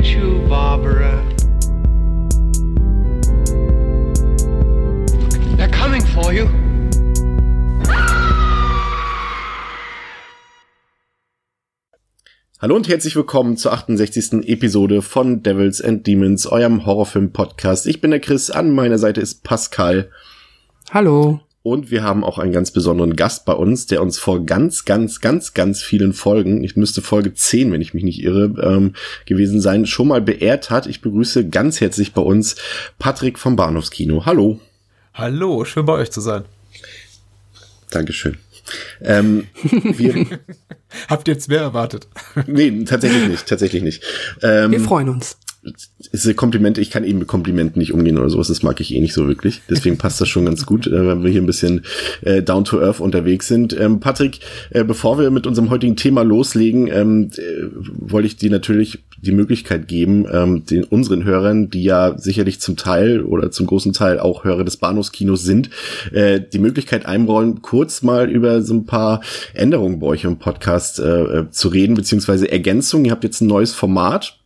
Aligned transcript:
get 0.00 0.14
you, 0.14 0.46
Barbara. 0.48 1.22
They're 5.56 5.68
coming 5.70 6.02
for 6.02 6.32
you. 6.32 6.48
Hallo 12.60 12.76
und 12.76 12.88
herzlich 12.88 13.16
willkommen 13.16 13.56
zur 13.56 13.72
68. 13.72 14.46
Episode 14.48 15.00
von 15.02 15.42
Devils 15.42 15.80
and 15.80 16.06
Demons, 16.06 16.46
eurem 16.46 16.84
Horrorfilm-Podcast. 16.84 17.86
Ich 17.86 18.00
bin 18.00 18.10
der 18.10 18.20
Chris, 18.20 18.50
an 18.50 18.70
meiner 18.70 18.98
Seite 18.98 19.20
ist 19.20 19.44
Pascal. 19.44 20.10
Hallo. 20.90 21.40
Und 21.62 21.90
wir 21.90 22.02
haben 22.02 22.24
auch 22.24 22.38
einen 22.38 22.52
ganz 22.52 22.70
besonderen 22.70 23.16
Gast 23.16 23.44
bei 23.44 23.52
uns, 23.52 23.86
der 23.86 24.00
uns 24.00 24.18
vor 24.18 24.46
ganz, 24.46 24.86
ganz, 24.86 25.20
ganz, 25.20 25.52
ganz 25.52 25.82
vielen 25.82 26.14
Folgen, 26.14 26.64
ich 26.64 26.74
müsste 26.76 27.02
Folge 27.02 27.34
10, 27.34 27.70
wenn 27.70 27.82
ich 27.82 27.92
mich 27.92 28.02
nicht 28.02 28.22
irre, 28.22 28.54
ähm, 28.62 28.94
gewesen 29.26 29.60
sein, 29.60 29.84
schon 29.84 30.08
mal 30.08 30.22
beehrt 30.22 30.70
hat. 30.70 30.86
Ich 30.86 31.02
begrüße 31.02 31.48
ganz 31.48 31.80
herzlich 31.80 32.14
bei 32.14 32.22
uns 32.22 32.56
Patrick 32.98 33.38
vom 33.38 33.56
Bahnhofskino. 33.56 34.24
Hallo. 34.24 34.58
Hallo, 35.12 35.64
schön 35.66 35.84
bei 35.84 35.92
euch 35.94 36.10
zu 36.10 36.22
sein. 36.22 36.44
Dankeschön. 37.90 38.38
Ähm, 39.02 39.48
wir 39.62 40.26
Habt 41.08 41.28
ihr 41.28 41.34
jetzt 41.34 41.48
mehr 41.48 41.60
erwartet? 41.60 42.08
nee, 42.46 42.84
tatsächlich 42.84 43.28
nicht, 43.28 43.46
tatsächlich 43.46 43.82
nicht. 43.82 44.02
Ähm, 44.42 44.70
wir 44.72 44.80
freuen 44.80 45.08
uns 45.08 45.36
ist 45.62 46.36
Komplimente, 46.36 46.80
ich 46.80 46.90
kann 46.90 47.04
eben 47.04 47.18
mit 47.18 47.28
Komplimenten 47.28 47.78
nicht 47.78 47.92
umgehen 47.92 48.18
oder 48.18 48.30
sowas, 48.30 48.48
das 48.48 48.62
mag 48.62 48.80
ich 48.80 48.94
eh 48.94 49.00
nicht 49.00 49.12
so 49.12 49.28
wirklich. 49.28 49.60
Deswegen 49.68 49.98
passt 49.98 50.20
das 50.20 50.28
schon 50.28 50.46
ganz 50.46 50.64
gut, 50.64 50.86
äh, 50.86 51.06
wenn 51.06 51.22
wir 51.22 51.30
hier 51.30 51.42
ein 51.42 51.46
bisschen 51.46 51.82
äh, 52.22 52.42
down 52.42 52.64
to 52.64 52.80
earth 52.80 53.00
unterwegs 53.00 53.46
sind. 53.46 53.78
Ähm, 53.78 54.00
Patrick, 54.00 54.40
äh, 54.70 54.84
bevor 54.84 55.18
wir 55.18 55.30
mit 55.30 55.46
unserem 55.46 55.70
heutigen 55.70 55.96
Thema 55.96 56.22
loslegen, 56.22 56.88
ähm, 56.88 57.30
äh, 57.36 57.66
wollte 57.98 58.26
ich 58.26 58.36
dir 58.36 58.50
natürlich 58.50 59.00
die 59.22 59.32
Möglichkeit 59.32 59.86
geben, 59.86 60.26
ähm, 60.32 60.64
den 60.64 60.84
unseren 60.84 61.24
Hörern, 61.24 61.68
die 61.68 61.82
ja 61.82 62.16
sicherlich 62.16 62.60
zum 62.60 62.76
Teil 62.76 63.20
oder 63.20 63.50
zum 63.50 63.66
großen 63.66 63.92
Teil 63.92 64.18
auch 64.18 64.44
Hörer 64.44 64.64
des 64.64 64.78
Bahnhofskinos 64.78 65.42
sind, 65.42 65.68
äh, 66.12 66.40
die 66.40 66.58
Möglichkeit 66.58 67.04
einrollen, 67.04 67.60
kurz 67.60 68.02
mal 68.02 68.30
über 68.30 68.62
so 68.62 68.74
ein 68.74 68.86
paar 68.86 69.20
Änderungen 69.52 70.00
bei 70.00 70.06
euch 70.06 70.24
im 70.24 70.38
Podcast 70.38 71.00
äh, 71.00 71.40
äh 71.40 71.50
zu 71.50 71.68
reden, 71.68 71.94
beziehungsweise 71.94 72.50
Ergänzungen. 72.50 73.04
Ihr 73.04 73.12
habt 73.12 73.24
jetzt 73.24 73.42
ein 73.42 73.46
neues 73.46 73.74
Format, 73.74 74.39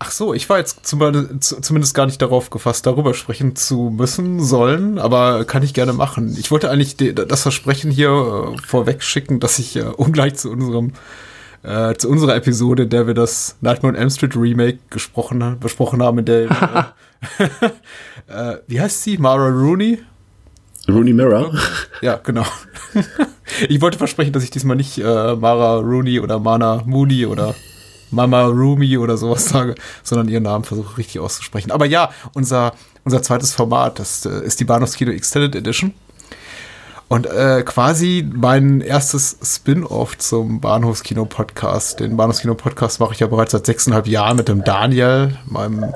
Ach 0.00 0.12
so, 0.12 0.32
ich 0.32 0.48
war 0.48 0.58
jetzt 0.58 0.86
zumindest 0.86 1.94
gar 1.94 2.06
nicht 2.06 2.22
darauf 2.22 2.50
gefasst, 2.50 2.86
darüber 2.86 3.14
sprechen 3.14 3.56
zu 3.56 3.92
müssen, 3.96 4.40
sollen, 4.40 4.98
aber 4.98 5.44
kann 5.44 5.64
ich 5.64 5.74
gerne 5.74 5.92
machen. 5.92 6.36
Ich 6.38 6.52
wollte 6.52 6.70
eigentlich 6.70 6.96
das 6.96 7.42
Versprechen 7.42 7.90
hier 7.90 8.10
äh, 8.10 8.62
vorweg 8.64 9.02
schicken, 9.02 9.40
dass 9.40 9.58
ich 9.58 9.74
äh, 9.74 9.82
ungleich 9.82 10.36
zu 10.36 10.50
unserem 10.50 10.92
äh, 11.64 11.94
zu 11.96 12.08
unserer 12.08 12.36
Episode, 12.36 12.84
in 12.84 12.90
der 12.90 13.08
wir 13.08 13.14
das 13.14 13.56
Nightmare 13.60 13.94
on 13.94 14.00
Elm 14.00 14.10
Street 14.10 14.36
Remake 14.36 14.78
gesprochen, 14.90 15.58
besprochen 15.58 16.00
haben, 16.00 16.18
in 16.18 16.24
der 16.24 16.42
äh, 18.28 18.52
äh, 18.52 18.58
wie 18.68 18.80
heißt 18.80 19.02
sie? 19.02 19.18
Mara 19.18 19.48
Rooney? 19.48 19.98
Rooney 20.88 21.12
Mara? 21.12 21.50
Ja, 22.00 22.20
genau. 22.22 22.46
ich 23.68 23.80
wollte 23.80 23.98
versprechen, 23.98 24.32
dass 24.32 24.44
ich 24.44 24.50
diesmal 24.50 24.76
nicht 24.76 24.98
äh, 24.98 25.02
Mara 25.34 25.78
Rooney 25.78 26.20
oder 26.20 26.38
Mana 26.38 26.82
Mooney 26.86 27.26
oder 27.26 27.56
Mama 28.10 28.44
Rumi 28.46 28.98
oder 28.98 29.16
sowas 29.16 29.48
sage, 29.48 29.74
sondern 30.02 30.28
ihren 30.28 30.44
Namen 30.44 30.64
versuche 30.64 30.98
richtig 30.98 31.20
auszusprechen. 31.20 31.70
Aber 31.70 31.86
ja, 31.86 32.10
unser, 32.34 32.72
unser 33.04 33.22
zweites 33.22 33.52
Format, 33.52 33.98
das 33.98 34.24
äh, 34.26 34.44
ist 34.44 34.60
die 34.60 34.64
Bahnhofskino 34.64 35.10
Extended 35.10 35.54
Edition. 35.54 35.94
Und 37.08 37.26
äh, 37.26 37.62
quasi 37.62 38.28
mein 38.30 38.82
erstes 38.82 39.38
Spin-off 39.42 40.18
zum 40.18 40.60
Bahnhofskino-Podcast. 40.60 42.00
Den 42.00 42.18
Bahnhofskino-Podcast 42.18 43.00
mache 43.00 43.14
ich 43.14 43.20
ja 43.20 43.26
bereits 43.26 43.52
seit 43.52 43.64
sechseinhalb 43.64 44.06
Jahren 44.06 44.36
mit 44.36 44.48
dem 44.48 44.62
Daniel, 44.62 45.38
meinem 45.46 45.94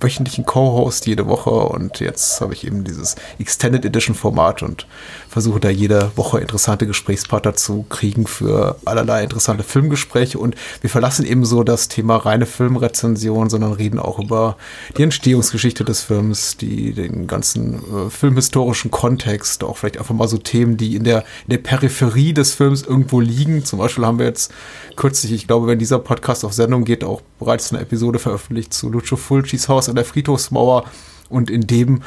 wöchentlichen 0.00 0.44
Co-Host 0.44 1.06
jede 1.06 1.26
Woche 1.26 1.50
und 1.50 2.00
jetzt 2.00 2.40
habe 2.40 2.52
ich 2.52 2.66
eben 2.66 2.84
dieses 2.84 3.16
Extended 3.38 3.84
Edition 3.84 4.14
Format 4.14 4.62
und 4.62 4.86
versuche 5.32 5.60
da 5.60 5.70
jede 5.70 6.12
Woche 6.14 6.40
interessante 6.40 6.86
Gesprächspartner 6.86 7.54
zu 7.54 7.86
kriegen 7.88 8.26
für 8.26 8.76
allerlei 8.84 9.22
interessante 9.22 9.64
Filmgespräche 9.64 10.38
und 10.38 10.56
wir 10.82 10.90
verlassen 10.90 11.24
eben 11.24 11.46
so 11.46 11.64
das 11.64 11.88
Thema 11.88 12.16
reine 12.16 12.44
Filmrezension, 12.44 13.48
sondern 13.48 13.72
reden 13.72 13.98
auch 13.98 14.18
über 14.18 14.58
die 14.98 15.02
Entstehungsgeschichte 15.02 15.86
des 15.86 16.02
Films, 16.02 16.58
die 16.58 16.92
den 16.92 17.26
ganzen 17.26 17.76
äh, 17.76 18.10
filmhistorischen 18.10 18.90
Kontext, 18.90 19.64
auch 19.64 19.78
vielleicht 19.78 19.96
einfach 19.96 20.14
mal 20.14 20.28
so 20.28 20.36
Themen, 20.36 20.76
die 20.76 20.96
in 20.96 21.04
der, 21.04 21.20
in 21.46 21.52
der 21.52 21.58
Peripherie 21.58 22.34
des 22.34 22.52
Films 22.52 22.82
irgendwo 22.82 23.18
liegen. 23.20 23.64
Zum 23.64 23.78
Beispiel 23.78 24.04
haben 24.04 24.18
wir 24.18 24.26
jetzt 24.26 24.52
kürzlich, 24.96 25.32
ich 25.32 25.46
glaube, 25.46 25.66
wenn 25.66 25.78
dieser 25.78 25.98
Podcast 25.98 26.44
auf 26.44 26.52
Sendung 26.52 26.84
geht, 26.84 27.04
auch 27.04 27.22
bereits 27.38 27.72
eine 27.72 27.80
Episode 27.80 28.18
veröffentlicht 28.18 28.74
zu 28.74 28.90
Lucio 28.90 29.16
Fulcis 29.16 29.70
Haus 29.70 29.88
an 29.88 29.94
der 29.94 30.04
Friedhofsmauer 30.04 30.84
und 31.30 31.48
in 31.48 31.66
dem 31.66 32.02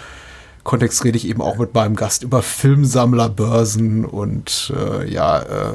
Kontext 0.66 1.04
rede 1.04 1.16
ich 1.16 1.28
eben 1.28 1.42
auch 1.42 1.58
mit 1.58 1.74
meinem 1.74 1.96
Gast 1.96 2.24
über 2.24 2.42
Filmsammlerbörsen 2.42 4.04
und 4.04 4.74
äh, 4.76 5.10
ja, 5.10 5.40
äh, 5.40 5.74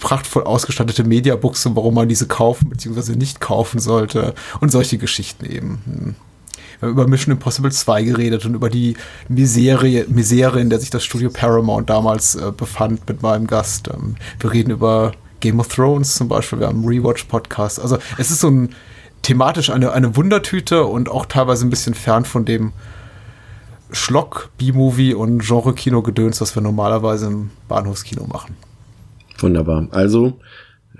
prachtvoll 0.00 0.44
ausgestattete 0.44 1.04
Mediabooks 1.04 1.66
und 1.66 1.76
warum 1.76 1.94
man 1.94 2.08
diese 2.08 2.26
kaufen 2.26 2.70
bzw. 2.70 3.14
nicht 3.14 3.40
kaufen 3.40 3.78
sollte 3.78 4.34
und 4.60 4.72
solche 4.72 4.98
Geschichten 4.98 5.44
eben. 5.44 5.82
Hm. 5.84 6.14
Wir 6.80 6.88
haben 6.88 6.92
über 6.92 7.06
Mission 7.06 7.32
Impossible 7.32 7.70
2 7.70 8.02
geredet 8.04 8.46
und 8.46 8.54
über 8.54 8.70
die 8.70 8.96
Misere, 9.28 10.06
Misere 10.08 10.60
in 10.60 10.70
der 10.70 10.80
sich 10.80 10.90
das 10.90 11.04
Studio 11.04 11.30
Paramount 11.30 11.88
damals 11.90 12.36
äh, 12.36 12.52
befand 12.56 13.06
mit 13.08 13.22
meinem 13.22 13.46
Gast. 13.46 13.88
Ähm, 13.88 14.16
wir 14.40 14.50
reden 14.50 14.70
über 14.70 15.12
Game 15.40 15.60
of 15.60 15.68
Thrones 15.68 16.14
zum 16.14 16.28
Beispiel, 16.28 16.58
wir 16.60 16.68
haben 16.68 16.78
einen 16.78 16.88
Rewatch-Podcast. 16.88 17.80
Also 17.80 17.98
es 18.16 18.30
ist 18.30 18.40
so 18.40 18.48
ein 18.48 18.70
thematisch 19.20 19.70
eine, 19.70 19.92
eine 19.92 20.16
Wundertüte 20.16 20.84
und 20.84 21.10
auch 21.10 21.26
teilweise 21.26 21.66
ein 21.66 21.70
bisschen 21.70 21.94
fern 21.94 22.24
von 22.24 22.44
dem 22.44 22.72
Schlock, 23.90 24.50
B-Movie 24.58 25.14
und 25.14 25.40
Genre-Kino-Gedöns, 25.40 26.40
was 26.40 26.54
wir 26.54 26.62
normalerweise 26.62 27.26
im 27.26 27.50
Bahnhofskino 27.68 28.26
machen. 28.26 28.56
Wunderbar. 29.38 29.86
Also, 29.90 30.38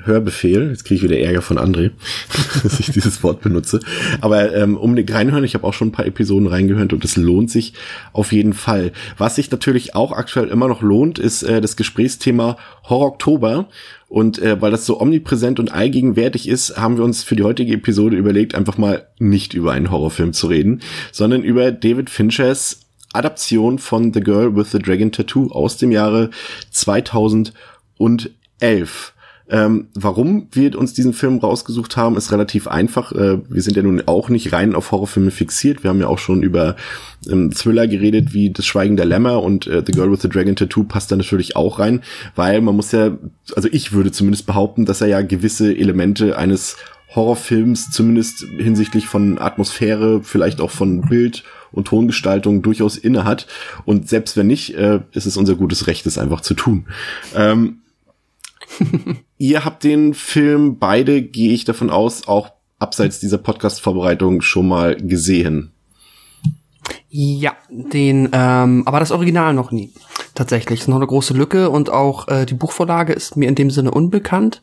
Hörbefehl. 0.07 0.71
Jetzt 0.71 0.85
kriege 0.85 0.97
ich 0.97 1.03
wieder 1.03 1.19
Ärger 1.19 1.43
von 1.43 1.59
André, 1.59 1.91
dass 2.63 2.81
ich 2.81 2.91
dieses 2.91 3.23
Wort 3.23 3.43
benutze. 3.43 3.81
Aber 4.21 4.55
ähm, 4.55 4.77
unbedingt 4.77 5.13
reinhören. 5.13 5.45
Ich 5.45 5.55
habe 5.55 5.67
auch 5.67 5.75
schon 5.75 5.89
ein 5.89 5.93
paar 5.93 6.07
Episoden 6.07 6.47
reingehört 6.47 6.93
und 6.93 7.05
es 7.05 7.17
lohnt 7.17 7.51
sich 7.51 7.75
auf 8.13 8.33
jeden 8.33 8.53
Fall. 8.53 8.93
Was 9.19 9.37
sich 9.37 9.51
natürlich 9.51 9.95
auch 9.95 10.13
aktuell 10.13 10.49
immer 10.49 10.69
noch 10.69 10.83
lohnt, 10.83 11.19
ist 11.19 11.43
äh, 11.43 11.61
das 11.61 11.77
Gesprächsthema 11.77 12.57
Horror 12.85 13.09
Oktober. 13.09 13.69
Und 14.09 14.39
äh, 14.39 14.61
weil 14.63 14.71
das 14.71 14.87
so 14.87 15.01
omnipräsent 15.01 15.59
und 15.59 15.73
allgegenwärtig 15.73 16.49
ist, 16.49 16.77
haben 16.77 16.97
wir 16.97 17.05
uns 17.05 17.25
für 17.25 17.35
die 17.35 17.43
heutige 17.43 17.75
Episode 17.75 18.17
überlegt, 18.17 18.55
einfach 18.55 18.79
mal 18.79 19.09
nicht 19.19 19.53
über 19.55 19.73
einen 19.73 19.91
Horrorfilm 19.91 20.33
zu 20.33 20.47
reden, 20.47 20.81
sondern 21.11 21.43
über 21.43 21.73
David 21.73 22.09
Finchers 22.09 22.87
Adaption 23.13 23.79
von 23.79 24.13
The 24.13 24.21
Girl 24.21 24.55
with 24.55 24.71
the 24.71 24.79
Dragon 24.79 25.11
Tattoo 25.11 25.51
aus 25.51 25.77
dem 25.79 25.91
Jahre 25.91 26.31
2011. 26.71 27.53
Ähm, 29.49 29.89
warum 29.95 30.49
wir 30.53 30.77
uns 30.77 30.93
diesen 30.93 31.13
Film 31.13 31.39
rausgesucht 31.39 31.97
haben, 31.97 32.17
ist 32.17 32.33
relativ 32.33 32.67
einfach. 32.67 33.13
Äh, 33.13 33.39
wir 33.49 33.63
sind 33.63 33.77
ja 33.77 33.83
nun 33.83 34.03
auch 34.07 34.29
nicht 34.29 34.53
rein 34.53 34.75
auf 34.75 34.91
Horrorfilme 34.91 35.31
fixiert. 35.31 35.85
Wir 35.85 35.91
haben 35.91 36.01
ja 36.01 36.09
auch 36.09 36.19
schon 36.19 36.43
über 36.43 36.75
ähm, 37.31 37.53
Thriller 37.53 37.87
geredet, 37.87 38.35
wie 38.35 38.51
Das 38.51 38.67
Schweigen 38.67 38.97
der 38.97 39.07
Lämmer 39.07 39.43
und 39.43 39.69
äh, 39.69 39.85
The 39.87 39.93
Girl 39.93 40.11
with 40.11 40.23
the 40.23 40.29
Dragon 40.29 40.57
Tattoo 40.57 40.83
passt 40.83 41.13
da 41.13 41.17
natürlich 41.17 41.55
auch 41.55 41.79
rein, 41.79 42.03
weil 42.35 42.61
man 42.61 42.75
muss 42.75 42.91
ja, 42.91 43.17
also 43.55 43.69
ich 43.71 43.93
würde 43.93 44.11
zumindest 44.11 44.47
behaupten, 44.47 44.85
dass 44.85 45.01
er 45.01 45.07
ja 45.07 45.23
gewisse 45.23 45.77
Elemente 45.77 46.37
eines 46.37 46.77
Horrorfilms, 47.15 47.91
zumindest 47.93 48.45
hinsichtlich 48.59 49.07
von 49.07 49.39
Atmosphäre, 49.39 50.23
vielleicht 50.23 50.61
auch 50.61 50.73
von 50.73 51.03
Bild 51.03 51.45
und 51.71 51.87
Tongestaltung 51.87 52.63
durchaus 52.63 52.97
inne 52.97 53.25
hat. 53.25 53.47
Und 53.85 54.09
selbst 54.09 54.37
wenn 54.37 54.49
nicht, 54.49 54.75
äh, 54.75 55.01
ist 55.13 55.27
es 55.27 55.37
unser 55.37 55.55
gutes 55.55 55.87
Recht, 55.87 56.05
es 56.07 56.19
einfach 56.19 56.41
zu 56.41 56.55
tun. 56.55 56.87
Ähm, 57.35 57.79
Ihr 59.39 59.65
habt 59.65 59.85
den 59.85 60.15
Film 60.15 60.79
beide, 60.79 61.23
gehe 61.23 61.53
ich 61.53 61.65
davon 61.65 61.91
aus, 61.91 62.29
auch 62.29 62.51
abseits 62.79 63.21
dieser 63.21 63.39
Podcast-Vorbereitung 63.39 64.43
schon 64.43 64.69
mal 64.69 64.97
gesehen. 64.97 65.73
Ja, 67.09 67.57
den, 67.71 68.29
ähm, 68.33 68.83
aber 68.87 69.01
das 69.01 69.11
Original 69.11 69.55
noch 69.55 69.71
nie. 69.71 69.93
Tatsächlich 70.35 70.81
ist 70.81 70.89
noch 70.89 70.97
eine 70.97 71.07
große 71.07 71.35
Lücke 71.35 71.71
und 71.71 71.91
auch 71.91 72.29
äh, 72.29 72.45
die 72.45 72.55
Buchvorlage 72.55 73.13
ist 73.13 73.37
mir 73.37 73.49
in 73.49 73.55
dem 73.55 73.71
Sinne 73.71 73.91
unbekannt. 73.91 74.63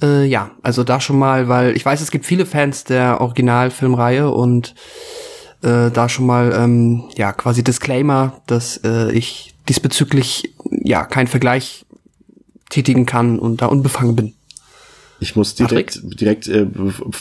Äh, 0.00 0.24
ja, 0.24 0.52
also 0.62 0.84
da 0.84 1.00
schon 1.00 1.18
mal, 1.18 1.48
weil 1.48 1.76
ich 1.76 1.84
weiß, 1.84 2.00
es 2.00 2.10
gibt 2.10 2.24
viele 2.24 2.46
Fans 2.46 2.84
der 2.84 3.20
Originalfilmreihe 3.20 4.30
und 4.30 4.74
äh, 5.62 5.90
da 5.90 6.08
schon 6.08 6.26
mal 6.26 6.52
ähm, 6.56 7.04
ja 7.16 7.32
quasi 7.32 7.62
Disclaimer, 7.62 8.40
dass 8.46 8.78
äh, 8.78 9.12
ich 9.12 9.54
diesbezüglich 9.68 10.54
ja 10.70 11.04
kein 11.04 11.26
Vergleich 11.26 11.84
tätigen 12.72 13.06
kann 13.06 13.38
und 13.38 13.62
da 13.62 13.66
unbefangen 13.66 14.16
bin. 14.16 14.34
Ich 15.22 15.36
muss 15.36 15.54
direkt, 15.54 15.94
Patrick? 15.94 16.18
direkt 16.18 16.48
äh, 16.48 16.66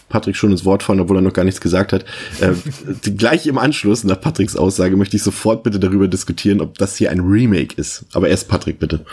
Patrick 0.10 0.36
schon 0.36 0.52
ins 0.52 0.66
Wort 0.66 0.82
fallen, 0.82 1.00
obwohl 1.00 1.18
er 1.18 1.22
noch 1.22 1.34
gar 1.34 1.46
nichts 1.46 1.62
gesagt 1.62 1.94
hat. 1.94 2.04
Äh, 2.40 2.54
gleich 3.12 3.46
im 3.46 3.58
Anschluss 3.58 4.04
nach 4.04 4.20
Patricks 4.20 4.56
Aussage 4.56 4.98
möchte 4.98 5.16
ich 5.18 5.24
sofort 5.24 5.64
bitte 5.64 5.80
darüber 5.80 6.08
diskutieren, 6.08 6.62
ob 6.62 6.78
das 6.80 6.98
hier 6.98 7.12
ein 7.12 7.20
Remake 7.20 7.76
ist. 7.78 8.06
Aber 8.14 8.28
erst 8.28 8.50
Patrick 8.50 8.80
bitte. 8.80 9.06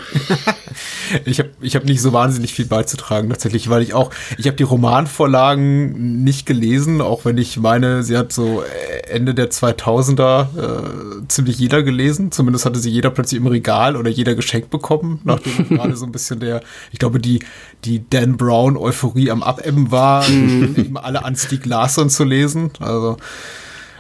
ich 1.27 1.39
habe 1.39 1.51
ich 1.61 1.77
hab 1.77 1.85
nicht 1.85 2.01
so 2.01 2.13
wahnsinnig 2.13 2.55
viel 2.55 2.65
beizutragen, 2.65 3.29
tatsächlich, 3.29 3.69
weil 3.69 3.83
ich 3.83 3.93
auch, 3.93 4.11
ich 4.39 4.47
habe 4.47 4.57
die 4.57 4.63
Romanvorlagen 4.63 6.25
nicht 6.25 6.47
gelesen, 6.47 7.03
auch 7.03 7.27
wenn 7.27 7.37
ich 7.37 7.59
meine, 7.59 8.03
sie 8.03 8.17
hat 8.17 8.33
so 8.33 8.63
Ende 9.11 9.35
der 9.35 9.51
2000er 9.51 10.47
äh, 10.57 11.29
ziemlich 11.29 11.59
jeder 11.59 11.83
gelesen. 11.83 12.33
Zumindest 12.33 12.65
hatte 12.65 12.79
sie 12.79 12.91
jeder 12.91 13.11
plötzlich 13.11 13.41
im 13.41 13.47
Regal 13.47 13.97
oder 13.97 14.11
jeder 14.11 14.35
geschenkt 14.35 14.71
bekommen, 14.71 15.21
nachdem 15.25 15.69
gerade 15.69 15.97
so 15.97 16.07
ein 16.07 16.13
bisschen 16.13 16.41
der, 16.41 16.63
ich 16.93 16.99
glaube, 16.99 17.21
die, 17.21 17.41
die 17.85 18.09
Dan 18.09 18.37
Brown-Euphorie 18.79 19.31
am 19.31 19.43
Abebben 19.43 19.91
war, 19.91 20.29
mhm. 20.29 20.75
eben 20.79 20.97
alle 20.97 21.25
an 21.25 21.37
Stieg 21.37 21.67
Larsson 21.67 22.11
zu 22.11 22.25
lesen. 22.25 22.71
Also 22.81 23.17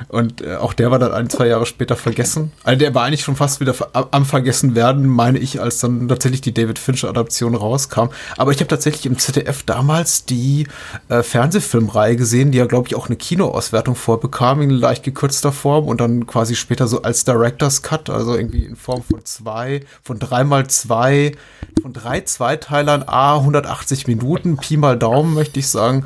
und 0.08 0.42
äh, 0.42 0.56
auch 0.56 0.72
der 0.72 0.90
war 0.90 0.98
dann 0.98 1.12
ein, 1.12 1.28
zwei 1.28 1.46
Jahre 1.48 1.66
später 1.66 1.96
vergessen. 1.96 2.52
Also 2.62 2.78
der 2.78 2.94
war 2.94 3.04
eigentlich 3.04 3.22
schon 3.22 3.36
fast 3.36 3.60
wieder 3.60 3.74
am 3.92 4.24
Vergessen 4.24 4.74
werden, 4.74 5.06
meine 5.06 5.38
ich, 5.38 5.60
als 5.60 5.78
dann 5.80 6.08
tatsächlich 6.08 6.40
die 6.40 6.54
David 6.54 6.78
Fincher-Adaption 6.78 7.54
rauskam. 7.54 8.08
Aber 8.36 8.52
ich 8.52 8.58
habe 8.58 8.68
tatsächlich 8.68 9.06
im 9.06 9.18
ZDF 9.18 9.62
damals 9.64 10.24
die 10.24 10.66
äh, 11.08 11.22
Fernsehfilmreihe 11.22 12.16
gesehen, 12.16 12.52
die 12.52 12.58
ja, 12.58 12.66
glaube 12.66 12.88
ich, 12.88 12.94
auch 12.94 13.06
eine 13.06 13.16
Kinoauswertung 13.16 13.94
vorbekam, 13.94 14.62
in 14.62 14.70
leicht 14.70 15.02
gekürzter 15.02 15.52
Form 15.52 15.86
und 15.86 16.00
dann 16.00 16.26
quasi 16.26 16.54
später 16.54 16.86
so 16.86 17.02
als 17.02 17.24
Director's 17.24 17.82
Cut, 17.82 18.10
also 18.10 18.36
irgendwie 18.36 18.64
in 18.64 18.76
Form 18.76 19.02
von 19.02 19.24
zwei, 19.24 19.80
von 20.02 20.18
dreimal 20.18 20.68
zwei, 20.68 21.32
von 21.82 21.92
drei 21.92 22.20
Zweiteilern, 22.20 23.04
a 23.06 23.36
180 23.36 24.06
Minuten, 24.06 24.56
Pi 24.56 24.76
mal 24.76 24.98
Daumen, 24.98 25.34
möchte 25.34 25.58
ich 25.58 25.68
sagen 25.68 26.04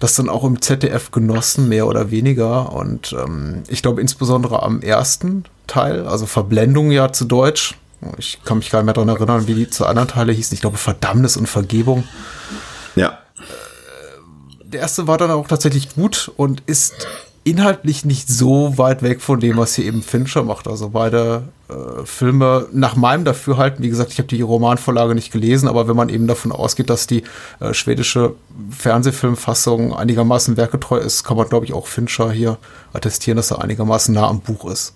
das 0.00 0.14
dann 0.14 0.28
auch 0.28 0.44
im 0.44 0.60
ZDF 0.60 1.12
genossen, 1.12 1.68
mehr 1.68 1.86
oder 1.86 2.10
weniger. 2.10 2.72
Und 2.72 3.12
ähm, 3.12 3.62
ich 3.68 3.82
glaube 3.82 4.00
insbesondere 4.00 4.62
am 4.62 4.80
ersten 4.80 5.44
Teil, 5.66 6.06
also 6.06 6.26
Verblendung 6.26 6.90
ja 6.90 7.12
zu 7.12 7.26
Deutsch. 7.26 7.76
Ich 8.16 8.40
kann 8.44 8.58
mich 8.58 8.70
gar 8.70 8.80
nicht 8.80 8.86
mehr 8.86 8.94
daran 8.94 9.10
erinnern, 9.10 9.46
wie 9.46 9.54
die 9.54 9.70
zu 9.70 9.86
anderen 9.86 10.08
Teile 10.08 10.32
hießen. 10.32 10.54
Ich 10.54 10.62
glaube 10.62 10.78
Verdammnis 10.78 11.36
und 11.36 11.48
Vergebung. 11.48 12.04
Ja. 12.96 13.18
Der 14.64 14.80
erste 14.80 15.06
war 15.06 15.18
dann 15.18 15.30
auch 15.30 15.46
tatsächlich 15.46 15.94
gut 15.94 16.32
und 16.36 16.62
ist 16.66 17.06
inhaltlich 17.44 18.04
nicht 18.04 18.28
so 18.28 18.78
weit 18.78 19.02
weg 19.02 19.20
von 19.20 19.38
dem, 19.38 19.58
was 19.58 19.74
hier 19.74 19.84
eben 19.84 20.02
Fincher 20.02 20.44
macht. 20.44 20.66
Also 20.66 20.90
beide 20.90 21.44
äh, 21.70 22.04
Filme 22.04 22.66
nach 22.72 22.96
meinem 22.96 23.24
Dafürhalten, 23.24 23.84
wie 23.84 23.88
gesagt, 23.88 24.12
ich 24.12 24.18
habe 24.18 24.28
die 24.28 24.42
Romanvorlage 24.42 25.14
nicht 25.14 25.32
gelesen, 25.32 25.68
aber 25.68 25.88
wenn 25.88 25.96
man 25.96 26.08
eben 26.08 26.26
davon 26.26 26.52
ausgeht, 26.52 26.90
dass 26.90 27.06
die 27.06 27.22
äh, 27.60 27.72
schwedische 27.72 28.34
Fernsehfilmfassung 28.70 29.94
einigermaßen 29.94 30.56
werketreu 30.56 30.98
ist, 30.98 31.24
kann 31.24 31.36
man, 31.36 31.48
glaube 31.48 31.66
ich, 31.66 31.72
auch 31.72 31.86
Fincher 31.86 32.30
hier 32.30 32.58
attestieren, 32.92 33.36
dass 33.36 33.50
er 33.50 33.62
einigermaßen 33.62 34.14
nah 34.14 34.28
am 34.28 34.40
Buch 34.40 34.70
ist 34.70 34.94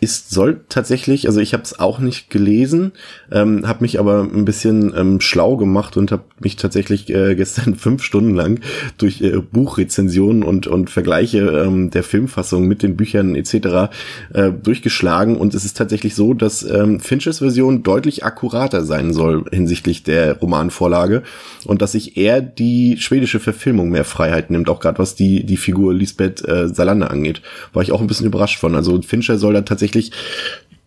ist, 0.00 0.30
soll 0.30 0.60
tatsächlich, 0.68 1.26
also 1.26 1.40
ich 1.40 1.54
habe 1.54 1.62
es 1.62 1.78
auch 1.78 1.98
nicht 1.98 2.28
gelesen, 2.28 2.92
ähm, 3.32 3.66
habe 3.66 3.82
mich 3.82 3.98
aber 3.98 4.22
ein 4.22 4.44
bisschen 4.44 4.92
ähm, 4.94 5.20
schlau 5.20 5.56
gemacht 5.56 5.96
und 5.96 6.12
habe 6.12 6.24
mich 6.38 6.56
tatsächlich 6.56 7.08
äh, 7.08 7.34
gestern 7.34 7.74
fünf 7.76 8.02
Stunden 8.02 8.34
lang 8.34 8.60
durch 8.98 9.22
äh, 9.22 9.38
Buchrezensionen 9.38 10.42
und, 10.42 10.66
und 10.66 10.90
Vergleiche 10.90 11.38
ähm, 11.38 11.90
der 11.90 12.02
Filmfassung 12.02 12.66
mit 12.66 12.82
den 12.82 12.96
Büchern 12.96 13.34
etc. 13.34 13.90
Äh, 14.34 14.52
durchgeschlagen 14.52 15.36
und 15.36 15.54
es 15.54 15.64
ist 15.64 15.78
tatsächlich 15.78 16.14
so, 16.14 16.34
dass 16.34 16.62
ähm, 16.62 17.00
Finches 17.00 17.38
Version 17.38 17.82
deutlich 17.82 18.24
akkurater 18.24 18.84
sein 18.84 19.14
soll 19.14 19.44
hinsichtlich 19.50 20.02
der 20.02 20.38
Romanvorlage 20.38 21.22
und 21.64 21.80
dass 21.80 21.92
sich 21.92 22.18
eher 22.18 22.42
die 22.42 22.98
schwedische 22.98 23.40
Verfilmung 23.40 23.88
mehr 23.88 24.04
Freiheit 24.04 24.50
nimmt, 24.50 24.68
auch 24.68 24.80
gerade 24.80 24.98
was 24.98 25.14
die, 25.14 25.44
die 25.44 25.56
Figur 25.56 25.94
Lisbeth 25.94 26.46
äh, 26.46 26.68
Salander 26.68 27.10
angeht. 27.10 27.40
War 27.72 27.82
ich 27.82 27.92
auch 27.92 28.00
ein 28.00 28.06
bisschen 28.06 28.26
überrascht 28.26 28.58
von. 28.58 28.74
Also 28.74 29.00
Fincher 29.00 29.38
soll 29.38 29.54
da 29.54 29.62
tatsächlich 29.62 29.85
tatsächlich, 29.86 30.12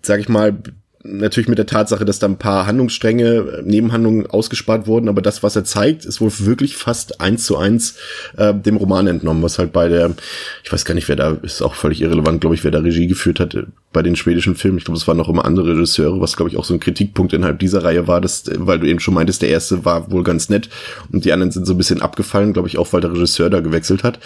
sage 0.01 0.21
ich 0.21 0.29
mal, 0.29 0.57
natürlich 1.01 1.47
mit 1.47 1.57
der 1.57 1.65
Tatsache, 1.65 2.03
dass 2.03 2.19
da 2.19 2.27
ein 2.27 2.37
paar 2.37 2.67
Handlungsstränge, 2.67 3.61
Nebenhandlungen 3.63 4.27
ausgespart 4.27 4.85
wurden, 4.85 5.07
aber 5.07 5.21
das, 5.21 5.43
was 5.43 5.55
er 5.55 5.63
zeigt, 5.63 6.03
ist 6.03 6.19
wohl 6.19 6.31
wirklich 6.39 6.75
fast 6.75 7.21
eins 7.21 7.45
zu 7.45 7.55
eins 7.55 7.95
äh, 8.35 8.53
dem 8.53 8.75
Roman 8.75 9.07
entnommen, 9.07 9.41
was 9.41 9.59
halt 9.59 9.71
bei 9.71 9.87
der, 9.87 10.13
ich 10.61 10.71
weiß 10.71 10.83
gar 10.83 10.95
nicht, 10.95 11.07
wer 11.07 11.15
da, 11.15 11.37
ist 11.41 11.61
auch 11.61 11.73
völlig 11.73 12.01
irrelevant, 12.01 12.41
glaube 12.41 12.53
ich, 12.53 12.65
wer 12.65 12.71
da 12.71 12.79
Regie 12.79 13.07
geführt 13.07 13.39
hat 13.39 13.55
äh, 13.55 13.63
bei 13.93 14.03
den 14.03 14.17
schwedischen 14.17 14.55
Filmen. 14.55 14.77
Ich 14.77 14.83
glaube, 14.83 14.97
es 14.97 15.07
waren 15.07 15.15
noch 15.15 15.29
immer 15.29 15.45
andere 15.45 15.69
Regisseure, 15.71 16.19
was, 16.19 16.35
glaube 16.35 16.51
ich, 16.51 16.57
auch 16.57 16.65
so 16.65 16.73
ein 16.73 16.81
Kritikpunkt 16.81 17.31
innerhalb 17.31 17.59
dieser 17.59 17.85
Reihe 17.85 18.07
war, 18.09 18.19
dass, 18.19 18.43
weil 18.53 18.79
du 18.79 18.87
eben 18.87 18.99
schon 18.99 19.13
meintest, 19.13 19.41
der 19.41 19.49
erste 19.49 19.85
war 19.85 20.11
wohl 20.11 20.23
ganz 20.23 20.49
nett 20.49 20.69
und 21.13 21.23
die 21.23 21.31
anderen 21.31 21.51
sind 21.51 21.65
so 21.65 21.75
ein 21.75 21.77
bisschen 21.77 22.01
abgefallen, 22.01 22.51
glaube 22.51 22.67
ich, 22.67 22.77
auch, 22.77 22.91
weil 22.91 22.99
der 22.99 23.13
Regisseur 23.13 23.49
da 23.49 23.61
gewechselt 23.61 24.03
hat. 24.03 24.19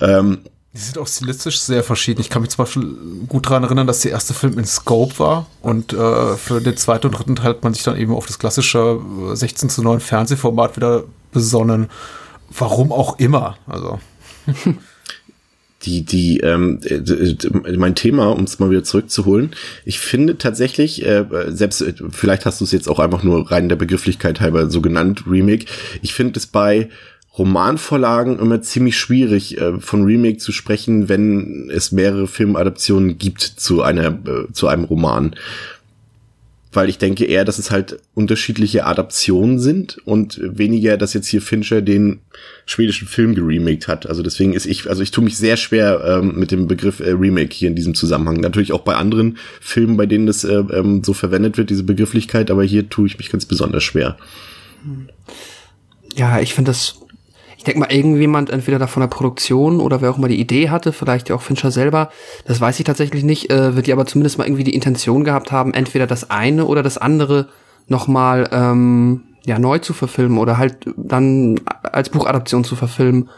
Ähm, 0.00 0.38
die 0.76 0.82
sind 0.82 0.98
auch 0.98 1.08
stilistisch 1.08 1.58
sehr 1.60 1.82
verschieden. 1.82 2.20
Ich 2.20 2.28
kann 2.28 2.42
mich 2.42 2.50
zum 2.50 2.64
Beispiel 2.64 2.96
gut 3.28 3.46
daran 3.46 3.64
erinnern, 3.64 3.86
dass 3.86 4.00
der 4.00 4.10
erste 4.10 4.34
Film 4.34 4.58
in 4.58 4.66
Scope 4.66 5.18
war 5.18 5.46
und 5.62 5.94
äh, 5.94 6.36
für 6.36 6.60
den 6.60 6.76
zweiten 6.76 7.06
und 7.06 7.18
dritten 7.18 7.36
Teil 7.36 7.50
hat 7.50 7.64
man 7.64 7.72
sich 7.72 7.82
dann 7.82 7.96
eben 7.96 8.12
auf 8.12 8.26
das 8.26 8.38
klassische 8.38 9.00
16 9.32 9.68
äh, 9.68 9.72
zu 9.72 9.82
9 9.82 10.00
Fernsehformat 10.00 10.76
wieder 10.76 11.04
besonnen. 11.32 11.88
Warum 12.50 12.92
auch 12.92 13.18
immer. 13.18 13.56
Also. 13.66 14.00
die, 15.82 16.04
die, 16.04 16.40
ähm, 16.40 16.80
mein 17.76 17.94
Thema, 17.94 18.28
um 18.28 18.44
es 18.44 18.58
mal 18.58 18.68
wieder 18.68 18.84
zurückzuholen, 18.84 19.52
ich 19.86 19.98
finde 19.98 20.36
tatsächlich, 20.36 21.06
äh, 21.06 21.24
selbst, 21.48 21.80
äh, 21.80 21.94
vielleicht 22.10 22.44
hast 22.44 22.60
du 22.60 22.64
es 22.64 22.72
jetzt 22.72 22.88
auch 22.88 22.98
einfach 22.98 23.22
nur 23.22 23.50
rein 23.50 23.70
der 23.70 23.76
Begrifflichkeit 23.76 24.40
halber 24.40 24.68
so 24.68 24.82
genannt, 24.82 25.24
Remake, 25.26 25.64
ich 26.02 26.12
finde 26.12 26.38
es 26.38 26.46
bei 26.46 26.90
Romanvorlagen 27.38 28.38
immer 28.38 28.62
ziemlich 28.62 28.96
schwierig, 28.96 29.58
äh, 29.58 29.78
von 29.80 30.04
Remake 30.04 30.38
zu 30.38 30.52
sprechen, 30.52 31.08
wenn 31.08 31.70
es 31.70 31.92
mehrere 31.92 32.26
Filmadaptionen 32.26 33.18
gibt 33.18 33.42
zu 33.42 33.82
einer, 33.82 34.08
äh, 34.08 34.52
zu 34.52 34.68
einem 34.68 34.84
Roman. 34.84 35.36
Weil 36.72 36.88
ich 36.90 36.98
denke 36.98 37.24
eher, 37.24 37.46
dass 37.46 37.58
es 37.58 37.70
halt 37.70 38.00
unterschiedliche 38.14 38.84
Adaptionen 38.84 39.58
sind 39.58 39.98
und 40.04 40.38
weniger, 40.42 40.98
dass 40.98 41.14
jetzt 41.14 41.28
hier 41.28 41.40
Fincher 41.40 41.80
den 41.80 42.20
schwedischen 42.66 43.08
Film 43.08 43.34
geremaked 43.34 43.88
hat. 43.88 44.06
Also 44.06 44.22
deswegen 44.22 44.52
ist 44.52 44.66
ich, 44.66 44.88
also 44.88 45.02
ich 45.02 45.10
tue 45.10 45.24
mich 45.24 45.38
sehr 45.38 45.56
schwer 45.56 46.02
ähm, 46.04 46.38
mit 46.38 46.50
dem 46.50 46.66
Begriff 46.66 47.00
äh, 47.00 47.12
Remake 47.12 47.54
hier 47.54 47.68
in 47.68 47.76
diesem 47.76 47.94
Zusammenhang. 47.94 48.40
Natürlich 48.40 48.72
auch 48.72 48.82
bei 48.82 48.94
anderen 48.94 49.38
Filmen, 49.60 49.96
bei 49.96 50.04
denen 50.04 50.26
das 50.26 50.44
äh, 50.44 50.52
ähm, 50.54 51.02
so 51.02 51.14
verwendet 51.14 51.56
wird, 51.56 51.70
diese 51.70 51.84
Begrifflichkeit, 51.84 52.50
aber 52.50 52.64
hier 52.64 52.90
tue 52.90 53.06
ich 53.06 53.16
mich 53.16 53.30
ganz 53.30 53.46
besonders 53.46 53.82
schwer. 53.82 54.18
Ja, 56.14 56.40
ich 56.40 56.52
finde 56.52 56.70
das 56.70 57.05
denke 57.66 57.80
mal, 57.80 57.92
irgendjemand, 57.92 58.50
entweder 58.50 58.78
da 58.78 58.86
von 58.86 59.00
der 59.00 59.08
Produktion 59.08 59.80
oder 59.80 60.00
wer 60.00 60.10
auch 60.10 60.18
immer 60.18 60.28
die 60.28 60.40
Idee 60.40 60.70
hatte, 60.70 60.92
vielleicht 60.92 61.28
ja 61.28 61.36
auch 61.36 61.42
Fincher 61.42 61.70
selber, 61.70 62.10
das 62.46 62.60
weiß 62.60 62.78
ich 62.78 62.84
tatsächlich 62.84 63.24
nicht, 63.24 63.50
äh, 63.50 63.76
wird 63.76 63.86
die 63.86 63.92
aber 63.92 64.06
zumindest 64.06 64.38
mal 64.38 64.46
irgendwie 64.46 64.64
die 64.64 64.74
Intention 64.74 65.24
gehabt 65.24 65.52
haben, 65.52 65.74
entweder 65.74 66.06
das 66.06 66.30
eine 66.30 66.66
oder 66.66 66.82
das 66.82 66.98
andere 66.98 67.48
nochmal 67.88 68.48
ähm, 68.52 69.22
ja, 69.44 69.58
neu 69.58 69.78
zu 69.78 69.92
verfilmen 69.92 70.38
oder 70.38 70.58
halt 70.58 70.78
dann 70.96 71.60
als 71.82 72.10
Buchadaption 72.10 72.64
zu 72.64 72.74
verfilmen. 72.74 73.28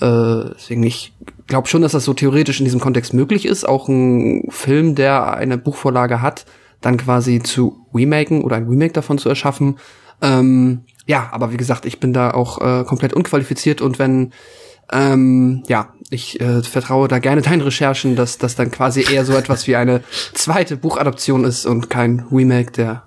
Äh, 0.00 0.50
deswegen, 0.54 0.82
ich 0.82 1.14
glaube 1.46 1.68
schon, 1.68 1.82
dass 1.82 1.92
das 1.92 2.04
so 2.04 2.12
theoretisch 2.12 2.60
in 2.60 2.64
diesem 2.64 2.80
Kontext 2.80 3.14
möglich 3.14 3.46
ist, 3.46 3.66
auch 3.66 3.88
ein 3.88 4.48
Film, 4.50 4.94
der 4.94 5.34
eine 5.34 5.56
Buchvorlage 5.56 6.20
hat, 6.20 6.44
dann 6.82 6.98
quasi 6.98 7.40
zu 7.42 7.86
remaken 7.94 8.42
oder 8.42 8.56
ein 8.56 8.68
Remake 8.68 8.92
davon 8.92 9.16
zu 9.16 9.28
erschaffen. 9.28 9.78
Ähm, 10.20 10.82
ja, 11.06 11.28
aber 11.32 11.52
wie 11.52 11.56
gesagt, 11.56 11.86
ich 11.86 12.00
bin 12.00 12.12
da 12.12 12.32
auch 12.32 12.60
äh, 12.60 12.84
komplett 12.84 13.12
unqualifiziert 13.12 13.80
und 13.80 13.98
wenn 13.98 14.32
ähm, 14.92 15.64
ja, 15.66 15.92
ich 16.10 16.40
äh, 16.40 16.62
vertraue 16.62 17.08
da 17.08 17.18
gerne 17.18 17.42
deinen 17.42 17.62
Recherchen, 17.62 18.14
dass 18.14 18.38
das 18.38 18.54
dann 18.54 18.70
quasi 18.70 19.04
eher 19.10 19.24
so 19.24 19.32
etwas 19.34 19.66
wie 19.66 19.76
eine 19.76 20.02
zweite 20.34 20.76
Buchadaption 20.76 21.44
ist 21.44 21.66
und 21.66 21.90
kein 21.90 22.24
Remake 22.30 22.70
der 22.70 23.02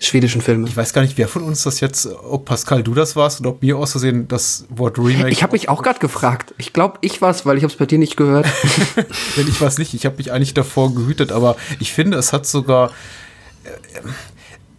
schwedischen 0.00 0.42
Filme. 0.42 0.68
Ich 0.68 0.76
weiß 0.76 0.92
gar 0.92 1.02
nicht, 1.02 1.16
wer 1.16 1.28
von 1.28 1.42
uns 1.42 1.62
das 1.62 1.80
jetzt, 1.80 2.06
ob 2.06 2.44
Pascal 2.44 2.82
du 2.82 2.92
das 2.92 3.16
warst 3.16 3.40
oder 3.40 3.50
ob 3.50 3.62
mir 3.62 3.78
aus 3.78 3.92
Versehen 3.92 4.28
das 4.28 4.66
Wort 4.68 4.98
Remake. 4.98 5.30
Ich 5.30 5.42
habe 5.42 5.52
mich 5.52 5.70
auch 5.70 5.82
gerade 5.82 5.98
gefragt. 5.98 6.54
Ich 6.58 6.74
glaube, 6.74 6.98
ich 7.00 7.22
war's, 7.22 7.46
weil 7.46 7.56
ich 7.56 7.62
habe 7.62 7.72
es 7.72 7.78
bei 7.78 7.86
dir 7.86 7.98
nicht 7.98 8.16
gehört. 8.16 8.46
Wenn 9.36 9.48
ich 9.48 9.58
weiß 9.58 9.78
nicht. 9.78 9.94
Ich 9.94 10.04
habe 10.04 10.16
mich 10.16 10.32
eigentlich 10.32 10.52
davor 10.52 10.94
gehütet, 10.94 11.32
aber 11.32 11.56
ich 11.80 11.92
finde, 11.92 12.18
es 12.18 12.34
hat 12.34 12.44
sogar 12.44 12.90
äh, 13.64 13.70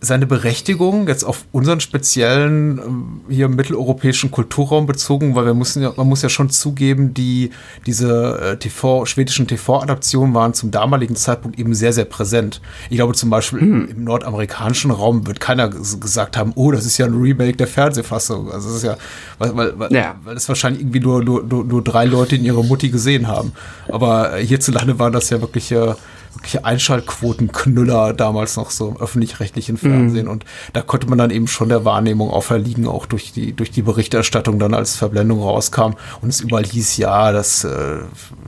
seine 0.02 0.28
Berechtigung 0.28 1.08
jetzt 1.08 1.24
auf 1.24 1.46
unseren 1.52 1.80
speziellen 1.80 2.78
ähm, 2.78 3.22
hier 3.30 3.48
mitteleuropäischen 3.48 4.30
Kulturraum 4.32 4.86
bezogen, 4.86 5.36
weil 5.36 5.46
wir 5.46 5.54
müssen 5.54 5.82
ja, 5.82 5.94
man 5.96 6.08
muss 6.08 6.22
ja 6.22 6.30
schon 6.30 6.50
zugeben, 6.50 7.14
die 7.14 7.52
diese 7.86 8.40
äh, 8.40 8.58
TV 8.58 9.06
schwedischen 9.06 9.48
TV-Adaptionen 9.48 10.34
waren 10.34 10.54
zum 10.54 10.72
damaligen 10.72 11.16
Zeitpunkt 11.16 11.58
eben 11.60 11.74
sehr 11.74 11.94
sehr 11.94 12.06
präsent. 12.06 12.62
Ich 12.90 12.98
glaube 12.98 13.14
zum 13.14 13.30
Beispiel 13.30 13.62
hm. 13.62 13.88
im 13.90 14.04
nordamerikanischen 14.04 14.92
Raum 14.92 15.26
wird 15.28 15.40
keiner 15.40 15.70
gesagt 15.70 16.38
haben, 16.38 16.52
oh, 16.56 16.72
das 16.72 16.86
ist 16.86 16.98
ja 16.98 17.06
ein 17.06 17.14
Remake 17.14 17.58
der 17.58 17.68
Fernsehfassung. 17.68 18.52
Also 18.52 18.68
das 18.68 18.78
ist 18.78 18.84
ja, 18.84 18.98
weil 19.40 19.56
weil, 19.56 19.80
weil, 19.80 19.94
ja. 19.94 20.16
weil 20.24 20.36
es 20.36 20.48
wahrscheinlich 20.48 20.82
irgendwie 20.82 21.00
nur, 21.00 21.24
nur, 21.24 21.44
nur, 21.44 21.64
nur 21.64 21.84
drei 21.84 22.06
Leute 22.06 22.36
in 22.36 22.44
ihrer 22.44 22.64
Mutti 22.64 22.90
gesehen 22.90 23.28
haben. 23.28 23.54
Aber 23.88 24.38
äh, 24.38 24.46
hierzulande 24.46 25.00
waren 25.00 25.14
das 25.14 25.30
ja 25.30 25.42
wirklich 25.42 25.72
äh, 25.72 25.94
wirkliche 26.36 26.66
Einschaltquotenknüller 26.66 28.14
damals 28.14 28.58
noch 28.58 28.70
so 28.70 28.90
im 28.90 28.98
öffentlich-rechtlichen 28.98 29.78
Fernsehen. 29.78 30.26
Mhm. 30.26 30.32
Und 30.32 30.46
da 30.74 30.82
konnte 30.82 31.08
man 31.08 31.18
dann 31.18 31.32
eben 31.32 31.48
schon 31.48 31.70
der 31.70 31.86
Wahrnehmung 31.86 32.30
auferliegen, 32.30 32.88
auch 32.88 33.06
durch 33.06 33.32
die, 33.32 33.54
durch 33.54 33.72
die 33.72 33.82
Berichterstattung 33.82 34.60
dann 34.60 34.74
als 34.74 34.96
Verblendung 34.96 35.42
rauskam 35.42 35.94
und 36.22 36.30
es 36.30 36.42
überall 36.42 36.66
hieß, 36.66 36.98
ja, 36.98 37.32
dass 37.32 37.64
äh, 37.64 37.98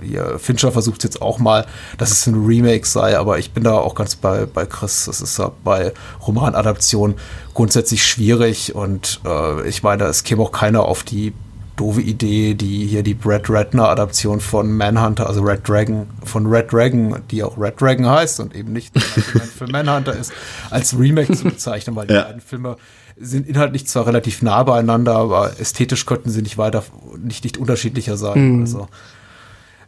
hier, 0.01 0.37
Fincher 0.39 0.71
versucht 0.71 1.03
jetzt 1.03 1.21
auch 1.21 1.39
mal, 1.39 1.65
dass 1.97 2.11
es 2.11 2.27
ein 2.27 2.35
Remake 2.35 2.85
sei, 2.85 3.17
aber 3.17 3.39
ich 3.39 3.51
bin 3.51 3.63
da 3.63 3.73
auch 3.73 3.95
ganz 3.95 4.15
bei, 4.15 4.45
bei 4.45 4.65
Chris. 4.65 5.05
Das 5.05 5.21
ist 5.21 5.39
ja 5.39 5.51
bei 5.63 5.93
Romanadaption 6.25 7.15
grundsätzlich 7.53 8.05
schwierig 8.05 8.75
und 8.75 9.21
äh, 9.25 9.67
ich 9.67 9.81
meine, 9.83 10.05
es 10.05 10.23
käme 10.23 10.43
auch 10.43 10.51
keiner 10.51 10.83
auf 10.83 11.03
die 11.03 11.33
doofe 11.77 12.01
Idee, 12.01 12.53
die 12.53 12.85
hier 12.85 13.03
die 13.03 13.13
Brad 13.13 13.49
Ratner 13.49 13.87
Adaption 13.87 14.41
von 14.41 14.75
Manhunter, 14.75 15.27
also 15.27 15.41
Red 15.41 15.67
Dragon, 15.67 16.07
von 16.25 16.45
Red 16.47 16.73
Dragon, 16.73 17.21
die 17.31 17.43
auch 17.43 17.57
Red 17.57 17.79
Dragon 17.79 18.05
heißt 18.05 18.41
und 18.41 18.55
eben 18.55 18.73
nicht 18.73 18.99
für 18.99 19.67
Manhunter 19.67 20.13
ist, 20.13 20.33
als 20.69 20.97
Remake 20.97 21.33
zu 21.33 21.45
bezeichnen, 21.45 21.95
weil 21.95 22.07
die 22.07 22.15
ja. 22.15 22.23
beiden 22.23 22.41
Filme 22.41 22.77
sind 23.19 23.47
inhaltlich 23.47 23.87
zwar 23.87 24.05
relativ 24.05 24.41
nah 24.41 24.63
beieinander, 24.63 25.15
aber 25.15 25.59
ästhetisch 25.59 26.05
könnten 26.05 26.29
sie 26.29 26.41
nicht 26.41 26.57
weiter, 26.57 26.83
nicht, 27.17 27.43
nicht 27.43 27.57
unterschiedlicher 27.57 28.17
sein. 28.17 28.55
Mhm. 28.55 28.61
Also, 28.61 28.87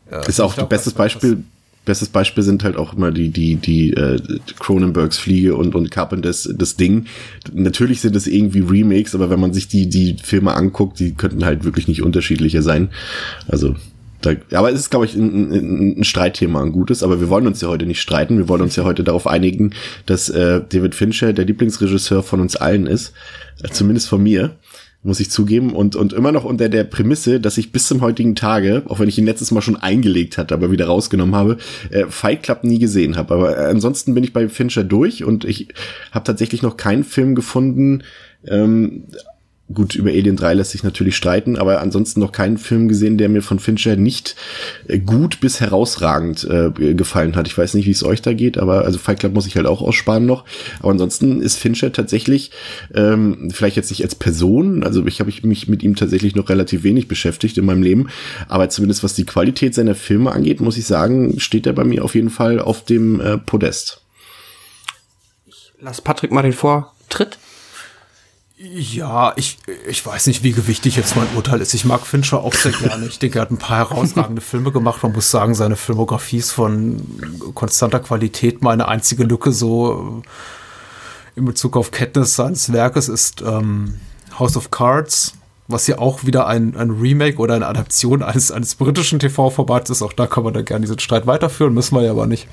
ja, 0.09 0.21
ist 0.21 0.39
auch 0.39 0.53
das 0.53 0.69
beste 0.69 0.91
Beispiel 0.91 1.43
bestes 1.89 2.09
Beispiel 2.09 2.43
sind 2.43 2.63
halt 2.63 2.77
auch 2.77 2.93
immer 2.93 3.09
die, 3.09 3.29
die, 3.29 3.55
die 3.55 3.93
äh, 3.93 4.19
Cronenbergs 4.59 5.17
Fliege 5.17 5.55
und, 5.55 5.73
und 5.73 5.89
Carpenters 5.89 6.47
das 6.55 6.75
Ding. 6.75 7.05
Natürlich 7.51 8.01
sind 8.01 8.15
es 8.15 8.27
irgendwie 8.27 8.59
Remakes, 8.59 9.15
aber 9.15 9.31
wenn 9.31 9.39
man 9.39 9.53
sich 9.53 9.69
die, 9.69 9.89
die 9.89 10.15
Filme 10.21 10.53
anguckt, 10.53 10.99
die 10.99 11.15
könnten 11.15 11.43
halt 11.43 11.63
wirklich 11.63 11.87
nicht 11.87 12.03
unterschiedlicher 12.03 12.61
sein. 12.61 12.89
Also, 13.47 13.75
da, 14.21 14.35
aber 14.51 14.71
es 14.71 14.81
ist, 14.81 14.91
glaube 14.91 15.05
ich, 15.05 15.15
ein, 15.15 15.51
ein, 15.51 15.99
ein 15.99 16.03
Streitthema, 16.03 16.61
ein 16.61 16.73
gutes, 16.73 17.01
aber 17.01 17.19
wir 17.19 17.29
wollen 17.29 17.47
uns 17.47 17.59
ja 17.59 17.69
heute 17.69 17.87
nicht 17.87 18.01
streiten. 18.01 18.37
Wir 18.37 18.47
wollen 18.47 18.61
uns 18.61 18.75
ja 18.75 18.83
heute 18.83 19.03
darauf 19.03 19.25
einigen, 19.25 19.71
dass 20.05 20.29
äh, 20.29 20.61
David 20.69 20.93
Fincher 20.93 21.33
der 21.33 21.45
Lieblingsregisseur 21.45 22.21
von 22.21 22.39
uns 22.39 22.55
allen 22.55 22.85
ist. 22.85 23.13
Zumindest 23.71 24.09
von 24.09 24.21
mir 24.21 24.51
muss 25.01 25.19
ich 25.19 25.31
zugeben. 25.31 25.73
Und, 25.73 25.95
und 25.95 26.13
immer 26.13 26.31
noch 26.31 26.43
unter 26.43 26.69
der 26.69 26.83
Prämisse, 26.83 27.39
dass 27.39 27.57
ich 27.57 27.71
bis 27.71 27.87
zum 27.87 28.01
heutigen 28.01 28.35
Tage, 28.35 28.83
auch 28.87 28.99
wenn 28.99 29.09
ich 29.09 29.17
ihn 29.17 29.25
letztes 29.25 29.51
Mal 29.51 29.61
schon 29.61 29.77
eingelegt 29.77 30.37
hatte, 30.37 30.53
aber 30.53 30.71
wieder 30.71 30.87
rausgenommen 30.87 31.35
habe, 31.35 31.57
äh, 31.89 32.05
Fight 32.07 32.43
Club 32.43 32.63
nie 32.63 32.79
gesehen 32.79 33.15
habe. 33.15 33.33
Aber 33.33 33.57
äh, 33.57 33.69
ansonsten 33.69 34.13
bin 34.13 34.23
ich 34.23 34.33
bei 34.33 34.47
Fincher 34.49 34.83
durch 34.83 35.23
und 35.23 35.45
ich 35.45 35.69
habe 36.11 36.25
tatsächlich 36.25 36.61
noch 36.61 36.77
keinen 36.77 37.03
Film 37.03 37.35
gefunden, 37.35 38.03
ähm, 38.45 39.05
gut, 39.73 39.95
über 39.95 40.09
Alien 40.09 40.35
3 40.35 40.55
lässt 40.55 40.71
sich 40.71 40.83
natürlich 40.83 41.15
streiten, 41.15 41.57
aber 41.57 41.79
ansonsten 41.79 42.19
noch 42.19 42.31
keinen 42.31 42.57
Film 42.57 42.87
gesehen, 42.87 43.17
der 43.17 43.29
mir 43.29 43.41
von 43.41 43.59
Fincher 43.59 43.95
nicht 43.95 44.35
äh, 44.87 44.99
gut 44.99 45.39
bis 45.39 45.59
herausragend 45.59 46.43
äh, 46.45 46.71
gefallen 46.93 47.35
hat. 47.35 47.47
Ich 47.47 47.57
weiß 47.57 47.75
nicht, 47.75 47.85
wie 47.85 47.91
es 47.91 48.03
euch 48.03 48.21
da 48.21 48.33
geht, 48.33 48.57
aber 48.57 48.85
also 48.85 48.97
Fight 48.97 49.19
Club 49.19 49.33
muss 49.33 49.45
ich 49.45 49.55
halt 49.55 49.67
auch 49.67 49.81
aussparen 49.81 50.25
noch. 50.25 50.45
Aber 50.79 50.91
ansonsten 50.91 51.41
ist 51.41 51.57
Fincher 51.57 51.91
tatsächlich, 51.91 52.51
ähm, 52.93 53.49
vielleicht 53.51 53.75
jetzt 53.75 53.91
nicht 53.91 54.03
als 54.03 54.15
Person, 54.15 54.83
also 54.83 55.05
ich 55.05 55.19
habe 55.19 55.31
mich 55.43 55.67
mit 55.67 55.83
ihm 55.83 55.95
tatsächlich 55.95 56.35
noch 56.35 56.49
relativ 56.49 56.83
wenig 56.83 57.07
beschäftigt 57.07 57.57
in 57.57 57.65
meinem 57.65 57.83
Leben, 57.83 58.07
aber 58.47 58.69
zumindest 58.69 59.03
was 59.03 59.13
die 59.13 59.25
Qualität 59.25 59.75
seiner 59.75 59.95
Filme 59.95 60.31
angeht, 60.31 60.61
muss 60.61 60.77
ich 60.77 60.85
sagen, 60.85 61.39
steht 61.39 61.67
er 61.67 61.73
bei 61.73 61.83
mir 61.83 62.03
auf 62.03 62.15
jeden 62.15 62.29
Fall 62.29 62.59
auf 62.59 62.83
dem 62.83 63.21
äh, 63.21 63.37
Podest. 63.37 64.01
Lass 65.79 66.01
Patrick 66.01 66.31
mal 66.31 66.41
den 66.41 66.53
Vortritt. 66.53 67.37
Ja, 68.61 69.31
ich, 69.37 69.57
ich 69.87 70.05
weiß 70.05 70.27
nicht, 70.27 70.43
wie 70.43 70.51
gewichtig 70.51 70.97
jetzt 70.97 71.15
mein 71.15 71.27
Urteil 71.33 71.61
ist. 71.61 71.73
Ich 71.73 71.85
mag 71.85 72.05
Fincher 72.05 72.41
auch 72.41 72.53
sehr 72.53 72.73
gerne. 72.73 73.05
Ich 73.05 73.17
denke, 73.17 73.39
er 73.39 73.43
hat 73.43 73.51
ein 73.51 73.57
paar 73.57 73.77
herausragende 73.77 74.41
Filme 74.41 74.73
gemacht. 74.73 75.01
Man 75.01 75.13
muss 75.13 75.31
sagen, 75.31 75.55
seine 75.55 75.77
Filmografie 75.77 76.39
ist 76.39 76.51
von 76.51 77.01
konstanter 77.55 78.01
Qualität. 78.01 78.61
Meine 78.61 78.89
einzige 78.89 79.23
Lücke 79.23 79.53
so 79.53 80.23
in 81.37 81.45
Bezug 81.45 81.77
auf 81.77 81.91
Kenntnis 81.91 82.35
seines 82.35 82.73
Werkes 82.73 83.07
ist 83.07 83.41
ähm, 83.41 83.97
House 84.37 84.57
of 84.57 84.71
Cards 84.71 85.35
was 85.69 85.85
ja 85.85 85.99
auch 85.99 86.25
wieder 86.25 86.47
ein, 86.47 86.75
ein 86.75 86.89
Remake 86.89 87.37
oder 87.37 87.53
eine 87.53 87.67
Adaption 87.67 88.23
eines, 88.23 88.51
eines 88.51 88.73
britischen 88.75 89.19
TV-Formats 89.19 89.91
ist. 89.91 90.01
Auch 90.01 90.13
da 90.13 90.25
kann 90.25 90.43
man 90.43 90.53
dann 90.53 90.65
gerne 90.65 90.81
diesen 90.81 90.97
Streit 90.97 91.27
weiterführen, 91.27 91.73
müssen 91.73 91.95
wir 91.95 92.01
ja 92.01 92.11
aber 92.11 92.25
nicht. 92.25 92.47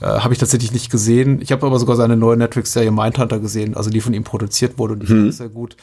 Äh, 0.00 0.06
habe 0.06 0.32
ich 0.32 0.40
tatsächlich 0.40 0.72
nicht 0.72 0.90
gesehen. 0.90 1.40
Ich 1.42 1.52
habe 1.52 1.66
aber 1.66 1.78
sogar 1.78 1.96
seine 1.96 2.16
neue 2.16 2.38
Netflix-Serie 2.38 2.90
Mindhunter 2.90 3.40
gesehen, 3.40 3.76
also 3.76 3.90
die 3.90 4.00
von 4.00 4.14
ihm 4.14 4.24
produziert 4.24 4.78
wurde 4.78 4.94
und 4.94 5.02
die 5.02 5.08
hm. 5.08 5.30
sehr 5.30 5.50
gut. 5.50 5.76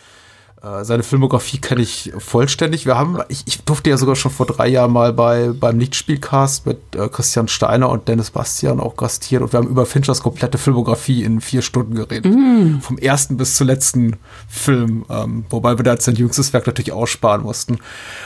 Äh, 0.62 0.84
seine 0.84 1.04
Filmografie 1.04 1.60
kenne 1.60 1.82
ich 1.82 2.12
vollständig. 2.18 2.86
Wir 2.86 2.98
haben, 2.98 3.20
ich, 3.30 3.44
ich, 3.46 3.62
durfte 3.64 3.90
ja 3.90 3.98
sogar 3.98 4.16
schon 4.16 4.32
vor 4.32 4.46
drei 4.46 4.68
Jahren 4.68 4.92
mal 4.92 5.14
bei, 5.14 5.52
beim 5.58 5.80
Lichtspielcast 5.80 6.66
mit 6.66 6.80
äh, 6.96 7.08
Christian 7.08 7.48
Steiner 7.48 7.90
und 7.90 8.08
Dennis 8.10 8.32
Bastian 8.32 8.82
auch 8.82 8.98
gastiert 8.98 9.42
und 9.42 9.54
wir 9.54 9.60
haben 9.60 9.70
über 9.70 9.86
Finchers 9.86 10.22
komplette 10.22 10.58
Filmografie 10.58 11.24
in 11.24 11.40
vier 11.40 11.62
Stunden 11.62 11.96
geredet. 11.96 12.34
Mm. 12.34 12.80
Vom 12.82 12.98
ersten 12.98 13.38
bis 13.38 13.56
zum 13.56 13.68
letzten 13.68 14.18
Film, 14.50 15.06
ähm, 15.10 15.46
wobei 15.50 15.78
wir 15.78 15.84
da 15.84 15.94
jetzt 15.94 16.06
sein 16.06 16.16
jüngstes 16.16 16.52
Werk 16.52 16.68
natürlich 16.68 16.92
aussparen 16.92 17.44
mussten. 17.44 17.80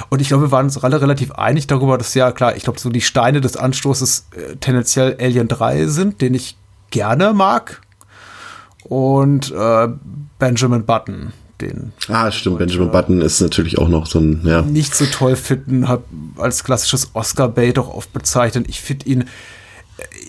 Und 0.09 0.19
ich 0.19 0.29
glaube, 0.29 0.45
wir 0.45 0.51
waren 0.51 0.65
uns 0.65 0.83
alle 0.83 1.01
relativ 1.01 1.33
einig 1.33 1.67
darüber, 1.67 1.99
dass 1.99 2.15
ja 2.15 2.31
klar, 2.31 2.55
ich 2.55 2.63
glaube, 2.63 2.79
so 2.79 2.89
die 2.89 3.01
Steine 3.01 3.41
des 3.41 3.57
Anstoßes 3.57 4.27
äh, 4.35 4.55
tendenziell 4.55 5.17
Alien 5.19 5.47
3 5.47 5.85
sind, 5.85 6.21
den 6.21 6.33
ich 6.33 6.57
gerne 6.89 7.33
mag. 7.33 7.81
Und 8.85 9.51
äh, 9.51 9.87
Benjamin 10.39 10.85
Button 10.85 11.31
den. 11.61 11.93
Ah, 12.07 12.31
stimmt. 12.31 12.59
Benjamin 12.59 12.91
Button 12.91 13.21
ist 13.21 13.41
natürlich 13.41 13.77
auch 13.77 13.87
noch 13.87 14.05
so 14.05 14.19
ein, 14.19 14.41
ja. 14.45 14.61
Nicht 14.61 14.95
so 14.95 15.05
toll 15.05 15.35
finden, 15.35 15.87
hat 15.87 16.03
als 16.37 16.63
klassisches 16.63 17.11
Oscar-Bait 17.13 17.77
auch 17.79 17.93
oft 17.93 18.13
bezeichnet. 18.13 18.65
Ich 18.69 18.81
finde 18.81 19.07
ihn 19.07 19.25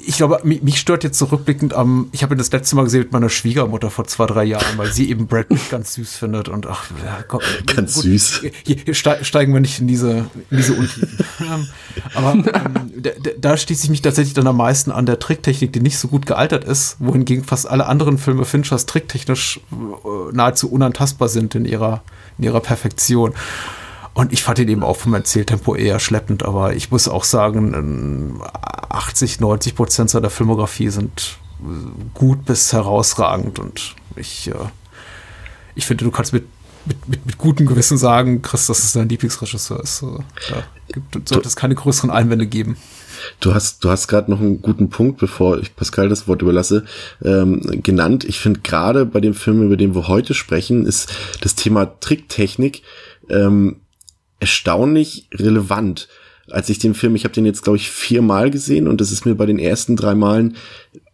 ich 0.06 0.16
glaube, 0.16 0.40
mich, 0.44 0.62
mich, 0.62 0.78
stört 0.78 1.04
jetzt 1.04 1.18
zurückblickend 1.18 1.72
so 1.72 1.78
am, 1.78 2.08
ich 2.12 2.22
habe 2.22 2.34
ihn 2.34 2.38
das 2.38 2.52
letzte 2.52 2.76
Mal 2.76 2.84
gesehen 2.84 3.00
mit 3.00 3.12
meiner 3.12 3.30
Schwiegermutter 3.30 3.90
vor 3.90 4.06
zwei, 4.06 4.26
drei 4.26 4.44
Jahren, 4.44 4.76
weil 4.76 4.92
sie 4.92 5.08
eben 5.08 5.26
Brad 5.26 5.48
Pitt 5.48 5.70
ganz 5.70 5.94
süß 5.94 6.16
findet 6.16 6.48
und 6.48 6.66
ach, 6.66 6.90
ja, 7.04 7.22
komm, 7.26 7.40
ganz 7.74 7.94
gut, 7.94 8.04
süß. 8.04 8.42
Hier, 8.64 8.76
hier, 8.84 8.94
steigen 8.94 9.54
wir 9.54 9.60
nicht 9.60 9.80
in 9.80 9.86
diese, 9.86 10.26
in 10.50 10.56
diese 10.56 10.74
Untiefen. 10.74 11.18
Ähm, 11.40 11.66
aber 12.14 12.32
ähm, 12.32 12.92
da, 12.96 13.10
da 13.38 13.56
schließe 13.56 13.84
ich 13.84 13.90
mich 13.90 14.00
tatsächlich 14.00 14.34
dann 14.34 14.46
am 14.46 14.56
meisten 14.56 14.90
an 14.90 15.04
der 15.04 15.18
Tricktechnik, 15.18 15.72
die 15.72 15.80
nicht 15.80 15.98
so 15.98 16.08
gut 16.08 16.26
gealtert 16.26 16.64
ist, 16.64 16.96
wohingegen 17.00 17.44
fast 17.44 17.68
alle 17.68 17.86
anderen 17.86 18.18
Filme 18.18 18.44
Finchers 18.44 18.86
tricktechnisch 18.86 19.60
äh, 19.72 20.34
nahezu 20.34 20.70
unantastbar 20.70 21.28
sind 21.28 21.54
in 21.54 21.64
ihrer, 21.64 22.02
in 22.38 22.44
ihrer 22.44 22.60
Perfektion. 22.60 23.34
Und 24.14 24.32
ich 24.32 24.44
fand 24.44 24.60
ihn 24.60 24.68
eben 24.68 24.84
auch 24.84 24.96
vom 24.96 25.12
Erzähltempo 25.12 25.74
eher 25.74 25.98
schleppend, 25.98 26.44
aber 26.44 26.74
ich 26.74 26.90
muss 26.92 27.08
auch 27.08 27.24
sagen, 27.24 28.40
80, 28.88 29.40
90 29.40 29.74
Prozent 29.74 30.10
seiner 30.10 30.30
Filmografie 30.30 30.88
sind 30.88 31.36
äh, 31.60 31.64
gut 32.14 32.44
bis 32.44 32.72
herausragend 32.72 33.58
und 33.58 33.96
ich, 34.14 34.48
äh, 34.48 34.54
ich 35.74 35.84
finde, 35.84 36.04
du 36.04 36.12
kannst 36.12 36.32
mit, 36.32 36.46
mit, 36.86 37.08
mit, 37.08 37.26
mit 37.26 37.38
gutem 37.38 37.66
Gewissen 37.66 37.98
sagen, 37.98 38.40
Chris, 38.40 38.68
dass 38.68 38.84
es 38.84 38.92
dein 38.92 39.08
Lieblingsregisseur 39.08 39.82
ist. 39.82 40.02
Da 40.02 40.62
gibt, 40.92 41.28
sollte 41.28 41.48
es 41.48 41.56
keine 41.56 41.74
größeren 41.74 42.10
Einwände 42.10 42.46
geben. 42.46 42.76
Du 43.40 43.54
hast, 43.54 43.82
du 43.82 43.90
hast 43.90 44.06
gerade 44.06 44.30
noch 44.30 44.38
einen 44.38 44.62
guten 44.62 44.90
Punkt, 44.90 45.18
bevor 45.18 45.58
ich 45.58 45.74
Pascal 45.74 46.08
das 46.08 46.28
Wort 46.28 46.42
überlasse, 46.42 46.84
ähm, 47.24 47.62
genannt. 47.82 48.24
Ich 48.24 48.38
finde 48.38 48.60
gerade 48.60 49.06
bei 49.06 49.20
dem 49.20 49.34
Film, 49.34 49.62
über 49.62 49.76
den 49.76 49.94
wir 49.94 50.06
heute 50.06 50.34
sprechen, 50.34 50.86
ist 50.86 51.12
das 51.40 51.54
Thema 51.54 51.86
Tricktechnik 52.00 52.82
ähm, 53.28 53.80
erstaunlich 54.40 55.28
relevant. 55.32 56.08
Als 56.50 56.68
ich 56.68 56.78
den 56.78 56.94
Film, 56.94 57.16
ich 57.16 57.24
habe 57.24 57.34
den 57.34 57.46
jetzt, 57.46 57.62
glaube 57.62 57.78
ich, 57.78 57.90
viermal 57.90 58.50
gesehen 58.50 58.86
und 58.86 59.00
das 59.00 59.10
ist 59.10 59.24
mir 59.24 59.34
bei 59.34 59.46
den 59.46 59.58
ersten 59.58 59.96
drei 59.96 60.14
Malen, 60.14 60.56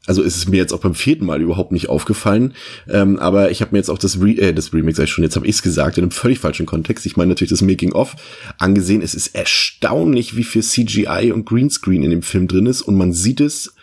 also 0.06 0.22
ist 0.22 0.36
es 0.36 0.48
mir 0.48 0.56
jetzt 0.56 0.72
auch 0.72 0.80
beim 0.80 0.94
vierten 0.94 1.24
Mal 1.26 1.40
überhaupt 1.40 1.70
nicht 1.70 1.88
aufgefallen, 1.88 2.54
ähm, 2.88 3.18
aber 3.18 3.50
ich 3.52 3.60
habe 3.60 3.72
mir 3.72 3.78
jetzt 3.78 3.90
auch 3.90 3.98
das, 3.98 4.20
Re 4.20 4.30
äh, 4.30 4.52
das 4.52 4.72
Remix, 4.72 4.98
ich 4.98 5.10
schon, 5.10 5.22
jetzt 5.22 5.36
habe 5.36 5.46
ich 5.46 5.54
es 5.56 5.62
gesagt, 5.62 5.98
in 5.98 6.04
einem 6.04 6.10
völlig 6.10 6.40
falschen 6.40 6.66
Kontext. 6.66 7.06
Ich 7.06 7.16
meine 7.16 7.28
natürlich 7.28 7.50
das 7.50 7.62
Making-of 7.62 8.16
angesehen. 8.58 9.02
Es 9.02 9.14
ist 9.14 9.34
erstaunlich, 9.34 10.36
wie 10.36 10.42
viel 10.42 10.62
CGI 10.62 11.30
und 11.32 11.46
Greenscreen 11.46 12.02
in 12.02 12.10
dem 12.10 12.22
Film 12.22 12.48
drin 12.48 12.66
ist 12.66 12.82
und 12.82 12.96
man 12.96 13.12
sieht 13.12 13.40
es 13.40 13.74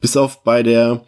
bis 0.00 0.16
auf 0.16 0.42
bei 0.42 0.62
der 0.62 1.04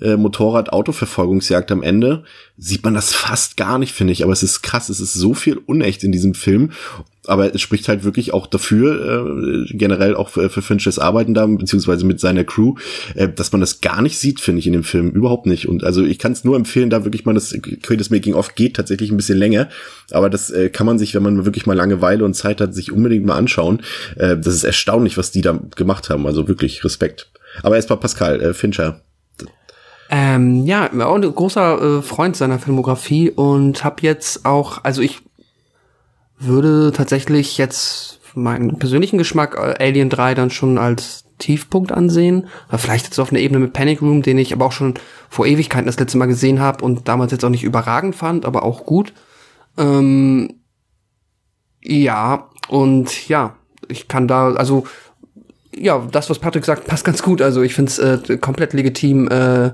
äh, 0.00 0.16
Motorrad-Autoverfolgungsjagd 0.16 1.72
am 1.72 1.82
Ende 1.82 2.24
sieht 2.58 2.84
man 2.84 2.94
das 2.94 3.14
fast 3.14 3.56
gar 3.56 3.78
nicht, 3.78 3.92
finde 3.92 4.12
ich. 4.12 4.22
Aber 4.22 4.32
es 4.32 4.42
ist 4.42 4.62
krass, 4.62 4.88
es 4.88 5.00
ist 5.00 5.14
so 5.14 5.34
viel 5.34 5.56
unecht 5.56 6.04
in 6.04 6.12
diesem 6.12 6.34
Film. 6.34 6.72
Aber 7.26 7.54
es 7.54 7.60
spricht 7.60 7.88
halt 7.88 8.04
wirklich 8.04 8.32
auch 8.32 8.46
dafür, 8.46 9.66
äh, 9.68 9.72
generell 9.72 10.14
auch 10.14 10.28
für, 10.28 10.50
für 10.50 10.62
Finches 10.62 10.98
Arbeiten 10.98 11.34
da, 11.34 11.46
beziehungsweise 11.46 12.06
mit 12.06 12.20
seiner 12.20 12.44
Crew, 12.44 12.74
äh, 13.14 13.28
dass 13.28 13.52
man 13.52 13.60
das 13.60 13.80
gar 13.80 14.02
nicht 14.02 14.18
sieht, 14.18 14.40
finde 14.40 14.60
ich, 14.60 14.66
in 14.66 14.72
dem 14.72 14.84
Film. 14.84 15.10
Überhaupt 15.10 15.46
nicht. 15.46 15.68
Und 15.68 15.84
also 15.84 16.04
ich 16.04 16.18
kann 16.18 16.32
es 16.32 16.44
nur 16.44 16.56
empfehlen, 16.56 16.90
da 16.90 17.04
wirklich 17.04 17.24
mal 17.24 17.34
das 17.34 17.56
Creative 17.82 18.14
Making 18.14 18.34
of 18.34 18.54
geht 18.54 18.76
tatsächlich 18.76 19.10
ein 19.10 19.16
bisschen 19.16 19.38
länger. 19.38 19.68
Aber 20.10 20.30
das 20.30 20.50
äh, 20.50 20.68
kann 20.70 20.86
man 20.86 20.98
sich, 20.98 21.14
wenn 21.14 21.22
man 21.22 21.44
wirklich 21.44 21.66
mal 21.66 21.76
Langeweile 21.76 22.24
und 22.24 22.34
Zeit 22.34 22.60
hat, 22.60 22.74
sich 22.74 22.92
unbedingt 22.92 23.26
mal 23.26 23.36
anschauen. 23.36 23.82
Äh, 24.16 24.36
das 24.36 24.54
ist 24.54 24.64
erstaunlich, 24.64 25.18
was 25.18 25.30
die 25.30 25.42
da 25.42 25.60
gemacht 25.74 26.10
haben. 26.10 26.26
Also 26.26 26.48
wirklich 26.48 26.84
Respekt. 26.84 27.30
Aber 27.62 27.76
erstmal 27.76 27.98
Pascal, 27.98 28.40
äh, 28.40 28.54
Fincher. 28.54 29.00
Ähm, 30.08 30.66
ja, 30.66 30.88
auch 31.04 31.16
ein 31.16 31.22
großer 31.22 31.98
äh, 31.98 32.02
Freund 32.02 32.36
seiner 32.36 32.58
Filmografie 32.58 33.30
und 33.30 33.82
habe 33.82 34.02
jetzt 34.02 34.44
auch, 34.44 34.84
also 34.84 35.02
ich 35.02 35.22
würde 36.38 36.92
tatsächlich 36.92 37.58
jetzt 37.58 38.20
meinen 38.34 38.78
persönlichen 38.78 39.18
Geschmack 39.18 39.56
äh, 39.56 39.82
Alien 39.82 40.10
3 40.10 40.34
dann 40.34 40.50
schon 40.50 40.78
als 40.78 41.24
Tiefpunkt 41.38 41.92
ansehen. 41.92 42.48
Vielleicht 42.74 43.06
jetzt 43.06 43.18
auf 43.18 43.30
einer 43.30 43.40
Ebene 43.40 43.60
mit 43.60 43.72
Panic 43.72 44.00
Room, 44.00 44.22
den 44.22 44.38
ich 44.38 44.52
aber 44.52 44.64
auch 44.64 44.72
schon 44.72 44.94
vor 45.28 45.46
Ewigkeiten 45.46 45.86
das 45.86 45.98
letzte 45.98 46.16
Mal 46.18 46.26
gesehen 46.26 46.60
habe 46.60 46.84
und 46.84 47.08
damals 47.08 47.32
jetzt 47.32 47.44
auch 47.44 47.50
nicht 47.50 47.64
überragend 47.64 48.16
fand, 48.16 48.46
aber 48.46 48.62
auch 48.62 48.86
gut. 48.86 49.12
Ähm, 49.76 50.60
ja, 51.82 52.48
und 52.68 53.28
ja, 53.28 53.56
ich 53.88 54.08
kann 54.08 54.28
da, 54.28 54.52
also 54.54 54.86
ja, 55.74 56.06
das, 56.10 56.30
was 56.30 56.38
Patrick 56.38 56.64
sagt, 56.64 56.86
passt 56.86 57.04
ganz 57.04 57.22
gut. 57.22 57.42
Also 57.42 57.62
ich 57.62 57.74
finde 57.74 57.90
es 57.90 57.98
äh, 57.98 58.38
komplett 58.38 58.72
legitim, 58.72 59.28
äh, 59.28 59.72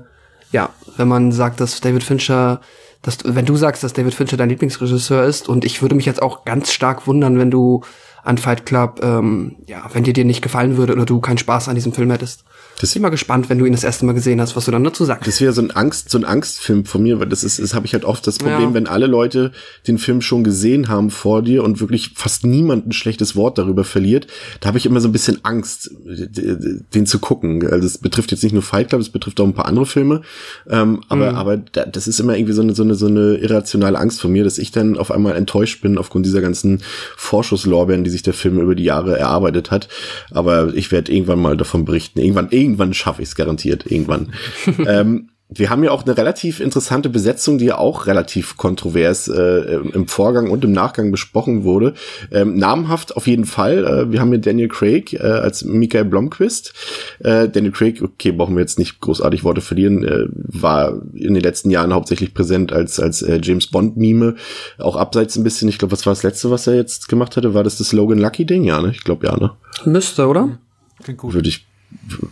ja, 0.51 0.69
wenn 0.97 1.07
man 1.07 1.31
sagt, 1.31 1.59
dass 1.61 1.79
David 1.81 2.03
Fincher, 2.03 2.61
dass, 3.03 3.19
wenn 3.23 3.45
du 3.45 3.55
sagst, 3.55 3.83
dass 3.83 3.93
David 3.93 4.15
Fincher 4.15 4.37
dein 4.37 4.49
Lieblingsregisseur 4.49 5.23
ist, 5.25 5.47
und 5.47 5.65
ich 5.65 5.81
würde 5.81 5.93
mich 5.93 6.05
jetzt 6.05 6.21
auch 6.21 6.45
ganz 6.45 6.71
stark 6.71 7.05
wundern, 7.05 7.37
wenn 7.37 7.51
du 7.51 7.81
an 8.23 8.37
Fight 8.37 8.65
Club, 8.65 9.01
ähm, 9.03 9.57
ja, 9.67 9.83
wenn 9.93 10.05
dir 10.05 10.13
dir 10.13 10.25
nicht 10.25 10.41
gefallen 10.41 10.77
würde 10.77 10.93
oder 10.93 11.05
du 11.05 11.19
keinen 11.19 11.37
Spaß 11.37 11.67
an 11.67 11.75
diesem 11.75 11.93
Film 11.93 12.09
hättest. 12.09 12.45
Das 12.79 12.89
ich 12.89 12.95
bin 12.95 13.03
mal 13.03 13.09
gespannt, 13.09 13.49
wenn 13.49 13.59
du 13.59 13.65
ihn 13.65 13.71
das 13.71 13.83
erste 13.83 14.05
Mal 14.05 14.13
gesehen 14.13 14.41
hast, 14.41 14.55
was 14.55 14.65
du 14.65 14.71
dann 14.71 14.83
dazu 14.83 15.05
sagst. 15.05 15.27
Das 15.27 15.39
wäre 15.41 15.53
so 15.53 15.61
ein 15.61 15.71
Angst, 15.71 16.09
so 16.09 16.17
ein 16.17 16.25
Angstfilm 16.25 16.85
von 16.85 17.01
mir, 17.01 17.19
weil 17.19 17.27
das 17.27 17.43
ist, 17.43 17.59
das 17.59 17.73
habe 17.73 17.85
ich 17.85 17.93
halt 17.93 18.05
oft 18.05 18.25
das 18.27 18.37
Problem, 18.39 18.69
ja. 18.69 18.73
wenn 18.73 18.87
alle 18.87 19.07
Leute 19.07 19.51
den 19.87 19.97
Film 19.97 20.21
schon 20.21 20.43
gesehen 20.43 20.89
haben 20.89 21.09
vor 21.09 21.41
dir 21.41 21.63
und 21.63 21.79
wirklich 21.79 22.11
fast 22.15 22.45
niemand 22.45 22.87
ein 22.87 22.91
schlechtes 22.91 23.35
Wort 23.35 23.57
darüber 23.57 23.83
verliert, 23.83 24.27
da 24.59 24.67
habe 24.67 24.77
ich 24.77 24.85
immer 24.85 24.99
so 24.99 25.07
ein 25.07 25.11
bisschen 25.11 25.39
Angst, 25.43 25.91
den 26.03 27.05
zu 27.05 27.19
gucken. 27.19 27.65
Also 27.65 27.83
das 27.83 27.97
betrifft 27.97 28.31
jetzt 28.31 28.43
nicht 28.43 28.53
nur 28.53 28.63
Fight 28.63 28.89
Club, 28.89 29.01
es 29.01 29.09
betrifft 29.09 29.39
auch 29.39 29.45
ein 29.45 29.53
paar 29.53 29.65
andere 29.65 29.85
Filme, 29.85 30.21
ähm, 30.69 31.01
aber 31.09 31.31
mhm. 31.31 31.37
aber 31.37 31.57
das 31.57 32.07
ist 32.07 32.19
immer 32.19 32.35
irgendwie 32.35 32.53
so 32.53 32.61
eine 32.61 32.75
so 32.75 32.83
eine 32.83 32.95
so 32.95 33.07
eine 33.07 33.35
irrationale 33.35 33.97
Angst 33.97 34.19
von 34.19 34.31
mir, 34.31 34.43
dass 34.43 34.57
ich 34.57 34.71
dann 34.71 34.97
auf 34.97 35.11
einmal 35.11 35.35
enttäuscht 35.35 35.81
bin 35.81 35.97
aufgrund 35.97 36.25
dieser 36.25 36.41
ganzen 36.41 36.81
Vorschusslorbeeren, 37.15 38.03
die 38.03 38.09
sich 38.09 38.23
der 38.23 38.33
Film 38.33 38.59
über 38.59 38.75
die 38.75 38.83
Jahre 38.83 39.17
erarbeitet 39.17 39.71
hat. 39.71 39.87
Aber 40.31 40.73
ich 40.73 40.91
werde 40.91 41.11
irgendwann 41.11 41.39
mal 41.39 41.55
davon 41.55 41.85
berichten. 41.85 42.19
Irgendwann 42.19 42.33
irgendwann 42.33 42.51
schaffe 42.93 43.21
ich 43.21 43.29
es 43.29 43.35
garantiert, 43.35 43.89
irgendwann. 43.89 44.33
ähm, 44.87 45.29
wir 45.55 45.69
haben 45.69 45.83
ja 45.83 45.91
auch 45.91 46.03
eine 46.03 46.17
relativ 46.17 46.59
interessante 46.59 47.09
Besetzung, 47.09 47.57
die 47.57 47.65
ja 47.65 47.77
auch 47.77 48.07
relativ 48.07 48.57
kontrovers 48.57 49.27
äh, 49.27 49.75
im 49.93 50.07
Vorgang 50.07 50.49
und 50.49 50.63
im 50.63 50.71
Nachgang 50.71 51.11
besprochen 51.11 51.63
wurde. 51.63 51.93
Ähm, 52.31 52.57
namhaft 52.57 53.15
auf 53.15 53.27
jeden 53.27 53.45
Fall. 53.45 53.85
Äh, 53.85 54.11
wir 54.11 54.19
haben 54.19 54.29
hier 54.29 54.39
Daniel 54.39 54.67
Craig 54.67 55.13
äh, 55.13 55.19
als 55.19 55.63
Michael 55.63 56.05
Blomquist. 56.05 56.73
Äh, 57.19 57.49
Daniel 57.49 57.71
Craig, 57.71 58.01
okay, 58.01 58.31
brauchen 58.31 58.55
wir 58.55 58.61
jetzt 58.61 58.79
nicht 58.79 58.99
großartig 58.99 59.43
Worte 59.43 59.61
verlieren, 59.61 60.03
äh, 60.03 60.25
war 60.31 61.01
in 61.13 61.33
den 61.33 61.43
letzten 61.43 61.69
Jahren 61.69 61.93
hauptsächlich 61.93 62.33
präsent 62.33 62.73
als 62.73 62.99
als 62.99 63.21
äh, 63.21 63.39
James 63.41 63.67
Bond 63.67 63.97
Mime, 63.97 64.35
auch 64.77 64.95
abseits 64.95 65.35
ein 65.35 65.43
bisschen. 65.43 65.69
Ich 65.69 65.77
glaube, 65.77 65.91
was 65.91 66.05
war 66.05 66.13
das 66.13 66.23
letzte, 66.23 66.49
was 66.51 66.67
er 66.67 66.75
jetzt 66.75 67.09
gemacht 67.09 67.37
hatte? 67.37 67.53
War 67.53 67.63
das 67.63 67.77
das 67.77 67.93
Logan 67.93 68.19
Lucky 68.19 68.45
Ding? 68.45 68.63
Ja, 68.63 68.81
ne? 68.81 68.91
Ich 68.91 69.03
glaube 69.03 69.27
ja, 69.27 69.37
ne? 69.37 69.51
Müsste, 69.85 70.27
oder? 70.27 70.57
Klingt 71.03 71.19
gut. 71.19 71.33
Würde 71.33 71.49
ich 71.49 71.67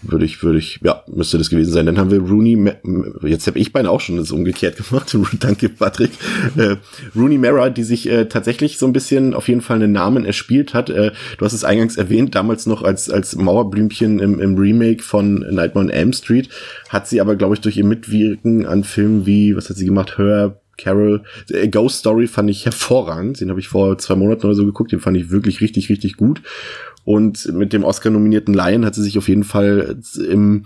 würde 0.03 0.25
ich, 0.25 0.43
würde 0.43 0.59
ich, 0.59 0.79
ja, 0.83 1.03
müsste 1.07 1.37
das 1.37 1.49
gewesen 1.49 1.71
sein. 1.71 1.85
Dann 1.85 1.97
haben 1.97 2.11
wir 2.11 2.19
Rooney, 2.19 2.71
jetzt 3.23 3.47
habe 3.47 3.59
ich 3.59 3.73
beinahe 3.73 3.91
auch 3.91 4.01
schon 4.01 4.17
das 4.17 4.31
umgekehrt 4.31 4.77
gemacht. 4.89 5.15
Danke, 5.39 5.69
Patrick. 5.69 6.11
Äh, 6.57 6.77
Rooney 7.15 7.37
Mara, 7.37 7.69
die 7.69 7.83
sich 7.83 8.09
äh, 8.09 8.25
tatsächlich 8.25 8.77
so 8.77 8.85
ein 8.85 8.93
bisschen 8.93 9.33
auf 9.33 9.47
jeden 9.47 9.61
Fall 9.61 9.77
einen 9.77 9.91
Namen 9.91 10.25
erspielt 10.25 10.73
hat. 10.73 10.89
Äh, 10.89 11.11
du 11.37 11.45
hast 11.45 11.53
es 11.53 11.63
eingangs 11.63 11.97
erwähnt, 11.97 12.35
damals 12.35 12.65
noch 12.65 12.83
als, 12.83 13.09
als 13.09 13.35
Mauerblümchen 13.35 14.19
im, 14.19 14.39
im 14.39 14.55
Remake 14.55 15.03
von 15.03 15.45
Nightmare 15.49 15.85
on 15.85 15.89
Elm 15.89 16.13
Street, 16.13 16.49
hat 16.89 17.07
sie 17.07 17.21
aber, 17.21 17.35
glaube 17.35 17.55
ich, 17.55 17.61
durch 17.61 17.77
ihr 17.77 17.85
Mitwirken 17.85 18.65
an 18.65 18.83
Filmen 18.83 19.25
wie, 19.25 19.55
was 19.55 19.69
hat 19.69 19.77
sie 19.77 19.85
gemacht, 19.85 20.17
Her, 20.17 20.61
Carol. 20.81 21.23
Äh, 21.49 21.67
Ghost 21.67 21.99
Story 21.99 22.27
fand 22.27 22.49
ich 22.49 22.65
hervorragend. 22.65 23.39
Den 23.39 23.49
habe 23.49 23.59
ich 23.59 23.67
vor 23.67 23.97
zwei 23.97 24.15
Monaten 24.15 24.45
oder 24.45 24.55
so 24.55 24.65
geguckt. 24.65 24.91
Den 24.91 24.99
fand 24.99 25.17
ich 25.17 25.29
wirklich 25.29 25.61
richtig, 25.61 25.89
richtig 25.89 26.17
gut. 26.17 26.41
Und 27.03 27.51
mit 27.53 27.73
dem 27.73 27.83
Oscar-nominierten 27.83 28.53
Lion 28.53 28.85
hat 28.85 28.95
sie 28.95 29.03
sich 29.03 29.17
auf 29.17 29.27
jeden 29.27 29.43
Fall 29.43 29.97
im, 30.29 30.65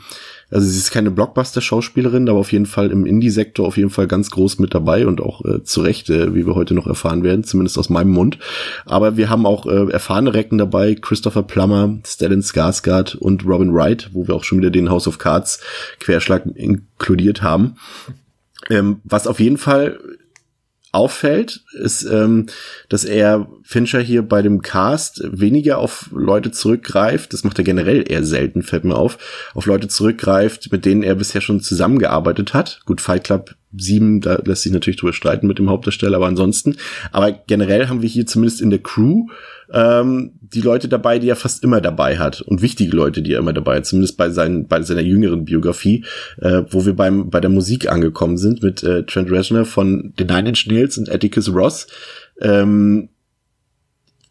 also 0.50 0.68
sie 0.68 0.78
ist 0.78 0.92
keine 0.92 1.12
Blockbuster-Schauspielerin, 1.12 2.28
aber 2.28 2.40
auf 2.40 2.52
jeden 2.52 2.66
Fall 2.66 2.92
im 2.92 3.06
Indie-Sektor 3.06 3.66
auf 3.66 3.78
jeden 3.78 3.90
Fall 3.90 4.08
ganz 4.08 4.32
groß 4.32 4.60
mit 4.60 4.74
dabei 4.74 5.08
und 5.08 5.22
auch 5.22 5.44
äh, 5.46 5.64
zu 5.64 5.82
Recht, 5.82 6.10
äh, 6.10 6.36
wie 6.36 6.46
wir 6.46 6.56
heute 6.56 6.74
noch 6.74 6.88
erfahren 6.88 7.24
werden, 7.24 7.44
zumindest 7.44 7.78
aus 7.78 7.90
meinem 7.90 8.12
Mund. 8.12 8.38
Aber 8.86 9.18
wir 9.18 9.30
haben 9.30 9.46
auch 9.46 9.66
äh, 9.66 9.90
erfahrene 9.92 10.34
Recken 10.34 10.58
dabei, 10.58 10.96
Christopher 10.96 11.44
Plummer, 11.44 11.98
Stellan 12.06 12.42
Skarsgård 12.42 13.16
und 13.16 13.46
Robin 13.46 13.74
Wright, 13.74 14.10
wo 14.14 14.28
wir 14.28 14.36
auch 14.36 14.44
schon 14.44 14.60
wieder 14.60 14.72
den 14.72 14.90
House 14.90 15.08
of 15.08 15.20
Cards 15.20 15.62
Querschlag 16.00 16.46
inkludiert 16.56 17.42
haben. 17.42 17.76
Ähm, 18.70 18.98
was 19.04 19.28
auf 19.28 19.40
jeden 19.40 19.58
Fall 19.58 20.00
auffällt, 20.96 21.62
ist, 21.74 22.04
ähm, 22.06 22.48
dass 22.90 23.04
er 23.04 23.48
Fincher 23.64 24.00
hier 24.00 24.22
bei 24.22 24.42
dem 24.42 24.62
Cast 24.62 25.22
weniger 25.26 25.78
auf 25.78 26.10
Leute 26.12 26.52
zurückgreift, 26.52 27.34
das 27.34 27.44
macht 27.44 27.58
er 27.58 27.66
generell 27.66 28.10
eher 28.10 28.24
selten, 28.24 28.64
fällt 28.64 28.86
mir 28.86 28.96
auf, 28.96 29.18
auf 29.54 29.66
Leute 29.66 29.88
zurückgreift, 29.90 30.72
mit 30.72 30.86
denen 30.86 31.04
er 31.04 31.16
bisher 31.16 31.42
schon 31.42 31.60
zusammengearbeitet 31.60 32.54
hat. 32.54 32.80
Gut, 32.86 33.02
Fight 33.02 33.26
Club 33.26 33.56
7, 33.78 34.22
da 34.22 34.36
lässt 34.46 34.64
sich 34.64 34.72
natürlich 34.72 35.00
drüber 35.00 35.14
streiten 35.14 35.48
mit 35.48 35.60
dem 35.60 35.70
Hauptdarsteller, 35.70 36.16
aber 36.16 36.28
ansonsten. 36.28 36.78
Aber 37.12 37.32
generell 37.32 37.88
haben 37.90 38.02
wir 38.02 38.10
hier 38.10 38.26
zumindest 38.26 38.62
in 38.62 38.70
der 38.70 38.80
Crew 38.80 39.28
ähm, 39.72 40.32
die 40.42 40.62
Leute 40.62 40.88
dabei, 40.88 41.20
die 41.20 41.30
er 41.30 41.36
fast 41.36 41.64
immer 41.64 41.82
dabei 41.82 42.18
hat 42.18 42.42
und 42.42 42.62
wichtige 42.62 42.96
Leute, 42.96 43.22
die 43.22 43.34
er 43.34 43.40
immer 43.40 43.54
dabei 43.54 43.78
hat, 43.78 43.86
zumindest 43.86 44.18
bei, 44.18 44.30
seinen, 44.30 44.68
bei 44.68 44.82
seiner 44.82 45.02
jüngeren 45.02 45.46
Biografie, 45.46 46.06
äh, 46.42 46.64
wo 46.70 46.86
wir 46.86 46.94
beim, 46.94 47.30
bei 47.30 47.40
der 47.40 47.50
Musik 47.50 47.90
angekommen 47.90 48.38
sind 48.38 48.64
mit 48.64 48.84
äh, 48.84 49.04
Trent 49.04 49.32
Reznor 49.32 49.66
von 49.66 50.14
The 50.18 50.26
Nine 50.26 50.50
Inch 50.50 50.68
Nails 50.68 50.98
und 50.98 51.10
Atticus 51.10 51.54
Ross. 51.54 51.88
Ähm, 52.42 53.10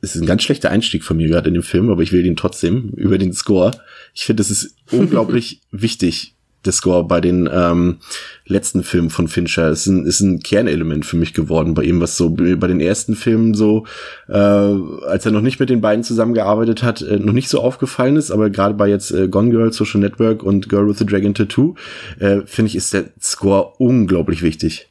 es 0.00 0.14
ist 0.14 0.22
ein 0.22 0.26
ganz 0.26 0.42
schlechter 0.42 0.70
Einstieg 0.70 1.02
von 1.02 1.16
mir 1.16 1.28
gerade 1.28 1.48
in 1.48 1.54
den 1.54 1.62
Film, 1.62 1.90
aber 1.90 2.02
ich 2.02 2.12
will 2.12 2.24
ihn 2.26 2.36
trotzdem 2.36 2.90
über 2.90 3.16
den 3.16 3.32
Score. 3.32 3.70
Ich 4.12 4.26
finde, 4.26 4.42
es 4.42 4.50
ist 4.50 4.76
unglaublich 4.90 5.62
wichtig, 5.70 6.34
der 6.66 6.72
Score 6.72 7.04
bei 7.04 7.20
den 7.20 7.48
ähm, 7.52 7.98
letzten 8.46 8.82
Filmen 8.82 9.10
von 9.10 9.28
Fincher. 9.28 9.70
Ist 9.70 9.86
ein, 9.86 10.04
ist 10.06 10.20
ein 10.20 10.40
Kernelement 10.40 11.06
für 11.06 11.16
mich 11.16 11.34
geworden 11.34 11.74
bei 11.74 11.82
ihm, 11.82 12.00
was 12.00 12.16
so 12.16 12.30
bei 12.30 12.66
den 12.66 12.80
ersten 12.80 13.14
Filmen 13.14 13.54
so, 13.54 13.86
äh, 14.28 14.34
als 14.34 15.26
er 15.26 15.32
noch 15.32 15.40
nicht 15.40 15.60
mit 15.60 15.70
den 15.70 15.80
beiden 15.80 16.04
zusammengearbeitet 16.04 16.82
hat, 16.82 17.02
äh, 17.02 17.18
noch 17.18 17.32
nicht 17.32 17.48
so 17.48 17.60
aufgefallen 17.60 18.16
ist, 18.16 18.30
aber 18.30 18.50
gerade 18.50 18.74
bei 18.74 18.88
jetzt 18.88 19.10
äh, 19.10 19.28
Gone 19.28 19.50
Girl, 19.50 19.72
Social 19.72 20.00
Network 20.00 20.42
und 20.42 20.68
Girl 20.68 20.88
with 20.88 20.98
the 20.98 21.06
Dragon 21.06 21.34
Tattoo, 21.34 21.74
äh, 22.18 22.40
finde 22.46 22.68
ich, 22.68 22.76
ist 22.76 22.92
der 22.92 23.04
Score 23.20 23.74
unglaublich 23.78 24.42
wichtig. 24.42 24.90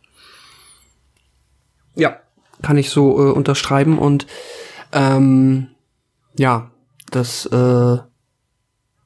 Ja, 1.95 2.17
kann 2.61 2.77
ich 2.77 2.89
so 2.89 3.19
äh, 3.19 3.31
unterschreiben 3.31 3.99
und 3.99 4.25
ähm, 4.91 5.67
ja, 6.37 6.71
das 7.11 7.45
äh, 7.47 7.97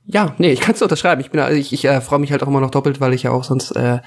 ja, 0.07 0.33
nee, 0.37 0.51
ich 0.51 0.61
kann 0.61 0.75
es 0.75 0.81
unterschreiben. 0.81 1.21
Ich 1.21 1.31
bin, 1.31 1.41
ich, 1.57 1.73
ich 1.73 1.85
äh, 1.85 2.01
freue 2.01 2.19
mich 2.19 2.31
halt 2.31 2.41
auch 2.43 2.47
immer 2.47 2.61
noch 2.61 2.71
doppelt, 2.71 3.01
weil 3.01 3.13
ich 3.13 3.23
ja 3.23 3.31
auch 3.31 3.43
sonst 3.43 3.71
äh, 3.71 3.99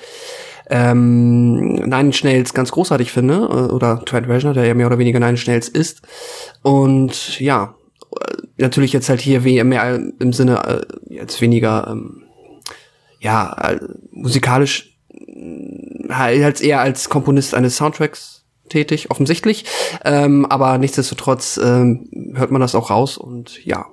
ähm, 0.71 1.75
Nine 1.75 2.13
Schnells 2.13 2.55
ganz 2.55 2.71
großartig 2.71 3.13
finde 3.13 3.35
äh, 3.35 3.73
oder 3.73 4.03
Trent 4.05 4.29
Reznor, 4.29 4.55
der 4.55 4.65
ja 4.65 4.75
mehr 4.75 4.87
oder 4.87 4.99
weniger 4.99 5.21
Nine 5.21 5.37
Schnells 5.37 5.69
ist. 5.69 6.03
Und 6.63 7.39
ja, 7.41 7.75
äh, 8.19 8.35
natürlich 8.57 8.93
jetzt 8.93 9.09
halt 9.09 9.21
hier 9.21 9.41
mehr 9.41 10.01
im 10.19 10.33
Sinne 10.33 10.85
äh, 11.09 11.15
jetzt 11.15 11.41
weniger 11.41 11.89
ähm, 11.91 12.23
ja 13.19 13.53
äh, 13.61 13.81
musikalisch 14.11 14.97
äh, 15.11 16.09
halt 16.11 16.63
eher 16.63 16.81
als 16.81 17.11
Komponist 17.11 17.55
eines 17.55 17.77
Soundtracks 17.77 18.45
tätig, 18.71 19.11
offensichtlich. 19.11 19.67
Ähm, 20.05 20.47
aber 20.47 20.79
nichtsdestotrotz 20.79 21.61
ähm, 21.63 22.09
hört 22.35 22.53
man 22.53 22.61
das 22.61 22.75
auch 22.75 22.89
raus 22.89 23.19
und 23.19 23.63
ja, 23.67 23.87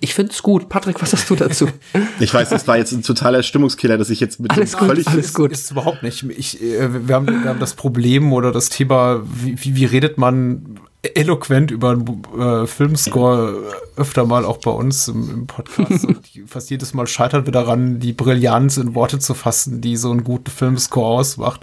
ich 0.00 0.14
finde 0.14 0.32
es 0.32 0.42
gut. 0.42 0.68
Patrick, 0.68 1.00
was 1.00 1.12
hast 1.12 1.28
du 1.30 1.36
dazu? 1.36 1.68
ich 2.20 2.32
weiß, 2.32 2.48
das 2.50 2.66
war 2.66 2.76
jetzt 2.76 2.92
ein 2.92 3.02
totaler 3.02 3.42
Stimmungskiller, 3.42 3.98
dass 3.98 4.10
ich 4.10 4.20
jetzt 4.20 4.40
mit 4.40 4.50
alles 4.50 4.76
gut, 4.76 4.88
völlig 4.88 5.08
alles 5.08 5.34
gut. 5.34 5.52
Ist, 5.52 5.64
ist 5.64 5.70
überhaupt 5.70 6.02
nicht. 6.02 6.24
Ich, 6.36 6.62
äh, 6.62 7.08
wir, 7.08 7.14
haben, 7.14 7.26
wir 7.26 7.48
haben 7.48 7.60
das 7.60 7.74
Problem 7.74 8.32
oder 8.32 8.52
das 8.52 8.68
Thema, 8.68 9.22
wie, 9.24 9.56
wie, 9.62 9.76
wie 9.76 9.84
redet 9.84 10.18
man 10.18 10.80
eloquent 11.02 11.70
über 11.70 11.90
einen 11.90 12.22
äh, 12.38 12.66
Filmscore 12.66 13.72
öfter 13.96 14.26
mal 14.26 14.44
auch 14.44 14.58
bei 14.58 14.70
uns 14.70 15.06
im, 15.08 15.30
im 15.30 15.46
Podcast. 15.46 16.06
Fast 16.46 16.70
jedes 16.70 16.92
Mal 16.92 17.06
scheitern 17.06 17.46
wir 17.46 17.52
daran, 17.52 18.00
die 18.00 18.12
Brillanz 18.12 18.78
in 18.78 18.94
Worte 18.94 19.18
zu 19.18 19.34
fassen, 19.34 19.80
die 19.80 19.96
so 19.96 20.10
einen 20.10 20.24
guten 20.24 20.50
Filmscore 20.50 21.06
ausmacht. 21.06 21.60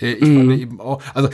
Äh, 0.00 0.12
ich 0.12 0.28
mm. 0.28 0.36
fand 0.36 0.60
eben 0.60 0.80
auch, 0.80 1.00
also 1.14 1.28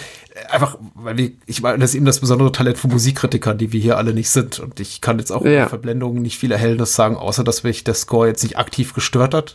einfach, 0.51 0.79
weil 0.95 1.17
wir, 1.17 1.33
ich 1.47 1.63
meine, 1.63 1.79
das 1.79 1.91
ist 1.91 1.97
eben 1.97 2.05
das 2.05 2.21
besondere 2.21 2.53
Talent 2.53 2.79
von 2.79 2.91
Musikkritikern, 2.91 3.59
die 3.59 3.73
wir 3.73 3.81
hier 3.81 3.97
alle 3.97 4.15
nicht 4.15 4.31
sind. 4.31 4.59
Und 4.61 4.81
ich 4.81 5.01
kann 5.01 5.19
jetzt 5.19 5.31
auch 5.31 5.45
ja. 5.45 5.63
über 5.63 5.69
Verblendungen 5.69 6.23
nicht 6.23 6.39
viel 6.39 6.53
Erhellendes 6.53 6.95
sagen, 6.95 7.17
außer 7.17 7.45
dass 7.45 7.63
mich 7.63 7.85
der 7.85 7.95
Score 7.95 8.29
jetzt 8.29 8.43
nicht 8.43 8.59
aktiv 8.59 8.95
gestört 8.95 9.35
hat. 9.35 9.55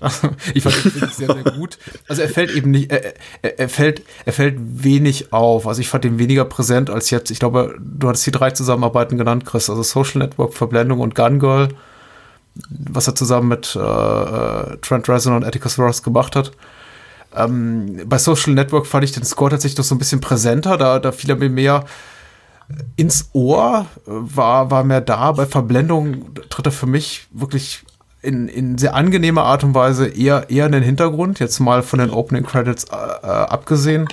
ich 0.54 0.64
fand 0.64 0.84
ihn 0.86 1.10
sehr, 1.12 1.34
sehr 1.34 1.44
gut. 1.44 1.78
Also 2.08 2.22
er 2.22 2.30
fällt 2.30 2.52
eben 2.52 2.72
nicht, 2.72 2.92
er, 2.92 3.14
er, 3.42 3.60
er, 3.60 3.70
fällt, 3.70 4.04
er 4.26 4.34
fällt 4.34 4.58
wenig 4.60 5.32
auf. 5.32 5.68
Also 5.68 5.82
ich 5.82 5.90
fand 5.90 6.06
ihn 6.06 6.20
weniger 6.20 6.46
präsent 6.46 6.90
als 6.90 7.10
jetzt. 7.10 7.32
Ich 7.32 7.40
glaube, 7.40 7.78
du 7.84 8.10
hattest 8.10 8.26
die 8.26 8.32
drei 8.32 8.52
Zusammenarbeiten 8.52 9.18
genannt, 9.18 9.46
Chris. 9.46 9.70
Also 9.70 9.84
Social 9.84 10.20
Network, 10.20 10.54
Verblendung 10.54 11.00
und 11.00 11.16
Gun 11.16 11.40
Girl. 11.40 11.70
Was 12.70 13.08
er 13.08 13.16
zusammen 13.16 13.48
mit 13.48 13.76
äh, 13.76 13.80
äh 13.80 14.78
Trent 14.78 15.10
Reznor 15.10 15.38
und 15.38 15.44
Atticus 15.44 15.80
Ross 15.80 16.04
gemacht 16.04 16.36
hat. 16.36 16.52
Ähm, 17.36 18.02
bei 18.06 18.18
Social 18.18 18.54
Network 18.54 18.86
fand 18.86 19.04
ich 19.04 19.12
den 19.12 19.24
Score 19.24 19.50
tatsächlich 19.50 19.78
noch 19.78 19.86
so 19.86 19.96
ein 19.96 19.98
bisschen 19.98 20.22
präsenter, 20.22 20.78
da, 20.78 21.00
da 21.00 21.12
fiel 21.12 21.32
er 21.32 21.36
mir 21.36 21.50
mehr 21.50 21.86
ins 22.96 23.30
Ohr, 23.34 23.88
war, 24.06 24.72
war 24.72 24.84
mehr 24.84 25.02
da. 25.02 25.32
Bei 25.32 25.46
Verblendung 25.46 26.34
tritt 26.50 26.68
er 26.68 26.72
für 26.72 26.86
mich 26.86 27.28
wirklich 27.32 27.84
in, 28.22 28.48
in 28.48 28.78
sehr 28.78 28.96
angenehmer 28.96 29.44
Art 29.44 29.64
und 29.64 29.76
Weise 29.76 30.08
eher, 30.08 30.50
eher 30.50 30.66
in 30.66 30.72
den 30.72 30.84
Hintergrund, 30.84 31.40
jetzt 31.40 31.60
mal 31.60 31.84
von 31.84 32.00
den 32.00 32.10
Opening 32.10 32.44
Credits 32.44 32.86
äh, 32.86 32.96
äh, 32.96 33.28
abgesehen. 33.28 34.08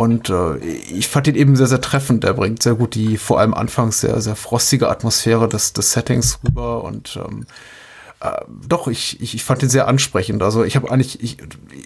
Und 0.00 0.30
äh, 0.30 0.56
ich 0.56 1.08
fand 1.08 1.28
ihn 1.28 1.34
eben 1.34 1.56
sehr, 1.56 1.66
sehr 1.66 1.82
treffend. 1.82 2.24
Er 2.24 2.32
bringt 2.32 2.62
sehr 2.62 2.74
gut 2.74 2.94
die 2.94 3.18
vor 3.18 3.38
allem 3.38 3.52
anfangs 3.52 4.00
sehr, 4.00 4.18
sehr 4.22 4.34
frostige 4.34 4.88
Atmosphäre 4.88 5.46
des, 5.46 5.74
des 5.74 5.92
Settings 5.92 6.38
rüber 6.42 6.84
und 6.84 7.20
ähm, 7.22 7.44
äh, 8.20 8.30
doch, 8.66 8.88
ich, 8.88 9.20
ich, 9.20 9.34
ich 9.34 9.44
fand 9.44 9.62
ihn 9.62 9.68
sehr 9.68 9.88
ansprechend. 9.88 10.42
Also 10.42 10.64
ich 10.64 10.74
habe 10.74 10.90
eigentlich, 10.90 11.22
ich, 11.22 11.36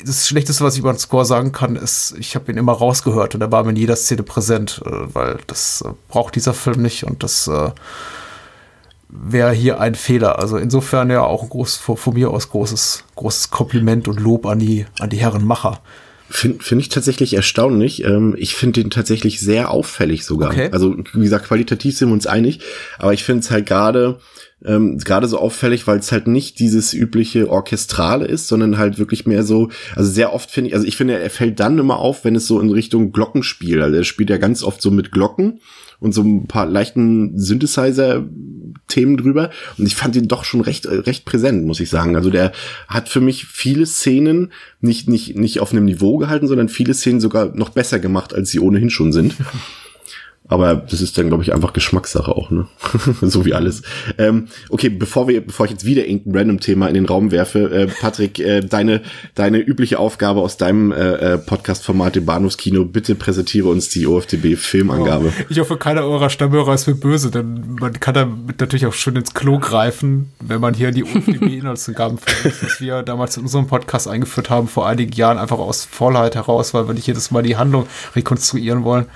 das 0.07 0.29
Schlechteste, 0.29 0.62
was 0.62 0.74
ich 0.74 0.79
über 0.79 0.92
den 0.92 0.98
Score 1.00 1.24
sagen 1.24 1.50
kann, 1.50 1.74
ist, 1.74 2.14
ich 2.16 2.37
habe 2.37 2.53
ihn 2.53 2.57
immer 2.57 2.74
rausgehört 2.74 3.35
und 3.35 3.40
er 3.40 3.50
war 3.50 3.64
mir 3.64 3.70
in 3.70 3.77
jeder 3.77 3.96
Szene 3.96 4.22
präsent, 4.22 4.81
äh, 4.87 5.12
weil 5.12 5.40
das 5.48 5.83
äh, 5.85 5.90
braucht 6.07 6.37
dieser 6.37 6.55
Film 6.55 6.83
nicht 6.83 7.03
und 7.03 7.24
das 7.24 7.48
äh, 7.48 7.72
wäre 9.09 9.50
hier 9.53 9.81
ein 9.81 9.96
Fehler. 9.96 10.38
Also 10.38 10.57
insofern 10.57 11.11
ja 11.11 11.22
auch 11.22 11.42
ein 11.42 11.48
groß, 11.48 11.79
von, 11.79 11.96
von 11.96 12.14
mir 12.14 12.31
aus 12.31 12.48
großes, 12.48 13.03
großes 13.16 13.50
Kompliment 13.50 14.07
und 14.07 14.20
Lob 14.20 14.46
an 14.46 14.61
die, 14.61 14.87
an 15.00 15.11
die 15.11 15.18
Herren 15.18 15.44
Macher. 15.44 15.81
Finde 16.37 16.64
find 16.64 16.81
ich 16.81 16.88
tatsächlich 16.88 17.35
erstaunlich. 17.35 18.03
Ähm, 18.03 18.35
ich 18.37 18.57
finde 18.57 18.83
den 18.83 18.90
tatsächlich 18.90 19.38
sehr 19.38 19.70
auffällig 19.70 20.25
sogar. 20.25 20.51
Okay. 20.51 20.68
Also 20.73 20.97
wie 21.12 21.20
gesagt, 21.20 21.47
qualitativ 21.47 21.97
sind 21.97 22.09
wir 22.09 22.12
uns 22.12 22.27
einig, 22.27 22.59
aber 22.99 23.12
ich 23.12 23.23
finde 23.23 23.40
es 23.40 23.53
halt 23.53 23.66
gerade 23.66 24.18
ähm, 24.64 24.99
gerade 24.99 25.29
so 25.29 25.38
auffällig, 25.38 25.87
weil 25.87 26.01
es 26.01 26.11
halt 26.11 26.27
nicht 26.27 26.59
dieses 26.59 26.92
übliche 26.92 27.49
Orchestrale 27.49 28.27
ist, 28.27 28.49
sondern 28.49 28.79
halt 28.79 28.99
wirklich 28.99 29.27
mehr 29.27 29.44
so, 29.44 29.68
also 29.94 30.11
sehr 30.11 30.33
oft 30.33 30.51
finde 30.51 30.70
ich, 30.70 30.75
also 30.75 30.87
ich 30.87 30.97
finde, 30.97 31.20
er 31.20 31.31
fällt 31.31 31.61
dann 31.61 31.79
immer 31.79 31.99
auf, 31.99 32.25
wenn 32.25 32.35
es 32.35 32.49
so 32.49 32.59
in 32.59 32.70
Richtung 32.70 33.12
Glockenspiel, 33.12 33.81
also 33.81 33.97
er 33.97 34.05
spielt 34.05 34.31
ja 34.31 34.38
ganz 34.38 34.64
oft 34.64 34.83
so 34.83 34.90
mit 34.90 35.12
Glocken 35.12 35.61
und 36.01 36.13
so 36.13 36.23
ein 36.23 36.47
paar 36.47 36.67
leichten 36.67 37.39
Synthesizer-Themen 37.39 39.17
drüber. 39.17 39.51
Und 39.79 39.87
ich 39.87 39.95
fand 39.95 40.17
ihn 40.17 40.29
doch 40.29 40.45
schon 40.45 40.61
recht, 40.61 40.87
recht 40.87 41.25
präsent, 41.25 41.67
muss 41.67 41.81
ich 41.81 41.91
sagen. 41.91 42.17
Also 42.17 42.31
der 42.31 42.53
hat 42.89 43.09
für 43.09 43.21
mich 43.21 43.47
viele 43.47 43.87
Szenen 43.87 44.53
nicht, 44.81 45.09
nicht, 45.09 45.37
nicht 45.37 45.61
auf 45.61 45.73
einem 45.73 45.85
Niveau 45.85 46.19
gehalten, 46.19 46.49
sondern 46.49 46.69
viele 46.69 46.95
Szenen 46.95 47.21
sogar 47.21 47.55
noch 47.55 47.71
besser 47.71 47.99
gemacht, 47.99 48.35
als 48.35 48.51
sie 48.51 48.61
ohnehin 48.61 48.91
schon 48.91 49.13
sind. 49.13 49.35
Aber 50.47 50.75
das 50.75 51.01
ist 51.01 51.17
dann, 51.17 51.29
glaube 51.29 51.43
ich, 51.43 51.55
einfach 51.55 51.73
Geschmackssache 51.73 52.31
auch, 52.31 52.51
ne? 52.51 52.67
so 53.23 53.47
wie 53.47 53.55
alles. 53.55 53.83
Ähm, 54.19 54.49
okay, 54.69 54.91
bevor 54.91 55.27
wir, 55.27 55.41
bevor 55.41 55.65
ich 55.65 55.73
jetzt 55.73 55.87
wieder 55.87 56.07
irgendein 56.07 56.37
random-Thema 56.37 56.89
in 56.89 56.95
den 56.95 57.07
Raum 57.07 57.31
werfe, 57.31 57.71
äh, 57.71 57.87
Patrick, 57.87 58.39
äh, 58.41 58.61
deine, 58.61 59.01
deine 59.35 59.59
übliche 59.59 59.99
Aufgabe 59.99 60.43
aus 60.43 60.59
deinem 60.59 60.93
äh, 60.93 61.15
äh 61.15 61.39
Podcast-Format 61.39 62.19
im 62.19 62.27
Bahnhofskino, 62.27 62.85
bitte 62.85 63.15
präsentiere 63.15 63.69
uns 63.69 63.89
die 63.89 64.07
OFDB-Filmangabe. 64.07 65.33
Oh, 65.35 65.45
ich 65.49 65.59
hoffe, 65.61 65.79
keiner 65.79 66.03
eurer 66.05 66.29
Stammhörer 66.29 66.75
ist 66.75 66.87
mir 66.87 66.95
böse, 66.95 67.31
denn 67.31 67.77
man 67.81 67.95
kann 67.99 68.13
damit 68.13 68.61
natürlich 68.61 68.85
auch 68.85 68.93
schon 68.93 69.17
ins 69.17 69.33
Klo 69.33 69.59
greifen, 69.59 70.31
wenn 70.41 70.61
man 70.61 70.75
hier 70.75 70.91
die 70.91 71.05
OFDB-Inhaltsangaben 71.05 72.19
verlässt, 72.25 72.63
was 72.63 72.81
wir 72.83 73.03
damals 73.03 73.39
in 73.39 73.45
unserem 73.45 73.67
Podcast 73.67 74.09
eingeführt 74.09 74.51
haben, 74.51 74.69
vor 74.69 74.87
einigen 74.87 75.13
Jahren, 75.13 75.39
einfach 75.39 75.59
aus 75.59 75.87
Vollheit 75.87 76.35
heraus, 76.35 76.75
weil 76.75 76.87
wir 76.87 76.93
nicht 76.93 77.07
jedes 77.07 77.31
Mal 77.31 77.43
die 77.43 77.57
Handlung 77.57 77.87
rekonstruieren 78.15 78.85
wollen. 78.85 79.07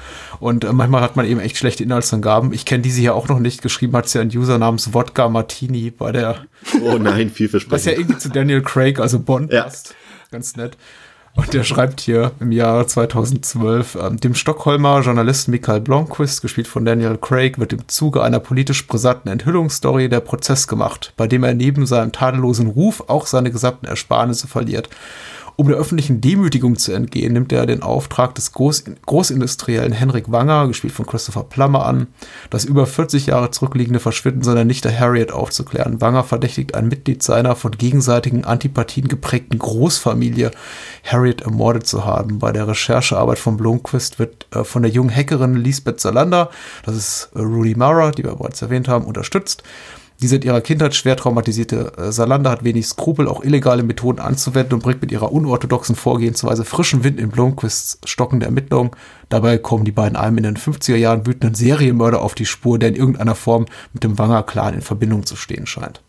Und 0.41 0.65
äh, 0.65 0.73
manchmal 0.73 1.03
hat 1.03 1.17
man 1.19 1.27
eben 1.27 1.41
echt 1.41 1.59
schlechte 1.59 1.83
Inhaltsangaben. 1.83 2.53
Ich 2.53 2.65
kenne 2.65 2.83
diese 2.83 3.01
hier 3.01 3.15
auch 3.15 3.29
noch 3.29 3.39
nicht. 3.39 3.61
Geschrieben 3.61 3.95
hat 3.95 4.09
sie 4.09 4.19
ja 4.19 4.23
ein 4.23 4.35
User 4.35 4.57
namens 4.57 4.95
Wodka 4.95 5.29
Martini 5.29 5.91
bei 5.91 6.13
der. 6.13 6.47
Oh 6.83 6.97
nein, 6.99 7.31
viel 7.31 7.49
versprechen. 7.49 7.73
Was 7.73 7.85
ja 7.85 7.93
irgendwie 7.93 8.19
zu 8.19 8.31
Daniel 8.31 8.63
Craig, 8.63 8.99
also 8.99 9.19
Bond, 9.19 9.53
ja. 9.53 9.65
passt. 9.65 9.95
Ganz 10.31 10.57
nett. 10.57 10.77
Und 11.35 11.55
der 11.55 11.63
schreibt 11.63 12.01
hier 12.01 12.33
im 12.41 12.51
Jahr 12.51 12.87
2012, 12.87 13.97
ähm, 14.03 14.19
dem 14.19 14.35
Stockholmer 14.35 15.03
Journalisten 15.03 15.53
Michael 15.53 15.81
Blomqvist, 15.81 16.43
gespielt 16.43 16.67
von 16.67 16.85
Daniel 16.85 17.17
Craig, 17.17 17.61
wird 17.61 17.73
im 17.73 17.87
Zuge 17.87 18.23
einer 18.23 18.41
politisch 18.41 18.87
brisanten 18.89 19.29
Enthüllungsstory 19.29 20.09
der 20.09 20.19
Prozess 20.19 20.67
gemacht, 20.67 21.13
bei 21.17 21.29
dem 21.29 21.45
er 21.45 21.55
neben 21.55 21.87
seinem 21.87 22.11
tadellosen 22.11 22.67
Ruf 22.67 23.05
auch 23.07 23.27
seine 23.27 23.53
gesamten 23.53 23.87
Ersparnisse 23.87 24.49
verliert. 24.49 24.89
Um 25.61 25.67
der 25.67 25.77
öffentlichen 25.77 26.21
Demütigung 26.21 26.77
zu 26.77 26.93
entgehen, 26.93 27.33
nimmt 27.33 27.53
er 27.53 27.67
den 27.67 27.83
Auftrag 27.83 28.33
des 28.37 28.53
Groß 28.53 28.85
Großindustriellen 29.05 29.91
Henrik 29.91 30.31
Wanger, 30.31 30.69
gespielt 30.69 30.93
von 30.93 31.05
Christopher 31.05 31.43
Plummer, 31.43 31.85
an, 31.85 32.07
das 32.49 32.65
über 32.65 32.87
40 32.87 33.27
Jahre 33.27 33.51
zurückliegende 33.51 33.99
Verschwinden 33.99 34.45
seiner 34.45 34.65
Nichte 34.65 34.97
Harriet 34.97 35.33
aufzuklären. 35.33 36.01
Wanger 36.01 36.23
verdächtigt 36.23 36.77
ein 36.77 36.87
Mitglied 36.87 37.25
seiner 37.25 37.57
von 37.57 37.73
gegenseitigen 37.73 38.45
Antipathien 38.45 39.09
geprägten 39.09 39.59
Großfamilie, 39.59 40.53
Harriet 41.03 41.41
ermordet 41.41 41.89
zu 41.89 42.05
haben. 42.05 42.39
Bei 42.39 42.53
der 42.53 42.69
Recherchearbeit 42.69 43.41
von 43.41 43.57
Blomqvist 43.57 44.21
wird 44.21 44.47
äh, 44.55 44.63
von 44.63 44.83
der 44.83 44.93
jungen 44.93 45.11
Hackerin 45.11 45.57
Lisbeth 45.57 45.99
Salander, 45.99 46.51
das 46.85 46.95
ist 46.95 47.31
äh, 47.35 47.41
Rudy 47.41 47.75
Mara, 47.75 48.13
die 48.13 48.23
wir 48.23 48.37
bereits 48.37 48.63
erwähnt 48.63 48.87
haben, 48.87 49.07
unterstützt. 49.07 49.65
Die 50.21 50.27
seit 50.27 50.45
ihrer 50.45 50.61
Kindheit 50.61 50.97
schwer 50.97 51.17
traumatisierte 51.17 51.93
äh, 51.97 52.11
Salanda 52.11 52.51
hat 52.51 52.65
wenig 52.65 52.87
Skrupel, 52.87 53.29
auch 53.29 53.45
illegale 53.45 53.85
Methoden 53.85 54.19
anzuwenden 54.19 54.75
und 54.75 54.83
bringt 54.83 55.01
mit 55.01 55.13
ihrer 55.13 55.31
unorthodoxen 55.31 55.95
Vorgehensweise 55.95 56.65
frischen 56.65 57.05
Wind 57.05 57.21
in 57.21 57.29
Blomquists 57.29 58.01
stockende 58.05 58.47
Ermittlungen. 58.47 58.91
Dabei 59.29 59.59
kommen 59.59 59.85
die 59.85 59.93
beiden 59.93 60.17
einem 60.17 60.39
in 60.39 60.43
den 60.43 60.57
50er 60.57 60.97
Jahren 60.97 61.25
wütenden 61.25 61.55
Serienmörder 61.55 62.21
auf 62.21 62.35
die 62.35 62.47
Spur, 62.47 62.81
der 62.81 62.89
in 62.89 62.97
irgendeiner 62.97 63.37
Form 63.37 63.67
mit 63.93 64.03
dem 64.03 64.19
Wanger-Clan 64.19 64.75
in 64.75 64.81
Verbindung 64.81 65.25
zu 65.25 65.37
stehen 65.37 65.67
scheint. 65.67 66.01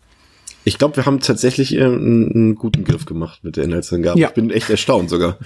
Ich 0.64 0.76
glaube, 0.76 0.96
wir 0.96 1.06
haben 1.06 1.20
tatsächlich 1.20 1.74
äh, 1.74 1.84
einen, 1.84 2.32
einen, 2.32 2.54
guten 2.56 2.84
Griff 2.84 3.06
gemacht 3.06 3.44
mit 3.44 3.56
der 3.56 3.64
Inhaltsangabe. 3.64 4.18
Ja. 4.18 4.28
Ich 4.28 4.34
bin 4.34 4.50
echt 4.50 4.68
erstaunt 4.68 5.08
sogar. 5.08 5.38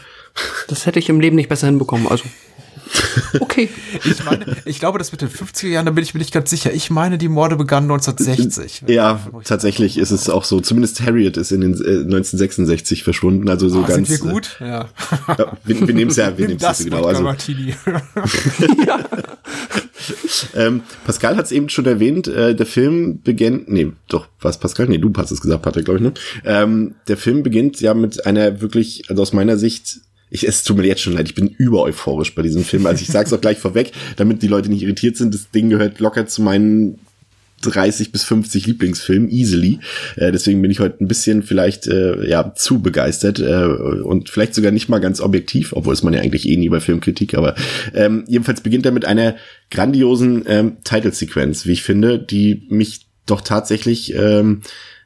Das 0.69 0.87
hätte 0.87 0.99
ich 0.99 1.09
im 1.09 1.21
Leben 1.21 1.37
nicht 1.37 1.49
besser 1.49 1.67
hinbekommen. 1.67 2.09
Also 2.09 2.25
Okay. 3.41 3.69
Ich 4.05 4.25
meine, 4.25 4.57
ich 4.65 4.79
glaube, 4.79 4.99
das 4.99 5.11
mit 5.13 5.21
den 5.21 5.29
50er 5.29 5.69
Jahren, 5.69 5.87
da 5.87 5.93
bin 5.93 6.05
ich 6.05 6.15
mir 6.15 6.19
nicht 6.19 6.33
ganz 6.33 6.51
sicher. 6.51 6.73
Ich 6.73 6.91
meine, 6.91 7.19
die 7.19 7.29
Morde 7.29 7.57
begannen 7.57 7.91
1960. 7.91 8.85
Ja, 8.87 9.21
tatsächlich 9.45 9.99
ist 9.99 10.11
es 10.11 10.29
auch 10.29 10.45
so. 10.45 10.61
Zumindest 10.61 11.01
Harriet 11.03 11.37
ist 11.37 11.51
in 11.51 11.61
den 11.61 11.73
äh, 11.73 12.05
1966 12.05 13.03
verschwunden. 13.03 13.49
Also 13.49 13.69
so 13.69 13.81
oh, 13.81 13.83
ganz. 13.83 14.09
Sind 14.09 14.25
wir 14.25 14.33
gut? 14.33 14.57
Äh, 14.61 14.69
ja. 14.69 14.89
ja 15.39 15.53
wir, 15.65 15.89
wir 15.89 15.95
nehmen 15.95 16.11
es 16.11 16.17
ja, 16.17 16.37
wir 16.37 16.47
nehmen 16.49 16.61
es 16.61 16.85
genau. 16.85 17.05
Also, 17.05 17.25
ja. 18.87 19.01
ähm, 20.55 20.83
Pascal 21.05 21.37
hat 21.37 21.47
es 21.47 21.53
eben 21.53 21.69
schon 21.69 21.87
erwähnt. 21.87 22.29
Äh, 22.29 22.55
der 22.55 22.67
Film 22.67 23.21
beginnt. 23.23 23.69
Nee, 23.69 23.93
doch 24.09 24.29
was 24.41 24.59
Pascal? 24.59 24.87
Nee, 24.87 24.99
du 24.99 25.13
hast 25.17 25.31
es 25.31 25.41
gesagt, 25.41 25.63
Patrick, 25.63 25.87
glaube 25.87 25.99
ich. 25.99 26.05
Ne? 26.05 26.13
Ähm, 26.45 26.95
der 27.09 27.17
Film 27.17 27.43
beginnt 27.43 27.81
ja 27.81 27.95
mit 27.95 28.27
einer 28.27 28.61
wirklich, 28.61 29.11
also 29.11 29.23
aus 29.23 29.33
meiner 29.33 29.57
Sicht 29.57 30.01
ich, 30.35 30.49
es 30.49 30.65
tut 30.65 30.77
mir 30.77 30.85
jetzt 30.85 31.01
schon 31.01 31.13
leid, 31.13 31.29
ich 31.29 31.37
bin 31.37 31.47
über 31.47 31.83
euphorisch 31.83 32.35
bei 32.35 32.43
diesem 32.43 32.65
Film. 32.65 32.87
Also 32.87 33.03
ich 33.03 33.09
sag's 33.09 33.33
auch 33.33 33.41
gleich 33.41 33.59
vorweg, 33.59 33.93
damit 34.17 34.43
die 34.43 34.49
Leute 34.49 34.69
nicht 34.69 34.83
irritiert 34.83 35.17
sind. 35.17 35.33
Das 35.33 35.51
Ding 35.53 35.71
gehört 35.71 36.01
locker 36.01 36.27
zu 36.27 36.43
meinen 36.43 36.99
30 37.63 38.11
bis 38.11 38.25
50 38.25 38.67
Lieblingsfilmen, 38.67 39.31
easily. 39.31 39.79
Äh, 40.17 40.33
deswegen 40.33 40.61
bin 40.61 40.73
ich 40.73 40.81
heute 40.81 41.03
ein 41.03 41.07
bisschen 41.07 41.45
vielleicht 41.45 41.87
äh, 41.87 42.29
ja 42.29 42.53
zu 42.57 42.83
begeistert 42.83 43.39
äh, 43.39 43.65
und 43.65 44.29
vielleicht 44.29 44.57
sogar 44.57 44.73
nicht 44.73 44.89
mal 44.89 44.99
ganz 44.99 45.21
objektiv, 45.21 45.73
obwohl 45.73 45.95
es 45.95 46.03
man 46.03 46.13
ja 46.13 46.21
eigentlich 46.21 46.49
eh 46.49 46.57
nie 46.57 46.69
bei 46.69 46.81
Filmkritik, 46.81 47.35
aber 47.35 47.55
ähm, 47.95 48.25
jedenfalls 48.27 48.61
beginnt 48.61 48.87
er 48.87 48.93
mit 48.93 49.05
einer 49.05 49.37
grandiosen 49.71 50.43
ähm, 50.49 50.79
Titelsequenz, 50.83 51.65
wie 51.65 51.73
ich 51.73 51.85
finde, 51.85 52.19
die 52.19 52.67
mich 52.71 53.07
doch 53.25 53.41
tatsächlich 53.41 54.15
ähm, 54.15 54.63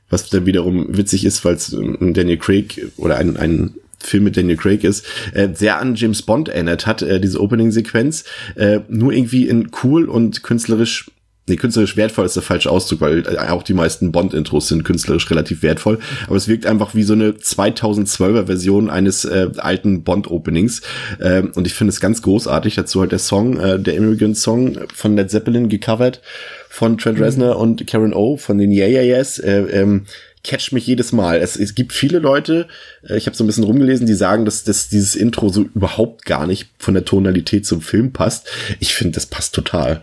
was 0.08 0.30
dann 0.30 0.46
wiederum 0.46 0.96
witzig 0.96 1.26
ist, 1.26 1.44
weil 1.44 1.54
es 1.54 1.72
ähm, 1.74 2.14
Daniel 2.14 2.38
Craig 2.38 2.90
oder 2.96 3.18
ein, 3.18 3.36
ein 3.36 3.74
Film 4.00 4.24
mit 4.24 4.36
Daniel 4.36 4.56
Craig 4.56 4.84
ist, 4.84 5.04
äh, 5.32 5.48
sehr 5.52 5.78
an 5.78 5.94
James 5.94 6.22
Bond 6.22 6.48
erinnert 6.48 6.86
hat, 6.86 7.02
äh, 7.02 7.20
diese 7.20 7.40
Opening-Sequenz. 7.40 8.24
Äh, 8.54 8.80
nur 8.88 9.12
irgendwie 9.12 9.48
in 9.48 9.70
cool 9.82 10.08
und 10.08 10.42
künstlerisch 10.42 11.10
Nee, 11.48 11.56
künstlerisch 11.56 11.96
wertvoll 11.96 12.26
ist 12.26 12.36
der 12.36 12.42
falsche 12.42 12.70
Ausdruck, 12.70 13.00
weil 13.00 13.26
äh, 13.26 13.38
auch 13.48 13.62
die 13.62 13.72
meisten 13.72 14.12
Bond-Intros 14.12 14.68
sind 14.68 14.84
künstlerisch 14.84 15.30
relativ 15.30 15.62
wertvoll. 15.62 15.98
Aber 16.26 16.36
es 16.36 16.46
wirkt 16.46 16.66
einfach 16.66 16.94
wie 16.94 17.02
so 17.02 17.14
eine 17.14 17.30
2012er 17.30 18.46
Version 18.46 18.90
eines 18.90 19.24
äh, 19.24 19.48
alten 19.56 20.02
Bond-Openings. 20.02 20.82
Ähm, 21.20 21.52
und 21.54 21.66
ich 21.66 21.74
finde 21.74 21.90
es 21.90 22.00
ganz 22.00 22.22
großartig. 22.22 22.74
Dazu 22.74 23.00
halt 23.00 23.12
der 23.12 23.18
Song, 23.18 23.58
äh, 23.58 23.78
der 23.78 23.94
Immigrant-Song 23.94 24.78
von 24.94 25.16
Led 25.16 25.30
Zeppelin 25.30 25.68
gecovert 25.68 26.20
von 26.68 26.98
Trent 26.98 27.18
Reznor 27.18 27.54
mhm. 27.54 27.60
und 27.60 27.86
Karen 27.86 28.12
O 28.12 28.36
von 28.36 28.58
den 28.58 28.70
Yeah 28.70 28.88
Yeah 28.88 29.18
Yes. 29.18 29.38
Äh, 29.38 29.60
ähm, 29.72 30.04
catcht 30.48 30.72
mich 30.72 30.86
jedes 30.86 31.12
Mal. 31.12 31.40
Es, 31.40 31.56
es 31.56 31.74
gibt 31.74 31.92
viele 31.92 32.18
Leute, 32.18 32.66
äh, 33.08 33.16
ich 33.16 33.26
habe 33.26 33.36
so 33.36 33.44
ein 33.44 33.46
bisschen 33.46 33.64
rumgelesen, 33.64 34.06
die 34.06 34.14
sagen, 34.14 34.44
dass, 34.44 34.64
dass 34.64 34.88
dieses 34.88 35.14
Intro 35.14 35.50
so 35.50 35.62
überhaupt 35.62 36.24
gar 36.24 36.46
nicht 36.46 36.70
von 36.78 36.94
der 36.94 37.04
Tonalität 37.04 37.66
zum 37.66 37.80
Film 37.80 38.12
passt. 38.12 38.48
Ich 38.80 38.94
finde, 38.94 39.14
das 39.14 39.26
passt 39.26 39.54
total. 39.54 40.02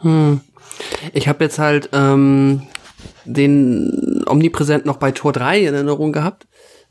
Hm. 0.00 0.40
Ich 1.12 1.26
habe 1.28 1.44
jetzt 1.44 1.58
halt 1.58 1.88
ähm, 1.92 2.62
den 3.24 4.24
Omnipräsent 4.26 4.84
noch 4.84 4.96
bei 4.96 5.12
Tor 5.12 5.32
3 5.32 5.60
in 5.60 5.74
Erinnerung 5.74 6.12
gehabt, 6.12 6.46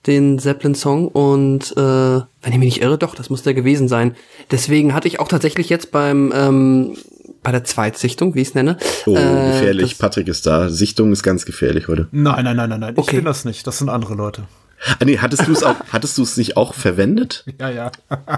den 0.08 0.40
Zeppelin-Song. 0.40 1.08
Und 1.08 1.72
äh, 1.78 1.82
wenn 1.82 2.54
ich 2.54 2.58
mich 2.58 2.76
nicht 2.76 2.82
irre, 2.82 2.98
doch, 2.98 3.16
das 3.16 3.30
muss 3.30 3.44
der 3.44 3.54
gewesen 3.54 3.88
sein. 3.88 4.16
Deswegen 4.52 4.94
hatte 4.94 5.08
ich 5.08 5.20
auch 5.20 5.28
tatsächlich 5.28 5.70
jetzt 5.70 5.92
beim 5.92 6.34
ähm, 6.36 6.98
bei 7.48 7.54
der 7.54 7.64
Zweitsichtung, 7.64 8.36
wie 8.36 8.42
ich 8.42 8.50
es 8.50 8.56
nenne. 8.56 8.76
Oh, 9.06 9.16
äh, 9.16 9.52
gefährlich. 9.54 9.98
Patrick 9.98 10.28
ist 10.28 10.46
da. 10.46 10.68
Sichtung 10.68 11.14
ist 11.14 11.24
ganz 11.24 11.46
gefährlich 11.46 11.88
heute. 11.88 12.10
Nein, 12.12 12.44
nein, 12.44 12.58
nein, 12.58 12.70
nein, 12.72 12.80
nein. 12.82 12.94
Okay. 12.98 13.12
Ich 13.12 13.16
bin 13.20 13.24
das 13.24 13.46
nicht. 13.46 13.66
Das 13.66 13.78
sind 13.78 13.88
andere 13.88 14.16
Leute. 14.16 14.44
Ah, 15.00 15.06
nee, 15.06 15.18
hattest 15.20 15.48
du 15.48 15.54
es 15.54 15.64
auch, 15.64 15.76
hattest 15.94 16.18
du 16.18 16.24
es 16.24 16.36
nicht 16.36 16.58
auch 16.58 16.74
verwendet? 16.74 17.46
Ja, 17.58 17.70
ja. 17.70 17.92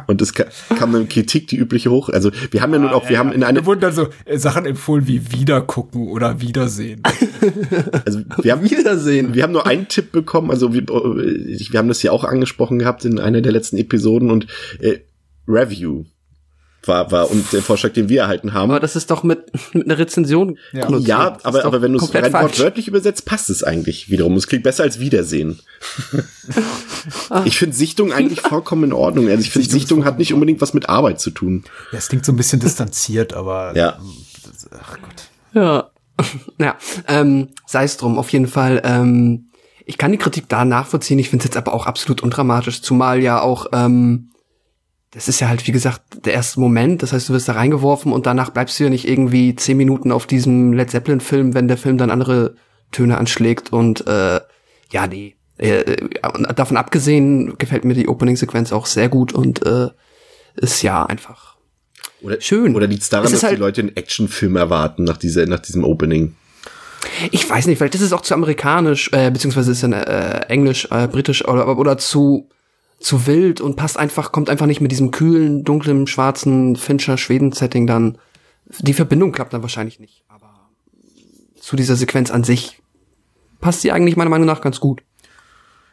Und 0.06 0.22
es 0.22 0.36
ka- 0.36 0.46
kam 0.78 0.94
dann 0.94 1.10
Kritik, 1.10 1.48
die 1.48 1.58
übliche 1.58 1.90
hoch. 1.90 2.10
Also 2.10 2.30
wir 2.52 2.62
haben 2.62 2.72
ja 2.72 2.78
nun 2.78 2.92
auch, 2.92 3.10
wir 3.10 3.18
haben 3.18 3.32
in 3.32 3.44
einer, 3.44 3.62
Mir 3.62 3.66
wurden 3.66 3.80
dann 3.80 3.94
so 3.94 4.10
äh, 4.26 4.38
Sachen 4.38 4.68
empfohlen 4.68 5.08
wie 5.08 5.32
Wiedergucken 5.32 6.08
oder 6.10 6.40
Wiedersehen. 6.40 7.02
also 8.06 8.20
wir 8.44 8.52
haben 8.52 8.70
Wiedersehen. 8.70 9.34
Wir 9.34 9.42
haben 9.42 9.54
nur 9.54 9.66
einen 9.66 9.88
Tipp 9.88 10.12
bekommen, 10.12 10.52
also 10.52 10.72
wir, 10.72 10.84
äh, 10.84 11.58
wir 11.72 11.80
haben 11.80 11.88
das 11.88 12.04
ja 12.04 12.12
auch 12.12 12.26
angesprochen 12.26 12.78
gehabt 12.78 13.06
in 13.06 13.18
einer 13.20 13.42
der 13.42 13.54
letzten 13.54 13.78
Episoden 13.78 14.30
und 14.30 14.46
äh, 14.82 15.00
Review 15.48 16.04
war, 16.84 17.12
war 17.12 17.30
und 17.30 17.52
der 17.52 17.62
Vorschlag, 17.62 17.94
den 17.94 18.10
wir 18.10 18.22
erhalten 18.22 18.54
haben. 18.54 18.72
Aber 18.72 18.80
das 18.80 18.96
ist 18.96 19.12
doch 19.12 19.24
mit, 19.24 19.52
mit 19.74 19.86
einer 19.86 19.98
Rezension. 19.98 20.58
Ja. 20.72 20.86
konnotiert. 20.86 21.10
ja, 21.10 21.38
aber, 21.44 21.66
aber 21.66 21.82
wenn 21.82 21.94
du 21.94 22.00
es 22.00 22.14
rein 22.14 22.32
falsch. 22.32 22.58
wortwörtlich 22.60 22.88
übersetzt, 22.88 23.26
passt 23.26 23.50
es 23.50 23.64
eigentlich 23.64 24.10
wiederum. 24.10 24.36
Es 24.36 24.48
klingt 24.48 24.64
besser 24.64 24.84
als 24.84 25.00
Wiedersehen. 25.00 25.60
ich 27.46 27.58
finde 27.58 27.76
Sichtung 27.76 28.14
eigentlich 28.14 28.42
vollkommen 28.42 28.86
in 28.86 28.94
Ordnung. 28.94 29.28
Also 29.30 29.42
ich 29.42 29.52
finde, 29.52 29.70
Sichtung 29.70 30.06
hat 30.06 30.20
nicht 30.20 30.34
unbedingt 30.34 30.62
was 30.62 30.74
mit 30.74 30.90
Arbeit 30.90 31.20
zu 31.20 31.32
tun. 31.32 31.64
Ja, 31.92 31.98
es 31.98 32.08
klingt 32.08 32.26
so 32.26 32.32
ein 32.32 32.38
bisschen 32.38 32.60
distanziert, 32.60 33.34
aber 33.34 33.74
Ja. 33.76 34.00
ach 34.72 34.98
Gott. 35.02 35.30
Ja. 35.54 35.90
ja, 36.58 36.76
ähm, 37.08 37.50
sei 37.66 37.84
es 37.84 37.98
drum, 37.98 38.18
auf 38.18 38.30
jeden 38.30 38.48
Fall. 38.48 38.82
Ähm, 38.84 39.50
ich 39.86 39.98
kann 39.98 40.12
die 40.12 40.18
Kritik 40.18 40.48
da 40.50 40.66
nachvollziehen, 40.66 41.18
ich 41.18 41.30
finde 41.30 41.44
es 41.44 41.46
jetzt 41.46 41.58
aber 41.58 41.74
auch 41.74 41.86
absolut 41.86 42.22
undramatisch, 42.22 42.82
zumal 42.82 43.22
ja 43.22 43.42
auch, 43.42 43.68
ähm, 43.74 44.32
das 45.12 45.28
ist 45.28 45.40
ja 45.40 45.48
halt, 45.50 45.66
wie 45.68 45.72
gesagt, 45.72 46.26
der 46.26 46.34
erste 46.34 46.60
Moment, 46.60 47.02
das 47.02 47.14
heißt, 47.14 47.30
du 47.30 47.34
wirst 47.34 47.48
da 47.50 47.54
reingeworfen 47.54 48.12
und 48.14 48.26
danach 48.26 48.52
bleibst 48.52 48.80
du 48.80 48.84
ja 48.84 48.90
nicht 48.90 49.08
irgendwie 49.08 49.56
zehn 49.56 49.78
Minuten 49.78 50.12
auf 50.12 50.28
diesem 50.28 50.74
Led 50.74 50.92
Zeppelin-Film, 50.92 51.54
wenn 51.56 51.68
der 51.68 51.78
Film 51.78 51.98
dann 51.98 52.12
andere 52.12 52.56
Töne 52.92 53.18
anschlägt 53.18 53.74
und 53.74 54.06
äh, 54.08 54.40
ja, 54.92 55.08
nee. 55.08 55.36
Äh, 55.58 55.98
davon 56.56 56.78
abgesehen 56.78 57.58
gefällt 57.58 57.84
mir 57.86 57.94
die 57.94 58.08
Opening-Sequenz 58.08 58.72
auch 58.72 58.86
sehr 58.86 59.10
gut 59.10 59.34
und 59.34 59.66
äh, 59.66 59.90
ist 60.56 60.82
ja 60.84 61.06
einfach 61.06 61.58
Oder, 62.22 62.40
Schön. 62.40 62.76
Oder 62.76 62.88
liegt 62.88 63.02
es 63.04 63.10
daran, 63.10 63.26
Es 63.26 63.32
dass 63.32 63.44
halt- 63.44 63.56
die 63.58 63.60
Leute 63.60 63.82
einen 63.82 63.96
Actionfilm 63.96 64.56
erwarten 64.56 65.04
nach, 65.04 65.18
dieser, 65.18 65.46
nach 65.48 65.60
diesem 65.60 65.84
Opening? 65.84 66.36
Ich 67.32 67.50
weiß 67.50 67.68
nicht, 67.68 67.78
vielleicht 67.78 67.96
ist 67.96 68.02
es 68.02 68.14
auch 68.14 68.22
zu 68.22 68.34
amerikanisch, 68.34 69.10
äh, 69.14 69.32
beziehungsweise 69.32 69.72
ist 69.72 69.84
es 69.84 69.92
äh, 69.92 70.40
englisch, 70.50 70.88
äh, 70.92 71.08
britisch 71.08 71.46
oder, 71.48 71.78
oder 71.78 71.98
zu, 71.98 72.50
zu 73.00 73.28
wild 73.28 73.62
und 73.62 73.76
passt 73.76 73.98
einfach, 73.98 74.32
kommt 74.32 74.50
einfach 74.50 74.66
nicht 74.66 74.82
mit 74.82 74.92
diesem 74.92 75.12
kühlen, 75.12 75.64
dunklen, 75.64 76.08
schwarzen 76.08 76.76
Fincher-Schweden-Setting 76.76 77.88
dann. 77.88 78.18
Die 78.80 78.94
Verbindung 78.94 79.32
klappt 79.32 79.54
dann 79.54 79.62
wahrscheinlich 79.62 80.00
nicht, 80.00 80.24
aber 80.28 80.70
zu 81.56 81.76
dieser 81.76 81.96
Sequenz 81.96 82.30
an 82.30 82.44
sich 82.44 82.82
passt 83.62 83.82
sie 83.82 83.92
eigentlich 83.92 84.16
meiner 84.16 84.30
Meinung 84.30 84.48
nach 84.48 84.62
ganz 84.62 84.80
gut. 84.80 85.02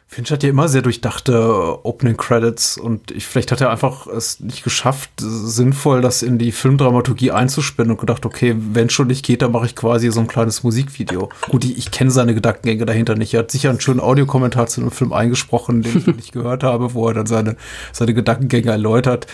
Finch 0.09 0.31
hat 0.31 0.41
ja 0.41 0.49
immer 0.49 0.69
sehr 0.69 0.81
durchdachte 0.81 1.33
äh, 1.33 1.87
Opening 1.87 2.15
Credits 2.15 2.77
und 2.77 3.11
ich, 3.11 3.27
vielleicht 3.27 3.51
hat 3.51 3.59
er 3.59 3.69
einfach 3.69 4.07
es 4.07 4.39
nicht 4.39 4.63
geschafft, 4.63 5.09
sinnvoll 5.19 5.99
das 5.99 6.23
in 6.23 6.37
die 6.37 6.53
Filmdramaturgie 6.53 7.31
einzuspinnen 7.31 7.91
und 7.91 7.99
gedacht, 7.99 8.25
okay, 8.25 8.55
wenn 8.57 8.89
schon 8.89 9.07
nicht 9.07 9.25
geht, 9.25 9.41
dann 9.41 9.51
mache 9.51 9.65
ich 9.65 9.75
quasi 9.75 10.09
so 10.09 10.21
ein 10.21 10.27
kleines 10.27 10.63
Musikvideo. 10.63 11.29
Gut, 11.49 11.65
ich, 11.65 11.77
ich 11.77 11.91
kenne 11.91 12.09
seine 12.09 12.33
Gedankengänge 12.33 12.85
dahinter 12.85 13.15
nicht. 13.15 13.33
Er 13.33 13.41
hat 13.41 13.51
sicher 13.51 13.69
einen 13.69 13.81
schönen 13.81 13.99
Audiokommentar 13.99 14.67
zu 14.67 14.79
einem 14.79 14.91
Film 14.91 15.11
eingesprochen, 15.11 15.81
den 15.81 15.97
ich 15.97 16.07
nicht 16.07 16.31
gehört 16.31 16.63
habe, 16.63 16.93
wo 16.93 17.05
er 17.09 17.13
dann 17.13 17.25
seine, 17.25 17.57
seine 17.91 18.13
Gedankengänge 18.13 18.71
erläutert. 18.71 19.27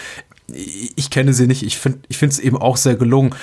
Ich, 0.52 0.94
ich 0.96 1.10
kenne 1.12 1.34
sie 1.34 1.46
nicht. 1.46 1.62
Ich 1.62 1.78
finde 1.78 2.00
ich 2.08 2.18
finde 2.18 2.34
es 2.34 2.40
eben 2.40 2.58
auch 2.58 2.78
sehr 2.78 2.96
gelungen. 2.96 3.36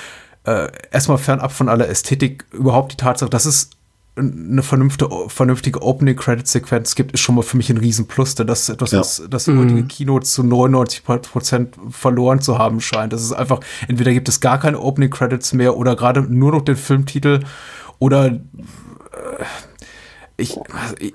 Äh, 0.43 0.67
erstmal 0.91 1.17
fernab 1.17 1.53
von 1.53 1.69
aller 1.69 1.87
Ästhetik, 1.87 2.45
überhaupt 2.51 2.91
die 2.91 2.97
Tatsache, 2.97 3.29
dass 3.29 3.45
es 3.45 3.69
eine 4.17 4.61
vernünftige, 4.61 5.09
vernünftige 5.29 5.81
Opening-Credit-Sequenz 5.81 6.95
gibt, 6.95 7.13
ist 7.13 7.21
schon 7.21 7.35
mal 7.35 7.43
für 7.43 7.55
mich 7.57 7.69
ein 7.69 7.77
Riesenplus, 7.77 8.35
denn 8.35 8.47
das 8.47 8.63
ist 8.63 8.69
etwas, 8.69 8.91
Ja. 8.91 8.99
was 8.99 9.23
das 9.29 9.47
heutige 9.47 9.83
Kino 9.83 10.19
zu 10.19 10.43
99 10.43 11.03
Prozent 11.03 11.75
verloren 11.89 12.41
zu 12.41 12.57
haben 12.57 12.81
scheint. 12.81 13.13
Das 13.13 13.21
ist 13.21 13.31
einfach, 13.31 13.59
entweder 13.87 14.11
gibt 14.11 14.27
es 14.27 14.41
gar 14.41 14.59
keine 14.59 14.79
Opening-Credits 14.79 15.53
mehr 15.53 15.77
oder 15.77 15.95
gerade 15.95 16.21
nur 16.23 16.51
noch 16.51 16.61
den 16.61 16.75
Filmtitel 16.75 17.39
oder 17.99 18.25
äh, 18.27 18.39
ich, 20.37 20.57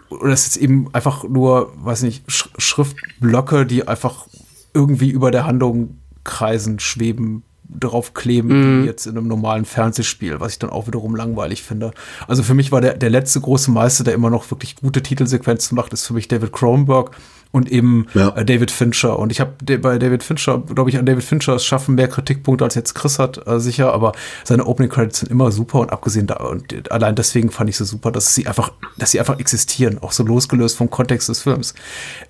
oder 0.09 0.33
es 0.33 0.47
ist 0.47 0.57
eben 0.57 0.89
einfach 0.95 1.25
nur, 1.25 1.73
weiß 1.77 2.03
nicht, 2.03 2.31
Sch 2.31 2.49
Schriftblöcke, 2.59 3.67
die 3.67 3.87
einfach 3.87 4.27
irgendwie 4.73 5.11
über 5.11 5.31
der 5.31 5.47
Handlung 5.47 5.99
kreisen, 6.25 6.79
schweben, 6.79 7.43
drauf 7.69 8.15
kleben, 8.15 8.83
wie 8.83 8.87
jetzt 8.87 9.07
in 9.07 9.17
einem 9.17 9.29
normalen 9.29 9.65
Fernsehspiel, 9.65 10.41
was 10.41 10.53
ich 10.53 10.59
dann 10.59 10.71
auch 10.71 10.87
wiederum 10.87 11.17
langweilig 11.17 11.63
finde. 11.63 11.93
Also 12.29 12.43
für 12.43 12.55
mich 12.55 12.73
war 12.73 12.81
der, 12.81 12.95
der 12.95 13.11
letzte 13.11 13.41
große 13.41 13.71
Meister, 13.71 14.05
der 14.05 14.15
immer 14.15 14.31
noch 14.31 14.51
wirklich 14.51 14.77
gute 14.77 15.03
Titelsequenzen 15.03 15.75
macht, 15.77 15.93
ist 15.93 16.07
für 16.07 16.15
mich 16.15 16.29
David 16.29 16.53
Cronenberg 16.53 17.11
und 17.57 17.71
eben 17.73 18.07
Ja. 18.15 18.29
äh, 18.37 18.45
David 18.45 18.71
Fincher. 18.71 19.19
Und 19.19 19.33
ich 19.33 19.41
habe 19.41 19.53
bei 19.79 19.99
David 19.99 20.23
Fincher, 20.23 20.59
glaube 20.59 20.91
ich, 20.91 20.99
an 20.99 21.07
David 21.07 21.25
Fincher 21.25 21.55
es 21.55 21.65
schaffen 21.65 21.95
mehr 21.95 22.09
Kritikpunkte 22.09 22.65
als 22.65 22.75
jetzt 22.75 22.95
Chris 22.95 23.19
hat, 23.19 23.47
äh, 23.47 23.59
sicher, 23.59 23.93
aber 23.93 24.13
seine 24.45 24.67
Opening 24.67 24.91
Credits 24.91 25.21
sind 25.21 25.31
immer 25.31 25.51
super 25.51 25.81
und 25.81 25.91
abgesehen 25.93 26.27
da 26.27 26.37
und 26.37 26.93
allein 26.93 27.15
deswegen 27.15 27.51
fand 27.51 27.71
ich 27.71 27.77
so 27.77 27.85
super, 27.85 28.13
dass 28.13 28.35
sie 28.35 28.47
einfach, 28.47 28.73
dass 28.99 29.11
sie 29.11 29.21
einfach 29.21 29.39
existieren, 29.39 29.99
auch 30.03 30.13
so 30.13 30.23
losgelöst 30.23 30.77
vom 30.77 30.91
Kontext 30.91 31.29
des 31.29 31.41
Films. 31.43 31.75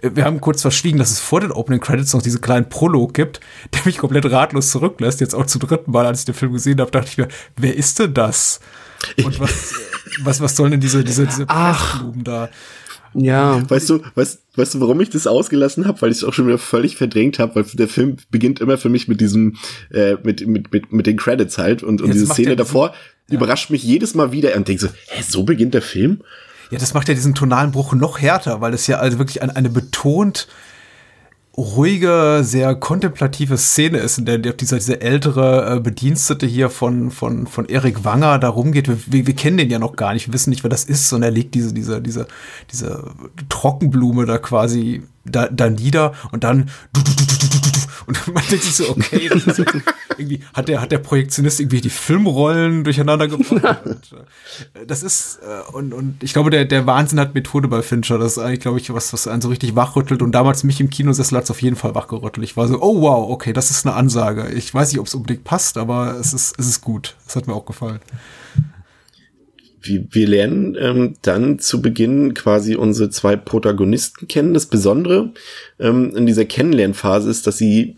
Äh, 0.00 0.10
Wir 0.14 0.24
haben 0.24 0.40
kurz 0.40 0.62
verschwiegen, 0.62 0.98
dass 0.98 1.10
es 1.10 1.18
vor 1.20 1.40
den 1.40 1.50
Opening 1.52 1.80
Credits 1.80 2.12
noch 2.14 2.22
diesen 2.22 2.40
kleinen 2.40 2.68
Prolog 2.68 3.12
gibt, 3.14 3.40
der 3.74 3.80
mich 3.84 3.98
komplett 3.98 4.30
ratlos 4.30 4.70
zurücklässt. 4.70 5.20
Jetzt 5.20 5.34
auch 5.34 5.46
zum 5.46 5.60
dritten 5.60 5.90
Mal, 5.90 6.06
als 6.06 6.20
ich 6.20 6.24
den 6.26 6.34
Film 6.34 6.52
gesehen 6.52 6.80
habe, 6.80 6.90
dachte 6.90 7.08
ich 7.10 7.18
mir, 7.18 7.28
wer 7.56 7.74
ist 7.76 7.98
denn 7.98 8.14
das? 8.14 8.60
Und 9.24 9.38
was, 9.40 9.74
was, 10.22 10.40
was 10.40 10.56
sollen 10.56 10.70
denn 10.70 10.80
diese, 10.80 11.04
diese, 11.04 11.26
diese 11.26 11.44
Ach. 11.48 12.02
Da? 12.14 12.48
Ja. 13.18 13.62
Weißt 13.68 13.88
du, 13.88 14.00
weißt, 14.14 14.42
weißt 14.56 14.74
du, 14.74 14.80
warum 14.80 15.00
ich 15.00 15.10
das 15.10 15.26
ausgelassen 15.26 15.86
habe? 15.86 16.00
Weil 16.02 16.10
ich 16.10 16.18
es 16.18 16.24
auch 16.24 16.32
schon 16.32 16.46
wieder 16.46 16.58
völlig 16.58 16.96
verdrängt 16.96 17.38
habe, 17.38 17.56
weil 17.56 17.64
der 17.64 17.88
Film 17.88 18.16
beginnt 18.30 18.60
immer 18.60 18.78
für 18.78 18.88
mich 18.88 19.08
mit 19.08 19.20
diesem, 19.20 19.56
äh, 19.92 20.16
mit, 20.22 20.46
mit, 20.46 20.72
mit, 20.72 20.92
mit 20.92 21.06
den 21.06 21.16
Credits 21.16 21.58
halt 21.58 21.82
und, 21.82 22.02
und 22.02 22.12
diese 22.12 22.26
Szene 22.26 22.56
davor 22.56 22.94
überrascht 23.28 23.70
mich 23.70 23.82
jedes 23.82 24.14
Mal 24.14 24.32
wieder 24.32 24.54
und 24.54 24.68
denke 24.68 24.82
so, 24.82 24.88
hä, 25.08 25.22
so 25.26 25.42
beginnt 25.42 25.74
der 25.74 25.82
Film? 25.82 26.22
Ja, 26.70 26.78
das 26.78 26.94
macht 26.94 27.08
ja 27.08 27.14
diesen 27.14 27.34
tonalen 27.34 27.70
Bruch 27.70 27.94
noch 27.94 28.20
härter, 28.20 28.60
weil 28.60 28.74
es 28.74 28.86
ja 28.86 28.98
also 28.98 29.18
wirklich 29.18 29.42
eine, 29.42 29.54
eine 29.54 29.70
betont 29.70 30.48
ruhige, 31.56 32.40
sehr 32.42 32.74
kontemplative 32.74 33.56
Szene 33.56 33.98
ist, 33.98 34.18
in 34.18 34.26
der 34.26 34.38
dieser, 34.38 34.76
dieser 34.76 35.00
ältere 35.00 35.76
äh, 35.76 35.80
Bedienstete 35.80 36.46
hier 36.46 36.68
von, 36.68 37.10
von, 37.10 37.46
von 37.46 37.66
Erik 37.66 38.04
Wanger 38.04 38.38
da 38.38 38.48
rumgeht. 38.48 38.88
Wir, 38.88 39.26
wir, 39.26 39.34
kennen 39.34 39.56
den 39.56 39.70
ja 39.70 39.78
noch 39.78 39.96
gar 39.96 40.12
nicht, 40.12 40.28
wir 40.28 40.34
wissen 40.34 40.50
nicht, 40.50 40.64
wer 40.64 40.70
das 40.70 40.84
ist, 40.84 41.12
und 41.12 41.22
er 41.22 41.30
legt 41.30 41.54
diese, 41.54 41.72
diese, 41.72 42.02
diese, 42.02 42.26
diese 42.70 43.10
Trockenblume 43.48 44.26
da 44.26 44.36
quasi 44.38 45.02
da, 45.24 45.48
da 45.48 45.70
nieder. 45.70 46.12
Und 46.30 46.44
dann 46.44 46.70
und 48.06 48.26
man 48.34 48.42
denkt 48.50 48.64
sich 48.64 48.74
so, 48.74 48.90
okay, 48.90 49.28
das 49.28 49.46
ist 49.46 49.58
jetzt 49.58 49.74
irgendwie 50.18 50.42
hat 50.54 50.68
der, 50.68 50.80
hat 50.80 50.92
der 50.92 50.98
Projektionist 50.98 51.60
irgendwie 51.60 51.80
die 51.80 51.90
Filmrollen 51.90 52.84
durcheinander 52.84 53.28
gebracht. 53.28 53.84
und, 53.84 54.12
äh, 54.74 54.86
das 54.86 55.02
ist, 55.02 55.40
äh, 55.42 55.72
und, 55.72 55.92
und 55.92 56.22
ich 56.22 56.32
glaube, 56.32 56.50
der, 56.50 56.64
der 56.64 56.86
Wahnsinn 56.86 57.20
hat 57.20 57.34
Methode 57.34 57.68
bei 57.68 57.82
Fincher. 57.82 58.18
Das 58.18 58.32
ist 58.32 58.38
eigentlich, 58.38 58.60
glaube 58.60 58.78
ich, 58.78 58.92
was, 58.92 59.12
was 59.12 59.28
einen 59.28 59.42
so 59.42 59.48
richtig 59.48 59.76
wachrüttelt. 59.76 60.22
Und 60.22 60.32
damals 60.32 60.64
mich 60.64 60.80
im 60.80 60.90
Kinosessel 60.90 61.38
hat's 61.38 61.50
auf 61.50 61.62
jeden 61.62 61.76
Fall 61.76 61.94
wachgerüttelt. 61.94 62.44
Ich 62.44 62.56
war 62.56 62.68
so, 62.68 62.80
oh 62.80 63.02
wow, 63.02 63.30
okay, 63.30 63.52
das 63.52 63.70
ist 63.70 63.86
eine 63.86 63.94
Ansage. 63.94 64.48
Ich 64.52 64.72
weiß 64.72 64.92
nicht, 64.92 65.00
ob 65.00 65.06
es 65.06 65.14
unbedingt 65.14 65.44
passt, 65.44 65.78
aber 65.78 66.16
es 66.18 66.32
ist, 66.32 66.58
es 66.58 66.66
ist 66.66 66.80
gut. 66.80 67.16
Es 67.26 67.36
hat 67.36 67.46
mir 67.46 67.54
auch 67.54 67.66
gefallen. 67.66 68.00
Wir, 69.88 70.04
wir 70.10 70.28
lernen 70.28 70.76
ähm, 70.78 71.14
dann 71.22 71.58
zu 71.58 71.82
Beginn 71.82 72.34
quasi 72.34 72.74
unsere 72.74 73.10
zwei 73.10 73.36
Protagonisten 73.36 74.28
kennen. 74.28 74.54
Das 74.54 74.66
Besondere 74.66 75.32
ähm, 75.78 76.14
in 76.16 76.26
dieser 76.26 76.44
Kennenlernphase 76.44 77.30
ist, 77.30 77.46
dass 77.46 77.58
sie, 77.58 77.96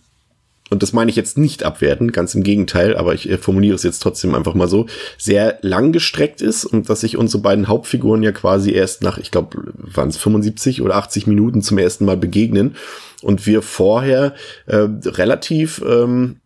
und 0.71 0.83
das 0.83 0.93
meine 0.93 1.11
ich 1.11 1.17
jetzt 1.17 1.39
nicht 1.39 1.65
abwerten, 1.65 2.13
ganz 2.13 2.35
im 2.35 2.43
Gegenteil, 2.43 2.97
aber 2.97 3.15
ich 3.15 3.29
äh, 3.31 3.39
formuliere 3.39 3.75
es 3.75 3.83
jetzt 3.83 4.01
trotzdem 4.01 4.35
einfach 4.35 4.55
mal 4.55 4.69
so, 4.69 4.87
sehr 5.17 5.59
lang 5.63 5.93
gestreckt 5.93 6.43
ist 6.43 6.65
und 6.65 6.89
dass 6.89 7.01
sich 7.01 7.17
unsere 7.17 7.43
beiden 7.43 7.69
Hauptfiguren 7.69 8.23
ja 8.23 8.33
quasi 8.33 8.73
erst 8.73 9.03
nach, 9.03 9.19
ich 9.19 9.31
glaube, 9.31 9.73
waren 9.75 10.09
es 10.09 10.17
75 10.17 10.83
oder 10.83 10.97
80 10.97 11.27
Minuten 11.27 11.63
zum 11.63 11.79
ersten 11.79 12.05
Mal 12.05 12.17
begegnen 12.17 12.77
und 13.23 13.47
wir 13.47 13.63
vorher 13.63 14.35
äh, 14.67 14.87
relativ 15.05 15.83
ähm, 15.87 16.37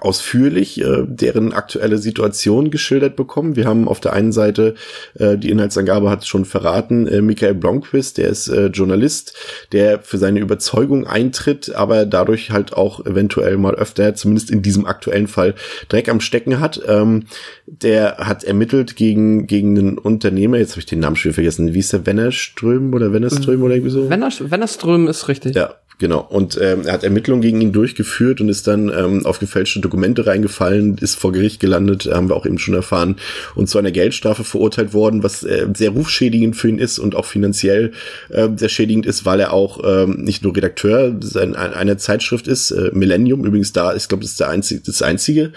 ausführlich 0.00 0.80
äh, 0.80 1.04
deren 1.06 1.52
aktuelle 1.52 1.98
Situation 1.98 2.70
geschildert 2.70 3.16
bekommen. 3.16 3.56
Wir 3.56 3.66
haben 3.66 3.88
auf 3.88 4.00
der 4.00 4.12
einen 4.12 4.32
Seite, 4.32 4.74
äh, 5.18 5.36
die 5.36 5.50
Inhaltsangabe 5.50 6.10
hat 6.10 6.22
es 6.22 6.26
schon 6.26 6.44
verraten, 6.44 7.06
äh, 7.06 7.20
Michael 7.20 7.54
Blomqvist, 7.54 8.18
der 8.18 8.28
ist 8.28 8.48
äh, 8.48 8.66
Journalist, 8.66 9.34
der 9.72 10.00
für 10.00 10.18
seine 10.18 10.40
Überzeugung 10.40 11.06
eintritt, 11.06 11.74
aber 11.74 12.06
dadurch 12.06 12.50
halt 12.50 12.72
auch 12.72 13.04
eventuell 13.04 13.56
mal 13.58 13.74
öfter, 13.74 14.14
zumindest 14.14 14.50
in 14.50 14.62
diesem 14.62 14.86
aktuellen 14.86 15.26
Fall, 15.26 15.54
Dreck 15.88 16.08
am 16.08 16.20
Stecken 16.20 16.60
hat. 16.60 16.80
Ähm, 16.86 17.24
der 17.66 18.16
hat 18.18 18.44
ermittelt 18.44 18.96
gegen, 18.96 19.46
gegen 19.46 19.78
einen 19.78 19.98
Unternehmer, 19.98 20.58
jetzt 20.58 20.72
habe 20.72 20.80
ich 20.80 20.86
den 20.86 21.00
Namen 21.00 21.16
schon 21.16 21.32
vergessen, 21.32 21.74
wie 21.74 21.78
ist 21.78 21.92
der, 21.92 22.06
Wennerström 22.06 22.94
oder 22.94 23.12
Wennerström 23.12 23.62
oder 23.62 23.74
irgendwie 23.74 23.90
so? 23.90 24.08
Wenner, 24.08 24.30
Wennerström 24.38 25.08
ist 25.08 25.28
richtig. 25.28 25.54
Ja, 25.56 25.74
Genau, 25.98 26.20
und 26.20 26.58
ähm, 26.60 26.82
er 26.84 26.92
hat 26.92 27.04
Ermittlungen 27.04 27.40
gegen 27.40 27.62
ihn 27.62 27.72
durchgeführt 27.72 28.42
und 28.42 28.50
ist 28.50 28.66
dann 28.66 28.90
ähm, 28.90 29.24
auf 29.24 29.38
gefälschte 29.38 29.80
Dokumente 29.80 30.26
reingefallen, 30.26 30.98
ist 30.98 31.18
vor 31.18 31.32
Gericht 31.32 31.58
gelandet, 31.58 32.04
haben 32.12 32.28
wir 32.28 32.36
auch 32.36 32.44
eben 32.44 32.58
schon 32.58 32.74
erfahren, 32.74 33.16
und 33.54 33.70
zu 33.70 33.78
einer 33.78 33.90
Geldstrafe 33.90 34.44
verurteilt 34.44 34.92
worden, 34.92 35.22
was 35.22 35.42
äh, 35.42 35.66
sehr 35.74 35.90
rufschädigend 35.90 36.54
für 36.54 36.68
ihn 36.68 36.78
ist 36.78 36.98
und 36.98 37.14
auch 37.14 37.24
finanziell 37.24 37.92
äh, 38.28 38.46
sehr 38.56 38.68
schädigend 38.68 39.06
ist, 39.06 39.24
weil 39.24 39.40
er 39.40 39.54
auch 39.54 39.80
ähm, 39.84 40.22
nicht 40.22 40.42
nur 40.42 40.54
Redakteur 40.54 41.16
sein, 41.20 41.56
einer 41.56 41.96
Zeitschrift 41.96 42.46
ist, 42.46 42.72
äh, 42.72 42.90
Millennium, 42.92 43.46
übrigens 43.46 43.72
da, 43.72 43.94
ich 43.94 44.06
glaube, 44.06 44.22
das 44.22 44.32
ist 44.32 44.40
der 44.40 44.50
einzige, 44.50 44.82
das 44.82 45.00
einzige 45.00 45.52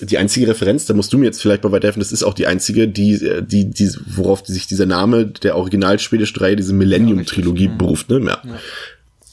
die 0.00 0.18
einzige 0.18 0.48
Referenz, 0.48 0.86
da 0.86 0.94
musst 0.94 1.12
du 1.12 1.18
mir 1.18 1.26
jetzt 1.26 1.40
vielleicht 1.40 1.62
mal 1.62 1.70
weiterhelfen, 1.70 2.00
das 2.00 2.12
ist 2.12 2.24
auch 2.24 2.34
die 2.34 2.46
einzige, 2.46 2.88
die, 2.88 3.42
die, 3.42 3.70
die, 3.70 3.90
worauf 4.06 4.44
sich 4.44 4.66
dieser 4.66 4.86
Name 4.86 5.26
der 5.26 5.56
original 5.56 5.98
schwedischen 5.98 6.38
Reihe, 6.38 6.56
diese 6.56 6.72
Millennium-Trilogie 6.72 7.66
ja, 7.66 7.74
beruft, 7.74 8.08
ne? 8.08 8.20
Ja. 8.20 8.42
ja. 8.42 8.58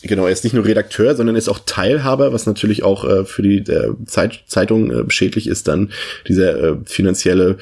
Genau, 0.01 0.25
er 0.25 0.31
ist 0.31 0.45
nicht 0.45 0.53
nur 0.53 0.65
Redakteur, 0.65 1.15
sondern 1.15 1.35
ist 1.35 1.49
auch 1.49 1.59
Teilhaber, 1.65 2.31
was 2.31 2.45
natürlich 2.45 2.83
auch 2.83 3.03
äh, 3.03 3.25
für 3.25 3.41
die 3.41 3.57
äh, 3.57 3.93
Zeit, 4.05 4.43
Zeitung 4.47 4.91
äh, 4.91 5.09
schädlich 5.09 5.47
ist, 5.47 5.67
dann 5.67 5.91
diese 6.27 6.51
äh, 6.51 6.75
finanzielle 6.85 7.57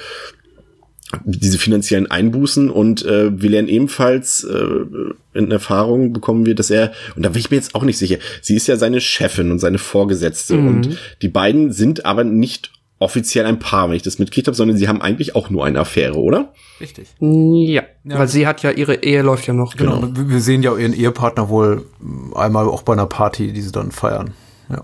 diese 1.24 1.58
finanziellen 1.58 2.12
Einbußen 2.12 2.70
und 2.70 3.06
äh, 3.06 3.42
wir 3.42 3.50
lernen 3.50 3.70
ebenfalls 3.70 4.44
äh, 4.44 4.68
in 5.34 5.52
Erfahrung 5.52 6.12
bekommen 6.12 6.46
wir, 6.46 6.54
dass 6.54 6.70
er 6.70 6.92
und 7.16 7.24
da 7.24 7.30
bin 7.30 7.40
ich 7.40 7.50
mir 7.50 7.56
jetzt 7.56 7.76
auch 7.76 7.84
nicht 7.84 7.98
sicher. 7.98 8.18
Sie 8.42 8.56
ist 8.56 8.68
ja 8.68 8.76
seine 8.76 9.00
Chefin 9.00 9.52
und 9.52 9.60
seine 9.60 9.78
Vorgesetzte 9.78 10.56
mhm. 10.56 10.68
und 10.68 10.98
die 11.22 11.30
beiden 11.30 11.72
sind 11.72 12.06
aber 12.06 12.26
nicht 12.26 12.72
offiziell 13.00 13.46
ein 13.46 13.60
Paar, 13.60 13.90
wenn 13.90 13.96
ich 13.96 14.04
das 14.04 14.20
mitgekriegt 14.20 14.48
habe, 14.48 14.56
sondern 14.56 14.78
sie 14.78 14.88
haben 14.88 15.02
eigentlich 15.02 15.36
auch 15.36 15.50
nur 15.50 15.66
eine 15.66 15.80
Affäre, 15.80 16.18
oder? 16.18 16.54
Richtig. 16.80 17.08
Ja, 17.20 17.84
ja, 18.04 18.20
weil 18.20 18.28
sie 18.28 18.48
hat 18.48 18.64
ja 18.64 18.72
ihre 18.72 19.04
Ehe 19.04 19.22
läuft 19.22 19.48
ja 19.48 19.54
noch. 19.54 19.76
Genau. 19.76 20.02
genau. 20.02 20.30
Wir 20.30 20.42
sehen 20.42 20.64
ja 20.64 20.76
ihren 20.76 20.94
Ehepartner 20.94 21.50
wohl 21.50 21.86
einmal 22.36 22.68
auch 22.68 22.82
bei 22.82 22.94
einer 22.94 23.06
Party, 23.06 23.54
die 23.54 23.62
sie 23.62 23.72
dann 23.72 23.92
feiern. 23.92 24.34
Ja. 24.70 24.84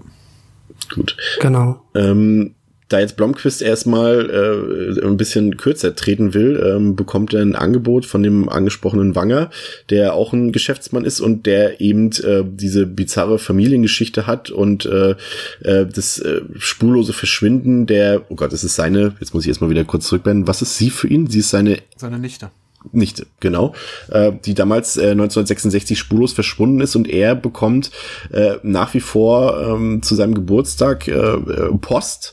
Gut. 0.93 1.17
Genau. 1.39 1.81
Ähm, 1.95 2.55
da 2.89 2.99
jetzt 2.99 3.17
Blomqvist 3.17 3.61
erstmal 3.61 4.29
äh, 4.29 5.05
ein 5.05 5.17
bisschen 5.17 5.57
kürzer 5.57 5.95
treten 5.95 6.33
will, 6.33 6.61
ähm, 6.65 6.95
bekommt 6.95 7.33
er 7.33 7.41
ein 7.41 7.55
Angebot 7.55 8.05
von 8.05 8.23
dem 8.23 8.49
angesprochenen 8.49 9.15
Wanger, 9.15 9.49
der 9.89 10.13
auch 10.13 10.33
ein 10.33 10.51
Geschäftsmann 10.51 11.05
ist 11.05 11.19
und 11.19 11.45
der 11.45 11.81
eben 11.81 12.11
äh, 12.23 12.43
diese 12.45 12.85
bizarre 12.85 13.39
Familiengeschichte 13.39 14.27
hat 14.27 14.49
und 14.49 14.85
äh, 14.85 15.15
äh, 15.61 15.85
das 15.85 16.19
äh, 16.19 16.41
spurlose 16.57 17.13
Verschwinden 17.13 17.85
der, 17.85 18.23
oh 18.29 18.35
Gott, 18.35 18.53
das 18.53 18.63
ist 18.63 18.75
seine, 18.75 19.15
jetzt 19.19 19.33
muss 19.33 19.43
ich 19.43 19.49
erstmal 19.49 19.69
wieder 19.69 19.85
kurz 19.85 20.07
zurückblenden, 20.07 20.47
was 20.47 20.61
ist 20.61 20.77
sie 20.77 20.89
für 20.89 21.07
ihn? 21.07 21.27
Sie 21.27 21.39
ist 21.39 21.49
seine 21.49 21.77
seine 21.95 22.19
Nichte. 22.19 22.51
Nichte, 22.91 23.27
genau, 23.39 23.73
äh, 24.09 24.33
die 24.45 24.53
damals 24.53 24.97
äh, 24.97 25.11
1966 25.11 25.97
spurlos 25.97 26.33
verschwunden 26.33 26.81
ist 26.81 26.95
und 26.95 27.07
er 27.07 27.33
bekommt 27.35 27.91
äh, 28.31 28.55
nach 28.61 28.93
wie 28.93 28.99
vor 28.99 29.61
ähm, 29.61 30.01
zu 30.03 30.15
seinem 30.15 30.33
Geburtstag 30.33 31.07
äh, 31.07 31.11
äh 31.11 31.77
Post. 31.79 32.32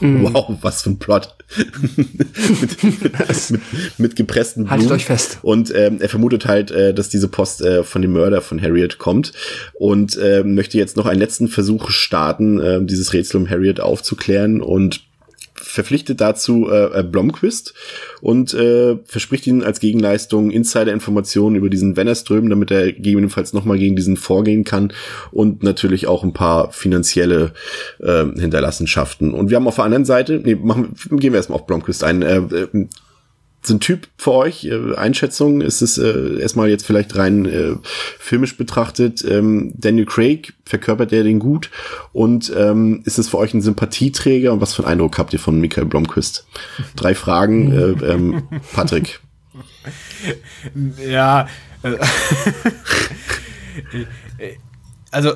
Wow, 0.00 0.56
was 0.62 0.82
für 0.82 0.90
ein 0.90 0.98
Plot. 0.98 1.34
mit, 1.96 2.82
mit, 2.82 3.60
mit, 3.98 4.16
gepressten 4.16 4.64
Blumen. 4.64 4.70
Haltet 4.80 4.90
euch 4.90 5.04
fest. 5.04 5.38
Und 5.42 5.72
ähm, 5.74 6.00
er 6.00 6.08
vermutet 6.08 6.46
halt, 6.46 6.70
äh, 6.70 6.92
dass 6.92 7.08
diese 7.08 7.28
Post 7.28 7.60
äh, 7.60 7.84
von 7.84 8.02
dem 8.02 8.12
Mörder 8.12 8.42
von 8.42 8.60
Harriet 8.60 8.98
kommt 8.98 9.32
und 9.74 10.16
äh, 10.16 10.42
möchte 10.42 10.76
jetzt 10.78 10.96
noch 10.96 11.06
einen 11.06 11.20
letzten 11.20 11.48
Versuch 11.48 11.90
starten, 11.90 12.60
äh, 12.60 12.84
dieses 12.84 13.12
Rätsel 13.12 13.40
um 13.40 13.48
Harriet 13.48 13.80
aufzuklären 13.80 14.60
und 14.60 15.05
verpflichtet 15.66 16.20
dazu 16.20 16.68
äh, 16.70 17.00
äh, 17.00 17.02
Blomquist 17.02 17.74
und 18.20 18.54
äh, 18.54 18.96
verspricht 19.04 19.46
ihnen 19.46 19.62
als 19.62 19.80
Gegenleistung 19.80 20.50
Insider-Informationen 20.50 21.56
über 21.56 21.68
diesen 21.68 21.96
Wennerström, 21.96 22.48
damit 22.48 22.70
er 22.70 22.92
gegebenenfalls 22.92 23.52
nochmal 23.52 23.78
gegen 23.78 23.96
diesen 23.96 24.16
vorgehen 24.16 24.64
kann 24.64 24.92
und 25.32 25.62
natürlich 25.62 26.06
auch 26.06 26.22
ein 26.22 26.32
paar 26.32 26.72
finanzielle 26.72 27.52
äh, 27.98 28.24
Hinterlassenschaften. 28.24 29.34
Und 29.34 29.50
wir 29.50 29.56
haben 29.56 29.68
auf 29.68 29.76
der 29.76 29.84
anderen 29.84 30.04
Seite, 30.04 30.40
nee, 30.42 30.54
machen, 30.54 30.94
gehen 31.10 31.32
wir 31.32 31.38
erstmal 31.38 31.58
auf 31.58 31.66
Blomquist 31.66 32.04
ein, 32.04 32.22
äh, 32.22 32.36
äh 32.38 32.86
so 33.66 33.74
ein 33.74 33.80
Typ 33.80 34.08
für 34.16 34.32
euch? 34.32 34.64
Äh, 34.64 34.94
Einschätzung? 34.96 35.60
Ist 35.60 35.82
es 35.82 35.98
äh, 35.98 36.40
erstmal 36.40 36.68
jetzt 36.68 36.86
vielleicht 36.86 37.16
rein 37.16 37.46
äh, 37.46 37.74
filmisch 38.18 38.56
betrachtet? 38.56 39.24
Ähm, 39.24 39.72
Daniel 39.76 40.06
Craig, 40.06 40.54
verkörpert 40.64 41.12
er 41.12 41.24
den 41.24 41.38
gut? 41.38 41.70
Und 42.12 42.52
ähm, 42.56 43.02
ist 43.04 43.18
es 43.18 43.28
für 43.28 43.38
euch 43.38 43.54
ein 43.54 43.62
Sympathieträger? 43.62 44.52
Und 44.52 44.60
was 44.60 44.74
für 44.74 44.82
einen 44.82 44.92
Eindruck 44.92 45.18
habt 45.18 45.32
ihr 45.32 45.38
von 45.38 45.60
Michael 45.60 45.86
Blomquist? 45.86 46.46
Drei 46.94 47.14
Fragen, 47.14 47.72
äh, 47.72 48.12
ähm, 48.12 48.48
Patrick. 48.72 49.20
Ja, 50.98 51.48
äh, 51.82 51.96
also 55.10 55.34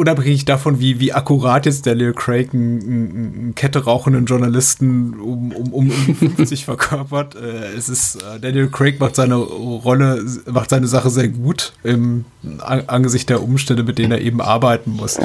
unabhängig 0.00 0.46
davon, 0.46 0.80
wie, 0.80 0.98
wie 0.98 1.12
akkurat 1.12 1.66
jetzt 1.66 1.86
Daniel 1.86 2.14
Craig 2.14 2.54
einen, 2.54 2.80
einen 2.80 3.54
Kette 3.54 3.84
rauchenden 3.84 4.24
Journalisten 4.24 5.20
um, 5.20 5.52
um, 5.52 5.72
um, 5.72 5.90
um 5.90 6.14
50 6.36 6.64
verkörpert, 6.64 7.34
äh, 7.34 7.74
es 7.76 7.90
ist, 7.90 8.16
äh, 8.16 8.40
Daniel 8.40 8.68
Craig 8.68 8.98
macht 8.98 9.14
seine 9.14 9.34
Rolle, 9.36 10.24
macht 10.50 10.70
seine 10.70 10.86
Sache 10.86 11.10
sehr 11.10 11.28
gut 11.28 11.74
im 11.84 12.24
Angesicht 12.60 13.28
der 13.28 13.42
Umstände, 13.42 13.82
mit 13.82 13.98
denen 13.98 14.12
er 14.12 14.22
eben 14.22 14.40
arbeiten 14.40 14.92
muss. 14.92 15.18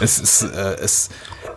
Es 0.00 0.18
ist, 0.18 0.42
äh, 0.42 0.76
es, 0.82 1.08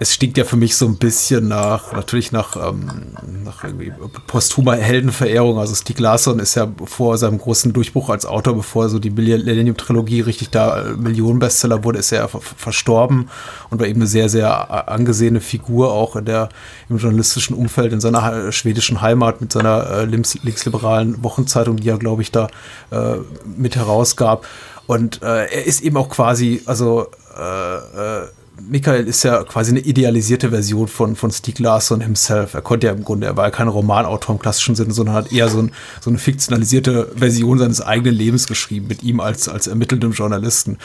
es 0.01 0.15
stinkt 0.15 0.35
ja 0.39 0.45
für 0.45 0.55
mich 0.55 0.75
so 0.75 0.87
ein 0.87 0.97
bisschen 0.97 1.47
nach, 1.47 1.93
natürlich 1.93 2.31
nach, 2.31 2.55
ähm, 2.55 3.13
nach 3.43 3.63
irgendwie 3.63 3.93
posthumer 4.25 4.75
Heldenverehrung. 4.75 5.59
Also 5.59 5.75
Stieg 5.75 5.99
Larsson 5.99 6.39
ist 6.39 6.55
ja 6.55 6.67
vor 6.85 7.19
seinem 7.19 7.37
großen 7.37 7.71
Durchbruch 7.71 8.09
als 8.09 8.25
Autor, 8.25 8.55
bevor 8.55 8.89
so 8.89 8.97
die 8.97 9.11
Millennium-Trilogie 9.11 10.21
richtig 10.21 10.49
da 10.49 10.81
äh, 10.81 10.93
Millionenbestseller 10.93 11.83
wurde, 11.83 11.99
ist 11.99 12.11
er 12.11 12.21
ja 12.21 12.27
verstorben 12.27 13.29
und 13.69 13.79
war 13.79 13.85
eben 13.85 13.99
eine 13.99 14.07
sehr, 14.07 14.27
sehr 14.27 14.89
angesehene 14.89 15.39
Figur 15.39 15.93
auch 15.93 16.15
in 16.15 16.25
der, 16.25 16.49
im 16.89 16.97
journalistischen 16.97 17.55
Umfeld 17.55 17.93
in 17.93 18.01
seiner 18.01 18.51
schwedischen 18.51 19.01
Heimat 19.01 19.39
mit 19.39 19.51
seiner 19.51 19.87
äh, 19.87 20.05
linksliberalen 20.05 21.23
Wochenzeitung, 21.23 21.77
die 21.77 21.89
er, 21.89 21.99
glaube 21.99 22.23
ich, 22.23 22.31
da 22.31 22.47
äh, 22.89 23.17
mit 23.55 23.75
herausgab. 23.75 24.47
Und 24.87 25.21
äh, 25.21 25.45
er 25.45 25.65
ist 25.67 25.81
eben 25.81 25.97
auch 25.97 26.09
quasi, 26.09 26.63
also 26.65 27.05
äh, 27.37 28.23
äh 28.23 28.27
Michael 28.69 29.07
ist 29.07 29.23
ja 29.23 29.43
quasi 29.43 29.71
eine 29.71 29.79
idealisierte 29.79 30.49
Version 30.49 30.87
von, 30.87 31.15
von 31.15 31.31
Stieg 31.31 31.59
Larsson 31.59 32.01
himself. 32.01 32.53
Er 32.53 32.61
konnte 32.61 32.87
ja 32.87 32.93
im 32.93 33.03
Grunde, 33.03 33.27
er 33.27 33.37
war 33.37 33.45
ja 33.45 33.51
kein 33.51 33.67
Romanautor 33.67 34.35
im 34.35 34.39
klassischen 34.41 34.75
Sinne, 34.75 34.93
sondern 34.93 35.15
hat 35.15 35.31
eher 35.31 35.49
so, 35.49 35.59
ein, 35.59 35.71
so 36.01 36.09
eine 36.09 36.19
fiktionalisierte 36.19 37.11
Version 37.15 37.57
seines 37.59 37.81
eigenen 37.81 38.15
Lebens 38.15 38.47
geschrieben, 38.47 38.87
mit 38.87 39.03
ihm 39.03 39.19
als, 39.19 39.47
als 39.47 39.67
ermittelndem 39.67 40.11
Journalisten. 40.11 40.77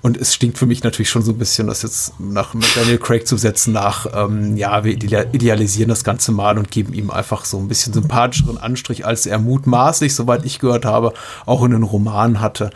Und 0.00 0.16
es 0.16 0.34
stinkt 0.34 0.58
für 0.58 0.66
mich 0.66 0.84
natürlich 0.84 1.10
schon 1.10 1.22
so 1.22 1.32
ein 1.32 1.38
bisschen, 1.38 1.66
das 1.66 1.82
jetzt 1.82 2.20
nach 2.20 2.54
Daniel 2.76 2.98
Craig 2.98 3.26
zu 3.26 3.36
setzen, 3.36 3.72
nach, 3.72 4.06
ähm, 4.14 4.56
ja, 4.56 4.84
wir 4.84 4.92
idealisieren 4.92 5.88
das 5.88 6.04
Ganze 6.04 6.30
mal 6.30 6.56
und 6.56 6.70
geben 6.70 6.92
ihm 6.94 7.10
einfach 7.10 7.44
so 7.44 7.58
ein 7.58 7.66
bisschen 7.66 7.92
sympathischeren 7.92 8.58
Anstrich, 8.58 9.04
als 9.04 9.26
er 9.26 9.38
mutmaßlich, 9.38 10.14
soweit 10.14 10.44
ich 10.44 10.60
gehört 10.60 10.84
habe, 10.84 11.14
auch 11.46 11.64
in 11.64 11.72
den 11.72 11.82
Roman 11.82 12.40
hatte. 12.40 12.70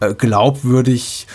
Äh, 0.00 0.14
glaubwürdig 0.14 1.26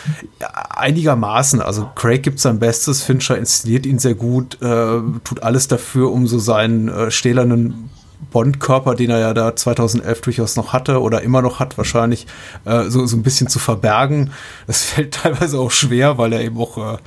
ja, 0.42 0.48
einigermaßen. 0.48 1.62
Also 1.62 1.88
Craig 1.96 2.24
gibt 2.24 2.40
sein 2.40 2.58
Bestes, 2.58 3.04
Fincher 3.04 3.38
inszeniert 3.38 3.86
ihn 3.86 4.00
sehr 4.00 4.16
gut, 4.16 4.60
äh, 4.62 5.00
tut 5.24 5.44
alles 5.44 5.68
dafür, 5.68 6.12
um 6.12 6.26
so 6.26 6.40
seinen 6.40 6.88
äh, 6.88 7.12
stählernen 7.12 7.90
Bond-Körper, 8.38 8.94
den 8.94 9.10
er 9.10 9.18
ja 9.18 9.34
da 9.34 9.56
2011 9.56 10.22
durchaus 10.22 10.56
noch 10.58 10.72
hatte 10.72 11.02
oder 11.02 11.24
immer 11.24 11.42
noch 11.42 11.60
hat 11.60 11.76
wahrscheinlich, 11.76 12.28
äh, 12.66 12.84
so, 12.84 13.04
so 13.08 13.18
ein 13.18 13.24
bisschen 13.24 13.48
zu 13.48 13.58
verbergen. 13.58 14.30
Das 14.68 14.84
fällt 14.84 15.16
teilweise 15.16 15.58
auch 15.58 15.72
schwer, 15.72 16.20
weil 16.20 16.34
er 16.34 16.42
eben 16.42 16.56
auch 16.60 16.78
äh, 16.78 16.98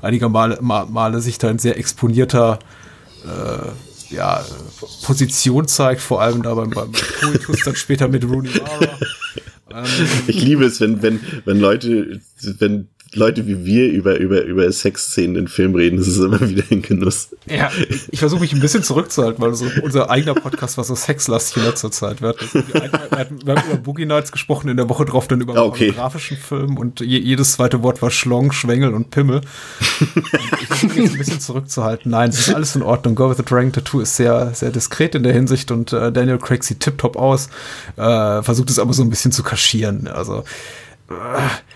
einiger 0.00 0.28
Male, 0.28 0.58
Male 0.60 1.20
sich 1.20 1.38
da 1.38 1.50
in 1.50 1.60
sehr 1.60 1.78
exponierter 1.78 2.58
äh, 3.24 4.12
ja, 4.12 4.44
Position 5.04 5.68
zeigt, 5.68 6.00
vor 6.00 6.20
allem 6.20 6.42
da 6.42 6.52
beim, 6.54 6.70
beim 6.70 6.90
Poetus 6.90 7.60
dann 7.64 7.76
später 7.76 8.08
mit 8.08 8.24
Rooney 8.24 8.50
Mara. 8.50 8.92
Ich 10.26 10.42
liebe 10.42 10.66
es, 10.66 10.82
wenn, 10.82 11.00
wenn, 11.00 11.18
wenn 11.46 11.58
Leute, 11.58 12.20
wenn 12.58 12.88
Leute 13.14 13.46
wie 13.46 13.64
wir 13.66 13.90
über, 13.90 14.18
über, 14.18 14.42
über 14.42 14.70
Sexszenen 14.72 15.36
in 15.36 15.48
Film 15.48 15.74
reden, 15.74 15.98
das 15.98 16.08
ist 16.08 16.18
immer 16.18 16.40
wieder 16.48 16.64
ein 16.70 16.80
Genuss. 16.80 17.28
Ja, 17.46 17.70
ich 18.10 18.18
versuche 18.18 18.40
mich 18.40 18.52
ein 18.52 18.60
bisschen 18.60 18.82
zurückzuhalten, 18.82 19.42
weil 19.42 19.54
so 19.54 19.66
unser 19.82 20.10
eigener 20.10 20.34
Podcast 20.34 20.78
war 20.78 20.84
so 20.84 20.94
sexlastig 20.94 21.58
in 21.58 21.64
letzter 21.64 21.90
Zeit. 21.90 22.22
Wir, 22.22 22.28
hatten, 22.28 22.64
wir, 22.72 23.18
hatten, 23.18 23.46
wir 23.46 23.52
über 23.52 23.76
Boogie 23.76 24.06
Nights 24.06 24.32
gesprochen, 24.32 24.68
in 24.68 24.78
der 24.78 24.88
Woche 24.88 25.04
drauf 25.04 25.28
dann 25.28 25.42
über 25.42 25.62
okay. 25.62 25.86
pornografischen 25.86 26.38
Film 26.38 26.78
und 26.78 27.00
je, 27.00 27.18
jedes 27.18 27.52
zweite 27.52 27.82
Wort 27.82 28.00
war 28.00 28.10
Schlong, 28.10 28.52
Schwengel 28.52 28.94
und 28.94 29.10
Pimmel. 29.10 29.42
Ich 30.60 30.66
versuche 30.68 31.00
mich 31.00 31.12
ein 31.12 31.18
bisschen 31.18 31.40
zurückzuhalten. 31.40 32.10
Nein, 32.10 32.30
es 32.30 32.48
ist 32.48 32.54
alles 32.54 32.74
in 32.76 32.82
Ordnung. 32.82 33.14
Go 33.14 33.28
with 33.28 33.36
the 33.36 33.44
Dragon 33.44 33.72
Tattoo 33.72 34.00
ist 34.00 34.16
sehr, 34.16 34.54
sehr 34.54 34.70
diskret 34.70 35.14
in 35.14 35.22
der 35.22 35.34
Hinsicht 35.34 35.70
und 35.70 35.92
äh, 35.92 36.10
Daniel 36.10 36.38
Craig 36.38 36.64
sieht 36.64 36.80
tiptop 36.80 37.16
aus, 37.16 37.50
äh, 37.96 38.42
versucht 38.42 38.70
es 38.70 38.78
aber 38.78 38.94
so 38.94 39.02
ein 39.02 39.10
bisschen 39.10 39.32
zu 39.32 39.42
kaschieren. 39.42 40.08
Also 40.08 40.44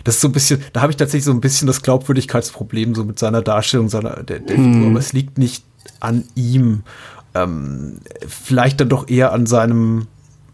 das 0.05 0.17
ist 0.17 0.21
so 0.21 0.29
ein 0.29 0.33
bisschen, 0.33 0.63
da 0.73 0.83
habe 0.83 0.93
ich 0.93 0.97
tatsächlich 0.97 1.25
so 1.25 1.33
ein 1.33 1.41
bisschen 1.41 1.67
das 1.67 1.83
Glaubwürdigkeitsproblem 1.83 2.95
so 2.95 3.05
mit 3.05 3.19
seiner 3.19 3.43
Darstellung 3.43 3.89
seiner 3.89 4.23
der, 4.23 4.41
der 4.41 4.57
Figur, 4.57 4.67
mhm. 4.67 4.91
aber 4.91 4.99
es 4.99 5.13
liegt 5.13 5.39
nicht 5.39 5.65
an 6.01 6.25
ihm. 6.35 6.83
Ähm, 7.35 8.01
vielleicht 8.27 8.81
dann 8.81 8.89
doch 8.89 9.09
eher 9.09 9.33
an 9.33 9.47
seinem 9.47 10.07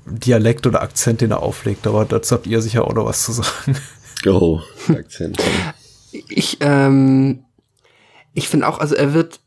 Dialekt 0.06 0.66
oder 0.66 0.82
Akzent, 0.82 1.20
den 1.20 1.30
er 1.30 1.42
auflegt, 1.42 1.86
aber 1.86 2.04
dazu 2.04 2.34
habt 2.34 2.46
ihr 2.46 2.60
sicher 2.60 2.86
auch 2.86 2.94
noch 2.94 3.06
was 3.06 3.24
zu 3.24 3.32
sagen. 3.32 3.76
Oh, 4.26 4.60
Akzent. 4.88 5.42
Ich, 6.28 6.58
ähm, 6.60 7.44
ich 8.34 8.48
finde 8.48 8.68
auch, 8.68 8.78
also 8.78 8.94
er 8.94 9.14
wird, 9.14 9.40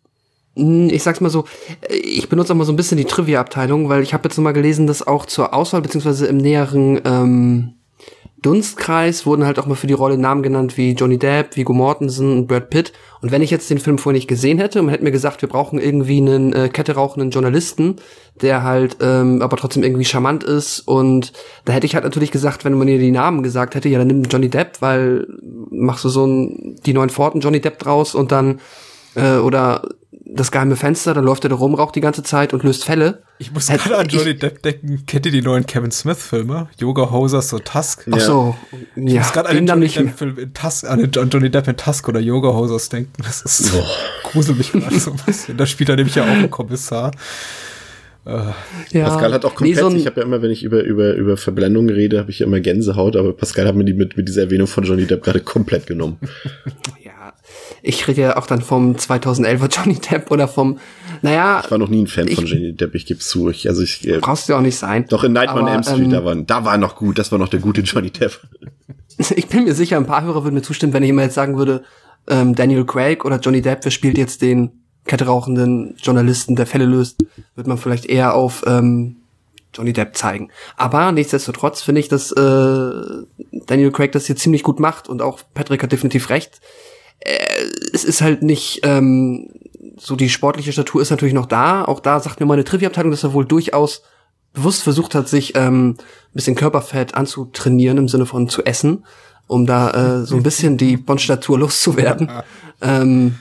hm, 0.55 0.89
ich 0.89 1.03
sag's 1.03 1.21
mal 1.21 1.29
so, 1.29 1.45
ich 1.89 2.29
benutze 2.29 2.53
auch 2.53 2.57
mal 2.57 2.65
so 2.65 2.73
ein 2.73 2.77
bisschen 2.77 2.97
die 2.97 3.05
Trivia-Abteilung, 3.05 3.89
weil 3.89 4.01
ich 4.01 4.13
habe 4.13 4.27
jetzt 4.27 4.37
noch 4.37 4.43
mal 4.43 4.53
gelesen, 4.53 4.87
dass 4.87 5.05
auch 5.05 5.25
zur 5.25 5.53
Auswahl 5.53 5.81
beziehungsweise 5.81 6.27
im 6.27 6.37
näheren 6.37 7.01
ähm, 7.05 7.74
Dunstkreis 8.41 9.25
wurden 9.25 9.45
halt 9.45 9.57
auch 9.57 9.65
mal 9.65 9.75
für 9.75 9.87
die 9.87 9.93
Rolle 9.93 10.17
Namen 10.17 10.43
genannt 10.43 10.77
wie 10.77 10.91
Johnny 10.91 11.17
Depp, 11.17 11.55
Viggo 11.55 11.73
Mortensen 11.73 12.31
und 12.31 12.47
Brad 12.47 12.69
Pitt. 12.69 12.93
Und 13.21 13.31
wenn 13.31 13.41
ich 13.41 13.49
jetzt 13.49 13.69
den 13.69 13.79
Film 13.79 13.97
vorher 13.97 14.17
nicht 14.17 14.27
gesehen 14.27 14.59
hätte 14.59 14.79
und 14.79 14.85
man 14.85 14.93
hätte 14.93 15.03
mir 15.03 15.11
gesagt, 15.11 15.41
wir 15.41 15.49
brauchen 15.49 15.79
irgendwie 15.79 16.17
einen 16.17 16.53
äh, 16.53 16.69
Kette 16.69 16.93
rauchenden 16.95 17.31
Journalisten, 17.31 17.95
der 18.41 18.63
halt 18.63 18.97
ähm, 19.01 19.41
aber 19.41 19.57
trotzdem 19.57 19.83
irgendwie 19.83 20.05
charmant 20.05 20.43
ist 20.43 20.81
und 20.81 21.33
da 21.63 21.73
hätte 21.73 21.85
ich 21.85 21.95
halt 21.95 22.03
natürlich 22.03 22.31
gesagt, 22.31 22.65
wenn 22.65 22.73
man 22.73 22.85
mir 22.85 22.99
die 22.99 23.11
Namen 23.11 23.41
gesagt 23.41 23.73
hätte, 23.73 23.89
ja, 23.89 23.97
dann 23.97 24.07
nimm 24.07 24.23
Johnny 24.23 24.49
Depp, 24.49 24.81
weil 24.81 25.25
machst 25.71 26.03
du 26.03 26.09
so 26.09 26.27
ein 26.27 26.75
die 26.85 26.93
neuen 26.93 27.09
Pforten 27.09 27.41
Johnny 27.41 27.61
Depp 27.61 27.79
draus 27.79 28.13
und 28.13 28.31
dann 28.31 28.59
äh, 29.15 29.37
oder 29.37 29.89
das 30.35 30.51
geheime 30.51 30.75
Fenster, 30.75 31.13
da 31.13 31.21
läuft 31.21 31.43
er 31.45 31.49
da 31.49 31.55
rum, 31.55 31.73
raucht 31.75 31.95
die 31.95 32.01
ganze 32.01 32.21
Zeit 32.23 32.53
und 32.53 32.63
löst 32.63 32.83
Fälle. 32.85 33.23
Ich 33.39 33.51
muss 33.51 33.67
gerade 33.67 33.97
an 33.97 34.05
ich- 34.07 34.13
Johnny 34.13 34.35
Depp 34.37 34.61
denken. 34.63 35.03
Kennt 35.07 35.25
ihr 35.25 35.31
die 35.31 35.41
neuen 35.41 35.65
Kevin 35.65 35.91
Smith-Filme? 35.91 36.67
Yoga 36.79 37.09
Hosers 37.11 37.51
und 37.53 37.65
Tusk? 37.65 38.05
Ach 38.11 38.19
so, 38.19 38.55
Ich 38.95 39.13
ja, 39.13 39.21
muss 39.21 39.33
gerade 39.33 39.49
an 39.49 39.65
dann 39.65 39.81
Johnny. 39.81 39.93
Depp-Film 40.07 40.37
in 40.37 40.53
Tusk, 40.53 40.85
an 40.89 41.09
Johnny 41.11 41.49
Depp 41.49 41.67
in 41.67 41.77
Tusk 41.77 42.07
oder 42.09 42.19
Yoga 42.19 42.49
Hosers 42.53 42.89
denken. 42.89 43.13
Das 43.23 43.41
ist 43.41 43.73
grusel 44.23 44.55
mich 44.55 44.71
gerade 44.71 44.99
so 44.99 45.11
ein 45.11 45.17
bisschen. 45.25 45.57
Da 45.57 45.65
spielt 45.65 45.89
er 45.89 45.95
nämlich 45.95 46.15
ja 46.15 46.23
auch 46.23 46.27
einen 46.27 46.49
Kommissar. 46.51 47.11
Ja. 48.25 49.05
Pascal 49.07 49.33
hat 49.33 49.45
auch 49.45 49.51
Nee, 49.61 49.73
komplett, 49.73 49.79
so 49.79 49.87
ein- 49.87 49.95
ich 49.97 50.07
habe 50.07 50.19
ja 50.21 50.25
immer, 50.25 50.41
wenn 50.41 50.49
ich 50.49 50.63
über, 50.63 50.81
über, 50.83 51.13
über 51.13 51.37
Verblendung 51.37 51.87
rede, 51.89 52.17
habe 52.17 52.31
ich 52.31 52.39
ja 52.39 52.47
immer 52.47 52.59
Gänsehaut, 52.59 53.15
aber 53.15 53.33
Pascal 53.33 53.67
hat 53.67 53.75
mir 53.75 53.85
die 53.85 53.93
mit, 53.93 54.17
mit 54.17 54.27
dieser 54.27 54.41
Erwähnung 54.43 54.65
von 54.65 54.83
Johnny 54.83 55.05
Depp 55.05 55.23
gerade 55.23 55.41
komplett 55.41 55.85
genommen. 55.87 56.17
Ich 57.81 58.07
rede 58.07 58.21
ja 58.21 58.37
auch 58.37 58.47
dann 58.47 58.61
vom 58.61 58.93
2011er 58.95 59.67
Johnny 59.75 59.95
Depp 59.99 60.31
oder 60.31 60.47
vom, 60.47 60.79
naja, 61.21 61.61
Ich 61.63 61.71
war 61.71 61.77
noch 61.77 61.89
nie 61.89 62.03
ein 62.03 62.07
Fan 62.07 62.27
von 62.27 62.45
Ich- 62.45 62.51
Johnny 62.51 62.73
Depp, 62.73 62.95
ich 62.95 63.05
gebe 63.05 63.19
zu. 63.19 63.49
Ich, 63.49 63.67
also 63.67 63.81
ich, 63.83 64.07
äh, 64.07 64.17
brauchst 64.19 64.47
du 64.47 64.53
ja 64.53 64.59
auch 64.59 64.63
nicht 64.63 64.77
sein. 64.77 65.05
doch 65.09 65.23
in 65.23 65.33
Nightmare 65.33 65.61
on 65.61 65.67
Elm 65.67 65.83
Street, 65.83 65.99
ähm, 66.05 66.09
da, 66.11 66.25
war, 66.25 66.35
da 66.35 66.65
war 66.65 66.77
noch 66.77 66.95
gut, 66.95 67.17
das 67.19 67.31
war 67.31 67.39
noch 67.39 67.49
der 67.49 67.59
gute 67.59 67.81
Johnny 67.81 68.11
Depp. 68.11 68.39
Ich 69.17 69.47
bin 69.47 69.63
mir 69.63 69.73
sicher, 69.73 69.95
ein 69.95 70.05
paar 70.05 70.23
Hörer 70.23 70.43
würden 70.43 70.55
mir 70.55 70.61
zustimmen, 70.61 70.91
wenn 70.91 71.01
ich 71.03 71.09
immer 71.09 71.21
jetzt 71.23 71.35
sagen 71.35 71.57
würde, 71.57 71.83
ähm, 72.27 72.53
Daniel 72.53 72.85
Craig 72.85 73.23
oder 73.23 73.39
Johnny 73.39 73.61
Depp, 73.61 73.79
wer 73.85 73.91
spielt 73.91 74.17
jetzt 74.17 74.41
den 74.41 74.71
ketterauchenden 75.05 75.95
Journalisten, 76.01 76.57
der 76.57 76.65
Fälle 76.65 76.83
löst, 76.85 77.23
wird 77.55 77.65
man 77.67 77.77
vielleicht 77.77 78.05
eher 78.07 78.33
auf 78.33 78.63
ähm, 78.67 79.15
Johnny 79.73 79.93
Depp 79.93 80.17
zeigen. 80.17 80.49
Aber 80.75 81.13
nichtsdestotrotz 81.13 81.81
finde 81.81 82.01
ich, 82.01 82.09
dass 82.09 82.31
äh, 82.33 82.91
Daniel 83.67 83.91
Craig 83.91 84.11
das 84.11 84.25
hier 84.25 84.35
ziemlich 84.35 84.63
gut 84.63 84.81
macht 84.81 85.07
und 85.07 85.21
auch 85.21 85.39
Patrick 85.53 85.81
hat 85.83 85.91
definitiv 85.93 86.29
recht. 86.29 86.59
Äh, 87.19 87.65
es 87.93 88.03
ist 88.03 88.21
halt 88.21 88.41
nicht 88.41 88.81
ähm, 88.83 89.49
so 89.97 90.15
die 90.15 90.29
sportliche 90.29 90.71
Statur 90.71 91.01
ist 91.01 91.09
natürlich 91.09 91.33
noch 91.33 91.45
da. 91.45 91.85
Auch 91.85 91.99
da 91.99 92.19
sagt 92.19 92.39
mir 92.39 92.45
meine 92.45 92.63
Trivia-Abteilung, 92.63 93.11
dass 93.11 93.23
er 93.23 93.33
wohl 93.33 93.45
durchaus 93.45 94.03
bewusst 94.53 94.83
versucht 94.83 95.15
hat, 95.15 95.27
sich 95.27 95.55
ähm, 95.55 95.97
ein 95.97 96.33
bisschen 96.33 96.55
Körperfett 96.55 97.15
anzutrainieren 97.15 97.97
im 97.97 98.07
Sinne 98.07 98.25
von 98.25 98.47
zu 98.49 98.63
essen, 98.63 99.05
um 99.47 99.65
da 99.65 100.21
äh, 100.21 100.25
so 100.25 100.35
ein 100.35 100.43
bisschen 100.43 100.77
die 100.77 100.97
Bonstatur 100.97 101.59
loszuwerden. 101.59 102.31
ähm, 102.81 103.35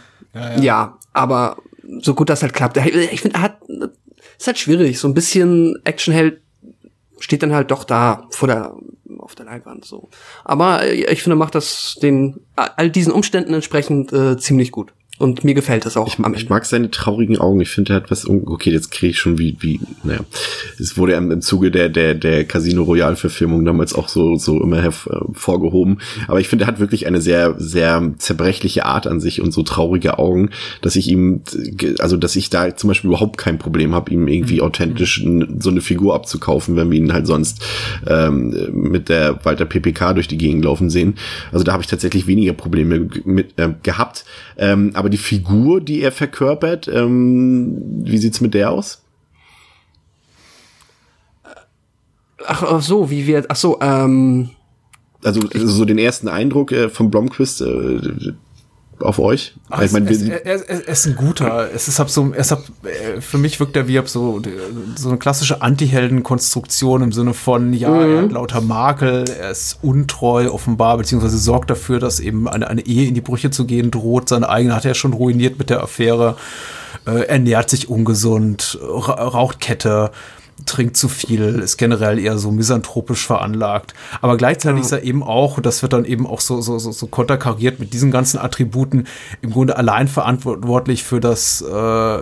ja, 0.60 0.98
aber 1.12 1.58
so 2.00 2.14
gut 2.14 2.28
das 2.28 2.42
halt 2.42 2.52
klappt. 2.52 2.76
Ich 2.76 3.20
finde, 3.20 3.36
er 3.36 3.42
hat 3.42 3.58
ist 4.38 4.46
halt 4.46 4.58
schwierig. 4.58 4.98
So 4.98 5.08
ein 5.08 5.14
bisschen 5.14 5.76
Actionheld 5.84 6.40
steht 7.24 7.42
dann 7.42 7.54
halt 7.54 7.70
doch 7.70 7.84
da 7.84 8.26
vor 8.30 8.48
der 8.48 8.76
auf 9.18 9.34
der 9.34 9.46
Leinwand 9.46 9.84
so. 9.84 10.10
Aber 10.44 10.82
äh, 10.82 10.92
ich 10.92 11.22
finde, 11.22 11.36
macht 11.36 11.54
das 11.54 11.96
den 12.02 12.40
all 12.54 12.90
diesen 12.90 13.12
Umständen 13.12 13.54
entsprechend 13.54 14.12
äh, 14.12 14.36
ziemlich 14.36 14.70
gut. 14.70 14.92
Und 15.16 15.44
mir 15.44 15.54
gefällt 15.54 15.86
das 15.86 15.96
auch 15.96 16.08
Ich, 16.08 16.18
ich 16.34 16.48
mag 16.48 16.64
seine 16.64 16.90
traurigen 16.90 17.38
Augen. 17.38 17.60
Ich 17.60 17.70
finde, 17.70 17.92
er 17.92 17.96
hat 17.96 18.10
was. 18.10 18.26
Okay, 18.28 18.70
jetzt 18.72 18.90
kriege 18.90 19.10
ich 19.10 19.18
schon 19.18 19.38
wie, 19.38 19.56
wie, 19.60 19.78
naja. 20.02 20.20
Es 20.80 20.96
wurde 20.98 21.12
im, 21.12 21.30
im 21.30 21.40
Zuge 21.40 21.70
der, 21.70 21.88
der, 21.88 22.14
der 22.14 22.44
Casino 22.44 22.82
Royale 22.82 23.14
Verfilmung 23.14 23.64
damals 23.64 23.94
auch 23.94 24.08
so, 24.08 24.34
so 24.36 24.60
immer 24.60 24.82
hervorgehoben. 24.82 26.00
Aber 26.26 26.40
ich 26.40 26.48
finde, 26.48 26.64
er 26.64 26.68
hat 26.68 26.80
wirklich 26.80 27.06
eine 27.06 27.20
sehr, 27.20 27.54
sehr 27.58 28.12
zerbrechliche 28.18 28.86
Art 28.86 29.06
an 29.06 29.20
sich 29.20 29.40
und 29.40 29.52
so 29.52 29.62
traurige 29.62 30.18
Augen, 30.18 30.50
dass 30.80 30.96
ich 30.96 31.08
ihm, 31.08 31.42
also, 32.00 32.16
dass 32.16 32.34
ich 32.34 32.50
da 32.50 32.76
zum 32.76 32.88
Beispiel 32.88 33.08
überhaupt 33.08 33.38
kein 33.38 33.58
Problem 33.58 33.94
habe, 33.94 34.10
ihm 34.12 34.26
irgendwie 34.26 34.60
authentisch 34.62 35.22
n- 35.22 35.58
so 35.60 35.70
eine 35.70 35.80
Figur 35.80 36.16
abzukaufen, 36.16 36.74
wenn 36.74 36.90
wir 36.90 36.98
ihn 36.98 37.12
halt 37.12 37.28
sonst 37.28 37.64
ähm, 38.08 38.52
mit 38.72 39.08
der 39.08 39.44
Walter 39.44 39.64
PPK 39.64 40.14
durch 40.14 40.26
die 40.26 40.38
Gegend 40.38 40.64
laufen 40.64 40.90
sehen. 40.90 41.14
Also 41.52 41.64
da 41.64 41.72
habe 41.72 41.82
ich 41.84 41.88
tatsächlich 41.88 42.26
weniger 42.26 42.52
Probleme 42.52 43.08
mit 43.24 43.56
äh, 43.58 43.70
gehabt. 43.84 44.24
Ähm, 44.56 44.90
aber 45.04 45.10
die 45.10 45.18
Figur, 45.18 45.82
die 45.82 46.00
er 46.00 46.12
verkörpert, 46.12 46.88
ähm, 46.88 47.76
wie 48.06 48.16
sieht's 48.16 48.40
mit 48.40 48.54
der 48.54 48.70
aus? 48.70 49.02
Ach, 52.46 52.62
ach 52.62 52.80
so, 52.80 53.10
wie 53.10 53.26
wir 53.26 53.44
ach 53.48 53.56
so, 53.56 53.78
ähm 53.82 54.48
Also, 55.22 55.42
also 55.52 55.66
so 55.66 55.84
den 55.84 55.98
ersten 55.98 56.26
Eindruck 56.28 56.72
äh, 56.72 56.88
von 56.88 57.10
Blomqvist 57.10 57.60
äh, 57.60 58.32
auf 59.00 59.18
euch? 59.18 59.54
Ach, 59.70 59.82
ich 59.82 59.92
meine, 59.92 60.10
es, 60.10 60.22
er, 60.22 60.44
er, 60.44 60.68
er 60.68 60.88
ist 60.88 61.06
ein 61.06 61.16
guter. 61.16 61.68
Es 61.74 61.88
ist 61.88 61.98
hab 61.98 62.10
so, 62.10 62.32
es 62.34 62.50
hab, 62.50 62.64
äh, 62.84 63.20
für 63.20 63.38
mich 63.38 63.60
wirkt 63.60 63.76
er 63.76 63.88
wie 63.88 63.98
hab 63.98 64.08
so, 64.08 64.40
so 64.96 65.08
eine 65.08 65.18
klassische 65.18 65.62
Anti-Helden-Konstruktion 65.62 67.02
im 67.02 67.12
Sinne 67.12 67.34
von, 67.34 67.72
ja, 67.72 67.94
er 68.02 68.22
hat 68.22 68.32
lauter 68.32 68.60
Makel, 68.60 69.24
er 69.28 69.50
ist 69.50 69.78
untreu 69.82 70.50
offenbar, 70.50 70.98
beziehungsweise 70.98 71.38
sorgt 71.38 71.70
dafür, 71.70 71.98
dass 71.98 72.20
eben 72.20 72.48
eine, 72.48 72.68
eine 72.68 72.86
Ehe 72.86 73.08
in 73.08 73.14
die 73.14 73.20
Brüche 73.20 73.50
zu 73.50 73.64
gehen 73.64 73.90
droht. 73.90 74.28
Seine 74.28 74.48
eigene 74.48 74.74
hat 74.74 74.84
er 74.84 74.94
schon 74.94 75.12
ruiniert 75.12 75.58
mit 75.58 75.70
der 75.70 75.82
Affäre. 75.82 76.36
Äh, 77.06 77.26
ernährt 77.26 77.68
sich 77.68 77.88
ungesund, 77.88 78.78
ra 78.80 79.12
raucht 79.14 79.60
Kette 79.60 80.10
trinkt 80.66 80.96
zu 80.96 81.08
viel, 81.08 81.60
ist 81.60 81.76
generell 81.76 82.18
eher 82.18 82.38
so 82.38 82.50
misanthropisch 82.50 83.26
veranlagt. 83.26 83.94
Aber 84.20 84.36
gleichzeitig 84.36 84.82
ist 84.82 84.92
er 84.92 85.02
eben 85.02 85.22
auch, 85.22 85.56
und 85.56 85.66
das 85.66 85.82
wird 85.82 85.92
dann 85.92 86.04
eben 86.04 86.26
auch 86.26 86.40
so, 86.40 86.60
so, 86.60 86.78
so, 86.78 86.92
so 86.92 87.06
konterkariert 87.06 87.80
mit 87.80 87.92
diesen 87.92 88.10
ganzen 88.10 88.38
Attributen, 88.38 89.06
im 89.42 89.50
Grunde 89.50 89.76
allein 89.76 90.08
verantwortlich 90.08 91.02
für 91.02 91.20
das, 91.20 91.60
äh, 91.60 91.64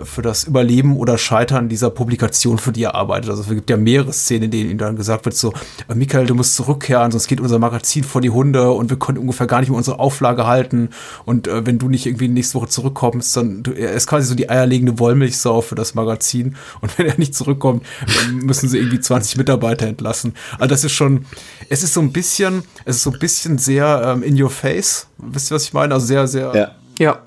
für 0.05 0.21
das 0.21 0.43
Überleben 0.45 0.97
oder 0.97 1.17
Scheitern 1.17 1.69
dieser 1.69 1.89
Publikation, 1.89 2.57
für 2.57 2.71
die 2.71 2.83
er 2.83 2.95
arbeitet. 2.95 3.29
Also 3.29 3.43
es 3.43 3.49
gibt 3.49 3.69
ja 3.69 3.77
mehrere 3.77 4.11
Szenen, 4.11 4.43
in 4.43 4.51
denen 4.51 4.71
ihm 4.71 4.77
dann 4.77 4.95
gesagt 4.95 5.25
wird, 5.25 5.35
so, 5.35 5.53
äh, 5.87 5.95
Michael, 5.95 6.25
du 6.25 6.35
musst 6.35 6.55
zurückkehren, 6.55 7.11
sonst 7.11 7.27
geht 7.27 7.39
unser 7.39 7.59
Magazin 7.59 8.03
vor 8.03 8.21
die 8.21 8.29
Hunde 8.29 8.71
und 8.71 8.89
wir 8.89 8.97
können 8.97 9.19
ungefähr 9.19 9.47
gar 9.47 9.59
nicht 9.59 9.69
mehr 9.69 9.77
unsere 9.77 9.99
Auflage 9.99 10.47
halten. 10.47 10.89
Und 11.25 11.47
äh, 11.47 11.65
wenn 11.65 11.79
du 11.79 11.87
nicht 11.87 12.05
irgendwie 12.05 12.27
nächste 12.27 12.55
Woche 12.55 12.67
zurückkommst, 12.67 13.37
dann 13.37 13.63
du, 13.63 13.71
er 13.71 13.93
ist 13.93 14.07
quasi 14.07 14.27
so 14.27 14.35
die 14.35 14.49
eierlegende 14.49 14.99
Wollmilchsau 14.99 15.61
für 15.61 15.75
das 15.75 15.93
Magazin. 15.93 16.55
Und 16.81 16.97
wenn 16.97 17.05
er 17.05 17.17
nicht 17.17 17.35
zurückkommt, 17.35 17.85
müssen 18.31 18.69
sie 18.69 18.77
irgendwie 18.77 18.99
20 18.99 19.37
Mitarbeiter 19.37 19.87
entlassen. 19.87 20.33
Also 20.53 20.67
das 20.67 20.83
ist 20.83 20.93
schon, 20.93 21.25
es 21.69 21.83
ist 21.83 21.93
so 21.93 22.01
ein 22.01 22.11
bisschen, 22.11 22.63
es 22.85 22.97
ist 22.97 23.03
so 23.03 23.11
ein 23.11 23.19
bisschen 23.19 23.57
sehr 23.57 24.01
ähm, 24.05 24.23
in 24.23 24.41
your 24.41 24.49
face. 24.49 25.07
Wisst 25.17 25.51
ihr, 25.51 25.55
was 25.55 25.63
ich 25.63 25.73
meine? 25.73 25.93
Also 25.93 26.05
sehr, 26.05 26.27
sehr 26.27 26.55
ja. 26.55 26.71
ja, 26.99 27.23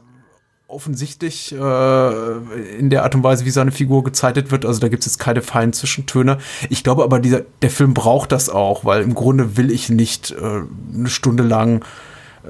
offensichtlich 0.68 1.53
äh, 1.53 2.76
in 2.78 2.90
der 2.90 3.05
Art 3.05 3.14
und 3.14 3.22
Weise, 3.22 3.44
wie 3.44 3.51
seine 3.51 3.70
Figur 3.70 4.03
gezeichnet 4.03 4.51
wird. 4.51 4.66
Also 4.66 4.80
da 4.80 4.88
gibt 4.88 5.01
es 5.01 5.07
jetzt 5.07 5.18
keine 5.18 5.42
feinen 5.42 5.72
Zwischentöne. 5.72 6.38
Ich 6.70 6.82
glaube 6.82 7.05
aber, 7.05 7.20
dieser, 7.20 7.42
der 7.62 7.70
Film 7.70 7.94
braucht 7.94 8.32
das 8.32 8.49
auch, 8.49 8.84
weil 8.84 9.03
im 9.03 9.14
Grunde 9.14 9.57
will 9.57 9.70
ich 9.70 9.88
nicht 9.88 10.32
äh, 10.32 10.62
eine 10.94 11.09
Stunde 11.09 11.44
lang 11.44 11.84
äh, 12.44 12.49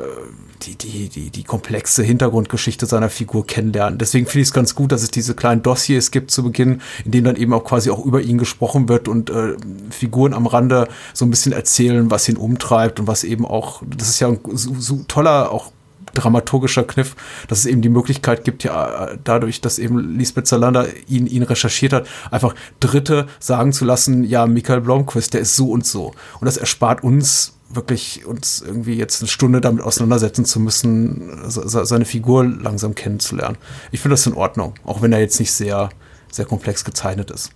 die, 0.62 0.76
die, 0.76 1.09
die, 1.09 1.30
die 1.30 1.44
komplexe 1.44 2.02
Hintergrundgeschichte 2.02 2.86
seiner 2.86 3.11
Figur 3.11 3.46
kennenlernen. 3.46 3.98
Deswegen 3.98 4.26
finde 4.26 4.42
ich 4.42 4.48
es 4.48 4.52
ganz 4.52 4.74
gut, 4.74 4.92
dass 4.92 5.02
es 5.02 5.11
diese 5.11 5.34
kleinen 5.34 5.62
Dossiers 5.62 6.11
gibt 6.11 6.30
zu 6.30 6.42
Beginn, 6.42 6.80
in 7.04 7.11
denen 7.11 7.24
dann 7.24 7.36
eben 7.36 7.52
auch 7.52 7.64
quasi 7.64 7.90
auch 7.90 8.04
über 8.04 8.20
ihn 8.20 8.38
gesprochen 8.38 8.88
wird 8.88 9.09
und 9.09 9.30
äh, 9.30 9.57
Figuren 9.90 10.34
am 10.34 10.46
Rande 10.46 10.88
so 11.12 11.24
ein 11.24 11.30
bisschen 11.30 11.52
erzählen, 11.52 12.11
was 12.11 12.28
ihn 12.28 12.36
umtreibt 12.36 13.00
und 13.00 13.07
was 13.07 13.24
eben 13.24 13.44
auch, 13.44 13.82
das 13.96 14.09
ist 14.09 14.20
ja 14.20 14.28
ein 14.28 14.40
so, 14.52 14.74
so 14.78 15.04
toller, 15.07 15.50
auch 15.52 15.72
dramaturgischer 16.14 16.84
Kniff, 16.84 17.14
dass 17.48 17.61
es 17.61 17.66
eben 17.66 17.82
die 17.82 17.88
Möglichkeit 17.88 18.44
gibt, 18.44 18.64
ja, 18.64 19.11
dadurch, 19.22 19.61
dass 19.61 19.78
eben 19.78 20.16
Lisbeth 20.16 20.46
Salander 20.46 20.86
ihn, 21.09 21.26
ihn 21.26 21.42
recherchiert 21.42 21.92
hat, 21.92 22.09
einfach 22.30 22.54
Dritte 22.80 23.26
sagen 23.38 23.72
zu 23.72 23.84
lassen, 23.84 24.24
ja, 24.24 24.46
Michael 24.46 24.80
Blomqvist, 24.80 25.34
der 25.34 25.42
ist 25.42 25.57
so 25.57 25.70
und 25.70 25.86
so. 25.86 26.12
Und 26.40 26.46
das 26.46 26.57
erspart 26.57 27.02
uns 27.02 27.55
wirklich 27.68 28.24
uns 28.26 28.62
irgendwie 28.64 28.94
jetzt 28.94 29.20
eine 29.20 29.28
Stunde 29.28 29.60
damit 29.60 29.82
auseinandersetzen 29.82 30.44
zu 30.44 30.60
müssen, 30.60 31.50
se- 31.50 31.84
seine 31.84 32.04
Figur 32.04 32.44
langsam 32.44 32.94
kennenzulernen. 32.94 33.56
Ich 33.92 34.00
finde 34.00 34.14
das 34.14 34.26
in 34.26 34.34
Ordnung, 34.34 34.74
auch 34.84 35.02
wenn 35.02 35.12
er 35.12 35.20
jetzt 35.20 35.40
nicht 35.40 35.52
sehr, 35.52 35.88
sehr 36.30 36.44
komplex 36.44 36.84
gezeichnet 36.84 37.30
ist. 37.30 37.50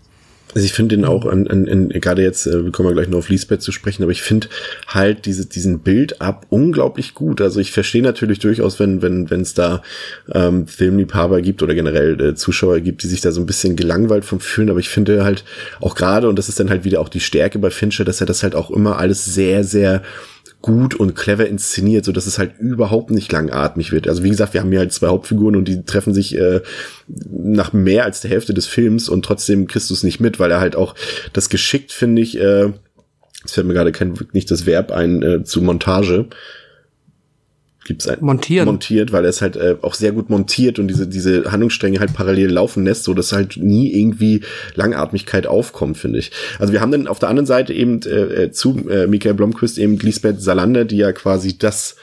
Also 0.55 0.65
ich 0.65 0.73
finde 0.73 0.97
den 0.97 1.05
auch 1.05 1.27
an, 1.27 1.47
an, 1.47 1.69
an 1.69 1.89
gerade 1.91 2.23
jetzt, 2.23 2.47
äh, 2.47 2.65
wir 2.65 2.73
kommen 2.73 2.89
ja 2.89 2.95
gleich 2.95 3.09
noch 3.09 3.19
auf 3.19 3.29
Lisbeth 3.29 3.63
zu 3.63 3.73
sprechen, 3.73 4.03
aber 4.03 4.13
ich 4.13 4.23
finde 4.23 4.49
halt 4.87 5.27
diese, 5.27 5.47
diesen 5.47 5.81
Bild-up 5.81 6.47
unglaublich 6.49 7.15
gut. 7.15 7.41
Also 7.41 7.61
ich 7.61 7.73
verstehe 7.73 8.03
natürlich 8.03 8.41
durchaus, 8.41 8.81
wenn 8.81 9.03
wenn 9.03 9.31
wenn 9.31 9.43
es 9.43 9.55
da 9.55 9.83
ähm, 10.33 10.67
Filmliebhaber 10.67 11.41
gibt 11.41 11.63
oder 11.63 11.75
generell 11.75 12.21
äh, 12.21 12.35
Zuschauer 12.35 12.81
gibt, 12.81 13.03
die 13.03 13.09
sich 13.09 13.21
da 13.21 13.31
so 13.31 13.41
ein 13.41 13.47
bisschen 13.47 13.77
gelangweilt 13.77 14.25
vom 14.25 14.41
fühlen, 14.41 14.71
aber 14.71 14.81
ich 14.81 14.89
finde 14.89 15.25
halt 15.25 15.45
auch 15.81 15.95
gerade, 15.95 16.29
und 16.29 16.37
das 16.37 16.49
ist 16.49 16.59
dann 16.59 16.71
halt 16.71 16.85
wieder 16.85 17.01
auch 17.01 17.09
die 17.09 17.21
Stärke 17.21 17.59
bei 17.59 17.71
Fincher, 17.71 18.05
dass 18.05 18.21
er 18.21 18.27
das 18.27 18.43
halt 18.43 18.55
auch 18.55 18.71
immer 18.71 18.99
alles 18.99 19.25
sehr, 19.25 19.65
sehr 19.65 20.03
gut 20.63 20.95
und 20.95 21.15
clever 21.15 21.47
inszeniert, 21.47 22.05
so 22.05 22.13
dass 22.13 22.27
es 22.27 22.39
halt 22.39 22.59
überhaupt 22.59 23.11
nicht 23.11 23.33
langatmig 23.33 23.93
wird. 23.93 24.09
Also 24.09 24.23
wie 24.23 24.31
gesagt, 24.31 24.53
wir 24.53 24.61
haben 24.61 24.71
hier 24.71 24.81
halt 24.81 24.93
zwei 24.93 25.09
Hauptfiguren 25.09 25.57
und 25.57 25.67
die 25.67 25.85
treffen 25.85 26.13
sich 26.13 26.37
äh, 26.37 26.61
nach 27.07 27.73
mehr 27.73 28.05
als 28.05 28.21
der 28.21 28.31
Hälfte 28.31 28.53
des 28.53 28.67
Films 28.67 29.09
und 29.09 29.25
trotzdem 29.25 29.67
kriegst 29.67 29.89
du 29.89 29.95
es 29.95 30.03
nicht 30.03 30.21
mit, 30.21 30.39
weil 30.39 30.51
er 30.51 30.61
halt 30.61 30.77
auch 30.77 30.95
das 31.33 31.49
geschickt, 31.49 31.93
finde 31.93 32.21
ich, 32.21 32.39
äh, 32.39 32.73
es 33.45 33.53
fällt 33.53 33.67
mir 33.67 33.75
gerade 33.75 33.93
kein, 33.93 34.15
nicht 34.33 34.51
das 34.51 34.67
Verb 34.67 34.91
ein, 34.91 35.23
äh, 35.23 35.45
zu 35.45 35.63
Montage, 35.63 36.27
gibt's 37.85 38.09
ein 38.09 38.19
Montieren. 38.21 38.67
montiert, 38.67 39.13
weil 39.13 39.25
er 39.25 39.31
es 39.31 39.41
halt 39.43 39.57
äh, 39.57 39.77
auch 39.83 39.95
sehr 39.95 40.13
gut 40.13 40.31
montiert 40.31 40.79
und 40.79 40.89
diese 40.89 41.07
diese 41.07 41.51
Handlungsstränge 41.51 42.01
halt 42.01 42.13
parallel 42.13 42.51
laufen 42.51 42.85
lässt, 42.85 43.05
so 43.05 43.15
dass 43.15 43.33
halt 43.33 43.57
nie 43.57 43.93
irgendwie 43.93 44.43
Langatmigkeit 44.75 45.47
aufkommt, 45.47 45.99
finde 45.99 46.19
ich. 46.19 46.33
Also 46.59 46.73
wir 46.73 46.81
haben 46.81 46.93
dann 46.93 47.07
auf 47.07 47.19
der 47.19 47.29
anderen 47.29 47.47
Seite 47.47 47.73
eben 47.73 48.01
äh, 48.03 48.45
äh, 48.45 48.51
zu 48.53 48.89
äh, 48.89 49.07
Michael 49.07 49.35
Blomqvist 49.35 49.79
eben 49.79 49.99
Lisbeth 49.99 50.41
Salander, 50.41 50.85
die 50.85 50.99
ja 50.99 51.13
quasi 51.13 51.59
das 51.59 51.97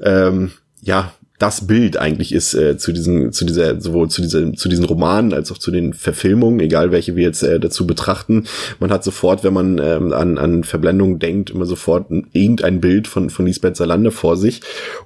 ähm, 0.00 0.52
ja 0.82 1.12
das 1.38 1.66
Bild 1.66 1.96
eigentlich 1.96 2.32
ist 2.32 2.54
äh, 2.54 2.78
zu 2.78 2.92
diesen 2.92 3.32
zu 3.32 3.44
dieser 3.44 3.80
sowohl 3.80 4.08
zu 4.08 4.22
dieser 4.22 4.52
zu 4.52 4.68
diesen 4.68 4.84
Romanen 4.84 5.32
als 5.32 5.50
auch 5.50 5.58
zu 5.58 5.72
den 5.72 5.92
Verfilmungen, 5.92 6.60
egal 6.60 6.92
welche 6.92 7.16
wir 7.16 7.24
jetzt 7.24 7.42
äh, 7.42 7.58
dazu 7.58 7.88
betrachten. 7.88 8.44
Man 8.78 8.90
hat 8.90 9.02
sofort, 9.02 9.42
wenn 9.42 9.52
man 9.52 9.78
ähm, 9.82 10.12
an 10.12 10.38
an 10.38 10.62
Verblendung 10.62 11.18
denkt, 11.18 11.50
immer 11.50 11.66
sofort 11.66 12.10
ein, 12.10 12.28
irgendein 12.32 12.80
Bild 12.80 13.08
von 13.08 13.30
von 13.30 13.46
Lisbeth 13.46 13.76
Salander 13.76 14.12
vor 14.12 14.36
sich 14.36 14.60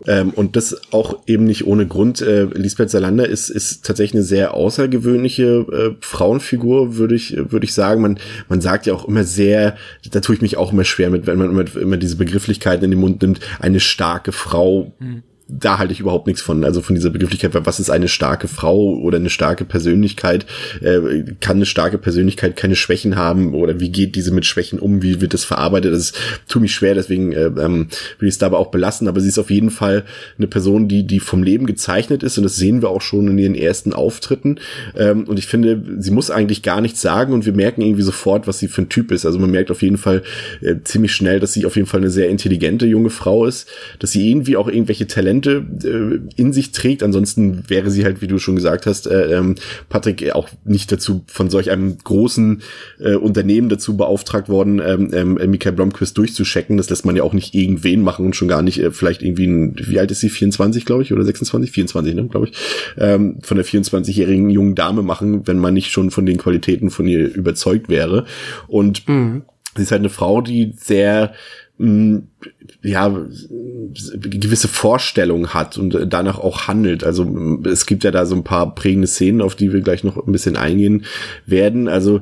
ähm, 0.06 0.30
und 0.30 0.54
das 0.56 0.78
auch 0.92 1.18
eben 1.26 1.44
nicht 1.44 1.66
ohne 1.66 1.86
Grund. 1.86 2.20
Äh, 2.20 2.44
Lisbeth 2.44 2.90
Salander 2.90 3.26
ist 3.26 3.48
ist 3.48 3.86
tatsächlich 3.86 4.16
eine 4.16 4.24
sehr 4.24 4.52
außergewöhnliche 4.52 5.44
äh, 5.44 5.96
Frauenfigur, 6.00 6.98
würde 6.98 7.14
ich 7.14 7.38
würde 7.38 7.64
ich 7.64 7.72
sagen. 7.72 8.02
Man 8.02 8.18
man 8.50 8.60
sagt 8.60 8.84
ja 8.84 8.92
auch 8.92 9.08
immer 9.08 9.24
sehr, 9.24 9.76
da 10.10 10.20
tue 10.20 10.34
ich 10.34 10.42
mich 10.42 10.58
auch 10.58 10.74
immer 10.74 10.84
schwer 10.84 11.08
mit, 11.08 11.26
wenn 11.26 11.38
man 11.38 11.50
immer, 11.50 11.76
immer 11.76 11.96
diese 11.96 12.16
Begrifflichkeiten 12.16 12.84
in 12.84 12.90
den 12.90 13.00
Mund 13.00 13.22
nimmt, 13.22 13.40
eine 13.60 13.80
starke 13.80 14.32
Frau. 14.32 14.92
Hm 14.98 15.22
da 15.48 15.78
halte 15.78 15.94
ich 15.94 16.00
überhaupt 16.00 16.26
nichts 16.26 16.42
von. 16.42 16.62
Also 16.62 16.82
von 16.82 16.94
dieser 16.94 17.08
Begrifflichkeit, 17.08 17.52
was 17.54 17.80
ist 17.80 17.88
eine 17.88 18.08
starke 18.08 18.48
Frau 18.48 18.94
oder 18.96 19.16
eine 19.16 19.30
starke 19.30 19.64
Persönlichkeit? 19.64 20.44
Äh, 20.82 21.24
kann 21.40 21.56
eine 21.56 21.66
starke 21.66 21.96
Persönlichkeit 21.96 22.54
keine 22.54 22.76
Schwächen 22.76 23.16
haben 23.16 23.54
oder 23.54 23.80
wie 23.80 23.88
geht 23.88 24.14
diese 24.14 24.30
mit 24.30 24.44
Schwächen 24.44 24.78
um? 24.78 25.02
Wie 25.02 25.22
wird 25.22 25.32
das 25.32 25.44
verarbeitet? 25.44 25.94
Das 25.94 26.12
tut 26.48 26.60
mich 26.60 26.74
schwer, 26.74 26.94
deswegen 26.94 27.32
äh, 27.32 27.46
ähm, 27.46 27.88
will 28.18 28.28
ich 28.28 28.34
es 28.34 28.38
dabei 28.38 28.58
auch 28.58 28.70
belassen. 28.70 29.08
Aber 29.08 29.20
sie 29.20 29.28
ist 29.28 29.38
auf 29.38 29.50
jeden 29.50 29.70
Fall 29.70 30.04
eine 30.36 30.48
Person, 30.48 30.86
die, 30.86 31.06
die 31.06 31.18
vom 31.18 31.42
Leben 31.42 31.66
gezeichnet 31.66 32.22
ist 32.22 32.36
und 32.36 32.44
das 32.44 32.56
sehen 32.56 32.82
wir 32.82 32.90
auch 32.90 33.00
schon 33.00 33.26
in 33.28 33.38
ihren 33.38 33.54
ersten 33.54 33.94
Auftritten. 33.94 34.60
Ähm, 34.96 35.24
und 35.24 35.38
ich 35.38 35.46
finde, 35.46 35.82
sie 35.98 36.10
muss 36.10 36.30
eigentlich 36.30 36.62
gar 36.62 36.82
nichts 36.82 37.00
sagen 37.00 37.32
und 37.32 37.46
wir 37.46 37.54
merken 37.54 37.80
irgendwie 37.80 38.02
sofort, 38.02 38.46
was 38.46 38.58
sie 38.58 38.68
für 38.68 38.82
ein 38.82 38.90
Typ 38.90 39.12
ist. 39.12 39.24
Also 39.24 39.38
man 39.38 39.50
merkt 39.50 39.70
auf 39.70 39.80
jeden 39.80 39.98
Fall 39.98 40.22
äh, 40.60 40.74
ziemlich 40.84 41.12
schnell, 41.12 41.40
dass 41.40 41.54
sie 41.54 41.64
auf 41.64 41.76
jeden 41.76 41.88
Fall 41.88 42.00
eine 42.00 42.10
sehr 42.10 42.28
intelligente 42.28 42.84
junge 42.84 43.10
Frau 43.10 43.46
ist, 43.46 43.66
dass 43.98 44.12
sie 44.12 44.28
irgendwie 44.30 44.58
auch 44.58 44.68
irgendwelche 44.68 45.06
Talente 45.06 45.37
Talente 45.42 45.66
äh, 45.84 46.40
in 46.40 46.52
sich 46.52 46.72
trägt. 46.72 47.02
Ansonsten 47.02 47.68
wäre 47.68 47.90
sie 47.90 48.04
halt, 48.04 48.20
wie 48.20 48.26
du 48.26 48.38
schon 48.38 48.56
gesagt 48.56 48.86
hast, 48.86 49.06
äh, 49.06 49.36
ähm, 49.36 49.54
Patrick, 49.88 50.32
auch 50.32 50.48
nicht 50.64 50.90
dazu 50.92 51.24
von 51.26 51.50
solch 51.50 51.70
einem 51.70 51.98
großen 51.98 52.62
äh, 53.00 53.14
Unternehmen 53.14 53.68
dazu 53.68 53.96
beauftragt 53.96 54.48
worden, 54.48 54.80
ähm, 54.84 55.10
ähm, 55.12 55.50
Michael 55.50 55.72
Blomquist 55.72 56.16
durchzuschecken. 56.18 56.76
Das 56.76 56.90
lässt 56.90 57.04
man 57.04 57.16
ja 57.16 57.22
auch 57.22 57.32
nicht 57.32 57.54
irgendwen 57.54 58.02
machen 58.02 58.26
und 58.26 58.36
schon 58.36 58.48
gar 58.48 58.62
nicht 58.62 58.78
äh, 58.78 58.90
vielleicht 58.90 59.22
irgendwie 59.22 59.46
ein, 59.46 59.76
wie 59.78 59.98
alt 59.98 60.10
ist 60.10 60.20
sie? 60.20 60.30
24, 60.30 60.84
glaube 60.84 61.02
ich, 61.02 61.12
oder 61.12 61.24
26? 61.24 61.70
24, 61.70 62.14
ne, 62.14 62.26
glaube 62.26 62.48
ich. 62.48 62.52
Ähm, 62.98 63.38
von 63.42 63.56
der 63.56 63.66
24-jährigen 63.66 64.50
jungen 64.50 64.74
Dame 64.74 65.02
machen, 65.02 65.46
wenn 65.46 65.58
man 65.58 65.74
nicht 65.74 65.90
schon 65.90 66.10
von 66.10 66.26
den 66.26 66.38
Qualitäten 66.38 66.90
von 66.90 67.06
ihr 67.06 67.34
überzeugt 67.34 67.88
wäre. 67.88 68.26
Und 68.66 69.08
mhm. 69.08 69.42
sie 69.76 69.82
ist 69.82 69.92
halt 69.92 70.00
eine 70.00 70.10
Frau, 70.10 70.40
die 70.40 70.74
sehr 70.76 71.32
ja, 71.80 73.08
gewisse 73.08 74.66
Vorstellung 74.66 75.48
hat 75.54 75.78
und 75.78 75.96
danach 76.08 76.40
auch 76.40 76.66
handelt. 76.66 77.04
Also 77.04 77.60
es 77.64 77.86
gibt 77.86 78.02
ja 78.02 78.10
da 78.10 78.26
so 78.26 78.34
ein 78.34 78.42
paar 78.42 78.74
prägende 78.74 79.06
Szenen, 79.06 79.40
auf 79.40 79.54
die 79.54 79.72
wir 79.72 79.80
gleich 79.80 80.02
noch 80.02 80.16
ein 80.16 80.32
bisschen 80.32 80.56
eingehen 80.56 81.04
werden. 81.46 81.86
Also 81.86 82.20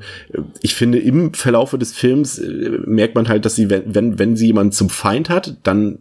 ich 0.60 0.74
finde, 0.74 0.98
im 0.98 1.32
Verlaufe 1.32 1.78
des 1.78 1.92
Films 1.92 2.38
äh, 2.38 2.80
merkt 2.84 3.14
man 3.14 3.28
halt, 3.28 3.46
dass 3.46 3.54
sie, 3.54 3.70
wenn, 3.70 3.94
wenn, 3.94 4.18
wenn 4.18 4.36
sie 4.36 4.46
jemanden 4.46 4.72
zum 4.72 4.90
Feind 4.90 5.30
hat, 5.30 5.56
dann 5.62 6.00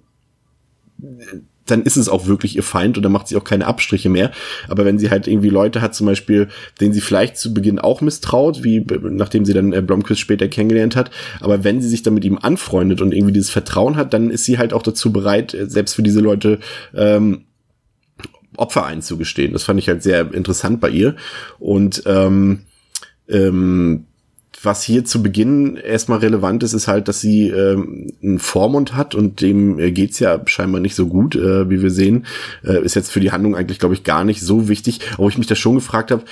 dann 1.66 1.84
ist 1.84 1.97
es 1.97 2.09
auch 2.09 2.28
wirklich 2.28 2.55
ihr 2.55 2.63
Feind 2.63 2.97
und 2.97 3.03
dann 3.03 3.11
macht 3.11 3.28
sie 3.28 3.36
auch 3.36 3.43
keine 3.43 3.68
Abstriche 3.68 4.09
mehr. 4.09 4.32
Aber 4.68 4.86
wenn 4.86 4.99
sie 4.99 5.09
halt 5.09 5.28
irgendwie 5.28 5.49
Leute 5.49 5.82
hat, 5.82 5.95
zum 5.95 6.05
Beispiel, 6.05 6.49
denen 6.80 6.93
sie 6.93 7.01
vielleicht 7.01 7.38
zu 7.38 7.53
Beginn 7.53 7.80
auch 7.80 8.01
misstraut, 8.01 8.63
wie 8.63 8.86
nachdem 9.09 9.45
sie 9.45 9.53
dann 9.53 9.74
äh, 9.74 9.82
Blomquist 9.82 10.22
später 10.22 10.47
kennengelernt 10.47 10.95
hat, 10.95 11.11
aber 11.39 11.63
wenn 11.63 11.82
sie 11.82 11.89
sich 11.89 12.03
dann 12.03 12.13
mit 12.13 12.26
ihm 12.26 12.38
anfreundet 12.38 13.01
und 13.01 13.13
irgendwie 13.13 13.34
dieses 13.34 13.49
Vertrauen 13.49 13.95
hat, 13.95 14.13
dann 14.13 14.30
ist 14.30 14.45
sie 14.45 14.57
halt 14.57 14.74
auch 14.74 14.84
dazu 14.84 15.11
bereit, 15.11 15.53
äh, 15.53 15.68
selbst 15.68 15.95
für 15.95 16.03
diese 16.03 16.20
Leute 16.20 16.59
ähm, 16.93 17.45
Opfer 18.57 18.86
einzugestehen. 18.86 19.53
Das 19.53 19.63
fand 19.63 19.80
ich 19.80 19.89
halt 19.89 20.03
sehr 20.03 20.34
interessant 20.34 20.80
bei 20.80 20.89
ihr. 20.89 21.16
Und 21.59 22.03
ähm, 22.05 22.61
ähm, 23.28 24.05
was 24.64 24.84
hier 24.84 25.06
zu 25.06 25.22
Beginn 25.22 25.76
erstmal 25.76 26.20
relevant 26.20 26.64
ist, 26.64 26.74
ist 26.74 26.88
halt, 26.88 27.08
dass 27.08 27.22
sie 27.22 27.49
ähm, 27.49 28.14
einen 28.22 28.39
Vormund 28.39 28.95
hat 28.95 29.16
und 29.16 29.41
dem 29.41 29.80
äh, 29.80 29.91
geht's 29.91 30.20
ja 30.20 30.39
scheinbar 30.45 30.82
nicht 30.82 30.95
so 30.95 31.08
gut, 31.08 31.36
äh, 31.36 31.70
wie 31.70 31.82
wir 31.82 31.91
sehen. 31.91 32.26
Äh, 32.64 32.84
ist 32.84 32.95
jetzt 32.95 33.12
für 33.12 33.20
die 33.20 33.32
Handlung 33.32 33.56
eigentlich, 33.56 33.80
glaube 33.80 33.93
ich, 33.93 34.03
gar 34.03 34.24
nicht 34.24 34.41
so 34.41 34.68
wichtig. 34.68 34.99
Aber 35.18 35.28
ich 35.28 35.38
mich 35.38 35.47
da 35.47 35.56
schon 35.56 35.76
gefragt 35.76 36.12
habe, 36.12 36.24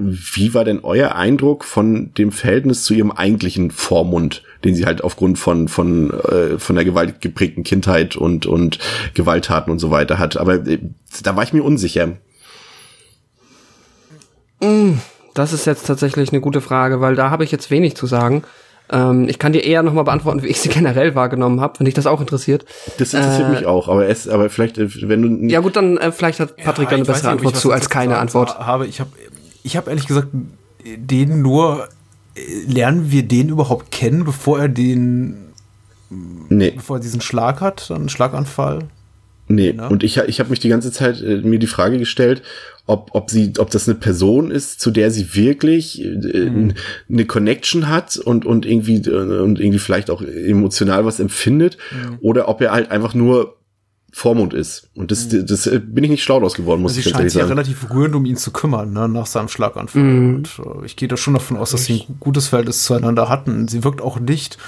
wie 0.00 0.54
war 0.54 0.64
denn 0.64 0.80
euer 0.82 1.14
Eindruck 1.14 1.64
von 1.64 2.12
dem 2.14 2.32
Verhältnis 2.32 2.84
zu 2.84 2.94
ihrem 2.94 3.12
eigentlichen 3.12 3.70
Vormund, 3.70 4.42
den 4.64 4.74
sie 4.74 4.86
halt 4.86 5.02
aufgrund 5.02 5.38
von 5.38 5.68
von 5.68 6.10
äh, 6.10 6.58
von 6.58 6.76
der 6.76 6.84
Gewalt 6.84 7.20
geprägten 7.20 7.62
Kindheit 7.64 8.16
und 8.16 8.46
und 8.46 8.78
Gewalttaten 9.14 9.70
und 9.70 9.78
so 9.78 9.90
weiter 9.90 10.18
hat. 10.18 10.36
Aber 10.36 10.66
äh, 10.66 10.78
da 11.22 11.36
war 11.36 11.42
ich 11.42 11.52
mir 11.52 11.62
unsicher. 11.62 12.12
Mm 14.60 14.94
das 15.38 15.52
ist 15.52 15.66
jetzt 15.66 15.86
tatsächlich 15.86 16.32
eine 16.32 16.40
gute 16.40 16.60
Frage, 16.60 17.00
weil 17.00 17.14
da 17.14 17.30
habe 17.30 17.44
ich 17.44 17.50
jetzt 17.50 17.70
wenig 17.70 17.96
zu 17.96 18.06
sagen. 18.06 18.42
Ähm, 18.90 19.28
ich 19.28 19.38
kann 19.38 19.52
dir 19.52 19.64
eher 19.64 19.82
nochmal 19.82 20.04
beantworten, 20.04 20.42
wie 20.42 20.48
ich 20.48 20.60
sie 20.60 20.68
generell 20.70 21.14
wahrgenommen 21.14 21.60
habe, 21.60 21.78
wenn 21.78 21.84
dich 21.84 21.94
das 21.94 22.06
auch 22.06 22.20
interessiert. 22.20 22.64
Das 22.98 23.14
interessiert 23.14 23.48
äh, 23.48 23.52
mich 23.52 23.66
auch, 23.66 23.88
aber 23.88 24.08
es, 24.08 24.28
aber 24.28 24.48
vielleicht, 24.50 24.78
äh, 24.78 24.88
wenn 25.08 25.22
du. 25.22 25.46
Ja 25.48 25.60
gut, 25.60 25.76
dann 25.76 25.98
äh, 25.98 26.12
vielleicht 26.12 26.40
hat 26.40 26.56
Patrick 26.56 26.90
ja, 26.90 26.96
eine 26.96 27.04
bessere 27.04 27.32
nicht, 27.32 27.38
Antwort 27.38 27.56
zu 27.56 27.72
als 27.72 27.88
keine 27.88 28.18
Antwort. 28.18 28.58
Habe 28.58 28.86
ich 28.86 29.00
habe, 29.00 29.10
ich 29.62 29.76
habe 29.76 29.90
ehrlich 29.90 30.06
gesagt 30.06 30.28
den 30.84 31.42
nur 31.42 31.88
äh, 32.36 32.40
lernen 32.66 33.10
wir 33.10 33.24
den 33.24 33.48
überhaupt 33.48 33.90
kennen, 33.90 34.24
bevor 34.24 34.60
er 34.60 34.68
den, 34.68 35.52
nee. 36.10 36.70
bevor 36.70 36.98
er 36.98 37.00
diesen 37.00 37.20
Schlag 37.20 37.60
hat, 37.60 37.90
einen 37.90 38.08
Schlaganfall. 38.08 38.80
Nee, 39.48 39.72
ne? 39.72 39.88
und 39.88 40.02
ich, 40.02 40.16
ich 40.16 40.40
habe 40.40 40.50
mich 40.50 40.60
die 40.60 40.68
ganze 40.68 40.90
Zeit 40.90 41.22
äh, 41.22 41.36
mir 41.38 41.58
die 41.58 41.66
Frage 41.66 41.98
gestellt, 41.98 42.42
ob, 42.86 43.10
ob 43.12 43.30
sie, 43.30 43.52
ob 43.58 43.70
das 43.70 43.88
eine 43.88 43.96
Person 43.96 44.50
ist, 44.50 44.80
zu 44.80 44.90
der 44.90 45.10
sie 45.10 45.34
wirklich 45.34 46.04
äh, 46.04 46.50
mhm. 46.50 46.74
eine 47.08 47.24
Connection 47.26 47.88
hat 47.88 48.16
und, 48.16 48.44
und 48.44 48.66
irgendwie, 48.66 48.96
äh, 48.96 49.40
und 49.40 49.60
irgendwie 49.60 49.78
vielleicht 49.78 50.10
auch 50.10 50.22
emotional 50.22 51.04
was 51.04 51.20
empfindet, 51.20 51.78
mhm. 51.92 52.18
oder 52.20 52.48
ob 52.48 52.60
er 52.60 52.72
halt 52.72 52.90
einfach 52.90 53.14
nur 53.14 53.56
Vormund 54.12 54.54
ist. 54.54 54.88
Und 54.94 55.10
das, 55.10 55.30
mhm. 55.30 55.46
das, 55.46 55.64
das 55.64 55.72
äh, 55.72 55.78
bin 55.78 56.02
ich 56.02 56.10
nicht 56.10 56.24
schlau 56.24 56.40
draus 56.40 56.54
geworden, 56.54 56.82
muss 56.82 56.92
also 56.92 57.00
ich 57.00 57.06
ganz 57.06 57.20
ehrlich 57.20 57.32
sagen. 57.32 57.46
Sie 57.46 57.54
scheint 57.54 57.66
sich 57.66 57.74
ja 57.74 57.76
relativ 57.76 57.94
rührend 57.94 58.14
um 58.16 58.24
ihn 58.24 58.36
zu 58.36 58.50
kümmern, 58.50 58.92
ne, 58.92 59.08
nach 59.08 59.26
seinem 59.26 59.48
Schlaganfall. 59.48 60.02
Mhm. 60.02 60.34
Und 60.36 60.48
äh, 60.58 60.86
ich 60.86 60.96
gehe 60.96 61.08
da 61.08 61.16
schon 61.16 61.34
davon 61.34 61.56
aus, 61.56 61.70
dass 61.70 61.84
sie 61.84 62.04
ein 62.08 62.16
gutes 62.18 62.48
Verhältnis 62.48 62.84
zueinander 62.84 63.28
hatten. 63.28 63.68
Sie 63.68 63.84
wirkt 63.84 64.00
auch 64.00 64.18
nicht 64.18 64.58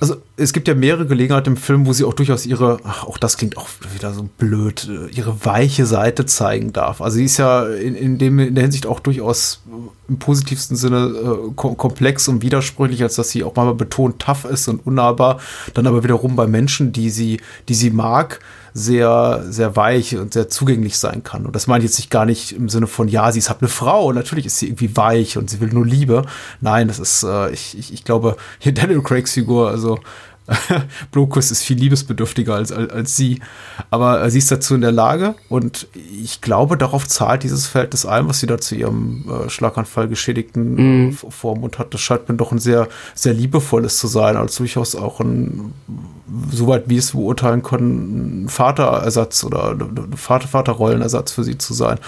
also 0.00 0.16
es 0.38 0.52
gibt 0.52 0.68
ja 0.68 0.74
mehrere 0.74 1.06
Gelegenheiten 1.06 1.50
im 1.50 1.56
Film, 1.56 1.86
wo 1.86 1.94
sie 1.94 2.04
auch 2.04 2.12
durchaus 2.12 2.44
ihre, 2.44 2.78
ach, 2.84 3.04
auch 3.04 3.16
das 3.16 3.38
klingt 3.38 3.56
auch 3.56 3.68
wieder 3.94 4.12
so 4.12 4.28
blöd, 4.36 4.86
äh, 4.88 5.10
ihre 5.14 5.44
weiche 5.46 5.86
Seite 5.86 6.26
zeigen 6.26 6.74
darf. 6.74 7.00
Also 7.00 7.16
sie 7.16 7.24
ist 7.24 7.38
ja 7.38 7.66
in, 7.66 7.94
in, 7.94 8.18
dem, 8.18 8.38
in 8.38 8.54
der 8.54 8.62
Hinsicht 8.62 8.86
auch 8.86 9.00
durchaus 9.00 9.62
im 10.08 10.18
positivsten 10.18 10.76
Sinne 10.76 11.06
äh, 11.06 11.54
komplex 11.54 12.28
und 12.28 12.42
widersprüchlich, 12.42 13.02
als 13.02 13.16
dass 13.16 13.30
sie 13.30 13.44
auch 13.44 13.56
mal 13.56 13.74
betont 13.74 14.18
tough 14.20 14.44
ist 14.44 14.68
und 14.68 14.86
unnahbar, 14.86 15.40
dann 15.72 15.86
aber 15.86 16.04
wiederum 16.04 16.36
bei 16.36 16.46
Menschen, 16.46 16.92
die 16.92 17.08
sie, 17.08 17.40
die 17.68 17.74
sie 17.74 17.90
mag, 17.90 18.40
sehr, 18.76 19.42
sehr 19.48 19.74
weich 19.74 20.18
und 20.18 20.34
sehr 20.34 20.50
zugänglich 20.50 20.98
sein 20.98 21.22
kann. 21.22 21.46
Und 21.46 21.56
das 21.56 21.66
meine 21.66 21.82
ich 21.82 21.90
jetzt 21.90 21.98
nicht 21.98 22.10
gar 22.10 22.26
nicht 22.26 22.52
im 22.52 22.68
Sinne 22.68 22.86
von, 22.86 23.08
ja, 23.08 23.32
sie 23.32 23.38
ist 23.38 23.48
halt 23.48 23.62
eine 23.62 23.70
Frau, 23.70 24.08
und 24.08 24.16
natürlich 24.16 24.44
ist 24.44 24.58
sie 24.58 24.66
irgendwie 24.66 24.94
weich 24.94 25.38
und 25.38 25.48
sie 25.48 25.60
will 25.60 25.70
nur 25.70 25.86
Liebe. 25.86 26.26
Nein, 26.60 26.86
das 26.86 26.98
ist, 26.98 27.22
äh, 27.22 27.50
ich, 27.52 27.76
ich, 27.78 27.94
ich 27.94 28.04
glaube, 28.04 28.36
hier 28.58 28.72
Daniel 28.74 29.00
Craigs 29.00 29.32
Figur, 29.32 29.70
also 29.70 29.98
Blokus 31.10 31.50
ist 31.50 31.62
viel 31.62 31.78
liebesbedürftiger 31.78 32.54
als, 32.54 32.70
als, 32.72 32.92
als 32.92 33.16
sie. 33.16 33.40
Aber 33.90 34.22
äh, 34.22 34.30
sie 34.30 34.38
ist 34.38 34.50
dazu 34.50 34.74
in 34.74 34.80
der 34.80 34.92
Lage 34.92 35.34
und 35.48 35.88
ich 35.94 36.40
glaube, 36.40 36.76
darauf 36.76 37.06
zahlt 37.06 37.42
dieses 37.42 37.66
Verhältnis 37.66 38.06
ein, 38.06 38.28
was 38.28 38.40
sie 38.40 38.46
da 38.46 38.58
zu 38.58 38.74
ihrem 38.74 39.24
äh, 39.28 39.48
Schlaganfall 39.48 40.08
geschädigten 40.08 41.08
mm. 41.08 41.12
Vormund 41.12 41.78
hat. 41.78 41.94
Das 41.94 42.00
scheint 42.00 42.28
mir 42.28 42.36
doch 42.36 42.52
ein 42.52 42.58
sehr, 42.58 42.88
sehr 43.14 43.34
liebevolles 43.34 43.98
zu 43.98 44.06
sein, 44.06 44.36
als 44.36 44.56
durchaus 44.56 44.94
auch 44.94 45.20
ein, 45.20 45.72
soweit 46.50 46.88
wie 46.88 46.96
es 46.96 47.12
beurteilen 47.12 47.62
können, 47.62 48.44
ein 48.44 48.48
Vaterersatz 48.48 49.44
oder 49.44 49.72
ein 49.72 50.16
Vater, 50.16 50.48
Vaterrollenersatz 50.48 51.32
für 51.32 51.44
sie 51.44 51.58
zu 51.58 51.74
sein. 51.74 51.98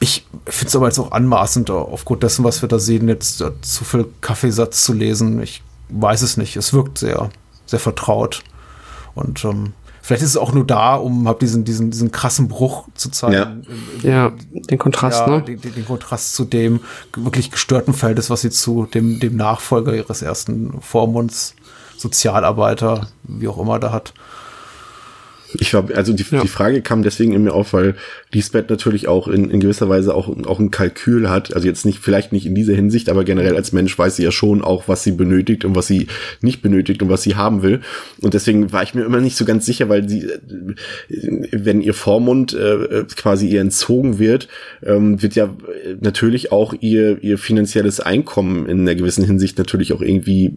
Ich 0.00 0.26
finde 0.46 0.68
es 0.68 0.76
aber 0.76 0.86
jetzt 0.86 0.98
auch 0.98 1.12
anmaßend, 1.12 1.70
aufgrund 1.70 2.24
dessen, 2.24 2.44
was 2.44 2.60
wir 2.60 2.68
da 2.68 2.80
sehen, 2.80 3.06
jetzt 3.08 3.40
äh, 3.40 3.52
zu 3.60 3.84
viel 3.84 4.06
Kaffeesatz 4.20 4.84
zu 4.84 4.92
lesen. 4.92 5.40
Ich 5.40 5.62
weiß 5.90 6.22
es 6.22 6.36
nicht. 6.36 6.56
Es 6.56 6.72
wirkt 6.72 6.98
sehr 6.98 7.30
sehr 7.72 7.80
vertraut. 7.80 8.42
Und 9.14 9.44
ähm, 9.44 9.72
vielleicht 10.00 10.22
ist 10.22 10.30
es 10.30 10.36
auch 10.36 10.52
nur 10.52 10.66
da, 10.66 10.94
um 10.94 11.26
hab 11.26 11.40
diesen, 11.40 11.64
diesen, 11.64 11.90
diesen 11.90 12.12
krassen 12.12 12.48
Bruch 12.48 12.86
zu 12.94 13.10
zeigen. 13.10 13.66
Ja, 14.02 14.10
ja 14.10 14.32
den 14.52 14.78
Kontrast, 14.78 15.20
ja, 15.20 15.38
ne? 15.38 15.42
Den, 15.42 15.60
den, 15.60 15.86
Kontrast 15.86 16.34
zu 16.34 16.44
dem 16.44 16.80
wirklich 17.16 17.50
gestörten 17.50 17.94
Verhältnis, 17.94 18.30
was 18.30 18.42
sie 18.42 18.50
zu 18.50 18.86
dem, 18.86 19.20
dem 19.20 19.36
Nachfolger 19.36 19.94
ihres 19.94 20.22
ersten 20.22 20.80
Vormunds, 20.80 21.54
Sozialarbeiter, 21.96 23.08
wie 23.24 23.48
auch 23.48 23.58
immer, 23.58 23.78
da 23.78 23.90
hat. 23.92 24.12
Ich 25.58 25.70
glaube, 25.70 25.96
also 25.96 26.12
die, 26.12 26.24
ja. 26.30 26.42
die 26.42 26.48
Frage 26.48 26.82
kam 26.82 27.02
deswegen 27.02 27.32
in 27.32 27.42
mir 27.42 27.52
auf, 27.52 27.72
weil 27.72 27.94
Lisbeth 28.32 28.70
natürlich 28.70 29.08
auch 29.08 29.28
in, 29.28 29.50
in 29.50 29.60
gewisser 29.60 29.88
Weise 29.88 30.14
auch, 30.14 30.28
auch 30.46 30.58
ein 30.58 30.70
Kalkül 30.70 31.28
hat. 31.28 31.54
Also 31.54 31.66
jetzt 31.66 31.84
nicht, 31.84 31.98
vielleicht 31.98 32.32
nicht 32.32 32.46
in 32.46 32.54
dieser 32.54 32.74
Hinsicht, 32.74 33.08
aber 33.08 33.24
generell 33.24 33.56
als 33.56 33.72
Mensch 33.72 33.98
weiß 33.98 34.16
sie 34.16 34.24
ja 34.24 34.32
schon 34.32 34.62
auch, 34.62 34.88
was 34.88 35.02
sie 35.02 35.12
benötigt 35.12 35.64
und 35.64 35.74
was 35.74 35.86
sie 35.86 36.06
nicht 36.40 36.62
benötigt 36.62 37.02
und 37.02 37.08
was 37.08 37.22
sie 37.22 37.36
haben 37.36 37.62
will. 37.62 37.80
Und 38.20 38.34
deswegen 38.34 38.72
war 38.72 38.82
ich 38.82 38.94
mir 38.94 39.04
immer 39.04 39.20
nicht 39.20 39.36
so 39.36 39.44
ganz 39.44 39.66
sicher, 39.66 39.88
weil 39.88 40.08
sie, 40.08 40.28
wenn 41.08 41.80
ihr 41.80 41.94
Vormund 41.94 42.54
äh, 42.54 43.04
quasi 43.16 43.48
ihr 43.48 43.60
entzogen 43.60 44.18
wird, 44.18 44.48
ähm, 44.82 45.22
wird 45.22 45.34
ja 45.34 45.54
natürlich 46.00 46.52
auch 46.52 46.74
ihr, 46.80 47.22
ihr 47.22 47.38
finanzielles 47.38 48.00
Einkommen 48.00 48.66
in 48.66 48.80
einer 48.80 48.94
gewissen 48.94 49.24
Hinsicht 49.24 49.58
natürlich 49.58 49.92
auch 49.92 50.00
irgendwie 50.00 50.56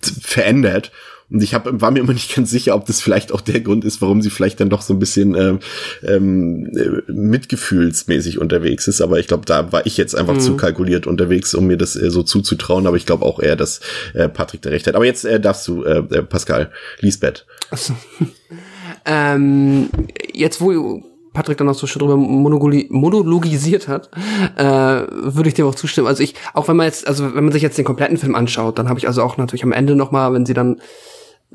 verändert. 0.00 0.92
Und 1.30 1.42
ich 1.42 1.54
hab, 1.54 1.68
war 1.80 1.90
mir 1.90 2.00
immer 2.00 2.12
nicht 2.12 2.34
ganz 2.34 2.50
sicher, 2.50 2.74
ob 2.74 2.86
das 2.86 3.00
vielleicht 3.00 3.32
auch 3.32 3.40
der 3.40 3.60
Grund 3.60 3.84
ist, 3.84 4.02
warum 4.02 4.22
sie 4.22 4.30
vielleicht 4.30 4.60
dann 4.60 4.70
doch 4.70 4.82
so 4.82 4.94
ein 4.94 4.98
bisschen 4.98 5.34
äh, 5.34 5.58
ähm, 6.06 6.70
äh, 6.76 7.10
mitgefühlsmäßig 7.10 8.38
unterwegs 8.38 8.88
ist. 8.88 9.00
Aber 9.00 9.18
ich 9.18 9.26
glaube, 9.26 9.44
da 9.46 9.72
war 9.72 9.86
ich 9.86 9.96
jetzt 9.96 10.14
einfach 10.14 10.34
mhm. 10.34 10.40
zu 10.40 10.56
kalkuliert 10.56 11.06
unterwegs, 11.06 11.54
um 11.54 11.66
mir 11.66 11.76
das 11.76 11.96
äh, 11.96 12.10
so 12.10 12.22
zuzutrauen. 12.22 12.86
Aber 12.86 12.96
ich 12.96 13.06
glaube 13.06 13.24
auch 13.24 13.40
eher, 13.40 13.56
dass 13.56 13.80
äh, 14.12 14.28
Patrick 14.28 14.62
da 14.62 14.70
recht 14.70 14.86
hat. 14.86 14.94
Aber 14.94 15.06
jetzt 15.06 15.24
äh, 15.24 15.40
darfst 15.40 15.66
du, 15.66 15.84
äh, 15.84 15.98
äh 16.10 16.22
Pascal, 16.22 16.70
Lisbeth. 17.00 17.46
Achso. 17.70 17.94
ähm, 19.06 19.88
jetzt, 20.32 20.60
wo 20.60 21.02
Patrick 21.34 21.58
dann 21.58 21.68
auch 21.68 21.74
so 21.74 21.86
schon 21.86 22.00
drüber 22.00 22.16
monologisiert 22.16 23.88
hat, 23.88 24.08
äh, 24.56 24.64
würde 25.10 25.48
ich 25.48 25.54
dem 25.54 25.66
auch 25.66 25.74
zustimmen. 25.74 26.06
Also 26.06 26.22
ich, 26.22 26.34
auch 26.54 26.68
wenn 26.68 26.76
man 26.76 26.86
jetzt, 26.86 27.08
also 27.08 27.34
wenn 27.34 27.44
man 27.44 27.52
sich 27.52 27.62
jetzt 27.62 27.76
den 27.76 27.84
kompletten 27.84 28.16
Film 28.16 28.34
anschaut, 28.36 28.78
dann 28.78 28.88
habe 28.88 28.98
ich 28.98 29.08
also 29.08 29.22
auch 29.22 29.36
natürlich 29.36 29.64
am 29.64 29.72
Ende 29.72 29.96
noch 29.96 30.12
mal, 30.12 30.32
wenn 30.32 30.46
sie 30.46 30.54
dann 30.54 30.80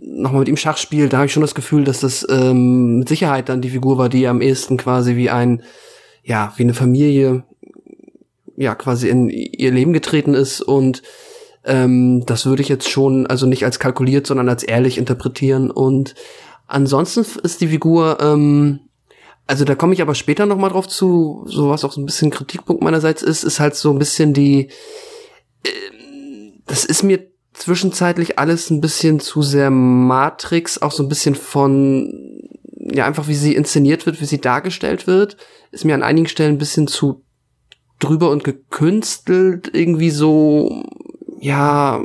nochmal 0.01 0.39
mit 0.39 0.49
ihm 0.49 0.57
Schach 0.57 0.77
spielt, 0.77 1.13
da 1.13 1.17
habe 1.17 1.27
ich 1.27 1.33
schon 1.33 1.41
das 1.41 1.55
Gefühl, 1.55 1.83
dass 1.83 1.99
das 1.99 2.25
ähm, 2.29 2.99
mit 2.99 3.09
Sicherheit 3.09 3.49
dann 3.49 3.61
die 3.61 3.69
Figur 3.69 3.97
war, 3.97 4.09
die 4.09 4.27
am 4.27 4.41
ehesten 4.41 4.77
quasi 4.77 5.15
wie 5.15 5.29
ein, 5.29 5.63
ja, 6.23 6.53
wie 6.57 6.63
eine 6.63 6.73
Familie, 6.73 7.43
ja, 8.55 8.75
quasi 8.75 9.09
in 9.09 9.29
ihr 9.29 9.71
Leben 9.71 9.93
getreten 9.93 10.33
ist. 10.33 10.61
Und 10.61 11.01
ähm, 11.63 12.25
das 12.25 12.45
würde 12.45 12.61
ich 12.61 12.69
jetzt 12.69 12.89
schon, 12.89 13.27
also 13.27 13.45
nicht 13.45 13.65
als 13.65 13.79
kalkuliert, 13.79 14.27
sondern 14.27 14.49
als 14.49 14.63
ehrlich 14.63 14.97
interpretieren. 14.97 15.71
Und 15.71 16.15
ansonsten 16.67 17.25
ist 17.43 17.61
die 17.61 17.67
Figur, 17.67 18.17
ähm, 18.21 18.81
also 19.47 19.65
da 19.65 19.75
komme 19.75 19.93
ich 19.93 20.01
aber 20.01 20.15
später 20.15 20.45
noch 20.45 20.57
mal 20.57 20.69
drauf 20.69 20.87
zu, 20.87 21.43
so 21.47 21.69
was 21.69 21.83
auch 21.83 21.91
so 21.91 22.01
ein 22.01 22.05
bisschen 22.05 22.31
Kritikpunkt 22.31 22.83
meinerseits 22.83 23.21
ist, 23.21 23.43
ist 23.43 23.59
halt 23.59 23.75
so 23.75 23.91
ein 23.91 23.99
bisschen 23.99 24.33
die, 24.33 24.69
äh, 25.63 25.69
das 26.65 26.85
ist 26.85 27.03
mir 27.03 27.28
zwischenzeitlich 27.59 28.39
alles 28.39 28.69
ein 28.69 28.81
bisschen 28.81 29.19
zu 29.19 29.41
sehr 29.41 29.69
Matrix, 29.69 30.81
auch 30.81 30.91
so 30.91 31.03
ein 31.03 31.09
bisschen 31.09 31.35
von, 31.35 32.41
ja, 32.73 33.05
einfach 33.05 33.27
wie 33.27 33.35
sie 33.35 33.53
inszeniert 33.53 34.05
wird, 34.05 34.21
wie 34.21 34.25
sie 34.25 34.39
dargestellt 34.39 35.07
wird, 35.07 35.37
ist 35.71 35.85
mir 35.85 35.93
an 35.93 36.03
einigen 36.03 36.27
Stellen 36.27 36.55
ein 36.55 36.59
bisschen 36.59 36.87
zu 36.87 37.23
drüber 37.99 38.31
und 38.31 38.45
gekünstelt, 38.45 39.69
irgendwie 39.73 40.09
so, 40.09 40.83
ja, 41.41 42.01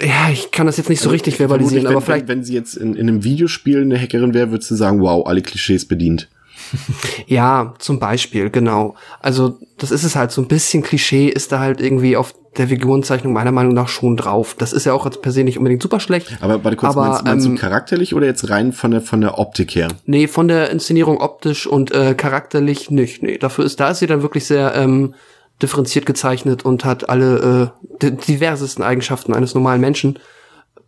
ja, 0.00 0.30
ich 0.32 0.50
kann 0.50 0.66
das 0.66 0.76
jetzt 0.76 0.88
nicht 0.88 0.98
so 0.98 1.04
also 1.04 1.12
richtig 1.12 1.36
verbalisieren, 1.36 1.86
aber 1.86 2.00
vielleicht. 2.00 2.26
Wenn, 2.26 2.38
wenn 2.38 2.44
sie 2.44 2.54
jetzt 2.54 2.76
in, 2.76 2.94
in 2.94 3.08
einem 3.08 3.22
Videospiel 3.22 3.80
eine 3.80 3.98
Hackerin 3.98 4.34
wäre, 4.34 4.50
würdest 4.50 4.70
du 4.72 4.74
sagen, 4.74 5.00
wow, 5.00 5.24
alle 5.24 5.40
Klischees 5.40 5.86
bedient. 5.86 6.28
ja, 7.26 7.74
zum 7.78 7.98
Beispiel, 7.98 8.50
genau. 8.50 8.94
Also, 9.20 9.58
das 9.78 9.90
ist 9.90 10.04
es 10.04 10.16
halt, 10.16 10.30
so 10.30 10.42
ein 10.42 10.48
bisschen 10.48 10.82
Klischee 10.82 11.28
ist 11.28 11.52
da 11.52 11.60
halt 11.60 11.80
irgendwie 11.80 12.16
auf 12.16 12.34
der 12.56 12.68
Figurenzeichnung 12.68 13.32
meiner 13.32 13.52
Meinung 13.52 13.72
nach 13.72 13.88
schon 13.88 14.16
drauf. 14.16 14.54
Das 14.58 14.72
ist 14.72 14.84
ja 14.84 14.92
auch 14.92 15.06
als 15.06 15.20
per 15.20 15.32
se 15.32 15.44
nicht 15.44 15.58
unbedingt 15.58 15.82
super 15.82 16.00
schlecht. 16.00 16.38
Aber 16.40 16.64
warte 16.64 16.76
kurz, 16.76 16.96
aber, 16.96 17.08
meinst, 17.08 17.24
meinst 17.24 17.46
ähm, 17.46 17.54
du 17.54 17.60
charakterlich 17.60 18.14
oder 18.14 18.26
jetzt 18.26 18.50
rein 18.50 18.72
von 18.72 18.90
der, 18.90 19.00
von 19.00 19.20
der 19.20 19.38
Optik 19.38 19.74
her? 19.74 19.88
Nee, 20.06 20.26
von 20.26 20.48
der 20.48 20.70
Inszenierung 20.70 21.20
optisch 21.20 21.66
und 21.66 21.92
äh, 21.92 22.14
charakterlich 22.14 22.90
nicht. 22.90 23.22
Nee, 23.22 23.38
dafür 23.38 23.64
ist, 23.64 23.78
da 23.80 23.90
ist 23.90 24.00
sie 24.00 24.06
dann 24.06 24.22
wirklich 24.22 24.46
sehr 24.46 24.74
ähm, 24.74 25.14
differenziert 25.62 26.06
gezeichnet 26.06 26.64
und 26.64 26.84
hat 26.84 27.08
alle 27.08 27.72
äh, 28.02 28.10
diversesten 28.10 28.82
Eigenschaften 28.82 29.34
eines 29.34 29.54
normalen 29.54 29.80
Menschen. 29.80 30.18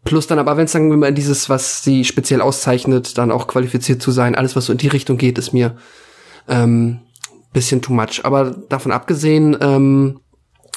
Plus 0.05 0.26
dann 0.26 0.38
aber, 0.38 0.57
wenn 0.57 0.64
es 0.64 0.72
dann 0.72 0.90
immer 0.90 1.11
dieses, 1.11 1.48
was 1.48 1.84
sie 1.84 2.05
speziell 2.05 2.40
auszeichnet, 2.40 3.18
dann 3.18 3.30
auch 3.30 3.46
qualifiziert 3.46 4.01
zu 4.01 4.11
sein, 4.11 4.34
alles, 4.34 4.57
was 4.57 4.66
so 4.66 4.72
in 4.72 4.78
die 4.78 4.88
Richtung 4.88 5.18
geht, 5.18 5.38
ist 5.38 5.53
mir 5.53 5.76
ähm, 6.48 7.01
bisschen 7.53 7.82
too 7.82 7.92
much. 7.92 8.24
Aber 8.24 8.51
davon 8.51 8.92
abgesehen, 8.92 9.57
ähm, 9.61 10.20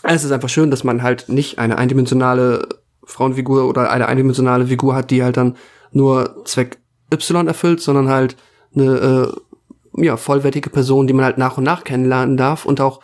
es 0.04 0.24
ist 0.24 0.32
einfach 0.32 0.50
schön, 0.50 0.72
dass 0.72 0.84
man 0.84 1.04
halt 1.04 1.30
nicht 1.30 1.60
eine 1.60 1.78
eindimensionale 1.78 2.68
Frauenfigur 3.06 3.68
oder 3.68 3.90
eine 3.90 4.08
eindimensionale 4.08 4.68
Figur 4.68 4.96
hat, 4.96 5.12
die 5.12 5.24
halt 5.24 5.38
dann 5.38 5.56
nur 5.92 6.44
Zweck 6.46 6.80
Y 7.14 7.48
erfüllt, 7.48 7.82
sondern 7.82 8.10
halt 8.10 8.36
eine 8.76 9.32
äh, 9.96 10.04
ja, 10.04 10.18
vollwertige 10.18 10.70
Person, 10.70 11.08
die 11.08 11.14
man 11.14 11.26
halt 11.26 11.38
nach 11.38 11.58
und 11.58 11.64
nach 11.64 11.84
kennenlernen 11.84 12.38
darf 12.38 12.66
und 12.66 12.82
auch 12.82 13.02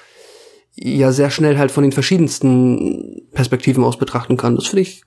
ja 0.76 1.12
sehr 1.12 1.30
schnell 1.30 1.58
halt 1.58 1.72
von 1.72 1.84
den 1.84 1.92
verschiedensten 1.92 3.28
Perspektiven 3.34 3.84
aus 3.84 3.98
betrachten 3.98 4.38
kann. 4.38 4.56
Das 4.56 4.68
finde 4.68 4.82
ich 4.82 5.04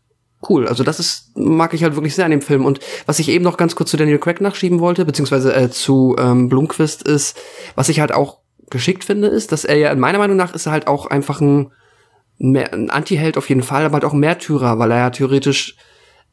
cool. 0.49 0.67
Also 0.67 0.85
das 0.85 0.99
ist, 0.99 1.37
mag 1.37 1.75
ich 1.75 1.83
halt 1.83 1.95
wirklich 1.95 2.15
sehr 2.15 2.25
an 2.25 2.31
dem 2.31 2.43
Film. 2.43 2.65
Und 2.65 2.81
was 3.07 3.19
ich 3.19 3.29
eben 3.29 3.45
noch 3.45 3.57
ganz 3.57 3.75
kurz 3.75 3.91
zu 3.91 3.97
Daniel 3.97 4.19
Craig 4.19 4.41
nachschieben 4.41 4.81
wollte, 4.81 5.05
beziehungsweise 5.05 5.55
äh, 5.55 5.71
zu 5.71 6.17
ähm, 6.19 6.49
Blumquist 6.49 7.03
ist, 7.03 7.39
was 7.75 7.89
ich 7.89 8.01
halt 8.01 8.13
auch 8.13 8.39
geschickt 8.71 9.05
finde, 9.05 9.29
ist, 9.29 9.53
dass 9.53 9.65
er 9.65 9.77
ja 9.77 9.93
in 9.93 10.01
meiner 10.01 10.19
Meinung 10.19 10.37
nach 10.37 10.55
ist 10.55 10.67
er 10.67 10.73
halt 10.73 10.87
auch 10.87 11.07
einfach 11.07 11.41
ein, 11.41 11.71
ein 12.41 12.91
Anti-Held 12.91 13.37
auf 13.37 13.49
jeden 13.49 13.63
Fall, 13.63 13.85
aber 13.85 13.95
halt 13.95 14.05
auch 14.05 14.15
ein 14.15 14.21
Märtyrer, 14.21 14.79
weil 14.79 14.91
er 14.91 14.99
ja 14.99 15.11
theoretisch 15.11 15.77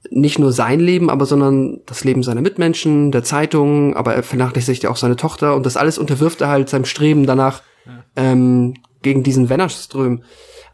nicht 0.10 0.39
nur 0.39 0.53
sein 0.53 0.80
Leben, 0.80 1.10
aber 1.10 1.26
sondern 1.26 1.82
das 1.86 2.05
Leben 2.05 2.24
seiner 2.24 2.41
Mitmenschen, 2.41 3.12
der 3.12 3.24
Zeitung, 3.24 3.95
aber 3.97 4.16
er 4.16 4.24
vernachlässigt 4.24 4.84
ja 4.84 4.89
auch 4.89 4.95
seine 4.95 5.18
Tochter 5.18 5.55
und 5.55 5.66
das 5.66 5.76
alles 5.76 5.97
unterwirft 5.97 6.39
er 6.39 6.47
halt 6.47 6.70
seinem 6.70 6.86
Streben 6.86 7.26
danach, 7.26 7.62
ja. 7.86 8.03
ähm, 8.16 8.76
gegen 9.01 9.24
diesen 9.24 9.49
Wennerström 9.49 10.24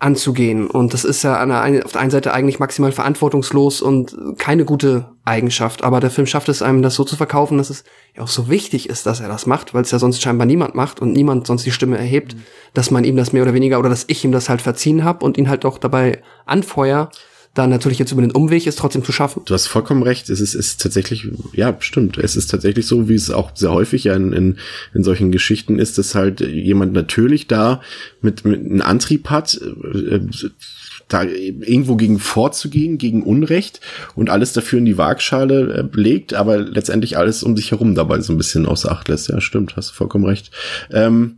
anzugehen. 0.06 0.68
Und 0.68 0.94
das 0.94 1.04
ist 1.04 1.24
ja 1.24 1.44
der, 1.44 1.84
auf 1.84 1.94
der 1.94 2.02
einen 2.02 2.12
Seite 2.12 2.32
eigentlich 2.32 2.60
maximal 2.60 2.92
verantwortungslos 2.92 3.82
und 3.82 4.16
keine 4.38 4.64
gute 4.64 5.10
Eigenschaft. 5.26 5.84
Aber 5.84 6.00
der 6.00 6.12
Film 6.12 6.28
schafft 6.28 6.48
es 6.48 6.62
einem, 6.62 6.84
das 6.84 6.94
so 6.94 7.04
zu 7.04 7.16
verkaufen, 7.16 7.58
dass 7.58 7.72
es 7.72 7.84
ja 8.16 8.22
auch 8.22 8.28
so 8.28 8.48
wichtig 8.48 8.88
ist, 8.88 9.08
dass 9.08 9.20
er 9.20 9.28
das 9.28 9.48
macht, 9.48 9.74
weil 9.74 9.82
es 9.82 9.90
ja 9.90 9.98
sonst 9.98 10.22
scheinbar 10.22 10.46
niemand 10.46 10.76
macht 10.76 11.02
und 11.02 11.12
niemand 11.12 11.48
sonst 11.48 11.66
die 11.66 11.72
Stimme 11.72 11.98
erhebt, 11.98 12.36
mhm. 12.36 12.44
dass 12.76 12.92
man 12.92 13.04
ihm 13.04 13.16
das 13.16 13.34
mehr 13.34 13.42
oder 13.42 13.56
weniger 13.56 13.80
oder 13.80 13.90
dass 13.90 14.06
ich 14.08 14.24
ihm 14.24 14.32
das 14.32 14.48
halt 14.48 14.62
verziehen 14.62 15.04
habe 15.04 15.26
und 15.26 15.38
ihn 15.40 15.50
halt 15.50 15.66
auch 15.66 15.80
dabei 15.80 16.22
anfeuer, 16.46 17.10
dann 17.56 17.70
natürlich 17.70 18.00
jetzt 18.00 18.12
über 18.12 18.22
den 18.22 18.32
Umweg 18.32 18.68
ist 18.68 18.78
trotzdem 18.78 19.04
zu 19.04 19.14
schaffen. 19.14 19.42
Du 19.46 19.54
hast 19.54 19.68
vollkommen 19.68 20.04
recht. 20.04 20.30
Es 20.30 20.42
ist, 20.42 20.54
ist 20.54 20.82
tatsächlich, 20.82 21.30
ja, 21.54 21.76
stimmt. 21.80 22.18
Es 22.18 22.36
ist 22.36 22.48
tatsächlich 22.52 22.86
so, 22.86 23.08
wie 23.08 23.16
es 23.16 23.32
auch 23.32 23.52
sehr 23.56 23.72
häufig 23.72 24.08
in, 24.08 24.34
in, 24.34 24.58
in 24.94 25.04
solchen 25.04 25.32
Geschichten 25.32 25.80
ist, 25.80 25.98
dass 25.98 26.16
halt 26.16 26.42
jemand 26.42 26.92
natürlich 26.92 27.48
da 27.48 27.82
mit, 28.22 28.44
mit 28.44 28.60
einem 28.60 28.82
Antrieb 28.82 29.30
hat, 29.30 29.60
äh, 29.62 30.20
da 31.08 31.24
irgendwo 31.24 31.96
gegen 31.96 32.20
vorzugehen, 32.20 32.98
gegen 32.98 33.24
Unrecht 33.24 33.80
und 34.16 34.30
alles 34.30 34.52
dafür 34.52 34.80
in 34.80 34.86
die 34.86 34.98
Waagschale 34.98 35.90
äh, 35.94 35.98
legt, 35.98 36.34
aber 36.34 36.58
letztendlich 36.58 37.18
alles 37.18 37.42
um 37.42 37.56
sich 37.56 37.72
herum 37.72 37.96
dabei 37.96 38.20
so 38.20 38.34
ein 38.34 38.38
bisschen 38.38 38.66
außer 38.66 38.92
Acht 38.92 39.08
lässt. 39.08 39.30
Ja, 39.30 39.40
stimmt, 39.40 39.78
hast 39.78 39.92
vollkommen 39.92 40.26
recht. 40.26 40.52
Ähm, 40.92 41.38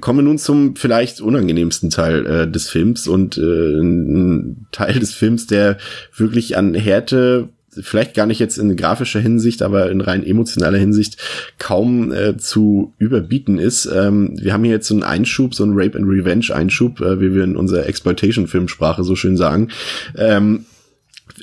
Kommen 0.00 0.20
wir 0.20 0.24
nun 0.24 0.38
zum 0.38 0.76
vielleicht 0.76 1.20
unangenehmsten 1.20 1.90
Teil 1.90 2.26
äh, 2.26 2.50
des 2.50 2.68
Films 2.68 3.06
und 3.06 3.38
äh, 3.38 3.80
ein 3.80 4.66
Teil 4.72 4.98
des 4.98 5.14
Films, 5.14 5.46
der 5.46 5.78
wirklich 6.14 6.56
an 6.56 6.74
Härte 6.74 7.48
vielleicht 7.82 8.14
gar 8.14 8.26
nicht 8.26 8.38
jetzt 8.38 8.58
in 8.58 8.76
grafischer 8.76 9.20
Hinsicht, 9.20 9.62
aber 9.62 9.90
in 9.90 10.00
rein 10.00 10.24
emotionaler 10.24 10.78
Hinsicht 10.78 11.18
kaum 11.58 12.12
äh, 12.12 12.36
zu 12.36 12.94
überbieten 12.98 13.58
ist. 13.58 13.86
Ähm, 13.86 14.36
wir 14.40 14.52
haben 14.52 14.64
hier 14.64 14.72
jetzt 14.72 14.88
so 14.88 14.94
einen 14.94 15.02
Einschub, 15.02 15.54
so 15.54 15.64
einen 15.64 15.74
Rape 15.78 15.98
and 15.98 16.08
Revenge 16.08 16.54
Einschub, 16.54 17.00
äh, 17.00 17.20
wie 17.20 17.34
wir 17.34 17.44
in 17.44 17.56
unserer 17.56 17.86
Exploitation-Filmsprache 17.86 19.04
so 19.04 19.14
schön 19.14 19.36
sagen. 19.36 19.68
Ähm, 20.16 20.66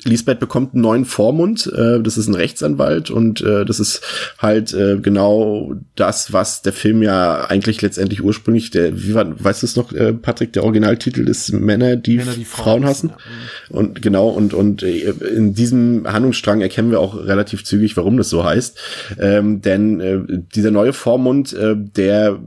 Lisbeth 0.04 0.40
bekommt 0.40 0.74
einen 0.74 0.82
neuen 0.82 1.04
Vormund, 1.04 1.70
äh, 1.74 2.00
das 2.00 2.16
ist 2.18 2.26
ein 2.26 2.34
Rechtsanwalt 2.34 3.10
und 3.10 3.40
äh, 3.42 3.64
das 3.64 3.80
ist 3.80 4.00
halt 4.38 4.72
äh, 4.72 4.98
genau 4.98 5.74
das, 5.94 6.32
was 6.32 6.62
der 6.62 6.72
Film 6.72 7.02
ja 7.02 7.44
eigentlich 7.48 7.82
letztendlich 7.82 8.22
ursprünglich, 8.22 8.70
der, 8.70 9.02
wie 9.02 9.14
war, 9.14 9.26
weißt 9.42 9.62
du 9.62 9.66
es 9.66 9.76
noch, 9.76 9.92
äh, 9.92 10.12
Patrick, 10.12 10.52
der 10.52 10.64
Originaltitel 10.64 11.28
ist 11.28 11.52
Männer, 11.52 11.96
die, 11.96 12.16
Männer, 12.16 12.32
die 12.32 12.44
Frauen, 12.44 12.64
Frauen 12.64 12.84
hassen. 12.86 13.08
Ja. 13.10 13.76
Und 13.76 14.02
genau, 14.02 14.28
und, 14.28 14.54
und 14.54 14.82
äh, 14.82 15.10
in 15.10 15.54
diesem 15.54 16.10
Handlungsstrang 16.10 16.60
erkennen 16.60 16.90
wir 16.90 17.00
auch 17.00 17.16
relativ 17.16 17.64
zügig, 17.64 17.96
warum 17.96 18.16
das 18.16 18.30
so 18.30 18.44
heißt. 18.44 18.78
Ähm, 19.18 19.60
denn 19.60 20.00
äh, 20.00 20.20
dieser 20.54 20.70
neue 20.70 20.92
Vormund, 20.92 21.52
äh, 21.52 21.74
der 21.76 22.40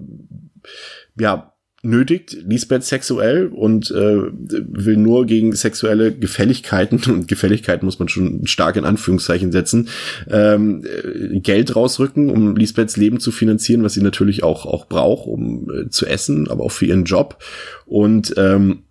ja 1.19 1.53
nötigt 1.87 2.37
Lisbeth 2.45 2.83
sexuell 2.83 3.47
und 3.47 3.89
äh, 3.91 4.17
will 4.31 4.97
nur 4.97 5.25
gegen 5.25 5.53
sexuelle 5.53 6.13
Gefälligkeiten, 6.13 7.01
und 7.11 7.27
Gefälligkeiten 7.27 7.85
muss 7.85 7.99
man 7.99 8.09
schon 8.09 8.45
stark 8.45 8.75
in 8.75 8.85
Anführungszeichen 8.85 9.51
setzen, 9.51 9.89
ähm, 10.29 10.83
äh, 10.83 11.39
Geld 11.39 11.75
rausrücken, 11.75 12.29
um 12.29 12.55
Lisbeths 12.55 12.97
Leben 12.97 13.19
zu 13.19 13.31
finanzieren, 13.31 13.83
was 13.83 13.93
sie 13.93 14.01
natürlich 14.01 14.43
auch, 14.43 14.65
auch 14.65 14.87
braucht, 14.87 15.27
um 15.27 15.69
äh, 15.71 15.89
zu 15.89 16.05
essen, 16.05 16.49
aber 16.49 16.65
auch 16.65 16.71
für 16.71 16.85
ihren 16.85 17.05
Job. 17.05 17.41
Und 17.85 18.33
ähm, 18.37 18.83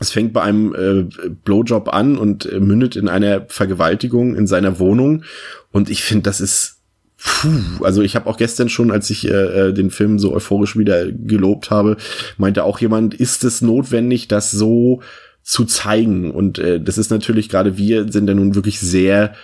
es 0.00 0.12
fängt 0.12 0.32
bei 0.32 0.42
einem 0.42 0.74
äh, 0.74 1.28
Blowjob 1.44 1.92
an 1.92 2.16
und 2.16 2.46
äh, 2.46 2.60
mündet 2.60 2.94
in 2.94 3.08
einer 3.08 3.46
Vergewaltigung 3.48 4.36
in 4.36 4.46
seiner 4.46 4.78
Wohnung. 4.78 5.24
Und 5.72 5.90
ich 5.90 6.04
finde, 6.04 6.22
das 6.22 6.40
ist 6.40 6.77
Puh, 7.20 7.84
also 7.84 8.02
ich 8.02 8.14
habe 8.14 8.26
auch 8.28 8.36
gestern 8.36 8.68
schon, 8.68 8.92
als 8.92 9.10
ich 9.10 9.28
äh, 9.28 9.68
äh, 9.68 9.72
den 9.72 9.90
Film 9.90 10.18
so 10.18 10.32
euphorisch 10.32 10.76
wieder 10.76 11.10
gelobt 11.10 11.70
habe, 11.70 11.96
meinte 12.36 12.62
auch 12.62 12.78
jemand, 12.80 13.14
ist 13.14 13.42
es 13.42 13.60
notwendig, 13.60 14.28
das 14.28 14.52
so 14.52 15.00
zu 15.42 15.64
zeigen? 15.64 16.30
Und 16.30 16.58
äh, 16.58 16.80
das 16.80 16.96
ist 16.96 17.10
natürlich 17.10 17.48
gerade 17.48 17.76
wir 17.76 18.12
sind 18.12 18.28
ja 18.28 18.34
nun 18.34 18.54
wirklich 18.54 18.78
sehr 18.78 19.34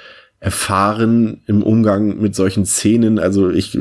erfahren 0.44 1.40
im 1.46 1.62
Umgang 1.62 2.20
mit 2.20 2.34
solchen 2.34 2.66
Szenen. 2.66 3.18
Also 3.18 3.50
ich, 3.50 3.78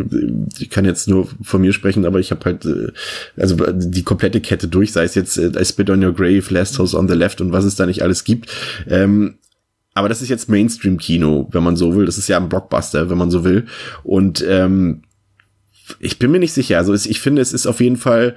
ich 0.57 0.69
kann 0.69 0.85
jetzt 0.85 1.09
nur 1.09 1.27
von 1.41 1.59
mir 1.59 1.73
sprechen, 1.73 2.05
aber 2.05 2.19
ich 2.19 2.31
habe 2.31 2.45
halt 2.45 2.65
äh, 2.65 2.93
also 3.35 3.57
die 3.73 4.03
komplette 4.03 4.39
Kette 4.39 4.69
durch, 4.69 4.93
sei 4.93 5.03
es 5.03 5.13
jetzt 5.13 5.37
äh, 5.37 5.51
I 5.59 5.65
Spit 5.65 5.89
on 5.89 6.03
Your 6.03 6.13
Grave, 6.13 6.45
Last 6.49 6.79
House 6.79 6.95
on 6.95 7.09
the 7.09 7.15
Left 7.15 7.41
und 7.41 7.51
was 7.51 7.65
es 7.65 7.75
da 7.75 7.85
nicht 7.85 8.01
alles 8.01 8.23
gibt. 8.23 8.49
Ähm, 8.87 9.35
aber 9.93 10.09
das 10.09 10.21
ist 10.21 10.29
jetzt 10.29 10.49
Mainstream-Kino, 10.49 11.49
wenn 11.51 11.63
man 11.63 11.75
so 11.75 11.95
will. 11.95 12.05
Das 12.05 12.17
ist 12.17 12.27
ja 12.27 12.37
ein 12.37 12.49
Blockbuster, 12.49 13.09
wenn 13.09 13.17
man 13.17 13.31
so 13.31 13.43
will. 13.43 13.65
Und 14.03 14.43
ähm, 14.47 15.03
ich 15.99 16.19
bin 16.19 16.31
mir 16.31 16.39
nicht 16.39 16.53
sicher. 16.53 16.77
Also 16.77 16.93
ich 16.93 17.19
finde, 17.19 17.41
es 17.41 17.53
ist 17.53 17.67
auf 17.67 17.79
jeden 17.79 17.97
Fall 17.97 18.35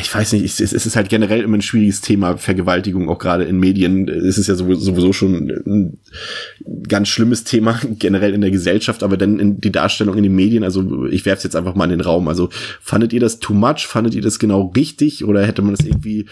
ich 0.00 0.12
weiß 0.12 0.32
nicht, 0.32 0.44
es 0.44 0.60
ist 0.60 0.96
halt 0.96 1.08
generell 1.08 1.42
immer 1.42 1.56
ein 1.56 1.62
schwieriges 1.62 2.00
Thema, 2.00 2.36
Vergewaltigung, 2.36 3.08
auch 3.08 3.18
gerade 3.18 3.44
in 3.44 3.58
Medien. 3.58 4.08
Es 4.08 4.36
ist 4.36 4.48
ja 4.48 4.54
sowieso 4.54 5.12
schon 5.12 5.48
ein 5.64 5.98
ganz 6.88 7.08
schlimmes 7.08 7.44
Thema, 7.44 7.78
generell 7.98 8.34
in 8.34 8.40
der 8.40 8.50
Gesellschaft, 8.50 9.02
aber 9.02 9.16
dann 9.16 9.38
in 9.38 9.60
die 9.60 9.72
Darstellung 9.72 10.16
in 10.16 10.24
den 10.24 10.34
Medien, 10.34 10.64
also 10.64 11.06
ich 11.06 11.24
werfe 11.24 11.38
es 11.38 11.44
jetzt 11.44 11.56
einfach 11.56 11.74
mal 11.76 11.84
in 11.84 11.90
den 11.90 12.00
Raum. 12.00 12.28
Also 12.28 12.48
fandet 12.80 13.12
ihr 13.12 13.20
das 13.20 13.38
too 13.38 13.54
much? 13.54 13.86
Fandet 13.86 14.14
ihr 14.14 14.22
das 14.22 14.38
genau 14.38 14.72
richtig? 14.74 15.24
Oder 15.24 15.46
hätte 15.46 15.62
man 15.62 15.74
das 15.74 15.86
irgendwie. 15.86 16.26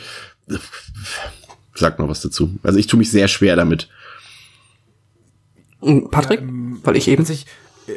Sagt 1.75 1.99
mal 1.99 2.09
was 2.09 2.21
dazu. 2.21 2.51
Also 2.63 2.79
ich 2.79 2.87
tue 2.87 2.99
mich 2.99 3.11
sehr 3.11 3.29
schwer 3.29 3.57
damit. 3.57 3.89
Patrick? 6.11 6.41
Ja, 6.41 6.47
ähm, 6.47 6.81
weil 6.83 6.97
ich 6.97 7.09
eben. 7.09 7.25
Sich, 7.25 7.47
äh, 7.87 7.93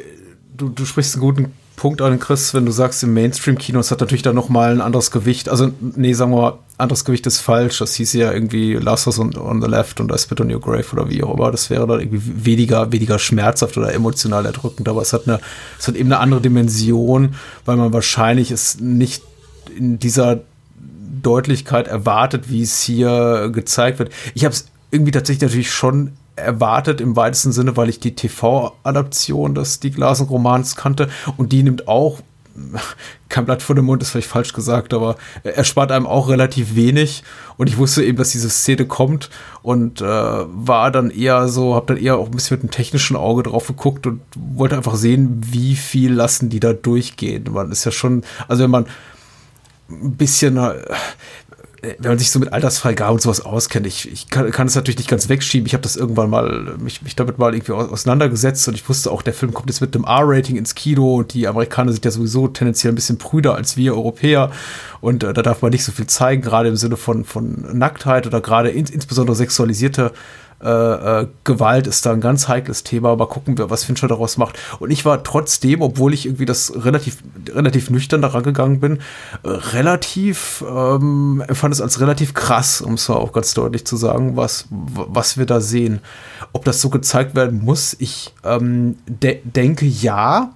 du, 0.56 0.68
du 0.68 0.84
sprichst 0.84 1.14
einen 1.14 1.22
guten 1.22 1.52
Punkt 1.76 2.02
an, 2.02 2.18
Chris, 2.18 2.54
wenn 2.54 2.66
du 2.66 2.72
sagst, 2.72 3.02
im 3.04 3.14
Mainstream-Kino, 3.14 3.78
es 3.78 3.90
hat 3.90 4.00
natürlich 4.00 4.22
dann 4.22 4.34
noch 4.34 4.48
mal 4.48 4.72
ein 4.72 4.80
anderes 4.80 5.12
Gewicht. 5.12 5.48
Also, 5.48 5.70
nee, 5.80 6.12
sagen 6.12 6.32
wir 6.32 6.42
mal, 6.42 6.58
anderes 6.76 7.04
Gewicht 7.04 7.26
ist 7.26 7.38
falsch. 7.38 7.78
Das 7.78 7.94
hieß 7.94 8.12
ja 8.14 8.32
irgendwie 8.32 8.74
Last 8.74 9.06
House 9.06 9.18
on, 9.18 9.36
on 9.36 9.62
the 9.62 9.68
Left 9.68 10.00
und 10.00 10.12
I 10.12 10.18
Spit 10.18 10.40
on 10.40 10.52
Your 10.52 10.60
Grave 10.60 10.86
oder 10.92 11.08
wie 11.08 11.22
auch 11.22 11.34
immer. 11.34 11.50
Das 11.52 11.70
wäre 11.70 11.86
dann 11.86 12.00
irgendwie 12.00 12.44
weniger, 12.44 12.90
weniger 12.92 13.18
schmerzhaft 13.18 13.78
oder 13.78 13.94
emotional 13.94 14.44
erdrückend. 14.44 14.88
Aber 14.88 15.02
es 15.02 15.12
hat 15.12 15.28
eine, 15.28 15.40
es 15.78 15.86
hat 15.86 15.94
eben 15.94 16.12
eine 16.12 16.20
andere 16.20 16.40
Dimension, 16.40 17.36
weil 17.64 17.76
man 17.76 17.92
wahrscheinlich 17.92 18.50
es 18.50 18.80
nicht 18.80 19.22
in 19.76 19.98
dieser 19.98 20.40
Deutlichkeit 21.22 21.88
erwartet, 21.88 22.50
wie 22.50 22.62
es 22.62 22.80
hier 22.82 23.50
gezeigt 23.52 23.98
wird. 23.98 24.12
Ich 24.34 24.44
habe 24.44 24.54
es 24.54 24.68
irgendwie 24.90 25.12
tatsächlich 25.12 25.42
natürlich 25.42 25.70
schon 25.70 26.12
erwartet 26.36 27.00
im 27.00 27.16
weitesten 27.16 27.52
Sinne, 27.52 27.76
weil 27.76 27.88
ich 27.88 28.00
die 28.00 28.14
TV-Adaption 28.14 29.54
des 29.54 29.74
Stieg 29.74 29.96
Larsen-Romans 29.96 30.76
kannte 30.76 31.08
und 31.36 31.52
die 31.52 31.62
nimmt 31.62 31.88
auch 31.88 32.20
kein 33.28 33.44
Blatt 33.44 33.62
vor 33.62 33.76
dem 33.76 33.84
Mund 33.84 34.02
ist 34.02 34.10
vielleicht 34.10 34.28
falsch 34.28 34.52
gesagt, 34.52 34.94
aber 34.94 35.16
er 35.44 35.64
spart 35.64 35.92
einem 35.92 36.06
auch 36.06 36.28
relativ 36.28 36.74
wenig 36.74 37.22
und 37.56 37.68
ich 37.68 37.78
wusste 37.78 38.04
eben, 38.04 38.18
dass 38.18 38.30
diese 38.30 38.50
Szene 38.50 38.86
kommt 38.86 39.30
und 39.62 40.00
äh, 40.00 40.04
war 40.04 40.90
dann 40.90 41.10
eher 41.10 41.48
so, 41.48 41.74
habe 41.74 41.94
dann 41.94 42.02
eher 42.02 42.16
auch 42.16 42.26
ein 42.26 42.32
bisschen 42.32 42.56
mit 42.56 42.64
einem 42.64 42.70
technischen 42.70 43.16
Auge 43.16 43.44
drauf 43.44 43.66
geguckt 43.66 44.06
und 44.06 44.20
wollte 44.34 44.76
einfach 44.76 44.96
sehen, 44.96 45.40
wie 45.44 45.76
viel 45.76 46.12
lassen 46.12 46.48
die 46.48 46.60
da 46.60 46.72
durchgehen. 46.72 47.44
Man 47.50 47.70
ist 47.70 47.84
ja 47.84 47.92
schon, 47.92 48.22
also 48.48 48.62
wenn 48.62 48.70
man 48.70 48.86
ein 49.88 50.16
bisschen, 50.16 50.56
äh, 50.56 50.74
wenn 51.80 52.10
man 52.10 52.18
sich 52.18 52.30
so 52.30 52.40
mit 52.40 52.52
Altersfreigabe 52.52 53.12
und 53.12 53.22
sowas 53.22 53.40
auskennt, 53.40 53.86
ich, 53.86 54.10
ich 54.10 54.28
kann, 54.28 54.66
es 54.66 54.74
natürlich 54.74 54.98
nicht 54.98 55.08
ganz 55.08 55.28
wegschieben. 55.28 55.66
Ich 55.66 55.74
habe 55.74 55.82
das 55.82 55.94
irgendwann 55.94 56.28
mal, 56.28 56.76
mich, 56.78 57.02
mich 57.02 57.14
damit 57.14 57.38
mal 57.38 57.54
irgendwie 57.54 57.72
auseinandergesetzt 57.72 58.66
und 58.66 58.74
ich 58.74 58.88
wusste 58.88 59.10
auch, 59.12 59.22
der 59.22 59.32
Film 59.32 59.54
kommt 59.54 59.68
jetzt 59.68 59.80
mit 59.80 59.94
einem 59.94 60.04
R-Rating 60.04 60.56
ins 60.56 60.74
Kino 60.74 61.16
und 61.16 61.34
die 61.34 61.46
Amerikaner 61.46 61.92
sind 61.92 62.04
ja 62.04 62.10
sowieso 62.10 62.48
tendenziell 62.48 62.92
ein 62.92 62.96
bisschen 62.96 63.18
prüder 63.18 63.54
als 63.54 63.76
wir 63.76 63.94
Europäer 63.94 64.50
und 65.00 65.22
äh, 65.22 65.32
da 65.32 65.42
darf 65.42 65.62
man 65.62 65.70
nicht 65.70 65.84
so 65.84 65.92
viel 65.92 66.08
zeigen, 66.08 66.42
gerade 66.42 66.68
im 66.68 66.76
Sinne 66.76 66.96
von, 66.96 67.24
von 67.24 67.78
Nacktheit 67.78 68.26
oder 68.26 68.40
gerade 68.40 68.70
in, 68.70 68.86
insbesondere 68.86 69.36
sexualisierte 69.36 70.12
äh, 70.62 71.22
äh, 71.22 71.26
Gewalt 71.44 71.86
ist 71.86 72.04
da 72.04 72.12
ein 72.12 72.20
ganz 72.20 72.48
heikles 72.48 72.82
Thema, 72.82 73.10
aber 73.10 73.28
gucken 73.28 73.58
wir, 73.58 73.70
was 73.70 73.84
Fincher 73.84 74.08
daraus 74.08 74.36
macht. 74.38 74.58
Und 74.80 74.90
ich 74.90 75.04
war 75.04 75.22
trotzdem, 75.22 75.82
obwohl 75.82 76.12
ich 76.12 76.26
irgendwie 76.26 76.46
das 76.46 76.72
relativ, 76.84 77.18
relativ 77.48 77.90
nüchtern 77.90 78.22
daran 78.22 78.42
gegangen 78.42 78.80
bin, 78.80 78.98
äh, 79.44 79.48
relativ, 79.48 80.64
ähm, 80.68 81.42
empfand 81.46 81.74
es 81.74 81.80
als 81.80 82.00
relativ 82.00 82.34
krass, 82.34 82.80
um 82.80 82.94
es 82.94 83.08
auch 83.08 83.32
ganz 83.32 83.54
deutlich 83.54 83.86
zu 83.86 83.96
sagen, 83.96 84.36
was, 84.36 84.66
was 84.70 85.38
wir 85.38 85.46
da 85.46 85.60
sehen. 85.60 86.00
Ob 86.52 86.64
das 86.64 86.80
so 86.80 86.90
gezeigt 86.90 87.34
werden 87.34 87.64
muss, 87.64 87.94
ich 87.98 88.34
ähm, 88.44 88.96
de 89.06 89.40
denke 89.44 89.86
ja 89.86 90.54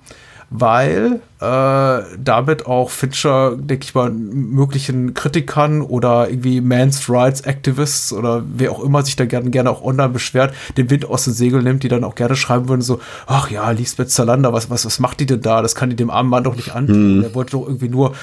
weil 0.54 1.20
äh, 1.40 2.02
damit 2.22 2.66
auch 2.66 2.90
Fincher, 2.90 3.56
denke 3.56 3.84
ich 3.84 3.94
mal, 3.94 4.10
möglichen 4.10 5.14
Kritikern 5.14 5.80
oder 5.80 6.28
irgendwie 6.28 6.60
Man's 6.60 7.08
Rights 7.08 7.40
Activists 7.40 8.12
oder 8.12 8.44
wer 8.54 8.70
auch 8.70 8.84
immer 8.84 9.02
sich 9.02 9.16
da 9.16 9.24
gerne, 9.24 9.48
gerne 9.48 9.70
auch 9.70 9.82
online 9.82 10.10
beschwert, 10.10 10.54
den 10.76 10.90
Wind 10.90 11.06
aus 11.06 11.24
den 11.24 11.32
Segeln 11.32 11.64
nimmt, 11.64 11.82
die 11.82 11.88
dann 11.88 12.04
auch 12.04 12.14
gerne 12.14 12.36
schreiben 12.36 12.68
würden, 12.68 12.82
so, 12.82 13.00
ach 13.26 13.50
ja, 13.50 13.70
Lisbeth 13.70 14.10
Zalander, 14.10 14.52
was, 14.52 14.68
was, 14.68 14.84
was 14.84 14.98
macht 14.98 15.20
die 15.20 15.26
denn 15.26 15.40
da? 15.40 15.62
Das 15.62 15.74
kann 15.74 15.88
die 15.88 15.96
dem 15.96 16.10
armen 16.10 16.28
Mann 16.28 16.44
doch 16.44 16.54
nicht 16.54 16.74
antun. 16.74 16.94
Hm. 16.94 17.24
Er 17.24 17.34
wollte 17.34 17.52
doch 17.52 17.66
irgendwie 17.66 17.88
nur, 17.88 18.14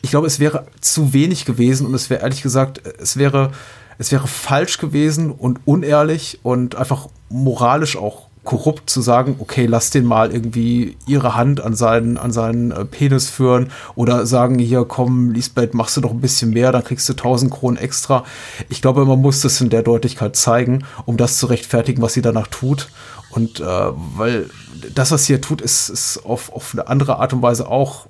ich 0.00 0.10
glaube, 0.10 0.26
es 0.26 0.40
wäre 0.40 0.66
zu 0.80 1.12
wenig 1.12 1.44
gewesen 1.44 1.86
und 1.86 1.94
es 1.94 2.08
wäre 2.08 2.22
ehrlich 2.22 2.42
gesagt, 2.42 2.80
es 2.98 3.18
wäre, 3.18 3.50
es 3.98 4.10
wäre 4.10 4.26
falsch 4.26 4.78
gewesen 4.78 5.30
und 5.30 5.60
unehrlich 5.66 6.40
und 6.42 6.76
einfach 6.76 7.08
moralisch 7.28 7.98
auch 7.98 8.27
korrupt 8.44 8.88
zu 8.88 9.00
sagen, 9.00 9.36
okay, 9.38 9.66
lass 9.66 9.90
den 9.90 10.04
mal 10.04 10.32
irgendwie 10.32 10.96
ihre 11.06 11.34
Hand 11.34 11.60
an 11.60 11.74
seinen, 11.74 12.16
an 12.16 12.32
seinen 12.32 12.70
äh, 12.70 12.84
Penis 12.84 13.28
führen 13.28 13.70
oder 13.94 14.26
sagen, 14.26 14.58
hier 14.58 14.84
komm, 14.84 15.32
Lisbeth, 15.32 15.74
machst 15.74 15.96
du 15.96 16.00
doch 16.00 16.10
ein 16.10 16.20
bisschen 16.20 16.50
mehr, 16.50 16.72
dann 16.72 16.84
kriegst 16.84 17.08
du 17.08 17.12
1000 17.12 17.52
Kronen 17.52 17.76
extra. 17.76 18.24
Ich 18.68 18.82
glaube, 18.82 19.04
man 19.04 19.20
muss 19.20 19.40
das 19.40 19.60
in 19.60 19.70
der 19.70 19.82
Deutlichkeit 19.82 20.36
zeigen, 20.36 20.84
um 21.06 21.16
das 21.16 21.38
zu 21.38 21.46
rechtfertigen, 21.46 22.02
was 22.02 22.14
sie 22.14 22.22
danach 22.22 22.46
tut. 22.46 22.88
Und 23.30 23.60
äh, 23.60 23.64
weil 23.64 24.48
das, 24.94 25.10
was 25.10 25.24
sie 25.24 25.34
hier 25.34 25.40
tut, 25.40 25.60
ist, 25.60 25.88
ist 25.88 26.24
auf, 26.24 26.52
auf 26.52 26.70
eine 26.72 26.88
andere 26.88 27.18
Art 27.18 27.32
und 27.32 27.42
Weise 27.42 27.68
auch 27.68 28.06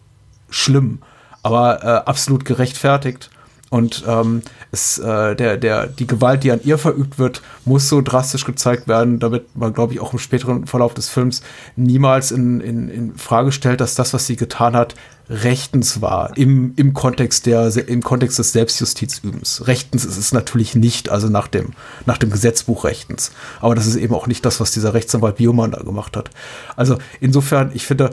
schlimm, 0.51 1.01
aber 1.43 1.83
äh, 1.83 2.09
absolut 2.09 2.45
gerechtfertigt. 2.45 3.31
Und 3.71 4.05
ähm, 4.07 4.43
es, 4.73 4.99
äh, 4.99 5.37
der, 5.37 5.59
der, 5.59 5.87
die 5.87 6.07
Gewalt, 6.07 6.43
die 6.43 6.53
an 6.53 6.61
ihr 6.65 6.79
verübt 6.79 7.19
wird, 7.19 7.43
muss 7.65 7.89
so 7.89 8.01
drastisch 8.01 8.45
gezeigt 8.45 8.89
werden, 8.89 9.19
damit 9.19 9.55
man, 9.57 9.75
glaube 9.75 9.93
ich, 9.93 10.01
auch 10.01 10.13
im 10.13 10.19
späteren 10.19 10.67
Verlauf 10.67 10.95
des 10.95 11.11
Films 11.11 11.43
niemals 11.77 12.31
in, 12.31 12.61
in, 12.61 12.89
in 12.89 13.17
Frage 13.17 13.53
stellt, 13.53 13.81
dass 13.81 13.95
das, 13.95 14.15
was 14.15 14.27
sie 14.27 14.37
getan 14.37 14.75
hat, 14.75 14.95
rechtens 15.31 16.01
war 16.01 16.37
im, 16.37 16.73
im, 16.77 16.95
Kontext 16.95 17.45
der, 17.45 17.71
im 17.89 18.03
Kontext 18.03 18.39
des 18.39 18.53
Selbstjustizübens. 18.53 19.67
Rechtens 19.67 20.07
ist 20.07 20.17
es 20.17 20.33
natürlich 20.33 20.75
nicht, 20.75 21.11
also 21.11 21.29
nach 21.29 21.49
dem, 21.49 21.73
nach 22.07 22.17
dem 22.17 22.31
Gesetzbuch 22.31 22.85
rechtens. 22.85 23.33
Aber 23.61 23.75
das 23.75 23.87
ist 23.87 23.97
eben 23.97 24.15
auch 24.15 24.27
nicht 24.27 24.47
das, 24.47 24.61
was 24.61 24.71
dieser 24.71 24.95
Rechtsanwalt 24.95 25.37
Biomann 25.37 25.73
da 25.73 25.83
gemacht 25.83 26.17
hat. 26.17 26.31
Also 26.77 26.97
insofern, 27.21 27.71
ich 27.75 27.87
finde, 27.87 28.13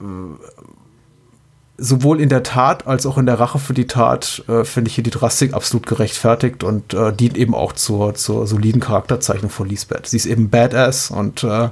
äh, 0.00 0.04
sowohl 1.82 2.20
in 2.20 2.28
der 2.28 2.44
Tat 2.44 2.86
als 2.86 3.06
auch 3.06 3.18
in 3.18 3.26
der 3.26 3.40
Rache 3.40 3.58
für 3.58 3.74
die 3.74 3.88
Tat 3.88 4.44
äh, 4.48 4.64
finde 4.64 4.88
ich 4.88 4.94
hier 4.94 5.04
die 5.04 5.10
Drastik 5.10 5.52
absolut 5.52 5.86
gerechtfertigt 5.86 6.62
und 6.62 6.94
äh, 6.94 7.12
dient 7.12 7.36
eben 7.36 7.54
auch 7.54 7.72
zur, 7.72 8.14
zur 8.14 8.46
soliden 8.46 8.80
Charakterzeichnung 8.80 9.50
von 9.50 9.68
Lisbeth. 9.68 10.06
Sie 10.06 10.16
ist 10.16 10.26
eben 10.26 10.48
Badass 10.48 11.10
und 11.10 11.42
äh, 11.42 11.70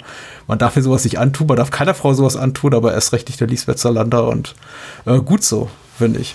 man 0.48 0.58
darf 0.58 0.76
ihr 0.76 0.82
sowas 0.82 1.04
nicht 1.04 1.20
antun, 1.20 1.46
man 1.46 1.56
darf 1.56 1.70
keiner 1.70 1.94
Frau 1.94 2.12
sowas 2.12 2.36
antun, 2.36 2.74
aber 2.74 2.92
erst 2.92 3.12
recht 3.12 3.28
nicht 3.28 3.40
der 3.40 3.46
Lisbeth 3.46 3.78
Salander 3.78 4.26
und 4.26 4.56
äh, 5.06 5.20
gut 5.20 5.44
so, 5.44 5.70
finde 5.96 6.18
ich. 6.18 6.34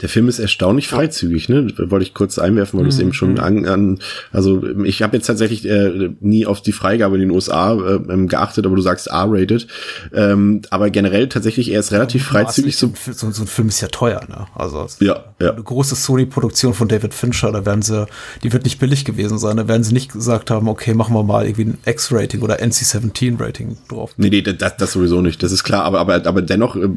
Der 0.00 0.08
Film 0.08 0.28
ist 0.28 0.38
erstaunlich 0.38 0.86
freizügig, 0.86 1.48
ne? 1.48 1.72
Wollte 1.76 2.04
ich 2.04 2.14
kurz 2.14 2.38
einwerfen, 2.38 2.78
weil 2.78 2.84
du 2.84 2.90
es 2.90 3.00
eben 3.00 3.12
schon 3.12 3.32
mhm. 3.32 3.40
an, 3.40 3.66
an 3.66 3.98
also 4.32 4.62
ich 4.84 5.02
habe 5.02 5.16
jetzt 5.16 5.26
tatsächlich 5.26 5.68
äh, 5.68 6.10
nie 6.20 6.46
auf 6.46 6.62
die 6.62 6.72
Freigabe 6.72 7.16
in 7.16 7.22
den 7.22 7.30
USA 7.32 7.74
äh, 7.74 7.94
ähm, 8.12 8.28
geachtet, 8.28 8.64
aber 8.64 8.76
du 8.76 8.82
sagst 8.82 9.08
R-rated. 9.08 9.66
Ähm, 10.14 10.62
aber 10.70 10.90
generell 10.90 11.28
tatsächlich 11.28 11.72
er 11.72 11.80
ist 11.80 11.90
relativ 11.90 12.26
freizügig. 12.26 12.76
So, 12.76 12.92
so, 13.10 13.30
so, 13.32 13.42
ein 13.42 13.46
Film 13.48 13.68
ist 13.68 13.80
ja 13.80 13.88
teuer, 13.88 14.20
ne? 14.28 14.46
Also 14.54 14.86
ja, 15.00 15.24
ja. 15.40 15.52
eine 15.52 15.62
große 15.62 15.96
Sony-Produktion 15.96 16.74
von 16.74 16.86
David 16.86 17.12
Fincher, 17.12 17.50
da 17.50 17.66
werden 17.66 17.82
sie, 17.82 18.06
die 18.44 18.52
wird 18.52 18.64
nicht 18.64 18.78
billig 18.78 19.04
gewesen 19.04 19.38
sein, 19.38 19.56
da 19.56 19.66
werden 19.66 19.82
sie 19.82 19.94
nicht 19.94 20.12
gesagt 20.12 20.50
haben, 20.50 20.68
okay, 20.68 20.94
machen 20.94 21.14
wir 21.14 21.24
mal 21.24 21.44
irgendwie 21.44 21.64
ein 21.64 21.78
X-Rating 21.84 22.42
oder 22.42 22.60
NC-17-Rating 22.60 23.76
drauf. 23.88 24.14
Nee, 24.16 24.30
nee, 24.30 24.42
das, 24.42 24.76
das 24.76 24.92
sowieso 24.92 25.20
nicht, 25.22 25.42
das 25.42 25.50
ist 25.50 25.64
klar, 25.64 25.82
aber, 25.84 25.98
aber, 25.98 26.24
aber 26.26 26.42
dennoch 26.42 26.76
äh, 26.76 26.88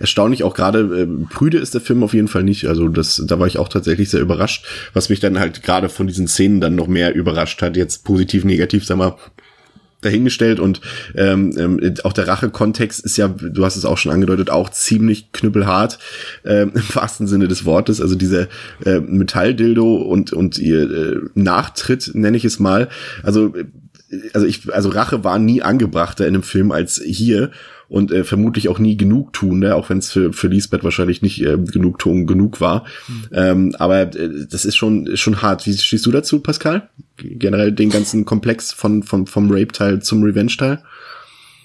erstaunlich 0.00 0.44
auch 0.44 0.54
gerade 0.54 0.80
äh, 0.80 1.06
prüde 1.32 1.58
ist 1.58 1.72
der 1.72 1.80
Film 1.80 2.02
auf 2.02 2.12
jeden 2.12 2.28
Fall 2.28 2.41
Fall 2.42 2.44
nicht. 2.44 2.66
Also 2.66 2.88
das, 2.88 3.22
da 3.26 3.38
war 3.38 3.46
ich 3.46 3.58
auch 3.58 3.68
tatsächlich 3.68 4.10
sehr 4.10 4.20
überrascht, 4.20 4.66
was 4.92 5.08
mich 5.08 5.20
dann 5.20 5.38
halt 5.38 5.62
gerade 5.62 5.88
von 5.88 6.06
diesen 6.06 6.28
Szenen 6.28 6.60
dann 6.60 6.74
noch 6.74 6.88
mehr 6.88 7.14
überrascht 7.14 7.62
hat. 7.62 7.76
Jetzt 7.76 8.04
positiv, 8.04 8.44
negativ, 8.44 8.84
sag 8.84 8.98
mal, 8.98 9.16
dahingestellt 10.00 10.58
und 10.58 10.80
ähm, 11.14 11.54
ähm, 11.56 11.94
auch 12.02 12.12
der 12.12 12.26
Rache-Kontext 12.26 13.04
ist 13.04 13.16
ja, 13.16 13.28
du 13.28 13.64
hast 13.64 13.76
es 13.76 13.84
auch 13.84 13.98
schon 13.98 14.10
angedeutet, 14.10 14.50
auch 14.50 14.68
ziemlich 14.70 15.30
knüppelhart 15.30 16.00
ähm, 16.44 16.72
im 16.74 16.94
wahrsten 16.94 17.28
Sinne 17.28 17.46
des 17.46 17.64
Wortes. 17.64 18.00
Also 18.00 18.16
dieser 18.16 18.48
äh, 18.84 18.98
Metalldildo 18.98 19.94
und 19.94 20.32
und 20.32 20.58
ihr 20.58 20.90
äh, 20.90 21.20
Nachtritt 21.34 22.10
nenne 22.14 22.36
ich 22.36 22.44
es 22.44 22.58
mal. 22.58 22.88
Also 23.22 23.54
äh, 23.54 23.66
also 24.34 24.44
ich 24.44 24.74
also 24.74 24.88
Rache 24.88 25.22
war 25.22 25.38
nie 25.38 25.62
angebrachter 25.62 26.26
in 26.26 26.34
einem 26.34 26.42
Film 26.42 26.72
als 26.72 27.00
hier 27.02 27.52
und 27.92 28.10
äh, 28.10 28.24
vermutlich 28.24 28.70
auch 28.70 28.78
nie 28.78 28.96
genug 28.96 29.34
tun, 29.34 29.58
ne? 29.58 29.76
auch 29.76 29.90
wenn 29.90 29.98
es 29.98 30.10
für, 30.10 30.32
für 30.32 30.48
Lisbeth 30.48 30.82
wahrscheinlich 30.82 31.20
nicht 31.20 31.42
äh, 31.42 31.58
genug 31.58 31.98
tun 31.98 32.26
genug 32.26 32.58
war. 32.58 32.86
Mhm. 33.06 33.24
Ähm, 33.32 33.76
aber 33.78 34.00
äh, 34.00 34.30
das 34.50 34.64
ist 34.64 34.76
schon, 34.76 35.14
schon 35.14 35.42
hart. 35.42 35.66
Wie 35.66 35.76
stehst 35.76 36.06
du 36.06 36.10
dazu, 36.10 36.40
Pascal? 36.40 36.88
Generell 37.18 37.70
den 37.70 37.90
ganzen 37.90 38.24
Komplex 38.24 38.72
von, 38.72 39.02
vom, 39.02 39.26
vom 39.26 39.50
Rape-Teil 39.50 40.00
zum 40.00 40.22
Revenge-Teil? 40.22 40.82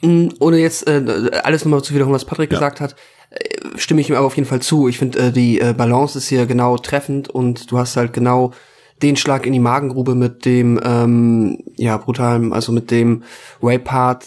Mm, 0.02 0.28
ohne 0.40 0.58
jetzt 0.58 0.86
äh, 0.86 1.32
alles 1.44 1.64
nochmal 1.64 1.82
zu 1.82 1.94
wiederholen, 1.94 2.16
was 2.16 2.26
Patrick 2.26 2.52
ja. 2.52 2.60
gesagt 2.60 2.82
hat, 2.82 2.98
äh, 3.30 3.78
stimme 3.78 4.02
ich 4.02 4.10
ihm 4.10 4.18
aber 4.18 4.28
auf 4.28 4.36
jeden 4.36 4.50
Fall 4.50 4.62
zu. 4.62 4.90
Ich 4.90 4.98
finde, 4.98 5.20
äh, 5.20 5.32
die 5.32 5.62
äh, 5.62 5.74
Balance 5.74 6.18
ist 6.18 6.28
hier 6.28 6.46
genau 6.46 6.76
treffend 6.78 7.30
und 7.30 7.72
du 7.72 7.78
hast 7.78 7.96
halt 7.96 8.12
genau 8.12 8.52
den 9.02 9.16
Schlag 9.16 9.46
in 9.46 9.54
die 9.54 9.60
Magengrube 9.60 10.14
mit 10.14 10.44
dem, 10.44 10.78
ähm, 10.84 11.60
ja, 11.78 11.96
brutalen, 11.96 12.52
also 12.52 12.74
mit 12.74 12.92
dem 12.92 13.24
Rape-Part, 13.64 14.26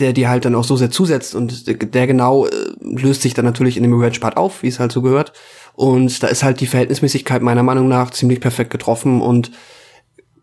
der 0.00 0.12
dir 0.12 0.28
halt 0.28 0.44
dann 0.44 0.54
auch 0.54 0.64
so 0.64 0.76
sehr 0.76 0.90
zusetzt 0.90 1.34
und 1.34 1.66
der 1.94 2.06
genau 2.06 2.46
äh, 2.46 2.50
löst 2.80 3.22
sich 3.22 3.34
dann 3.34 3.44
natürlich 3.44 3.76
in 3.76 3.82
dem 3.82 3.94
Revenge-Part 3.94 4.36
auf, 4.36 4.62
wie 4.62 4.68
es 4.68 4.80
halt 4.80 4.92
so 4.92 5.02
gehört. 5.02 5.32
Und 5.74 6.22
da 6.22 6.26
ist 6.26 6.42
halt 6.42 6.60
die 6.60 6.66
Verhältnismäßigkeit 6.66 7.42
meiner 7.42 7.62
Meinung 7.62 7.88
nach 7.88 8.10
ziemlich 8.10 8.40
perfekt 8.40 8.70
getroffen 8.70 9.20
und 9.20 9.50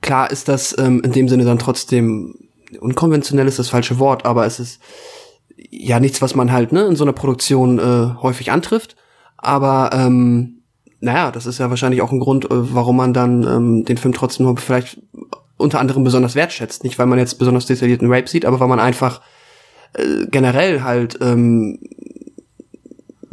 klar 0.02 0.32
ist 0.32 0.48
das 0.48 0.78
ähm, 0.78 1.02
in 1.04 1.12
dem 1.12 1.28
Sinne 1.28 1.44
dann 1.44 1.60
trotzdem 1.60 2.36
unkonventionell 2.80 3.48
ist 3.48 3.60
das 3.60 3.70
falsche 3.70 4.00
Wort, 4.00 4.26
aber 4.26 4.46
es 4.46 4.60
ist 4.60 4.82
ja 5.70 6.00
nichts, 6.00 6.22
was 6.22 6.36
man 6.36 6.52
halt 6.52 6.72
ne, 6.72 6.86
in 6.86 6.96
so 6.96 7.04
einer 7.04 7.14
Produktion 7.14 7.80
äh, 7.80 8.22
häufig 8.22 8.52
antrifft. 8.52 8.96
Aber 9.38 9.92
ähm, 9.94 10.64
naja, 11.00 11.32
das 11.32 11.46
ist 11.46 11.60
ja 11.60 11.70
wahrscheinlich 11.70 12.02
auch 12.02 12.12
ein 12.12 12.20
Grund, 12.20 12.46
äh, 12.46 12.74
warum 12.74 12.98
man 12.98 13.14
dann 13.14 13.44
ähm, 13.44 13.86
den 13.86 13.98
Film 13.98 14.14
trotzdem 14.14 14.58
vielleicht 14.58 15.00
unter 15.58 15.80
anderem 15.80 16.04
besonders 16.04 16.36
wertschätzt. 16.36 16.84
Nicht, 16.84 17.00
weil 17.00 17.08
man 17.08 17.20
jetzt 17.20 17.36
besonders 17.36 17.66
detaillierten 17.66 18.12
Rape 18.12 18.28
sieht, 18.28 18.46
aber 18.46 18.60
weil 18.60 18.68
man 18.68 18.80
einfach 18.80 19.22
äh, 19.94 20.28
generell 20.30 20.82
halt 20.84 21.18
ähm, 21.22 21.80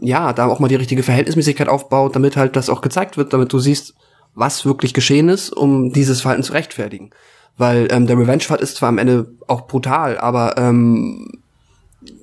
ja, 0.05 0.33
da 0.33 0.47
auch 0.47 0.61
mal 0.61 0.69
die 0.69 0.75
richtige 0.75 1.03
Verhältnismäßigkeit 1.03 1.69
aufbaut, 1.69 2.15
damit 2.15 2.37
halt 2.37 2.57
das 2.57 2.69
auch 2.69 2.81
gezeigt 2.81 3.17
wird, 3.17 3.33
damit 3.33 3.53
du 3.53 3.59
siehst, 3.59 3.95
was 4.35 4.67
wirklich 4.67 4.93
geschehen 4.93 5.29
ist, 5.29 5.51
um 5.51 5.93
dieses 5.93 6.21
Verhalten 6.21 6.43
zu 6.43 6.53
rechtfertigen. 6.53 7.11
Weil 7.57 7.89
ähm, 7.91 8.07
der 8.07 8.19
Revenge-Fight 8.19 8.61
ist 8.61 8.77
zwar 8.77 8.89
am 8.89 8.99
Ende 8.99 9.29
auch 9.47 9.67
brutal, 9.67 10.19
aber 10.19 10.59
ähm, 10.59 11.41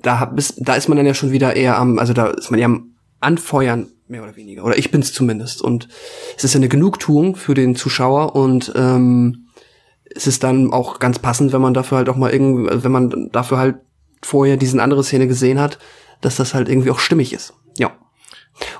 da, 0.02 0.26
bis, 0.26 0.56
da 0.58 0.76
ist 0.76 0.90
man 0.90 0.98
dann 0.98 1.06
ja 1.06 1.14
schon 1.14 1.32
wieder 1.32 1.56
eher 1.56 1.78
am, 1.78 1.98
also 2.00 2.14
da 2.14 2.28
ist 2.28 2.52
man 2.52 2.60
ja 2.60 2.66
am 2.66 2.92
Anfeuern, 3.20 3.88
mehr 4.08 4.24
oder 4.24 4.36
weniger. 4.36 4.64
Oder 4.66 4.78
ich 4.78 4.92
bin's 4.92 5.14
zumindest. 5.14 5.62
Und 5.62 5.88
es 6.38 6.44
ist 6.44 6.54
ja 6.54 6.60
eine 6.60 6.68
Genugtuung 6.68 7.36
für 7.36 7.54
den 7.54 7.76
Zuschauer 7.76 8.36
und 8.36 8.74
ähm, 8.76 9.46
es 10.14 10.28
ist 10.28 10.44
dann 10.44 10.74
auch 10.74 11.00
ganz 11.00 11.20
passend, 11.20 11.54
wenn 11.54 11.62
man 11.62 11.74
dafür 11.74 12.00
halt 12.00 12.10
auch 12.10 12.18
mal 12.18 12.32
irgendwie, 12.32 12.84
wenn 12.84 12.92
man 12.92 13.30
dafür 13.32 13.58
halt 13.58 13.76
vorher 14.24 14.58
diesen 14.58 14.80
andere 14.80 15.04
Szene 15.04 15.28
gesehen 15.28 15.60
hat, 15.60 15.80
dass 16.22 16.36
das 16.36 16.54
halt 16.54 16.70
irgendwie 16.70 16.92
auch 16.92 17.00
stimmig 17.00 17.34
ist. 17.34 17.54
Ja. 17.78 17.98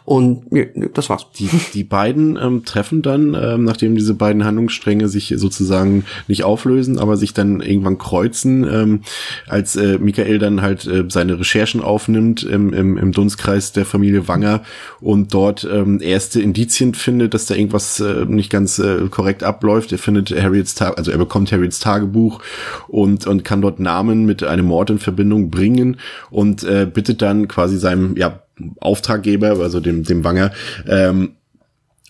Und 0.06 0.52
nee, 0.52 0.70
das 0.94 1.10
war's. 1.10 1.28
Die, 1.38 1.50
die 1.74 1.84
beiden 1.84 2.38
ähm, 2.42 2.66
treffen 2.66 3.02
dann, 3.02 3.36
ähm, 3.40 3.64
nachdem 3.64 3.96
diese 3.96 4.14
beiden 4.14 4.44
Handlungsstränge 4.44 5.08
sich 5.08 5.34
sozusagen 5.38 6.06
nicht 6.28 6.44
auflösen, 6.44 7.00
aber 7.00 7.18
sich 7.18 7.34
dann 7.34 7.62
irgendwann 7.62 7.98
kreuzen, 7.98 8.64
ähm, 8.64 9.02
als 9.48 9.76
äh, 9.76 9.98
Michael 10.00 10.40
dann 10.40 10.62
halt 10.62 10.86
äh, 10.86 11.06
seine 11.08 11.40
Recherchen 11.40 11.82
aufnimmt 11.82 12.44
im, 12.44 12.74
im, 12.74 12.98
im 12.98 13.12
Dunstkreis 13.12 13.72
der 13.72 13.86
Familie 13.86 14.28
Wanger 14.28 14.62
und 15.00 15.34
dort 15.34 15.68
ähm, 15.72 16.00
erste 16.02 16.42
Indizien 16.42 16.94
findet, 16.94 17.34
dass 17.34 17.46
da 17.46 17.56
irgendwas 17.56 18.00
äh, 18.00 18.26
nicht 18.26 18.50
ganz 18.50 18.80
äh, 18.80 19.08
korrekt 19.10 19.44
abläuft. 19.44 19.92
Er 19.92 19.98
findet 19.98 20.32
Harriets 20.32 20.76
Tag, 20.76 20.98
also 20.98 21.12
er 21.12 21.18
bekommt 21.18 21.52
Harriets 21.52 21.80
Tagebuch 21.80 22.42
und, 22.88 23.28
und 23.28 23.44
kann 23.44 23.62
dort 23.62 23.80
Namen 23.80 24.26
mit 24.26 24.44
einem 24.44 24.66
Mord 24.66 24.90
in 24.90 25.00
Verbindung 25.00 25.50
bringen 25.50 25.98
und 26.30 26.64
äh, 26.64 26.88
bittet 26.92 27.22
dann 27.22 27.48
quasi 27.48 27.78
seinem, 27.78 28.18
ja, 28.18 28.42
Auftraggeber, 28.80 29.60
also 29.60 29.80
dem, 29.80 30.04
dem 30.04 30.24
Wanger, 30.24 30.52
ähm, 30.88 31.34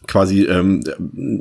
quasi 0.08 0.44
ähm, 0.44 0.84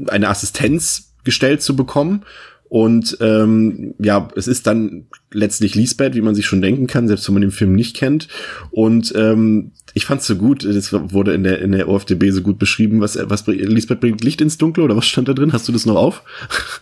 eine 0.09 0.29
Assistenz 0.29 1.15
gestellt 1.25 1.63
zu 1.63 1.77
bekommen. 1.77 2.25
Und 2.71 3.19
ähm, 3.21 3.95
ja, 3.99 4.29
es 4.37 4.47
ist 4.47 4.69
dann 4.69 5.07
letztlich 5.33 5.75
Lisbeth, 5.75 6.15
wie 6.15 6.21
man 6.21 6.37
sich 6.37 6.47
schon 6.47 6.63
denken 6.63 6.87
kann, 6.87 7.09
selbst 7.09 7.27
wenn 7.27 7.35
man 7.35 7.41
den 7.41 7.51
Film 7.51 7.75
nicht 7.75 7.97
kennt. 7.97 8.29
Und 8.71 9.13
ähm, 9.17 9.73
ich 9.93 10.05
fand's 10.05 10.29
so 10.29 10.37
gut, 10.37 10.65
das 10.65 10.93
wurde 10.93 11.35
in 11.35 11.43
der, 11.43 11.61
in 11.63 11.73
der 11.73 11.89
OFDB 11.89 12.31
so 12.31 12.43
gut 12.43 12.61
beschrieben, 12.61 13.01
was, 13.01 13.19
was 13.21 13.45
Lisbeth 13.49 13.99
bringt 13.99 14.23
Licht 14.23 14.41
ins 14.41 14.57
Dunkle 14.57 14.85
oder 14.85 14.97
was 14.97 15.07
stand 15.07 15.27
da 15.27 15.33
drin? 15.33 15.53
Hast 15.53 15.67
du 15.67 15.73
das 15.73 15.85
noch 15.85 15.97
auf? 15.97 16.23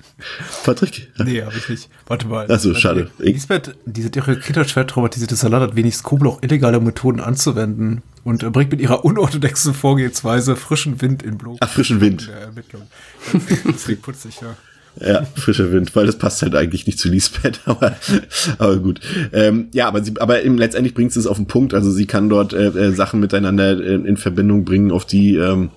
Patrick? 0.64 1.11
Nee, 1.24 1.41
habe 1.41 1.57
ich 1.57 1.70
nicht. 1.70 1.89
Warte 2.07 2.26
mal. 2.26 2.51
Achso, 2.51 2.74
schade. 2.74 3.11
Lisbeth, 3.18 3.74
diese 3.87 4.11
ihre 4.14 4.68
schwer 4.68 4.87
traumatisierte 4.87 5.37
Salat 5.37 5.62
hat 5.62 5.76
wenig 5.76 5.97
Skrupel, 5.97 6.29
auch 6.29 6.43
illegale 6.43 6.81
Methoden 6.81 7.20
anzuwenden 7.20 8.03
und 8.29 8.43
äh, 8.43 8.51
bringt 8.51 8.70
mit 8.70 8.81
ihrer 8.81 9.05
unorthodoxen 9.05 9.72
Vorgehensweise 9.72 10.55
frischen 10.55 11.01
Wind 11.01 11.22
in 11.22 11.39
Blut. 11.39 11.57
Ach, 11.61 11.70
frischen 11.70 12.01
Wind. 12.03 12.29
Der 12.29 12.41
Ermittlung. 12.43 12.83
Deswegen 13.66 14.03
putzig, 14.03 14.41
ja. 14.43 14.55
Ja, 15.01 15.24
frischer 15.37 15.70
Wind, 15.70 15.95
weil 15.95 16.07
das 16.07 16.18
passt 16.18 16.43
halt 16.43 16.57
eigentlich 16.57 16.87
nicht 16.87 16.99
zu 16.99 17.09
Lisbeth, 17.09 17.61
aber, 17.66 17.97
aber 18.59 18.76
gut. 18.79 19.01
Ähm, 19.33 19.68
ja, 19.72 19.87
aber 19.87 20.03
sie, 20.03 20.12
aber 20.18 20.43
im, 20.43 20.59
letztendlich 20.59 20.93
bringt 20.93 21.12
sie 21.12 21.20
es 21.20 21.26
auf 21.26 21.37
den 21.37 21.47
Punkt. 21.47 21.72
Also 21.72 21.91
sie 21.91 22.07
kann 22.07 22.29
dort 22.29 22.53
äh, 22.53 22.66
äh, 22.66 22.93
Sachen 22.93 23.20
miteinander 23.20 23.79
äh, 23.79 23.95
in 23.95 24.16
Verbindung 24.16 24.64
bringen, 24.64 24.91
auf 24.91 25.07
die 25.07 25.37
ähm, 25.37 25.70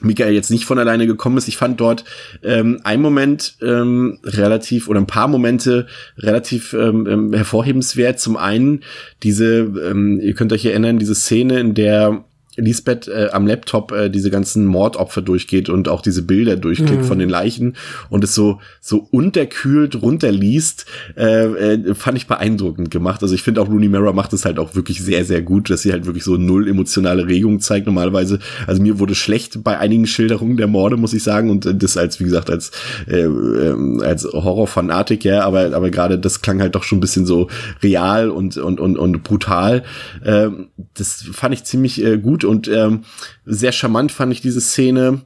Michael 0.00 0.34
jetzt 0.34 0.50
nicht 0.50 0.66
von 0.66 0.78
alleine 0.78 1.06
gekommen 1.06 1.38
ist. 1.38 1.48
Ich 1.48 1.56
fand 1.56 1.80
dort 1.80 2.04
ähm, 2.42 2.80
ein 2.84 3.00
Moment 3.00 3.56
ähm, 3.62 4.18
relativ 4.24 4.88
oder 4.88 5.00
ein 5.00 5.06
paar 5.06 5.28
Momente 5.28 5.86
relativ 6.18 6.74
ähm, 6.74 7.06
ähm 7.06 7.32
hervorhebenswert. 7.32 8.20
Zum 8.20 8.36
einen 8.36 8.82
diese, 9.22 9.60
ähm, 9.60 10.20
ihr 10.20 10.34
könnt 10.34 10.52
euch 10.52 10.66
erinnern, 10.66 10.98
diese 10.98 11.14
Szene, 11.14 11.60
in 11.60 11.72
der 11.72 12.25
Lisbeth 12.56 13.08
äh, 13.08 13.28
am 13.32 13.46
Laptop 13.46 13.92
äh, 13.92 14.08
diese 14.08 14.30
ganzen 14.30 14.66
Mordopfer 14.66 15.22
durchgeht 15.22 15.68
und 15.68 15.88
auch 15.88 16.00
diese 16.00 16.22
Bilder 16.22 16.56
durchklickt 16.56 17.02
mhm. 17.02 17.06
von 17.06 17.18
den 17.18 17.28
Leichen 17.28 17.76
und 18.08 18.24
es 18.24 18.34
so 18.34 18.60
so 18.80 19.06
unterkühlt 19.10 20.00
runterliest, 20.00 20.86
äh, 21.16 21.74
äh, 21.74 21.94
fand 21.94 22.18
ich 22.18 22.26
beeindruckend 22.26 22.90
gemacht. 22.90 23.22
Also 23.22 23.34
ich 23.34 23.42
finde 23.42 23.60
auch 23.60 23.68
Rooney 23.68 23.88
Mara 23.88 24.12
macht 24.12 24.32
es 24.32 24.44
halt 24.44 24.58
auch 24.58 24.74
wirklich 24.74 25.02
sehr 25.02 25.24
sehr 25.24 25.42
gut, 25.42 25.70
dass 25.70 25.82
sie 25.82 25.92
halt 25.92 26.06
wirklich 26.06 26.24
so 26.24 26.36
null 26.36 26.68
emotionale 26.68 27.26
Regung 27.26 27.60
zeigt 27.60 27.86
normalerweise. 27.86 28.38
Also 28.66 28.82
mir 28.82 28.98
wurde 28.98 29.14
schlecht 29.14 29.62
bei 29.62 29.78
einigen 29.78 30.06
Schilderungen 30.06 30.56
der 30.56 30.66
Morde, 30.66 30.96
muss 30.96 31.12
ich 31.12 31.22
sagen 31.22 31.50
und 31.50 31.82
das 31.82 31.96
als 31.96 32.20
wie 32.20 32.24
gesagt 32.24 32.50
als 32.50 32.70
äh, 33.06 33.20
äh, 33.20 34.02
als 34.02 34.24
Horrorfanatik, 34.24 35.24
ja, 35.24 35.42
aber 35.42 35.74
aber 35.74 35.90
gerade 35.90 36.18
das 36.18 36.42
klang 36.42 36.60
halt 36.60 36.74
doch 36.74 36.84
schon 36.84 36.98
ein 36.98 37.00
bisschen 37.00 37.26
so 37.26 37.48
real 37.82 38.30
und 38.30 38.56
und 38.56 38.80
und, 38.80 38.96
und 38.96 39.22
brutal. 39.22 39.82
Äh, 40.24 40.48
das 40.94 41.24
fand 41.32 41.54
ich 41.54 41.64
ziemlich 41.64 42.02
äh, 42.02 42.18
gut 42.18 42.44
und 42.46 42.68
ähm, 42.68 43.04
sehr 43.44 43.72
charmant 43.72 44.12
fand 44.12 44.32
ich 44.32 44.40
diese 44.40 44.60
Szene, 44.60 45.22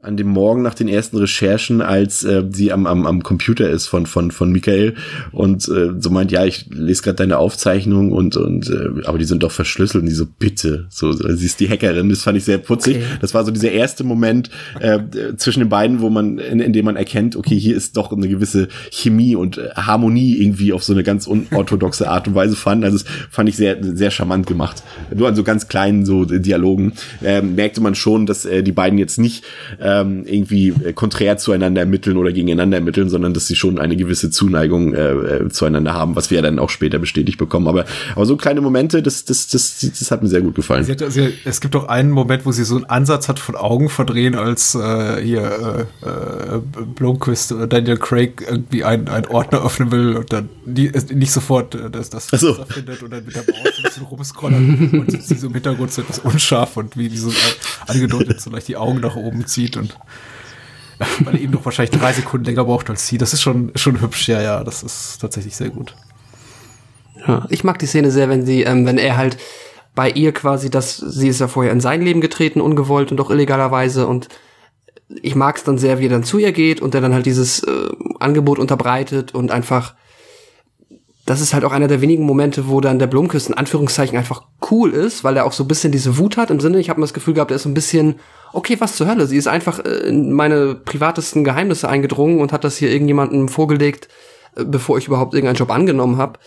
an 0.00 0.16
dem 0.16 0.28
Morgen 0.28 0.62
nach 0.62 0.74
den 0.74 0.86
ersten 0.86 1.16
Recherchen, 1.16 1.80
als 1.80 2.22
äh, 2.22 2.44
sie 2.52 2.70
am, 2.70 2.86
am, 2.86 3.04
am 3.04 3.24
Computer 3.24 3.68
ist 3.68 3.88
von, 3.88 4.06
von, 4.06 4.30
von 4.30 4.52
Michael 4.52 4.94
und 5.32 5.68
äh, 5.68 5.90
so 5.98 6.10
meint, 6.10 6.30
ja, 6.30 6.44
ich 6.44 6.66
lese 6.70 7.02
gerade 7.02 7.16
deine 7.16 7.38
Aufzeichnung 7.38 8.12
und, 8.12 8.36
und 8.36 8.70
äh, 8.70 9.04
aber 9.06 9.18
die 9.18 9.24
sind 9.24 9.42
doch 9.42 9.50
verschlüsselt 9.50 10.02
und 10.02 10.08
die 10.08 10.14
so, 10.14 10.24
bitte. 10.24 10.86
So, 10.88 11.10
sie 11.10 11.44
ist 11.44 11.58
die 11.58 11.68
Hackerin, 11.68 12.10
das 12.10 12.22
fand 12.22 12.38
ich 12.38 12.44
sehr 12.44 12.58
putzig. 12.58 12.98
Okay. 12.98 13.06
Das 13.20 13.34
war 13.34 13.44
so 13.44 13.50
dieser 13.50 13.72
erste 13.72 14.04
Moment 14.04 14.50
äh, 14.78 15.00
zwischen 15.36 15.60
den 15.60 15.68
beiden, 15.68 16.00
wo 16.00 16.10
man, 16.10 16.38
in, 16.38 16.60
in 16.60 16.72
dem 16.72 16.84
man 16.84 16.94
erkennt, 16.94 17.34
okay, 17.34 17.58
hier 17.58 17.76
ist 17.76 17.96
doch 17.96 18.12
eine 18.12 18.28
gewisse 18.28 18.68
Chemie 18.92 19.34
und 19.34 19.58
äh, 19.58 19.70
Harmonie 19.74 20.36
irgendwie 20.36 20.72
auf 20.72 20.84
so 20.84 20.92
eine 20.92 21.02
ganz 21.02 21.26
unorthodoxe 21.26 22.08
Art 22.08 22.28
und 22.28 22.36
Weise 22.36 22.54
vorhanden. 22.54 22.84
Also 22.84 22.98
das 22.98 23.06
fand 23.30 23.48
ich 23.48 23.56
sehr, 23.56 23.76
sehr 23.82 24.12
charmant 24.12 24.46
gemacht. 24.46 24.80
Nur 25.12 25.26
an 25.26 25.34
so 25.34 25.42
ganz 25.42 25.66
kleinen 25.66 26.06
so 26.06 26.24
Dialogen 26.24 26.92
äh, 27.20 27.42
merkte 27.42 27.80
man 27.80 27.96
schon, 27.96 28.26
dass 28.26 28.44
äh, 28.44 28.62
die 28.62 28.70
beiden 28.70 28.96
jetzt 28.96 29.18
nicht 29.18 29.42
äh, 29.80 29.87
ähm, 29.88 30.24
irgendwie 30.26 30.68
äh, 30.68 30.92
konträr 30.92 31.38
zueinander 31.38 31.80
ermitteln 31.80 32.16
oder 32.16 32.32
gegeneinander 32.32 32.78
ermitteln, 32.78 33.08
sondern 33.08 33.34
dass 33.34 33.46
sie 33.46 33.56
schon 33.56 33.78
eine 33.78 33.96
gewisse 33.96 34.30
Zuneigung 34.30 34.94
äh, 34.94 35.12
äh, 35.12 35.48
zueinander 35.48 35.94
haben, 35.94 36.16
was 36.16 36.30
wir 36.30 36.36
ja 36.36 36.42
dann 36.42 36.58
auch 36.58 36.70
später 36.70 36.98
bestätigt 36.98 37.38
bekommen. 37.38 37.68
Aber, 37.68 37.84
aber 38.14 38.26
so 38.26 38.36
kleine 38.36 38.60
Momente, 38.60 39.02
das, 39.02 39.24
das, 39.24 39.48
das, 39.48 39.78
das 39.80 40.10
hat 40.10 40.22
mir 40.22 40.28
sehr 40.28 40.42
gut 40.42 40.54
gefallen. 40.54 40.86
Hat, 40.86 41.12
sie, 41.12 41.34
es 41.44 41.60
gibt 41.60 41.74
auch 41.76 41.88
einen 41.88 42.10
Moment, 42.10 42.44
wo 42.44 42.52
sie 42.52 42.64
so 42.64 42.76
einen 42.76 42.84
Ansatz 42.84 43.28
hat 43.28 43.38
von 43.38 43.56
Augen 43.56 43.88
verdrehen, 43.88 44.34
als 44.34 44.74
äh, 44.74 45.22
hier 45.22 45.86
äh, 46.02 46.06
äh, 46.06 46.60
Blomquist 46.94 47.52
oder 47.52 47.66
Daniel 47.66 47.96
Craig 47.96 48.44
irgendwie 48.48 48.84
einen, 48.84 49.08
einen 49.08 49.26
Ordner 49.26 49.64
öffnen 49.64 49.90
will 49.90 50.16
und 50.16 50.32
dann 50.32 50.48
die, 50.66 50.90
nicht 51.14 51.32
sofort 51.32 51.76
das, 51.92 52.10
das 52.10 52.28
so. 52.28 52.54
findet 52.68 53.02
und 53.02 53.12
dann 53.12 53.24
mit 53.24 53.34
der 53.34 53.42
Maus 53.42 53.72
ein 53.76 53.82
bisschen 53.82 54.04
rumscrollen 54.04 55.00
und 55.00 55.22
sie 55.22 55.34
so 55.34 55.46
im 55.46 55.54
Hintergrund 55.54 55.92
so 55.92 56.02
etwas 56.02 56.18
unscharf 56.18 56.76
und 56.76 56.96
wie 56.96 57.08
die 57.08 57.16
so 57.16 57.32
angedeutet 57.86 58.40
so 58.40 58.50
leicht 58.50 58.68
die 58.68 58.76
Augen 58.76 59.00
nach 59.00 59.16
oben 59.16 59.46
zieht 59.46 59.76
und 59.78 59.96
weil 61.24 61.34
er 61.34 61.40
eben 61.40 61.52
noch 61.52 61.64
wahrscheinlich 61.64 61.98
drei 61.98 62.12
Sekunden 62.12 62.46
länger 62.46 62.64
braucht 62.64 62.90
als 62.90 63.06
sie. 63.06 63.18
Das 63.18 63.32
ist 63.32 63.42
schon, 63.42 63.72
schon 63.76 64.00
hübsch, 64.00 64.28
ja, 64.28 64.42
ja, 64.42 64.64
das 64.64 64.82
ist 64.82 65.18
tatsächlich 65.20 65.56
sehr 65.56 65.70
gut. 65.70 65.94
Ja, 67.26 67.46
ich 67.50 67.64
mag 67.64 67.78
die 67.78 67.86
Szene 67.86 68.10
sehr, 68.10 68.28
wenn 68.28 68.44
sie, 68.44 68.62
ähm, 68.62 68.86
wenn 68.86 68.98
er 68.98 69.16
halt 69.16 69.38
bei 69.94 70.10
ihr 70.10 70.32
quasi, 70.32 70.70
dass 70.70 70.96
sie 70.96 71.28
ist 71.28 71.40
ja 71.40 71.48
vorher 71.48 71.72
in 71.72 71.80
sein 71.80 72.02
Leben 72.02 72.20
getreten, 72.20 72.60
ungewollt 72.60 73.10
und 73.10 73.20
auch 73.20 73.30
illegalerweise 73.30 74.06
und 74.06 74.28
ich 75.22 75.34
mag 75.34 75.56
es 75.56 75.64
dann 75.64 75.78
sehr, 75.78 75.98
wie 75.98 76.06
er 76.06 76.10
dann 76.10 76.24
zu 76.24 76.38
ihr 76.38 76.52
geht 76.52 76.80
und 76.80 76.94
der 76.94 77.00
dann 77.00 77.14
halt 77.14 77.26
dieses 77.26 77.62
äh, 77.62 77.88
Angebot 78.20 78.58
unterbreitet 78.58 79.34
und 79.34 79.50
einfach 79.50 79.94
das 81.28 81.42
ist 81.42 81.52
halt 81.52 81.64
auch 81.66 81.72
einer 81.72 81.88
der 81.88 82.00
wenigen 82.00 82.24
Momente, 82.24 82.68
wo 82.68 82.80
dann 82.80 82.98
der 82.98 83.06
Blomküss 83.06 83.48
in 83.48 83.54
Anführungszeichen 83.54 84.16
einfach 84.16 84.44
cool 84.70 84.94
ist, 84.94 85.24
weil 85.24 85.36
er 85.36 85.44
auch 85.44 85.52
so 85.52 85.62
ein 85.62 85.68
bisschen 85.68 85.92
diese 85.92 86.16
Wut 86.16 86.38
hat 86.38 86.50
im 86.50 86.58
Sinne, 86.58 86.78
ich 86.78 86.88
habe 86.88 87.00
mir 87.00 87.04
das 87.04 87.12
Gefühl 87.12 87.34
gehabt, 87.34 87.50
er 87.50 87.56
ist 87.56 87.64
so 87.64 87.68
ein 87.68 87.74
bisschen 87.74 88.18
okay, 88.54 88.76
was 88.78 88.96
zur 88.96 89.08
Hölle, 89.08 89.26
sie 89.26 89.36
ist 89.36 89.46
einfach 89.46 89.78
äh, 89.84 90.08
in 90.08 90.32
meine 90.32 90.74
privatesten 90.74 91.44
Geheimnisse 91.44 91.86
eingedrungen 91.86 92.40
und 92.40 92.50
hat 92.50 92.64
das 92.64 92.78
hier 92.78 92.90
irgendjemandem 92.90 93.48
vorgelegt, 93.48 94.08
äh, 94.56 94.64
bevor 94.64 94.96
ich 94.96 95.06
überhaupt 95.06 95.34
irgendeinen 95.34 95.58
Job 95.58 95.70
angenommen 95.70 96.16
habe 96.16 96.38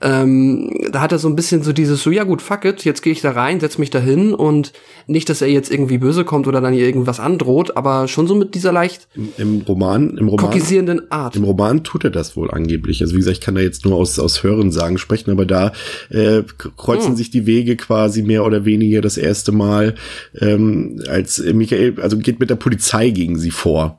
ähm, 0.00 0.70
da 0.92 1.00
hat 1.00 1.12
er 1.12 1.18
so 1.18 1.28
ein 1.28 1.34
bisschen 1.34 1.62
so 1.62 1.72
dieses 1.72 2.02
so, 2.02 2.10
ja 2.10 2.24
gut, 2.24 2.40
fuck 2.40 2.64
it, 2.64 2.84
jetzt 2.84 3.02
gehe 3.02 3.12
ich 3.12 3.20
da 3.20 3.32
rein, 3.32 3.58
setz 3.58 3.78
mich 3.78 3.90
da 3.90 3.98
hin 3.98 4.32
und 4.32 4.72
nicht, 5.06 5.28
dass 5.28 5.42
er 5.42 5.48
jetzt 5.48 5.70
irgendwie 5.70 5.98
böse 5.98 6.24
kommt 6.24 6.46
oder 6.46 6.60
dann 6.60 6.72
hier 6.72 6.86
irgendwas 6.86 7.18
androht, 7.18 7.76
aber 7.76 8.06
schon 8.06 8.28
so 8.28 8.36
mit 8.36 8.54
dieser 8.54 8.70
leicht 8.70 9.08
Im, 9.14 9.32
im 9.38 9.60
Roman, 9.62 10.16
im 10.16 10.28
Roman, 10.28 10.46
kokisierenden 10.46 11.10
Art. 11.10 11.34
Im 11.34 11.44
Roman 11.44 11.82
tut 11.82 12.04
er 12.04 12.10
das 12.10 12.36
wohl 12.36 12.50
angeblich. 12.50 13.02
Also 13.02 13.14
wie 13.14 13.18
gesagt, 13.18 13.38
ich 13.38 13.44
kann 13.44 13.56
da 13.56 13.60
jetzt 13.60 13.84
nur 13.84 13.96
aus, 13.96 14.18
aus 14.18 14.42
Hören 14.42 14.70
sagen 14.70 14.98
sprechen, 14.98 15.30
aber 15.30 15.46
da 15.46 15.72
äh, 16.10 16.42
kreuzen 16.76 17.10
hm. 17.10 17.16
sich 17.16 17.30
die 17.30 17.46
Wege 17.46 17.76
quasi 17.76 18.22
mehr 18.22 18.44
oder 18.44 18.64
weniger 18.64 19.00
das 19.00 19.16
erste 19.16 19.50
Mal, 19.50 19.96
ähm, 20.40 21.02
als 21.08 21.42
Michael, 21.42 22.00
also 22.00 22.18
geht 22.18 22.38
mit 22.38 22.50
der 22.50 22.56
Polizei 22.56 23.10
gegen 23.10 23.38
sie 23.38 23.50
vor 23.50 23.98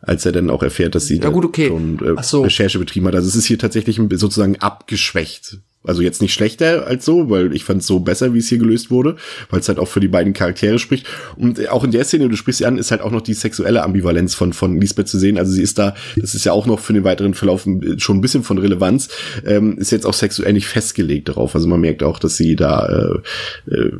als 0.00 0.24
er 0.24 0.32
dann 0.32 0.50
auch 0.50 0.62
erfährt, 0.62 0.94
dass 0.94 1.06
sie 1.06 1.18
ja, 1.18 1.30
gut, 1.30 1.44
okay. 1.44 1.68
schon 1.68 1.98
äh, 2.16 2.22
so. 2.22 2.42
Recherche 2.42 2.78
betrieben 2.78 3.06
hat. 3.06 3.14
Also 3.14 3.28
es 3.28 3.36
ist 3.36 3.46
hier 3.46 3.58
tatsächlich 3.58 4.00
sozusagen 4.12 4.56
abgeschwächt. 4.56 5.58
Also 5.84 6.02
jetzt 6.02 6.20
nicht 6.20 6.34
schlechter 6.34 6.86
als 6.86 7.04
so, 7.04 7.30
weil 7.30 7.54
ich 7.54 7.64
fand 7.64 7.82
es 7.82 7.86
so 7.86 8.00
besser, 8.00 8.34
wie 8.34 8.38
es 8.38 8.48
hier 8.48 8.58
gelöst 8.58 8.90
wurde, 8.90 9.16
weil 9.48 9.60
es 9.60 9.68
halt 9.68 9.78
auch 9.78 9.86
für 9.86 10.00
die 10.00 10.08
beiden 10.08 10.32
Charaktere 10.32 10.78
spricht. 10.80 11.06
Und 11.36 11.68
auch 11.68 11.84
in 11.84 11.92
der 11.92 12.04
Szene, 12.04 12.28
du 12.28 12.36
sprichst 12.36 12.58
sie 12.58 12.66
an, 12.66 12.78
ist 12.78 12.90
halt 12.90 13.00
auch 13.00 13.12
noch 13.12 13.20
die 13.20 13.32
sexuelle 13.32 13.84
Ambivalenz 13.84 14.34
von, 14.34 14.52
von 14.52 14.80
Lisbeth 14.80 15.08
zu 15.08 15.18
sehen. 15.18 15.38
Also 15.38 15.52
sie 15.52 15.62
ist 15.62 15.78
da, 15.78 15.94
das 16.16 16.34
ist 16.34 16.44
ja 16.44 16.52
auch 16.52 16.66
noch 16.66 16.80
für 16.80 16.92
den 16.92 17.04
weiteren 17.04 17.32
Verlauf 17.32 17.66
schon 17.98 18.18
ein 18.18 18.20
bisschen 18.20 18.42
von 18.42 18.58
Relevanz, 18.58 19.08
ähm, 19.46 19.78
ist 19.78 19.92
jetzt 19.92 20.04
auch 20.04 20.14
sexuell 20.14 20.52
nicht 20.52 20.66
festgelegt 20.66 21.28
darauf. 21.28 21.54
Also 21.54 21.68
man 21.68 21.80
merkt 21.80 22.02
auch, 22.02 22.18
dass 22.18 22.36
sie 22.36 22.56
da 22.56 23.20
äh, 23.68 23.72
äh, 23.72 23.92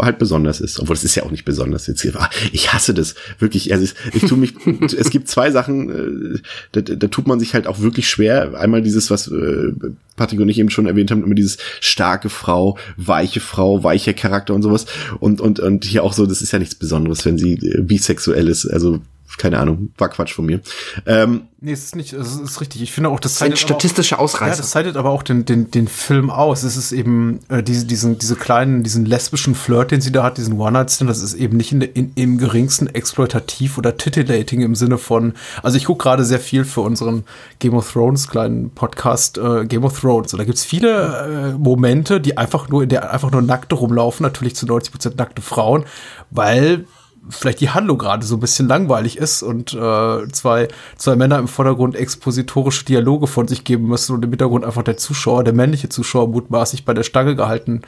halt 0.00 0.18
besonders 0.18 0.60
ist. 0.60 0.80
Obwohl 0.80 0.96
es 0.96 1.04
ist 1.04 1.14
ja 1.14 1.24
auch 1.24 1.30
nicht 1.30 1.44
besonders. 1.44 1.86
Jetzt 1.86 2.00
hier, 2.00 2.14
ich 2.52 2.72
hasse 2.72 2.94
das. 2.94 3.14
Wirklich, 3.38 3.72
also 3.72 3.86
ich 4.14 4.22
tue 4.24 4.38
mich, 4.38 4.54
es 4.96 5.10
gibt 5.10 5.28
zwei 5.28 5.50
Sachen, 5.50 6.34
äh, 6.34 6.38
da, 6.72 6.80
da 6.80 7.06
tut 7.08 7.26
man 7.28 7.38
sich 7.38 7.52
halt 7.52 7.66
auch 7.66 7.80
wirklich 7.80 8.08
schwer. 8.08 8.58
Einmal 8.58 8.80
dieses, 8.80 9.10
was 9.10 9.28
äh, 9.28 9.72
Patrick 10.18 10.40
und 10.40 10.48
ich 10.48 10.58
eben 10.58 10.68
schon 10.68 10.86
erwähnt 10.86 11.10
haben, 11.10 11.17
immer 11.22 11.34
dieses 11.34 11.58
starke 11.80 12.28
Frau, 12.28 12.78
weiche 12.96 13.40
Frau, 13.40 13.84
weicher 13.84 14.14
Charakter 14.14 14.54
und 14.54 14.62
sowas. 14.62 14.86
Und, 15.20 15.40
und, 15.40 15.60
und 15.60 15.84
hier 15.84 16.04
auch 16.04 16.12
so, 16.12 16.26
das 16.26 16.42
ist 16.42 16.52
ja 16.52 16.58
nichts 16.58 16.74
Besonderes, 16.74 17.24
wenn 17.24 17.38
sie 17.38 17.54
äh, 17.54 17.82
bisexuell 17.82 18.48
ist. 18.48 18.66
Also 18.66 19.00
keine 19.38 19.58
Ahnung, 19.58 19.90
war 19.96 20.08
Quatsch 20.08 20.34
von 20.34 20.44
mir. 20.44 20.60
Ähm, 21.06 21.48
nee, 21.60 21.72
es 21.72 21.84
ist 21.84 21.96
nicht, 21.96 22.12
es 22.12 22.36
ist 22.36 22.60
richtig. 22.60 22.82
Ich 22.82 22.92
finde 22.92 23.08
auch, 23.08 23.20
das 23.20 23.36
zeitigt 23.36 23.60
statistische 23.60 24.18
auch, 24.18 24.22
Ausreißer. 24.22 24.50
Ja, 24.50 24.56
das 24.56 24.70
zeitigt 24.70 24.96
aber 24.96 25.10
auch 25.10 25.22
den, 25.22 25.44
den, 25.44 25.70
den 25.70 25.88
Film 25.88 26.28
aus. 26.30 26.64
Es 26.64 26.76
ist 26.76 26.92
eben 26.92 27.40
äh, 27.48 27.62
diese, 27.62 27.86
diesen, 27.86 28.18
diese 28.18 28.36
kleinen, 28.36 28.82
diesen 28.82 29.06
lesbischen 29.06 29.54
Flirt, 29.54 29.92
den 29.92 30.00
sie 30.00 30.12
da 30.12 30.24
hat, 30.24 30.36
diesen 30.36 30.58
One-Night-Stand, 30.58 31.08
das 31.08 31.22
ist 31.22 31.34
eben 31.34 31.56
nicht 31.56 31.72
in, 31.72 31.80
in, 31.80 32.12
im 32.16 32.38
geringsten 32.38 32.88
exploitativ 32.88 33.78
oder 33.78 33.96
titillating 33.96 34.60
im 34.60 34.74
Sinne 34.74 34.98
von, 34.98 35.34
also 35.62 35.76
ich 35.76 35.84
gucke 35.84 36.02
gerade 36.02 36.24
sehr 36.24 36.40
viel 36.40 36.64
für 36.64 36.80
unseren 36.80 37.24
Game 37.60 37.74
of 37.74 37.90
Thrones 37.90 38.28
kleinen 38.28 38.70
Podcast 38.70 39.38
äh, 39.38 39.64
Game 39.66 39.84
of 39.84 39.98
Thrones. 39.98 40.32
Und 40.32 40.40
da 40.40 40.44
gibt's 40.44 40.64
viele 40.64 41.52
äh, 41.54 41.58
Momente, 41.58 42.20
die 42.20 42.36
einfach 42.36 42.68
nur, 42.68 42.82
in 42.82 42.88
der 42.88 43.12
einfach 43.12 43.30
nur 43.30 43.42
nackte 43.42 43.76
rumlaufen, 43.76 44.24
natürlich 44.24 44.56
zu 44.56 44.66
90 44.66 44.92
Prozent 44.92 45.16
nackte 45.16 45.42
Frauen, 45.42 45.84
weil 46.30 46.86
vielleicht 47.30 47.60
die 47.60 47.70
Handlung 47.70 47.98
gerade 47.98 48.24
so 48.24 48.36
ein 48.36 48.40
bisschen 48.40 48.68
langweilig 48.68 49.18
ist 49.18 49.42
und 49.42 49.74
äh, 49.74 50.28
zwei, 50.32 50.68
zwei 50.96 51.16
Männer 51.16 51.38
im 51.38 51.48
Vordergrund 51.48 51.96
expositorische 51.96 52.84
Dialoge 52.84 53.26
von 53.26 53.48
sich 53.48 53.64
geben 53.64 53.88
müssen 53.88 54.14
und 54.14 54.24
im 54.24 54.30
Hintergrund 54.30 54.64
einfach 54.64 54.82
der 54.82 54.96
Zuschauer, 54.96 55.44
der 55.44 55.52
männliche 55.52 55.88
Zuschauer 55.88 56.28
mutmaßlich 56.28 56.84
bei 56.84 56.94
der 56.94 57.02
Stange 57.02 57.36
gehalten 57.36 57.82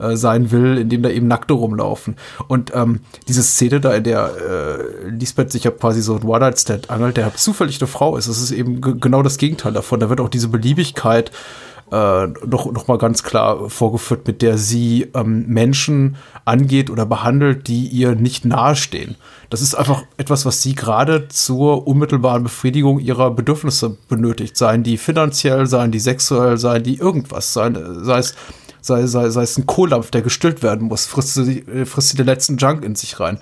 äh, 0.00 0.16
sein 0.16 0.50
will, 0.50 0.78
indem 0.78 1.02
da 1.02 1.10
eben 1.10 1.28
Nackte 1.28 1.52
rumlaufen. 1.52 2.16
Und 2.48 2.72
ähm, 2.74 3.00
diese 3.28 3.42
Szene 3.42 3.80
da, 3.80 3.92
in 3.92 4.04
der 4.04 4.30
äh, 4.36 5.08
Lisbeth 5.10 5.52
sich 5.52 5.64
ja 5.64 5.70
quasi 5.70 6.00
so 6.00 6.16
ein 6.16 6.22
One-Night-Stand 6.22 6.90
angelt, 6.90 7.18
der 7.18 7.34
zufällig 7.34 7.80
eine 7.80 7.86
Frau 7.86 8.16
ist, 8.16 8.28
das 8.28 8.40
ist 8.40 8.50
eben 8.50 8.80
genau 8.80 9.22
das 9.22 9.36
Gegenteil 9.36 9.72
davon. 9.72 10.00
Da 10.00 10.08
wird 10.08 10.20
auch 10.20 10.30
diese 10.30 10.48
Beliebigkeit 10.48 11.30
äh, 11.30 11.32
noch, 11.90 12.70
noch 12.72 12.88
mal 12.88 12.98
ganz 12.98 13.22
klar 13.22 13.68
vorgeführt, 13.68 14.26
mit 14.26 14.42
der 14.42 14.58
sie 14.58 15.08
ähm, 15.14 15.46
Menschen 15.48 16.16
angeht 16.44 16.88
oder 16.88 17.04
behandelt, 17.04 17.66
die 17.66 17.86
ihr 17.88 18.14
nicht 18.14 18.44
nahestehen. 18.44 19.16
Das 19.50 19.60
ist 19.60 19.74
einfach 19.74 20.04
etwas, 20.16 20.46
was 20.46 20.62
sie 20.62 20.74
gerade 20.74 21.26
zur 21.28 21.88
unmittelbaren 21.88 22.44
Befriedigung 22.44 23.00
ihrer 23.00 23.32
Bedürfnisse 23.32 23.96
benötigt. 24.08 24.56
Seien 24.56 24.84
die 24.84 24.98
finanziell, 24.98 25.66
seien 25.66 25.90
die 25.90 25.98
sexuell, 25.98 26.56
seien 26.58 26.84
die 26.84 26.98
irgendwas, 26.98 27.52
seien, 27.52 28.04
sei 28.04 28.18
es 28.18 28.34
sei, 28.80 29.06
sei, 29.06 29.30
sei 29.30 29.42
es 29.42 29.58
ein 29.58 29.66
Kohlampf, 29.66 30.10
der 30.10 30.22
gestillt 30.22 30.62
werden 30.62 30.88
muss, 30.88 31.06
frisst 31.06 31.34
sie, 31.34 31.64
frisst 31.84 32.10
sie 32.10 32.16
den 32.16 32.26
letzten 32.26 32.56
Junk 32.56 32.84
in 32.84 32.94
sich 32.94 33.20
rein. 33.20 33.38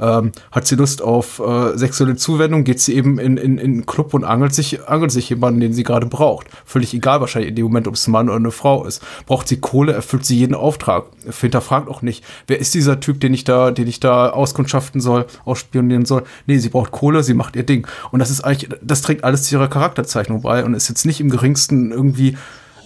Ähm, 0.00 0.32
hat 0.50 0.66
sie 0.66 0.76
Lust 0.76 1.02
auf 1.02 1.40
äh, 1.40 1.76
sexuelle 1.76 2.16
Zuwendung, 2.16 2.64
geht 2.64 2.80
sie 2.80 2.94
eben 2.94 3.18
in, 3.18 3.36
in, 3.36 3.58
in 3.58 3.72
einen 3.72 3.86
Club 3.86 4.14
und 4.14 4.24
angelt 4.24 4.54
sich, 4.54 4.88
angelt 4.88 5.12
sich 5.12 5.28
jemanden, 5.28 5.60
den 5.60 5.74
sie 5.74 5.82
gerade 5.82 6.06
braucht. 6.06 6.46
Völlig 6.64 6.94
egal 6.94 7.20
wahrscheinlich 7.20 7.50
in 7.50 7.56
dem 7.56 7.66
Moment, 7.66 7.86
ob 7.86 7.94
es 7.94 8.08
ein 8.08 8.12
Mann 8.12 8.30
oder 8.30 8.38
eine 8.38 8.50
Frau 8.50 8.86
ist. 8.86 9.02
Braucht 9.26 9.46
sie 9.46 9.60
Kohle, 9.60 9.92
erfüllt 9.92 10.24
sie 10.24 10.38
jeden 10.38 10.54
Auftrag. 10.54 11.04
Hinterfragt 11.38 11.88
auch 11.88 12.00
nicht, 12.00 12.24
wer 12.46 12.58
ist 12.58 12.72
dieser 12.72 13.00
Typ, 13.00 13.20
den 13.20 13.34
ich 13.34 13.44
da, 13.44 13.72
den 13.72 13.86
ich 13.86 14.00
da 14.00 14.30
auskundschaften 14.30 15.02
soll, 15.02 15.26
ausspionieren 15.44 16.06
soll. 16.06 16.22
Nee, 16.46 16.56
sie 16.56 16.70
braucht 16.70 16.92
Kohle, 16.92 17.22
sie 17.22 17.34
macht 17.34 17.54
ihr 17.54 17.64
Ding. 17.64 17.86
Und 18.10 18.20
das 18.20 18.30
ist 18.30 18.40
eigentlich, 18.40 18.70
das 18.80 19.02
trägt 19.02 19.22
alles 19.22 19.42
zu 19.42 19.56
ihrer 19.56 19.68
Charakterzeichnung 19.68 20.40
bei 20.40 20.64
und 20.64 20.72
ist 20.72 20.88
jetzt 20.88 21.04
nicht 21.04 21.20
im 21.20 21.28
geringsten 21.28 21.92
irgendwie 21.92 22.38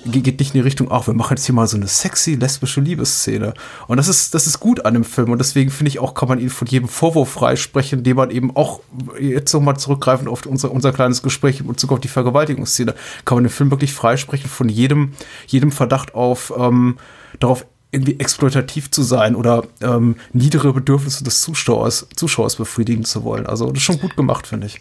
geht 0.04 0.38
nicht 0.38 0.54
in 0.54 0.60
die 0.60 0.64
Richtung, 0.64 0.90
auch 0.90 1.06
wir 1.06 1.14
machen 1.14 1.36
jetzt 1.36 1.46
hier 1.46 1.54
mal 1.54 1.66
so 1.66 1.76
eine 1.76 1.88
sexy 1.88 2.34
lesbische 2.34 2.80
Liebesszene. 2.80 3.54
Und 3.86 3.96
das 3.96 4.08
ist, 4.08 4.34
das 4.34 4.46
ist 4.46 4.60
gut 4.60 4.84
an 4.84 4.94
dem 4.94 5.04
Film. 5.04 5.30
Und 5.30 5.38
deswegen 5.38 5.70
finde 5.70 5.88
ich 5.88 5.98
auch, 5.98 6.14
kann 6.14 6.28
man 6.28 6.38
ihn 6.38 6.50
von 6.50 6.68
jedem 6.68 6.88
Vorwurf 6.88 7.30
freisprechen, 7.30 7.98
indem 7.98 8.16
man 8.16 8.30
eben 8.30 8.54
auch 8.56 8.80
jetzt 9.18 9.52
nochmal 9.52 9.76
zurückgreifen 9.76 10.28
auf 10.28 10.46
unser, 10.46 10.70
unser 10.70 10.92
kleines 10.92 11.22
Gespräch 11.22 11.60
in 11.60 11.66
Bezug 11.66 11.92
auf 11.92 12.00
die 12.00 12.08
Vergewaltigungsszene, 12.08 12.94
kann 13.24 13.36
man 13.36 13.44
den 13.44 13.50
Film 13.50 13.70
wirklich 13.70 13.92
freisprechen 13.92 14.50
von 14.50 14.68
jedem, 14.68 15.12
jedem 15.46 15.72
Verdacht 15.72 16.14
auf, 16.14 16.52
ähm, 16.56 16.96
darauf 17.40 17.66
irgendwie 17.94 18.18
exploitativ 18.18 18.90
zu 18.90 19.02
sein 19.02 19.36
oder 19.36 19.64
ähm, 19.80 20.16
niedere 20.32 20.72
Bedürfnisse 20.72 21.22
des 21.22 21.40
Zuschauers, 21.40 22.08
Zuschauers 22.16 22.56
befriedigen 22.56 23.04
zu 23.04 23.22
wollen. 23.22 23.46
Also 23.46 23.66
das 23.68 23.78
ist 23.78 23.82
schon 23.84 24.00
gut 24.00 24.16
gemacht, 24.16 24.48
finde 24.48 24.66
ich. 24.66 24.80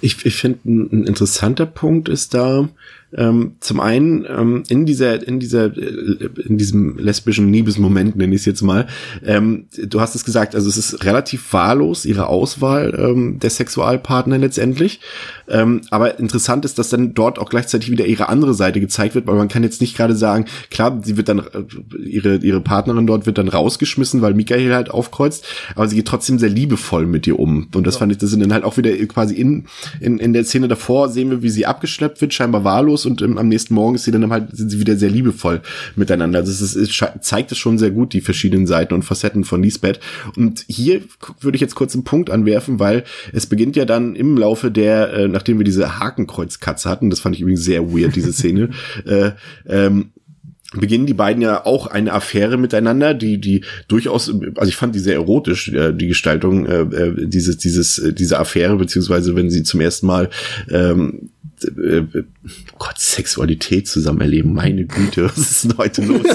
Ich, 0.00 0.24
ich 0.24 0.36
finde, 0.36 0.60
ein 0.64 1.04
interessanter 1.04 1.66
Punkt 1.66 2.08
ist 2.08 2.34
da, 2.34 2.68
ähm, 3.16 3.56
zum 3.60 3.80
einen 3.80 4.24
ähm, 4.28 4.62
in 4.68 4.86
dieser, 4.86 5.26
in 5.26 5.38
dieser, 5.38 5.66
äh, 5.66 6.28
in 6.46 6.58
diesem 6.58 6.98
lesbischen 6.98 7.52
Liebesmoment, 7.52 8.16
nenne 8.16 8.34
ich 8.34 8.42
es 8.42 8.46
jetzt 8.46 8.62
mal, 8.62 8.86
ähm, 9.24 9.66
du 9.76 10.00
hast 10.00 10.14
es 10.14 10.24
gesagt, 10.24 10.54
also 10.54 10.68
es 10.68 10.76
ist 10.76 11.04
relativ 11.04 11.52
wahllos, 11.52 12.04
ihre 12.04 12.26
Auswahl 12.26 12.94
ähm, 12.98 13.38
der 13.38 13.50
Sexualpartner 13.50 14.38
letztendlich. 14.38 15.00
Ähm, 15.48 15.82
aber 15.90 16.18
interessant 16.18 16.64
ist, 16.64 16.78
dass 16.78 16.88
dann 16.88 17.14
dort 17.14 17.38
auch 17.38 17.50
gleichzeitig 17.50 17.90
wieder 17.90 18.06
ihre 18.06 18.28
andere 18.28 18.54
Seite 18.54 18.80
gezeigt 18.80 19.14
wird, 19.14 19.26
weil 19.26 19.34
man 19.34 19.48
kann 19.48 19.62
jetzt 19.62 19.80
nicht 19.80 19.96
gerade 19.96 20.16
sagen, 20.16 20.46
klar, 20.70 21.00
sie 21.02 21.16
wird 21.16 21.28
dann, 21.28 21.40
äh, 21.40 21.98
ihre, 21.98 22.36
ihre 22.36 22.60
Partnerin 22.60 23.06
dort 23.06 23.26
wird 23.26 23.38
dann 23.38 23.48
rausgeschmissen, 23.48 24.22
weil 24.22 24.34
Michael 24.34 24.74
halt 24.74 24.90
aufkreuzt, 24.90 25.46
aber 25.74 25.88
sie 25.88 25.96
geht 25.96 26.06
trotzdem 26.06 26.38
sehr 26.38 26.48
liebevoll 26.48 27.06
mit 27.06 27.26
ihr 27.26 27.38
um. 27.38 27.68
Und 27.74 27.86
das 27.86 27.94
ja. 27.94 28.00
fand 28.00 28.12
ich, 28.12 28.18
das 28.18 28.30
sind 28.30 28.40
dann 28.40 28.52
halt 28.52 28.64
auch 28.64 28.76
wieder 28.76 28.92
quasi 29.06 29.34
in, 29.34 29.66
in, 30.00 30.18
in 30.18 30.32
der 30.32 30.44
Szene 30.44 30.68
davor 30.68 31.08
sehen 31.08 31.30
wir, 31.30 31.42
wie 31.42 31.50
sie 31.50 31.66
abgeschleppt 31.66 32.20
wird, 32.20 32.32
scheinbar 32.32 32.64
wahllos 32.64 33.01
aus 33.02 33.06
und 33.06 33.22
ähm, 33.22 33.38
am 33.38 33.48
nächsten 33.48 33.74
Morgen 33.74 33.94
ist 33.94 34.04
sie 34.04 34.10
dann 34.10 34.30
halt, 34.30 34.56
sind 34.56 34.70
sie 34.70 34.80
wieder 34.80 34.96
sehr 34.96 35.10
liebevoll 35.10 35.60
miteinander. 35.96 36.40
Also 36.40 36.52
es, 36.52 36.60
ist, 36.74 36.76
es 36.76 37.20
zeigt 37.20 37.52
es 37.52 37.58
schon 37.58 37.78
sehr 37.78 37.90
gut, 37.90 38.12
die 38.12 38.20
verschiedenen 38.20 38.66
Seiten 38.66 38.94
und 38.94 39.02
Facetten 39.02 39.44
von 39.44 39.62
Lisbeth. 39.62 40.00
Und 40.36 40.64
hier 40.68 41.02
würde 41.40 41.56
ich 41.56 41.60
jetzt 41.60 41.74
kurz 41.74 41.94
einen 41.94 42.04
Punkt 42.04 42.30
anwerfen, 42.30 42.78
weil 42.78 43.04
es 43.32 43.46
beginnt 43.46 43.76
ja 43.76 43.84
dann 43.84 44.14
im 44.14 44.36
Laufe 44.36 44.70
der, 44.70 45.12
äh, 45.12 45.28
nachdem 45.28 45.58
wir 45.58 45.64
diese 45.64 45.98
Hakenkreuzkatze 45.98 46.88
hatten, 46.88 47.10
das 47.10 47.20
fand 47.20 47.34
ich 47.34 47.42
übrigens 47.42 47.64
sehr 47.64 47.92
weird, 47.92 48.16
diese 48.16 48.32
Szene, 48.32 48.70
äh, 49.06 49.32
ähm, 49.66 50.12
beginnen 50.74 51.04
die 51.04 51.14
beiden 51.14 51.42
ja 51.42 51.66
auch 51.66 51.86
eine 51.86 52.14
Affäre 52.14 52.56
miteinander, 52.56 53.12
die 53.12 53.38
die 53.38 53.62
durchaus, 53.88 54.32
also 54.56 54.68
ich 54.68 54.76
fand 54.76 54.94
die 54.94 55.00
sehr 55.00 55.14
erotisch, 55.14 55.68
äh, 55.68 55.92
die 55.92 56.08
Gestaltung 56.08 56.64
äh, 56.64 56.80
äh 56.80 57.26
dieses 57.26 57.58
dieses 57.58 57.98
äh, 57.98 58.14
diese 58.14 58.38
Affäre 58.38 58.76
beziehungsweise 58.76 59.36
wenn 59.36 59.50
sie 59.50 59.64
zum 59.64 59.82
ersten 59.82 60.06
Mal 60.06 60.30
ähm, 60.70 61.30
äh, 61.64 62.04
oh 62.14 62.78
Gott, 62.78 62.98
Sexualität 62.98 63.88
zusammen 63.88 64.20
erleben. 64.20 64.54
Meine 64.54 64.84
Güte, 64.84 65.24
was 65.24 65.38
ist 65.38 65.64
denn 65.64 65.78
heute 65.78 66.02
los? 66.02 66.22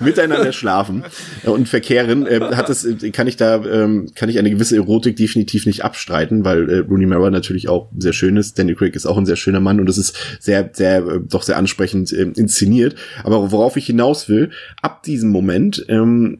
Miteinander 0.00 0.52
schlafen 0.52 1.04
und 1.44 1.68
verkehren, 1.68 2.26
äh, 2.26 2.40
hat 2.40 2.68
das, 2.68 2.86
kann 3.12 3.26
ich 3.26 3.36
da, 3.36 3.64
ähm, 3.64 4.10
kann 4.14 4.28
ich 4.28 4.38
eine 4.38 4.50
gewisse 4.50 4.76
Erotik 4.76 5.16
definitiv 5.16 5.66
nicht 5.66 5.84
abstreiten, 5.84 6.44
weil 6.44 6.70
äh, 6.70 6.78
Rooney 6.78 7.06
Mara 7.06 7.30
natürlich 7.30 7.68
auch 7.68 7.90
sehr 7.96 8.12
schön 8.12 8.36
ist. 8.36 8.58
Danny 8.58 8.74
Craig 8.74 8.94
ist 8.94 9.06
auch 9.06 9.18
ein 9.18 9.26
sehr 9.26 9.36
schöner 9.36 9.60
Mann 9.60 9.80
und 9.80 9.86
das 9.86 9.98
ist 9.98 10.16
sehr, 10.40 10.70
sehr, 10.72 11.06
äh, 11.06 11.20
doch 11.20 11.42
sehr 11.42 11.56
ansprechend 11.56 12.12
äh, 12.12 12.22
inszeniert. 12.22 12.94
Aber 13.24 13.52
worauf 13.52 13.76
ich 13.76 13.86
hinaus 13.86 14.28
will, 14.28 14.50
ab 14.82 15.02
diesem 15.02 15.30
Moment, 15.30 15.84
ähm, 15.88 16.38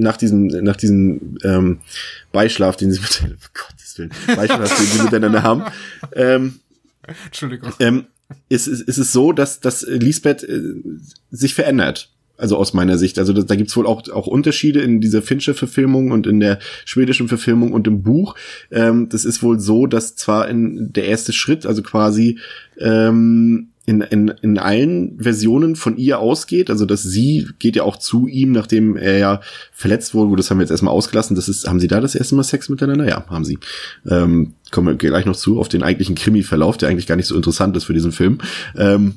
nach 0.00 0.16
diesem, 0.16 0.46
nach 0.46 0.76
diesem 0.76 1.38
ähm, 1.44 1.80
Beischlaf, 2.32 2.76
den 2.76 2.92
sie 2.92 3.00
mit, 3.00 3.22
oh 3.24 3.28
Gottes 3.68 3.98
Willen, 3.98 4.10
Beischlaf, 4.26 4.76
den 4.76 4.86
sie 4.86 5.02
miteinander 5.02 5.42
haben, 5.42 5.64
ähm, 6.14 6.60
Entschuldigung. 7.26 7.72
Ähm, 7.80 8.06
ist, 8.48 8.66
ist, 8.66 8.82
ist 8.82 8.98
es 8.98 9.12
so, 9.12 9.32
dass, 9.32 9.60
dass 9.60 9.82
Lisbeth 9.82 10.44
äh, 10.44 10.60
sich 11.30 11.54
verändert. 11.54 12.10
Also 12.36 12.56
aus 12.56 12.72
meiner 12.72 12.96
Sicht. 12.96 13.18
Also 13.18 13.34
da, 13.34 13.42
da 13.42 13.54
gibt's 13.54 13.76
wohl 13.76 13.86
auch, 13.86 14.08
auch 14.08 14.26
Unterschiede 14.26 14.80
in 14.80 15.02
dieser 15.02 15.20
Fincher-Verfilmung 15.20 16.10
und 16.10 16.26
in 16.26 16.40
der 16.40 16.58
schwedischen 16.86 17.28
Verfilmung 17.28 17.72
und 17.72 17.86
im 17.86 18.02
Buch. 18.02 18.34
Ähm, 18.70 19.10
das 19.10 19.26
ist 19.26 19.42
wohl 19.42 19.60
so, 19.60 19.86
dass 19.86 20.16
zwar 20.16 20.48
in 20.48 20.90
der 20.92 21.04
erste 21.04 21.34
Schritt, 21.34 21.66
also 21.66 21.82
quasi 21.82 22.38
ähm, 22.78 23.69
in, 23.90 24.02
in, 24.02 24.28
in 24.40 24.56
allen 24.56 25.18
Versionen 25.18 25.74
von 25.74 25.96
ihr 25.96 26.20
ausgeht. 26.20 26.70
Also 26.70 26.86
dass 26.86 27.02
sie 27.02 27.48
geht 27.58 27.74
ja 27.74 27.82
auch 27.82 27.96
zu 27.96 28.28
ihm, 28.28 28.52
nachdem 28.52 28.96
er 28.96 29.18
ja 29.18 29.40
verletzt 29.72 30.14
wurde. 30.14 30.36
Das 30.36 30.48
haben 30.48 30.58
wir 30.58 30.62
jetzt 30.62 30.70
erstmal 30.70 30.94
ausgelassen. 30.94 31.34
Das 31.34 31.48
ist, 31.48 31.66
haben 31.66 31.80
sie 31.80 31.88
da 31.88 32.00
das 32.00 32.14
erste 32.14 32.36
Mal 32.36 32.44
Sex 32.44 32.68
miteinander? 32.68 33.08
Ja, 33.08 33.26
haben 33.28 33.44
sie. 33.44 33.58
Ähm, 34.08 34.54
kommen 34.70 34.86
wir 34.86 34.94
gleich 34.94 35.26
noch 35.26 35.34
zu, 35.34 35.58
auf 35.58 35.68
den 35.68 35.82
eigentlichen 35.82 36.14
Krimi-Verlauf, 36.14 36.76
der 36.76 36.88
eigentlich 36.88 37.08
gar 37.08 37.16
nicht 37.16 37.26
so 37.26 37.34
interessant 37.34 37.76
ist 37.76 37.84
für 37.84 37.92
diesen 37.92 38.12
Film. 38.12 38.38
Ähm, 38.76 39.16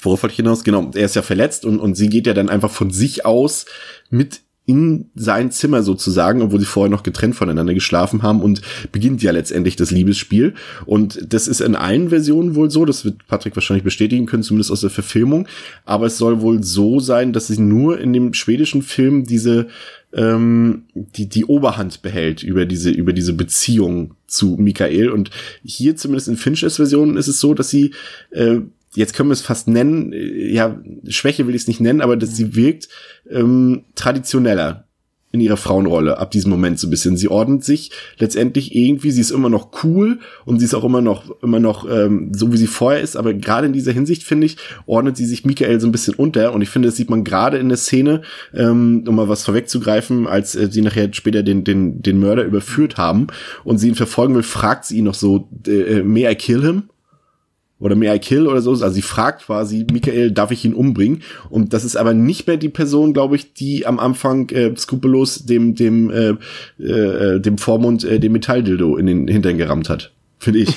Worauf 0.00 0.22
wollte 0.22 0.32
ich 0.32 0.36
hinaus? 0.36 0.62
Genau, 0.62 0.92
er 0.94 1.06
ist 1.06 1.16
ja 1.16 1.22
verletzt 1.22 1.64
und, 1.64 1.80
und 1.80 1.96
sie 1.96 2.08
geht 2.08 2.28
ja 2.28 2.34
dann 2.34 2.48
einfach 2.48 2.70
von 2.70 2.90
sich 2.90 3.26
aus 3.26 3.66
mit 4.10 4.40
in 4.64 5.10
sein 5.16 5.50
Zimmer 5.50 5.82
sozusagen, 5.82 6.40
obwohl 6.40 6.60
sie 6.60 6.66
vorher 6.66 6.90
noch 6.90 7.02
getrennt 7.02 7.34
voneinander 7.34 7.74
geschlafen 7.74 8.22
haben 8.22 8.40
und 8.40 8.62
beginnt 8.92 9.22
ja 9.22 9.32
letztendlich 9.32 9.74
das 9.74 9.90
Liebesspiel. 9.90 10.54
Und 10.86 11.20
das 11.32 11.48
ist 11.48 11.60
in 11.60 11.74
allen 11.74 12.10
Versionen 12.10 12.54
wohl 12.54 12.70
so, 12.70 12.84
das 12.84 13.04
wird 13.04 13.26
Patrick 13.26 13.56
wahrscheinlich 13.56 13.82
bestätigen 13.82 14.26
können, 14.26 14.44
zumindest 14.44 14.70
aus 14.70 14.82
der 14.82 14.90
Verfilmung. 14.90 15.48
Aber 15.84 16.06
es 16.06 16.16
soll 16.16 16.40
wohl 16.40 16.62
so 16.62 17.00
sein, 17.00 17.32
dass 17.32 17.48
sie 17.48 17.60
nur 17.60 18.00
in 18.00 18.12
dem 18.12 18.34
schwedischen 18.34 18.82
Film 18.82 19.24
diese 19.24 19.66
ähm, 20.12 20.84
die, 20.94 21.28
die 21.28 21.46
Oberhand 21.46 22.02
behält 22.02 22.42
über 22.42 22.66
diese, 22.66 22.90
über 22.90 23.12
diese 23.12 23.32
Beziehung 23.32 24.14
zu 24.26 24.56
Michael. 24.58 25.10
Und 25.10 25.30
hier 25.64 25.96
zumindest 25.96 26.28
in 26.28 26.36
Finchers 26.36 26.76
Version 26.76 27.16
ist 27.16 27.28
es 27.28 27.40
so, 27.40 27.54
dass 27.54 27.70
sie 27.70 27.94
äh, 28.30 28.60
jetzt 28.94 29.14
können 29.14 29.28
wir 29.28 29.34
es 29.34 29.42
fast 29.42 29.68
nennen, 29.68 30.12
äh, 30.12 30.52
ja, 30.52 30.80
Schwäche 31.08 31.46
will 31.46 31.54
ich 31.54 31.62
es 31.62 31.68
nicht 31.68 31.80
nennen, 31.80 32.00
aber 32.00 32.16
dass 32.16 32.36
sie 32.36 32.54
wirkt 32.54 32.88
ähm, 33.30 33.84
traditioneller 33.94 34.86
in 35.32 35.40
ihrer 35.40 35.56
Frauenrolle 35.56 36.18
ab 36.18 36.30
diesem 36.30 36.50
Moment 36.50 36.78
so 36.78 36.86
ein 36.86 36.90
bisschen. 36.90 37.16
Sie 37.16 37.28
ordnet 37.28 37.64
sich 37.64 37.90
letztendlich 38.18 38.74
irgendwie, 38.74 39.10
sie 39.10 39.22
ist 39.22 39.30
immer 39.30 39.48
noch 39.48 39.82
cool 39.82 40.20
und 40.44 40.58
sie 40.58 40.66
ist 40.66 40.74
auch 40.74 40.84
immer 40.84 41.00
noch, 41.00 41.42
immer 41.42 41.58
noch 41.58 41.90
ähm, 41.90 42.32
so, 42.34 42.52
wie 42.52 42.58
sie 42.58 42.66
vorher 42.66 43.00
ist, 43.00 43.16
aber 43.16 43.32
gerade 43.32 43.66
in 43.66 43.72
dieser 43.72 43.92
Hinsicht, 43.92 44.24
finde 44.24 44.46
ich, 44.46 44.58
ordnet 44.84 45.16
sie 45.16 45.24
sich 45.24 45.46
Michael 45.46 45.80
so 45.80 45.88
ein 45.88 45.92
bisschen 45.92 46.14
unter 46.14 46.52
und 46.52 46.60
ich 46.60 46.68
finde, 46.68 46.88
das 46.88 46.96
sieht 46.96 47.08
man 47.08 47.24
gerade 47.24 47.56
in 47.56 47.70
der 47.70 47.78
Szene, 47.78 48.20
ähm, 48.54 49.04
um 49.08 49.16
mal 49.16 49.28
was 49.30 49.44
vorwegzugreifen, 49.44 50.26
als 50.26 50.54
äh, 50.54 50.68
sie 50.70 50.82
nachher 50.82 51.08
später 51.12 51.42
den, 51.42 51.64
den, 51.64 52.02
den 52.02 52.20
Mörder 52.20 52.44
überführt 52.44 52.98
haben 52.98 53.28
und 53.64 53.78
sie 53.78 53.88
ihn 53.88 53.94
verfolgen 53.94 54.34
will, 54.34 54.42
fragt 54.42 54.84
sie 54.84 54.98
ihn 54.98 55.04
noch 55.04 55.14
so, 55.14 55.48
äh, 55.66 55.70
äh 56.00 56.02
may 56.02 56.30
I 56.30 56.34
kill 56.34 56.60
him? 56.60 56.91
Oder 57.82 57.96
May 57.96 58.14
I 58.14 58.18
Kill 58.18 58.46
oder 58.46 58.62
so. 58.62 58.70
Also 58.70 58.88
sie 58.88 59.02
fragt 59.02 59.46
quasi, 59.46 59.84
Michael, 59.90 60.30
darf 60.30 60.52
ich 60.52 60.64
ihn 60.64 60.72
umbringen? 60.72 61.22
Und 61.50 61.72
das 61.72 61.84
ist 61.84 61.96
aber 61.96 62.14
nicht 62.14 62.46
mehr 62.46 62.56
die 62.56 62.68
Person, 62.68 63.12
glaube 63.12 63.34
ich, 63.36 63.54
die 63.54 63.86
am 63.86 63.98
Anfang 63.98 64.48
äh, 64.50 64.74
skrupellos 64.76 65.44
dem, 65.44 65.74
dem, 65.74 66.10
äh, 66.10 66.82
äh, 66.82 67.40
dem 67.40 67.58
Vormund 67.58 68.04
äh, 68.04 68.20
dem 68.20 68.32
Metalldildo 68.32 68.96
in 68.96 69.06
den 69.06 69.28
Hintern 69.28 69.58
gerammt 69.58 69.88
hat. 69.88 70.12
Finde 70.38 70.60
ich. 70.60 70.68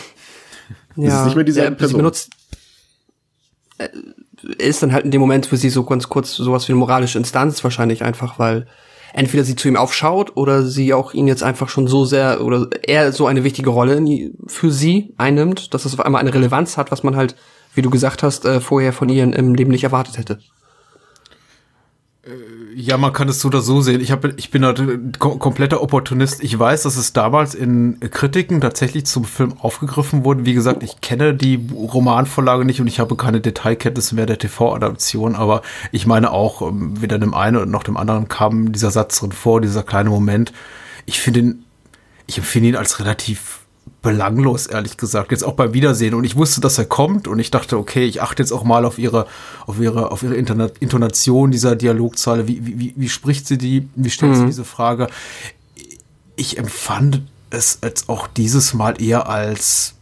ja, 0.95 1.05
das 1.09 1.19
ist 1.19 1.25
nicht 1.25 1.35
mehr 1.35 1.43
dieselbe 1.45 1.71
ja, 1.71 1.77
Person. 1.77 1.97
Benutzt, 1.99 2.31
äh, 3.77 3.89
ist 4.57 4.81
dann 4.81 4.91
halt 4.91 5.05
in 5.05 5.11
dem 5.11 5.21
Moment 5.21 5.45
für 5.45 5.57
sie 5.57 5.69
so 5.69 5.83
ganz 5.83 6.09
kurz 6.09 6.35
sowas 6.35 6.67
wie 6.67 6.73
eine 6.73 6.79
moralische 6.79 7.19
Instanz 7.19 7.63
wahrscheinlich 7.63 8.03
einfach, 8.03 8.39
weil 8.39 8.67
entweder 9.15 9.43
sie 9.43 9.55
zu 9.55 9.67
ihm 9.67 9.77
aufschaut 9.77 10.35
oder 10.35 10.63
sie 10.63 10.93
auch 10.93 11.13
ihn 11.13 11.27
jetzt 11.27 11.41
einfach 11.41 11.69
schon 11.69 11.87
so 11.87 12.05
sehr 12.05 12.41
oder 12.43 12.67
er 12.83 13.13
so 13.13 13.27
eine 13.27 13.43
wichtige 13.43 13.69
Rolle 13.69 14.01
für 14.47 14.71
sie 14.71 15.13
einnimmt, 15.17 15.73
dass 15.73 15.85
es 15.85 15.93
auf 15.93 16.05
einmal 16.05 16.21
eine 16.21 16.33
Relevanz 16.33 16.77
hat, 16.77 16.91
was 16.91 17.03
man 17.03 17.15
halt, 17.15 17.35
wie 17.73 17.81
du 17.81 17.89
gesagt 17.89 18.23
hast, 18.23 18.45
äh, 18.45 18.59
vorher 18.59 18.91
von 18.91 19.07
ihr 19.09 19.23
im 19.23 19.55
Leben 19.55 19.71
nicht 19.71 19.85
erwartet 19.85 20.17
hätte. 20.17 20.39
Ja, 22.77 22.97
man 22.97 23.13
kann 23.13 23.29
es 23.29 23.39
so 23.39 23.47
oder 23.47 23.61
so 23.61 23.79
sehen. 23.79 24.01
Ich, 24.01 24.11
hab, 24.11 24.25
ich 24.37 24.51
bin 24.51 24.61
ein 24.65 25.13
kompletter 25.17 25.81
Opportunist. 25.81 26.43
Ich 26.43 26.59
weiß, 26.59 26.83
dass 26.83 26.97
es 26.97 27.13
damals 27.13 27.55
in 27.55 28.01
Kritiken 28.11 28.59
tatsächlich 28.59 29.05
zum 29.05 29.23
Film 29.23 29.53
aufgegriffen 29.59 30.25
wurde. 30.25 30.45
Wie 30.45 30.53
gesagt, 30.53 30.83
ich 30.83 30.99
kenne 30.99 31.33
die 31.33 31.69
Romanvorlage 31.73 32.65
nicht 32.65 32.81
und 32.81 32.87
ich 32.87 32.99
habe 32.99 33.15
keine 33.15 33.39
Detailkenntnisse 33.39 34.15
mehr 34.15 34.25
der 34.25 34.39
TV-Adaption, 34.39 35.35
aber 35.35 35.61
ich 35.93 36.05
meine 36.05 36.31
auch, 36.31 36.61
ähm, 36.61 37.01
weder 37.01 37.17
dem 37.17 37.33
einen 37.33 37.71
noch 37.71 37.83
dem 37.83 37.95
anderen 37.95 38.27
kam 38.27 38.73
dieser 38.73 38.91
Satz 38.91 39.21
drin 39.21 39.31
vor, 39.31 39.61
dieser 39.61 39.83
kleine 39.83 40.09
Moment. 40.09 40.51
Ich 41.05 41.21
finde 41.21 41.39
ihn, 41.39 41.65
ich 42.27 42.39
empfinde 42.39 42.67
ihn 42.69 42.75
als 42.75 42.99
relativ 42.99 43.64
belanglos, 44.05 44.67
ehrlich 44.67 44.97
gesagt. 44.97 45.31
Jetzt 45.31 45.43
auch 45.43 45.53
beim 45.53 45.73
Wiedersehen. 45.73 46.13
Und 46.13 46.25
ich 46.25 46.35
wusste, 46.35 46.61
dass 46.61 46.77
er 46.77 46.85
kommt 46.85 47.27
und 47.27 47.39
ich 47.39 47.49
dachte, 47.49 47.75
okay, 47.77 48.05
ich 48.05 48.21
achte 48.21 48.43
jetzt 48.43 48.51
auch 48.51 48.63
mal 48.63 48.85
auf 48.85 48.99
ihre, 48.99 49.25
auf 49.65 49.79
ihre, 49.79 50.11
auf 50.11 50.21
ihre 50.21 50.35
Intonation 50.35 51.49
dieser 51.49 51.75
Dialogzeile. 51.75 52.47
Wie, 52.47 52.63
wie, 52.63 52.93
wie 52.95 53.09
spricht 53.09 53.47
sie 53.47 53.57
die? 53.57 53.89
Wie 53.95 54.11
stellt 54.11 54.33
mhm. 54.33 54.35
sie 54.37 54.45
diese 54.45 54.63
Frage? 54.63 55.07
Ich 56.35 56.59
empfand 56.59 57.23
es 57.49 57.79
jetzt 57.83 58.07
auch 58.07 58.27
dieses 58.27 58.75
Mal 58.75 59.01
eher 59.01 59.27
als 59.27 59.94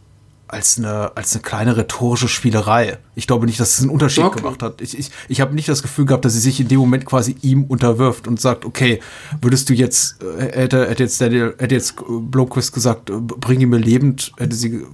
als 0.46 0.78
eine, 0.78 1.16
als 1.16 1.32
eine 1.32 1.42
kleine 1.42 1.76
rhetorische 1.76 2.28
Spielerei. 2.28 2.98
Ich 3.14 3.26
glaube 3.26 3.46
nicht, 3.46 3.58
dass 3.58 3.74
es 3.74 3.80
einen 3.80 3.90
Unterschied 3.90 4.24
okay. 4.24 4.40
gemacht 4.40 4.62
hat. 4.62 4.80
Ich, 4.80 4.98
ich, 4.98 5.10
ich 5.28 5.40
habe 5.40 5.54
nicht 5.54 5.68
das 5.68 5.82
Gefühl 5.82 6.04
gehabt, 6.04 6.24
dass 6.24 6.34
sie 6.34 6.40
sich 6.40 6.60
in 6.60 6.68
dem 6.68 6.78
Moment 6.78 7.06
quasi 7.06 7.36
ihm 7.40 7.64
unterwirft 7.64 8.28
und 8.28 8.40
sagt, 8.40 8.64
okay, 8.64 9.00
würdest 9.40 9.68
du 9.70 9.74
jetzt, 9.74 10.22
äh, 10.22 10.60
hätte, 10.60 10.88
hätte 10.88 11.02
jetzt 11.02 11.20
Daniel, 11.20 11.54
hätte 11.58 11.74
jetzt 11.74 11.96
Blomquist 12.06 12.72
gesagt, 12.72 13.10
äh, 13.10 13.14
bring 13.18 13.60
ihn 13.60 13.70
mir 13.70 13.78
lebend, 13.78 14.32
hätte 14.36 14.54
sie, 14.54 14.84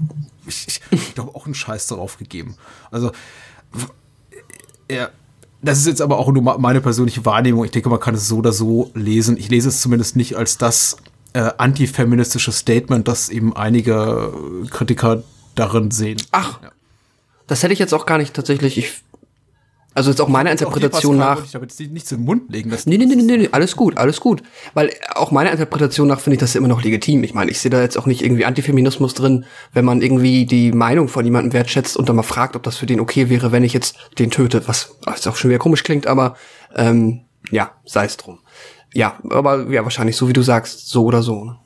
ich, 0.47 0.67
ich, 0.69 0.81
ich 0.91 1.15
glaube, 1.15 1.35
auch 1.35 1.47
einen 1.47 1.55
Scheiß 1.55 1.89
darauf 1.89 2.17
gegeben. 2.17 2.55
Also, 2.91 3.11
er, 4.87 5.11
das 5.63 5.79
ist 5.79 5.87
jetzt 5.87 6.01
aber 6.01 6.19
auch 6.19 6.31
nur 6.33 6.59
meine 6.59 6.81
persönliche 6.81 7.25
Wahrnehmung. 7.25 7.65
Ich 7.65 7.71
denke, 7.71 7.89
man 7.89 8.01
kann 8.01 8.15
es 8.15 8.29
so 8.29 8.39
oder 8.39 8.53
so 8.53 8.91
lesen. 8.95 9.37
Ich 9.37 9.51
lese 9.51 9.69
es 9.69 9.81
zumindest 9.81 10.17
nicht 10.17 10.37
als 10.37 10.59
das 10.59 10.97
äh, 11.33 11.51
antifeministische 11.59 12.53
Statement, 12.53 13.07
das 13.07 13.29
eben 13.29 13.55
einige 13.55 14.33
Kritiker 14.71 15.23
darin 15.55 15.91
sehen. 15.91 16.21
Ach, 16.31 16.63
ja. 16.63 16.71
das 17.47 17.63
hätte 17.63 17.73
ich 17.73 17.79
jetzt 17.79 17.95
auch 17.95 18.07
gar 18.07 18.19
nicht 18.19 18.35
tatsächlich. 18.35 18.79
Ich, 18.79 19.03
also 19.95 20.11
jetzt 20.11 20.21
auch 20.21 20.29
meiner 20.29 20.51
Interpretation 20.51 21.17
nach. 21.17 21.45
Ich 21.45 21.55
habe 21.55 21.65
jetzt 21.65 21.81
nichts 21.81 22.13
im 22.13 22.25
Mund 22.25 22.51
legen. 22.51 22.71
Das 22.71 22.87
nee, 22.87 22.97
nee, 22.97 23.07
nee, 23.07 23.17
nee, 23.17 23.37
nee, 23.37 23.49
alles 23.53 23.75
gut, 23.77 23.97
alles 23.97 24.21
gut. 24.21 24.43
Weil 24.75 24.93
auch 25.15 25.31
meiner 25.31 25.51
Interpretation 25.51 26.09
nach 26.09 26.21
finde 26.21 26.35
ich 26.35 26.41
das 26.41 26.55
immer 26.55 26.69
noch 26.69 26.83
legitim. 26.83 27.25
Ich 27.25 27.35
meine, 27.35 27.51
ich 27.51 27.61
sehe 27.61 27.71
da 27.71 27.81
jetzt 27.81 27.99
auch 27.99 28.07
nicht 28.07 28.23
irgendwie 28.23 28.45
Antifeminismus 28.45 29.15
drin, 29.15 29.45
wenn 29.73 29.85
man 29.85 30.01
irgendwie 30.01 30.47
die 30.47 30.73
Meinung 30.73 31.09
von 31.09 31.25
jemandem 31.25 31.53
wertschätzt 31.53 31.97
und 31.97 32.09
dann 32.09 32.17
mal 32.17 32.23
fragt, 32.23 32.57
ob 32.57 32.63
das 32.63 32.77
für 32.77 32.87
den 32.87 33.01
okay 33.01 33.29
wäre, 33.29 33.53
wenn 33.53 33.65
ich 33.65 33.73
jetzt 33.73 33.97
den 34.19 34.31
töte, 34.31 34.67
was, 34.69 34.97
was 35.05 35.27
auch 35.27 35.37
schon 35.37 35.51
wieder 35.51 35.59
komisch 35.59 35.83
klingt, 35.83 36.07
aber 36.07 36.37
ähm, 36.77 37.23
ja, 37.51 37.73
sei 37.85 38.05
es 38.05 38.17
drum. 38.17 38.39
Ja, 38.95 39.19
aber 39.29 39.71
ja, 39.71 39.83
wahrscheinlich 39.85 40.17
so 40.17 40.29
wie 40.29 40.33
du 40.33 40.43
sagst, 40.43 40.89
so 40.89 41.05
oder 41.05 41.23
so. 41.23 41.45
Ne? 41.45 41.57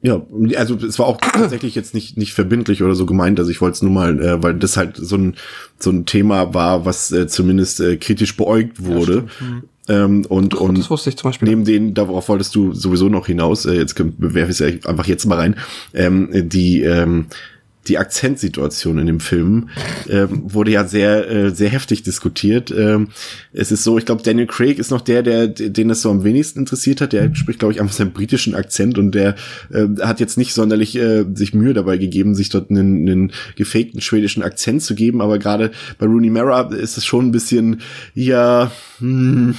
Ja, 0.00 0.22
also 0.56 0.76
es 0.76 0.98
war 0.98 1.06
auch 1.06 1.16
tatsächlich 1.32 1.74
jetzt 1.74 1.92
nicht 1.94 2.16
nicht 2.16 2.32
verbindlich 2.32 2.82
oder 2.82 2.94
so 2.94 3.04
gemeint, 3.04 3.38
also 3.40 3.50
ich 3.50 3.60
wollte 3.60 3.74
es 3.74 3.82
nur 3.82 3.90
mal, 3.92 4.20
äh, 4.22 4.42
weil 4.42 4.54
das 4.54 4.76
halt 4.76 4.96
so 4.96 5.16
ein 5.16 5.34
so 5.78 5.90
ein 5.90 6.06
Thema 6.06 6.54
war, 6.54 6.84
was 6.84 7.10
äh, 7.12 7.26
zumindest 7.26 7.80
äh, 7.80 7.96
kritisch 7.96 8.36
beäugt 8.36 8.84
wurde. 8.84 9.24
Ja, 9.40 9.62
Ähm, 9.90 10.26
und, 10.28 10.54
Ach, 10.54 10.60
und 10.60 10.76
das 10.76 10.90
wusste 10.90 11.08
ich 11.08 11.16
zum 11.16 11.30
Beispiel. 11.30 11.48
neben 11.48 11.64
denen, 11.64 11.94
darauf 11.94 12.28
wolltest 12.28 12.54
du 12.54 12.74
sowieso 12.74 13.08
noch 13.08 13.26
hinaus, 13.26 13.64
äh, 13.64 13.72
jetzt 13.72 13.94
bewerfe 13.96 14.52
ich 14.52 14.60
es 14.60 14.82
ja 14.82 14.88
einfach 14.90 15.06
jetzt 15.06 15.24
mal 15.24 15.36
rein, 15.36 15.56
ähm, 15.94 16.28
die, 16.50 16.82
ähm, 16.82 17.26
die 17.88 17.98
Akzentsituation 17.98 18.98
in 18.98 19.06
dem 19.06 19.20
Film 19.20 19.70
ähm, 20.08 20.42
wurde 20.44 20.70
ja 20.70 20.84
sehr 20.84 21.30
äh, 21.30 21.50
sehr 21.50 21.70
heftig 21.70 22.02
diskutiert. 22.02 22.70
Ähm, 22.70 23.08
es 23.52 23.72
ist 23.72 23.84
so, 23.84 23.98
ich 23.98 24.06
glaube, 24.06 24.22
Daniel 24.22 24.46
Craig 24.46 24.78
ist 24.78 24.90
noch 24.90 25.00
der, 25.00 25.22
der 25.22 25.48
den 25.48 25.88
das 25.88 26.02
so 26.02 26.10
am 26.10 26.24
wenigsten 26.24 26.60
interessiert 26.60 27.00
hat. 27.00 27.12
Der 27.12 27.34
spricht, 27.34 27.58
glaube 27.58 27.72
ich, 27.72 27.80
einfach 27.80 27.94
seinen 27.94 28.12
britischen 28.12 28.54
Akzent 28.54 28.98
und 28.98 29.12
der 29.14 29.36
äh, 29.72 29.86
hat 30.00 30.20
jetzt 30.20 30.38
nicht 30.38 30.54
sonderlich 30.54 30.96
äh, 30.96 31.24
sich 31.34 31.54
Mühe 31.54 31.74
dabei 31.74 31.96
gegeben, 31.96 32.34
sich 32.34 32.48
dort 32.48 32.70
einen, 32.70 33.08
einen 33.08 33.32
gefakten 33.56 34.00
schwedischen 34.00 34.42
Akzent 34.42 34.82
zu 34.82 34.94
geben. 34.94 35.20
Aber 35.20 35.38
gerade 35.38 35.70
bei 35.98 36.06
Rooney 36.06 36.30
Mara 36.30 36.72
ist 36.74 36.98
es 36.98 37.04
schon 37.04 37.26
ein 37.26 37.32
bisschen, 37.32 37.80
ja, 38.14 38.70
hm, 38.98 39.54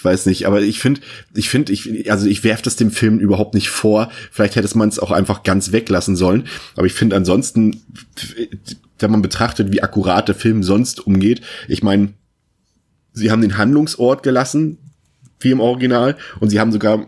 ich 0.00 0.04
weiß 0.04 0.24
nicht. 0.24 0.46
Aber 0.46 0.62
ich 0.62 0.80
finde, 0.80 1.02
ich 1.34 1.50
finde, 1.50 1.74
ich 1.74 2.10
also 2.10 2.26
ich 2.26 2.42
werfe 2.42 2.62
das 2.62 2.76
dem 2.76 2.90
Film 2.90 3.18
überhaupt 3.18 3.52
nicht 3.52 3.68
vor. 3.68 4.10
Vielleicht 4.30 4.56
hätte 4.56 4.78
man 4.78 4.88
es 4.88 4.98
auch 4.98 5.10
einfach 5.10 5.42
ganz 5.42 5.72
weglassen 5.72 6.16
sollen. 6.16 6.46
Aber 6.74 6.86
ich 6.86 6.94
finde 6.94 7.16
ansonsten 7.16 7.82
wenn 8.98 9.10
man 9.10 9.20
betrachtet, 9.20 9.72
wie 9.72 9.82
akkurat 9.82 10.28
der 10.28 10.34
Film 10.34 10.62
sonst 10.62 11.06
umgeht, 11.06 11.42
ich 11.68 11.82
meine, 11.82 12.14
sie 13.12 13.30
haben 13.30 13.42
den 13.42 13.58
Handlungsort 13.58 14.22
gelassen, 14.22 14.78
wie 15.38 15.50
im 15.50 15.60
Original, 15.60 16.16
und 16.38 16.50
sie 16.50 16.60
haben 16.60 16.72
sogar 16.72 17.06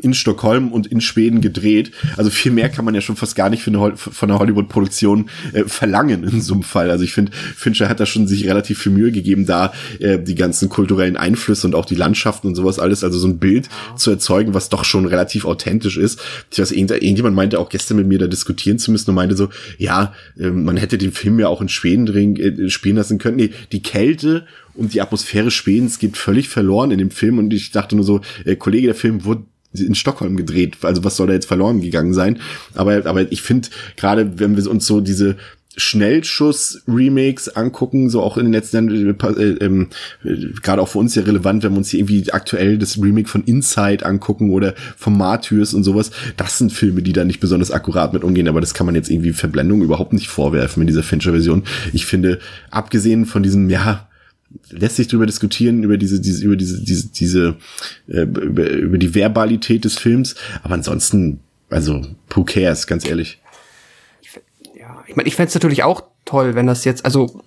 in 0.00 0.14
Stockholm 0.14 0.72
und 0.72 0.86
in 0.86 1.00
Schweden 1.00 1.40
gedreht. 1.40 1.92
Also 2.16 2.30
viel 2.30 2.52
mehr 2.52 2.68
kann 2.68 2.84
man 2.84 2.94
ja 2.94 3.00
schon 3.00 3.16
fast 3.16 3.36
gar 3.36 3.50
nicht 3.50 3.66
eine, 3.66 3.96
von 3.96 4.30
einer 4.30 4.38
Hollywood-Produktion 4.38 5.28
äh, 5.52 5.64
verlangen 5.64 6.24
in 6.24 6.40
so 6.40 6.54
einem 6.54 6.62
Fall. 6.62 6.90
Also 6.90 7.04
ich 7.04 7.12
finde, 7.12 7.32
Fincher 7.32 7.88
hat 7.88 8.00
da 8.00 8.06
schon 8.06 8.26
sich 8.26 8.46
relativ 8.46 8.78
viel 8.78 8.92
Mühe 8.92 9.12
gegeben, 9.12 9.46
da 9.46 9.72
äh, 10.00 10.18
die 10.18 10.34
ganzen 10.34 10.68
kulturellen 10.68 11.16
Einflüsse 11.16 11.66
und 11.66 11.74
auch 11.74 11.84
die 11.84 11.94
Landschaften 11.94 12.46
und 12.46 12.54
sowas 12.54 12.78
alles, 12.78 13.04
also 13.04 13.18
so 13.18 13.28
ein 13.28 13.38
Bild 13.38 13.68
zu 13.96 14.10
erzeugen, 14.10 14.54
was 14.54 14.70
doch 14.70 14.84
schon 14.84 15.06
relativ 15.06 15.44
authentisch 15.44 15.98
ist. 15.98 16.20
Ich 16.50 16.58
weiß, 16.58 16.72
irgendjemand 16.72 17.36
meinte 17.36 17.58
auch 17.58 17.68
gestern 17.68 17.98
mit 17.98 18.06
mir 18.06 18.18
da 18.18 18.26
diskutieren 18.26 18.78
zu 18.78 18.90
müssen 18.90 19.10
und 19.10 19.16
meinte 19.16 19.36
so, 19.36 19.50
ja, 19.76 20.14
äh, 20.38 20.50
man 20.50 20.76
hätte 20.76 20.96
den 20.96 21.12
Film 21.12 21.38
ja 21.38 21.48
auch 21.48 21.60
in 21.60 21.68
Schweden 21.68 22.06
drin, 22.06 22.36
äh, 22.36 22.70
spielen 22.70 22.96
lassen 22.96 23.18
können. 23.18 23.36
Nee, 23.36 23.50
die 23.72 23.82
Kälte 23.82 24.46
und 24.74 24.94
die 24.94 25.02
Atmosphäre 25.02 25.50
Schwedens 25.50 25.98
geht 25.98 26.16
völlig 26.16 26.48
verloren 26.48 26.90
in 26.90 26.98
dem 26.98 27.10
Film 27.10 27.38
und 27.38 27.52
ich 27.52 27.72
dachte 27.72 27.94
nur 27.94 28.04
so, 28.04 28.20
äh, 28.44 28.56
Kollege, 28.56 28.86
der 28.86 28.94
Film 28.94 29.24
wurde 29.24 29.44
in 29.74 29.94
Stockholm 29.94 30.36
gedreht. 30.36 30.78
Also 30.82 31.04
was 31.04 31.16
soll 31.16 31.26
da 31.26 31.32
jetzt 31.32 31.46
verloren 31.46 31.80
gegangen 31.80 32.14
sein? 32.14 32.38
Aber, 32.74 33.06
aber 33.06 33.30
ich 33.32 33.42
finde, 33.42 33.68
gerade 33.96 34.38
wenn 34.38 34.56
wir 34.56 34.70
uns 34.70 34.86
so 34.86 35.00
diese 35.00 35.36
Schnellschuss-Remakes 35.76 37.48
angucken, 37.56 38.10
so 38.10 38.20
auch 38.20 38.36
in 38.36 38.44
den 38.44 38.52
letzten 38.52 38.90
Jahren, 38.90 39.16
äh, 39.38 39.42
äh, 39.42 39.86
äh, 40.24 40.52
gerade 40.62 40.82
auch 40.82 40.88
für 40.88 40.98
uns 40.98 41.14
ja 41.14 41.22
relevant, 41.22 41.62
wenn 41.62 41.72
wir 41.72 41.78
uns 41.78 41.90
hier 41.90 42.00
irgendwie 42.00 42.30
aktuell 42.30 42.76
das 42.76 43.00
Remake 43.00 43.28
von 43.28 43.44
Inside 43.44 44.04
angucken 44.04 44.50
oder 44.50 44.74
von 44.96 45.16
Martyrs 45.16 45.72
und 45.72 45.84
sowas, 45.84 46.10
das 46.36 46.58
sind 46.58 46.72
Filme, 46.72 47.02
die 47.02 47.14
da 47.14 47.24
nicht 47.24 47.40
besonders 47.40 47.70
akkurat 47.70 48.12
mit 48.12 48.22
umgehen, 48.22 48.48
aber 48.48 48.60
das 48.60 48.74
kann 48.74 48.86
man 48.86 48.94
jetzt 48.94 49.10
irgendwie 49.10 49.32
Verblendung 49.32 49.82
überhaupt 49.82 50.12
nicht 50.12 50.28
vorwerfen 50.28 50.82
in 50.82 50.86
dieser 50.86 51.02
Fincher-Version. 51.02 51.62
Ich 51.94 52.04
finde, 52.04 52.38
abgesehen 52.70 53.24
von 53.24 53.42
diesem, 53.42 53.70
ja, 53.70 54.08
lässt 54.70 54.96
sich 54.96 55.08
darüber 55.08 55.26
diskutieren 55.26 55.82
über 55.82 55.96
diese 55.96 56.20
diese 56.20 56.44
über 56.44 56.56
diese 56.56 56.82
diese 56.82 57.08
diese 57.08 57.56
äh, 58.08 58.22
über, 58.22 58.68
über 58.70 58.98
die 58.98 59.14
Verbalität 59.14 59.84
des 59.84 59.98
Films, 59.98 60.34
aber 60.62 60.74
ansonsten 60.74 61.40
also 61.70 62.02
who 62.30 62.44
cares, 62.44 62.86
ganz 62.86 63.06
ehrlich. 63.06 63.40
Ja, 64.78 65.02
ich 65.06 65.16
meine, 65.16 65.28
ich 65.28 65.36
fände 65.36 65.48
es 65.48 65.54
natürlich 65.54 65.82
auch 65.82 66.02
toll, 66.24 66.54
wenn 66.54 66.66
das 66.66 66.84
jetzt 66.84 67.04
also 67.04 67.42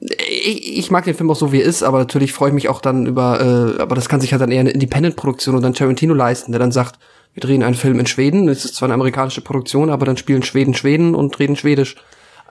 ich, 0.00 0.78
ich 0.78 0.90
mag 0.90 1.04
den 1.04 1.14
Film 1.14 1.30
auch 1.30 1.36
so 1.36 1.52
wie 1.52 1.60
er 1.60 1.66
ist, 1.66 1.82
aber 1.82 1.98
natürlich 1.98 2.32
freue 2.32 2.50
ich 2.50 2.54
mich 2.54 2.68
auch 2.68 2.80
dann 2.80 3.06
über, 3.06 3.40
äh, 3.76 3.80
aber 3.80 3.94
das 3.94 4.08
kann 4.08 4.20
sich 4.20 4.32
halt 4.32 4.42
dann 4.42 4.50
eher 4.50 4.60
eine 4.60 4.70
Independent-Produktion 4.70 5.54
und 5.54 5.62
dann 5.62 5.74
Tarantino 5.74 6.14
leisten, 6.14 6.52
der 6.52 6.58
dann 6.58 6.72
sagt, 6.72 6.98
wir 7.34 7.40
drehen 7.40 7.62
einen 7.62 7.74
Film 7.74 8.00
in 8.00 8.06
Schweden, 8.06 8.48
es 8.48 8.64
ist 8.64 8.76
zwar 8.76 8.86
eine 8.86 8.94
amerikanische 8.94 9.42
Produktion, 9.42 9.90
aber 9.90 10.06
dann 10.06 10.16
spielen 10.16 10.42
Schweden 10.42 10.74
Schweden 10.74 11.14
und 11.14 11.38
reden 11.38 11.56
Schwedisch. 11.56 11.96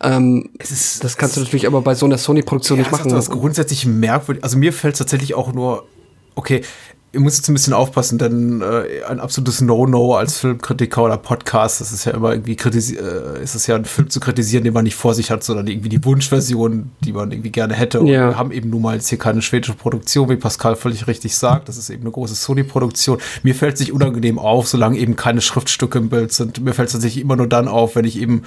Ähm, 0.01 0.49
ist, 0.59 1.03
das 1.03 1.17
kannst 1.17 1.37
du 1.37 1.41
natürlich 1.41 1.67
aber 1.67 1.81
bei 1.81 1.95
so 1.95 2.05
einer 2.05 2.17
Sony-Produktion 2.17 2.77
Ja, 2.77 2.83
nicht 2.83 2.91
das 2.93 3.05
machen. 3.05 3.17
ist 3.17 3.29
grundsätzlich 3.29 3.85
merkwürdig. 3.85 4.43
Also 4.43 4.57
mir 4.57 4.73
fällt 4.73 4.95
es 4.95 4.99
tatsächlich 4.99 5.35
auch 5.35 5.53
nur, 5.53 5.85
okay, 6.35 6.61
ihr 7.13 7.21
müsst 7.21 7.37
jetzt 7.37 7.47
ein 7.47 7.53
bisschen 7.53 7.71
aufpassen, 7.71 8.17
denn 8.17 8.61
äh, 8.61 9.05
ein 9.07 9.21
absolutes 9.21 9.61
No-No 9.61 10.15
als 10.15 10.37
Filmkritiker 10.39 11.01
oder 11.03 11.15
Podcast, 11.15 11.79
das 11.79 11.93
ist 11.93 12.03
ja 12.03 12.11
immer 12.11 12.31
irgendwie 12.31 12.57
kritisi 12.57 12.97
äh, 12.97 13.41
ist 13.41 13.55
es 13.55 13.67
ja 13.67 13.75
ein 13.77 13.85
Film 13.85 14.09
zu 14.09 14.19
kritisieren, 14.19 14.65
den 14.65 14.73
man 14.73 14.83
nicht 14.83 14.95
vor 14.97 15.13
sich 15.13 15.31
hat, 15.31 15.41
sondern 15.41 15.65
irgendwie 15.67 15.87
die 15.87 16.03
Wunschversion, 16.03 16.91
die 17.05 17.13
man 17.13 17.31
irgendwie 17.31 17.51
gerne 17.51 17.73
hätte. 17.73 18.01
Und 18.01 18.07
Ja. 18.07 18.31
wir 18.31 18.37
haben 18.37 18.51
eben 18.51 18.69
nun 18.69 18.81
mal 18.81 18.95
jetzt 18.95 19.07
hier 19.07 19.17
keine 19.17 19.41
schwedische 19.41 19.75
Produktion, 19.75 20.27
wie 20.27 20.35
Pascal 20.35 20.75
völlig 20.75 21.07
richtig 21.07 21.37
sagt. 21.37 21.69
Das 21.69 21.77
ist 21.77 21.89
eben 21.89 22.01
eine 22.01 22.11
große 22.11 22.35
Sony-Produktion. 22.35 23.19
Mir 23.43 23.55
fällt 23.55 23.75
es 23.75 23.79
nicht 23.79 23.93
unangenehm 23.93 24.37
auf, 24.37 24.67
solange 24.67 24.97
eben 24.97 25.15
keine 25.15 25.39
Schriftstücke 25.39 25.97
im 25.99 26.09
Bild 26.09 26.33
sind. 26.33 26.61
Mir 26.65 26.73
fällt 26.73 26.87
es 26.87 26.93
tatsächlich 26.93 27.23
immer 27.23 27.37
nur 27.37 27.47
dann 27.47 27.69
auf, 27.69 27.95
wenn 27.95 28.03
ich 28.03 28.19
eben 28.19 28.43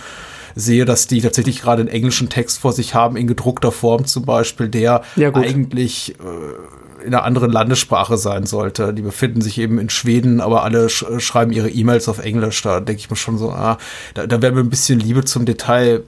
sehe, 0.54 0.84
dass 0.84 1.06
die 1.06 1.20
tatsächlich 1.20 1.60
gerade 1.60 1.80
einen 1.80 1.88
englischen 1.88 2.28
Text 2.28 2.58
vor 2.58 2.72
sich 2.72 2.94
haben, 2.94 3.16
in 3.16 3.26
gedruckter 3.26 3.72
Form 3.72 4.04
zum 4.06 4.24
Beispiel, 4.24 4.68
der 4.68 5.02
Ja, 5.16 5.34
eigentlich 5.34 6.14
äh, 6.18 7.04
in 7.04 7.14
einer 7.14 7.24
anderen 7.24 7.50
Landessprache 7.50 8.16
sein 8.16 8.46
sollte. 8.46 8.92
Die 8.92 9.02
befinden 9.02 9.40
sich 9.40 9.58
eben 9.58 9.78
in 9.78 9.88
Schweden, 9.90 10.40
aber 10.40 10.62
alle 10.64 10.88
sch 10.88 11.04
schreiben 11.18 11.52
ihre 11.52 11.70
E-Mails 11.70 12.08
auf 12.08 12.18
Englisch. 12.18 12.62
Da 12.62 12.80
denke 12.80 13.00
ich 13.00 13.10
mir 13.10 13.16
schon 13.16 13.38
so, 13.38 13.50
ah, 13.50 13.78
da, 14.14 14.26
da 14.26 14.42
wäre 14.42 14.52
mir 14.52 14.60
ein 14.60 14.70
bisschen 14.70 14.98
Liebe 14.98 15.24
zum 15.24 15.44
Detail 15.44 16.02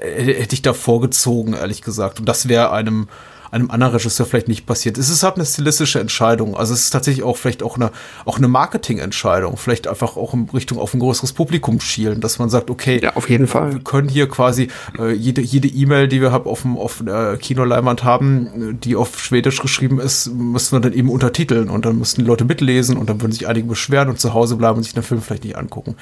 äh, 0.00 0.34
hätte 0.34 0.54
ich 0.54 0.62
da 0.62 0.72
vorgezogen, 0.72 1.54
ehrlich 1.54 1.82
gesagt. 1.82 2.20
Und 2.20 2.28
das 2.28 2.48
wäre 2.48 2.72
einem, 2.72 3.08
einem 3.52 3.70
anderen 3.70 3.92
Regisseur 3.94 4.26
vielleicht 4.26 4.48
nicht 4.48 4.66
passiert. 4.66 4.98
Es 4.98 5.08
ist 5.10 5.22
halt 5.22 5.36
eine 5.36 5.44
stilistische 5.46 6.00
Entscheidung. 6.00 6.56
Also 6.56 6.74
es 6.74 6.84
ist 6.84 6.90
tatsächlich 6.90 7.22
auch 7.22 7.36
vielleicht 7.36 7.62
auch 7.62 7.76
eine, 7.76 7.90
auch 8.24 8.38
eine 8.38 8.48
Marketingentscheidung. 8.48 9.56
Vielleicht 9.58 9.86
einfach 9.86 10.16
auch 10.16 10.34
in 10.34 10.48
Richtung 10.52 10.78
auf 10.78 10.94
ein 10.94 11.00
größeres 11.00 11.32
Publikum 11.34 11.78
schielen, 11.78 12.20
dass 12.20 12.38
man 12.38 12.48
sagt, 12.48 12.70
okay, 12.70 13.00
ja, 13.02 13.14
auf 13.14 13.28
jeden 13.28 13.44
wir 13.44 13.48
Fall. 13.48 13.80
können 13.80 14.08
hier 14.08 14.28
quasi 14.28 14.68
äh, 14.98 15.12
jede 15.12 15.42
jede 15.42 15.68
E-Mail, 15.68 16.08
die 16.08 16.20
wir 16.20 16.32
hab 16.32 16.46
auf 16.46 16.62
dem 16.62 16.76
auf 16.78 17.02
der 17.04 17.36
Kinoleinwand 17.36 18.04
haben, 18.04 18.70
äh, 18.70 18.74
die 18.74 18.96
auf 18.96 19.20
Schwedisch 19.20 19.60
geschrieben 19.60 20.00
ist, 20.00 20.32
müssen 20.32 20.74
wir 20.74 20.80
dann 20.80 20.94
eben 20.94 21.10
untertiteln 21.10 21.68
und 21.68 21.84
dann 21.84 21.98
müssten 21.98 22.22
die 22.22 22.26
Leute 22.26 22.44
mitlesen 22.44 22.96
und 22.96 23.10
dann 23.10 23.20
würden 23.20 23.32
sich 23.32 23.46
einige 23.46 23.68
beschweren 23.68 24.08
und 24.08 24.18
zu 24.18 24.32
Hause 24.32 24.56
bleiben 24.56 24.78
und 24.78 24.82
sich 24.84 24.94
den 24.94 25.02
Film 25.02 25.20
vielleicht 25.20 25.44
nicht 25.44 25.56
angucken. 25.56 25.96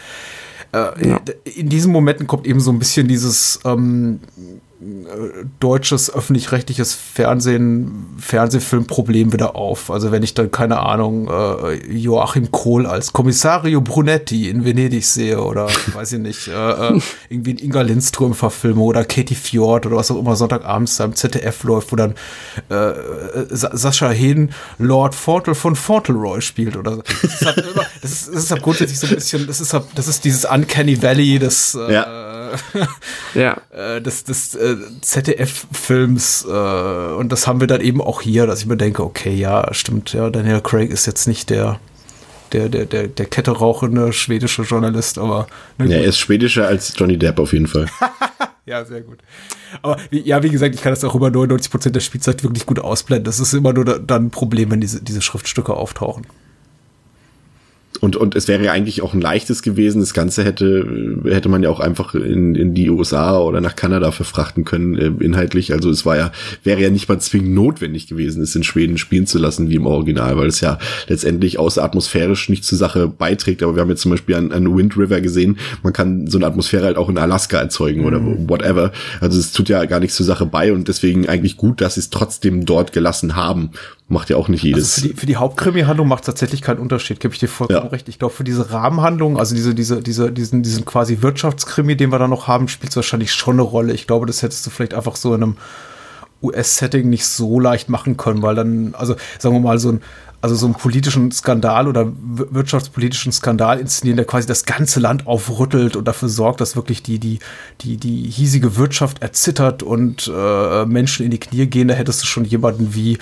Äh, 0.72 1.08
Ja. 1.08 1.20
In 1.44 1.68
diesen 1.68 1.90
Momenten 1.90 2.26
kommt 2.28 2.46
eben 2.46 2.60
so 2.60 2.70
ein 2.70 2.78
bisschen 2.78 3.08
dieses 3.08 3.58
ähm, 3.64 4.20
äh, 4.38 4.60
deutsches 5.60 6.12
öffentlich-rechtliches 6.12 6.94
Fernsehen, 6.94 8.16
Fernsehfilmproblem 8.18 9.30
wieder 9.32 9.54
auf. 9.54 9.90
Also 9.90 10.10
wenn 10.10 10.22
ich 10.22 10.32
dann, 10.32 10.50
keine 10.50 10.80
Ahnung, 10.80 11.28
äh, 11.28 11.74
Joachim 11.92 12.50
Kohl 12.50 12.86
als 12.86 13.12
Kommissario 13.12 13.82
Brunetti 13.82 14.48
in 14.48 14.64
Venedig 14.64 15.04
sehe 15.04 15.42
oder 15.42 15.68
weiß 15.92 16.12
ich 16.12 16.20
nicht, 16.20 16.48
äh, 16.48 16.52
äh, 16.52 17.00
irgendwie 17.28 17.54
ein 17.54 17.58
Inga 17.58 17.82
Lindström 17.82 18.32
verfilme 18.32 18.80
oder 18.80 19.04
Katie 19.04 19.34
Fjord 19.34 19.84
oder 19.84 19.96
was 19.96 20.10
auch 20.10 20.18
immer 20.18 20.34
Sonntagabends 20.34 20.96
da 20.96 21.12
ZDF 21.12 21.62
läuft, 21.64 21.92
wo 21.92 21.96
dann 21.96 22.14
äh, 22.70 22.92
Sa 23.50 23.76
Sascha 23.76 24.08
Hehn 24.08 24.50
Lord 24.78 25.14
Fortel 25.14 25.54
von 25.54 25.76
Fauntleroy 25.76 26.40
spielt 26.40 26.78
oder 26.78 26.96
so. 26.96 27.02
Das 27.02 27.34
ist 27.34 27.46
halt, 27.46 27.58
immer, 27.58 27.86
das 28.00 28.12
ist, 28.12 28.28
das 28.28 28.44
ist 28.44 28.50
halt 28.50 28.62
grundsätzlich 28.62 28.98
so 28.98 29.06
ein 29.08 29.14
bisschen, 29.14 29.46
das 29.46 29.60
ist 29.60 29.74
halt, 29.74 29.84
das 29.94 30.08
ist 30.08 30.24
dieses 30.24 30.46
Uncanny 30.46 31.02
Valley 31.02 31.38
des 31.38 31.74
äh, 31.74 31.92
Ja. 33.34 33.60
äh, 33.70 34.00
des, 34.00 34.24
des 34.24 34.54
äh, 34.54 34.76
ZDF-Films 35.00 36.46
äh, 36.48 37.14
und 37.14 37.30
das 37.30 37.46
haben 37.46 37.60
wir 37.60 37.66
dann 37.66 37.80
eben 37.80 38.00
auch 38.00 38.20
hier, 38.20 38.46
dass 38.46 38.60
ich 38.60 38.66
mir 38.66 38.76
denke, 38.76 39.02
okay, 39.04 39.34
ja, 39.34 39.72
stimmt, 39.72 40.12
ja, 40.12 40.30
Daniel 40.30 40.60
Craig 40.60 40.90
ist 40.90 41.06
jetzt 41.06 41.26
nicht 41.26 41.50
der 41.50 41.78
der, 42.52 42.68
der, 42.68 42.86
der, 42.86 43.08
der 43.08 43.26
Kette 43.26 43.52
rauchende 43.52 44.12
schwedische 44.12 44.62
Journalist, 44.62 45.18
aber 45.18 45.46
na 45.78 45.84
Ja, 45.86 45.98
er 45.98 46.04
ist 46.04 46.18
schwedischer 46.18 46.66
als 46.66 46.92
Johnny 46.96 47.16
Depp 47.16 47.38
auf 47.38 47.52
jeden 47.52 47.66
Fall. 47.66 47.86
ja, 48.66 48.84
sehr 48.84 49.02
gut. 49.02 49.18
Aber 49.82 49.98
wie, 50.10 50.20
ja, 50.20 50.42
wie 50.42 50.50
gesagt, 50.50 50.74
ich 50.74 50.82
kann 50.82 50.92
das 50.92 51.04
auch 51.04 51.14
über 51.14 51.28
99% 51.28 51.90
der 51.90 52.00
Spielzeit 52.00 52.42
wirklich 52.42 52.66
gut 52.66 52.80
ausblenden. 52.80 53.24
Das 53.24 53.40
ist 53.40 53.52
immer 53.52 53.72
nur 53.72 53.84
da, 53.84 53.98
dann 53.98 54.26
ein 54.26 54.30
Problem, 54.30 54.70
wenn 54.70 54.80
diese, 54.80 55.02
diese 55.02 55.22
Schriftstücke 55.22 55.74
auftauchen. 55.74 56.26
Und, 58.00 58.16
und 58.16 58.34
es 58.34 58.48
wäre 58.48 58.64
ja 58.64 58.72
eigentlich 58.72 59.02
auch 59.02 59.12
ein 59.14 59.20
leichtes 59.20 59.62
gewesen. 59.62 60.00
Das 60.00 60.14
Ganze 60.14 60.44
hätte, 60.44 61.20
hätte 61.24 61.48
man 61.48 61.62
ja 61.62 61.70
auch 61.70 61.80
einfach 61.80 62.14
in, 62.14 62.54
in 62.54 62.74
die 62.74 62.88
USA 62.88 63.38
oder 63.38 63.60
nach 63.60 63.76
Kanada 63.76 64.10
verfrachten 64.10 64.64
können, 64.64 64.96
äh, 64.96 65.12
inhaltlich. 65.22 65.72
Also 65.72 65.90
es 65.90 66.06
war 66.06 66.16
ja, 66.16 66.32
wäre 66.64 66.80
ja 66.80 66.90
nicht 66.90 67.08
mal 67.08 67.20
zwingend 67.20 67.54
notwendig 67.54 68.06
gewesen, 68.06 68.42
es 68.42 68.56
in 68.56 68.64
Schweden 68.64 68.96
spielen 68.96 69.26
zu 69.26 69.38
lassen, 69.38 69.68
wie 69.68 69.76
im 69.76 69.86
Original, 69.86 70.36
weil 70.38 70.48
es 70.48 70.60
ja 70.60 70.78
letztendlich 71.08 71.58
außer 71.58 71.84
atmosphärisch 71.84 72.48
nicht 72.48 72.64
zur 72.64 72.78
Sache 72.78 73.06
beiträgt. 73.06 73.62
Aber 73.62 73.76
wir 73.76 73.82
haben 73.82 73.90
jetzt 73.90 74.02
zum 74.02 74.12
Beispiel 74.12 74.34
an, 74.34 74.52
an 74.52 74.74
Wind 74.76 74.96
River 74.96 75.20
gesehen, 75.20 75.58
man 75.82 75.92
kann 75.92 76.26
so 76.26 76.38
eine 76.38 76.46
Atmosphäre 76.46 76.86
halt 76.86 76.96
auch 76.96 77.08
in 77.08 77.18
Alaska 77.18 77.58
erzeugen 77.58 78.04
oder 78.04 78.20
whatever. 78.48 78.92
Also 79.20 79.38
es 79.38 79.52
tut 79.52 79.68
ja 79.68 79.84
gar 79.84 80.00
nichts 80.00 80.16
zur 80.16 80.26
Sache 80.26 80.46
bei 80.46 80.72
und 80.72 80.88
deswegen 80.88 81.28
eigentlich 81.28 81.56
gut, 81.56 81.80
dass 81.80 81.94
sie 81.94 82.00
es 82.00 82.10
trotzdem 82.10 82.64
dort 82.64 82.92
gelassen 82.92 83.36
haben. 83.36 83.70
Macht 84.10 84.28
ja 84.28 84.36
auch 84.36 84.48
nicht 84.48 84.64
jedes. 84.64 84.96
Also 84.96 85.00
für 85.02 85.08
die, 85.08 85.20
für 85.20 85.26
die 85.26 85.36
Hauptkrimi-Handlung 85.36 86.08
macht 86.08 86.24
es 86.24 86.26
tatsächlich 86.26 86.62
keinen 86.62 86.80
Unterschied, 86.80 87.20
gebe 87.20 87.32
ich 87.32 87.38
dir 87.38 87.48
vollkommen 87.48 87.84
Ja. 87.84 87.90
recht. 87.90 88.08
Ich 88.08 88.18
glaube, 88.18 88.34
für 88.34 88.42
diese 88.42 88.72
Rahmenhandlung, 88.72 89.38
also 89.38 89.54
diese, 89.54 89.72
diese, 89.72 90.02
diese, 90.02 90.32
diesen, 90.32 90.64
diesen 90.64 90.84
quasi 90.84 91.22
Wirtschaftskrimi, 91.22 91.96
den 91.96 92.10
wir 92.10 92.18
da 92.18 92.26
noch 92.26 92.48
haben, 92.48 92.66
spielt 92.66 92.90
es 92.90 92.96
wahrscheinlich 92.96 93.32
schon 93.32 93.54
eine 93.54 93.62
Rolle. 93.62 93.92
Ich 93.92 94.08
glaube, 94.08 94.26
das 94.26 94.42
hättest 94.42 94.66
du 94.66 94.70
vielleicht 94.70 94.94
einfach 94.94 95.14
so 95.14 95.32
in 95.32 95.44
einem 95.44 95.56
US-Setting 96.42 97.08
nicht 97.08 97.24
so 97.24 97.60
leicht 97.60 97.88
machen 97.88 98.16
können, 98.16 98.42
weil 98.42 98.56
dann, 98.56 98.94
also 98.96 99.14
sagen 99.38 99.54
wir 99.54 99.60
mal, 99.60 99.78
so 99.78 99.92
ein, 99.92 100.00
also 100.42 100.56
so 100.56 100.66
einen 100.66 100.74
politischen 100.74 101.30
Skandal 101.30 101.86
oder 101.86 102.10
wirtschaftspolitischen 102.24 103.30
Skandal 103.30 103.78
inszenieren, 103.78 104.16
der 104.16 104.24
quasi 104.26 104.48
das 104.48 104.64
ganze 104.64 104.98
Land 104.98 105.26
aufrüttelt 105.26 105.96
und 105.96 106.08
dafür 106.08 106.30
sorgt, 106.30 106.60
dass 106.60 106.76
wirklich 106.76 107.02
die, 107.02 107.18
die, 107.18 107.38
die, 107.82 107.96
die 107.98 108.22
hiesige 108.28 108.76
Wirtschaft 108.76 109.22
erzittert 109.22 109.82
und 109.82 110.32
äh, 110.34 110.86
Menschen 110.86 111.26
in 111.26 111.30
die 111.30 111.38
Knie 111.40 111.66
gehen, 111.66 111.88
da 111.88 111.94
hättest 111.94 112.22
du 112.22 112.26
schon 112.26 112.44
jemanden 112.44 112.94
wie, 112.94 113.18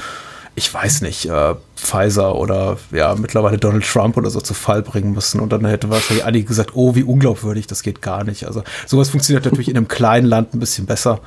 ich 0.59 0.73
weiß 0.73 1.01
nicht, 1.03 1.27
äh, 1.27 1.55
Pfizer 1.77 2.35
oder 2.35 2.77
ja, 2.91 3.15
mittlerweile 3.15 3.57
Donald 3.59 3.85
Trump 3.87 4.17
oder 4.17 4.29
so 4.31 4.41
zu 4.41 4.53
Fall 4.55 4.83
bringen 4.83 5.13
müssen. 5.13 5.41
Und 5.41 5.53
dann 5.53 5.65
hätte 5.65 5.89
wahrscheinlich 5.89 6.25
einige 6.25 6.45
gesagt, 6.45 6.73
oh, 6.75 6.95
wie 6.95 7.05
unglaubwürdig, 7.05 7.67
das 7.67 7.83
geht 7.83 8.03
gar 8.03 8.25
nicht. 8.25 8.45
Also 8.47 8.63
sowas 8.87 9.09
funktioniert 9.09 9.45
natürlich 9.45 9.69
in 9.69 9.77
einem 9.77 9.89
kleinen 9.89 10.27
Land 10.27 10.55
ein 10.55 10.61
bisschen 10.61 10.87
besser 10.87 11.21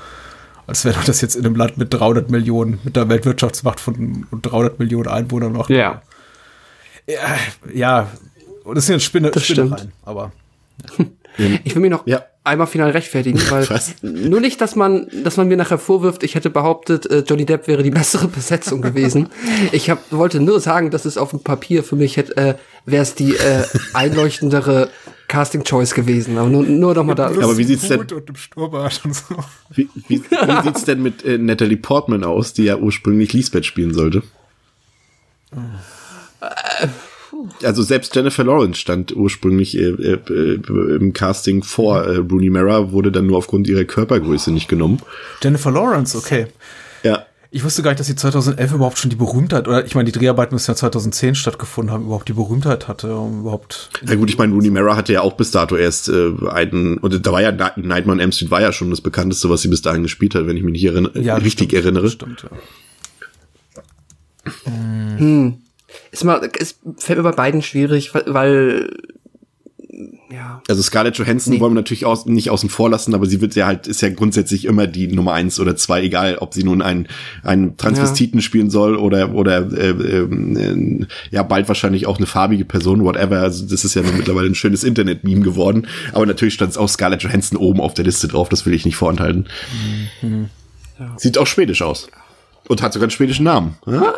als 0.67 0.85
wenn 0.85 0.93
du 0.93 0.99
das 1.05 1.19
jetzt 1.19 1.35
in 1.35 1.45
einem 1.45 1.55
Land 1.55 1.77
mit 1.77 1.93
300 1.93 2.29
Millionen, 2.29 2.79
mit 2.83 2.95
der 2.95 3.09
Weltwirtschaftsmacht 3.09 3.79
von 3.79 4.25
300 4.41 4.79
Millionen 4.79 5.09
Einwohnern 5.09 5.51
noch. 5.51 5.69
Ja. 5.69 6.01
Ja, 7.07 7.35
ja. 7.73 8.07
Und 8.63 8.75
das 8.75 8.85
sind 8.85 8.93
jetzt 8.93 9.03
Spinne, 9.03 9.31
Das 9.31 9.43
Spinnereien, 9.43 9.77
stimmt. 9.77 9.93
aber 10.05 10.31
Ich 11.63 11.73
will 11.75 11.81
mich 11.81 11.91
noch 11.91 12.05
Ja. 12.07 12.23
einmal 12.43 12.67
final 12.67 12.91
rechtfertigen, 12.91 13.39
weil 13.49 13.69
Was? 13.69 13.95
nur 14.01 14.39
nicht, 14.41 14.59
dass 14.61 14.75
man, 14.75 15.07
dass 15.23 15.37
man 15.37 15.47
mir 15.47 15.57
nachher 15.57 15.77
vorwirft, 15.77 16.23
ich 16.23 16.35
hätte 16.35 16.49
behauptet, 16.49 17.05
äh, 17.09 17.23
Johnny 17.27 17.45
Depp 17.45 17.67
wäre 17.67 17.83
die 17.83 17.91
bessere 18.01 18.27
Besetzung 18.27 18.81
gewesen. 18.81 19.29
Ich 19.71 19.89
hab, 19.89 19.99
wollte 20.11 20.39
nur 20.39 20.59
sagen, 20.59 20.91
dass 20.91 21.05
es 21.05 21.17
auf 21.17 21.29
dem 21.31 21.39
Papier 21.41 21.83
für 21.83 21.95
mich 21.95 22.17
hätte, 22.17 22.35
äh, 22.37 22.55
wäre 22.85 23.03
es 23.03 23.15
die 23.15 23.31
äh, 23.35 23.63
einleuchtendere 23.93 24.89
Casting 25.27 25.63
Choice 25.63 25.93
gewesen. 25.93 26.37
Aber 26.37 26.49
nur, 26.49 26.63
nur 26.63 26.93
noch 26.93 27.05
mal 27.05 27.15
da. 27.15 27.27
Aber 27.27 27.57
wie 27.57 27.63
sieht's 27.63 27.87
denn- 27.87 28.01
Hut 28.01 28.11
und 28.11 28.29
im 28.29 28.35
Sturmbart 28.35 29.01
und 29.05 29.15
so. 29.15 29.23
Wie, 29.73 29.87
wie, 30.09 30.21
wie 30.21 30.61
sieht's 30.63 30.83
denn 30.83 31.01
mit 31.01 31.23
äh, 31.23 31.37
Natalie 31.37 31.77
Portman 31.77 32.23
aus, 32.25 32.53
die 32.53 32.63
ja 32.65 32.75
ursprünglich 32.77 33.31
Lisbeth 33.31 33.65
spielen 33.65 33.93
sollte? 33.93 34.23
Also 37.63 37.81
selbst 37.83 38.15
Jennifer 38.15 38.43
Lawrence 38.43 38.79
stand 38.79 39.15
ursprünglich 39.15 39.77
äh, 39.77 39.81
äh, 39.89 40.19
äh, 40.29 40.95
im 40.95 41.13
Casting 41.13 41.63
vor 41.63 42.03
äh, 42.03 42.17
Rooney 42.17 42.49
Mara, 42.49 42.91
wurde 42.91 43.11
dann 43.11 43.27
nur 43.27 43.37
aufgrund 43.37 43.67
ihrer 43.67 43.83
Körpergröße 43.83 44.51
nicht 44.51 44.67
genommen. 44.67 44.99
Jennifer 45.43 45.71
Lawrence, 45.71 46.17
okay. 46.17 46.47
Ja, 47.03 47.25
Ich 47.53 47.63
wusste 47.65 47.81
gar 47.83 47.91
nicht, 47.91 47.99
dass 47.99 48.07
sie 48.07 48.15
2011 48.15 48.73
überhaupt 48.73 48.97
schon 48.97 49.09
die 49.09 49.15
Berühmtheit, 49.17 49.67
oder 49.67 49.85
ich 49.85 49.93
meine, 49.95 50.09
die 50.09 50.17
Dreharbeiten 50.17 50.55
müssen 50.55 50.71
ja 50.71 50.75
2010 50.75 51.35
stattgefunden 51.35 51.91
haben, 51.93 52.05
überhaupt 52.05 52.29
die 52.29 52.33
Berühmtheit 52.33 52.87
hatte, 52.87 53.13
um 53.15 53.41
überhaupt. 53.41 53.89
Ja 54.07 54.15
gut, 54.15 54.29
ich 54.29 54.37
meine, 54.37 54.53
Rooney 54.53 54.69
Mara 54.69 54.95
hatte 54.95 55.11
ja 55.13 55.21
auch 55.21 55.33
bis 55.33 55.51
dato 55.51 55.75
erst 55.75 56.07
äh, 56.09 56.31
einen, 56.49 56.97
und 56.99 57.25
da 57.25 57.31
war 57.31 57.41
ja 57.41 57.51
Night- 57.51 57.77
Nightmare 57.77 58.15
on 58.15 58.19
Elm 58.21 58.31
Street 58.31 58.51
war 58.51 58.61
ja 58.61 58.71
schon 58.71 58.89
das 58.89 59.01
bekannteste, 59.01 59.49
was 59.49 59.61
sie 59.63 59.67
bis 59.67 59.81
dahin 59.81 60.03
gespielt 60.03 60.33
hat, 60.35 60.47
wenn 60.47 60.55
ich 60.55 60.63
mich 60.63 60.71
nicht 60.73 60.85
erinner 60.85 61.09
Ja, 61.17 61.35
richtig 61.35 61.69
stimmt, 61.69 61.73
erinnere. 61.83 62.03
das 62.03 62.13
Stimmt, 62.13 62.43
ja. 62.43 62.49
Ist 66.11 66.23
mal, 66.23 66.49
es 66.59 66.79
fällt 66.97 67.17
mir 67.17 67.23
bei 67.23 67.31
beiden 67.31 67.61
schwierig, 67.61 68.13
weil, 68.13 68.89
ja. 70.29 70.61
Also 70.69 70.81
Scarlett 70.81 71.17
Johansson 71.17 71.53
Nee. 71.53 71.59
wollen 71.59 71.73
wir 71.73 71.81
natürlich 71.81 72.05
aus, 72.05 72.25
nicht 72.25 72.49
außen 72.49 72.69
vor 72.69 72.89
lassen, 72.89 73.13
aber 73.13 73.25
sie 73.25 73.41
wird 73.41 73.55
ja 73.55 73.67
halt, 73.67 73.87
ist 73.87 74.01
ja 74.01 74.09
grundsätzlich 74.09 74.63
immer 74.65 74.87
die 74.87 75.07
Nummer 75.07 75.33
eins 75.33 75.59
oder 75.59 75.75
zwei, 75.75 76.01
egal 76.01 76.37
ob 76.37 76.53
sie 76.53 76.63
nun 76.63 76.81
einen, 76.81 77.07
einen 77.43 77.75
Transvestiten 77.75 78.41
spielen 78.41 78.69
soll 78.69 78.95
oder, 78.95 79.33
oder 79.33 79.69
äh, 79.73 79.89
ähm, 79.89 80.55
äh, 81.01 81.35
ja, 81.35 81.43
bald 81.43 81.67
wahrscheinlich 81.67 82.07
auch 82.07 82.17
eine 82.17 82.25
farbige 82.27 82.63
Person, 82.63 83.03
whatever. 83.03 83.39
Also 83.41 83.65
das 83.67 83.83
ist 83.83 83.93
ja 83.95 84.01
mittlerweile 84.03 84.47
ein 84.47 84.55
schönes 84.55 84.85
Internet-Meme 84.85 85.41
geworden. 85.41 85.87
Aber 86.13 86.25
natürlich 86.25 86.53
stand 86.53 86.71
es 86.71 86.77
auch 86.77 86.87
Scarlett 86.87 87.23
Johansson 87.23 87.57
oben 87.57 87.81
auf 87.81 87.93
der 87.93 88.05
Liste 88.05 88.29
drauf, 88.29 88.47
das 88.47 88.65
will 88.65 88.73
ich 88.73 88.85
nicht 88.85 88.95
vorenthalten. 88.95 89.47
Sieht 91.17 91.37
auch 91.37 91.47
schwedisch 91.47 91.81
aus. 91.81 92.07
Und 92.69 92.81
hat 92.81 92.93
sogar 92.93 93.05
einen 93.05 93.11
schwedischen 93.11 93.43
Namen. 93.43 93.75
Ja? 93.85 94.13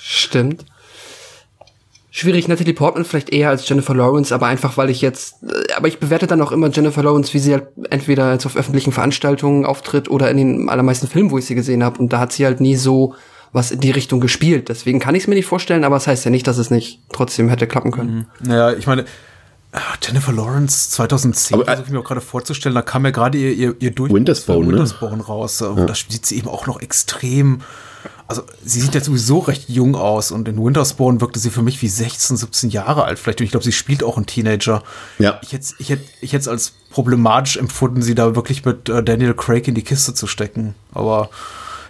Stimmt. 0.00 0.64
Schwierig, 2.10 2.48
Natalie 2.48 2.72
Portman 2.72 3.04
vielleicht 3.04 3.30
eher 3.30 3.50
als 3.50 3.68
Jennifer 3.68 3.94
Lawrence, 3.94 4.34
aber 4.34 4.46
einfach, 4.46 4.76
weil 4.76 4.90
ich 4.90 5.02
jetzt, 5.02 5.42
äh, 5.42 5.72
aber 5.76 5.88
ich 5.88 5.98
bewerte 5.98 6.26
dann 6.26 6.40
auch 6.40 6.50
immer 6.50 6.68
Jennifer 6.70 7.02
Lawrence, 7.02 7.32
wie 7.34 7.38
sie 7.38 7.52
halt 7.52 7.68
entweder 7.90 8.32
jetzt 8.32 8.46
auf 8.46 8.56
öffentlichen 8.56 8.92
Veranstaltungen 8.92 9.64
auftritt 9.64 10.10
oder 10.10 10.30
in 10.30 10.36
den 10.36 10.68
allermeisten 10.68 11.06
Filmen, 11.06 11.30
wo 11.30 11.38
ich 11.38 11.46
sie 11.46 11.54
gesehen 11.54 11.84
habe. 11.84 11.98
Und 11.98 12.12
da 12.12 12.18
hat 12.18 12.32
sie 12.32 12.44
halt 12.44 12.60
nie 12.60 12.76
so 12.76 13.14
was 13.52 13.70
in 13.70 13.80
die 13.80 13.90
Richtung 13.90 14.20
gespielt. 14.20 14.68
Deswegen 14.68 14.98
kann 14.98 15.14
ich 15.14 15.22
es 15.22 15.28
mir 15.28 15.34
nicht 15.34 15.46
vorstellen, 15.46 15.84
aber 15.84 15.96
es 15.96 16.04
das 16.04 16.12
heißt 16.12 16.24
ja 16.24 16.30
nicht, 16.30 16.46
dass 16.46 16.58
es 16.58 16.70
nicht 16.70 17.00
trotzdem 17.12 17.48
hätte 17.48 17.66
klappen 17.66 17.92
können. 17.92 18.26
Naja, 18.40 18.72
ich 18.72 18.86
meine, 18.86 19.04
ah, 19.72 19.80
Jennifer 20.02 20.32
Lawrence 20.32 20.90
2010, 20.90 21.54
Aber, 21.54 21.62
äh, 21.62 21.66
versuche 21.66 21.86
ich 21.86 21.92
mir 21.92 22.00
auch 22.00 22.04
gerade 22.04 22.20
vorzustellen, 22.20 22.74
da 22.74 22.82
kam 22.82 23.04
ja 23.04 23.10
gerade 23.10 23.38
ihr, 23.38 23.52
ihr, 23.52 23.74
ihr 23.78 23.90
Durchbruch 23.90 24.16
Wintersbone, 24.16 24.58
für 24.58 24.72
ne? 24.72 24.78
Wintersbone 24.78 25.22
raus. 25.22 25.60
Ja. 25.60 25.72
Da 25.74 25.94
sieht 25.94 26.26
sie 26.26 26.36
eben 26.36 26.48
auch 26.48 26.66
noch 26.66 26.80
extrem, 26.80 27.60
also 28.28 28.42
sie 28.62 28.80
sieht 28.82 28.94
jetzt 28.94 29.06
sowieso 29.06 29.38
recht 29.38 29.70
jung 29.70 29.96
aus 29.96 30.30
und 30.30 30.46
in 30.48 30.62
Wintersbone 30.62 31.22
wirkte 31.22 31.38
sie 31.38 31.48
für 31.48 31.62
mich 31.62 31.80
wie 31.80 31.88
16, 31.88 32.36
17 32.36 32.68
Jahre 32.70 33.04
alt 33.04 33.18
vielleicht. 33.18 33.40
Und 33.40 33.46
ich 33.46 33.50
glaube, 33.52 33.64
sie 33.64 33.72
spielt 33.72 34.04
auch 34.04 34.18
einen 34.18 34.26
Teenager. 34.26 34.82
Ja. 35.18 35.40
Ich 35.42 35.54
hätte 35.54 35.74
ich 35.78 35.88
hätte, 35.88 36.04
ich 36.20 36.34
es 36.34 36.46
als 36.46 36.74
problematisch 36.90 37.56
empfunden, 37.56 38.02
sie 38.02 38.14
da 38.14 38.36
wirklich 38.36 38.66
mit 38.66 38.90
äh, 38.90 39.02
Daniel 39.02 39.32
Craig 39.32 39.66
in 39.66 39.74
die 39.74 39.82
Kiste 39.82 40.12
zu 40.12 40.26
stecken. 40.26 40.74
Aber 40.92 41.30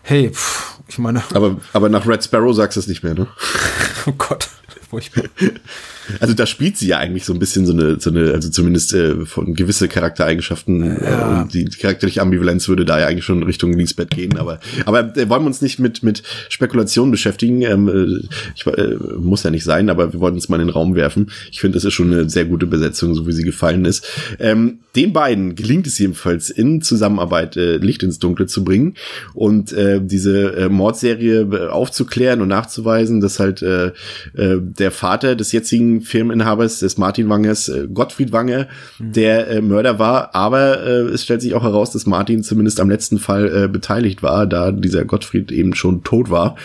hey, 0.03 0.31
pff, 0.31 0.79
ich 0.87 0.99
meine, 0.99 1.25
Aber, 1.35 1.57
aber 1.73 1.89
nach 1.89 2.07
Red 2.07 2.23
Sparrow 2.23 2.55
sagst 2.55 2.77
du 2.77 2.81
es 2.81 2.87
nicht 2.87 3.03
mehr, 3.03 3.15
ne? 3.15 3.27
oh 4.07 4.13
Gott, 4.17 4.49
furchtbar. 4.89 5.25
Also 6.21 6.35
da 6.35 6.47
spielt 6.47 6.77
sie 6.77 6.89
ja 6.89 6.99
eigentlich 6.99 7.25
so 7.25 7.33
ein 7.33 7.39
bisschen 7.39 7.67
so 7.67 7.73
eine, 7.73 8.01
so 8.01 8.11
eine 8.11 8.33
also 8.33 8.49
zumindest 8.49 8.95
äh, 8.95 9.27
von 9.27 9.55
gewisse 9.55 9.89
Charaktereigenschaften 9.89 10.83
äh, 10.83 11.41
und 11.41 11.55
die, 11.55 11.65
die 11.65 11.77
charakterliche 11.77 12.23
Ambivalenz 12.23 12.69
würde 12.69 12.85
da 12.85 12.99
ja 12.99 13.07
eigentlich 13.07 13.25
schon 13.25 13.43
Richtung 13.43 13.73
Lisbeth 13.73 14.11
gehen, 14.11 14.37
aber 14.39 14.61
aber 14.85 15.17
äh, 15.17 15.29
wollen 15.29 15.43
wir 15.43 15.47
uns 15.47 15.63
nicht 15.63 15.79
mit 15.79 16.03
mit 16.03 16.23
Spekulationen 16.49 17.11
beschäftigen. 17.11 17.63
Ähm, 17.63 17.89
äh, 17.89 18.29
ich, 18.55 18.67
äh, 18.67 18.97
muss 19.19 19.43
ja 19.43 19.51
nicht 19.51 19.65
sein, 19.65 19.91
aber 19.91 20.13
wir 20.13 20.21
wollten 20.21 20.37
uns 20.37 20.49
mal 20.49 20.61
in 20.61 20.67
den 20.67 20.73
Raum 20.73 20.95
werfen. 20.95 21.31
Ich 21.51 21.61
finde, 21.61 21.77
das 21.77 21.85
ist 21.85 21.95
schon 21.95 22.13
eine 22.13 22.29
sehr 22.29 22.45
gute 22.45 22.67
Besetzung, 22.67 23.15
so 23.15 23.27
wie 23.27 23.33
sie 23.33 23.45
gefallen 23.45 23.85
ist. 23.85 24.07
Ähm, 24.39 24.81
den 24.97 25.13
beiden 25.13 25.55
gelingt 25.55 25.87
es 25.87 25.99
jedenfalls 25.99 26.51
in 26.51 26.83
Zusammenarbeit 26.83 27.57
äh, 27.57 27.77
Licht 27.77 28.03
ins 28.03 28.19
Dunkle 28.19 28.47
zu 28.47 28.65
bringen 28.65 28.95
und 29.35 29.73
äh, 29.73 30.01
diese 30.03 30.57
äh, 30.57 30.69
Mordserie 30.69 31.43
äh, 31.43 31.69
aufzuklären 31.69 32.41
und 32.41 32.49
nachzuweisen, 32.49 33.21
dass 33.21 33.39
halt 33.39 33.63
äh, 33.63 33.93
äh, 34.35 34.59
der 34.61 34.91
Vater 34.91 35.37
des 35.37 35.53
jetzigen 35.53 35.98
Firmeninhabers, 36.01 36.81
des 36.81 36.99
Martin 36.99 37.29
Wangers, 37.29 37.69
äh, 37.69 37.89
Gottfried 37.93 38.33
Wanger, 38.33 38.69
der 38.99 39.49
äh, 39.49 39.61
Mörder 39.61 39.99
war, 39.99 40.35
aber 40.35 40.83
äh, 40.85 41.01
es 41.09 41.25
stellt 41.25 41.43
sich 41.43 41.55
auch 41.55 41.63
heraus, 41.63 41.91
dass 41.91 42.07
Martin 42.07 42.43
zumindest 42.43 42.81
am 42.81 42.91
letzten 42.91 43.19
Fall 43.19 43.65
äh, 43.65 43.69
beteiligt 43.69 44.23
war, 44.23 44.47
da 44.47 44.73
dieser 44.73 45.05
Gottfried 45.05 45.53
eben 45.53 45.75
schon 45.75 46.05
tot 46.05 46.31
war. 46.31 46.57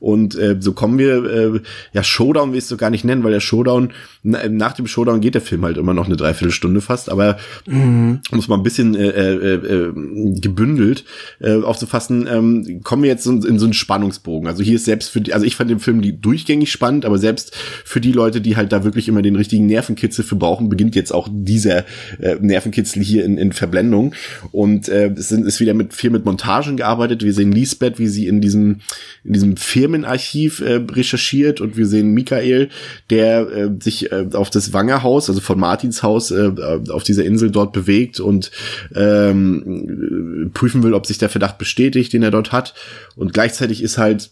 Und 0.00 0.36
äh, 0.36 0.56
so 0.60 0.72
kommen 0.72 0.98
wir, 0.98 1.24
äh, 1.24 1.60
ja, 1.92 2.02
Showdown 2.02 2.52
willst 2.52 2.70
du 2.70 2.76
gar 2.76 2.90
nicht 2.90 3.04
nennen, 3.04 3.24
weil 3.24 3.32
der 3.32 3.40
Showdown, 3.40 3.92
na, 4.22 4.48
nach 4.48 4.72
dem 4.72 4.86
Showdown 4.86 5.20
geht 5.20 5.34
der 5.34 5.42
Film 5.42 5.64
halt 5.64 5.76
immer 5.76 5.94
noch 5.94 6.06
eine 6.06 6.16
Dreiviertelstunde 6.16 6.80
fast, 6.80 7.10
aber 7.10 7.38
muss 7.66 8.48
man 8.48 8.60
ein 8.60 8.62
bisschen 8.62 8.94
äh, 8.94 9.08
äh, 9.08 9.54
äh, 9.54 9.92
gebündelt 10.40 11.04
äh, 11.40 11.60
aufzufassen, 11.62 12.28
ähm, 12.30 12.80
kommen 12.82 13.02
wir 13.02 13.10
jetzt 13.10 13.26
in, 13.26 13.42
in 13.42 13.58
so 13.58 13.66
einen 13.66 13.74
Spannungsbogen. 13.74 14.48
Also 14.48 14.62
hier 14.62 14.76
ist 14.76 14.84
selbst 14.84 15.10
für 15.10 15.20
die, 15.20 15.32
also 15.32 15.44
ich 15.46 15.56
fand 15.56 15.70
den 15.70 15.80
Film 15.80 16.00
die 16.00 16.20
durchgängig 16.20 16.70
spannend, 16.70 17.04
aber 17.04 17.18
selbst 17.18 17.54
für 17.84 18.00
die 18.00 18.12
Leute, 18.12 18.40
die 18.40 18.56
halt 18.56 18.72
da 18.72 18.77
wirklich 18.84 19.08
immer 19.08 19.22
den 19.22 19.36
richtigen 19.36 19.66
Nervenkitzel 19.66 20.24
für 20.24 20.36
brauchen, 20.36 20.68
beginnt 20.68 20.94
jetzt 20.94 21.12
auch 21.12 21.28
dieser 21.30 21.84
äh, 22.20 22.36
Nervenkitzel 22.40 23.02
hier 23.02 23.24
in, 23.24 23.38
in 23.38 23.52
Verblendung. 23.52 24.14
Und 24.52 24.88
äh, 24.88 25.10
es 25.16 25.28
sind, 25.28 25.46
ist 25.46 25.60
wieder 25.60 25.74
mit 25.74 25.94
viel 25.94 26.10
mit 26.10 26.24
Montagen 26.24 26.76
gearbeitet. 26.76 27.22
Wir 27.22 27.32
sehen 27.32 27.52
Lisbeth, 27.52 27.98
wie 27.98 28.08
sie 28.08 28.26
in 28.26 28.40
diesem 28.40 28.80
in 29.24 29.32
diesem 29.32 29.56
Firmenarchiv 29.56 30.60
äh, 30.60 30.80
recherchiert 30.90 31.60
und 31.60 31.76
wir 31.76 31.86
sehen 31.86 32.12
Michael, 32.12 32.68
der 33.10 33.40
äh, 33.50 33.70
sich 33.80 34.10
äh, 34.12 34.26
auf 34.32 34.50
das 34.50 34.72
Wangerhaus, 34.72 35.28
also 35.28 35.40
von 35.40 35.58
Martins 35.58 36.02
Haus, 36.02 36.30
äh, 36.30 36.52
auf 36.90 37.02
dieser 37.02 37.24
Insel 37.24 37.50
dort 37.50 37.72
bewegt 37.72 38.20
und 38.20 38.50
ähm, 38.94 40.50
prüfen 40.54 40.82
will, 40.82 40.94
ob 40.94 41.06
sich 41.06 41.18
der 41.18 41.28
Verdacht 41.28 41.58
bestätigt, 41.58 42.12
den 42.12 42.22
er 42.22 42.30
dort 42.30 42.52
hat. 42.52 42.74
Und 43.16 43.32
gleichzeitig 43.34 43.82
ist 43.82 43.98
halt 43.98 44.30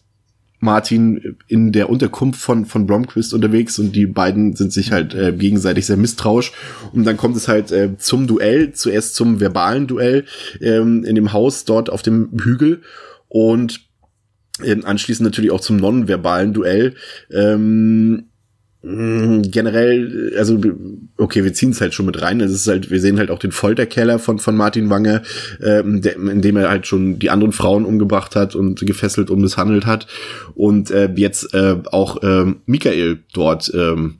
Martin 0.58 1.36
in 1.48 1.72
der 1.72 1.90
Unterkunft 1.90 2.40
von, 2.40 2.64
von 2.64 2.86
Blomquist 2.86 3.34
unterwegs 3.34 3.78
und 3.78 3.94
die 3.94 4.06
beiden 4.06 4.56
sind 4.56 4.72
sich 4.72 4.92
halt 4.92 5.14
äh, 5.14 5.32
gegenseitig 5.32 5.86
sehr 5.86 5.96
misstrauisch. 5.96 6.52
Und 6.92 7.04
dann 7.04 7.16
kommt 7.16 7.36
es 7.36 7.48
halt 7.48 7.72
äh, 7.72 7.96
zum 7.98 8.26
Duell, 8.26 8.72
zuerst 8.72 9.14
zum 9.14 9.40
verbalen 9.40 9.86
Duell 9.86 10.24
ähm, 10.60 11.04
in 11.04 11.14
dem 11.14 11.32
Haus 11.32 11.64
dort 11.64 11.90
auf 11.90 12.02
dem 12.02 12.30
Hügel 12.42 12.82
und 13.28 13.80
ähm, 14.64 14.84
anschließend 14.84 15.24
natürlich 15.24 15.50
auch 15.50 15.60
zum 15.60 15.76
nonverbalen 15.76 16.54
Duell. 16.54 16.94
Ähm, 17.30 18.28
generell, 19.50 20.32
also 20.38 20.60
okay, 21.16 21.42
wir 21.42 21.52
ziehen 21.52 21.70
es 21.70 21.80
halt 21.80 21.92
schon 21.92 22.06
mit 22.06 22.22
rein. 22.22 22.40
Es 22.40 22.52
ist 22.52 22.68
halt, 22.68 22.88
wir 22.90 23.00
sehen 23.00 23.18
halt 23.18 23.32
auch 23.32 23.40
den 23.40 23.50
Folterkeller 23.50 24.20
von 24.20 24.38
von 24.38 24.56
Martin 24.56 24.90
Wanger, 24.90 25.22
ähm, 25.60 26.02
der, 26.02 26.14
in 26.16 26.40
dem 26.40 26.56
er 26.56 26.68
halt 26.68 26.86
schon 26.86 27.18
die 27.18 27.30
anderen 27.30 27.50
Frauen 27.52 27.84
umgebracht 27.84 28.36
hat 28.36 28.54
und 28.54 28.78
gefesselt 28.86 29.28
und 29.30 29.40
misshandelt 29.40 29.86
hat 29.86 30.06
und 30.54 30.92
äh, 30.92 31.10
jetzt 31.16 31.52
äh, 31.52 31.78
auch 31.90 32.18
ähm, 32.22 32.58
Michael 32.66 33.18
dort 33.32 33.72
ähm, 33.74 34.18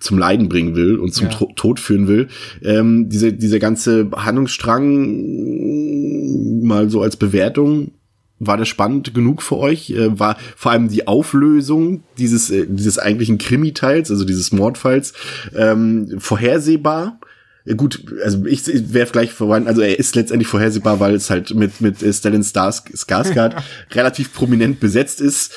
zum 0.00 0.18
Leiden 0.18 0.48
bringen 0.48 0.74
will 0.76 0.96
und 0.96 1.12
zum 1.12 1.26
Ja. 1.26 1.32
To- 1.32 1.52
Tod 1.56 1.80
führen 1.80 2.06
will. 2.08 2.28
Ähm, 2.62 3.08
diese, 3.08 3.32
dieser 3.32 3.58
ganze 3.58 4.08
Handlungsstrang 4.14 6.62
mal 6.62 6.88
so 6.90 7.02
als 7.02 7.16
Bewertung, 7.16 7.90
war 8.38 8.56
das 8.56 8.68
spannend 8.68 9.14
genug 9.14 9.42
für 9.42 9.56
euch? 9.56 9.90
Äh, 9.90 10.18
war 10.18 10.36
vor 10.56 10.72
allem 10.72 10.88
die 10.88 11.06
Auflösung 11.06 12.02
dieses, 12.18 12.50
äh, 12.50 12.66
dieses 12.68 12.98
eigentlichen 12.98 13.38
Krimi-Teils, 13.38 14.10
also 14.10 14.24
dieses 14.24 14.52
Mordfalls, 14.52 15.12
ähm, 15.54 16.16
vorhersehbar? 16.18 17.20
Äh, 17.64 17.74
Gut, 17.74 18.04
also 18.24 18.44
ich 18.46 18.64
wäre 18.92 19.10
gleich 19.10 19.32
voran, 19.32 19.66
also 19.66 19.80
er 19.80 19.98
ist 19.98 20.14
letztendlich 20.14 20.48
vorhersehbar, 20.48 21.00
weil 21.00 21.14
es 21.14 21.30
halt 21.30 21.54
mit, 21.54 21.80
mit 21.80 21.98
Stellan 22.14 22.44
Stars, 22.44 22.84
Skarsgård 22.86 23.56
relativ 23.92 24.32
prominent 24.32 24.80
besetzt 24.80 25.20
ist. 25.20 25.52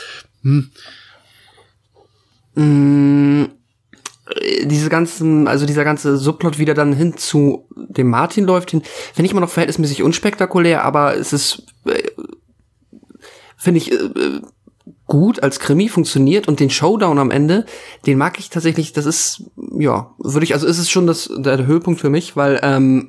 diese 4.66 4.90
ganzen, 4.90 5.48
also 5.48 5.66
dieser 5.66 5.84
ganze 5.84 6.18
Subplot 6.18 6.58
wieder 6.58 6.74
dann 6.74 6.94
hin 6.94 7.18
zu 7.18 7.68
dem 7.76 8.10
Martin 8.10 8.45
läuft 8.45 8.72
hin, 8.72 8.82
finde 9.14 9.26
ich 9.26 9.32
immer 9.32 9.41
noch 9.41 9.49
verhältnismäßig 9.49 10.03
unspektakulär, 10.03 10.84
aber 10.84 11.18
es 11.18 11.34
ist, 11.34 11.64
finde 13.61 13.77
ich, 13.77 13.91
äh, 13.91 14.41
gut 15.05 15.43
als 15.43 15.59
Krimi 15.59 15.88
funktioniert 15.88 16.47
und 16.47 16.59
den 16.59 16.69
Showdown 16.71 17.19
am 17.19 17.29
Ende, 17.31 17.65
den 18.07 18.17
mag 18.17 18.39
ich 18.39 18.49
tatsächlich, 18.49 18.93
das 18.93 19.05
ist, 19.05 19.43
ja, 19.77 20.15
würde 20.17 20.43
ich, 20.43 20.53
also 20.53 20.65
ist 20.65 20.79
es 20.79 20.89
schon 20.89 21.05
das, 21.05 21.29
der, 21.38 21.65
Höhepunkt 21.67 22.01
für 22.01 22.09
mich, 22.09 22.35
weil, 22.35 22.59
ähm, 22.63 23.07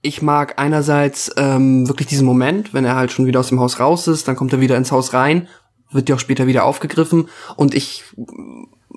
ich 0.00 0.22
mag 0.22 0.60
einerseits 0.60 1.32
ähm, 1.36 1.88
wirklich 1.88 2.06
diesen 2.06 2.24
Moment, 2.26 2.72
wenn 2.72 2.84
er 2.84 2.94
halt 2.94 3.10
schon 3.10 3.26
wieder 3.26 3.40
aus 3.40 3.48
dem 3.48 3.58
Haus 3.58 3.80
raus 3.80 4.06
ist, 4.06 4.28
dann 4.28 4.36
kommt 4.36 4.52
er 4.52 4.60
wieder 4.60 4.76
ins 4.76 4.92
Haus 4.92 5.12
rein, 5.12 5.48
wird 5.90 6.08
ja 6.08 6.14
auch 6.14 6.20
später 6.20 6.46
wieder 6.46 6.64
aufgegriffen 6.64 7.28
und 7.56 7.74
ich 7.74 8.04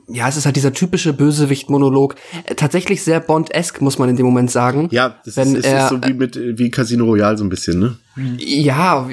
ja, 0.07 0.27
es 0.27 0.35
ist 0.37 0.45
halt 0.45 0.57
dieser 0.57 0.73
typische 0.73 1.13
Bösewicht-Monolog. 1.13 2.15
Äh, 2.45 2.55
tatsächlich 2.55 3.01
sehr 3.03 3.21
Bond-esque, 3.21 3.81
muss 3.81 3.97
man 3.97 4.09
in 4.09 4.17
dem 4.17 4.25
Moment 4.25 4.51
sagen. 4.51 4.89
Ja, 4.91 5.15
das 5.23 5.37
Wenn 5.37 5.55
ist, 5.55 5.59
ist, 5.59 5.71
er- 5.71 5.87
so 5.87 6.03
wie 6.03 6.13
mit 6.13 6.37
wie 6.37 6.69
Casino 6.69 7.05
Royale 7.05 7.37
so 7.37 7.45
ein 7.45 7.49
bisschen, 7.49 7.79
ne? 7.79 7.97
Ja, 8.37 9.07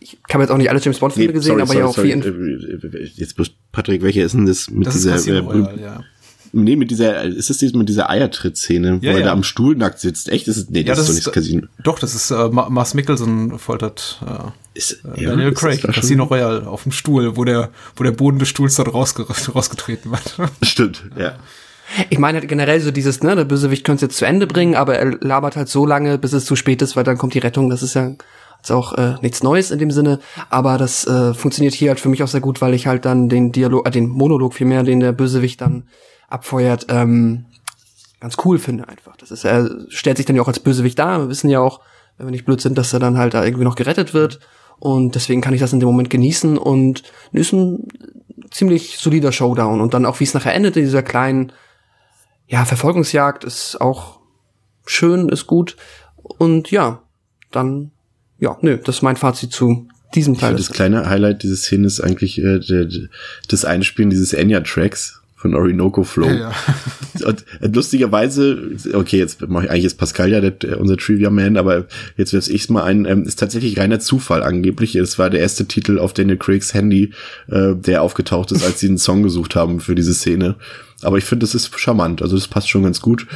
ich 0.00 0.18
habe 0.32 0.42
jetzt 0.42 0.50
auch 0.50 0.56
nicht 0.56 0.70
alle 0.70 0.80
James 0.80 0.98
Bond-Filme 0.98 1.32
gesehen, 1.32 1.60
aber 1.60 1.74
ja 1.74 1.84
auch 1.86 1.94
viel. 1.94 2.10
In 2.10 2.22
Äh, 2.22 3.10
Jetzt 3.14 3.36
Patrick, 3.72 4.02
welcher 4.02 4.24
ist 4.24 4.32
denn 4.32 4.46
das 4.46 4.70
mit 4.70 4.86
Das 4.86 4.94
ist 4.96 5.04
dieser 5.04 5.14
Casino 5.16 5.52
äh, 5.52 5.80
ja. 5.82 6.00
Nee, 6.52 6.74
mit 6.74 6.90
dieser, 6.90 7.22
ist 7.22 7.48
es 7.48 7.58
dieses 7.58 7.76
mit 7.76 7.88
dieser 7.88 8.10
Eiertritt-Szene, 8.10 9.00
wo 9.00 9.06
Ja, 9.06 9.12
er 9.12 9.18
ja. 9.20 9.24
da 9.26 9.32
am 9.32 9.44
Stuhl 9.44 9.76
nackt 9.76 10.00
sitzt? 10.00 10.28
Echt? 10.30 10.48
Das 10.48 10.56
ist, 10.56 10.70
nee, 10.70 10.82
das, 10.82 10.96
Ja, 10.98 11.02
ist 11.02 11.08
doch 11.10 11.14
nicht 11.14 11.26
das 11.28 11.32
Casino. 11.34 11.66
Doch, 11.84 11.98
das 12.00 12.14
ist 12.16 12.30
äh, 12.32 12.48
Ma- 12.48 12.68
Mars 12.68 12.94
Mikkelsen 12.94 13.56
foltert 13.58 14.20
äh, 14.26 14.50
Ist, 14.76 15.00
Daniel 15.04 15.52
ist 15.52 15.58
Craig, 15.60 15.80
das? 15.82 15.94
Casino 15.94 16.24
Royale, 16.24 16.66
auf 16.66 16.82
dem 16.82 16.90
Stuhl, 16.92 17.36
wo 17.36 17.44
der, 17.44 17.70
wo 17.94 18.02
der 18.02 18.10
Boden 18.10 18.40
des 18.40 18.48
Stuhls 18.48 18.74
dann 18.74 18.88
rausge 18.88 19.26
rausgetreten 19.54 20.10
wird. 20.10 20.50
Stimmt, 20.62 21.04
ja. 21.16 21.36
Ich 22.08 22.18
meine 22.18 22.38
halt 22.38 22.48
generell 22.48 22.80
so 22.80 22.90
dieses, 22.90 23.22
ne, 23.22 23.36
der 23.36 23.44
Bösewicht 23.44 23.84
könnte 23.84 24.04
es 24.06 24.10
jetzt 24.10 24.18
zu 24.18 24.24
Ende 24.24 24.46
bringen, 24.48 24.74
aber 24.74 24.96
er 24.96 25.18
labert 25.20 25.54
halt 25.56 25.68
so 25.68 25.86
lange, 25.86 26.18
bis 26.18 26.32
es 26.32 26.46
zu 26.46 26.56
spät 26.56 26.82
ist, 26.82 26.96
weil 26.96 27.04
dann 27.04 27.18
kommt 27.18 27.34
die 27.34 27.38
Rettung. 27.40 27.68
Das 27.70 27.82
ist 27.82 27.94
ja 27.94 28.12
jetzt 28.60 28.70
auch 28.72 28.92
äh, 28.94 29.14
nichts 29.22 29.42
Neues 29.42 29.70
in 29.70 29.78
dem 29.78 29.90
Sinne, 29.90 30.20
aber 30.50 30.78
das 30.78 31.06
äh, 31.06 31.34
funktioniert 31.34 31.74
hier 31.74 31.90
halt 31.90 32.00
für 32.00 32.08
mich 32.08 32.22
auch 32.22 32.28
sehr 32.28 32.40
gut, 32.40 32.60
weil 32.60 32.74
ich 32.74 32.86
halt 32.86 33.04
dann 33.04 33.28
den 33.28 33.52
Dialog, 33.52 33.86
äh, 33.86 33.90
den 33.90 34.08
Monolog 34.08 34.54
vielmehr, 34.54 34.82
den 34.82 35.00
der 35.00 35.12
Bösewicht 35.12 35.60
dann 35.60 35.84
abfeuert, 36.28 36.86
ähm, 36.88 37.46
ganz 38.20 38.36
cool 38.44 38.58
finde 38.58 38.86
einfach. 38.88 39.16
Das 39.16 39.30
ist, 39.30 39.44
er 39.44 39.70
stellt 39.88 40.18
sich 40.18 40.26
dann 40.26 40.36
ja 40.36 40.42
auch 40.42 40.48
als 40.48 40.60
Bösewicht 40.60 40.98
dar. 40.98 41.20
Wir 41.20 41.28
wissen 41.28 41.50
ja 41.50 41.60
auch, 41.60 41.80
wenn 42.16 42.26
wir 42.26 42.32
nicht 42.32 42.44
blöd 42.44 42.60
sind, 42.60 42.76
dass 42.76 42.92
er 42.92 43.00
dann 43.00 43.18
halt 43.18 43.34
da 43.34 43.44
irgendwie 43.44 43.64
noch 43.64 43.76
gerettet 43.76 44.14
wird. 44.14 44.40
Und 44.78 45.14
deswegen 45.14 45.40
kann 45.40 45.54
ich 45.54 45.60
das 45.60 45.72
in 45.72 45.80
dem 45.80 45.88
Moment 45.88 46.10
genießen 46.10 46.56
und 46.56 47.02
ist 47.32 47.52
ein 47.52 47.88
ziemlich 48.50 48.98
solider 48.98 49.32
Showdown. 49.32 49.80
Und 49.80 49.94
dann 49.94 50.06
auch, 50.06 50.20
wie 50.20 50.24
es 50.24 50.34
nachher 50.34 50.54
endet 50.54 50.76
in 50.76 50.84
dieser 50.84 51.02
kleinen, 51.02 51.52
ja, 52.46 52.64
Verfolgungsjagd 52.64 53.44
ist 53.44 53.80
auch 53.80 54.20
schön, 54.86 55.28
ist 55.28 55.46
gut. 55.46 55.76
Und 56.16 56.70
ja, 56.70 57.02
dann, 57.50 57.92
ja, 58.40 58.56
nö, 58.62 58.78
das 58.82 58.96
ist 58.96 59.02
mein 59.02 59.16
Fazit 59.16 59.52
zu 59.52 59.86
diesem 60.14 60.36
Teil. 60.36 60.56
Das 60.56 60.72
kleine 60.72 61.08
Highlight 61.08 61.42
dieser 61.42 61.56
Szene 61.56 61.86
ist 61.86 62.00
eigentlich 62.00 62.42
äh, 62.42 62.58
das 63.48 63.64
Einspielen 63.64 64.10
dieses 64.10 64.32
Enya-Tracks 64.32 65.20
von 65.36 65.54
Orinoco 65.54 66.04
Flow. 66.04 66.28
Ja, 66.28 66.52
Und 67.24 67.44
äh, 67.60 67.68
lustigerweise, 67.68 68.72
okay, 68.92 69.18
jetzt 69.18 69.46
mache 69.48 69.64
ich 69.64 69.70
eigentlich 69.70 69.86
ist 69.86 69.96
Pascal 69.96 70.30
ja 70.30 70.40
der, 70.40 70.78
unser 70.78 70.98
Trivia 70.98 71.30
Man, 71.30 71.56
aber 71.56 71.86
jetzt 72.16 72.34
werfe 72.34 72.52
ich's 72.52 72.68
mal 72.68 72.84
ein, 72.84 73.06
ähm, 73.06 73.24
ist 73.24 73.38
tatsächlich 73.38 73.78
reiner 73.78 74.00
Zufall 74.00 74.42
angeblich. 74.42 74.96
Es 74.96 75.18
war 75.18 75.30
der 75.30 75.40
erste 75.40 75.66
Titel 75.66 75.98
auf 75.98 76.12
Daniel 76.12 76.36
Craigs 76.36 76.74
Handy, 76.74 77.12
äh, 77.48 77.74
der 77.74 78.02
aufgetaucht 78.02 78.52
ist, 78.52 78.64
als 78.64 78.80
sie 78.80 78.88
einen 78.88 78.98
Song 78.98 79.22
gesucht 79.22 79.56
haben 79.56 79.80
für 79.80 79.94
diese 79.94 80.12
Szene. 80.12 80.56
Aber 81.02 81.16
ich 81.16 81.24
finde, 81.24 81.44
das 81.44 81.54
ist 81.54 81.78
charmant, 81.78 82.20
also 82.20 82.36
das 82.36 82.48
passt 82.48 82.68
schon 82.68 82.82
ganz 82.82 83.00
gut. 83.00 83.26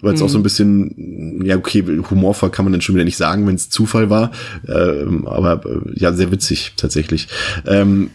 Weil 0.00 0.14
es 0.14 0.22
auch 0.22 0.28
so 0.28 0.38
ein 0.38 0.42
bisschen, 0.42 1.44
ja, 1.44 1.56
okay, 1.56 1.84
humorvoll 2.10 2.50
kann 2.50 2.64
man 2.64 2.72
dann 2.72 2.80
schon 2.80 2.94
wieder 2.94 3.04
nicht 3.04 3.16
sagen, 3.18 3.46
wenn 3.46 3.54
es 3.56 3.68
Zufall 3.68 4.08
war. 4.10 4.30
Ähm, 4.68 5.26
aber 5.26 5.62
äh, 5.66 5.80
ja, 5.94 6.12
sehr 6.12 6.30
witzig 6.32 6.72
tatsächlich. 6.76 7.28
Ähm, 7.66 8.10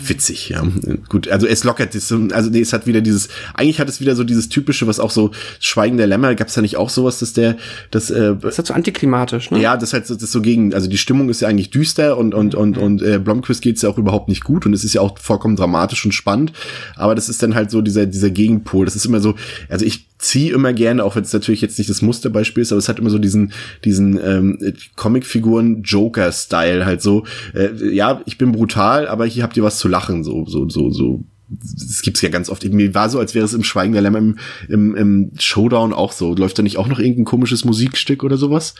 Witzig, 0.00 0.50
ja. 0.50 0.62
Gut, 1.08 1.26
also 1.28 1.46
es 1.46 1.64
lockert, 1.64 1.92
es 1.94 2.06
so- 2.06 2.28
also 2.32 2.50
nee, 2.50 2.60
es 2.60 2.72
hat 2.72 2.86
wieder 2.86 3.00
dieses, 3.00 3.30
eigentlich 3.54 3.80
hat 3.80 3.88
es 3.88 4.00
wieder 4.00 4.14
so 4.14 4.22
dieses 4.22 4.48
typische, 4.48 4.86
was 4.86 5.00
auch 5.00 5.10
so 5.10 5.32
Schweigen 5.58 5.96
der 5.96 6.06
Lämmer, 6.06 6.34
gab 6.36 6.46
es 6.48 6.54
da 6.54 6.60
nicht 6.60 6.76
auch 6.76 6.88
sowas, 6.90 7.18
dass 7.18 7.32
der, 7.32 7.56
das, 7.90 8.10
äh, 8.10 8.36
Das 8.40 8.52
ist 8.52 8.58
halt 8.58 8.66
so 8.68 8.74
antiklimatisch, 8.74 9.50
ne? 9.50 9.60
ja, 9.60 9.74
das 9.76 9.88
ist 9.88 9.92
halt 9.94 10.06
so, 10.06 10.14
das 10.14 10.30
so 10.30 10.40
gegen, 10.40 10.72
also 10.72 10.88
die 10.88 10.98
Stimmung 10.98 11.30
ist 11.30 11.40
ja 11.40 11.48
eigentlich 11.48 11.70
düster 11.70 12.16
und 12.16 12.32
und 12.34 12.54
und 12.54 12.78
und 12.78 13.02
äh, 13.02 13.18
Blomquist 13.18 13.60
geht's 13.60 13.82
ja 13.82 13.88
auch 13.88 13.98
überhaupt 13.98 14.28
nicht 14.28 14.44
gut 14.44 14.66
und 14.66 14.72
es 14.72 14.84
ist 14.84 14.92
ja 14.94 15.00
auch 15.00 15.18
vollkommen 15.18 15.56
dramatisch 15.56 16.04
und 16.04 16.12
spannend, 16.12 16.52
aber 16.94 17.16
das 17.16 17.28
ist 17.28 17.42
dann 17.42 17.56
halt 17.56 17.70
so 17.72 17.80
dieser 17.80 18.06
dieser 18.06 18.30
Gegenpol. 18.30 18.84
Das 18.84 18.94
ist 18.94 19.06
immer 19.06 19.20
so, 19.20 19.34
also 19.68 19.84
ich 19.84 20.06
ziehe 20.18 20.52
immer 20.52 20.72
gerne, 20.72 21.04
auch 21.04 21.16
wenn 21.16 21.22
es 21.22 21.32
natürlich 21.32 21.60
jetzt 21.60 21.78
nicht 21.78 21.88
das 21.88 22.02
Musterbeispiel 22.02 22.62
ist, 22.62 22.72
aber 22.72 22.78
es 22.78 22.88
hat 22.88 22.98
immer 22.98 23.10
so 23.10 23.18
diesen 23.18 23.52
diesen 23.84 24.18
ähm, 24.22 24.58
Comicfiguren 24.96 25.82
Joker 25.82 26.32
Style 26.32 26.84
halt 26.84 27.02
so, 27.02 27.24
äh, 27.54 27.70
ja, 27.94 28.20
ich 28.26 28.38
bin 28.38 28.52
brutal, 28.52 29.06
aber 29.08 29.26
hier 29.26 29.42
habt 29.42 29.56
ihr 29.56 29.62
was 29.62 29.78
zu 29.78 29.88
lachen, 29.88 30.24
so 30.24 30.44
so 30.46 30.68
so 30.68 30.90
so 30.90 31.24
das 31.50 32.02
gibt's 32.02 32.20
ja 32.20 32.28
ganz 32.28 32.50
oft. 32.50 32.62
Mir 32.64 32.94
war 32.94 33.08
so, 33.08 33.18
als 33.18 33.34
wäre 33.34 33.44
es 33.44 33.54
im 33.54 33.64
Schweigen 33.64 33.94
der 33.94 34.02
Lämmer 34.02 34.18
im, 34.18 34.36
im, 34.68 34.94
im 34.94 35.30
Showdown 35.38 35.94
auch 35.94 36.12
so. 36.12 36.34
Läuft 36.34 36.58
da 36.58 36.62
nicht 36.62 36.76
auch 36.76 36.88
noch 36.88 36.98
irgendein 36.98 37.24
komisches 37.24 37.64
Musikstück 37.64 38.22
oder 38.22 38.36
sowas? 38.36 38.74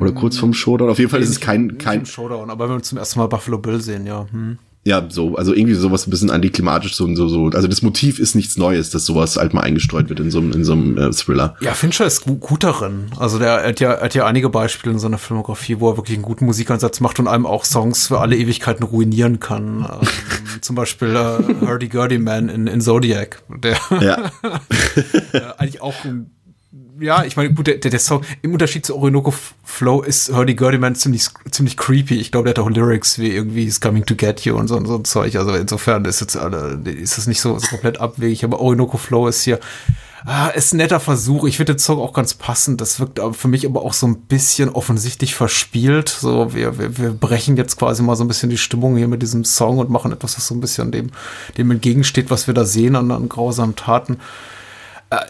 Oder 0.00 0.12
kurz 0.12 0.38
vorm 0.38 0.54
Showdown? 0.54 0.88
Auf 0.88 0.98
jeden 0.98 1.10
Fall 1.10 1.20
ist 1.20 1.28
es 1.28 1.40
kein, 1.40 1.76
kein, 1.76 2.06
Showdown, 2.06 2.48
aber 2.48 2.68
wenn 2.68 2.76
wir 2.76 2.82
zum 2.82 2.96
ersten 2.96 3.18
Mal 3.18 3.26
Buffalo 3.26 3.58
Bill 3.58 3.80
sehen, 3.80 4.06
ja. 4.06 4.26
Hm. 4.30 4.58
Ja, 4.86 5.06
so, 5.08 5.34
also 5.36 5.54
irgendwie 5.54 5.74
sowas 5.74 6.06
ein 6.06 6.10
bisschen 6.10 6.30
antiklimatisch, 6.30 6.94
so, 6.94 7.12
so, 7.14 7.26
so. 7.26 7.46
Also 7.46 7.68
das 7.68 7.80
Motiv 7.80 8.18
ist 8.18 8.34
nichts 8.34 8.58
Neues, 8.58 8.90
dass 8.90 9.06
sowas 9.06 9.36
halt 9.36 9.54
mal 9.54 9.62
eingestreut 9.62 10.10
wird 10.10 10.20
in 10.20 10.30
so 10.30 10.38
einem, 10.38 10.52
in 10.52 10.62
so 10.62 10.72
einem 10.72 10.98
äh, 10.98 11.10
Thriller. 11.10 11.56
Ja, 11.60 11.72
Fincher 11.72 12.04
ist 12.04 12.24
gu 12.24 12.36
gut 12.36 12.64
darin. 12.64 13.06
Also 13.16 13.38
der 13.38 13.62
er 13.62 13.68
hat 13.70 13.80
ja, 13.80 13.98
hat 14.00 14.14
ja 14.14 14.26
einige 14.26 14.50
Beispiele 14.50 14.92
in 14.92 14.98
seiner 14.98 15.16
Filmografie, 15.16 15.80
wo 15.80 15.90
er 15.90 15.96
wirklich 15.96 16.16
einen 16.16 16.24
guten 16.24 16.44
Musikansatz 16.44 17.00
macht 17.00 17.18
und 17.18 17.28
einem 17.28 17.46
auch 17.46 17.64
Songs 17.64 18.08
für 18.08 18.20
alle 18.20 18.36
Ewigkeiten 18.36 18.84
ruinieren 18.84 19.40
kann. 19.40 19.88
ähm, 19.90 20.08
zum 20.60 20.76
Beispiel 20.76 21.16
äh, 21.16 21.66
Hurdy 21.66 21.88
Gurdy 21.88 22.18
Man 22.18 22.50
in, 22.50 22.66
in 22.66 22.82
Zodiac, 22.82 23.42
der 23.48 23.78
Ja, 24.02 24.30
eigentlich 25.58 25.80
auch 25.80 26.04
ein 26.04 26.30
ja, 27.00 27.24
ich 27.24 27.36
meine, 27.36 27.52
gut, 27.52 27.66
der, 27.66 27.76
der, 27.76 27.90
der 27.90 28.00
Song, 28.00 28.22
im 28.42 28.52
Unterschied 28.52 28.86
zu 28.86 28.96
Orinoco 28.96 29.32
Flow 29.64 30.02
ist 30.02 30.32
Hurdy 30.32 30.54
Gurdy 30.54 30.78
Man 30.78 30.94
ziemlich, 30.94 31.28
ziemlich 31.50 31.76
creepy. 31.76 32.16
Ich 32.16 32.30
glaube, 32.30 32.44
der 32.44 32.54
hat 32.54 32.58
auch 32.64 32.70
Lyrics 32.70 33.18
wie 33.18 33.32
irgendwie 33.32 33.64
He's 33.64 33.80
coming 33.80 34.04
to 34.06 34.14
get 34.14 34.40
you 34.42 34.56
und 34.56 34.68
so, 34.68 34.76
und 34.76 34.86
so 34.86 34.96
ein 34.96 35.04
Zeug. 35.04 35.36
Also 35.36 35.54
insofern 35.54 36.04
ist 36.04 36.20
jetzt 36.20 36.36
alle, 36.36 36.80
ist 36.84 37.18
es 37.18 37.26
nicht 37.26 37.40
so, 37.40 37.58
so 37.58 37.66
komplett 37.68 38.00
abwegig. 38.00 38.44
Aber 38.44 38.60
Orinoco 38.60 38.96
Flow 38.96 39.26
ist 39.26 39.42
hier, 39.42 39.58
ah, 40.24 40.48
ist 40.48 40.72
ein 40.72 40.78
netter 40.78 41.00
Versuch. 41.00 41.44
Ich 41.46 41.56
finde 41.56 41.74
den 41.74 41.78
Song 41.78 41.98
auch 41.98 42.12
ganz 42.12 42.34
passend. 42.34 42.80
Das 42.80 43.00
wirkt 43.00 43.20
für 43.36 43.48
mich 43.48 43.66
aber 43.66 43.82
auch 43.82 43.92
so 43.92 44.06
ein 44.06 44.20
bisschen 44.22 44.68
offensichtlich 44.68 45.34
verspielt. 45.34 46.08
So, 46.08 46.54
wir, 46.54 46.78
wir, 46.78 46.96
wir 46.98 47.10
brechen 47.10 47.56
jetzt 47.56 47.76
quasi 47.78 48.02
mal 48.02 48.16
so 48.16 48.24
ein 48.24 48.28
bisschen 48.28 48.50
die 48.50 48.58
Stimmung 48.58 48.96
hier 48.96 49.08
mit 49.08 49.22
diesem 49.22 49.44
Song 49.44 49.78
und 49.78 49.90
machen 49.90 50.12
etwas, 50.12 50.36
was 50.36 50.46
so 50.46 50.54
ein 50.54 50.60
bisschen 50.60 50.92
dem, 50.92 51.10
dem 51.58 51.70
entgegensteht, 51.70 52.30
was 52.30 52.46
wir 52.46 52.54
da 52.54 52.64
sehen 52.64 52.94
an, 52.96 53.10
an 53.10 53.28
grausamen 53.28 53.74
Taten. 53.76 54.18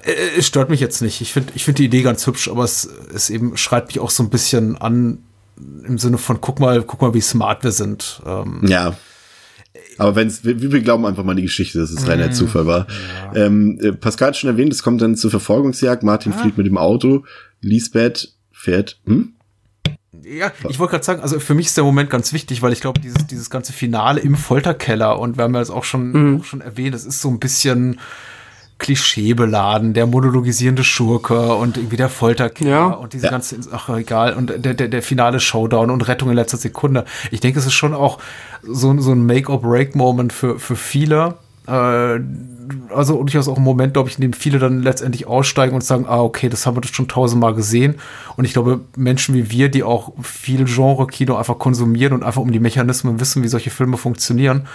Äh, 0.05 0.39
es 0.39 0.47
stört 0.47 0.71
mich 0.71 0.81
jetzt 0.81 1.03
nicht. 1.03 1.21
Ich 1.21 1.33
finde 1.33 1.53
ich 1.55 1.65
finde 1.65 1.79
die 1.79 1.87
Idee 1.87 2.03
ganz 2.03 2.27
hübsch, 2.27 2.49
aber 2.49 2.65
es, 2.65 2.89
es 3.15 3.31
eben 3.31 3.57
schreit 3.57 3.89
mich 3.89 4.01
auch 4.01 4.11
so 4.11 4.23
ein 4.23 4.31
bisschen 4.31 4.77
an 4.77 5.19
im 5.87 5.99
Sinne 5.99 6.19
von 6.19 6.41
guck 6.41 6.61
mal, 6.61 6.83
guck 6.83 7.01
mal, 7.01 7.15
wie 7.15 7.21
smart 7.21 7.63
wir 7.63 7.71
sind. 7.71 8.21
Ähm, 8.27 8.61
ja. 8.67 8.97
Aber 9.99 10.17
wenn's, 10.17 10.45
wir, 10.45 10.61
wir 10.61 10.81
glauben 10.81 11.07
einfach 11.07 11.23
mal 11.23 11.37
die 11.37 11.43
Geschichte, 11.43 11.79
dass 11.79 11.91
es 11.91 12.09
reiner 12.09 12.33
Zufall 12.33 12.67
war. 12.67 12.87
Ähm, 13.35 13.79
äh, 13.81 13.93
Pascal 13.93 14.29
hat 14.29 14.37
schon 14.37 14.51
erwähnt, 14.51 14.73
es 14.73 14.83
kommt 14.83 15.01
dann 15.01 15.15
zur 15.15 15.31
Verfolgungsjagd. 15.31 16.03
Martin 16.03 16.33
fliegt 16.33 16.59
mit 16.59 16.67
dem 16.67 16.79
Auto. 16.79 17.25
Lisbeth 17.61 18.35
fährt, 18.53 18.99
hm? 19.05 19.35
ja, 20.25 20.53
ich 20.69 20.79
wollte 20.79 20.93
gerade 20.93 21.05
sagen, 21.05 21.23
also 21.23 21.39
für 21.39 21.55
mich 21.55 21.67
ist 21.67 21.77
der 21.77 21.85
Moment 21.85 22.11
ganz 22.11 22.33
wichtig, 22.33 22.63
weil 22.63 22.73
ich 22.73 22.81
glaube, 22.81 23.01
dieses, 23.01 23.27
dieses 23.27 23.51
ganze 23.51 23.73
Finale 23.73 24.21
im 24.21 24.37
Folterkeller 24.37 25.19
und 25.19 25.37
wir 25.37 25.45
haben 25.45 25.55
ja 25.55 25.61
jetzt 25.61 25.71
auch 25.71 25.85
schon, 25.85 26.41
auch 26.41 26.45
schon 26.45 26.61
erwähnt, 26.61 26.95
es 26.95 27.05
ist 27.05 27.21
so 27.21 27.29
ein 27.29 27.39
bisschen 27.39 28.01
klischeebeladen, 28.85 29.95
der 29.95 30.07
monologisierende 30.07 30.85
Schurke 30.85 31.55
und 31.55 31.77
irgendwie 31.77 31.97
der 31.97 32.09
Folterkeller 32.09 32.71
Ja. 32.71 32.87
und 32.89 33.13
diese 33.13 33.27
Ja. 33.27 33.31
ganze, 33.31 33.57
ach 33.73 33.89
egal, 33.89 34.35
und 34.35 34.53
der, 34.65 34.75
der, 34.75 34.89
der 34.89 35.03
finale 35.03 35.41
Showdown 35.41 35.91
und 35.91 36.07
Rettung 36.07 36.29
in 36.31 36.37
letzter 36.37 36.57
Sekunde. 36.59 37.05
Ich 37.31 37.41
denke, 37.41 37.59
es 37.59 37.67
ist 37.67 37.73
schon 37.75 37.95
auch 37.95 38.19
so, 38.63 38.99
so 39.01 39.13
ein 39.13 39.25
Make-or-Break-Moment 39.27 40.33
für, 40.33 40.59
für 40.59 40.77
viele. 40.77 41.35
äh, 41.67 42.21
also 42.95 43.23
durchaus 43.23 43.49
auch 43.49 43.57
ein 43.59 43.63
Moment, 43.63 43.93
glaube 43.95 44.09
ich, 44.09 44.17
in 44.17 44.23
dem 44.23 44.33
viele 44.33 44.59
dann 44.59 44.83
letztendlich 44.83 45.27
aussteigen 45.27 45.75
und 45.75 45.83
sagen, 45.85 46.07
ah, 46.09 46.21
okay, 46.23 46.49
das 46.49 46.65
haben 46.67 46.77
wir 46.77 46.83
schon 46.91 47.09
tausendmal 47.09 47.55
gesehen. 47.55 47.97
Und 48.37 48.45
ich 48.47 48.53
glaube, 48.55 48.81
Menschen 48.97 49.35
wie 49.35 49.51
wir, 49.51 49.69
die 49.71 49.83
auch 49.83 50.13
viel 50.23 50.65
Genre-Kino 50.65 51.37
einfach 51.37 51.59
konsumieren 51.59 52.13
und 52.15 52.23
einfach 52.23 52.41
um 52.43 52.53
die 52.53 52.61
Mechanismen 52.61 53.21
wissen, 53.21 53.43
wie 53.43 53.49
solche 53.49 53.71
Filme 53.71 53.97
funktionieren, 53.99 54.61
äh, 54.61 54.67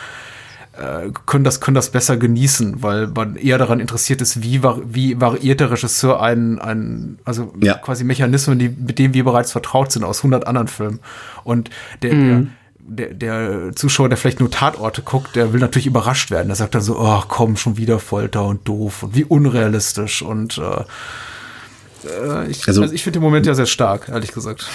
können 1.25 1.43
das, 1.43 1.59
können 1.59 1.75
das 1.75 1.89
besser 1.89 2.15
genießen, 2.15 2.81
weil 2.81 3.07
man 3.07 3.35
eher 3.35 3.57
daran 3.57 3.79
interessiert 3.79 4.21
ist, 4.21 4.43
wie, 4.43 4.61
wie 4.63 5.19
variiert 5.19 5.59
der 5.59 5.71
Regisseur 5.71 6.21
einen, 6.21 6.59
einen 6.59 7.19
also 7.25 7.53
ja. 7.61 7.73
quasi 7.73 8.03
Mechanismen, 8.03 8.59
die, 8.59 8.69
mit 8.69 8.97
denen 8.97 9.13
wir 9.13 9.23
bereits 9.23 9.51
vertraut 9.51 9.91
sind 9.91 10.03
aus 10.03 10.19
100 10.19 10.47
anderen 10.47 10.67
Filmen. 10.67 10.99
Und 11.43 11.69
der, 12.01 12.13
mhm. 12.13 12.51
der, 12.79 13.13
der, 13.13 13.49
der 13.59 13.75
Zuschauer, 13.75 14.09
der 14.09 14.17
vielleicht 14.17 14.39
nur 14.39 14.51
Tatorte 14.51 15.01
guckt, 15.01 15.35
der 15.35 15.51
will 15.51 15.59
natürlich 15.59 15.87
überrascht 15.87 16.31
werden. 16.31 16.47
Der 16.47 16.55
sagt 16.55 16.75
dann 16.75 16.81
so, 16.81 16.97
oh, 16.97 17.23
komm, 17.27 17.57
schon 17.57 17.77
wieder 17.77 17.99
Folter 17.99 18.45
und 18.45 18.67
doof 18.67 19.03
und 19.03 19.15
wie 19.15 19.25
unrealistisch 19.25 20.21
und 20.21 20.59
äh, 20.59 20.83
äh 22.07 22.47
ich, 22.49 22.67
also, 22.67 22.83
also 22.83 22.93
ich 22.93 23.03
finde 23.03 23.19
den 23.19 23.23
Moment 23.23 23.45
ja 23.45 23.53
sehr 23.53 23.65
stark, 23.65 24.07
ehrlich 24.07 24.31
gesagt. 24.31 24.65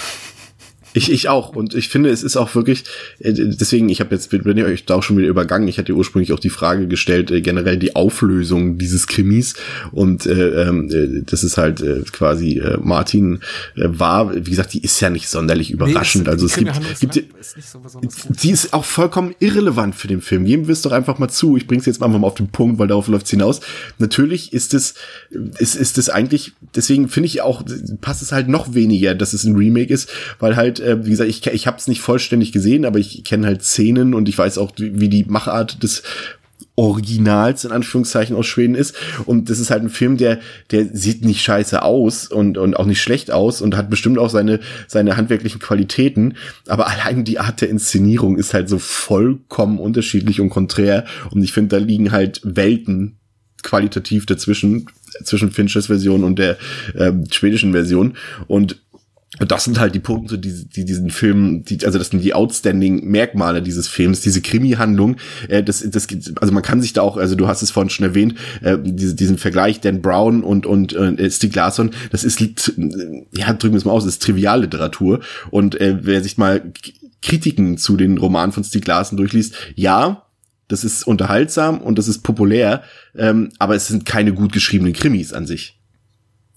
Ich, 0.95 1.11
ich 1.11 1.27
auch. 1.27 1.49
Und 1.49 1.75
ich 1.75 1.89
finde, 1.89 2.09
es 2.09 2.23
ist 2.23 2.37
auch 2.37 2.55
wirklich, 2.55 2.85
äh, 3.19 3.33
deswegen, 3.33 3.89
ich 3.89 3.99
habe 3.99 4.15
jetzt, 4.15 4.29
bin 4.29 4.57
ich 4.57 4.63
euch 4.63 4.85
da 4.85 4.95
auch 4.95 5.03
schon 5.03 5.17
wieder 5.17 5.27
übergangen. 5.27 5.67
Ich 5.67 5.77
hatte 5.77 5.93
ursprünglich 5.93 6.31
auch 6.31 6.39
die 6.39 6.49
Frage 6.49 6.87
gestellt, 6.87 7.31
äh, 7.31 7.41
generell 7.41 7.77
die 7.77 7.97
Auflösung 7.97 8.77
dieses 8.77 9.05
Krimis. 9.05 9.55
Und 9.91 10.25
äh, 10.25 10.69
äh, 10.69 11.23
das 11.25 11.43
ist 11.43 11.57
halt 11.57 11.81
äh, 11.81 12.01
quasi 12.11 12.59
äh, 12.59 12.77
Martin 12.81 13.41
äh, 13.75 13.83
war, 13.87 14.33
wie 14.33 14.49
gesagt, 14.49 14.73
die 14.73 14.81
ist 14.81 14.99
ja 15.01 15.09
nicht 15.09 15.27
sonderlich 15.27 15.69
überraschend. 15.69 16.27
Nee, 16.27 16.31
also 16.31 16.45
es 16.45 16.55
gibt, 16.55 16.99
gibt 17.01 17.13
so 17.61 17.81
sie 18.37 18.51
ist 18.51 18.73
auch 18.73 18.85
vollkommen 18.85 19.35
irrelevant 19.39 19.95
für 19.95 20.07
den 20.07 20.21
Film. 20.21 20.45
Geben 20.45 20.67
wir 20.67 20.73
es 20.73 20.81
doch 20.81 20.93
einfach 20.93 21.19
mal 21.19 21.29
zu. 21.29 21.57
Ich 21.57 21.67
bring's 21.67 21.85
jetzt 21.85 22.01
einfach 22.01 22.19
mal 22.19 22.27
auf 22.27 22.35
den 22.35 22.47
Punkt, 22.47 22.79
weil 22.79 22.87
darauf 22.87 23.09
läuft's 23.09 23.31
hinaus. 23.31 23.59
Natürlich 23.97 24.53
ist 24.53 24.73
es, 24.73 24.93
ist, 25.59 25.75
ist 25.75 25.97
es 25.97 26.09
eigentlich, 26.09 26.53
deswegen 26.73 27.09
finde 27.09 27.27
ich 27.27 27.41
auch, 27.41 27.63
passt 27.99 28.21
es 28.21 28.31
halt 28.31 28.47
noch 28.47 28.73
weniger, 28.73 29.13
dass 29.13 29.33
es 29.33 29.43
ein 29.43 29.57
Remake 29.57 29.93
ist, 29.93 30.09
weil 30.39 30.55
halt 30.55 30.79
äh, 30.85 31.05
wie 31.05 31.09
gesagt, 31.09 31.29
ich, 31.29 31.45
ich 31.47 31.67
habe 31.67 31.77
es 31.77 31.87
nicht 31.87 32.01
vollständig 32.01 32.51
gesehen, 32.51 32.85
aber 32.85 32.99
ich 32.99 33.23
kenne 33.23 33.47
halt 33.47 33.63
Szenen 33.63 34.13
und 34.13 34.29
ich 34.29 34.37
weiß 34.37 34.57
auch, 34.57 34.71
wie 34.77 35.09
die 35.09 35.25
Machart 35.25 35.81
des 35.83 36.03
Originals 36.77 37.63
in 37.63 37.71
Anführungszeichen 37.71 38.35
aus 38.35 38.45
Schweden 38.47 38.75
ist. 38.75 38.95
Und 39.25 39.49
das 39.49 39.59
ist 39.59 39.71
halt 39.71 39.83
ein 39.83 39.89
Film, 39.89 40.17
der, 40.17 40.39
der 40.71 40.85
sieht 40.85 41.23
nicht 41.23 41.41
scheiße 41.41 41.81
aus 41.81 42.27
und, 42.27 42.57
und 42.57 42.75
auch 42.75 42.85
nicht 42.85 43.01
schlecht 43.01 43.31
aus 43.31 43.61
und 43.61 43.77
hat 43.77 43.89
bestimmt 43.89 44.17
auch 44.17 44.29
seine, 44.29 44.59
seine 44.87 45.15
handwerklichen 45.15 45.61
Qualitäten. 45.61 46.35
Aber 46.67 46.87
allein 46.87 47.23
die 47.23 47.39
Art 47.39 47.61
der 47.61 47.69
Inszenierung 47.69 48.37
ist 48.37 48.53
halt 48.53 48.67
so 48.67 48.77
vollkommen 48.77 49.79
unterschiedlich 49.79 50.41
und 50.41 50.49
konträr. 50.49 51.05
Und 51.31 51.43
ich 51.43 51.53
finde, 51.53 51.79
da 51.79 51.83
liegen 51.83 52.11
halt 52.11 52.41
Welten 52.43 53.19
qualitativ 53.63 54.25
dazwischen, 54.25 54.85
zwischen 55.23 55.51
Finchers 55.51 55.87
Version 55.87 56.23
und 56.23 56.37
der 56.37 56.57
äh, 56.93 57.11
schwedischen 57.31 57.71
Version. 57.71 58.15
Und 58.47 58.81
und 59.39 59.51
das 59.51 59.65
sind 59.65 59.79
halt 59.79 59.93
die 59.95 59.99
Punkte, 59.99 60.37
die, 60.37 60.65
die 60.65 60.85
diesen 60.85 61.09
Film, 61.09 61.63
die, 61.65 61.85
also 61.85 61.97
das 61.97 62.09
sind 62.09 62.23
die 62.23 62.33
outstanding 62.33 63.05
Merkmale 63.05 63.61
dieses 63.61 63.87
Films, 63.87 64.21
diese 64.21 64.41
Krimi-Handlung. 64.41 65.17
Äh, 65.49 65.63
das, 65.63 65.85
das, 65.89 66.07
also 66.39 66.53
man 66.53 66.63
kann 66.63 66.81
sich 66.81 66.93
da 66.93 67.01
auch, 67.01 67.17
also 67.17 67.35
du 67.35 67.47
hast 67.47 67.61
es 67.61 67.71
vorhin 67.71 67.89
schon 67.89 68.05
erwähnt, 68.05 68.35
äh, 68.61 68.77
diese, 68.81 69.15
diesen 69.15 69.37
Vergleich 69.37 69.81
Dan 69.81 70.01
Brown 70.01 70.43
und 70.43 70.65
und 70.65 70.93
äh, 70.93 71.29
Stieg 71.29 71.55
Larsson, 71.55 71.91
das 72.11 72.23
ist, 72.23 72.39
ja 72.39 73.53
drücken 73.53 73.73
wir 73.73 73.77
es 73.77 73.85
mal 73.85 73.91
aus, 73.91 74.05
das 74.05 74.13
ist 74.13 74.23
Trivialliteratur. 74.23 75.19
Und 75.51 75.79
äh, 75.79 75.97
wer 76.01 76.23
sich 76.23 76.37
mal 76.37 76.71
Kritiken 77.21 77.77
zu 77.77 77.97
den 77.97 78.17
Romanen 78.17 78.51
von 78.51 78.63
Stieg 78.63 78.87
Larsson 78.87 79.17
durchliest, 79.17 79.55
ja, 79.75 80.25
das 80.67 80.83
ist 80.83 81.05
unterhaltsam 81.05 81.81
und 81.81 81.97
das 81.97 82.07
ist 82.07 82.23
populär, 82.23 82.83
ähm, 83.15 83.51
aber 83.59 83.75
es 83.75 83.87
sind 83.87 84.05
keine 84.05 84.33
gut 84.33 84.51
geschriebenen 84.51 84.93
Krimis 84.93 85.33
an 85.33 85.45
sich. 85.45 85.79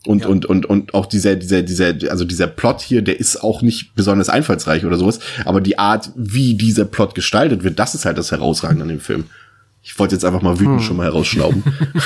Und, 0.06 0.22
ja. 0.22 0.28
und, 0.28 0.46
und, 0.46 0.66
und 0.66 0.94
auch 0.94 1.06
dieser, 1.06 1.34
dieser, 1.34 1.62
dieser, 1.62 1.94
also 2.10 2.24
dieser 2.24 2.46
Plot 2.46 2.80
hier, 2.80 3.02
der 3.02 3.18
ist 3.18 3.42
auch 3.42 3.62
nicht 3.62 3.94
besonders 3.94 4.28
einfallsreich 4.28 4.86
oder 4.86 4.96
sowas, 4.96 5.18
aber 5.44 5.60
die 5.60 5.78
Art, 5.78 6.12
wie 6.14 6.54
dieser 6.54 6.84
Plot 6.84 7.14
gestaltet 7.14 7.64
wird, 7.64 7.78
das 7.78 7.94
ist 7.94 8.04
halt 8.04 8.16
das 8.16 8.30
Herausragende 8.30 8.82
an 8.82 8.88
dem 8.88 9.00
Film. 9.00 9.24
Ich 9.82 9.98
wollte 9.98 10.14
jetzt 10.14 10.24
einfach 10.24 10.42
mal 10.42 10.60
wütend 10.60 10.80
hm. 10.80 10.86
schon 10.86 10.96
mal 10.96 11.04
herausschnauben. 11.04 11.62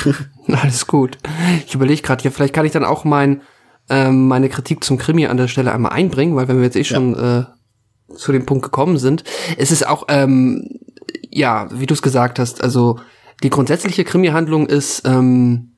Alles 0.47 0.87
gut. 0.87 1.17
Ich 1.67 1.75
überlege 1.75 2.01
gerade 2.01 2.21
hier, 2.21 2.31
vielleicht 2.31 2.53
kann 2.53 2.65
ich 2.65 2.71
dann 2.71 2.85
auch 2.85 3.03
mein, 3.03 3.41
ähm, 3.89 4.27
meine 4.27 4.49
Kritik 4.49 4.83
zum 4.83 4.97
Krimi 4.97 5.27
an 5.27 5.37
der 5.37 5.47
Stelle 5.47 5.71
einmal 5.71 5.91
einbringen, 5.91 6.35
weil 6.35 6.47
wenn 6.47 6.57
wir 6.57 6.63
jetzt 6.63 6.77
eh 6.77 6.83
schon 6.83 7.13
ja. 7.13 7.39
äh, 7.39 8.15
zu 8.15 8.31
dem 8.31 8.45
Punkt 8.45 8.63
gekommen 8.63 8.97
sind, 8.97 9.23
es 9.57 9.71
ist 9.71 9.87
auch, 9.87 10.05
ähm, 10.07 10.79
ja, 11.29 11.67
wie 11.71 11.85
du 11.85 11.93
es 11.93 12.01
gesagt 12.01 12.39
hast, 12.39 12.63
also 12.63 12.99
die 13.43 13.49
grundsätzliche 13.49 14.03
Krimi-Handlung 14.03 14.67
ist, 14.67 15.05
ähm, 15.05 15.72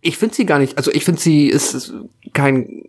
ich 0.00 0.16
finde 0.16 0.34
sie 0.34 0.46
gar 0.46 0.58
nicht, 0.58 0.76
also 0.76 0.90
ich 0.92 1.04
finde 1.04 1.20
sie 1.20 1.48
ist 1.48 1.92
kein, 2.32 2.84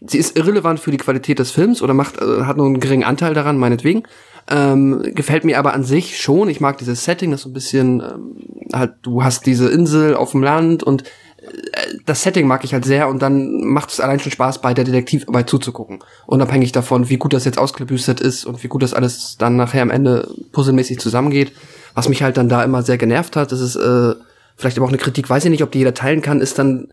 sie 0.00 0.18
ist 0.18 0.36
irrelevant 0.36 0.80
für 0.80 0.90
die 0.90 0.96
Qualität 0.96 1.38
des 1.38 1.50
Films 1.50 1.82
oder 1.82 1.94
macht, 1.94 2.20
äh, 2.20 2.42
hat 2.42 2.56
nur 2.56 2.66
einen 2.66 2.80
geringen 2.80 3.04
Anteil 3.04 3.34
daran, 3.34 3.58
meinetwegen. 3.58 4.02
Ähm, 4.50 5.02
gefällt 5.14 5.44
mir 5.44 5.58
aber 5.58 5.72
an 5.72 5.84
sich 5.84 6.20
schon. 6.20 6.48
Ich 6.48 6.60
mag 6.60 6.76
dieses 6.78 7.04
Setting, 7.04 7.30
das 7.30 7.42
so 7.42 7.48
ein 7.48 7.52
bisschen, 7.52 8.00
ähm, 8.00 8.36
halt, 8.72 8.94
du 9.02 9.22
hast 9.22 9.46
diese 9.46 9.68
Insel 9.68 10.16
auf 10.16 10.32
dem 10.32 10.42
Land 10.42 10.82
und 10.82 11.02
äh, 11.02 11.94
das 12.06 12.24
Setting 12.24 12.48
mag 12.48 12.64
ich 12.64 12.72
halt 12.72 12.84
sehr 12.84 13.08
und 13.08 13.22
dann 13.22 13.62
macht 13.64 13.90
es 13.90 14.00
allein 14.00 14.18
schon 14.18 14.32
Spaß, 14.32 14.60
bei 14.60 14.74
der 14.74 14.84
Detektivarbeit 14.84 15.48
zuzugucken. 15.48 16.00
Unabhängig 16.26 16.72
davon, 16.72 17.08
wie 17.08 17.18
gut 17.18 17.32
das 17.32 17.44
jetzt 17.44 17.58
ausklabüstert 17.58 18.20
ist 18.20 18.44
und 18.44 18.64
wie 18.64 18.68
gut 18.68 18.82
das 18.82 18.94
alles 18.94 19.36
dann 19.38 19.54
nachher 19.54 19.82
am 19.82 19.90
Ende 19.90 20.28
puzzelmäßig 20.50 20.98
zusammengeht. 20.98 21.52
Was 21.94 22.08
mich 22.08 22.24
halt 22.24 22.36
dann 22.36 22.48
da 22.48 22.64
immer 22.64 22.82
sehr 22.82 22.98
genervt 22.98 23.36
hat, 23.36 23.52
das 23.52 23.60
ist, 23.60 23.76
äh, 23.76 24.14
vielleicht 24.62 24.78
aber 24.78 24.86
auch 24.86 24.90
eine 24.90 24.98
Kritik, 24.98 25.28
weiß 25.28 25.44
ich 25.44 25.50
nicht, 25.50 25.62
ob 25.62 25.72
die 25.72 25.78
jeder 25.78 25.92
teilen 25.92 26.22
kann, 26.22 26.40
ist 26.40 26.58
dann, 26.58 26.88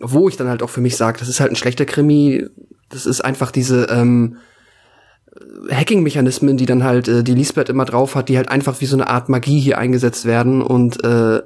wo 0.00 0.28
ich 0.28 0.36
dann 0.36 0.48
halt 0.48 0.62
auch 0.62 0.70
für 0.70 0.80
mich 0.80 0.96
sage, 0.96 1.18
das 1.18 1.28
ist 1.28 1.40
halt 1.40 1.52
ein 1.52 1.56
schlechter 1.56 1.84
Krimi, 1.84 2.46
das 2.88 3.04
ist 3.06 3.20
einfach 3.20 3.50
diese 3.50 3.86
ähm, 3.90 4.36
Hacking-Mechanismen, 5.70 6.56
die 6.56 6.66
dann 6.66 6.84
halt 6.84 7.08
äh, 7.08 7.24
die 7.24 7.34
Lisbeth 7.34 7.68
immer 7.68 7.84
drauf 7.84 8.14
hat, 8.14 8.28
die 8.28 8.36
halt 8.36 8.48
einfach 8.48 8.80
wie 8.80 8.86
so 8.86 8.96
eine 8.96 9.08
Art 9.08 9.28
Magie 9.28 9.60
hier 9.60 9.78
eingesetzt 9.78 10.24
werden 10.24 10.62
und 10.62 11.02
äh, 11.04 11.42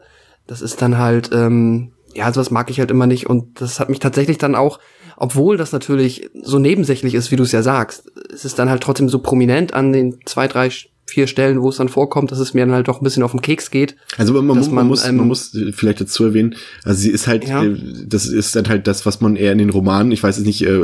das 0.46 0.60
ist 0.62 0.82
dann 0.82 0.98
halt, 0.98 1.30
ähm, 1.32 1.92
ja, 2.14 2.32
sowas 2.32 2.50
mag 2.50 2.70
ich 2.70 2.78
halt 2.78 2.90
immer 2.90 3.06
nicht 3.06 3.28
und 3.28 3.60
das 3.60 3.80
hat 3.80 3.88
mich 3.88 3.98
tatsächlich 3.98 4.38
dann 4.38 4.54
auch, 4.54 4.78
obwohl 5.16 5.56
das 5.56 5.72
natürlich 5.72 6.30
so 6.42 6.58
nebensächlich 6.58 7.14
ist, 7.14 7.30
wie 7.30 7.36
du 7.36 7.44
es 7.44 7.52
ja 7.52 7.62
sagst, 7.62 8.12
es 8.32 8.44
ist 8.44 8.58
dann 8.58 8.70
halt 8.70 8.82
trotzdem 8.82 9.08
so 9.08 9.18
prominent 9.20 9.74
an 9.74 9.92
den 9.92 10.18
zwei, 10.26 10.46
drei 10.46 10.70
vier 11.06 11.28
Stellen, 11.28 11.62
wo 11.62 11.68
es 11.68 11.76
dann 11.76 11.88
vorkommt, 11.88 12.32
dass 12.32 12.40
es 12.40 12.52
mir 12.52 12.66
dann 12.66 12.74
halt 12.74 12.88
doch 12.88 13.00
ein 13.00 13.04
bisschen 13.04 13.22
auf 13.22 13.30
den 13.30 13.40
Keks 13.40 13.70
geht. 13.70 13.94
Also 14.18 14.32
man, 14.34 14.44
man, 14.44 14.74
man 14.74 14.86
muss, 14.88 15.06
ähm, 15.06 15.16
man 15.16 15.28
muss 15.28 15.56
vielleicht 15.72 16.00
dazu 16.00 16.24
erwähnen, 16.24 16.56
also 16.82 17.00
sie 17.00 17.10
ist 17.10 17.28
halt, 17.28 17.46
ja. 17.46 17.62
äh, 17.62 17.76
das 18.04 18.26
ist 18.26 18.56
dann 18.56 18.68
halt 18.68 18.88
das, 18.88 19.06
was 19.06 19.20
man 19.20 19.36
eher 19.36 19.52
in 19.52 19.58
den 19.58 19.70
Romanen, 19.70 20.10
ich 20.10 20.22
weiß 20.22 20.38
es 20.38 20.44
nicht, 20.44 20.62
äh, 20.62 20.78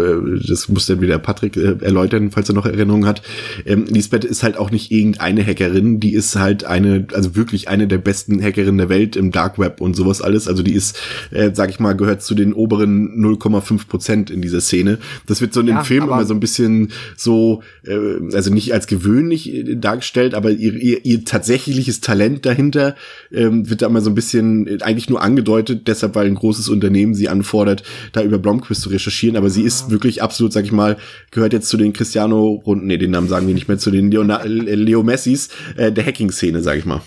das 0.49 0.69
muss 0.69 0.87
dann 0.87 1.01
wieder 1.01 1.19
Patrick 1.19 1.57
äh, 1.57 1.77
erläutern, 1.81 2.31
falls 2.31 2.49
er 2.49 2.55
noch 2.55 2.67
Erinnerungen 2.67 3.05
hat. 3.05 3.23
Ähm, 3.67 3.85
Lisbeth 3.89 4.25
ist 4.25 4.45
halt 4.45 4.57
auch 4.57 4.71
nicht 4.71 4.93
irgendeine 4.93 5.45
Hackerin, 5.45 5.99
die 5.99 6.15
ist 6.15 6.37
halt 6.37 6.65
eine, 6.65 7.09
also 7.13 7.35
wirklich 7.35 7.69
eine 7.69 7.89
der 7.89 7.99
besten 7.99 8.41
Hackerinnen 8.41 8.79
der 8.79 8.89
Welt 8.89 9.17
im 9.17 9.33
Dark 9.33 9.59
Web 9.59 9.81
und 9.81 9.97
sowas 9.97 10.23
alles. 10.23 10.47
Also 10.47 10.63
die 10.63 10.75
ist, 10.75 11.01
äh, 11.33 11.51
sag 11.53 11.71
ich 11.71 11.81
mal, 11.81 11.97
gehört 11.97 12.23
zu 12.23 12.37
den 12.37 12.53
oberen 12.53 13.21
0,5 13.21 13.89
Prozent 13.89 14.31
in 14.31 14.41
dieser 14.41 14.61
Szene. 14.61 14.99
Das 15.27 15.41
wird 15.41 15.53
so 15.53 15.61
in 15.61 15.67
dem 15.67 15.77
ja, 15.77 15.85
Film 15.85 16.05
immer 16.05 16.25
so 16.25 16.33
ein 16.33 16.41
bisschen 16.41 16.93
so, 17.17 17.63
äh, 17.85 17.97
also 18.33 18.55
nicht 18.55 18.73
als 18.73 18.87
gewöhnlich 18.87 19.65
dargestellt, 19.81 20.12
dargestellt, 20.13 20.35
aber 20.35 20.51
ihr, 20.51 20.75
ihr, 20.75 21.05
ihr 21.05 21.25
tatsächliches 21.25 22.01
Talent 22.01 22.45
dahinter 22.47 22.95
ähm, 23.33 23.69
wird 23.69 23.83
da 23.83 23.89
mal 23.89 24.01
so 24.01 24.11
ein 24.11 24.15
bisschen 24.15 24.67
äh, 24.67 24.83
eigentlich 24.83 25.09
nur 25.09 25.23
angedeutet, 25.23 25.89
deshalb, 25.89 26.15
weil 26.15 26.27
ein 26.27 26.35
großes 26.35 26.69
Unternehmen 26.69 27.15
sie 27.15 27.29
anfordert, 27.29 27.83
da 28.13 28.23
über 28.23 28.39
Blomquist 28.39 28.83
zu 28.83 28.91
recherchieren, 28.91 29.37
aber 29.37 29.51
sie 29.51 29.63
ist 29.63 29.91
wirklich 29.91 30.23
absolut, 30.23 30.53
sag 30.53 30.65
ich 30.65 30.73
mal, 30.73 30.97
gehört 31.31 31.53
jetzt 31.53 31.69
zu 31.69 31.77
den 31.77 31.93
Cristiano-Runden, 31.93 32.87
nee, 32.87 32.99
den 32.99 33.11
Namen 33.11 33.29
sagen 33.29 33.47
wir 33.47 33.55
nicht 33.55 33.69
mehr, 33.69 33.79
zu 33.79 33.91
den 33.91 34.11
Leona 34.11 34.43
Leo 34.45 35.03
Messis 35.03 35.49
äh, 35.77 35.91
der 35.91 36.05
Hacking-Szene, 36.05 36.63
sag 36.63 36.79
ich 36.79 36.85
mal. 36.85 37.01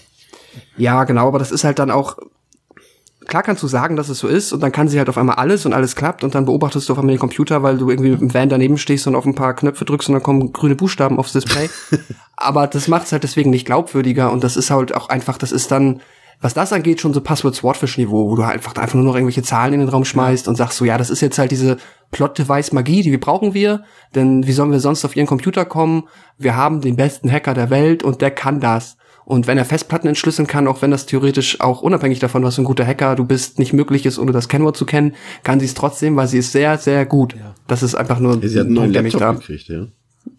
Ja, 0.77 1.03
genau, 1.03 1.27
aber 1.27 1.40
das 1.40 1.52
ist 1.52 1.64
halt 1.64 1.80
dann 1.80 1.91
auch 1.91 2.18
klar 3.27 3.44
kannst 3.44 3.64
du 3.64 3.68
sagen, 3.68 3.95
dass 3.95 4.10
es 4.10 4.19
so 4.19 4.27
ist 4.27 4.53
und 4.53 4.61
dann 4.61 4.72
kann 4.72 4.88
sie 4.88 4.99
halt 4.99 5.10
auf 5.10 5.18
einmal 5.18 5.36
alles 5.36 5.65
und 5.65 5.73
alles 5.73 5.95
klappt 5.95 6.23
und 6.23 6.36
dann 6.36 6.45
beobachtest 6.45 6.88
du 6.88 6.94
auf 6.94 6.99
einmal 6.99 7.15
den 7.15 7.19
Computer, 7.19 7.64
weil 7.64 7.77
du 7.77 7.90
irgendwie 7.90 8.11
mit 8.11 8.22
dem 8.22 8.34
Van 8.34 8.49
daneben 8.49 8.77
stehst 8.77 9.07
und 9.07 9.15
auf 9.15 9.26
ein 9.26 9.36
paar 9.36 9.56
Knöpfe 9.56 9.84
drückst 9.84 10.10
und 10.10 10.14
dann 10.14 10.23
kommen 10.23 10.53
grüne 10.53 10.76
Buchstaben 10.76 11.18
aufs 11.18 11.34
Display. 11.34 11.69
Aber 12.38 12.68
das 12.68 12.88
macht 12.88 13.06
es 13.06 13.12
halt 13.12 13.24
deswegen 13.24 13.49
nicht 13.49 13.66
glaubwürdiger 13.66 14.32
und 14.32 14.44
das 14.44 14.57
ist 14.57 14.72
halt 14.72 14.94
auch 14.94 15.10
einfach, 15.10 15.38
das 15.38 15.52
ist 15.52 15.72
dann, 15.72 16.02
was 16.41 16.53
das 16.53 16.74
angeht, 16.74 16.99
schon 16.99 17.14
so 17.14 17.22
Password-Swordfish-Niveau, 17.22 18.30
wo 18.30 18.36
du 18.36 18.44
halt 18.44 18.56
einfach, 18.56 18.76
einfach 18.76 18.95
nur 18.95 19.06
noch 19.06 19.16
irgendwelche 19.16 19.44
Zahlen 19.44 19.74
in 19.74 19.80
den 19.80 19.90
Raum 19.90 20.06
schmeißt 20.06 20.45
ja. 20.45 20.49
und 20.49 20.56
sagst 20.56 20.78
so, 20.78 20.86
ja, 20.86 20.98
das 20.98 21.10
ist 21.10 21.22
jetzt 21.22 21.40
halt 21.40 21.52
diese 21.52 21.78
Plot-Device-Magie, 22.12 23.03
die 23.03 23.12
wir 23.12 23.20
brauchen 23.20 23.53
wir, 23.53 23.84
denn 24.14 24.45
wie 24.45 24.52
sollen 24.52 24.72
wir 24.72 24.80
sonst 24.80 25.06
auf 25.06 25.16
ihren 25.16 25.28
Computer 25.28 25.66
kommen? 25.66 26.03
Wir 26.38 26.56
haben 26.56 26.82
den 26.82 26.98
besten 26.98 27.32
Hacker 27.32 27.53
der 27.53 27.70
Welt 27.70 28.03
und 28.03 28.22
der 28.22 28.32
kann 28.32 28.60
das. 28.60 28.98
Und 29.24 29.48
wenn 29.48 29.57
er 29.57 29.66
Festplatten 29.66 30.07
entschlüsseln 30.07 30.48
kann, 30.48 30.68
auch 30.68 30.84
wenn 30.84 30.91
das 30.91 31.07
theoretisch 31.07 31.60
auch 31.62 31.82
unabhängig 31.82 32.20
davon, 32.20 32.44
was 32.44 32.56
für 32.56 32.62
ein 32.62 32.66
guter 32.66 32.86
Hacker 32.86 33.16
du 33.16 33.26
bist, 33.26 33.57
nicht 33.57 33.74
möglich 33.74 34.06
ist, 34.06 34.20
ohne 34.20 34.32
das 34.32 34.49
Kennwort 34.49 34.78
zu 34.78 34.86
kennen, 34.86 35.16
kann 35.44 35.60
sie 35.60 35.66
es 35.66 35.74
trotzdem, 35.74 36.16
weil 36.16 36.28
sie 36.28 36.38
ist 36.38 36.52
sehr, 36.52 36.78
sehr 36.78 37.07
gut. 37.07 37.34
Ja. 37.34 37.56
Das 37.68 37.82
ist 37.82 37.95
einfach 37.95 38.20
nur 38.20 38.40
ja, 38.40 38.48
sie 38.48 38.60
hat 38.60 38.68
einen 38.68 38.76
neuen 38.76 38.94
Laptop 38.94 39.40
gekriegt, 39.40 39.68
ja. 39.68 39.88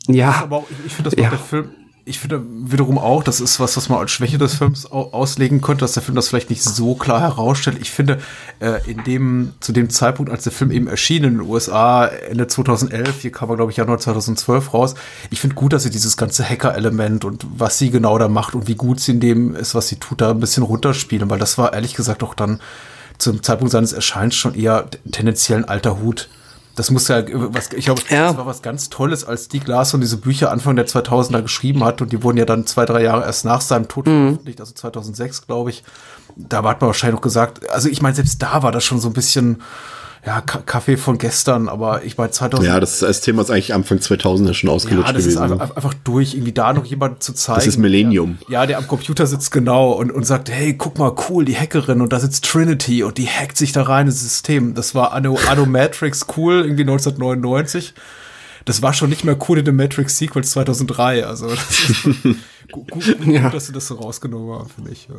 Ja. 0.06 0.42
Aber 0.42 0.58
auch, 0.58 0.66
ich, 0.70 0.86
ich 0.86 0.92
finde, 0.92 1.10
das 1.10 1.16
macht 1.16 1.24
ja. 1.24 1.30
der 1.30 1.38
Film 1.38 1.70
ich 2.08 2.20
finde 2.20 2.40
wiederum 2.48 2.98
auch, 2.98 3.24
das 3.24 3.40
ist 3.40 3.58
was, 3.58 3.76
was 3.76 3.88
man 3.88 3.98
als 3.98 4.12
Schwäche 4.12 4.38
des 4.38 4.54
Films 4.54 4.86
auslegen 4.86 5.60
könnte, 5.60 5.80
dass 5.80 5.94
der 5.94 6.04
Film 6.04 6.14
das 6.14 6.28
vielleicht 6.28 6.50
nicht 6.50 6.62
so 6.62 6.94
klar 6.94 7.20
herausstellt. 7.20 7.78
Ich 7.80 7.90
finde, 7.90 8.20
äh, 8.60 8.78
in 8.88 9.02
dem, 9.02 9.54
zu 9.58 9.72
dem 9.72 9.90
Zeitpunkt, 9.90 10.30
als 10.30 10.44
der 10.44 10.52
Film 10.52 10.70
eben 10.70 10.86
erschien 10.86 11.24
in 11.24 11.38
den 11.38 11.40
USA, 11.40 12.06
Ende 12.06 12.46
2011, 12.46 13.22
hier 13.22 13.32
kam 13.32 13.50
er, 13.50 13.56
glaube 13.56 13.72
ich, 13.72 13.78
Januar 13.78 13.98
2012 13.98 14.72
raus, 14.72 14.94
ich 15.30 15.40
finde 15.40 15.56
gut, 15.56 15.72
dass 15.72 15.82
sie 15.82 15.90
dieses 15.90 16.16
ganze 16.16 16.48
Hacker-Element 16.48 17.24
und 17.24 17.44
was 17.58 17.76
sie 17.76 17.90
genau 17.90 18.18
da 18.18 18.28
macht 18.28 18.54
und 18.54 18.68
wie 18.68 18.76
gut 18.76 19.00
sie 19.00 19.10
in 19.10 19.20
dem 19.20 19.56
ist, 19.56 19.74
was 19.74 19.88
sie 19.88 19.96
tut, 19.96 20.20
da 20.20 20.30
ein 20.30 20.38
bisschen 20.38 20.62
runterspielen, 20.62 21.28
weil 21.28 21.40
das 21.40 21.58
war 21.58 21.72
ehrlich 21.72 21.94
gesagt 21.94 22.22
auch 22.22 22.34
dann 22.34 22.60
zum 23.18 23.42
Zeitpunkt 23.42 23.72
seines 23.72 23.92
Erscheins 23.92 24.36
schon 24.36 24.54
eher 24.54 24.88
tendenziell 25.10 25.58
ein 25.58 25.68
alter 25.68 25.98
Hut 25.98 26.28
das 26.76 26.90
muss 26.90 27.08
ja, 27.08 27.24
was, 27.32 27.72
ich 27.72 27.86
glaube, 27.86 28.02
ja. 28.10 28.28
das 28.28 28.36
war 28.36 28.46
was 28.46 28.60
ganz 28.60 28.90
Tolles, 28.90 29.24
als 29.24 29.46
Stieg 29.46 29.66
Larsson 29.66 30.00
diese 30.00 30.18
Bücher 30.18 30.52
Anfang 30.52 30.76
der 30.76 30.86
2000er 30.86 31.40
geschrieben 31.40 31.82
hat 31.82 32.02
und 32.02 32.12
die 32.12 32.22
wurden 32.22 32.36
ja 32.36 32.44
dann 32.44 32.66
zwei, 32.66 32.84
drei 32.84 33.02
Jahre 33.02 33.24
erst 33.24 33.46
nach 33.46 33.62
seinem 33.62 33.88
Tod 33.88 34.06
mhm. 34.06 34.10
veröffentlicht, 34.10 34.60
also 34.60 34.74
2006, 34.74 35.46
glaube 35.46 35.70
ich. 35.70 35.82
Da 36.36 36.58
hat 36.58 36.82
man 36.82 36.88
wahrscheinlich 36.88 37.16
noch 37.16 37.22
gesagt, 37.22 37.68
also 37.70 37.88
ich 37.88 38.02
meine, 38.02 38.14
selbst 38.14 38.42
da 38.42 38.62
war 38.62 38.72
das 38.72 38.84
schon 38.84 39.00
so 39.00 39.08
ein 39.08 39.14
bisschen, 39.14 39.62
ja, 40.26 40.40
Kaffee 40.40 40.96
von 40.96 41.18
gestern, 41.18 41.68
aber 41.68 42.02
ich 42.04 42.18
meine 42.18 42.32
2000. 42.32 42.66
Ja, 42.66 42.80
das, 42.80 42.98
das 42.98 43.20
Thema 43.20 43.42
ist 43.42 43.50
eigentlich 43.50 43.72
Anfang 43.72 43.98
2000er 43.98 44.54
schon 44.54 44.70
ausgelutscht 44.70 45.06
ja, 45.06 45.12
das 45.12 45.22
gewesen. 45.22 45.44
Ist 45.44 45.52
einfach, 45.52 45.76
einfach 45.76 45.94
durch, 46.02 46.34
irgendwie 46.34 46.52
da 46.52 46.72
noch 46.72 46.84
jemand 46.84 47.22
zu 47.22 47.32
zeigen. 47.32 47.60
Das 47.60 47.66
ist 47.68 47.76
Millennium. 47.76 48.38
Der, 48.48 48.52
ja, 48.52 48.66
der 48.66 48.78
am 48.78 48.88
Computer 48.88 49.24
sitzt 49.28 49.52
genau 49.52 49.92
und, 49.92 50.10
und 50.10 50.24
sagt, 50.24 50.50
hey, 50.50 50.74
guck 50.74 50.98
mal, 50.98 51.14
cool, 51.28 51.44
die 51.44 51.56
Hackerin 51.56 52.00
und 52.00 52.12
da 52.12 52.18
sitzt 52.18 52.44
Trinity 52.44 53.04
und 53.04 53.18
die 53.18 53.28
hackt 53.28 53.56
sich 53.56 53.70
da 53.70 53.84
rein 53.84 54.08
ins 54.08 54.20
System. 54.20 54.74
Das 54.74 54.96
war 54.96 55.12
Anno, 55.12 55.38
Anno 55.48 55.64
Matrix 55.64 56.26
cool, 56.36 56.54
irgendwie 56.56 56.82
1999. 56.82 57.94
Das 58.64 58.82
war 58.82 58.92
schon 58.94 59.10
nicht 59.10 59.22
mehr 59.22 59.38
cool 59.48 59.58
in 59.58 59.64
The 59.64 59.70
Matrix 59.70 60.18
Sequels 60.18 60.50
2003. 60.50 61.24
Also, 61.24 61.50
das 61.50 61.70
ist 61.70 62.04
gut, 62.72 62.90
gut, 62.90 63.18
gut, 63.20 63.26
ja. 63.28 63.48
dass 63.48 63.66
sie 63.66 63.72
das 63.72 63.86
so 63.86 63.94
rausgenommen 63.94 64.58
haben, 64.58 64.68
finde 64.68 64.90
ich. 64.90 65.06
Ja. 65.08 65.14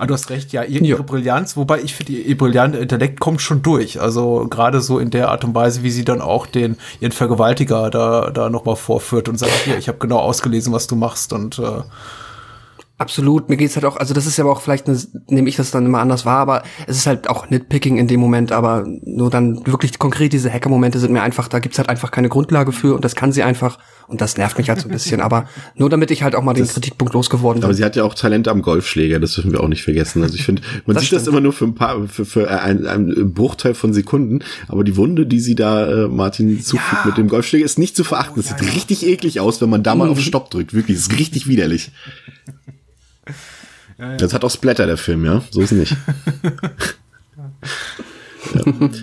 Aber 0.00 0.06
du 0.06 0.14
hast 0.14 0.30
recht, 0.30 0.54
ja, 0.54 0.62
ihre, 0.62 0.82
ihre 0.82 1.02
Brillanz, 1.02 1.58
wobei 1.58 1.82
ich 1.82 1.94
finde, 1.94 2.12
ihr 2.12 2.38
brillanter 2.38 2.80
Intellekt 2.80 3.20
kommt 3.20 3.42
schon 3.42 3.60
durch. 3.60 4.00
Also 4.00 4.46
gerade 4.48 4.80
so 4.80 4.98
in 4.98 5.10
der 5.10 5.28
Art 5.28 5.44
und 5.44 5.54
Weise, 5.54 5.82
wie 5.82 5.90
sie 5.90 6.06
dann 6.06 6.22
auch 6.22 6.46
den 6.46 6.78
ihren 7.00 7.12
Vergewaltiger 7.12 7.90
da, 7.90 8.30
da 8.30 8.48
nochmal 8.48 8.76
vorführt 8.76 9.28
und 9.28 9.38
sagt, 9.38 9.52
hier, 9.66 9.76
ich 9.76 9.88
habe 9.88 9.98
genau 9.98 10.16
ausgelesen, 10.20 10.72
was 10.72 10.86
du 10.86 10.96
machst 10.96 11.34
und 11.34 11.58
äh, 11.58 11.82
Absolut, 13.00 13.48
mir 13.48 13.56
geht's 13.56 13.76
halt 13.76 13.86
auch, 13.86 13.96
also 13.96 14.12
das 14.12 14.26
ist 14.26 14.36
ja 14.36 14.44
aber 14.44 14.52
auch 14.52 14.60
vielleicht, 14.60 14.86
eine, 14.86 15.00
nehme 15.28 15.48
ich 15.48 15.56
das 15.56 15.70
dann 15.70 15.86
immer 15.86 16.00
anders 16.00 16.26
wahr, 16.26 16.36
aber 16.36 16.62
es 16.86 16.98
ist 16.98 17.06
halt 17.06 17.30
auch 17.30 17.48
Nitpicking 17.48 17.96
in 17.96 18.08
dem 18.08 18.20
Moment, 18.20 18.52
aber 18.52 18.84
nur 18.86 19.30
dann 19.30 19.66
wirklich 19.66 19.98
konkret 19.98 20.34
diese 20.34 20.52
Hacker-Momente 20.52 20.98
sind 20.98 21.10
mir 21.10 21.22
einfach, 21.22 21.48
da 21.48 21.60
gibt's 21.60 21.78
halt 21.78 21.88
einfach 21.88 22.10
keine 22.10 22.28
Grundlage 22.28 22.72
für 22.72 22.94
und 22.94 23.02
das 23.02 23.14
kann 23.14 23.32
sie 23.32 23.42
einfach 23.42 23.78
und 24.06 24.20
das 24.20 24.36
nervt 24.36 24.58
mich 24.58 24.68
halt 24.68 24.82
so 24.82 24.88
ein 24.88 24.92
bisschen, 24.92 25.22
aber 25.22 25.46
nur 25.76 25.88
damit 25.88 26.10
ich 26.10 26.22
halt 26.22 26.34
auch 26.34 26.42
mal 26.42 26.52
den 26.52 26.64
das, 26.64 26.74
Kritikpunkt 26.74 27.14
losgeworden 27.14 27.60
bin. 27.60 27.64
Aber 27.64 27.72
sie 27.72 27.84
hat 27.84 27.96
ja 27.96 28.04
auch 28.04 28.12
Talent 28.12 28.48
am 28.48 28.60
Golfschläger, 28.60 29.18
das 29.18 29.32
dürfen 29.32 29.52
wir 29.52 29.62
auch 29.62 29.68
nicht 29.68 29.82
vergessen. 29.82 30.22
Also 30.22 30.34
ich 30.34 30.44
finde, 30.44 30.60
man 30.84 30.92
das 30.92 31.04
sieht 31.04 31.06
stimmt. 31.06 31.22
das 31.22 31.28
immer 31.28 31.40
nur 31.40 31.54
für 31.54 31.64
ein 31.64 31.74
paar, 31.74 32.06
für, 32.06 32.26
für 32.26 32.50
ein, 32.50 32.84
ein 32.86 33.32
Bruchteil 33.32 33.72
von 33.72 33.94
Sekunden, 33.94 34.40
aber 34.68 34.84
die 34.84 34.98
Wunde, 34.98 35.26
die 35.26 35.40
sie 35.40 35.54
da 35.54 36.04
äh, 36.04 36.08
Martin 36.08 36.60
zufügt 36.60 37.04
ja. 37.04 37.06
mit 37.06 37.16
dem 37.16 37.28
Golfschläger, 37.28 37.64
ist 37.64 37.78
nicht 37.78 37.96
zu 37.96 38.04
verachten. 38.04 38.34
Das 38.36 38.52
oh, 38.52 38.58
sieht 38.58 38.66
ja, 38.66 38.74
richtig 38.74 39.06
eklig 39.06 39.40
aus, 39.40 39.62
wenn 39.62 39.70
man 39.70 39.82
da 39.82 39.94
mal 39.94 40.04
mhm. 40.04 40.12
auf 40.12 40.20
Stopp 40.20 40.50
drückt, 40.50 40.74
wirklich, 40.74 40.98
ist 40.98 41.18
richtig 41.18 41.46
widerlich. 41.46 41.92
Ja, 44.00 44.12
ja. 44.12 44.16
Das 44.16 44.32
hat 44.32 44.44
auch 44.44 44.50
Splatter, 44.50 44.86
der 44.86 44.96
Film, 44.96 45.24
ja? 45.24 45.42
So 45.50 45.60
ist 45.60 45.72
nicht. 45.72 45.96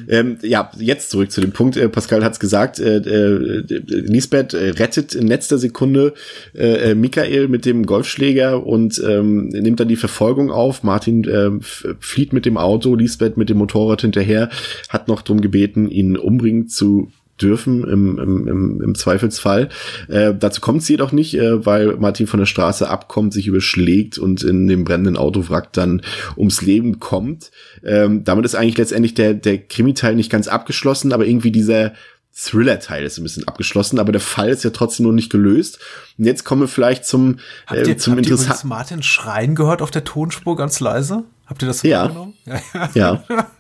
ähm, 0.10 0.40
ja, 0.42 0.72
jetzt 0.80 1.12
zurück 1.12 1.32
zu 1.32 1.42
dem 1.42 1.52
Punkt. 1.52 1.78
Äh, 1.78 1.88
Pascal 1.90 2.24
hat's 2.24 2.40
gesagt, 2.40 2.80
äh, 2.80 2.98
äh, 2.98 3.64
Lisbeth 3.86 4.56
äh, 4.56 4.70
rettet 4.70 5.14
in 5.14 5.28
letzter 5.28 5.60
Sekunde 5.60 6.14
äh, 6.56 6.92
äh, 6.92 6.96
Michael 6.96 7.48
mit 7.48 7.66
dem 7.66 7.86
Golfschläger 7.86 8.66
und 8.66 9.02
ähm, 9.08 9.50
nimmt 9.50 9.80
dann 9.80 9.88
die 9.88 9.96
Verfolgung 9.96 10.52
auf. 10.52 10.82
Martin 10.84 11.24
äh, 11.26 11.52
flieht 12.00 12.34
mit 12.34 12.46
dem 12.46 12.58
Auto, 12.58 12.96
Lisbeth 12.96 13.38
mit 13.38 13.50
dem 13.50 13.58
Motorrad 13.58 14.02
hinterher, 14.02 14.50
hat 14.90 15.08
noch 15.08 15.22
drum 15.22 15.42
gebeten, 15.42 15.90
ihn 15.90 16.18
umbringen 16.18 16.68
zu 16.68 17.12
dürfen 17.42 17.84
im, 17.84 18.20
im, 18.20 18.48
im, 18.48 18.82
im 18.82 18.96
Zweifelsfall. 18.96 19.70
Äh, 20.08 20.34
dazu 20.38 20.62
kommt 20.62 20.82
es 20.82 20.90
jedoch 20.90 21.12
nicht, 21.12 21.36
äh, 21.36 21.66
weil 21.66 21.98
Martin 21.98 22.28
von 22.28 22.40
der 22.40 22.48
Straße 22.48 22.90
abkommt, 22.90 23.34
sich 23.34 23.48
überschlägt 23.48 24.18
und 24.18 24.44
in 24.44 24.68
dem 24.68 24.84
brennenden 24.84 25.18
Autowrack 25.18 25.74
dann 25.74 26.02
ums 26.36 26.62
Leben 26.62 27.00
kommt. 27.00 27.52
Ähm, 27.84 28.24
damit 28.24 28.46
ist 28.46 28.56
eigentlich 28.56 28.78
letztendlich 28.78 29.14
der, 29.14 29.34
der 29.34 29.60
Krimi-Teil 29.60 30.16
nicht 30.16 30.32
ganz 30.32 30.48
abgeschlossen, 30.48 31.14
aber 31.14 31.26
irgendwie 31.26 31.52
dieser 31.52 31.94
Thriller-Teil 32.40 33.04
ist 33.04 33.18
ein 33.18 33.24
bisschen 33.24 33.48
abgeschlossen, 33.48 33.98
aber 33.98 34.12
der 34.12 34.22
Fall 34.22 34.50
ist 34.50 34.64
ja 34.64 34.70
trotzdem 34.70 35.08
noch 35.08 35.12
nicht 35.12 35.32
gelöst. 35.32 35.80
Und 36.20 36.26
jetzt 36.26 36.44
kommen 36.44 36.62
wir 36.62 36.68
vielleicht 36.68 37.06
zum, 37.06 37.40
habt 37.66 37.88
ihr, 37.88 37.98
zum 37.98 38.18
interessanten. 38.18 38.68
Martin 38.68 39.02
schreien 39.02 39.56
gehört 39.56 39.82
auf 39.82 39.90
der 39.90 40.04
Tonspur 40.04 40.56
ganz 40.56 40.80
leise? 40.80 41.24
Habt 41.48 41.64
ihr 41.64 41.68
das 41.68 41.82
ja. 41.82 42.12
Ja. 42.46 42.90
ja. 42.94 43.24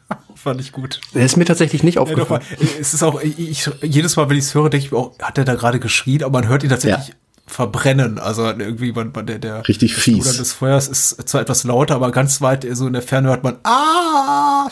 Fand 0.47 0.61
ich 0.61 0.71
gut. 0.71 1.01
Er 1.13 1.25
ist 1.25 1.35
mir 1.35 1.43
tatsächlich 1.43 1.83
nicht 1.83 1.97
aufgefallen. 1.97 2.41
Ja, 2.57 2.67
es 2.79 2.93
ist 2.93 3.03
auch, 3.03 3.21
ich, 3.21 3.69
jedes 3.81 4.15
Mal, 4.15 4.29
wenn 4.29 4.37
ich 4.37 4.45
es 4.45 4.55
höre, 4.55 4.69
denke 4.69 4.85
ich 4.85 4.91
mir 4.93 4.97
auch, 4.97 5.19
hat 5.19 5.37
er 5.37 5.43
da 5.43 5.55
gerade 5.55 5.81
geschrien, 5.81 6.23
aber 6.23 6.39
man 6.39 6.47
hört 6.47 6.63
ihn 6.63 6.69
tatsächlich 6.69 7.09
ja. 7.09 7.13
verbrennen. 7.47 8.17
Also 8.17 8.45
irgendwie, 8.45 8.93
man, 8.93 9.11
man, 9.13 9.25
der, 9.25 9.39
der 9.39 9.67
richtig 9.67 9.93
fies. 9.93 10.25
Oder 10.25 10.37
des 10.37 10.53
Feuers 10.53 10.87
ist 10.87 11.27
zwar 11.27 11.41
etwas 11.41 11.65
lauter, 11.65 11.95
aber 11.95 12.11
ganz 12.11 12.39
weit 12.39 12.65
so 12.71 12.87
in 12.87 12.93
der 12.93 13.01
Ferne 13.01 13.27
hört 13.27 13.43
man, 13.43 13.57
ah! 13.65 14.69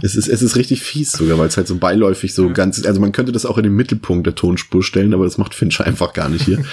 Es 0.00 0.16
ist, 0.16 0.28
es 0.28 0.40
ist 0.40 0.56
richtig 0.56 0.82
fies 0.82 1.12
sogar, 1.12 1.38
weil 1.38 1.48
es 1.48 1.58
halt 1.58 1.66
so 1.66 1.76
beiläufig 1.76 2.32
so 2.32 2.48
ganz, 2.50 2.82
also 2.86 3.00
man 3.02 3.12
könnte 3.12 3.32
das 3.32 3.44
auch 3.44 3.58
in 3.58 3.64
den 3.64 3.74
Mittelpunkt 3.74 4.26
der 4.26 4.34
Tonspur 4.34 4.82
stellen, 4.82 5.12
aber 5.12 5.24
das 5.24 5.36
macht 5.36 5.54
Fincher 5.54 5.84
einfach 5.84 6.14
gar 6.14 6.30
nicht 6.30 6.46
hier. 6.46 6.64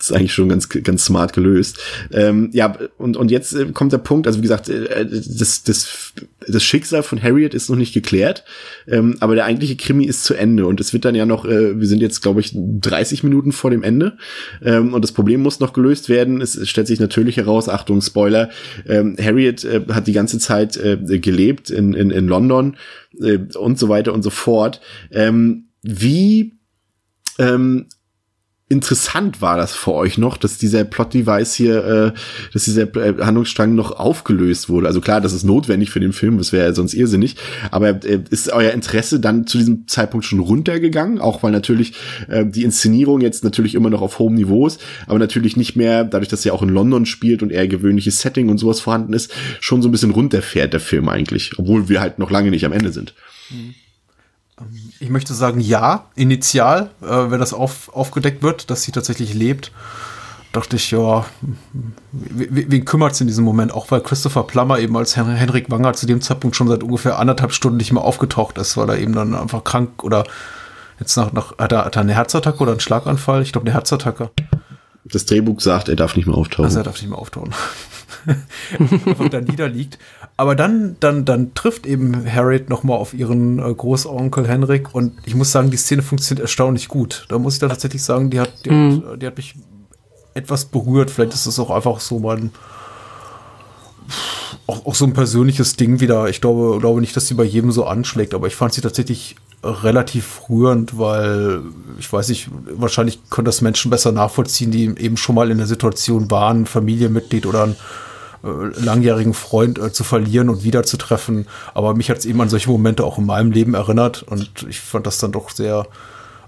Das 0.00 0.08
ist 0.08 0.16
eigentlich 0.16 0.32
schon 0.32 0.48
ganz, 0.48 0.70
ganz 0.70 1.04
smart 1.04 1.34
gelöst. 1.34 1.78
Ähm, 2.10 2.48
ja, 2.52 2.74
und, 2.96 3.18
und 3.18 3.30
jetzt 3.30 3.52
äh, 3.52 3.66
kommt 3.66 3.92
der 3.92 3.98
Punkt, 3.98 4.26
also 4.26 4.38
wie 4.38 4.42
gesagt, 4.42 4.70
äh, 4.70 5.04
das, 5.04 5.62
das, 5.62 6.14
das 6.48 6.64
Schicksal 6.64 7.02
von 7.02 7.22
Harriet 7.22 7.52
ist 7.52 7.68
noch 7.68 7.76
nicht 7.76 7.92
geklärt, 7.92 8.44
ähm, 8.88 9.18
aber 9.20 9.34
der 9.34 9.44
eigentliche 9.44 9.76
Krimi 9.76 10.06
ist 10.06 10.24
zu 10.24 10.32
Ende 10.32 10.64
und 10.64 10.80
es 10.80 10.94
wird 10.94 11.04
dann 11.04 11.14
ja 11.14 11.26
noch, 11.26 11.44
äh, 11.44 11.78
wir 11.78 11.86
sind 11.86 12.00
jetzt, 12.00 12.22
glaube 12.22 12.40
ich, 12.40 12.52
30 12.54 13.24
Minuten 13.24 13.52
vor 13.52 13.70
dem 13.70 13.82
Ende 13.82 14.16
ähm, 14.64 14.94
und 14.94 15.02
das 15.02 15.12
Problem 15.12 15.42
muss 15.42 15.60
noch 15.60 15.74
gelöst 15.74 16.08
werden. 16.08 16.40
Es 16.40 16.66
stellt 16.66 16.86
sich 16.86 16.98
natürlich 16.98 17.36
heraus, 17.36 17.68
Achtung, 17.68 18.00
Spoiler, 18.00 18.48
ähm, 18.88 19.16
Harriet 19.20 19.64
äh, 19.64 19.82
hat 19.90 20.06
die 20.06 20.14
ganze 20.14 20.38
Zeit 20.38 20.78
äh, 20.78 20.96
gelebt 20.96 21.68
in, 21.68 21.92
in, 21.92 22.10
in 22.10 22.26
London 22.26 22.78
äh, 23.20 23.38
und 23.54 23.78
so 23.78 23.90
weiter 23.90 24.14
und 24.14 24.22
so 24.22 24.30
fort. 24.30 24.80
Ähm, 25.10 25.66
wie 25.82 26.54
ähm, 27.38 27.86
interessant 28.70 29.42
war 29.42 29.56
das 29.56 29.74
für 29.74 29.92
euch 29.92 30.16
noch, 30.16 30.36
dass 30.36 30.56
dieser 30.56 30.84
Plot-Device 30.84 31.54
hier, 31.54 31.84
äh, 31.84 32.12
dass 32.52 32.64
dieser 32.64 32.82
äh, 32.96 33.14
Handlungsstrang 33.20 33.74
noch 33.74 33.90
aufgelöst 33.90 34.68
wurde? 34.68 34.86
Also 34.86 35.00
klar, 35.00 35.20
das 35.20 35.32
ist 35.32 35.42
notwendig 35.42 35.90
für 35.90 35.98
den 35.98 36.12
Film, 36.12 36.38
das 36.38 36.52
wäre 36.52 36.68
ja 36.68 36.72
sonst 36.72 36.94
irrsinnig, 36.94 37.34
aber 37.72 38.04
äh, 38.04 38.20
ist 38.30 38.50
euer 38.52 38.70
Interesse 38.70 39.18
dann 39.18 39.46
zu 39.48 39.58
diesem 39.58 39.88
Zeitpunkt 39.88 40.24
schon 40.24 40.38
runtergegangen? 40.38 41.18
Auch 41.18 41.42
weil 41.42 41.50
natürlich 41.50 41.94
äh, 42.28 42.46
die 42.46 42.62
Inszenierung 42.62 43.20
jetzt 43.20 43.42
natürlich 43.42 43.74
immer 43.74 43.90
noch 43.90 44.02
auf 44.02 44.20
hohem 44.20 44.36
Niveau 44.36 44.68
ist, 44.68 44.80
aber 45.08 45.18
natürlich 45.18 45.56
nicht 45.56 45.74
mehr, 45.74 46.04
dadurch, 46.04 46.28
dass 46.28 46.46
er 46.46 46.54
auch 46.54 46.62
in 46.62 46.68
London 46.68 47.06
spielt 47.06 47.42
und 47.42 47.50
eher 47.50 47.66
gewöhnliches 47.66 48.20
Setting 48.20 48.48
und 48.50 48.58
sowas 48.58 48.78
vorhanden 48.78 49.14
ist, 49.14 49.32
schon 49.58 49.82
so 49.82 49.88
ein 49.88 49.92
bisschen 49.92 50.12
runterfährt, 50.12 50.72
der 50.72 50.80
Film 50.80 51.08
eigentlich, 51.08 51.58
obwohl 51.58 51.88
wir 51.88 52.00
halt 52.00 52.20
noch 52.20 52.30
lange 52.30 52.50
nicht 52.50 52.64
am 52.64 52.72
Ende 52.72 52.92
sind. 52.92 53.14
Mhm. 53.50 53.74
Ich 55.00 55.08
möchte 55.08 55.32
sagen, 55.32 55.60
ja, 55.60 56.04
initial, 56.14 56.90
äh, 57.02 57.30
wenn 57.30 57.40
das 57.40 57.54
auf, 57.54 57.88
aufgedeckt 57.94 58.42
wird, 58.42 58.70
dass 58.70 58.82
sie 58.82 58.92
tatsächlich 58.92 59.32
lebt, 59.32 59.72
dachte 60.52 60.76
ich, 60.76 60.90
ja, 60.90 61.24
wen 62.12 62.84
kümmert 62.84 63.12
es 63.12 63.20
in 63.20 63.26
diesem 63.26 63.44
Moment? 63.44 63.72
Auch 63.72 63.90
weil 63.90 64.02
Christopher 64.02 64.42
Plummer 64.42 64.78
eben 64.78 64.96
als 64.96 65.16
Hen 65.16 65.26
Henrik 65.28 65.70
Wanger 65.70 65.94
zu 65.94 66.06
dem 66.06 66.20
Zeitpunkt 66.20 66.54
schon 66.54 66.68
seit 66.68 66.82
ungefähr 66.82 67.18
anderthalb 67.18 67.52
Stunden 67.52 67.78
nicht 67.78 67.92
mehr 67.92 68.02
aufgetaucht 68.02 68.58
ist, 68.58 68.76
weil 68.76 68.90
er 68.90 68.98
eben 68.98 69.14
dann 69.14 69.34
einfach 69.34 69.64
krank 69.64 70.04
oder 70.04 70.24
jetzt 70.98 71.16
nach, 71.16 71.32
nach 71.32 71.56
hat, 71.56 71.72
er, 71.72 71.86
hat 71.86 71.96
er 71.96 72.02
eine 72.02 72.14
Herzattacke 72.14 72.58
oder 72.58 72.72
einen 72.72 72.80
Schlaganfall? 72.80 73.42
Ich 73.42 73.52
glaube, 73.52 73.66
eine 73.66 73.74
Herzattacke. 73.74 74.30
Das 75.04 75.24
Drehbuch 75.24 75.60
sagt, 75.60 75.88
er 75.88 75.96
darf 75.96 76.14
nicht 76.14 76.26
mehr 76.26 76.36
auftauchen. 76.36 76.66
Also 76.66 76.78
er 76.78 76.84
darf 76.84 77.00
nicht 77.00 77.10
mehr 77.10 77.18
auftauchen. 77.18 77.54
einfach 79.06 79.28
da 79.28 79.40
niederliegt. 79.40 79.98
Aber 80.36 80.54
dann, 80.54 80.96
dann, 81.00 81.24
dann 81.24 81.54
trifft 81.54 81.86
eben 81.86 82.24
Harriet 82.30 82.68
nochmal 82.68 82.98
auf 82.98 83.14
ihren 83.14 83.58
äh, 83.58 83.74
Großonkel 83.74 84.48
Henrik 84.48 84.94
und 84.94 85.12
ich 85.24 85.34
muss 85.34 85.52
sagen, 85.52 85.70
die 85.70 85.76
Szene 85.76 86.02
funktioniert 86.02 86.42
erstaunlich 86.42 86.88
gut. 86.88 87.26
Da 87.28 87.38
muss 87.38 87.54
ich 87.54 87.60
da 87.60 87.68
tatsächlich 87.68 88.02
sagen, 88.02 88.30
die 88.30 88.40
hat, 88.40 88.64
die, 88.64 88.70
mhm. 88.70 89.04
hat, 89.04 89.22
die 89.22 89.26
hat 89.26 89.36
mich 89.36 89.54
etwas 90.34 90.64
berührt. 90.64 91.10
Vielleicht 91.10 91.34
ist 91.34 91.46
es 91.46 91.58
auch 91.58 91.70
einfach 91.70 92.00
so 92.00 92.18
mein 92.18 92.50
auch, 94.66 94.86
auch 94.86 94.94
so 94.94 95.04
ein 95.04 95.12
persönliches 95.12 95.76
Ding 95.76 96.00
wieder. 96.00 96.28
Ich 96.28 96.40
glaube, 96.40 96.78
glaube 96.80 97.00
nicht, 97.00 97.16
dass 97.16 97.26
sie 97.26 97.34
bei 97.34 97.44
jedem 97.44 97.72
so 97.72 97.84
anschlägt, 97.84 98.34
aber 98.34 98.46
ich 98.46 98.56
fand 98.56 98.72
sie 98.72 98.80
tatsächlich 98.80 99.36
relativ 99.62 100.42
rührend, 100.48 100.98
weil 100.98 101.62
ich 101.98 102.10
weiß 102.10 102.28
nicht, 102.30 102.48
wahrscheinlich 102.72 103.20
können 103.28 103.44
das 103.44 103.60
Menschen 103.60 103.90
besser 103.90 104.12
nachvollziehen, 104.12 104.70
die 104.70 104.84
eben 104.84 105.16
schon 105.16 105.34
mal 105.34 105.50
in 105.50 105.58
der 105.58 105.66
Situation 105.66 106.30
waren, 106.30 106.66
Familienmitglied 106.66 107.46
oder 107.46 107.64
ein 107.64 107.76
langjährigen 108.42 109.34
Freund 109.34 109.78
äh, 109.78 109.92
zu 109.92 110.04
verlieren 110.04 110.48
und 110.48 110.64
wiederzutreffen. 110.64 111.46
Aber 111.74 111.94
mich 111.94 112.10
hat 112.10 112.18
es 112.18 112.26
eben 112.26 112.40
an 112.40 112.48
solche 112.48 112.70
Momente 112.70 113.04
auch 113.04 113.18
in 113.18 113.26
meinem 113.26 113.52
Leben 113.52 113.74
erinnert 113.74 114.22
und 114.22 114.66
ich 114.68 114.80
fand 114.80 115.06
das 115.06 115.18
dann 115.18 115.32
doch 115.32 115.50
sehr 115.50 115.86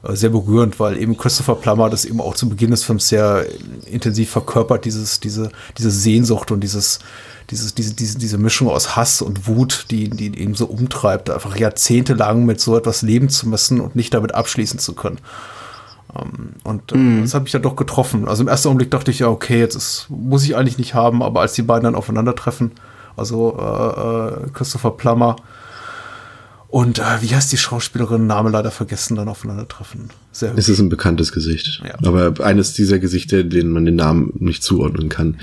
äh, 0.02 0.16
sehr 0.16 0.30
berührend, 0.30 0.80
weil 0.80 0.98
eben 0.98 1.16
Christopher 1.16 1.54
Plummer 1.54 1.88
das 1.88 2.04
eben 2.04 2.20
auch 2.20 2.34
zu 2.34 2.48
Beginn 2.48 2.70
des 2.70 2.84
Films 2.84 3.08
sehr 3.08 3.46
intensiv 3.86 4.30
verkörpert, 4.30 4.84
dieses, 4.84 5.20
diese, 5.20 5.50
diese 5.78 5.90
Sehnsucht 5.90 6.50
und 6.50 6.60
dieses, 6.60 6.98
dieses, 7.50 7.74
diese, 7.74 7.94
diese, 7.94 8.18
diese 8.18 8.38
Mischung 8.38 8.68
aus 8.68 8.96
Hass 8.96 9.22
und 9.22 9.46
Wut, 9.46 9.86
die, 9.90 10.08
die 10.10 10.26
ihn 10.26 10.34
eben 10.34 10.54
so 10.54 10.66
umtreibt, 10.66 11.30
einfach 11.30 11.56
jahrzehntelang 11.56 12.44
mit 12.44 12.60
so 12.60 12.76
etwas 12.76 13.02
leben 13.02 13.28
zu 13.28 13.48
müssen 13.48 13.80
und 13.80 13.94
nicht 13.94 14.12
damit 14.14 14.34
abschließen 14.34 14.78
zu 14.78 14.94
können. 14.94 15.18
Um, 16.14 16.56
und 16.64 16.92
äh, 16.92 16.96
mm. 16.96 17.22
das 17.22 17.32
hat 17.32 17.44
mich 17.44 17.52
dann 17.52 17.62
doch 17.62 17.74
getroffen. 17.74 18.28
Also 18.28 18.42
im 18.42 18.48
ersten 18.48 18.68
Augenblick 18.68 18.90
dachte 18.90 19.10
ich 19.10 19.20
ja, 19.20 19.28
okay, 19.28 19.58
jetzt 19.58 19.76
ist, 19.76 20.08
muss 20.10 20.44
ich 20.44 20.56
eigentlich 20.56 20.76
nicht 20.76 20.94
haben, 20.94 21.22
aber 21.22 21.40
als 21.40 21.54
die 21.54 21.62
beiden 21.62 21.84
dann 21.84 21.94
aufeinandertreffen, 21.94 22.72
also 23.16 23.56
äh, 23.58 24.44
äh, 24.44 24.50
Christopher 24.52 24.90
Plummer 24.90 25.36
und 26.68 26.98
äh, 26.98 27.20
wie 27.20 27.34
heißt 27.34 27.52
die 27.52 27.58
Schauspielerin? 27.58 28.26
Name 28.26 28.50
leider 28.50 28.70
vergessen, 28.70 29.16
dann 29.16 29.28
aufeinandertreffen. 29.28 30.10
Sehr 30.32 30.54
es 30.56 30.68
ist 30.68 30.80
ein 30.80 30.88
bekanntes 30.88 31.30
Gesicht. 31.30 31.82
Ja. 31.84 31.94
Aber 32.08 32.44
eines 32.44 32.72
dieser 32.72 32.98
Gesichter, 32.98 33.44
denen 33.44 33.70
man 33.70 33.84
den 33.84 33.96
Namen 33.96 34.32
nicht 34.38 34.62
zuordnen 34.62 35.10
kann. 35.10 35.36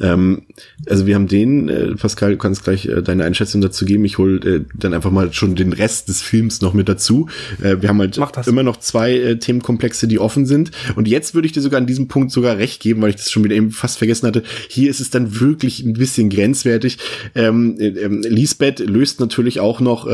Ähm, 0.00 0.42
also 0.86 1.06
wir 1.06 1.14
haben 1.14 1.28
den, 1.28 1.68
äh, 1.68 1.94
Pascal, 1.94 2.32
du 2.32 2.38
kannst 2.38 2.64
gleich 2.64 2.86
äh, 2.86 3.02
deine 3.02 3.24
Einschätzung 3.24 3.60
dazu 3.60 3.84
geben. 3.84 4.04
Ich 4.04 4.18
hole 4.18 4.38
äh, 4.38 4.64
dann 4.74 4.94
einfach 4.94 5.12
mal 5.12 5.32
schon 5.32 5.54
den 5.54 5.72
Rest 5.72 6.08
des 6.08 6.22
Films 6.22 6.60
noch 6.60 6.74
mit 6.74 6.88
dazu. 6.88 7.28
Äh, 7.62 7.76
wir 7.80 7.88
haben 7.88 8.00
halt 8.00 8.18
immer 8.46 8.64
noch 8.64 8.78
zwei 8.78 9.14
äh, 9.14 9.38
Themenkomplexe, 9.38 10.08
die 10.08 10.18
offen 10.18 10.44
sind. 10.44 10.72
Und 10.96 11.06
jetzt 11.06 11.34
würde 11.34 11.46
ich 11.46 11.52
dir 11.52 11.60
sogar 11.60 11.78
an 11.78 11.86
diesem 11.86 12.08
Punkt 12.08 12.32
sogar 12.32 12.58
recht 12.58 12.82
geben, 12.82 13.00
weil 13.00 13.10
ich 13.10 13.16
das 13.16 13.30
schon 13.30 13.44
wieder 13.44 13.54
eben 13.54 13.70
fast 13.70 13.98
vergessen 13.98 14.26
hatte. 14.26 14.42
Hier 14.68 14.90
ist 14.90 15.00
es 15.00 15.10
dann 15.10 15.40
wirklich 15.40 15.84
ein 15.84 15.92
bisschen 15.92 16.30
grenzwertig. 16.30 16.98
Ähm, 17.36 17.76
äh, 17.78 17.88
äh, 17.88 18.08
Lisbeth 18.08 18.80
löst 18.80 19.20
natürlich 19.20 19.60
auch 19.60 19.80
noch 19.80 20.08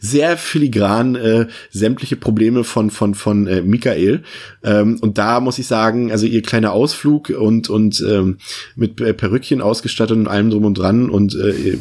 sehr 0.00 0.36
filigran 0.36 1.48
sämtliche 1.70 2.16
Probleme 2.16 2.64
von 2.64 2.90
von 2.90 3.14
von 3.14 3.46
Michael. 3.70 4.22
Ähm, 4.62 4.98
und 5.00 5.18
da 5.18 5.40
muss 5.40 5.58
ich 5.58 5.66
sagen, 5.66 6.12
also 6.12 6.26
ihr 6.26 6.42
kleiner 6.42 6.72
Ausflug 6.72 7.30
und 7.30 7.70
und 7.70 8.04
ähm, 8.06 8.38
mit 8.76 9.00
äh, 9.00 9.14
Perückchen 9.14 9.60
ausgestattet 9.60 10.16
und 10.16 10.28
allem 10.28 10.50
drum 10.50 10.64
und 10.64 10.74
dran 10.74 11.10
und 11.10 11.34
äh, 11.34 11.78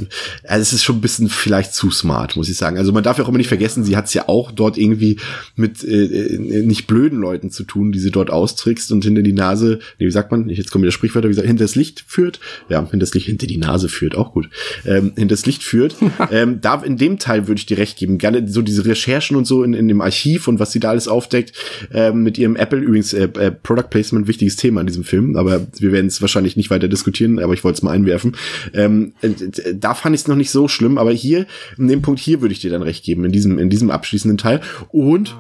also 0.47 0.61
es 0.61 0.73
ist 0.73 0.83
schon 0.83 0.97
ein 0.97 1.01
bisschen 1.01 1.29
vielleicht 1.29 1.73
zu 1.73 1.91
smart, 1.91 2.35
muss 2.35 2.49
ich 2.49 2.57
sagen. 2.57 2.77
Also 2.77 2.91
man 2.91 3.03
darf 3.03 3.17
ja 3.17 3.23
auch 3.23 3.29
immer 3.29 3.37
nicht 3.37 3.47
vergessen, 3.47 3.83
sie 3.83 3.97
hat 3.97 4.05
es 4.05 4.13
ja 4.13 4.27
auch 4.27 4.51
dort 4.51 4.77
irgendwie 4.77 5.17
mit 5.55 5.83
äh, 5.83 6.05
äh, 6.05 6.63
nicht 6.63 6.87
blöden 6.87 7.19
Leuten 7.19 7.49
zu 7.49 7.63
tun, 7.63 7.91
die 7.91 7.99
sie 7.99 8.11
dort 8.11 8.29
austrickst 8.29 8.91
und 8.91 9.03
hinter 9.03 9.21
die 9.21 9.33
Nase, 9.33 9.79
nee, 9.99 10.05
wie 10.05 10.11
sagt 10.11 10.31
man? 10.31 10.49
Jetzt 10.49 10.71
kommen 10.71 10.83
wieder 10.83 10.91
Sprichwörter, 10.91 11.27
wie 11.27 11.31
gesagt, 11.31 11.47
hinter 11.47 11.63
das 11.63 11.75
Licht 11.75 12.03
führt. 12.07 12.39
Ja, 12.69 12.79
hinter 12.79 12.97
das 12.97 13.13
Licht, 13.13 13.25
hinter 13.27 13.47
die 13.47 13.57
Nase 13.57 13.89
führt, 13.89 14.15
auch 14.15 14.33
gut. 14.33 14.49
Ähm, 14.85 15.13
hinter 15.15 15.33
das 15.35 15.45
Licht 15.45 15.63
führt. 15.63 15.95
ähm, 16.31 16.61
da 16.61 16.81
in 16.81 16.97
dem 16.97 17.19
Teil 17.19 17.47
würde 17.47 17.59
ich 17.59 17.65
dir 17.65 17.77
recht 17.77 17.97
geben. 17.97 18.17
Gerne 18.17 18.47
so 18.47 18.61
diese 18.61 18.85
Recherchen 18.85 19.35
und 19.35 19.45
so 19.45 19.63
in, 19.63 19.73
in 19.73 19.87
dem 19.87 20.01
Archiv 20.01 20.47
und 20.47 20.59
was 20.59 20.71
sie 20.71 20.79
da 20.79 20.89
alles 20.89 21.07
aufdeckt, 21.07 21.53
ähm, 21.93 22.23
mit 22.23 22.38
ihrem 22.38 22.56
Apple 22.56 22.80
übrigens 22.80 23.14
äh, 23.14 23.23
äh, 23.23 23.51
Product 23.51 23.89
Placement 23.89 24.27
wichtiges 24.27 24.56
Thema 24.56 24.81
in 24.81 24.88
diesem 24.88 25.03
Film, 25.03 25.35
aber 25.35 25.68
wir 25.77 25.91
werden 25.91 26.07
es 26.07 26.22
wahrscheinlich 26.22 26.57
nicht 26.57 26.69
weiter 26.69 26.88
diskutieren, 26.88 27.39
aber 27.39 27.53
ich 27.53 27.64
wollte 27.64 27.77
es 27.77 27.84
mal 27.84 27.91
einwerfen. 27.91 28.35
Ähm, 28.73 29.14
äh, 29.22 29.30
da 29.73 29.93
fand 29.93 30.15
ich 30.15 30.22
es 30.22 30.27
noch 30.27 30.35
nicht 30.35 30.51
so 30.51 30.68
schlimm, 30.68 30.97
aber 30.97 31.11
hier 31.11 31.45
in 31.77 31.88
dem 31.88 32.01
Punkt 32.01 32.19
hier 32.19 32.41
würde 32.41 32.53
ich 32.53 32.60
dir 32.60 32.72
dann 32.72 32.81
recht 32.81 33.03
geben 33.03 33.26
in 33.26 33.31
diesem 33.31 33.60
in 33.60 33.69
diesem 33.69 33.89
abschließenden 33.89 34.38
Teil 34.38 34.61
und 34.89 35.35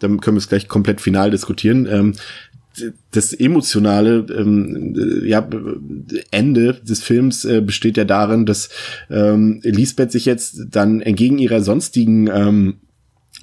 dann 0.00 0.20
können 0.20 0.36
wir 0.36 0.40
es 0.40 0.48
gleich 0.48 0.68
komplett 0.68 1.00
final 1.00 1.30
diskutieren. 1.30 1.86
Ähm, 1.90 2.14
das 3.10 3.32
emotionale 3.32 4.26
ähm, 4.30 4.94
ja, 5.24 5.46
Ende 6.30 6.74
des 6.74 7.02
Films 7.02 7.44
äh, 7.44 7.60
besteht 7.60 7.96
ja 7.96 8.04
darin, 8.04 8.46
dass 8.46 8.68
ähm, 9.10 9.60
Lisbeth 9.64 10.12
sich 10.12 10.26
jetzt 10.26 10.66
dann 10.70 11.00
entgegen 11.00 11.38
ihrer 11.38 11.60
sonstigen 11.60 12.28
ähm, 12.28 12.74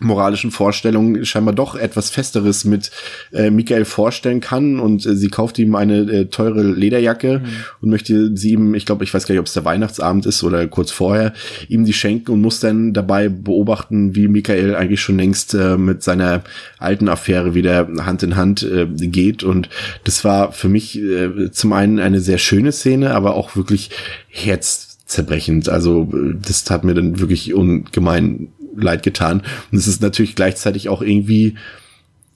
moralischen 0.01 0.51
Vorstellungen 0.51 1.25
scheinbar 1.25 1.53
doch 1.53 1.75
etwas 1.75 2.09
Festeres 2.09 2.65
mit 2.65 2.91
äh, 3.31 3.49
Michael 3.49 3.85
vorstellen 3.85 4.41
kann 4.41 4.79
und 4.79 5.05
äh, 5.05 5.15
sie 5.15 5.29
kauft 5.29 5.57
ihm 5.57 5.73
eine 5.75 5.99
äh, 5.99 6.25
teure 6.25 6.63
Lederjacke 6.63 7.39
mhm. 7.39 7.45
und 7.81 7.89
möchte 7.89 8.35
sie 8.35 8.51
ihm, 8.51 8.75
ich 8.75 8.85
glaube, 8.85 9.05
ich 9.05 9.13
weiß 9.13 9.25
gar 9.25 9.33
nicht, 9.33 9.39
ob 9.39 9.45
es 9.45 9.53
der 9.53 9.63
Weihnachtsabend 9.63 10.25
ist 10.25 10.43
oder 10.43 10.67
kurz 10.67 10.91
vorher, 10.91 11.33
ihm 11.69 11.85
die 11.85 11.93
schenken 11.93 12.31
und 12.31 12.41
muss 12.41 12.59
dann 12.59 12.91
dabei 12.91 13.29
beobachten, 13.29 14.15
wie 14.15 14.27
Michael 14.27 14.75
eigentlich 14.75 14.99
schon 14.99 15.17
längst 15.17 15.53
äh, 15.53 15.77
mit 15.77 16.03
seiner 16.03 16.43
alten 16.77 17.07
Affäre 17.07 17.55
wieder 17.55 17.87
Hand 18.05 18.21
in 18.21 18.35
Hand 18.35 18.63
äh, 18.63 18.87
geht 18.87 19.43
und 19.43 19.69
das 20.03 20.25
war 20.25 20.51
für 20.51 20.67
mich 20.67 20.99
äh, 20.99 21.51
zum 21.51 21.71
einen 21.71 21.99
eine 21.99 22.19
sehr 22.19 22.37
schöne 22.37 22.73
Szene, 22.73 23.13
aber 23.13 23.35
auch 23.35 23.55
wirklich 23.55 23.91
herzzerbrechend. 24.27 25.69
Also 25.69 26.09
äh, 26.13 26.35
das 26.35 26.65
tat 26.65 26.83
mir 26.83 26.95
dann 26.95 27.19
wirklich 27.19 27.53
ungemein 27.53 28.49
leid 28.75 29.03
getan. 29.03 29.41
Und 29.71 29.77
es 29.77 29.87
ist 29.87 30.01
natürlich 30.01 30.35
gleichzeitig 30.35 30.89
auch 30.89 31.01
irgendwie, 31.01 31.55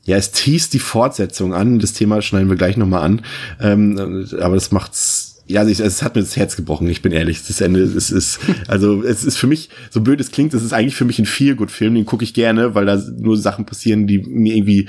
ja, 0.05 0.17
es 0.17 0.31
teast 0.31 0.73
die 0.73 0.79
Fortsetzung 0.79 1.53
an. 1.53 1.79
Das 1.79 1.93
Thema 1.93 2.21
schneiden 2.21 2.49
wir 2.49 2.57
gleich 2.57 2.77
nochmal 2.77 3.03
an. 3.03 3.21
Ähm, 3.59 4.25
aber 4.39 4.55
das 4.55 4.71
macht's 4.71 5.29
ja, 5.49 5.61
also 5.61 5.71
ich, 5.71 5.79
es 5.79 6.03
hat 6.03 6.13
mir 6.15 6.21
das 6.21 6.37
Herz 6.37 6.55
gebrochen, 6.55 6.87
ich 6.87 7.01
bin 7.01 7.11
ehrlich. 7.11 7.41
Das 7.47 7.59
Ende, 7.59 7.81
es 7.81 8.11
ist, 8.11 8.39
also 8.67 9.03
es 9.03 9.25
ist 9.25 9.37
für 9.37 9.47
mich, 9.47 9.69
so 9.89 9.99
blöd 9.99 10.21
es 10.21 10.29
klingt, 10.29 10.53
es 10.53 10.61
ist 10.61 10.73
eigentlich 10.73 10.95
für 10.95 11.05
mich 11.05 11.17
ein 11.17 11.25
Feel-Good-Film, 11.25 11.95
den 11.95 12.05
gucke 12.05 12.23
ich 12.23 12.35
gerne, 12.35 12.75
weil 12.75 12.85
da 12.85 13.01
nur 13.17 13.35
Sachen 13.35 13.65
passieren, 13.65 14.05
die 14.05 14.19
mir 14.19 14.55
irgendwie 14.55 14.87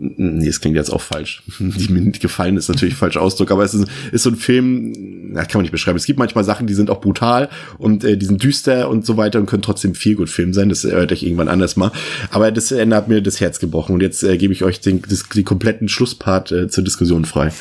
Nee, 0.00 0.46
es 0.46 0.60
klingt 0.60 0.76
jetzt 0.76 0.90
auch 0.90 1.00
falsch. 1.00 1.42
Die 1.58 1.92
mir 1.92 2.00
nicht 2.00 2.20
gefallen 2.20 2.56
ist 2.56 2.68
natürlich 2.68 2.94
falscher 2.94 3.20
Ausdruck, 3.20 3.50
aber 3.50 3.64
es 3.64 3.74
ist, 3.74 3.88
ist 4.12 4.22
so 4.22 4.30
ein 4.30 4.36
Film, 4.36 4.92
na, 5.32 5.42
kann 5.42 5.58
man 5.58 5.62
nicht 5.62 5.72
beschreiben. 5.72 5.96
Es 5.96 6.06
gibt 6.06 6.20
manchmal 6.20 6.44
Sachen, 6.44 6.68
die 6.68 6.74
sind 6.74 6.88
auch 6.88 7.00
brutal 7.00 7.48
und 7.78 8.04
äh, 8.04 8.16
die 8.16 8.26
sind 8.26 8.40
düster 8.40 8.90
und 8.90 9.04
so 9.04 9.16
weiter 9.16 9.40
und 9.40 9.46
können 9.46 9.62
trotzdem 9.62 9.96
viel 9.96 10.14
gut 10.14 10.30
Film 10.30 10.52
sein. 10.52 10.68
Das 10.68 10.84
erhört 10.84 11.10
euch 11.10 11.24
irgendwann 11.24 11.48
anders 11.48 11.74
mal. 11.74 11.90
Aber 12.30 12.52
das 12.52 12.70
Ende 12.70 12.94
hat 12.94 13.08
mir 13.08 13.20
das 13.20 13.40
Herz 13.40 13.58
gebrochen 13.58 13.92
und 13.92 14.00
jetzt 14.00 14.22
äh, 14.22 14.38
gebe 14.38 14.52
ich 14.52 14.62
euch 14.62 14.80
den, 14.80 15.02
das, 15.02 15.24
die 15.34 15.42
kompletten 15.42 15.88
Schlusspart 15.88 16.52
äh, 16.52 16.68
zur 16.68 16.84
Diskussion 16.84 17.24
frei. 17.24 17.50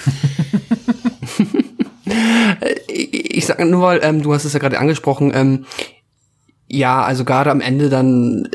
ich 2.87 3.47
sage 3.47 3.65
nur, 3.65 3.81
weil 3.81 3.99
ähm, 4.03 4.21
du 4.21 4.31
hast 4.31 4.45
es 4.45 4.53
ja 4.53 4.59
gerade 4.59 4.77
angesprochen, 4.77 5.31
ähm, 5.33 5.65
ja, 6.67 7.01
also 7.01 7.25
gerade 7.25 7.49
am 7.49 7.61
Ende 7.61 7.89
dann 7.89 8.47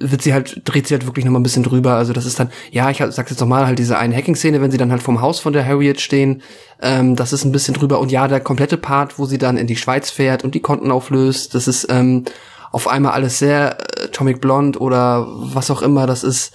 wird 0.00 0.22
sie 0.22 0.32
halt, 0.32 0.62
dreht 0.64 0.88
sie 0.88 0.94
halt 0.94 1.06
wirklich 1.06 1.24
noch 1.26 1.32
mal 1.32 1.38
ein 1.38 1.44
bisschen 1.44 1.62
drüber. 1.62 1.94
Also 1.94 2.12
das 2.12 2.24
ist 2.24 2.40
dann, 2.40 2.50
ja, 2.70 2.90
ich 2.90 2.98
sag's 2.98 3.30
jetzt 3.30 3.40
noch 3.40 3.46
mal, 3.46 3.66
halt 3.66 3.78
diese 3.78 3.98
eine 3.98 4.16
Hacking-Szene, 4.16 4.60
wenn 4.60 4.70
sie 4.70 4.78
dann 4.78 4.90
halt 4.90 5.02
vom 5.02 5.20
Haus 5.20 5.40
von 5.40 5.52
der 5.52 5.66
Harriet 5.66 6.00
stehen, 6.00 6.42
ähm, 6.80 7.16
das 7.16 7.32
ist 7.34 7.44
ein 7.44 7.52
bisschen 7.52 7.74
drüber. 7.74 8.00
Und 8.00 8.10
ja, 8.10 8.26
der 8.26 8.40
komplette 8.40 8.78
Part, 8.78 9.18
wo 9.18 9.26
sie 9.26 9.38
dann 9.38 9.58
in 9.58 9.66
die 9.66 9.76
Schweiz 9.76 10.10
fährt 10.10 10.42
und 10.42 10.54
die 10.54 10.60
Konten 10.60 10.90
auflöst, 10.90 11.54
das 11.54 11.68
ist 11.68 11.86
ähm, 11.90 12.24
auf 12.72 12.88
einmal 12.88 13.12
alles 13.12 13.38
sehr 13.38 13.78
äh, 13.78 14.04
Atomic 14.04 14.40
Blonde 14.40 14.78
oder 14.78 15.26
was 15.28 15.70
auch 15.70 15.82
immer, 15.82 16.06
das 16.06 16.24
ist 16.24 16.54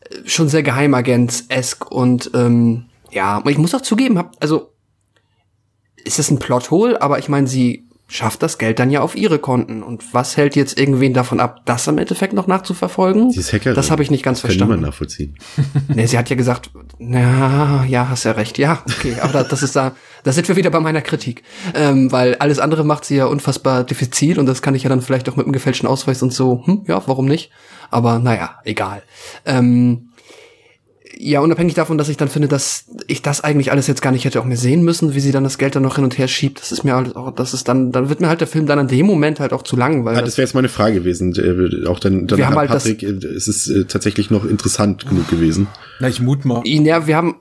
äh, 0.00 0.16
schon 0.24 0.48
sehr 0.48 0.64
Geheimagent-esk 0.64 1.90
und 1.90 2.32
ähm, 2.34 2.86
ja, 3.10 3.42
ich 3.46 3.58
muss 3.58 3.74
auch 3.74 3.80
zugeben, 3.80 4.18
hab, 4.18 4.36
also 4.40 4.72
ist 6.04 6.18
das 6.18 6.30
ein 6.30 6.38
Plothole, 6.38 7.00
aber 7.00 7.18
ich 7.18 7.28
meine, 7.28 7.46
sie 7.46 7.89
schafft 8.10 8.42
das 8.42 8.58
Geld 8.58 8.80
dann 8.80 8.90
ja 8.90 9.00
auf 9.00 9.14
ihre 9.14 9.38
Konten. 9.38 9.82
Und 9.82 10.12
was 10.12 10.36
hält 10.36 10.56
jetzt 10.56 10.78
irgendwen 10.78 11.14
davon 11.14 11.38
ab, 11.38 11.60
das 11.64 11.86
im 11.86 11.96
Endeffekt 11.96 12.32
noch 12.32 12.48
nachzuverfolgen? 12.48 13.30
Sie 13.30 13.38
ist 13.38 13.52
Hackerin. 13.52 13.76
Das 13.76 13.90
habe 13.90 14.02
ich 14.02 14.10
nicht 14.10 14.24
ganz 14.24 14.38
das 14.38 14.48
verstanden. 14.48 14.72
Kann 14.72 14.80
niemand 14.80 14.92
nachvollziehen. 14.92 15.36
nee, 15.88 16.06
sie 16.06 16.18
hat 16.18 16.28
ja 16.28 16.36
gesagt, 16.36 16.70
na, 16.98 17.84
ja, 17.86 18.08
hast 18.08 18.24
ja 18.24 18.32
recht. 18.32 18.58
Ja, 18.58 18.82
okay, 18.86 19.14
aber 19.20 19.44
das 19.44 19.62
ist 19.62 19.76
da, 19.76 19.92
da 20.24 20.32
sind 20.32 20.48
wir 20.48 20.56
wieder 20.56 20.70
bei 20.70 20.80
meiner 20.80 21.02
Kritik. 21.02 21.44
Ähm, 21.74 22.10
weil 22.10 22.34
alles 22.34 22.58
andere 22.58 22.84
macht 22.84 23.04
sie 23.04 23.16
ja 23.16 23.26
unfassbar 23.26 23.84
diffizil 23.84 24.40
und 24.40 24.46
das 24.46 24.60
kann 24.60 24.74
ich 24.74 24.82
ja 24.82 24.88
dann 24.88 25.02
vielleicht 25.02 25.28
auch 25.28 25.36
mit 25.36 25.46
einem 25.46 25.52
gefälschten 25.52 25.88
Ausweis 25.88 26.22
und 26.22 26.32
so, 26.32 26.62
hm, 26.66 26.84
ja, 26.88 27.00
warum 27.06 27.26
nicht? 27.26 27.50
Aber 27.92 28.18
naja, 28.18 28.58
egal. 28.64 29.02
Ähm, 29.46 30.09
ja, 31.18 31.40
unabhängig 31.40 31.74
davon, 31.74 31.98
dass 31.98 32.08
ich 32.08 32.16
dann 32.16 32.28
finde, 32.28 32.48
dass 32.48 32.84
ich 33.06 33.22
das 33.22 33.42
eigentlich 33.42 33.72
alles 33.72 33.86
jetzt 33.86 34.02
gar 34.02 34.12
nicht 34.12 34.24
hätte 34.24 34.40
auch 34.40 34.44
mehr 34.44 34.56
sehen 34.56 34.82
müssen, 34.82 35.14
wie 35.14 35.20
sie 35.20 35.32
dann 35.32 35.44
das 35.44 35.58
Geld 35.58 35.74
dann 35.74 35.82
noch 35.82 35.96
hin 35.96 36.04
und 36.04 36.18
her 36.18 36.28
schiebt, 36.28 36.60
das 36.60 36.72
ist 36.72 36.84
mir 36.84 36.94
halt 36.94 37.16
auch, 37.16 37.34
das 37.34 37.54
ist 37.54 37.68
dann, 37.68 37.92
dann 37.92 38.08
wird 38.08 38.20
mir 38.20 38.28
halt 38.28 38.40
der 38.40 38.48
Film 38.48 38.66
dann 38.66 38.78
an 38.78 38.88
dem 38.88 39.06
Moment 39.06 39.40
halt 39.40 39.52
auch 39.52 39.62
zu 39.62 39.76
lang, 39.76 40.04
weil. 40.04 40.16
Ah, 40.16 40.22
das 40.22 40.36
wäre 40.38 40.46
jetzt 40.46 40.54
meine 40.54 40.68
Frage 40.68 40.94
gewesen. 40.94 41.34
Äh, 41.34 41.86
auch 41.86 41.98
dann, 41.98 42.26
dann 42.26 42.38
wir 42.38 42.46
haben 42.46 42.56
halt 42.56 42.70
Patrick, 42.70 43.00
das, 43.00 43.24
äh, 43.24 43.34
ist 43.34 43.48
es 43.48 43.68
äh, 43.68 43.84
tatsächlich 43.84 44.30
noch 44.30 44.44
interessant 44.44 45.06
genug 45.08 45.28
gewesen. 45.28 45.66
Na, 45.98 46.08
ich 46.08 46.20
mut 46.20 46.44
mal. 46.44 46.62
Ja, 46.64 47.06
wir 47.06 47.16
haben, 47.16 47.36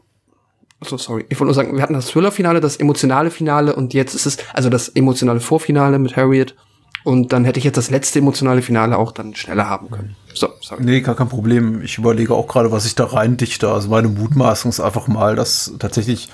so 0.81 0.97
sorry, 0.97 1.25
ich 1.29 1.39
wollte 1.39 1.45
nur 1.45 1.53
sagen, 1.53 1.75
wir 1.75 1.83
hatten 1.83 1.93
das 1.93 2.07
Thriller-Finale, 2.07 2.61
das 2.61 2.77
emotionale 2.77 3.31
Finale 3.31 3.75
und 3.75 3.93
jetzt 3.93 4.15
ist 4.15 4.25
es, 4.25 4.37
also 4.53 4.69
das 4.69 4.89
emotionale 4.89 5.39
Vorfinale 5.39 5.99
mit 5.99 6.15
Harriet 6.15 6.55
und 7.03 7.33
dann 7.33 7.45
hätte 7.45 7.59
ich 7.59 7.65
jetzt 7.65 7.77
das 7.77 7.89
letzte 7.89 8.19
emotionale 8.19 8.61
Finale 8.61 8.97
auch 8.97 9.11
dann 9.11 9.35
schneller 9.35 9.69
haben 9.69 9.89
können. 9.91 10.15
So, 10.33 10.49
sorry. 10.61 10.83
Nee, 10.83 11.01
gar 11.01 11.15
kein 11.15 11.29
Problem. 11.29 11.81
Ich 11.81 11.97
überlege 11.97 12.33
auch 12.33 12.47
gerade, 12.47 12.71
was 12.71 12.85
ich 12.85 12.95
da 12.95 13.05
rein 13.05 13.37
dichte. 13.37 13.69
Also 13.69 13.89
meine 13.89 14.07
Mutmaßung 14.07 14.69
ist 14.69 14.79
einfach 14.79 15.07
mal, 15.07 15.35
dass 15.35 15.73
tatsächlich 15.79 16.29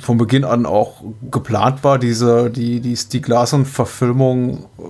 von 0.00 0.18
Beginn 0.18 0.44
an 0.44 0.66
auch 0.66 1.02
geplant 1.30 1.84
war, 1.84 1.98
diese, 1.98 2.50
die, 2.50 2.80
die 2.80 2.96
Stieg 2.96 3.28
Larsson-Verfilmung 3.28 4.64
äh, 4.78 4.82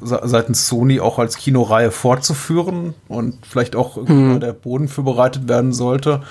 seitens 0.00 0.68
Sony 0.68 1.00
auch 1.00 1.18
als 1.18 1.36
Kinoreihe 1.36 1.90
fortzuführen 1.90 2.94
und 3.08 3.44
vielleicht 3.46 3.74
auch 3.74 3.96
hm. 3.96 4.40
der 4.40 4.52
Boden 4.52 4.88
für 4.88 5.02
bereitet 5.02 5.48
werden 5.48 5.72
sollte. 5.72 6.22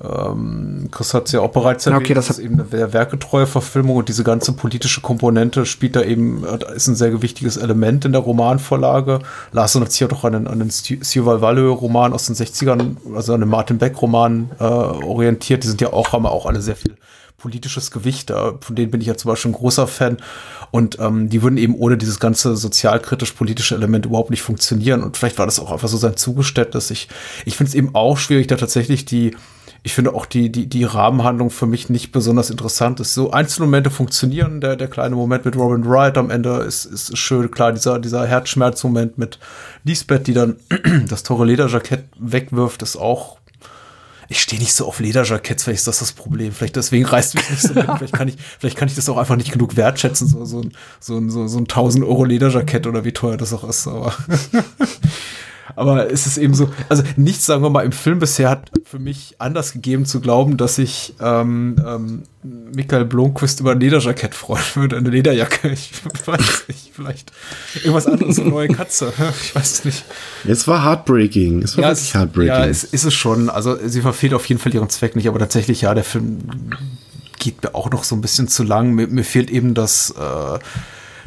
Ähm, 0.00 0.88
Chris 0.92 1.12
hat 1.12 1.26
es 1.26 1.32
ja 1.32 1.40
auch 1.40 1.50
bereits 1.50 1.86
erwähnt, 1.86 2.02
okay, 2.02 2.14
das 2.14 2.30
ist 2.30 2.38
eben 2.38 2.54
eine 2.54 2.68
sehr 2.68 2.92
werketreue 2.92 3.46
Verfilmung 3.46 3.96
und 3.96 4.08
diese 4.08 4.22
ganze 4.22 4.52
politische 4.52 5.00
Komponente 5.00 5.66
spielt 5.66 5.96
da 5.96 6.02
eben, 6.02 6.44
ist 6.74 6.86
ein 6.86 6.94
sehr 6.94 7.10
gewichtiges 7.10 7.56
Element 7.56 8.04
in 8.04 8.12
der 8.12 8.20
Romanvorlage. 8.20 9.18
Larson 9.52 9.82
hat 9.82 9.90
sich 9.90 10.00
ja 10.00 10.06
doch 10.06 10.24
an 10.24 10.34
den, 10.34 10.46
an 10.46 10.60
den 10.60 10.70
Sjöwal 10.70 11.58
Roman 11.58 12.12
aus 12.12 12.26
den 12.26 12.36
60ern, 12.36 12.96
also 13.14 13.34
an 13.34 13.40
den 13.40 13.48
Martin 13.48 13.78
Beck 13.78 14.00
Roman 14.00 14.50
äh, 14.60 14.64
orientiert. 14.64 15.64
Die 15.64 15.68
sind 15.68 15.80
ja 15.80 15.92
auch, 15.92 16.12
haben 16.12 16.26
auch 16.26 16.46
alle 16.46 16.60
sehr 16.60 16.76
viel 16.76 16.94
politisches 17.38 17.90
Gewicht. 17.90 18.30
Von 18.60 18.76
denen 18.76 18.90
bin 18.90 19.00
ich 19.00 19.06
ja 19.06 19.16
zum 19.16 19.30
Beispiel 19.30 19.52
ein 19.52 19.54
großer 19.54 19.86
Fan. 19.86 20.18
Und 20.70 20.98
ähm, 20.98 21.28
die 21.28 21.42
würden 21.42 21.56
eben 21.56 21.74
ohne 21.74 21.96
dieses 21.96 22.20
ganze 22.20 22.56
sozialkritisch-politische 22.56 23.74
Element 23.74 24.06
überhaupt 24.06 24.30
nicht 24.30 24.42
funktionieren. 24.42 25.02
Und 25.02 25.16
vielleicht 25.16 25.38
war 25.38 25.46
das 25.46 25.60
auch 25.60 25.70
einfach 25.70 25.88
so 25.88 25.96
sein 25.96 26.16
Zugeständnis. 26.16 26.90
Ich, 26.90 27.08
ich 27.46 27.56
finde 27.56 27.68
es 27.68 27.74
eben 27.74 27.94
auch 27.94 28.18
schwierig, 28.18 28.48
da 28.48 28.56
tatsächlich 28.56 29.04
die, 29.04 29.36
ich 29.82 29.94
finde 29.94 30.14
auch 30.14 30.26
die, 30.26 30.50
die, 30.50 30.66
die 30.66 30.84
Rahmenhandlung 30.84 31.50
für 31.50 31.66
mich 31.66 31.88
nicht 31.88 32.12
besonders 32.12 32.50
interessant 32.50 33.00
ist. 33.00 33.14
So 33.14 33.30
Einzelmomente 33.30 33.90
funktionieren. 33.90 34.60
Der, 34.60 34.76
der 34.76 34.88
kleine 34.88 35.16
Moment 35.16 35.44
mit 35.44 35.56
Robin 35.56 35.84
Wright 35.86 36.18
am 36.18 36.30
Ende 36.30 36.58
ist, 36.58 36.84
ist 36.84 37.16
schön. 37.16 37.50
Klar, 37.50 37.72
dieser, 37.72 37.98
dieser 37.98 38.26
Herzschmerzmoment 38.26 39.18
mit 39.18 39.38
Lisbeth, 39.84 40.26
die 40.26 40.34
dann 40.34 40.56
das 41.08 41.22
teure 41.22 41.44
Lederjackett 41.44 42.04
wegwirft, 42.18 42.82
ist 42.82 42.96
auch 42.96 43.38
ich 44.30 44.42
stehe 44.42 44.60
nicht 44.60 44.74
so 44.74 44.86
auf 44.86 45.00
Lederjacketts, 45.00 45.64
vielleicht 45.64 45.78
ist 45.78 45.86
das 45.86 46.00
das 46.00 46.12
Problem. 46.12 46.52
Vielleicht 46.52 46.76
deswegen 46.76 47.06
reißt 47.06 47.34
mich 47.34 47.48
nicht 47.48 47.62
so 47.62 47.72
mit. 47.72 47.86
vielleicht 47.96 48.12
kann 48.12 48.28
ich, 48.28 48.36
vielleicht 48.58 48.76
kann 48.76 48.88
ich 48.88 48.94
das 48.94 49.08
auch 49.08 49.16
einfach 49.16 49.36
nicht 49.36 49.52
genug 49.52 49.76
wertschätzen, 49.76 50.28
so, 50.28 50.44
so, 50.44 50.62
so, 51.00 51.28
so, 51.30 51.48
so 51.48 51.58
ein 51.58 51.62
1000 51.62 52.04
Euro 52.04 52.24
Lederjackett 52.24 52.86
oder 52.86 53.06
wie 53.06 53.12
teuer 53.12 53.38
das 53.38 53.54
auch 53.54 53.64
ist, 53.66 53.88
aber. 53.88 54.12
Aber 55.76 56.10
es 56.10 56.26
ist 56.26 56.38
eben 56.38 56.54
so, 56.54 56.70
also 56.88 57.02
nichts, 57.16 57.46
sagen 57.46 57.62
wir 57.62 57.70
mal, 57.70 57.84
im 57.84 57.92
Film 57.92 58.18
bisher 58.18 58.50
hat 58.50 58.70
für 58.84 58.98
mich 58.98 59.36
anders 59.38 59.72
gegeben 59.72 60.06
zu 60.06 60.20
glauben, 60.20 60.56
dass 60.56 60.78
ich 60.78 61.14
ähm, 61.20 61.76
ähm, 61.86 62.22
Michael 62.74 63.04
Blomqvist 63.04 63.60
über 63.60 63.72
ein 63.72 63.80
Lederjackett 63.80 64.34
freuen 64.34 64.62
würde, 64.74 64.96
eine 64.96 65.10
Lederjacke. 65.10 65.70
Ich 65.72 65.92
weiß 66.26 66.64
nicht, 66.68 66.90
vielleicht 66.94 67.32
irgendwas 67.76 68.06
anderes, 68.06 68.38
eine 68.38 68.50
neue 68.50 68.68
Katze. 68.68 69.12
Ich 69.42 69.54
weiß 69.54 69.72
es 69.72 69.84
nicht. 69.84 70.04
Es 70.46 70.66
war 70.66 70.84
heartbreaking. 70.84 71.62
Es 71.62 71.76
war 71.76 71.84
ja, 71.84 71.90
wirklich 71.90 72.14
heartbreaking. 72.14 72.48
Ja, 72.48 72.66
es 72.66 72.84
ist 72.84 73.04
es 73.04 73.14
schon. 73.14 73.50
Also 73.50 73.76
sie 73.86 74.00
verfehlt 74.00 74.34
auf 74.34 74.44
jeden 74.46 74.60
Fall 74.60 74.74
ihren 74.74 74.88
Zweck 74.88 75.16
nicht, 75.16 75.28
aber 75.28 75.38
tatsächlich, 75.38 75.82
ja, 75.82 75.94
der 75.94 76.04
Film 76.04 76.38
geht 77.38 77.62
mir 77.62 77.74
auch 77.74 77.90
noch 77.90 78.04
so 78.04 78.16
ein 78.16 78.20
bisschen 78.20 78.48
zu 78.48 78.62
lang. 78.62 78.92
Mir, 78.92 79.06
mir 79.06 79.24
fehlt 79.24 79.50
eben 79.50 79.74
das 79.74 80.14
äh, 80.18 80.58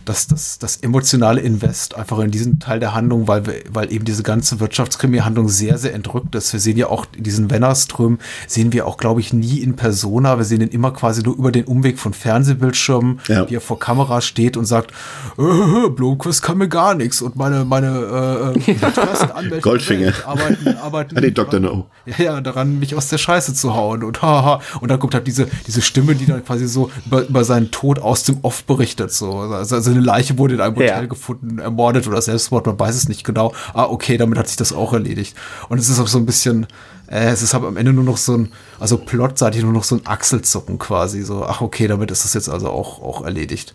das, 0.06 0.28
das, 0.28 0.60
das 0.60 0.78
emotionale 0.78 1.42
Invest 1.42 1.96
einfach 1.96 2.20
in 2.20 2.32
diesen 2.32 2.60
Teil 2.60 2.80
der 2.80 2.94
Handlung, 2.94 3.28
weil, 3.28 3.46
wir, 3.46 3.54
weil 3.72 3.92
eben 3.92 4.06
diese 4.06 4.24
ganze 4.24 4.60
Wirtschaftskrimi-Handlung 4.60 5.50
sehr, 5.50 5.78
sehr 5.78 5.94
entrückt 5.94 6.36
ist. 6.36 6.54
Wir 6.54 6.60
sehen 6.60 6.78
ja 6.78 6.88
auch 6.88 7.06
diesen 7.06 7.50
Wennerström, 7.50 8.20
sehen 8.48 8.74
wir 8.74 8.88
auch, 8.88 8.98
glaube 8.98 9.22
ich, 9.22 9.34
nie 9.34 9.60
in 9.60 9.76
Persona. 9.76 10.38
Wir 10.38 10.46
sehen 10.46 10.62
ihn 10.62 10.70
immer 10.70 10.92
quasi 10.92 11.24
nur 11.24 11.36
über 11.36 11.52
den 11.52 11.66
Umweg 11.66 12.00
von 12.00 12.14
Fernsehbildschirmen, 12.14 13.20
ja. 13.28 13.50
wie 13.50 13.56
er 13.56 13.62
vor 13.62 13.80
Kamera 13.80 14.22
steht 14.22 14.58
und 14.58 14.66
sagt, 14.66 14.92
äh, 15.38 15.90
Blomquist 15.90 16.42
kann 16.42 16.58
mir 16.58 16.68
gar 16.68 16.96
nichts 16.96 17.22
und 17.22 17.36
meine, 17.36 17.66
meine 17.66 18.56
äh, 18.68 18.72
äh 18.72 19.60
Goldfinger 19.62 20.14
arbeiten, 20.26 20.78
arbeiten 20.78 21.18
ah, 21.18 21.30
Dr. 21.30 21.60
No. 21.60 21.86
Ja, 22.06 22.24
ja, 22.24 22.42
daran, 22.42 22.80
mich 22.80 22.96
aus 22.96 23.10
der 23.10 23.18
Scheiße 23.18 23.54
zu 23.54 23.76
hauen 23.76 24.04
und 24.04 24.22
haha. 24.22 24.62
Und 24.80 24.90
dann 24.90 25.00
kommt 25.00 25.14
halt 25.14 25.28
diese, 25.28 25.48
diese 25.68 25.82
Stimme, 25.82 26.16
die 26.16 26.26
dann 26.26 26.44
quasi 26.44 26.68
so 26.68 26.90
über, 27.06 27.28
über 27.28 27.44
seinen 27.44 27.72
Tod 27.72 28.00
aus 28.00 28.24
dem 28.24 28.40
Off 28.42 28.64
berichtet. 28.64 29.12
So. 29.12 29.32
Also, 29.40 29.76
also 29.76 29.91
eine 29.94 30.02
Leiche 30.02 30.38
wurde 30.38 30.56
in 30.56 30.62
einem 30.62 30.76
Hotel 30.76 30.88
ja. 30.88 31.06
gefunden, 31.06 31.60
ermordet 31.60 32.08
oder 32.08 32.22
Selbstmord, 32.22 32.66
man 32.66 32.80
weiß 32.80 32.96
es 32.96 33.08
nicht 33.10 33.24
genau. 33.24 33.54
Ah, 33.74 33.86
okay, 33.86 34.18
damit 34.18 34.38
hat 34.38 34.48
sich 34.48 34.58
das 34.58 34.74
auch 34.74 34.94
erledigt. 34.94 35.36
Und 35.70 35.78
es 35.78 35.90
ist 35.90 36.00
auch 36.00 36.08
so 36.08 36.18
ein 36.18 36.26
bisschen, 36.26 36.68
äh, 37.08 37.30
es 37.30 37.42
ist 37.42 37.54
aber 37.54 37.68
am 37.68 37.78
Ende 37.78 37.94
nur 37.94 38.04
noch 38.04 38.18
so 38.18 38.38
ein, 38.38 38.52
also 38.80 38.98
plotseitig 38.98 39.64
nur 39.64 39.74
noch 39.74 39.84
so 39.84 39.96
ein 39.96 40.02
Achselzucken 40.06 40.80
quasi. 40.80 41.22
So, 41.22 41.44
ach 41.46 41.62
okay, 41.62 41.88
damit 41.88 42.12
ist 42.12 42.26
das 42.26 42.34
jetzt 42.34 42.50
also 42.50 42.70
auch, 42.70 43.02
auch 43.02 43.24
erledigt. 43.24 43.74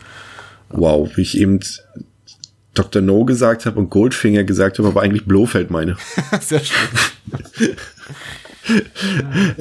Wow, 0.70 1.08
wie 1.16 1.22
ich 1.22 1.38
eben 1.38 1.60
Dr. 2.74 3.02
No 3.02 3.24
gesagt 3.24 3.66
habe 3.66 3.78
und 3.78 3.90
Goldfinger 3.90 4.44
gesagt 4.44 4.78
habe, 4.78 4.88
aber 4.88 5.02
eigentlich 5.02 5.24
Blofeld 5.24 5.70
meine. 5.70 5.96
Sehr 6.40 6.60
schön. 6.60 6.88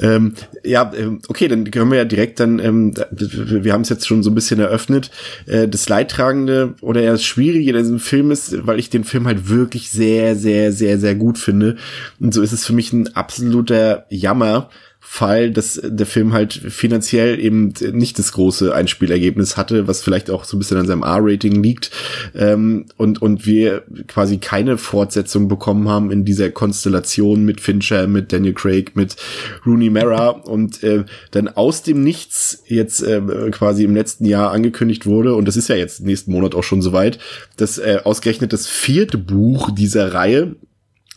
ähm, 0.00 0.34
ja, 0.64 0.90
ähm, 0.96 1.20
okay, 1.28 1.48
dann 1.48 1.70
können 1.70 1.90
wir 1.90 1.98
ja 1.98 2.04
direkt 2.04 2.40
dann, 2.40 2.58
ähm, 2.58 2.94
wir 3.10 3.72
haben 3.72 3.82
es 3.82 3.88
jetzt 3.88 4.06
schon 4.06 4.22
so 4.22 4.30
ein 4.30 4.34
bisschen 4.34 4.60
eröffnet, 4.60 5.10
äh, 5.46 5.68
das 5.68 5.88
Leidtragende 5.88 6.74
oder 6.80 7.02
eher 7.02 7.12
das 7.12 7.24
Schwierige 7.24 7.70
in 7.70 7.76
diesem 7.76 8.00
Film 8.00 8.30
ist, 8.30 8.66
weil 8.66 8.78
ich 8.78 8.90
den 8.90 9.04
Film 9.04 9.26
halt 9.26 9.48
wirklich 9.48 9.90
sehr, 9.90 10.36
sehr, 10.36 10.72
sehr, 10.72 10.98
sehr 10.98 11.14
gut 11.14 11.38
finde. 11.38 11.76
Und 12.20 12.34
so 12.34 12.42
ist 12.42 12.52
es 12.52 12.66
für 12.66 12.72
mich 12.72 12.92
ein 12.92 13.14
absoluter 13.14 14.06
Jammer, 14.10 14.70
Fall, 15.08 15.50
dass 15.50 15.80
der 15.82 16.04
Film 16.04 16.32
halt 16.32 16.52
finanziell 16.52 17.38
eben 17.38 17.72
nicht 17.92 18.18
das 18.18 18.32
große 18.32 18.74
Einspielergebnis 18.74 19.56
hatte, 19.56 19.86
was 19.86 20.02
vielleicht 20.02 20.30
auch 20.30 20.44
so 20.44 20.56
ein 20.56 20.58
bisschen 20.58 20.78
an 20.78 20.86
seinem 20.86 21.04
R-Rating 21.04 21.62
liegt. 21.62 21.90
Ähm, 22.34 22.86
und 22.96 23.22
und 23.22 23.46
wir 23.46 23.84
quasi 24.08 24.38
keine 24.38 24.76
Fortsetzung 24.76 25.48
bekommen 25.48 25.88
haben 25.88 26.10
in 26.10 26.24
dieser 26.24 26.50
Konstellation 26.50 27.44
mit 27.44 27.60
Fincher, 27.60 28.08
mit 28.08 28.32
Daniel 28.32 28.52
Craig, 28.52 28.96
mit 28.96 29.16
Rooney 29.64 29.90
Mara. 29.90 30.30
Und 30.30 30.82
äh, 30.82 31.04
dann 31.30 31.48
aus 31.48 31.82
dem 31.82 32.02
Nichts 32.02 32.64
jetzt 32.66 33.02
äh, 33.02 33.22
quasi 33.52 33.84
im 33.84 33.94
letzten 33.94 34.26
Jahr 34.26 34.50
angekündigt 34.50 35.06
wurde 35.06 35.34
und 35.34 35.46
das 35.46 35.56
ist 35.56 35.68
ja 35.68 35.76
jetzt 35.76 36.00
nächsten 36.00 36.32
Monat 36.32 36.54
auch 36.54 36.64
schon 36.64 36.82
soweit, 36.82 37.18
dass 37.56 37.78
äh, 37.78 38.00
ausgerechnet 38.04 38.52
das 38.52 38.66
vierte 38.66 39.18
Buch 39.18 39.70
dieser 39.70 40.12
Reihe 40.12 40.56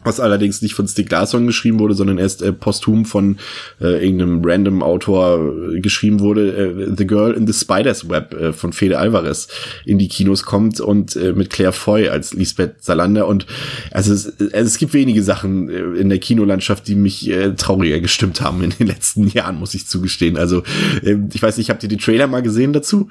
was 0.04 0.20
allerdings 0.20 0.62
nicht 0.62 0.76
von 0.76 0.88
Stieg 0.88 1.12
Larsson 1.12 1.46
geschrieben 1.46 1.80
wurde, 1.80 1.94
sondern 1.94 2.18
erst 2.18 2.42
äh, 2.42 2.54
posthum 2.54 3.06
von 3.06 3.38
äh, 3.82 4.04
irgendeinem 4.04 4.42
random 4.44 4.82
Autor 4.82 5.74
äh, 5.74 5.82
geschrieben 5.82 6.22
wurde, 6.22 6.52
äh, 6.52 6.94
The 6.96 7.06
Girl 7.06 7.34
in 7.34 7.46
the 7.46 7.54
Spider's 7.54 8.08
Web 8.08 8.34
äh, 8.34 8.54
von 8.54 8.72
Fede 8.72 8.98
Alvarez 8.98 9.48
in 9.86 10.00
die 10.00 10.08
Kinos 10.08 10.44
kommt 10.44 10.80
und 10.80 11.16
äh, 11.16 11.34
mit 11.34 11.50
Claire 11.50 11.74
Foy 11.74 12.08
als 12.08 12.34
Lisbeth 12.34 12.84
Salander 12.84 13.28
und 13.28 13.46
also 13.92 14.14
es, 14.14 14.40
also 14.40 14.54
es 14.54 14.78
gibt 14.78 14.94
wenige 14.94 15.22
Sachen 15.22 15.70
äh, 15.70 16.00
in 16.00 16.10
der 16.10 16.20
Kinolandschaft, 16.20 16.88
die 16.88 16.96
mich 16.96 17.30
äh, 17.30 17.54
trauriger 17.56 18.00
gestimmt 18.00 18.42
haben 18.42 18.64
in 18.64 18.70
den 18.72 18.88
letzten 18.88 19.28
Jahren, 19.28 19.58
muss 19.58 19.74
ich 19.74 19.88
zugestehen. 19.88 20.38
Also 20.38 20.64
äh, 21.04 21.18
ich 21.34 21.42
weiß 21.42 21.58
nicht, 21.58 21.70
habt 21.70 21.84
ihr 21.84 21.90
die 21.90 21.98
Trailer 21.98 22.28
mal 22.28 22.42
gesehen 22.42 22.72
dazu? 22.72 23.10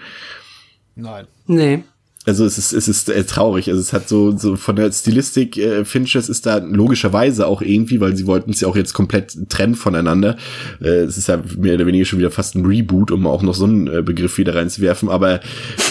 Nein. 0.96 1.26
Nee 1.46 1.84
also 2.28 2.44
es 2.44 2.58
ist, 2.58 2.72
es 2.74 2.88
ist 2.88 3.08
äh, 3.08 3.24
traurig. 3.24 3.70
Also 3.70 3.80
es 3.80 3.94
hat 3.94 4.06
so, 4.08 4.36
so 4.36 4.56
von 4.56 4.76
der 4.76 4.92
Stilistik, 4.92 5.56
äh, 5.56 5.86
Finches 5.86 6.28
ist 6.28 6.44
da 6.44 6.58
logischerweise 6.58 7.46
auch 7.46 7.62
irgendwie, 7.62 8.00
weil 8.00 8.16
sie 8.16 8.26
wollten 8.26 8.50
es 8.50 8.60
ja 8.60 8.68
auch 8.68 8.76
jetzt 8.76 8.92
komplett 8.92 9.48
trennen 9.48 9.74
voneinander. 9.74 10.36
Äh, 10.82 11.04
es 11.04 11.16
ist 11.16 11.28
ja 11.28 11.42
mehr 11.56 11.74
oder 11.74 11.86
weniger 11.86 12.04
schon 12.04 12.18
wieder 12.18 12.30
fast 12.30 12.54
ein 12.54 12.66
Reboot, 12.66 13.10
um 13.10 13.26
auch 13.26 13.42
noch 13.42 13.54
so 13.54 13.64
einen 13.64 13.88
äh, 13.88 14.02
Begriff 14.02 14.36
wieder 14.36 14.54
reinzuwerfen. 14.54 15.08
Aber 15.08 15.36
äh, 15.36 15.40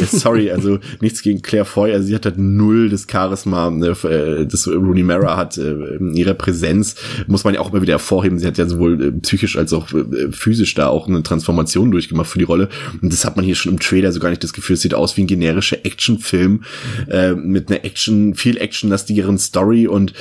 sorry, 0.06 0.52
also 0.58 0.78
nichts 1.02 1.24
gegen 1.24 1.42
Claire 1.42 1.66
Foy. 1.66 1.92
Also 1.92 2.06
sie 2.06 2.14
hat 2.14 2.26
halt 2.26 2.38
null 2.38 2.90
das 2.90 3.08
Charisma, 3.12 3.72
ne, 3.72 3.96
äh, 4.04 4.46
das 4.46 4.68
Rooney 4.68 5.02
Mara 5.02 5.38
hat 5.38 5.58
äh, 5.58 5.72
in 5.96 6.14
ihrer 6.14 6.36
Präsenz. 6.36 6.96
Muss 7.26 7.46
man 7.46 7.56
ja 7.56 7.62
auch 7.62 7.72
immer 7.72 7.82
wieder 7.82 7.94
hervorheben. 7.94 8.38
Sie 8.38 8.46
hat 8.46 8.60
ja 8.60 8.68
sowohl 8.68 9.04
äh, 9.04 9.12
psychisch 9.12 9.58
als 9.58 9.74
auch 9.74 9.92
äh, 9.92 10.32
physisch 10.32 10.76
da 10.76 10.90
auch 10.90 11.08
eine 11.08 11.24
Transformation 11.24 11.90
durchgemacht 11.90 12.30
für 12.30 12.38
die 12.38 12.46
Rolle. 12.46 12.70
Und 13.02 13.12
das 13.12 13.26
hat 13.26 13.38
man 13.38 13.44
hier 13.44 13.56
schon 13.56 13.72
im 13.72 13.80
Trailer 13.80 14.12
so 14.12 14.20
gar 14.20 14.30
nicht 14.30 14.44
das 14.44 14.54
Gefühl. 14.54 14.76
Es 14.76 14.82
sieht 14.82 14.94
aus 14.94 15.18
wie 15.18 15.24
ein 15.24 15.28
generischer 15.28 15.84
Action 15.84 16.20
Film 16.28 16.64
äh, 17.10 17.34
mit 17.34 17.70
einer 17.70 17.84
Action, 17.84 18.36
viel 18.36 18.58
actionlastigeren 18.58 19.38
Story 19.38 19.88
und 19.88 20.14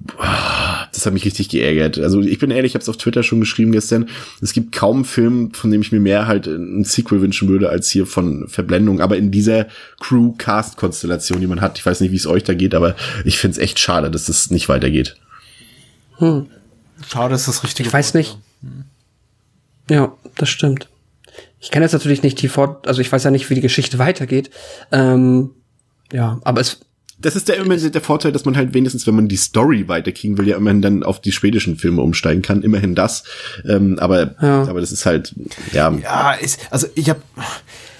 boah, 0.00 0.88
das 0.92 1.06
hat 1.06 1.12
mich 1.12 1.24
richtig 1.24 1.48
geärgert. 1.48 1.98
Also 1.98 2.20
ich 2.20 2.38
bin 2.38 2.50
ehrlich, 2.50 2.70
ich 2.70 2.74
habe 2.74 2.82
es 2.82 2.88
auf 2.88 2.96
Twitter 2.96 3.22
schon 3.22 3.40
geschrieben 3.40 3.72
gestern. 3.72 4.08
Es 4.40 4.52
gibt 4.52 4.72
kaum 4.72 4.96
einen 4.96 5.04
Film, 5.04 5.52
von 5.52 5.70
dem 5.70 5.80
ich 5.80 5.92
mir 5.92 6.00
mehr 6.00 6.26
halt 6.26 6.46
ein 6.46 6.84
Sequel 6.84 7.20
wünschen 7.20 7.48
würde, 7.48 7.68
als 7.68 7.90
hier 7.90 8.06
von 8.06 8.48
Verblendung. 8.48 9.00
Aber 9.00 9.16
in 9.16 9.30
dieser 9.30 9.66
Crew-Cast-Konstellation, 10.00 11.40
die 11.40 11.46
man 11.46 11.60
hat, 11.60 11.78
ich 11.78 11.86
weiß 11.86 12.00
nicht, 12.00 12.12
wie 12.12 12.16
es 12.16 12.26
euch 12.26 12.44
da 12.44 12.54
geht, 12.54 12.74
aber 12.74 12.96
ich 13.24 13.38
finde 13.38 13.56
es 13.56 13.58
echt 13.58 13.78
schade, 13.78 14.10
dass 14.10 14.26
das 14.26 14.50
nicht 14.50 14.68
weitergeht. 14.68 15.16
Hm. 16.18 16.46
Schade 17.06 17.34
ist 17.34 17.46
das 17.46 17.62
richtige. 17.62 17.88
Ich 17.88 17.92
weiß 17.92 18.14
nicht. 18.14 18.38
Ja, 19.88 20.12
das 20.36 20.48
stimmt. 20.48 20.88
Ich 21.60 21.70
kenne 21.70 21.84
jetzt 21.84 21.92
natürlich 21.92 22.22
nicht 22.22 22.40
die 22.40 22.48
Fort, 22.48 22.86
also 22.86 23.00
ich 23.00 23.10
weiß 23.10 23.24
ja 23.24 23.30
nicht, 23.30 23.48
wie 23.50 23.54
die 23.54 23.60
Geschichte 23.60 23.98
weitergeht. 23.98 24.50
Ähm, 24.92 25.50
ja, 26.12 26.38
aber 26.44 26.60
es. 26.60 26.80
Das 27.20 27.34
ist 27.34 27.48
der 27.48 27.56
immerhin 27.56 27.90
der 27.90 28.00
Vorteil, 28.00 28.30
dass 28.30 28.44
man 28.44 28.56
halt 28.56 28.74
wenigstens, 28.74 29.04
wenn 29.08 29.16
man 29.16 29.26
die 29.26 29.36
Story 29.36 29.88
weiterkriegen 29.88 30.38
will, 30.38 30.46
ja 30.46 30.56
immerhin 30.56 30.82
dann 30.82 31.02
auf 31.02 31.20
die 31.20 31.32
schwedischen 31.32 31.76
Filme 31.76 32.00
umsteigen 32.00 32.42
kann. 32.42 32.62
Immerhin 32.62 32.94
das. 32.94 33.24
Ähm, 33.68 33.98
aber, 33.98 34.36
ja. 34.40 34.62
aber 34.68 34.80
das 34.80 34.92
ist 34.92 35.04
halt, 35.04 35.34
ja. 35.72 35.92
Ja, 36.00 36.34
ist, 36.34 36.60
also 36.70 36.86
ich 36.94 37.10
habe 37.10 37.20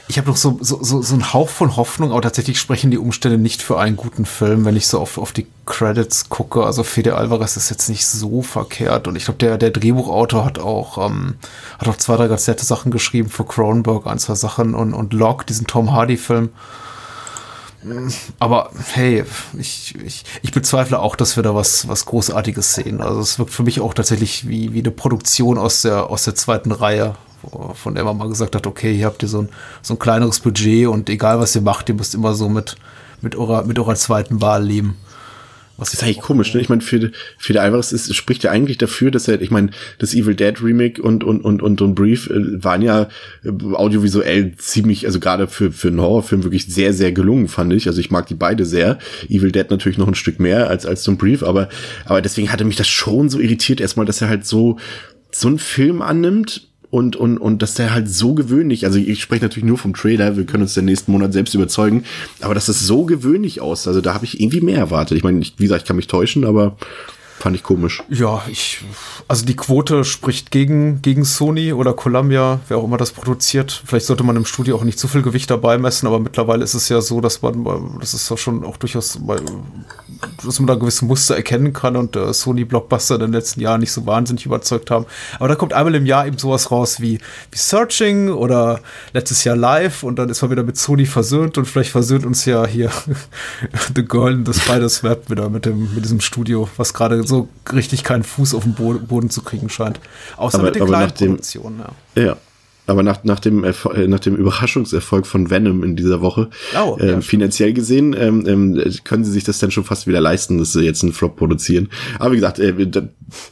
ich 0.09 0.17
habe 0.17 0.29
noch 0.29 0.39
so, 0.39 0.59
so, 0.63 0.83
so, 0.83 1.03
so 1.03 1.15
einen 1.15 1.35
Hauch 1.35 1.51
von 1.51 1.77
Hoffnung, 1.77 2.13
aber 2.13 2.23
tatsächlich 2.23 2.59
sprechen 2.59 2.91
die 2.91 2.97
Umstände 2.97 3.37
nicht 3.37 3.61
für 3.61 3.79
einen 3.79 3.97
guten 3.97 4.25
Film, 4.25 4.65
wenn 4.65 4.75
ich 4.75 4.87
so 4.87 4.99
auf, 4.99 5.19
auf 5.19 5.33
die 5.33 5.47
Credits 5.67 6.31
gucke. 6.31 6.65
Also 6.65 6.83
Fede 6.83 7.15
Alvarez 7.15 7.59
ist 7.59 7.69
jetzt 7.69 7.91
nicht 7.91 8.07
so 8.07 8.41
verkehrt 8.41 9.07
und 9.07 9.17
ich 9.17 9.27
glaube, 9.27 9.39
der, 9.39 9.59
der 9.59 9.71
Drehbuchautor 9.71 10.47
hat 10.47 10.59
auch, 10.59 11.07
ähm, 11.07 11.35
hat 11.79 11.89
auch 11.89 11.97
zwei, 11.97 12.17
drei 12.17 12.29
ganz 12.29 12.47
nette 12.47 12.65
Sachen 12.65 12.91
geschrieben 12.91 13.29
für 13.29 13.45
Cronenberg, 13.45 14.07
ein, 14.07 14.19
zwei 14.19 14.35
Sachen 14.35 14.75
und, 14.75 14.95
und 14.95 15.13
Locke, 15.13 15.45
diesen 15.45 15.67
Tom 15.67 15.93
Hardy-Film. 15.93 16.51
Aber 18.39 18.71
hey, 18.95 19.25
ich, 19.59 19.95
ich, 20.05 20.25
ich 20.43 20.53
bezweifle 20.53 20.99
auch, 20.99 21.17
dass 21.17 21.37
wir 21.37 21.43
da 21.43 21.55
was, 21.55 21.87
was 21.87 22.07
Großartiges 22.07 22.75
sehen. 22.75 23.01
Also 23.03 23.21
es 23.21 23.39
wirkt 23.39 23.53
für 23.53 23.63
mich 23.63 23.81
auch 23.81 23.95
tatsächlich 23.95 24.49
wie, 24.49 24.73
wie 24.73 24.81
eine 24.81 24.91
Produktion 24.91 25.59
aus 25.59 25.83
der, 25.83 26.11
aus 26.11 26.25
der 26.25 26.35
zweiten 26.35 26.73
Reihe, 26.73 27.15
von 27.75 27.95
der 27.95 28.05
man 28.05 28.17
mal 28.17 28.29
gesagt 28.29 28.55
hat, 28.55 28.67
okay, 28.67 28.95
hier 28.95 29.07
habt 29.07 29.23
ihr 29.23 29.29
so 29.29 29.43
ein, 29.43 29.49
so 29.83 29.95
ein 29.95 29.99
kleineres 29.99 30.41
Budget 30.41 30.89
und 30.89 31.09
egal 31.09 31.39
was 31.39 31.55
ihr 31.55 31.63
macht, 31.63 31.89
ihr 31.89 31.95
müsst 31.95 32.15
immer 32.15 32.35
so 32.35 32.49
mit, 32.49 32.77
mit 33.21 33.37
eurer, 33.37 33.65
mit 33.65 33.79
eurer 33.79 33.95
zweiten 33.95 34.41
Wahl 34.41 34.65
leben. 34.65 34.97
Was 35.79 35.95
ist 35.95 36.03
eigentlich 36.03 36.19
komisch, 36.19 36.53
ne? 36.55 36.61
Ich 36.61 36.69
meine, 36.69 36.81
für, 36.81 37.13
für 37.39 37.53
der 37.53 37.63
Alvarez 37.63 37.93
ist, 37.93 38.13
spricht 38.17 38.43
ja 38.43 38.51
eigentlich 38.51 38.79
dafür, 38.79 39.13
dass 39.13 39.29
er, 39.29 39.41
ich 39.41 39.53
meine, 39.53 39.71
das 40.01 40.13
Evil 40.13 40.35
Dead 40.35 40.61
Remake 40.61 41.01
und 41.01 41.23
und 41.23 41.41
und 41.45 41.63
und, 41.63 41.81
und 41.81 41.95
Brief 41.95 42.29
äh, 42.29 42.65
waren 42.65 42.83
ja 42.83 43.09
äh, 43.45 43.51
audiovisuell 43.75 44.57
ziemlich, 44.57 45.07
also 45.07 45.21
gerade 45.21 45.47
für 45.47 45.71
für 45.71 45.87
einen 45.87 46.01
Horrorfilm 46.01 46.43
wirklich 46.43 46.67
sehr 46.67 46.93
sehr 46.93 47.13
gelungen, 47.13 47.47
fand 47.47 47.73
ich. 47.73 47.87
Also 47.87 48.01
ich 48.01 48.11
mag 48.11 48.27
die 48.27 48.35
beide 48.35 48.67
sehr. 48.67 48.99
Evil 49.29 49.53
Dead 49.53 49.71
natürlich 49.71 49.99
noch 49.99 50.09
ein 50.09 50.17
Stück 50.17 50.41
mehr 50.41 50.69
als 50.69 50.85
als 50.85 51.07
ein 51.07 51.17
Brief, 51.17 51.45
aber 51.45 51.69
aber 52.07 52.23
deswegen 52.23 52.51
hatte 52.51 52.65
mich 52.65 52.77
das 52.77 52.89
schon 52.89 53.29
so 53.29 53.39
irritiert 53.39 53.81
erstmal, 53.81 54.05
dass 54.05 54.21
er 54.21 54.29
halt 54.29 54.45
so 54.45 54.81
so 55.31 55.47
einen 55.47 55.61
Film 55.61 56.03
annimmt 56.03 56.68
und, 56.91 57.17
und, 57.17 57.39
und 57.39 57.63
dass 57.63 57.75
der 57.75 57.93
halt 57.93 58.09
so 58.09 58.35
gewöhnlich, 58.35 58.87
also 58.87 58.99
ich 58.99 59.21
spreche 59.21 59.45
natürlich 59.45 59.67
nur 59.67 59.79
vom 59.79 59.95
Trailer, 59.95 60.37
wir 60.37 60.47
können 60.47 60.63
uns 60.63 60.75
den 60.75 60.87
nächsten 60.87 61.13
Monat 61.13 61.33
selbst 61.33 61.55
überzeugen, 61.55 62.05
aber 62.41 62.55
dass 62.55 62.67
das 62.67 62.81
so 62.81 63.05
gewöhnlich 63.05 63.61
aus, 63.61 63.87
also 63.87 64.01
da 64.01 64.15
habe 64.15 64.25
ich 64.25 64.41
irgendwie 64.41 64.61
mehr 64.61 64.79
erwartet. 64.79 65.17
Ich 65.17 65.25
meine, 65.25 65.41
wie 65.41 65.63
gesagt, 65.63 65.83
ich 65.83 65.89
kann 65.89 65.97
mich 65.97 66.07
täuschen, 66.07 66.45
aber 66.45 66.77
Fand 67.39 67.55
ich 67.55 67.63
komisch. 67.63 68.03
Ja, 68.09 68.43
ich, 68.49 68.85
also 69.29 69.47
die 69.47 69.55
Quote 69.55 70.03
spricht 70.03 70.51
gegen, 70.51 71.03
gegen 71.03 71.25
Sony 71.25 71.73
oder 71.73 71.93
Columbia, 71.93 72.59
wer 72.67 72.79
auch 72.79 72.85
immer 72.85 72.97
das 72.97 73.13
produziert. 73.13 73.81
Vielleicht 73.87 74.07
sollte 74.07 74.25
man 74.25 74.35
im 74.35 74.45
Studio 74.45 74.75
auch 74.77 74.83
nicht 74.83 74.99
zu 74.99 75.07
viel 75.07 75.23
Gewicht 75.23 75.49
dabei 75.49 75.79
messen, 75.79 76.09
aber 76.09 76.19
mittlerweile 76.19 76.65
ist 76.65 76.75
es 76.75 76.89
ja 76.89 77.01
so, 77.01 77.21
dass 77.21 77.41
man, 77.41 77.65
das 78.01 78.13
ist 78.13 78.29
ja 78.29 78.37
schon 78.37 78.65
auch 78.65 78.77
durchaus, 78.77 79.21
dass 80.45 80.59
man 80.59 80.67
da 80.67 80.75
gewisse 80.75 81.05
Muster 81.05 81.37
erkennen 81.37 81.73
kann 81.73 81.95
und 81.95 82.17
äh, 82.17 82.33
Sony 82.35 82.65
Blockbuster 82.65 83.15
in 83.15 83.21
den 83.21 83.33
letzten 83.33 83.61
Jahren 83.61 83.81
nicht 83.81 83.93
so 83.93 84.05
wahnsinnig 84.05 84.45
überzeugt 84.45 84.91
haben. 84.91 85.07
Aber 85.39 85.47
da 85.47 85.55
kommt 85.55 85.75
einmal 85.75 85.95
im 85.95 86.07
Jahr 86.07 86.27
eben 86.27 86.39
sowas 86.39 86.73
raus 86.73 87.01
wie, 87.01 87.21
wie 87.53 87.59
Searching 87.59 88.31
oder 88.31 88.81
letztes 89.13 89.45
Jahr 89.45 89.55
Live 89.55 90.03
und 90.03 90.19
dann 90.19 90.29
ist 90.29 90.43
man 90.43 90.51
wieder 90.51 90.65
mit 90.65 90.77
Sony 90.77 91.07
versöhnt 91.07 91.57
und 91.57 91.67
vielleicht 91.67 91.93
versöhnt 91.93 92.27
uns 92.27 92.45
ja 92.47 92.67
hier 92.67 92.91
The 93.95 94.05
Girl 94.05 94.33
in 94.33 94.45
the 94.45 94.59
Spider's 94.59 95.05
Web 95.05 95.31
wieder 95.31 95.49
mit 95.51 95.67
dem, 95.67 95.95
mit 95.95 96.05
diesem 96.05 96.21
Studio, 96.21 96.69
was 96.77 96.93
gerade 96.93 97.28
so 97.29 97.49
richtig 97.73 98.03
keinen 98.03 98.25
Fuß 98.25 98.55
auf 98.55 98.65
den 98.65 98.75
Boden 98.75 99.31
zu 99.31 99.43
kriegen 99.43 99.69
scheint. 99.69 100.01
Außer 100.37 100.59
aber, 100.59 100.69
mit 100.69 100.77
den 100.77 100.87
kleinen 100.87 101.13
Produktionen, 101.13 101.85
ja. 102.17 102.23
Ja, 102.23 102.37
aber 102.89 103.03
nach, 103.03 103.23
nach, 103.23 103.39
dem, 103.39 103.65
Erfol 103.65 103.97
äh, 103.97 104.09
nach 104.09 104.19
dem 104.21 104.35
Überraschungserfolg 104.35 105.27
von 105.27 105.51
Venom 105.51 105.85
in 105.85 105.95
dieser 105.95 106.23
Woche, 106.23 106.49
oh, 106.75 106.97
äh, 106.99 107.11
ja, 107.11 107.21
finanziell 107.21 107.75
gesehen, 107.75 108.17
ähm, 108.19 108.47
ähm, 108.47 108.83
können 109.05 109.25
sie 109.25 109.31
sich 109.31 109.45
das 109.45 109.59
dann 109.59 109.71
schon 109.71 109.85
fast 109.85 110.07
wieder 110.07 110.21
leisten, 110.21 110.59
dass 110.59 110.73
sie 110.73 110.81
jetzt 110.81 111.03
einen 111.03 111.13
Flop 111.13 111.37
produzieren. 111.37 111.91
Aber 112.19 112.33
wie 112.33 112.37
gesagt, 112.37 112.59
äh, 112.59 112.75
da, 112.87 113.03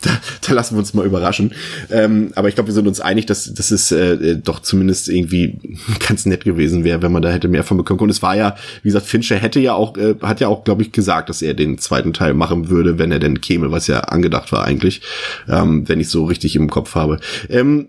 da, 0.00 0.10
da 0.40 0.52
lassen 0.54 0.74
wir 0.74 0.78
uns 0.78 0.94
mal 0.94 1.04
überraschen. 1.04 1.52
Ähm, 1.90 2.32
aber 2.34 2.48
ich 2.48 2.54
glaube, 2.54 2.68
wir 2.68 2.74
sind 2.74 2.88
uns 2.88 3.00
einig, 3.00 3.26
dass, 3.26 3.52
dass 3.52 3.70
es 3.70 3.92
äh, 3.92 4.38
doch 4.38 4.60
zumindest 4.60 5.10
irgendwie 5.10 5.58
ganz 6.08 6.24
nett 6.24 6.44
gewesen 6.44 6.82
wäre, 6.82 7.02
wenn 7.02 7.12
man 7.12 7.20
da 7.20 7.30
hätte 7.30 7.48
mehr 7.48 7.64
von 7.64 7.76
bekommen. 7.76 8.00
Und 8.00 8.10
es 8.10 8.22
war 8.22 8.36
ja, 8.36 8.56
wie 8.82 8.88
gesagt, 8.88 9.06
Fincher 9.06 9.36
hätte 9.36 9.60
ja 9.60 9.74
auch, 9.74 9.98
äh, 9.98 10.14
hat 10.22 10.40
ja 10.40 10.48
auch, 10.48 10.64
glaube 10.64 10.80
ich, 10.80 10.92
gesagt, 10.92 11.28
dass 11.28 11.42
er 11.42 11.52
den 11.52 11.76
zweiten 11.76 12.14
Teil 12.14 12.32
machen 12.32 12.70
würde, 12.70 12.98
wenn 12.98 13.12
er 13.12 13.18
denn 13.18 13.42
käme, 13.42 13.70
was 13.70 13.86
ja 13.86 14.00
angedacht 14.00 14.50
war 14.52 14.64
eigentlich, 14.64 15.02
ähm, 15.46 15.86
wenn 15.86 16.00
ich 16.00 16.08
so 16.08 16.24
richtig 16.24 16.56
im 16.56 16.70
Kopf 16.70 16.94
habe. 16.94 17.20
Ähm, 17.50 17.88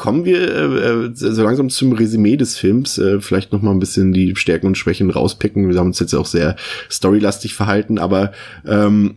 kommen 0.00 0.24
wir 0.24 0.40
äh, 0.40 1.06
äh, 1.08 1.10
so 1.12 1.42
langsam 1.42 1.68
zum 1.68 1.92
Resümee 1.92 2.38
des 2.38 2.56
Films. 2.56 2.96
Äh, 2.96 3.20
vielleicht 3.20 3.52
noch 3.52 3.60
mal 3.60 3.70
ein 3.70 3.80
bisschen 3.80 4.12
die 4.14 4.34
Stärken 4.34 4.66
und 4.66 4.78
Schwächen 4.78 5.10
rauspicken. 5.10 5.68
Wir 5.68 5.78
haben 5.78 5.88
uns 5.88 6.00
jetzt 6.00 6.14
auch 6.14 6.24
sehr 6.24 6.56
storylastig 6.90 7.52
verhalten, 7.52 7.98
aber 7.98 8.32
ähm, 8.66 9.16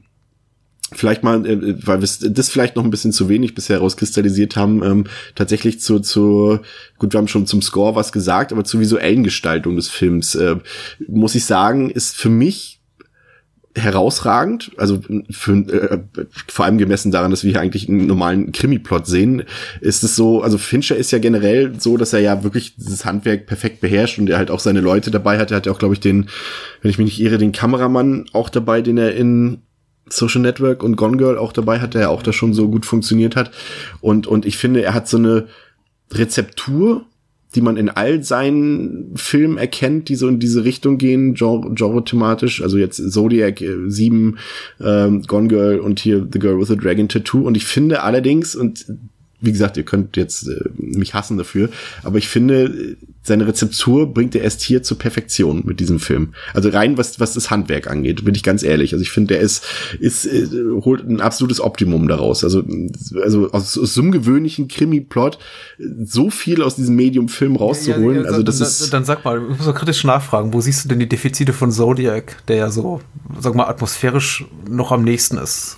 vielleicht 0.91 1.23
mal, 1.23 1.45
äh, 1.45 1.87
weil 1.87 2.01
wir 2.01 2.29
das 2.29 2.49
vielleicht 2.49 2.75
noch 2.75 2.83
ein 2.83 2.89
bisschen 2.89 3.13
zu 3.13 3.29
wenig 3.29 3.55
bisher 3.55 3.79
rauskristallisiert 3.79 4.57
haben, 4.57 4.83
ähm, 4.83 5.05
tatsächlich 5.35 5.79
zu, 5.79 6.01
zu, 6.01 6.59
gut, 6.97 7.13
wir 7.13 7.17
haben 7.17 7.29
schon 7.29 7.47
zum 7.47 7.61
Score 7.61 7.95
was 7.95 8.11
gesagt, 8.11 8.51
aber 8.51 8.65
zur 8.65 8.81
visuellen 8.81 9.23
Gestaltung 9.23 9.77
des 9.77 9.87
Films, 9.87 10.35
äh, 10.35 10.57
muss 11.07 11.33
ich 11.33 11.45
sagen, 11.45 11.91
ist 11.91 12.17
für 12.17 12.29
mich 12.29 12.72
herausragend, 13.75 14.71
also 14.77 14.99
für, 15.31 15.53
äh, 15.53 15.99
vor 16.47 16.65
allem 16.65 16.77
gemessen 16.77 17.11
daran, 17.11 17.31
dass 17.31 17.43
wir 17.43 17.51
hier 17.51 17.61
eigentlich 17.61 17.89
einen 17.89 18.05
normalen 18.05 18.51
Krimi-Plot 18.51 19.07
sehen, 19.07 19.43
ist 19.81 20.03
es 20.03 20.15
so, 20.15 20.41
also 20.43 20.57
Fincher 20.57 20.95
ist 20.95 21.11
ja 21.11 21.17
generell 21.17 21.73
so, 21.79 21.97
dass 21.97 22.13
er 22.13 22.19
ja 22.19 22.43
wirklich 22.43 22.75
dieses 22.75 23.03
Handwerk 23.05 23.47
perfekt 23.47 23.81
beherrscht 23.81 24.19
und 24.19 24.29
er 24.29 24.37
halt 24.37 24.51
auch 24.51 24.59
seine 24.59 24.81
Leute 24.81 25.09
dabei 25.09 25.39
hat. 25.39 25.51
Er 25.51 25.57
hat 25.57 25.65
ja 25.65 25.71
auch, 25.71 25.79
glaube 25.79 25.95
ich, 25.95 25.99
den, 25.99 26.29
wenn 26.81 26.91
ich 26.91 26.97
mich 26.99 27.05
nicht 27.05 27.21
irre, 27.21 27.39
den 27.39 27.51
Kameramann 27.51 28.25
auch 28.33 28.49
dabei, 28.49 28.81
den 28.81 28.97
er 28.97 29.15
in 29.15 29.63
Social 30.07 30.41
Network 30.41 30.83
und 30.83 30.95
Gone 30.95 31.17
Girl 31.17 31.37
auch 31.37 31.53
dabei 31.53 31.79
hat, 31.79 31.95
der 31.95 32.01
ja 32.01 32.09
auch 32.09 32.21
da 32.21 32.33
schon 32.33 32.53
so 32.53 32.69
gut 32.69 32.85
funktioniert 32.85 33.35
hat. 33.35 33.51
Und, 34.01 34.27
und 34.27 34.45
ich 34.45 34.57
finde, 34.57 34.83
er 34.83 34.93
hat 34.93 35.07
so 35.07 35.17
eine 35.17 35.47
Rezeptur, 36.11 37.05
die 37.55 37.61
man 37.61 37.77
in 37.77 37.89
all 37.89 38.23
seinen 38.23 39.13
Filmen 39.15 39.57
erkennt, 39.57 40.09
die 40.09 40.15
so 40.15 40.27
in 40.27 40.39
diese 40.39 40.63
Richtung 40.63 40.97
gehen, 40.97 41.35
genre-thematisch. 41.35 42.61
also 42.61 42.77
jetzt 42.77 42.97
Zodiac 43.11 43.61
äh, 43.61 43.89
7, 43.89 44.37
ähm, 44.81 45.21
Gone 45.23 45.47
Girl 45.47 45.79
und 45.79 45.99
hier 45.99 46.27
The 46.31 46.39
Girl 46.39 46.59
with 46.59 46.67
the 46.67 46.77
Dragon 46.77 47.07
Tattoo. 47.07 47.41
Und 47.41 47.55
ich 47.55 47.65
finde 47.65 48.01
allerdings, 48.01 48.55
und 48.55 48.85
wie 49.43 49.51
gesagt, 49.51 49.77
ihr 49.77 49.83
könnt 49.83 50.17
jetzt 50.17 50.47
äh, 50.47 50.69
mich 50.77 51.13
hassen 51.13 51.37
dafür, 51.37 51.69
aber 52.03 52.17
ich 52.17 52.27
finde, 52.27 52.95
seine 53.21 53.47
Rezeptur 53.47 54.13
bringt 54.13 54.35
er 54.35 54.41
erst 54.41 54.61
hier 54.61 54.83
zur 54.83 54.97
Perfektion 54.97 55.63
mit 55.65 55.79
diesem 55.79 55.99
Film. 55.99 56.33
Also 56.53 56.69
rein 56.69 56.97
was 56.97 57.19
was 57.19 57.33
das 57.33 57.51
Handwerk 57.51 57.87
angeht, 57.89 58.23
bin 58.25 58.35
ich 58.35 58.43
ganz 58.43 58.63
ehrlich. 58.63 58.93
Also 58.93 59.03
ich 59.03 59.11
finde, 59.11 59.35
der 59.35 59.41
ist 59.41 59.65
ist 59.99 60.25
äh, 60.25 60.47
holt 60.81 61.07
ein 61.07 61.21
absolutes 61.21 61.61
Optimum 61.61 62.07
daraus. 62.07 62.43
Also 62.43 62.63
also 63.21 63.51
aus, 63.51 63.77
aus 63.77 63.93
so 63.93 64.01
einem 64.01 64.11
gewöhnlichen 64.11 64.67
Krimi-Plot 64.67 65.37
so 66.03 66.29
viel 66.29 66.61
aus 66.63 66.75
diesem 66.75 66.95
Medium-Film 66.95 67.55
rauszuholen. 67.55 68.17
Ja, 68.17 68.23
ja, 68.23 68.27
ja, 68.27 68.31
also 68.31 68.43
das 68.43 68.59
dann, 68.59 68.67
ist. 68.67 68.93
Dann 68.93 69.05
sag 69.05 69.25
mal, 69.25 69.41
ich 69.41 69.57
muss 69.57 69.65
mal 69.65 69.73
kritisch 69.73 70.03
nachfragen. 70.03 70.53
Wo 70.53 70.61
siehst 70.61 70.85
du 70.85 70.89
denn 70.89 70.99
die 70.99 71.09
Defizite 71.09 71.53
von 71.53 71.71
Zodiac, 71.71 72.37
der 72.47 72.55
ja 72.57 72.69
so, 72.69 73.01
sag 73.39 73.55
mal, 73.55 73.67
atmosphärisch 73.67 74.45
noch 74.69 74.91
am 74.91 75.03
nächsten 75.03 75.37
ist 75.37 75.77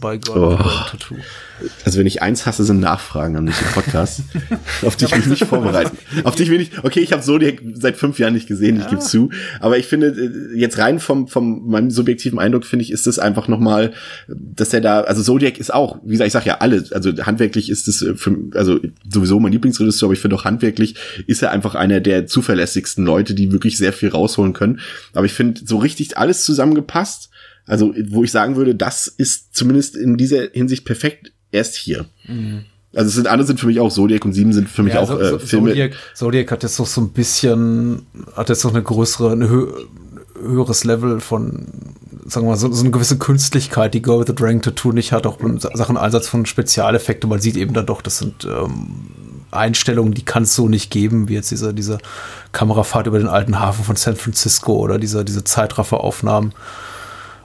bei 0.00 0.18
God 0.18 0.36
oh. 0.36 0.56
Tattoo? 0.90 1.16
Also 1.84 1.98
wenn 1.98 2.06
ich 2.06 2.22
eins 2.22 2.46
hasse, 2.46 2.64
sind 2.64 2.80
Nachfragen 2.80 3.36
an 3.36 3.46
diesen 3.46 3.66
Podcast, 3.68 4.22
auf 4.82 4.96
die 4.96 5.06
ich 5.06 5.16
mich 5.16 5.26
nicht 5.26 5.44
vorbereiten. 5.44 5.96
Auf 6.24 6.34
dich 6.34 6.50
will 6.50 6.60
ich, 6.60 6.82
okay, 6.82 7.00
ich 7.00 7.12
habe 7.12 7.22
Zodiac 7.22 7.60
seit 7.74 7.96
fünf 7.96 8.18
Jahren 8.18 8.34
nicht 8.34 8.48
gesehen, 8.48 8.76
ja. 8.76 8.82
ich 8.82 8.88
gebe 8.88 9.00
zu. 9.00 9.30
Aber 9.60 9.78
ich 9.78 9.86
finde, 9.86 10.08
äh, 10.08 10.58
jetzt 10.58 10.78
rein 10.78 11.00
vom, 11.00 11.28
vom 11.28 11.68
meinem 11.68 11.90
subjektiven 11.90 12.38
Eindruck, 12.38 12.64
finde 12.64 12.84
ich, 12.84 12.92
ist 12.92 13.06
es 13.06 13.18
einfach 13.18 13.48
nochmal, 13.48 13.92
dass 14.28 14.72
er 14.72 14.80
da, 14.80 15.00
also 15.02 15.22
Zodiac 15.22 15.58
ist 15.58 15.72
auch, 15.72 15.98
wie 16.04 16.12
gesagt, 16.12 16.26
ich 16.26 16.32
sag 16.32 16.46
ja 16.46 16.58
alle, 16.58 16.84
also 16.92 17.12
handwerklich 17.24 17.70
ist 17.70 17.88
es 17.88 18.02
äh, 18.02 18.14
für, 18.14 18.36
also 18.54 18.80
sowieso 19.08 19.40
mein 19.40 19.52
Lieblingsregisseur, 19.52 20.08
aber 20.08 20.14
ich 20.14 20.20
finde 20.20 20.36
auch 20.36 20.44
handwerklich 20.44 20.96
ist 21.26 21.42
er 21.42 21.50
einfach 21.50 21.74
einer 21.74 22.00
der 22.00 22.26
zuverlässigsten 22.26 23.04
Leute, 23.04 23.34
die 23.34 23.52
wirklich 23.52 23.76
sehr 23.76 23.92
viel 23.92 24.08
rausholen 24.08 24.52
können. 24.52 24.80
Aber 25.14 25.26
ich 25.26 25.32
finde, 25.32 25.60
so 25.64 25.78
richtig 25.78 26.18
alles 26.18 26.44
zusammengepasst, 26.44 27.30
also, 27.66 27.94
wo 28.08 28.24
ich 28.24 28.30
sagen 28.30 28.56
würde, 28.56 28.74
das 28.74 29.06
ist 29.06 29.54
zumindest 29.54 29.96
in 29.96 30.16
dieser 30.16 30.48
Hinsicht 30.52 30.84
perfekt 30.84 31.32
erst 31.52 31.76
hier. 31.76 32.06
Mhm. 32.26 32.64
Also 32.94 33.08
es 33.08 33.14
sind 33.14 33.26
andere 33.26 33.46
sind 33.46 33.58
für 33.58 33.66
mich 33.66 33.80
auch 33.80 33.90
Zodiac 33.90 34.24
und 34.24 34.32
Sieben 34.32 34.52
sind 34.52 34.68
für 34.68 34.82
mich 34.82 34.94
ja, 34.94 35.00
auch 35.00 35.08
so, 35.08 35.18
äh, 35.18 35.38
Filme. 35.38 35.70
Zodiac, 35.70 35.92
Zodiac 36.14 36.50
hat 36.50 36.62
jetzt 36.62 36.78
noch 36.78 36.86
so 36.86 37.00
ein 37.00 37.10
bisschen, 37.10 38.06
hat 38.36 38.48
jetzt 38.48 38.64
noch 38.64 38.74
eine 38.74 38.82
größere, 38.82 39.32
ein 39.32 39.48
hö 39.48 39.68
höheres 40.42 40.82
Level 40.82 41.20
von, 41.20 41.68
sagen 42.26 42.46
wir 42.46 42.50
mal, 42.50 42.56
so, 42.56 42.70
so, 42.72 42.82
eine 42.82 42.90
gewisse 42.90 43.16
Künstlichkeit, 43.16 43.94
die 43.94 44.02
Go 44.02 44.18
with 44.18 44.26
the 44.26 44.34
Dragon 44.34 44.60
Tattoo 44.60 44.90
nicht 44.90 45.12
hat, 45.12 45.24
auch 45.24 45.38
in 45.40 45.60
Sachen 45.60 45.96
Einsatz 45.96 46.26
von 46.26 46.46
Spezialeffekten. 46.46 47.30
Man 47.30 47.40
sieht 47.40 47.56
eben 47.56 47.74
dann 47.74 47.86
doch, 47.86 48.02
das 48.02 48.18
sind 48.18 48.44
ähm, 48.44 48.88
Einstellungen, 49.52 50.14
die 50.14 50.24
kann 50.24 50.42
es 50.42 50.56
so 50.56 50.68
nicht 50.68 50.90
geben, 50.90 51.28
wie 51.28 51.34
jetzt 51.34 51.52
diese, 51.52 51.72
diese 51.72 51.98
Kamerafahrt 52.50 53.06
über 53.06 53.18
den 53.18 53.28
alten 53.28 53.60
Hafen 53.60 53.84
von 53.84 53.96
San 53.96 54.16
Francisco 54.16 54.74
oder 54.74 54.98
diese, 54.98 55.24
diese 55.24 55.44
Zeitrafferaufnahmen. 55.44 56.52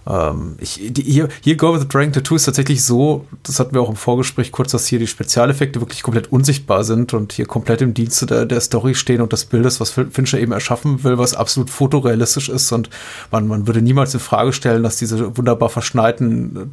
Ähm, 0.07 0.55
ich, 0.59 0.79
die, 0.81 1.03
hier, 1.03 1.27
hier 1.41 1.57
Go 1.57 1.73
with 1.73 1.81
the 1.81 1.87
Dragon 1.87 2.13
Tattoo 2.13 2.35
ist 2.35 2.45
tatsächlich 2.45 2.83
so, 2.83 3.25
das 3.43 3.59
hatten 3.59 3.73
wir 3.73 3.81
auch 3.81 3.89
im 3.89 3.97
Vorgespräch 3.97 4.51
kurz, 4.51 4.71
dass 4.71 4.87
hier 4.87 4.99
die 4.99 5.07
Spezialeffekte 5.07 5.81
wirklich 5.81 6.01
komplett 6.01 6.31
unsichtbar 6.31 6.83
sind 6.83 7.13
und 7.13 7.33
hier 7.33 7.45
komplett 7.45 7.81
im 7.81 7.93
Dienste 7.93 8.25
der, 8.25 8.45
der 8.45 8.61
Story 8.61 8.95
stehen 8.95 9.21
und 9.21 9.33
das 9.33 9.45
Bildes, 9.45 9.79
was 9.79 9.91
Fincher 9.91 10.39
eben 10.39 10.53
erschaffen 10.53 11.03
will, 11.03 11.17
was 11.17 11.33
absolut 11.33 11.69
fotorealistisch 11.69 12.47
ist 12.47 12.71
und 12.71 12.89
man, 13.31 13.47
man 13.47 13.67
würde 13.67 13.81
niemals 13.81 14.13
in 14.13 14.21
Frage 14.21 14.53
stellen, 14.53 14.83
dass 14.83 14.95
diese 14.97 15.35
wunderbar 15.35 15.69
verschneiten, 15.69 16.71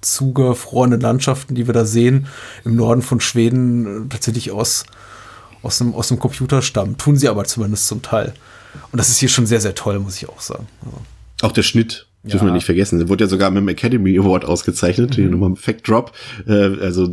zugefrorenen 0.00 1.00
Landschaften, 1.00 1.54
die 1.54 1.68
wir 1.68 1.74
da 1.74 1.84
sehen, 1.84 2.26
im 2.64 2.74
Norden 2.74 3.02
von 3.02 3.20
Schweden 3.20 4.08
tatsächlich 4.08 4.50
aus, 4.50 4.84
aus, 5.62 5.80
einem, 5.80 5.94
aus 5.94 6.10
einem 6.10 6.18
Computer 6.18 6.62
stammen. 6.62 6.96
Tun 6.96 7.16
sie 7.16 7.28
aber 7.28 7.44
zumindest 7.44 7.86
zum 7.86 8.02
Teil. 8.02 8.34
Und 8.90 8.98
das 8.98 9.08
ist 9.08 9.18
hier 9.18 9.28
schon 9.28 9.46
sehr, 9.46 9.60
sehr 9.60 9.74
toll, 9.74 10.00
muss 10.00 10.16
ich 10.16 10.28
auch 10.28 10.40
sagen. 10.40 10.66
Also. 10.84 10.96
Auch 11.42 11.52
der 11.52 11.62
Schnitt 11.62 12.06
Dürfen 12.24 12.46
wir 12.46 12.52
nicht 12.52 12.66
vergessen. 12.66 13.00
Der 13.00 13.08
wurde 13.08 13.24
ja 13.24 13.28
sogar 13.28 13.50
mit 13.50 13.62
dem 13.62 13.68
Academy 13.68 14.16
Award 14.16 14.44
ausgezeichnet. 14.44 15.16
Hier 15.16 15.28
nochmal 15.28 15.56
Fact 15.56 15.88
Drop. 15.88 16.12
Äh, 16.46 16.52
also 16.80 17.10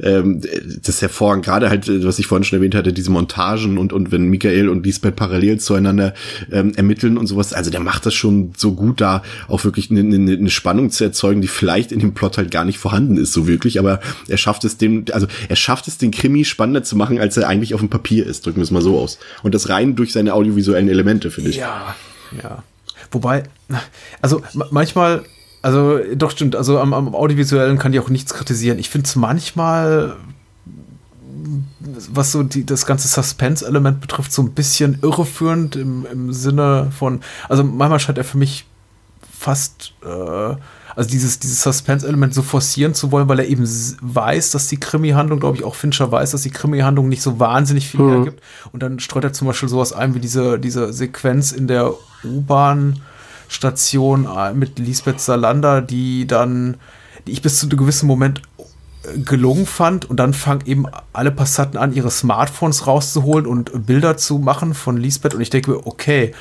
ähm, 0.00 0.40
das 0.40 0.96
ist 0.96 1.02
hervorragend. 1.02 1.44
Gerade 1.44 1.68
halt, 1.68 1.86
was 2.04 2.18
ich 2.18 2.26
vorhin 2.26 2.42
schon 2.42 2.58
erwähnt 2.58 2.74
hatte, 2.74 2.94
diese 2.94 3.10
Montagen 3.10 3.76
und, 3.76 3.92
und 3.92 4.10
wenn 4.10 4.30
Michael 4.30 4.70
und 4.70 4.86
Lisbeth 4.86 5.16
parallel 5.16 5.60
zueinander 5.60 6.14
ähm, 6.50 6.72
ermitteln 6.74 7.18
und 7.18 7.26
sowas. 7.26 7.52
Also 7.52 7.70
der 7.70 7.80
macht 7.80 8.06
das 8.06 8.14
schon 8.14 8.52
so 8.56 8.72
gut, 8.72 9.02
da 9.02 9.22
auch 9.48 9.64
wirklich 9.64 9.90
eine, 9.90 10.00
eine, 10.00 10.32
eine 10.32 10.50
Spannung 10.50 10.90
zu 10.90 11.04
erzeugen, 11.04 11.42
die 11.42 11.48
vielleicht 11.48 11.92
in 11.92 12.00
dem 12.00 12.14
Plot 12.14 12.38
halt 12.38 12.50
gar 12.50 12.64
nicht 12.64 12.78
vorhanden 12.78 13.18
ist, 13.18 13.34
so 13.34 13.46
wirklich. 13.46 13.78
Aber 13.78 14.00
er 14.28 14.38
schafft 14.38 14.64
es 14.64 14.78
dem, 14.78 15.04
also 15.12 15.26
er 15.50 15.56
schafft 15.56 15.88
es, 15.88 15.98
den 15.98 16.10
Krimi 16.10 16.46
spannender 16.46 16.82
zu 16.82 16.96
machen, 16.96 17.18
als 17.18 17.36
er 17.36 17.48
eigentlich 17.48 17.74
auf 17.74 17.80
dem 17.80 17.90
Papier 17.90 18.26
ist. 18.26 18.46
Drücken 18.46 18.56
wir 18.60 18.64
es 18.64 18.70
mal 18.70 18.80
so 18.80 18.98
aus. 18.98 19.18
Und 19.42 19.54
das 19.54 19.68
rein 19.68 19.94
durch 19.94 20.10
seine 20.14 20.32
audiovisuellen 20.32 20.88
Elemente, 20.88 21.30
finde 21.30 21.50
ich. 21.50 21.56
Ja, 21.56 21.94
ja. 22.42 22.62
Wobei, 23.12 23.44
also 24.20 24.42
manchmal, 24.70 25.24
also 25.60 25.98
doch 26.14 26.30
stimmt, 26.30 26.56
also 26.56 26.80
am, 26.80 26.92
am 26.94 27.14
Audiovisuellen 27.14 27.78
kann 27.78 27.92
ich 27.92 28.00
auch 28.00 28.08
nichts 28.08 28.34
kritisieren. 28.34 28.78
Ich 28.78 28.90
finde 28.90 29.06
es 29.06 29.16
manchmal, 29.16 30.16
was 32.10 32.32
so 32.32 32.42
die, 32.42 32.64
das 32.64 32.86
ganze 32.86 33.08
Suspense-Element 33.08 34.00
betrifft, 34.00 34.32
so 34.32 34.42
ein 34.42 34.52
bisschen 34.52 34.98
irreführend 35.02 35.76
im, 35.76 36.06
im 36.06 36.32
Sinne 36.32 36.90
von, 36.96 37.20
also 37.48 37.62
manchmal 37.64 38.00
scheint 38.00 38.18
er 38.18 38.24
für 38.24 38.38
mich 38.38 38.66
fast, 39.30 39.92
äh, 40.04 40.56
also 40.94 41.08
dieses, 41.08 41.38
dieses 41.38 41.62
Suspense-Element 41.62 42.34
so 42.34 42.42
forcieren 42.42 42.94
zu 42.94 43.12
wollen, 43.12 43.28
weil 43.28 43.38
er 43.38 43.46
eben 43.46 43.66
weiß, 44.00 44.50
dass 44.50 44.68
die 44.68 44.78
Krimi-Handlung, 44.78 45.40
glaube 45.40 45.56
ich, 45.56 45.64
auch 45.64 45.74
Fincher 45.74 46.12
weiß, 46.12 46.32
dass 46.32 46.42
die 46.42 46.50
Krimi-Handlung 46.50 47.08
nicht 47.08 47.22
so 47.22 47.40
wahnsinnig 47.40 47.88
viel 47.88 48.00
mhm. 48.00 48.18
ergibt. 48.18 48.42
Und 48.72 48.82
dann 48.82 49.00
streut 49.00 49.24
er 49.24 49.32
zum 49.32 49.46
Beispiel 49.46 49.68
sowas 49.68 49.92
ein 49.92 50.14
wie 50.14 50.20
diese, 50.20 50.58
diese 50.58 50.92
Sequenz 50.92 51.52
in 51.52 51.66
der 51.66 51.92
U-Bahn-Station 52.24 54.26
äh, 54.26 54.52
mit 54.52 54.78
Lisbeth 54.78 55.20
Salander, 55.20 55.80
die 55.80 56.26
dann, 56.26 56.76
die 57.26 57.32
ich 57.32 57.42
bis 57.42 57.58
zu 57.58 57.66
einem 57.66 57.78
gewissen 57.78 58.06
Moment 58.06 58.42
äh, 59.04 59.18
gelungen 59.18 59.66
fand 59.66 60.10
und 60.10 60.18
dann 60.18 60.34
fangen 60.34 60.66
eben 60.66 60.86
alle 61.12 61.30
Passanten 61.30 61.78
an, 61.78 61.94
ihre 61.94 62.10
Smartphones 62.10 62.86
rauszuholen 62.86 63.46
und 63.46 63.86
Bilder 63.86 64.18
zu 64.18 64.38
machen 64.38 64.74
von 64.74 64.98
Lisbeth 64.98 65.34
und 65.34 65.40
ich 65.40 65.50
denke 65.50 65.70
mir, 65.70 65.86
okay, 65.86 66.34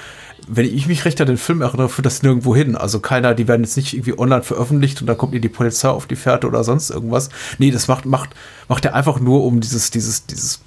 wenn 0.48 0.66
ich 0.66 0.88
mich 0.88 1.06
recht 1.06 1.20
an 1.22 1.28
den 1.28 1.38
Film 1.38 1.62
erinnere, 1.62 1.90
führt 1.90 2.06
das 2.06 2.24
nirgendwo 2.24 2.56
hin. 2.56 2.76
Also 2.76 3.00
keiner, 3.00 3.34
die 3.34 3.48
werden 3.48 3.64
jetzt 3.64 3.78
nicht 3.78 3.94
irgendwie 3.94 4.18
online 4.18 4.44
veröffentlicht 4.44 5.02
und 5.02 5.08
dann 5.08 5.18
kommt 5.18 5.34
ihr 5.34 5.42
die 5.42 5.50
Polizei 5.50 5.90
auf 5.90 6.08
die 6.08 6.16
Fährte 6.16 6.48
oder 6.48 6.64
sonst 6.64 6.90
irgendwas. 6.90 7.30
Nee, 7.58 7.72
das 7.72 7.88
macht, 7.88 8.06
macht, 8.06 8.32
macht 8.68 8.86
er 8.86 8.96
einfach 8.96 9.20
nur 9.20 9.44
um 9.44 9.62
dieses, 9.62 9.92
dieses, 9.92 10.26
dieses, 10.26 10.62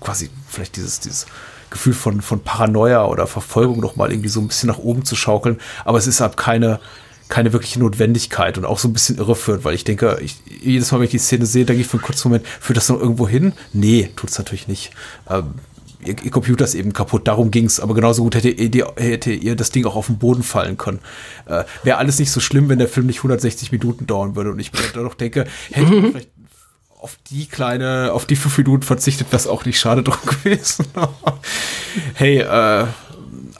quasi, 0.00 0.30
vielleicht 0.48 0.76
dieses, 0.76 1.00
dieses 1.00 1.26
Gefühl 1.70 1.94
von, 1.94 2.20
von 2.20 2.40
Paranoia 2.40 3.06
oder 3.06 3.26
Verfolgung 3.26 3.80
noch 3.80 3.96
mal 3.96 4.10
irgendwie 4.10 4.28
so 4.28 4.40
ein 4.40 4.48
bisschen 4.48 4.68
nach 4.68 4.78
oben 4.78 5.04
zu 5.04 5.16
schaukeln. 5.16 5.58
Aber 5.84 5.98
es 5.98 6.06
ist 6.06 6.20
halt 6.20 6.36
keine, 6.36 6.80
keine 7.28 7.52
wirkliche 7.52 7.78
Notwendigkeit 7.80 8.56
und 8.58 8.64
auch 8.64 8.78
so 8.78 8.88
ein 8.88 8.92
bisschen 8.92 9.18
irreführend, 9.18 9.64
weil 9.64 9.74
ich 9.74 9.84
denke, 9.84 10.18
ich, 10.22 10.36
jedes 10.62 10.90
Mal, 10.90 10.98
wenn 10.98 11.04
ich 11.04 11.10
die 11.10 11.18
Szene 11.18 11.46
sehe, 11.46 11.64
denke 11.64 11.82
ich 11.82 11.88
für 11.88 11.98
einen 11.98 12.02
kurzen 12.02 12.28
Moment, 12.28 12.46
führt 12.46 12.76
das 12.76 12.88
noch 12.88 12.98
irgendwo 12.98 13.28
hin? 13.28 13.52
Nee, 13.72 14.10
tut 14.16 14.30
es 14.30 14.38
natürlich 14.38 14.68
nicht. 14.68 14.92
Ähm, 15.28 15.54
ihr, 16.04 16.16
ihr, 16.22 16.30
Computer 16.30 16.64
ist 16.64 16.74
eben 16.74 16.92
kaputt, 16.92 17.26
darum 17.28 17.50
ging 17.50 17.64
es, 17.64 17.80
aber 17.80 17.94
genauso 17.94 18.22
gut 18.22 18.34
hätte 18.34 18.50
ihr, 18.50 18.92
hätte 18.96 19.32
ihr 19.32 19.56
das 19.56 19.70
Ding 19.70 19.84
auch 19.86 19.96
auf 19.96 20.06
den 20.06 20.18
Boden 20.18 20.42
fallen 20.42 20.76
können. 20.76 21.00
Äh, 21.46 21.64
Wäre 21.82 21.98
alles 21.98 22.18
nicht 22.18 22.30
so 22.30 22.40
schlimm, 22.40 22.68
wenn 22.68 22.78
der 22.78 22.88
Film 22.88 23.06
nicht 23.06 23.18
160 23.18 23.72
Minuten 23.72 24.06
dauern 24.06 24.36
würde 24.36 24.50
und 24.50 24.58
ich 24.58 24.72
mir 24.72 24.80
da 24.94 25.02
doch 25.02 25.14
denke, 25.14 25.46
hätte 25.70 25.94
ich 25.94 26.06
vielleicht 26.10 26.30
auf 27.00 27.16
die 27.30 27.46
kleine, 27.46 28.12
auf 28.12 28.26
die 28.26 28.36
fünf 28.36 28.58
Minuten 28.58 28.82
verzichtet, 28.82 29.30
wäre 29.30 29.50
auch 29.50 29.64
nicht 29.64 29.78
schade 29.78 30.02
drum 30.02 30.18
gewesen. 30.26 30.86
hey, 32.14 32.38
äh, 32.38 32.86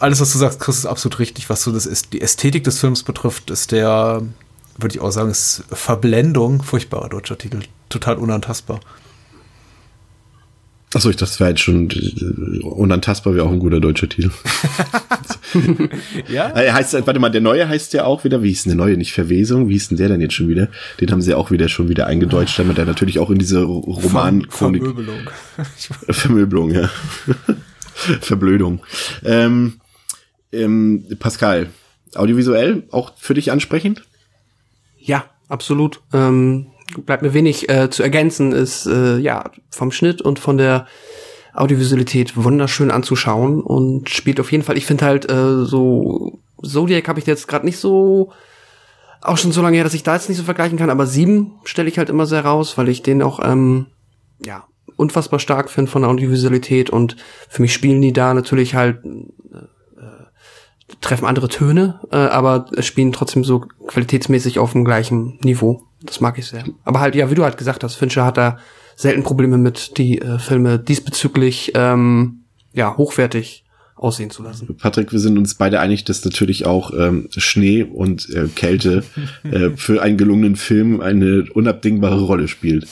alles, 0.01 0.21
was 0.21 0.33
du 0.33 0.39
sagst, 0.39 0.61
Chris, 0.61 0.79
ist 0.79 0.87
absolut 0.87 1.19
richtig. 1.19 1.49
Was 1.51 1.63
so 1.63 1.73
das 1.73 1.87
ist, 1.87 2.13
die 2.13 2.21
Ästhetik 2.21 2.65
des 2.65 2.79
Films 2.79 3.03
betrifft, 3.03 3.51
ist 3.51 3.73
der, 3.73 4.23
würde 4.77 4.95
ich 4.95 5.01
auch 5.01 5.11
sagen, 5.11 5.31
ist 5.31 5.65
Verblendung, 5.71 6.63
furchtbarer 6.63 7.09
deutscher 7.09 7.39
Titel, 7.39 7.61
total 7.89 8.17
unantastbar. 8.17 8.81
Achso, 10.95 11.11
ich 11.11 11.17
dachte, 11.17 11.33
das 11.33 11.41
wäre 11.41 11.51
jetzt 11.51 11.61
schon 11.61 11.91
äh, 11.91 12.63
unantastbar 12.63 13.35
wäre 13.35 13.45
auch 13.45 13.53
ein 13.53 13.59
guter 13.59 13.79
deutscher 13.79 14.09
Titel. 14.09 14.31
ja. 16.29 16.49
Er 16.49 16.73
heißt, 16.73 16.95
warte 17.07 17.21
mal, 17.21 17.29
der 17.29 17.43
neue 17.43 17.69
heißt 17.69 17.93
ja 17.93 18.05
auch 18.05 18.25
wieder, 18.25 18.43
wie 18.43 18.49
hieß 18.49 18.65
denn 18.65 18.77
der 18.77 18.87
neue? 18.87 18.97
Nicht 18.97 19.13
Verwesung, 19.13 19.69
wie 19.69 19.75
hieß 19.75 19.89
denn 19.89 19.99
der 19.99 20.09
denn 20.09 20.23
jetzt 20.23 20.33
schon 20.35 20.49
wieder? 20.49 20.69
Den 21.01 21.11
haben 21.11 21.21
sie 21.21 21.35
auch 21.35 21.51
wieder 21.51 21.69
schon 21.69 21.91
wieder 21.91 22.07
eingedeutscht, 22.07 22.59
damit 22.59 22.79
er 22.79 22.87
natürlich 22.87 23.19
auch 23.19 23.29
in 23.29 23.39
diese 23.39 23.63
Roman 23.63 24.47
Vermöbelung. 24.49 25.29
Vermöbelung, 26.09 26.71
ja. 26.71 26.91
Verblödung. 28.21 28.81
Ähm, 29.25 29.81
ähm, 30.53 31.05
Pascal, 31.19 31.69
audiovisuell 32.15 32.85
auch 32.91 33.13
für 33.19 33.35
dich 33.35 33.53
ansprechend? 33.53 34.05
Ja, 34.99 35.27
absolut. 35.49 36.01
Ähm 36.15 36.69
bleibt 37.05 37.23
mir 37.23 37.35
wenig 37.35 37.69
äh, 37.69 37.91
zu 37.91 38.03
ergänzen, 38.03 38.53
ist 38.53 38.87
äh, 38.87 39.19
ja 39.19 39.51
vom 39.71 39.93
Schnitt 39.93 40.23
und 40.23 40.39
von 40.39 40.59
der 40.59 40.87
Audiovisualität 41.55 42.37
wunderschön 42.37 42.91
anzuschauen 42.91 43.63
und 43.63 44.09
spielt 44.11 44.41
auf 44.41 44.53
jeden 44.53 44.65
Fall. 44.65 44.77
Ich 44.79 44.87
finde 44.87 45.05
halt 45.05 45.31
äh, 45.31 45.65
so 45.65 46.41
Zodiac 46.63 47.09
habe 47.09 47.21
ich 47.21 47.27
jetzt 47.27 47.49
gerade 47.49 47.67
nicht 47.67 47.79
so 47.79 48.33
auch 49.21 49.37
schon 49.37 49.53
so 49.53 49.63
lange 49.63 49.77
her, 49.77 49.85
dass 49.85 49.95
ich 49.95 50.05
da 50.05 50.15
jetzt 50.15 50.29
nicht 50.29 50.39
so 50.39 50.45
vergleichen 50.45 50.79
kann, 50.79 50.91
aber 50.91 51.07
sieben 51.07 51.55
stelle 51.65 51.89
ich 51.89 51.99
halt 51.99 52.09
immer 52.09 52.27
sehr 52.27 52.45
raus, 52.45 52.79
weil 52.79 52.89
ich 52.89 53.03
den 53.03 53.23
auch 53.23 53.41
ähm, 53.43 53.87
ja 54.45 54.65
unfassbar 54.97 55.41
stark 55.41 55.71
finde 55.71 55.91
von 55.91 56.03
der 56.03 56.11
Audiovisualität 56.11 56.91
und 56.91 57.17
für 57.49 57.63
mich 57.63 57.73
spielen 57.73 58.01
die 58.01 58.13
da 58.13 58.35
natürlich 58.35 58.75
halt 58.75 59.05
äh, 59.05 59.29
treffen 61.01 61.27
andere 61.27 61.49
Töne, 61.49 62.01
äh, 62.11 62.17
aber 62.17 62.67
spielen 62.81 63.13
trotzdem 63.13 63.45
so 63.45 63.61
qualitätsmäßig 63.61 64.59
auf 64.59 64.73
dem 64.73 64.85
gleichen 64.85 65.39
Niveau. 65.43 65.88
Das 66.03 66.21
mag 66.21 66.39
ich 66.39 66.47
sehr. 66.47 66.65
Aber 66.85 67.01
halt, 67.01 67.15
ja, 67.15 67.31
wie 67.31 67.35
du 67.35 67.45
halt 67.45 67.57
gesagt 67.57 67.83
hast, 67.83 67.97
Fincher 67.97 68.25
hat 68.25 68.37
da 68.37 68.59
selten 68.95 69.23
Probleme 69.23 69.59
mit, 69.59 69.99
die 69.99 70.21
äh, 70.21 70.39
Filme 70.39 70.79
diesbezüglich 70.79 71.73
ähm, 71.75 72.45
ja 72.73 72.97
hochwertig 72.97 73.65
aussehen 73.99 74.31
zu 74.31 74.43
lassen. 74.43 74.69
Patrick, 74.77 75.13
wir 75.13 75.19
sind 75.19 75.39
uns 75.39 75.55
beide 75.55 75.81
einig, 75.81 76.05
dass 76.05 76.25
natürlich 76.25 76.67
auch 76.67 76.93
ähm, 76.97 77.29
Schnee 77.37 77.83
und 77.83 78.29
äh, 78.31 78.49
Kälte 78.55 79.05
äh, 79.43 79.71
für 79.77 80.03
einen 80.03 80.17
gelungenen 80.17 80.57
Film 80.57 81.01
eine 81.01 81.45
unabdingbare 81.53 82.21
Rolle 82.21 82.49
spielt. 82.49 82.87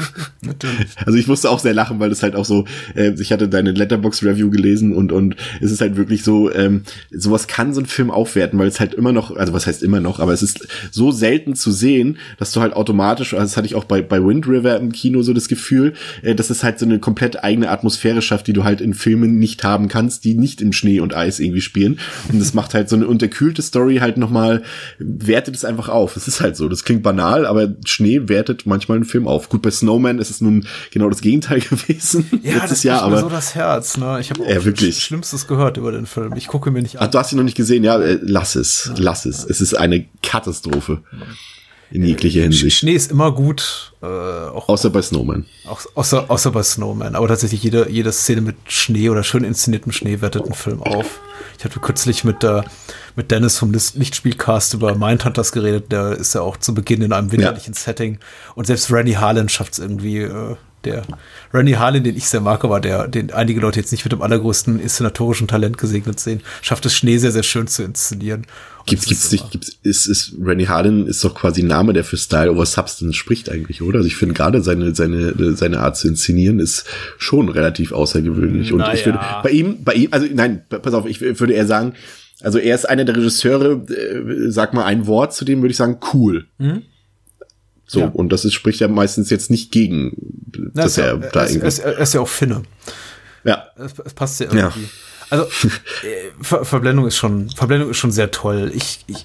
natürlich. 0.42 0.88
Also 1.04 1.18
ich 1.18 1.26
musste 1.26 1.50
auch 1.50 1.58
sehr 1.58 1.74
lachen, 1.74 2.00
weil 2.00 2.10
das 2.10 2.22
halt 2.22 2.36
auch 2.36 2.44
so, 2.44 2.64
äh, 2.94 3.12
ich 3.18 3.32
hatte 3.32 3.48
deine 3.48 3.72
Letterbox 3.72 4.22
Review 4.22 4.50
gelesen 4.50 4.94
und 4.94 5.12
und 5.12 5.36
es 5.60 5.70
ist 5.70 5.80
halt 5.80 5.96
wirklich 5.96 6.22
so, 6.22 6.52
ähm, 6.52 6.82
sowas 7.10 7.46
kann 7.46 7.74
so 7.74 7.80
ein 7.80 7.86
Film 7.86 8.10
aufwerten, 8.10 8.58
weil 8.58 8.68
es 8.68 8.80
halt 8.80 8.94
immer 8.94 9.12
noch, 9.12 9.36
also 9.36 9.52
was 9.52 9.66
heißt 9.66 9.82
immer 9.82 10.00
noch, 10.00 10.20
aber 10.20 10.32
es 10.32 10.42
ist 10.42 10.66
so 10.90 11.10
selten 11.10 11.54
zu 11.54 11.70
sehen, 11.70 12.18
dass 12.38 12.52
du 12.52 12.60
halt 12.60 12.74
automatisch, 12.74 13.34
also 13.34 13.44
das 13.44 13.56
hatte 13.56 13.66
ich 13.66 13.74
auch 13.74 13.84
bei 13.84 14.02
bei 14.02 14.22
Wind 14.24 14.46
River 14.46 14.76
im 14.78 14.92
Kino 14.92 15.22
so 15.22 15.32
das 15.32 15.48
Gefühl, 15.48 15.94
äh, 16.22 16.34
dass 16.34 16.50
es 16.50 16.62
halt 16.62 16.78
so 16.78 16.86
eine 16.86 16.98
komplett 16.98 17.42
eigene 17.42 17.70
Atmosphäre 17.70 18.22
schafft, 18.22 18.46
die 18.46 18.52
du 18.52 18.64
halt 18.64 18.80
in 18.80 18.94
Filmen 18.94 19.38
nicht 19.38 19.64
haben 19.64 19.88
kannst, 19.88 20.24
die 20.24 20.34
nicht 20.34 20.51
nicht 20.52 20.60
im 20.60 20.72
Schnee 20.72 21.00
und 21.00 21.14
Eis 21.14 21.40
irgendwie 21.40 21.60
spielen. 21.60 21.98
Und 22.30 22.40
das 22.40 22.54
macht 22.54 22.74
halt 22.74 22.88
so 22.88 22.96
eine 22.96 23.06
unterkühlte 23.06 23.62
Story 23.62 23.96
halt 23.96 24.18
nochmal, 24.18 24.62
wertet 24.98 25.56
es 25.56 25.64
einfach 25.64 25.88
auf. 25.88 26.16
Es 26.16 26.28
ist 26.28 26.40
halt 26.40 26.56
so. 26.56 26.68
Das 26.68 26.84
klingt 26.84 27.02
banal, 27.02 27.46
aber 27.46 27.74
Schnee 27.84 28.28
wertet 28.28 28.66
manchmal 28.66 28.96
einen 28.96 29.04
Film 29.04 29.26
auf. 29.26 29.48
Gut, 29.48 29.62
bei 29.62 29.70
Snowman 29.70 30.18
ist 30.18 30.30
es 30.30 30.40
nun 30.40 30.66
genau 30.90 31.08
das 31.08 31.20
Gegenteil 31.20 31.60
gewesen. 31.70 32.26
Ja, 32.42 32.54
letztes 32.54 32.70
das 32.70 32.82
Jahr, 32.82 33.02
aber 33.02 33.20
so 33.20 33.28
das 33.28 33.54
Herz. 33.54 33.96
Ne? 33.96 34.18
Ich 34.20 34.30
habe 34.30 34.44
ja, 34.44 34.64
wirklich. 34.64 34.98
Schlimmstes 35.02 35.46
gehört 35.46 35.76
über 35.76 35.92
den 35.92 36.06
Film. 36.06 36.34
Ich 36.36 36.48
gucke 36.48 36.70
mir 36.70 36.82
nicht 36.82 36.98
an. 36.98 37.06
Ach, 37.06 37.10
du 37.10 37.18
hast 37.18 37.32
ihn 37.32 37.38
noch 37.38 37.44
nicht 37.44 37.56
gesehen? 37.56 37.84
Ja, 37.84 37.98
äh, 38.00 38.18
lass 38.20 38.54
es, 38.54 38.92
lass 38.96 39.24
es. 39.24 39.44
Es 39.44 39.60
ist 39.60 39.74
eine 39.74 40.06
Katastrophe 40.22 41.02
in 41.92 42.04
jeglicher 42.04 42.42
Hinsicht. 42.42 42.78
Schnee 42.78 42.94
ist 42.94 43.10
immer 43.10 43.32
gut. 43.32 43.92
Äh, 44.02 44.06
auch, 44.06 44.68
außer 44.68 44.90
bei 44.90 45.02
Snowman. 45.02 45.44
Auch, 45.66 45.82
außer, 45.94 46.30
außer 46.30 46.50
bei 46.50 46.62
Snowman. 46.62 47.14
Aber 47.14 47.28
tatsächlich 47.28 47.62
jede, 47.62 47.90
jede 47.90 48.10
Szene 48.12 48.40
mit 48.40 48.56
Schnee 48.66 49.10
oder 49.10 49.22
schön 49.22 49.44
inszeniertem 49.44 49.92
Schnee 49.92 50.20
wertet 50.20 50.44
einen 50.44 50.54
Film 50.54 50.82
auf. 50.82 51.20
Ich 51.58 51.64
hatte 51.64 51.80
kürzlich 51.80 52.24
mit, 52.24 52.42
äh, 52.44 52.62
mit 53.14 53.30
Dennis 53.30 53.58
vom 53.58 53.72
Lichtspielcast 53.72 54.74
über 54.74 54.94
Mindhunters 54.94 55.52
geredet. 55.52 55.92
Der 55.92 56.12
ist 56.12 56.34
ja 56.34 56.40
auch 56.40 56.56
zu 56.56 56.72
Beginn 56.74 57.02
in 57.02 57.12
einem 57.12 57.30
winterlichen 57.30 57.74
ja. 57.74 57.80
Setting. 57.80 58.18
Und 58.54 58.66
selbst 58.66 58.90
Randy 58.90 59.12
Harlan 59.12 59.50
schafft 59.50 59.74
es 59.74 59.78
irgendwie, 59.78 60.20
äh, 60.20 60.56
der 60.84 61.02
Randy 61.52 61.72
Harlan, 61.72 62.02
den 62.02 62.16
ich 62.16 62.26
sehr 62.26 62.40
mag, 62.40 62.64
aber 62.64 62.80
der, 62.80 63.06
den 63.08 63.32
einige 63.32 63.60
Leute 63.60 63.78
jetzt 63.78 63.92
nicht 63.92 64.04
mit 64.04 64.12
dem 64.12 64.22
allergrößten 64.22 64.80
inszenatorischen 64.80 65.48
Talent 65.48 65.78
gesegnet 65.78 66.18
sehen, 66.18 66.42
schafft 66.60 66.86
es 66.86 66.94
Schnee 66.94 67.18
sehr, 67.18 67.32
sehr 67.32 67.42
schön 67.42 67.66
zu 67.66 67.84
inszenieren. 67.84 68.46
Gibt's, 68.86 69.06
gibt's 69.06 69.30
nicht, 69.30 69.50
gibt's, 69.50 69.76
ist, 69.82 70.06
ist, 70.06 70.34
Randy 70.40 70.64
Harlan 70.64 71.06
ist 71.06 71.22
doch 71.24 71.34
quasi 71.34 71.62
ein 71.62 71.68
Name, 71.68 71.92
der 71.92 72.04
für 72.04 72.16
Style 72.16 72.50
over 72.50 72.66
Substance 72.66 73.16
spricht 73.16 73.50
eigentlich, 73.50 73.82
oder? 73.82 73.98
Also 73.98 74.06
ich 74.06 74.16
finde 74.16 74.34
gerade 74.34 74.62
seine, 74.62 74.94
seine, 74.94 75.56
seine 75.56 75.80
Art 75.80 75.96
zu 75.96 76.08
inszenieren 76.08 76.58
ist 76.58 76.84
schon 77.18 77.48
relativ 77.48 77.92
außergewöhnlich. 77.92 78.72
Und 78.72 78.78
naja. 78.78 78.94
ich 78.94 79.06
würde, 79.06 79.20
bei 79.42 79.50
ihm, 79.50 79.84
bei 79.84 79.94
ihm, 79.94 80.08
also 80.10 80.26
nein, 80.32 80.64
pass 80.68 80.94
auf, 80.94 81.06
ich 81.06 81.20
würde 81.20 81.52
eher 81.52 81.66
sagen, 81.66 81.94
also 82.42 82.58
er 82.58 82.74
ist 82.74 82.88
einer 82.88 83.04
der 83.04 83.16
Regisseure, 83.16 83.84
äh, 83.92 84.50
sag 84.50 84.74
mal 84.74 84.84
ein 84.84 85.06
Wort 85.06 85.34
zu 85.34 85.44
dem 85.44 85.62
würde 85.62 85.70
ich 85.70 85.76
sagen, 85.76 85.98
cool. 86.12 86.46
Mhm. 86.58 86.82
So, 87.86 88.00
ja. 88.00 88.06
und 88.06 88.32
das 88.32 88.44
ist, 88.44 88.54
spricht 88.54 88.80
ja 88.80 88.88
meistens 88.88 89.28
jetzt 89.30 89.50
nicht 89.50 89.70
gegen, 89.70 90.16
Na, 90.56 90.84
dass 90.84 90.98
er, 90.98 91.08
er 91.08 91.16
da 91.18 91.46
irgendwie. 91.46 91.82
Er 91.82 91.98
ist, 91.98 92.14
ja 92.14 92.20
auch 92.20 92.28
Finne. 92.28 92.62
Ja. 93.44 93.66
Es, 93.76 93.92
es 94.04 94.14
passt 94.14 94.40
ja 94.40 94.46
irgendwie. 94.46 94.80
Ja. 94.80 94.88
Also, 95.32 95.44
äh, 95.44 96.30
Ver 96.42 96.66
Verblendung 96.66 97.06
ist 97.06 97.16
schon, 97.16 97.48
Verblendung 97.48 97.88
ist 97.88 97.96
schon 97.96 98.12
sehr 98.12 98.30
toll. 98.30 98.70
Ich, 98.74 99.02
ich, 99.06 99.24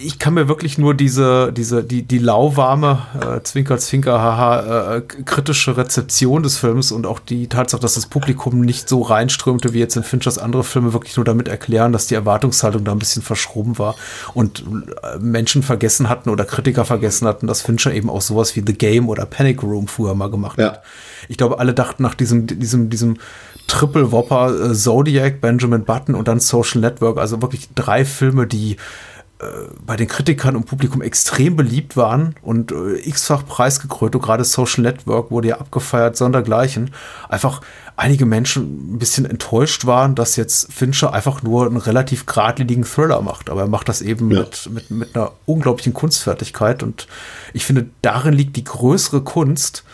ich 0.00 0.18
kann 0.18 0.34
mir 0.34 0.48
wirklich 0.48 0.78
nur 0.78 0.94
diese, 0.94 1.52
diese, 1.52 1.82
die, 1.82 2.02
die 2.02 2.18
lauwarme, 2.18 2.98
äh, 3.20 3.40
Zwinker, 3.42 3.78
Zwinker, 3.78 4.20
haha, 4.20 4.96
äh, 4.96 5.00
kritische 5.00 5.76
Rezeption 5.76 6.42
des 6.42 6.56
Films 6.56 6.92
und 6.92 7.06
auch 7.06 7.18
die 7.18 7.48
Tatsache, 7.48 7.80
dass 7.82 7.94
das 7.94 8.06
Publikum 8.06 8.60
nicht 8.60 8.88
so 8.88 9.02
reinströmte 9.02 9.72
wie 9.74 9.78
jetzt 9.80 9.96
in 9.96 10.02
Finchers 10.04 10.38
andere 10.38 10.64
Filme, 10.64 10.92
wirklich 10.92 11.16
nur 11.16 11.24
damit 11.24 11.48
erklären, 11.48 11.92
dass 11.92 12.06
die 12.06 12.14
Erwartungshaltung 12.14 12.84
da 12.84 12.92
ein 12.92 12.98
bisschen 12.98 13.22
verschoben 13.22 13.78
war 13.78 13.94
und 14.34 14.64
äh, 15.02 15.18
Menschen 15.18 15.62
vergessen 15.62 16.08
hatten 16.08 16.30
oder 16.30 16.44
Kritiker 16.44 16.84
vergessen 16.84 17.26
hatten, 17.26 17.46
dass 17.46 17.62
Fincher 17.62 17.92
eben 17.92 18.10
auch 18.10 18.20
sowas 18.20 18.54
wie 18.56 18.62
The 18.66 18.74
Game 18.74 19.08
oder 19.08 19.26
Panic 19.26 19.62
Room 19.62 19.88
früher 19.88 20.14
mal 20.14 20.30
gemacht 20.30 20.58
Ja. 20.58 20.72
hat. 20.72 20.82
Ich 21.28 21.36
glaube, 21.36 21.58
alle 21.58 21.74
dachten 21.74 22.02
nach 22.02 22.14
diesem, 22.14 22.46
diesem, 22.46 22.90
diesem 22.90 23.16
Triple 23.66 24.12
Whopper 24.12 24.70
äh, 24.70 24.74
Zodiac, 24.74 25.40
Benjamin 25.40 25.84
Button 25.84 26.14
und 26.14 26.28
dann 26.28 26.40
Social 26.40 26.80
Network, 26.80 27.18
also 27.18 27.42
wirklich 27.42 27.68
drei 27.74 28.04
Filme, 28.04 28.46
die 28.46 28.76
bei 29.86 29.96
den 29.96 30.08
Kritikern 30.08 30.56
und 30.56 30.66
Publikum 30.66 31.00
extrem 31.00 31.54
beliebt 31.54 31.96
waren 31.96 32.34
und 32.42 32.72
äh, 32.72 32.96
x-fach 33.08 33.46
preisgekrönt 33.46 34.16
und 34.16 34.22
gerade 34.22 34.44
Social 34.44 34.82
Network 34.82 35.30
wurde 35.30 35.48
ja 35.48 35.58
abgefeiert, 35.60 36.16
sondergleichen. 36.16 36.90
Einfach 37.28 37.60
einige 37.96 38.26
Menschen 38.26 38.94
ein 38.94 38.98
bisschen 38.98 39.24
enttäuscht 39.26 39.86
waren, 39.86 40.14
dass 40.14 40.36
jetzt 40.36 40.72
Fincher 40.72 41.12
einfach 41.12 41.42
nur 41.42 41.66
einen 41.66 41.76
relativ 41.76 42.26
geradlinigen 42.26 42.84
Thriller 42.84 43.22
macht. 43.22 43.48
Aber 43.48 43.62
er 43.62 43.68
macht 43.68 43.88
das 43.88 44.02
eben 44.02 44.30
Ja. 44.30 44.40
mit, 44.40 44.70
mit, 44.72 44.90
mit 44.90 45.16
einer 45.16 45.32
unglaublichen 45.46 45.94
Kunstfertigkeit 45.94 46.82
und 46.82 47.06
ich 47.52 47.64
finde, 47.64 47.86
darin 48.02 48.34
liegt 48.34 48.56
die 48.56 48.64
größere 48.64 49.22
Kunst, 49.22 49.84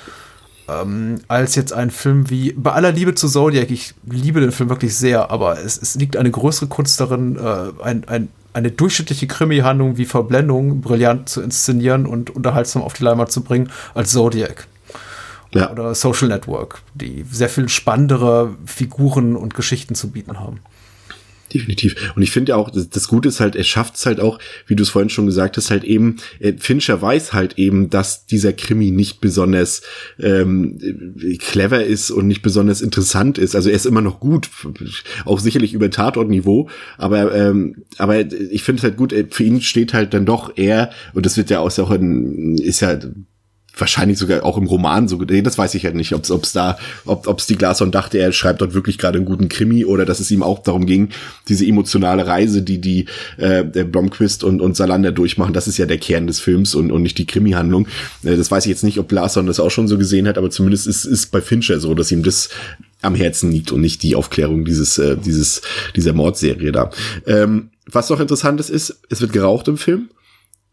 ähm, 0.68 1.20
als 1.28 1.54
jetzt 1.54 1.74
ein 1.74 1.90
Film 1.90 2.30
wie, 2.30 2.52
bei 2.52 2.72
aller 2.72 2.92
Liebe 2.92 3.14
zu 3.14 3.28
Zodiac, 3.28 3.70
ich 3.70 3.94
liebe 4.06 4.40
den 4.40 4.52
Film 4.52 4.70
wirklich 4.70 4.96
sehr, 4.96 5.30
aber 5.30 5.58
es, 5.60 5.76
es 5.76 5.94
liegt 5.96 6.16
eine 6.16 6.30
größere 6.30 6.68
Kunst 6.68 6.98
darin, 7.00 7.36
äh, 7.36 7.82
ein, 7.82 8.08
ein, 8.08 8.28
eine 8.54 8.70
durchschnittliche 8.70 9.26
Krimi-Handlung 9.26 9.98
wie 9.98 10.04
Verblendung 10.06 10.80
brillant 10.80 11.28
zu 11.28 11.42
inszenieren 11.42 12.06
und 12.06 12.30
unterhaltsam 12.30 12.82
auf 12.82 12.94
die 12.94 13.02
Leinwand 13.04 13.30
zu 13.30 13.42
bringen, 13.42 13.70
als 13.94 14.12
Zodiac 14.12 14.66
Ja. 15.52 15.70
oder 15.70 15.94
Social 15.94 16.28
Network, 16.28 16.80
die 16.94 17.24
sehr 17.30 17.48
viel 17.48 17.68
spannendere 17.68 18.54
Figuren 18.64 19.36
und 19.36 19.54
Geschichten 19.54 19.94
zu 19.94 20.10
bieten 20.10 20.38
haben. 20.40 20.60
Definitiv. 21.54 22.12
Und 22.16 22.22
ich 22.22 22.32
finde 22.32 22.50
ja 22.50 22.56
auch, 22.56 22.68
das, 22.68 22.90
das 22.90 23.06
Gute 23.06 23.28
ist 23.28 23.38
halt, 23.38 23.54
er 23.54 23.62
schafft 23.62 23.94
es 23.94 24.06
halt 24.06 24.18
auch, 24.18 24.40
wie 24.66 24.74
du 24.74 24.82
es 24.82 24.88
vorhin 24.88 25.08
schon 25.08 25.26
gesagt 25.26 25.56
hast, 25.56 25.70
halt 25.70 25.84
eben, 25.84 26.16
äh, 26.40 26.54
Fincher 26.58 27.00
weiß 27.00 27.32
halt 27.32 27.58
eben, 27.58 27.90
dass 27.90 28.26
dieser 28.26 28.52
Krimi 28.52 28.90
nicht 28.90 29.20
besonders 29.20 29.82
ähm, 30.18 30.78
äh, 31.22 31.36
clever 31.36 31.84
ist 31.84 32.10
und 32.10 32.26
nicht 32.26 32.42
besonders 32.42 32.80
interessant 32.80 33.38
ist. 33.38 33.54
Also 33.54 33.70
er 33.70 33.76
ist 33.76 33.86
immer 33.86 34.00
noch 34.00 34.18
gut, 34.18 34.50
auch 35.24 35.38
sicherlich 35.38 35.74
über 35.74 35.90
Tatortniveau, 35.90 36.68
aber 36.98 37.32
ähm, 37.32 37.84
aber 37.98 38.18
ich 38.20 38.64
finde 38.64 38.80
es 38.80 38.84
halt 38.84 38.96
gut, 38.96 39.12
äh, 39.12 39.26
für 39.30 39.44
ihn 39.44 39.62
steht 39.62 39.94
halt 39.94 40.12
dann 40.12 40.26
doch 40.26 40.52
er, 40.56 40.90
und 41.12 41.24
das 41.24 41.36
wird 41.36 41.50
ja 41.50 41.60
auch, 41.60 41.68
ist 41.68 42.80
ja 42.80 42.98
wahrscheinlich 43.76 44.18
sogar 44.18 44.44
auch 44.44 44.56
im 44.56 44.66
Roman 44.66 45.08
so, 45.08 45.16
nee, 45.16 45.42
das 45.42 45.58
weiß 45.58 45.74
ich 45.74 45.84
halt 45.84 45.94
nicht, 45.94 46.12
ob 46.12 46.24
es 46.24 46.52
da, 46.52 46.78
ob 47.04 47.26
ob's 47.26 47.46
die 47.46 47.56
Glasson 47.56 47.90
dachte, 47.90 48.18
er 48.18 48.32
schreibt 48.32 48.60
dort 48.60 48.74
wirklich 48.74 48.98
gerade 48.98 49.18
einen 49.18 49.26
guten 49.26 49.48
Krimi 49.48 49.84
oder 49.84 50.04
dass 50.04 50.20
es 50.20 50.30
ihm 50.30 50.42
auch 50.42 50.62
darum 50.62 50.86
ging, 50.86 51.08
diese 51.48 51.66
emotionale 51.66 52.26
Reise, 52.26 52.62
die 52.62 52.80
die 52.80 53.06
äh, 53.36 53.64
der 53.64 53.84
Blomqvist 53.84 54.44
und 54.44 54.60
und 54.60 54.76
Salander 54.76 55.12
durchmachen, 55.12 55.52
das 55.52 55.66
ist 55.68 55.78
ja 55.78 55.86
der 55.86 55.98
Kern 55.98 56.26
des 56.26 56.40
Films 56.40 56.74
und 56.74 56.92
und 56.92 57.02
nicht 57.02 57.18
die 57.18 57.26
Krimi-Handlung. 57.26 57.88
Äh, 58.22 58.36
das 58.36 58.50
weiß 58.50 58.64
ich 58.66 58.70
jetzt 58.70 58.84
nicht, 58.84 58.98
ob 58.98 59.08
Glasson 59.08 59.46
das 59.46 59.60
auch 59.60 59.70
schon 59.70 59.88
so 59.88 59.98
gesehen 59.98 60.28
hat, 60.28 60.38
aber 60.38 60.50
zumindest 60.50 60.86
ist 60.86 61.04
ist 61.04 61.32
bei 61.32 61.40
Fincher 61.40 61.80
so, 61.80 61.94
dass 61.94 62.12
ihm 62.12 62.22
das 62.22 62.50
am 63.02 63.14
Herzen 63.14 63.50
liegt 63.50 63.72
und 63.72 63.80
nicht 63.80 64.02
die 64.02 64.14
Aufklärung 64.14 64.64
dieses 64.64 64.98
äh, 64.98 65.16
dieses 65.16 65.62
dieser 65.96 66.12
Mordserie 66.12 66.72
da. 66.72 66.90
Ähm, 67.26 67.70
was 67.86 68.08
noch 68.08 68.20
interessant 68.20 68.60
ist, 68.60 68.70
ist, 68.70 69.02
es 69.10 69.20
wird 69.20 69.32
geraucht 69.32 69.68
im 69.68 69.76
Film. 69.76 70.08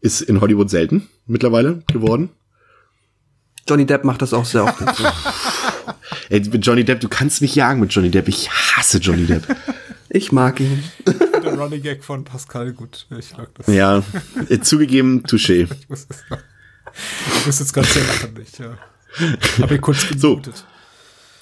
Ist 0.00 0.22
in 0.22 0.40
Hollywood 0.40 0.70
selten 0.70 1.08
mittlerweile 1.26 1.82
geworden. 1.92 2.30
Johnny 3.68 3.86
Depp 3.86 4.04
macht 4.04 4.22
das 4.22 4.32
auch 4.32 4.44
sehr 4.44 4.64
oft. 4.64 4.78
Ey, 6.28 6.40
mit 6.40 6.64
Johnny 6.66 6.84
Depp, 6.84 7.00
du 7.00 7.08
kannst 7.08 7.40
mich 7.42 7.54
jagen 7.54 7.80
mit 7.80 7.92
Johnny 7.92 8.10
Depp. 8.10 8.28
Ich 8.28 8.50
hasse 8.50 8.98
Johnny 8.98 9.24
Depp. 9.26 9.44
ich 10.08 10.32
mag 10.32 10.60
ihn. 10.60 10.82
Der 11.06 11.54
Running 11.58 11.82
Gag 11.82 12.04
von 12.04 12.24
Pascal, 12.24 12.72
gut, 12.72 13.06
ich 13.18 13.36
mag 13.36 13.48
das. 13.54 13.66
ja, 13.66 14.02
äh, 14.48 14.58
zugegeben, 14.60 15.24
touché. 15.26 15.68
Ich 15.80 15.88
muss, 15.88 16.06
es- 16.08 16.24
ich 17.38 17.46
muss 17.46 17.58
jetzt 17.58 17.72
ganz 17.72 17.92
sehr 17.94 18.04
lachen, 18.04 18.34
ich 18.42 18.58
ja. 18.58 18.76
hab 19.60 19.70
ihn 19.70 19.80
kurz 19.80 20.06
So. 20.16 20.30
gemutet. 20.36 20.64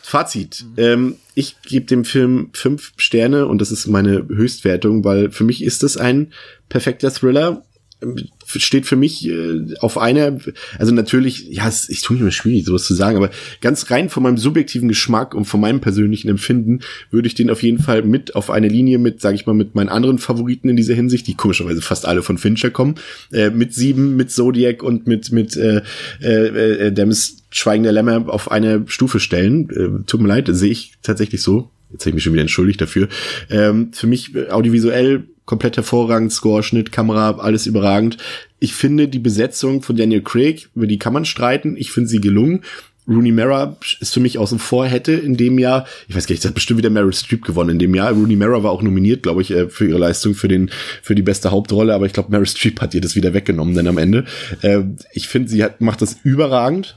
Fazit. 0.03 0.65
Ähm, 0.77 1.17
ich 1.35 1.61
gebe 1.63 1.87
dem 1.87 2.05
Film 2.05 2.51
fünf 2.53 2.93
Sterne 2.97 3.47
und 3.47 3.61
das 3.61 3.71
ist 3.71 3.87
meine 3.87 4.27
Höchstwertung, 4.29 5.05
weil 5.05 5.31
für 5.31 5.45
mich 5.45 5.63
ist 5.63 5.83
das 5.83 5.97
ein 5.97 6.33
perfekter 6.69 7.13
Thriller. 7.13 7.63
Ähm, 8.03 8.17
Steht 8.47 8.87
für 8.87 8.97
mich 8.97 9.29
äh, 9.29 9.77
auf 9.79 9.97
einer, 9.97 10.37
also 10.79 10.93
natürlich, 10.93 11.47
ja, 11.51 11.69
es, 11.69 11.89
ich 11.89 12.01
tue 12.01 12.15
mich 12.15 12.23
immer 12.23 12.33
schwierig, 12.33 12.65
sowas 12.65 12.85
zu 12.85 12.95
sagen, 12.95 13.17
aber 13.17 13.31
ganz 13.61 13.91
rein 13.93 14.09
von 14.09 14.25
meinem 14.25 14.39
subjektiven 14.39 14.89
Geschmack 14.89 15.37
und 15.37 15.45
von 15.45 15.61
meinem 15.61 15.81
persönlichen 15.81 16.29
Empfinden 16.29 16.81
würde 17.13 17.29
ich 17.29 17.35
den 17.35 17.49
auf 17.49 17.63
jeden 17.63 17.79
Fall 17.79 18.03
mit 18.03 18.35
auf 18.35 18.51
eine 18.51 18.67
Linie 18.67 18.99
mit, 18.99 19.21
sage 19.21 19.37
ich 19.37 19.47
mal, 19.47 19.55
mit 19.55 19.77
meinen 19.77 19.89
anderen 19.89 20.19
Favoriten 20.19 20.69
in 20.69 20.77
dieser 20.77 20.95
Hinsicht, 20.95 21.29
die 21.29 21.35
komischerweise 21.35 21.81
fast 21.81 22.07
alle 22.07 22.23
von 22.23 22.39
Fincher 22.39 22.71
kommen, 22.71 22.97
äh, 23.33 23.51
mit 23.51 23.73
Sieben, 23.73 24.17
mit 24.17 24.33
Zodiac 24.33 24.83
und 24.83 25.07
mit 25.07 25.31
mit 25.31 25.57
äh, 25.57 25.83
äh, 26.21 26.87
äh, 26.87 26.93
Demis 26.93 27.45
Schweigen 27.51 27.83
der 27.83 27.93
Lämmer 27.93 28.29
auf 28.29 28.51
eine 28.51 28.85
Stufe 28.87 29.21
stellen. 29.21 29.71
Äh, 29.71 30.05
tut 30.07 30.21
mir 30.21 30.29
leid, 30.29 30.49
sehe 30.51 30.71
ich 30.71 30.95
tatsächlich 31.03 31.43
so. 31.43 31.71
Jetzt 31.93 32.03
habe 32.03 32.11
ich 32.11 32.15
mich 32.15 32.25
schon 32.25 32.33
wieder 32.33 32.43
entschuldigt 32.43 32.81
dafür. 32.81 33.09
Ähm, 33.49 33.93
für 33.93 34.07
mich 34.07 34.35
äh, 34.35 34.49
audiovisuell 34.51 35.25
komplett 35.51 35.77
hervorragend, 35.77 36.33
Score, 36.33 36.63
Schnitt, 36.63 36.93
Kamera, 36.93 37.39
alles 37.39 37.67
überragend. 37.67 38.17
Ich 38.61 38.73
finde 38.73 39.09
die 39.09 39.19
Besetzung 39.19 39.83
von 39.83 39.97
Daniel 39.97 40.23
Craig, 40.23 40.69
über 40.77 40.87
die 40.87 40.99
kann 40.99 41.13
man 41.13 41.25
streiten. 41.25 41.77
Ich 41.77 41.91
finde 41.91 42.09
sie 42.09 42.21
gelungen. 42.21 42.63
Rooney 43.09 43.33
Mara 43.33 43.77
ist 43.99 44.15
für 44.15 44.21
mich 44.21 44.39
außen 44.39 44.61
vor, 44.61 44.87
hätte 44.87 45.13
in 45.13 45.37
dem 45.37 45.59
Jahr, 45.59 45.87
ich 46.07 46.15
weiß 46.15 46.27
gar 46.27 46.35
nicht, 46.35 46.45
das 46.45 46.51
hat 46.51 46.55
bestimmt 46.55 46.79
wieder 46.79 46.91
Meryl 46.91 47.13
Streep 47.13 47.45
gewonnen 47.45 47.71
in 47.71 47.79
dem 47.81 47.97
Jahr. 47.97 48.13
Rooney 48.13 48.37
Mara 48.37 48.63
war 48.63 48.71
auch 48.71 48.83
nominiert, 48.83 49.25
glaube 49.25 49.43
ich, 49.43 49.51
äh, 49.51 49.69
für 49.69 49.89
ihre 49.89 49.99
Leistung 49.99 50.35
für 50.35 50.47
den 50.47 50.71
für 51.03 51.17
die 51.17 51.23
beste 51.23 51.51
Hauptrolle, 51.51 51.93
aber 51.93 52.07
ich 52.07 52.13
glaube, 52.13 52.31
Meryl 52.31 52.47
Streep 52.47 52.81
hat 52.81 52.95
ihr 52.95 53.01
das 53.01 53.17
wieder 53.17 53.35
weggenommen 53.35 53.75
dann 53.75 53.89
am 53.89 53.99
Ende. 53.99 54.25
Äh, 54.63 54.83
ich 55.13 55.27
finde, 55.27 55.49
sie 55.49 55.65
hat, 55.65 55.81
macht 55.81 56.01
das 56.01 56.19
überragend. 56.23 56.97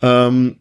Ähm, 0.00 0.56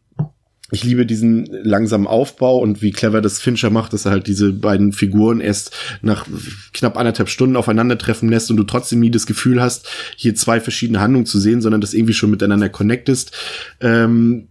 ich 0.72 0.84
liebe 0.84 1.06
diesen 1.06 1.46
langsamen 1.46 2.08
Aufbau 2.08 2.58
und 2.58 2.82
wie 2.82 2.92
clever 2.92 3.22
das 3.22 3.40
Fincher 3.40 3.70
macht, 3.70 3.94
dass 3.94 4.06
er 4.06 4.12
halt 4.12 4.28
diese 4.28 4.54
beiden 4.54 4.94
Figuren 4.94 5.42
erst 5.42 5.76
nach 6.02 6.26
knapp 6.74 6.98
anderthalb 6.98 7.30
Stunden 7.30 7.58
aufeinandertreffen 7.58 8.30
lässt 8.30 8.50
und 8.50 8.58
du 8.58 8.64
trotzdem 8.64 9.00
nie 9.00 9.12
das 9.12 9.26
Gefühl 9.26 9.62
hast, 9.62 9.90
hier 10.16 10.36
zwei 10.36 10.60
verschiedene 10.60 11.02
Handlungen 11.02 11.26
zu 11.26 11.40
sehen, 11.40 11.62
sondern 11.62 11.82
das 11.82 11.94
irgendwie 11.94 12.14
schon 12.14 12.32
miteinander 12.32 12.70
connectest. 12.70 13.38
Ähm, 13.82 14.48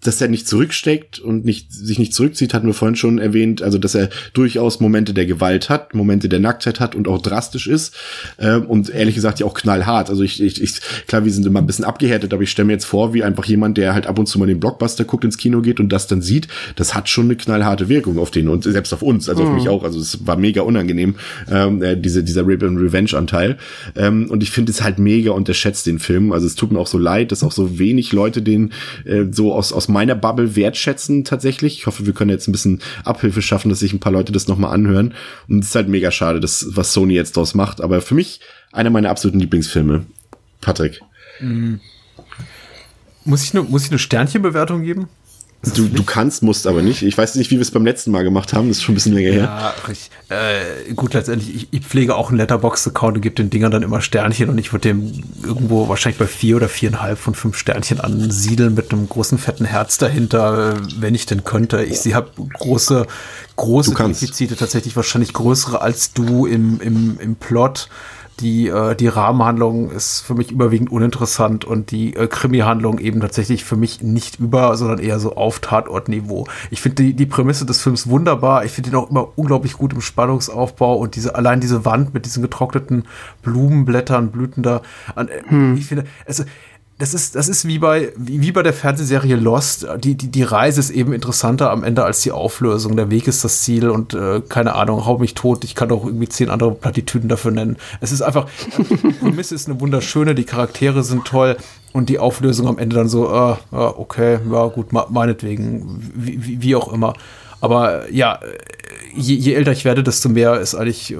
dass 0.00 0.20
er 0.20 0.28
nicht 0.28 0.46
zurücksteckt 0.46 1.18
und 1.18 1.44
nicht, 1.44 1.72
sich 1.72 1.98
nicht 1.98 2.14
zurückzieht, 2.14 2.54
hatten 2.54 2.68
wir 2.68 2.74
vorhin 2.74 2.94
schon 2.94 3.18
erwähnt. 3.18 3.62
Also, 3.62 3.78
dass 3.78 3.96
er 3.96 4.10
durchaus 4.32 4.78
Momente 4.78 5.12
der 5.12 5.26
Gewalt 5.26 5.68
hat, 5.68 5.92
Momente 5.94 6.28
der 6.28 6.38
Nacktheit 6.38 6.78
hat 6.78 6.94
und 6.94 7.08
auch 7.08 7.20
drastisch 7.20 7.66
ist. 7.66 7.96
Ähm, 8.38 8.66
und 8.66 8.90
ehrlich 8.90 9.16
gesagt 9.16 9.40
ja 9.40 9.46
auch 9.46 9.54
knallhart. 9.54 10.08
Also, 10.08 10.22
ich, 10.22 10.40
ich, 10.40 10.62
ich, 10.62 10.80
klar, 11.08 11.24
wir 11.24 11.32
sind 11.32 11.44
immer 11.46 11.58
ein 11.58 11.66
bisschen 11.66 11.84
abgehärtet, 11.84 12.32
aber 12.32 12.42
ich 12.42 12.50
stelle 12.50 12.66
mir 12.66 12.74
jetzt 12.74 12.84
vor, 12.84 13.12
wie 13.12 13.24
einfach 13.24 13.44
jemand, 13.46 13.76
der 13.76 13.92
halt 13.92 14.06
ab 14.06 14.18
und 14.18 14.26
zu 14.26 14.38
mal 14.38 14.46
den 14.46 14.60
Blockbuster 14.60 15.04
guckt, 15.04 15.24
ins 15.24 15.36
Kino 15.36 15.62
geht 15.62 15.80
und 15.80 15.88
das 15.88 16.06
dann 16.06 16.22
sieht, 16.22 16.46
das 16.76 16.94
hat 16.94 17.08
schon 17.08 17.24
eine 17.24 17.36
knallharte 17.36 17.88
Wirkung 17.88 18.18
auf 18.18 18.30
den 18.30 18.48
und 18.48 18.64
selbst 18.64 18.92
auf 18.94 19.02
uns, 19.02 19.28
also 19.28 19.42
auf 19.42 19.52
mich 19.52 19.68
auch. 19.68 19.82
Also, 19.82 19.98
es 19.98 20.26
war 20.26 20.36
mega 20.36 20.62
unangenehm, 20.62 21.16
ähm, 21.50 21.82
äh, 21.82 21.96
diese, 21.96 22.22
dieser 22.22 22.42
Rape 22.46 22.66
and 22.66 22.78
Revenge-Anteil. 22.78 23.56
Ähm, 23.96 24.30
und 24.30 24.44
ich 24.44 24.52
finde 24.52 24.70
es 24.70 24.80
halt 24.80 25.00
mega 25.00 25.32
unterschätzt, 25.32 25.86
den 25.88 25.98
Film. 25.98 26.30
Also, 26.30 26.46
es 26.46 26.54
tut 26.54 26.70
mir 26.70 26.78
auch 26.78 26.86
so 26.86 26.98
leid, 26.98 27.32
dass 27.32 27.42
auch 27.42 27.52
so 27.52 27.80
wenig 27.80 28.12
Leute 28.12 28.42
den 28.42 28.70
äh, 29.04 29.24
so 29.32 29.52
aus, 29.52 29.72
aus 29.72 29.87
meiner 29.88 30.14
Bubble 30.14 30.56
wertschätzen 30.56 31.24
tatsächlich. 31.24 31.78
Ich 31.78 31.86
hoffe, 31.86 32.06
wir 32.06 32.12
können 32.12 32.30
jetzt 32.30 32.48
ein 32.48 32.52
bisschen 32.52 32.80
Abhilfe 33.04 33.42
schaffen, 33.42 33.68
dass 33.68 33.80
sich 33.80 33.92
ein 33.92 34.00
paar 34.00 34.12
Leute 34.12 34.32
das 34.32 34.48
nochmal 34.48 34.72
anhören. 34.72 35.14
Und 35.48 35.60
es 35.60 35.68
ist 35.68 35.74
halt 35.74 35.88
mega 35.88 36.10
schade, 36.10 36.40
das, 36.40 36.66
was 36.70 36.92
Sony 36.92 37.14
jetzt 37.14 37.36
draus 37.36 37.54
macht. 37.54 37.80
Aber 37.80 38.00
für 38.00 38.14
mich 38.14 38.40
einer 38.72 38.90
meiner 38.90 39.10
absoluten 39.10 39.40
Lieblingsfilme. 39.40 40.06
Patrick. 40.60 41.00
Eine, 41.40 41.80
muss 43.24 43.52
ich 43.52 43.90
eine 43.90 43.98
Sternchenbewertung 43.98 44.82
geben? 44.82 45.08
Du, 45.60 45.88
du 45.88 46.04
kannst, 46.04 46.44
musst 46.44 46.68
aber 46.68 46.82
nicht. 46.82 47.02
Ich 47.02 47.18
weiß 47.18 47.34
nicht, 47.34 47.50
wie 47.50 47.56
wir 47.56 47.62
es 47.62 47.72
beim 47.72 47.84
letzten 47.84 48.12
Mal 48.12 48.22
gemacht 48.22 48.52
haben. 48.52 48.68
Das 48.68 48.76
ist 48.76 48.84
schon 48.84 48.92
ein 48.92 48.94
bisschen 48.94 49.14
länger 49.14 49.32
her. 49.32 49.42
Ja, 49.42 49.74
richtig. 49.88 50.10
Äh, 50.28 50.92
gut, 50.94 51.14
letztendlich, 51.14 51.52
ich, 51.52 51.68
ich 51.72 51.80
pflege 51.84 52.14
auch 52.14 52.28
einen 52.28 52.38
Letterbox-Account 52.38 53.16
und 53.16 53.22
gebe 53.22 53.34
den 53.34 53.50
Dingern 53.50 53.72
dann 53.72 53.82
immer 53.82 54.00
Sternchen 54.00 54.50
und 54.50 54.58
ich 54.58 54.72
würde 54.72 54.88
dem 54.88 55.24
irgendwo 55.42 55.88
wahrscheinlich 55.88 56.18
bei 56.18 56.28
vier 56.28 56.56
oder 56.56 56.68
viereinhalb 56.68 57.18
von 57.18 57.34
fünf 57.34 57.58
Sternchen 57.58 58.00
ansiedeln 58.00 58.74
mit 58.74 58.92
einem 58.92 59.08
großen 59.08 59.36
fetten 59.36 59.64
Herz 59.64 59.98
dahinter, 59.98 60.76
äh, 60.76 60.80
wenn 61.00 61.16
ich 61.16 61.26
denn 61.26 61.42
könnte. 61.42 61.82
Ich 61.82 61.98
sie 61.98 62.14
habe 62.14 62.30
große, 62.36 63.08
große. 63.56 63.94
Defizite, 63.94 64.54
tatsächlich 64.54 64.94
wahrscheinlich 64.94 65.32
größere 65.32 65.80
als 65.82 66.12
du 66.12 66.46
im, 66.46 66.80
im, 66.80 67.18
im 67.18 67.34
Plot. 67.34 67.88
Die, 68.40 68.68
äh, 68.68 68.94
die 68.94 69.08
Rahmenhandlung 69.08 69.90
ist 69.90 70.20
für 70.20 70.34
mich 70.34 70.50
überwiegend 70.50 70.90
uninteressant 70.90 71.64
und 71.64 71.90
die 71.90 72.14
äh, 72.14 72.26
Krimi-Handlung 72.26 72.98
eben 72.98 73.20
tatsächlich 73.20 73.64
für 73.64 73.76
mich 73.76 74.02
nicht 74.02 74.38
über, 74.40 74.76
sondern 74.76 74.98
eher 74.98 75.18
so 75.18 75.34
auf 75.36 75.60
Tatortniveau. 75.60 76.46
Ich 76.70 76.80
finde 76.80 77.02
die, 77.02 77.14
die 77.14 77.26
Prämisse 77.26 77.66
des 77.66 77.80
Films 77.80 78.08
wunderbar. 78.08 78.64
Ich 78.64 78.72
finde 78.72 78.90
ihn 78.90 78.96
auch 78.96 79.10
immer 79.10 79.28
unglaublich 79.36 79.74
gut 79.74 79.92
im 79.92 80.00
Spannungsaufbau 80.00 80.96
und 80.96 81.16
diese, 81.16 81.34
allein 81.34 81.60
diese 81.60 81.84
Wand 81.84 82.14
mit 82.14 82.24
diesen 82.24 82.42
getrockneten 82.42 83.04
Blumenblättern, 83.42 84.30
Blüten 84.30 84.62
da. 84.62 84.82
Äh, 85.16 85.26
hm. 85.48 85.76
Ich 85.76 85.86
finde, 85.86 86.04
also, 86.26 86.44
das 86.98 87.14
ist, 87.14 87.36
das 87.36 87.48
ist 87.48 87.66
wie 87.66 87.78
bei, 87.78 88.12
wie, 88.16 88.50
bei 88.50 88.64
der 88.64 88.72
Fernsehserie 88.72 89.36
Lost. 89.36 89.86
Die, 89.98 90.16
die, 90.16 90.28
die 90.28 90.42
Reise 90.42 90.80
ist 90.80 90.90
eben 90.90 91.12
interessanter 91.12 91.70
am 91.70 91.84
Ende 91.84 92.04
als 92.04 92.22
die 92.22 92.32
Auflösung. 92.32 92.96
Der 92.96 93.08
Weg 93.08 93.28
ist 93.28 93.44
das 93.44 93.62
Ziel 93.62 93.88
und 93.88 94.14
äh, 94.14 94.40
keine 94.48 94.74
Ahnung, 94.74 95.06
hau 95.06 95.16
mich 95.16 95.34
tot. 95.34 95.62
Ich 95.62 95.76
kann 95.76 95.90
doch 95.90 96.04
irgendwie 96.04 96.28
zehn 96.28 96.50
andere 96.50 96.72
Plattitüden 96.72 97.28
dafür 97.28 97.52
nennen. 97.52 97.76
Es 98.00 98.10
ist 98.10 98.22
einfach, 98.22 98.48
die 98.76 99.12
Prämisse 99.12 99.54
ist 99.54 99.68
eine 99.68 99.80
wunderschöne, 99.80 100.34
die 100.34 100.42
Charaktere 100.42 101.04
sind 101.04 101.24
toll 101.24 101.56
und 101.92 102.08
die 102.08 102.18
Auflösung 102.18 102.66
am 102.66 102.78
Ende 102.78 102.96
dann 102.96 103.08
so, 103.08 103.28
äh, 103.28 103.56
okay, 103.70 104.40
ja 104.50 104.66
gut, 104.66 104.92
meinetwegen, 104.92 106.12
wie, 106.16 106.44
wie, 106.44 106.62
wie 106.62 106.74
auch 106.74 106.92
immer. 106.92 107.14
Aber 107.60 108.10
ja, 108.10 108.40
je, 109.14 109.34
je, 109.34 109.54
älter 109.54 109.70
ich 109.70 109.84
werde, 109.84 110.02
desto 110.02 110.28
mehr 110.28 110.60
ist 110.60 110.74
eigentlich, 110.74 111.12
äh, 111.12 111.16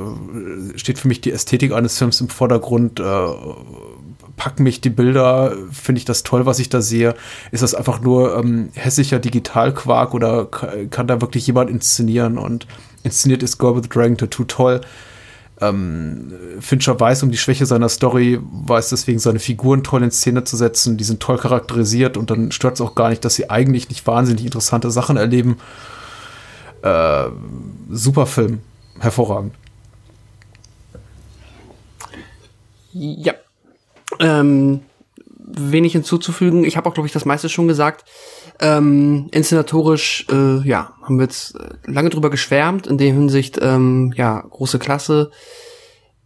steht 0.77 0.99
für 0.99 1.07
mich 1.07 1.21
die 1.21 1.31
Ästhetik 1.31 1.73
eines 1.73 1.99
Films 1.99 2.21
im 2.21 2.29
Vordergrund. 2.29 2.99
Äh, 2.99 3.05
packen 4.39 4.63
mich 4.63 4.81
die 4.81 4.89
Bilder, 4.89 5.55
finde 5.71 5.99
ich 5.99 6.07
das 6.07 6.23
toll, 6.23 6.47
was 6.47 6.59
ich 6.59 6.71
da 6.71 6.81
sehe. 6.81 7.15
Ist 7.51 7.63
das 7.63 7.75
einfach 7.75 8.01
nur 8.01 8.39
ähm, 8.39 8.71
hässlicher 8.75 9.19
Digitalquark 9.19 10.15
oder 10.15 10.47
kann 10.47 11.07
da 11.07 11.21
wirklich 11.21 11.47
jemand 11.47 11.69
inszenieren? 11.69 12.39
Und 12.39 12.67
inszeniert 13.03 13.43
ist 13.43 13.59
Girl 13.59 13.77
with 13.77 13.83
the 13.83 13.89
Dragon 13.91 14.17
Tattoo 14.17 14.45
toll. 14.45 14.81
Ähm, 15.61 16.33
Fincher 16.61 16.99
weiß 16.99 17.25
um 17.25 17.31
die 17.31 17.37
Schwäche 17.37 17.67
seiner 17.67 17.89
Story, 17.89 18.39
weiß 18.41 18.91
deswegen 18.91 19.19
seine 19.19 19.41
Figuren 19.41 19.83
toll 19.83 20.05
in 20.05 20.11
Szene 20.11 20.45
zu 20.45 20.57
setzen, 20.57 20.97
die 20.97 21.05
sind 21.05 21.21
toll 21.21 21.37
charakterisiert 21.37 22.17
und 22.17 22.31
dann 22.31 22.53
stört 22.53 22.75
es 22.75 22.81
auch 22.81 22.95
gar 22.95 23.09
nicht, 23.09 23.25
dass 23.25 23.35
sie 23.35 23.51
eigentlich 23.51 23.89
nicht 23.89 24.07
wahnsinnig 24.07 24.45
interessante 24.45 24.91
Sachen 24.91 25.17
erleben. 25.17 25.57
Äh, 26.83 27.25
super 27.91 28.27
Film, 28.27 28.61
hervorragend. 29.01 29.53
Ja, 32.93 33.35
ähm, 34.21 34.81
wenig 35.39 35.93
hinzuzufügen. 35.93 36.65
Ich 36.65 36.77
habe 36.77 36.89
auch, 36.89 36.95
glaube 36.95 37.07
ich, 37.07 37.13
das 37.13 37.25
meiste 37.25 37.49
schon 37.49 37.69
gesagt. 37.69 38.05
Ähm, 38.61 39.29
inszenatorisch, 39.31 40.27
äh, 40.31 40.67
ja, 40.67 40.93
haben 41.03 41.19
wir 41.19 41.25
jetzt 41.25 41.55
äh, 41.55 41.69
lange 41.85 42.11
drüber 42.11 42.31
geschwärmt. 42.31 42.87
In 42.87 42.99
der 42.99 43.13
Hinsicht, 43.13 43.59
ähm, 43.63 44.13
ja, 44.17 44.41
große 44.41 44.79
Klasse. 44.79 45.31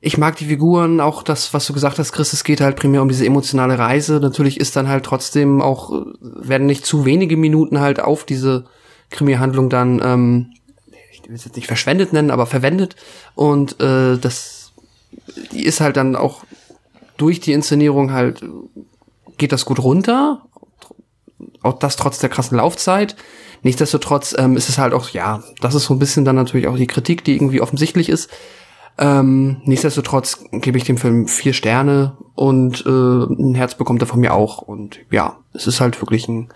Ich 0.00 0.18
mag 0.18 0.36
die 0.36 0.46
Figuren, 0.46 1.00
auch 1.00 1.22
das, 1.22 1.54
was 1.54 1.66
du 1.66 1.72
gesagt 1.72 1.98
hast, 1.98 2.12
Chris, 2.12 2.32
es 2.32 2.42
geht 2.42 2.60
halt 2.60 2.74
primär 2.74 3.02
um 3.02 3.08
diese 3.08 3.24
emotionale 3.24 3.78
Reise. 3.78 4.18
Natürlich 4.18 4.58
ist 4.58 4.74
dann 4.74 4.88
halt 4.88 5.04
trotzdem 5.04 5.60
auch, 5.60 5.92
äh, 5.92 6.04
werden 6.20 6.66
nicht 6.66 6.84
zu 6.84 7.04
wenige 7.04 7.36
Minuten 7.36 7.80
halt 7.80 8.00
auf 8.00 8.24
diese 8.24 8.64
Krimi-Handlung 9.10 9.68
dann, 9.68 10.00
ähm, 10.02 10.54
ich 11.12 11.28
will 11.28 11.36
es 11.36 11.44
jetzt 11.44 11.56
nicht 11.56 11.68
verschwendet 11.68 12.12
nennen, 12.12 12.30
aber 12.30 12.46
verwendet. 12.46 12.96
Und 13.34 13.80
äh, 13.80 14.18
das 14.18 14.62
die 15.52 15.64
ist 15.64 15.80
halt 15.80 15.96
dann 15.96 16.16
auch 16.16 16.44
durch 17.22 17.38
die 17.38 17.52
Inszenierung 17.52 18.10
halt 18.12 18.44
geht 19.38 19.52
das 19.52 19.64
gut 19.64 19.78
runter. 19.78 20.42
Auch 21.62 21.78
das 21.78 21.94
trotz 21.94 22.18
der 22.18 22.28
krassen 22.28 22.58
Laufzeit. 22.58 23.14
Nichtsdestotrotz 23.62 24.34
ähm, 24.36 24.56
ist 24.56 24.68
es 24.68 24.78
halt 24.78 24.92
auch, 24.92 25.10
ja, 25.10 25.44
das 25.60 25.76
ist 25.76 25.84
so 25.84 25.94
ein 25.94 26.00
bisschen 26.00 26.24
dann 26.24 26.34
natürlich 26.34 26.66
auch 26.66 26.76
die 26.76 26.88
Kritik, 26.88 27.22
die 27.22 27.36
irgendwie 27.36 27.60
offensichtlich 27.60 28.08
ist. 28.08 28.28
Ähm, 28.98 29.62
nichtsdestotrotz 29.62 30.44
gebe 30.50 30.78
ich 30.78 30.84
dem 30.84 30.98
Film 30.98 31.28
vier 31.28 31.52
Sterne 31.52 32.16
und 32.34 32.84
äh, 32.84 32.90
ein 32.90 33.54
Herz 33.54 33.76
bekommt 33.76 34.02
er 34.02 34.08
von 34.08 34.18
mir 34.18 34.34
auch. 34.34 34.58
Und 34.58 34.98
ja, 35.12 35.38
es 35.54 35.68
ist 35.68 35.80
halt 35.80 36.02
wirklich 36.02 36.26
ein, 36.26 36.48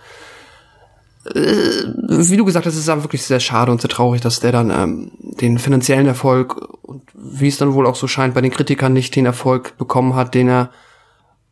wie 1.34 2.36
du 2.36 2.44
gesagt 2.44 2.66
hast, 2.66 2.74
es 2.74 2.80
ist 2.80 2.88
einfach 2.88 3.04
wirklich 3.04 3.22
sehr 3.22 3.40
schade 3.40 3.72
und 3.72 3.80
sehr 3.80 3.90
traurig, 3.90 4.20
dass 4.20 4.40
der 4.40 4.52
dann 4.52 4.70
ähm, 4.70 5.10
den 5.20 5.58
finanziellen 5.58 6.06
Erfolg 6.06 6.56
und 6.82 7.02
wie 7.14 7.48
es 7.48 7.58
dann 7.58 7.74
wohl 7.74 7.86
auch 7.86 7.96
so 7.96 8.06
scheint, 8.06 8.34
bei 8.34 8.40
den 8.40 8.52
Kritikern 8.52 8.92
nicht 8.92 9.14
den 9.16 9.26
Erfolg 9.26 9.76
bekommen 9.78 10.14
hat, 10.14 10.34
den 10.34 10.48
er 10.48 10.70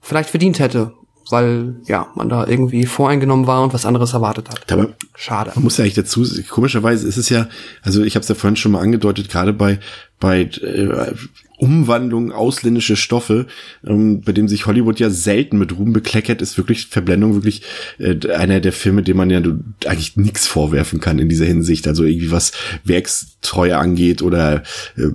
vielleicht 0.00 0.30
verdient 0.30 0.58
hätte, 0.58 0.92
weil 1.30 1.76
ja, 1.86 2.08
man 2.14 2.28
da 2.28 2.46
irgendwie 2.46 2.86
voreingenommen 2.86 3.46
war 3.46 3.62
und 3.62 3.72
was 3.72 3.86
anderes 3.86 4.12
erwartet 4.12 4.50
hat. 4.50 4.70
Aber 4.70 4.90
Schade. 5.16 5.52
Man 5.54 5.64
muss 5.64 5.78
ja 5.78 5.84
eigentlich 5.84 5.94
dazu, 5.94 6.24
komischerweise 6.48 7.06
ist 7.08 7.16
es 7.16 7.28
ja, 7.28 7.48
also 7.82 8.02
ich 8.02 8.16
habe 8.16 8.22
es 8.22 8.28
ja 8.28 8.34
vorhin 8.34 8.56
schon 8.56 8.72
mal 8.72 8.80
angedeutet, 8.80 9.30
gerade 9.30 9.52
bei 9.52 9.78
bei 10.24 10.40
äh, 10.40 11.12
Umwandlung 11.58 12.32
ausländische 12.32 12.96
Stoffe, 12.96 13.46
ähm, 13.86 14.22
bei 14.22 14.32
dem 14.32 14.48
sich 14.48 14.64
Hollywood 14.64 14.98
ja 14.98 15.10
selten 15.10 15.58
mit 15.58 15.76
Ruhm 15.76 15.92
bekleckert, 15.92 16.40
ist 16.40 16.56
wirklich 16.56 16.86
Verblendung 16.86 17.34
wirklich 17.34 17.60
äh, 17.98 18.16
einer 18.30 18.60
der 18.60 18.72
Filme, 18.72 19.02
dem 19.02 19.18
man 19.18 19.28
ja 19.28 19.42
eigentlich 19.84 20.16
nichts 20.16 20.46
vorwerfen 20.46 20.98
kann 20.98 21.18
in 21.18 21.28
dieser 21.28 21.44
Hinsicht. 21.44 21.86
Also 21.86 22.04
irgendwie 22.04 22.30
was 22.30 22.52
Werkstreue 22.84 23.76
angeht 23.76 24.22
oder 24.22 24.62
äh, 24.96 25.10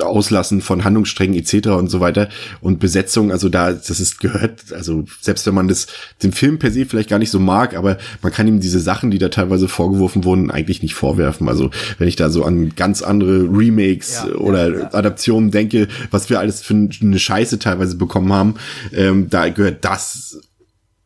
Auslassen 0.00 0.60
von 0.60 0.84
Handlungssträngen 0.84 1.36
etc. 1.36 1.68
und 1.68 1.90
so 1.90 2.00
weiter 2.00 2.28
und 2.60 2.78
Besetzung, 2.78 3.32
also 3.32 3.48
da, 3.48 3.72
das 3.72 4.00
ist 4.00 4.20
gehört, 4.20 4.72
also 4.72 5.04
selbst 5.20 5.46
wenn 5.46 5.54
man 5.54 5.68
das, 5.68 5.88
den 6.22 6.32
Film 6.32 6.58
per 6.58 6.70
se 6.70 6.86
vielleicht 6.86 7.10
gar 7.10 7.18
nicht 7.18 7.30
so 7.30 7.40
mag, 7.40 7.76
aber 7.76 7.98
man 8.22 8.32
kann 8.32 8.46
ihm 8.46 8.60
diese 8.60 8.80
Sachen, 8.80 9.10
die 9.10 9.18
da 9.18 9.28
teilweise 9.28 9.68
vorgeworfen 9.68 10.24
wurden, 10.24 10.50
eigentlich 10.50 10.82
nicht 10.82 10.94
vorwerfen. 10.94 11.48
Also 11.48 11.70
wenn 11.98 12.08
ich 12.08 12.16
da 12.16 12.30
so 12.30 12.44
an 12.44 12.74
ganz 12.76 13.02
andere 13.02 13.48
Remakes 13.50 14.22
ja, 14.26 14.34
oder 14.36 14.68
ja, 14.68 14.78
ja. 14.80 14.94
Adaptionen 14.94 15.50
denke, 15.50 15.88
was 16.10 16.30
wir 16.30 16.38
alles 16.38 16.62
für 16.62 16.74
eine 16.74 17.18
Scheiße 17.18 17.58
teilweise 17.58 17.96
bekommen 17.96 18.32
haben, 18.32 18.54
ähm, 18.92 19.28
da 19.28 19.48
gehört 19.48 19.84
das 19.84 20.40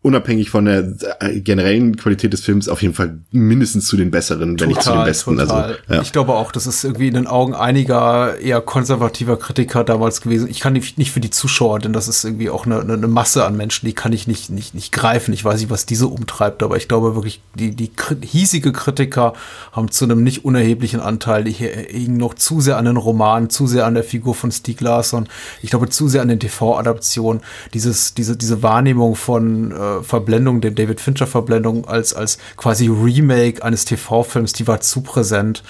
unabhängig 0.05 0.51
von 0.51 0.66
der 0.66 0.93
äh, 1.20 1.40
generellen 1.40 1.97
Qualität 1.97 2.35
des 2.35 2.43
Films 2.43 2.68
auf 2.68 2.82
jeden 2.82 2.93
Fall 2.93 3.20
mindestens 3.31 3.86
zu 3.86 3.97
den 3.97 4.10
besseren, 4.10 4.59
total, 4.59 4.60
wenn 4.60 4.68
nicht 4.68 4.82
zu 4.82 4.93
den 4.93 5.05
besten. 5.05 5.40
Also, 5.40 5.55
total. 5.55 5.70
Also, 5.70 5.94
ja. 5.94 6.02
Ich 6.02 6.12
glaube 6.12 6.35
auch, 6.35 6.52
das 6.52 6.66
ist 6.66 6.85
irgendwie 6.85 7.09
in 7.09 7.14
den 7.14 7.26
Augen 7.26 7.55
einiger 7.55 8.39
eher 8.39 8.60
konservativer 8.60 9.39
Kritiker 9.39 9.82
damals 9.82 10.20
gewesen. 10.20 10.48
Ich 10.51 10.60
kann 10.60 10.74
nicht, 10.74 10.98
nicht 10.98 11.10
für 11.10 11.20
die 11.20 11.31
Zuschauer, 11.31 11.78
denn 11.78 11.94
das 11.94 12.06
ist 12.06 12.22
irgendwie 12.22 12.51
auch 12.51 12.66
eine, 12.66 12.81
eine 12.81 13.09
Masse 13.09 13.47
an 13.47 13.56
Menschen, 13.56 13.86
die 13.86 13.94
kann 13.94 14.12
ich 14.12 14.26
nicht, 14.26 14.51
nicht, 14.51 14.74
nicht 14.74 14.93
greifen. 14.93 15.32
Ich 15.32 15.43
weiß 15.43 15.59
nicht, 15.59 15.70
was 15.70 15.86
diese 15.86 16.06
umtreibt, 16.06 16.62
aber 16.62 16.76
ich 16.76 16.86
glaube 16.86 17.14
wirklich, 17.14 17.40
die, 17.55 17.74
die 17.74 17.90
hiesige 18.22 18.72
Kritiker 18.72 19.32
haben 19.72 19.90
zu 19.90 20.05
einem 20.05 20.22
nicht 20.22 20.44
unerheblichen 20.44 21.01
Anteil, 21.01 21.44
die 21.44 21.52
hingen 21.55 22.18
noch 22.18 22.35
zu 22.35 22.60
sehr 22.60 22.76
an 22.76 22.85
den 22.85 22.98
Roman, 22.98 23.48
zu 23.48 23.66
sehr 23.66 23.86
an 23.86 23.94
der 23.94 24.05
Figur 24.05 24.35
von 24.35 24.52
Stieg 24.52 24.82
Larsson. 24.82 25.28
Ich 25.62 25.70
glaube, 25.70 25.89
zu 25.89 26.09
sehr 26.09 26.20
an 26.20 26.28
den 26.28 26.40
TV-Adaptionen. 26.40 27.40
Dieses, 27.72 28.12
diese, 28.12 28.36
diese 28.36 28.62
Wahrnehmung 28.62 29.16
von 29.16 29.72
äh, 29.72 29.94
Verblendung, 30.03 30.61
der 30.61 30.73
David 30.73 31.01
Fincher-Verblendung 31.01 31.87
als, 31.87 32.15
als 32.15 32.39
quasi 32.57 32.89
Remake 32.89 33.62
eines 33.62 33.85
TV-Films, 33.85 34.53
die 34.53 34.66
war 34.66 34.81
zu 34.81 35.03
präsent. 35.03 35.62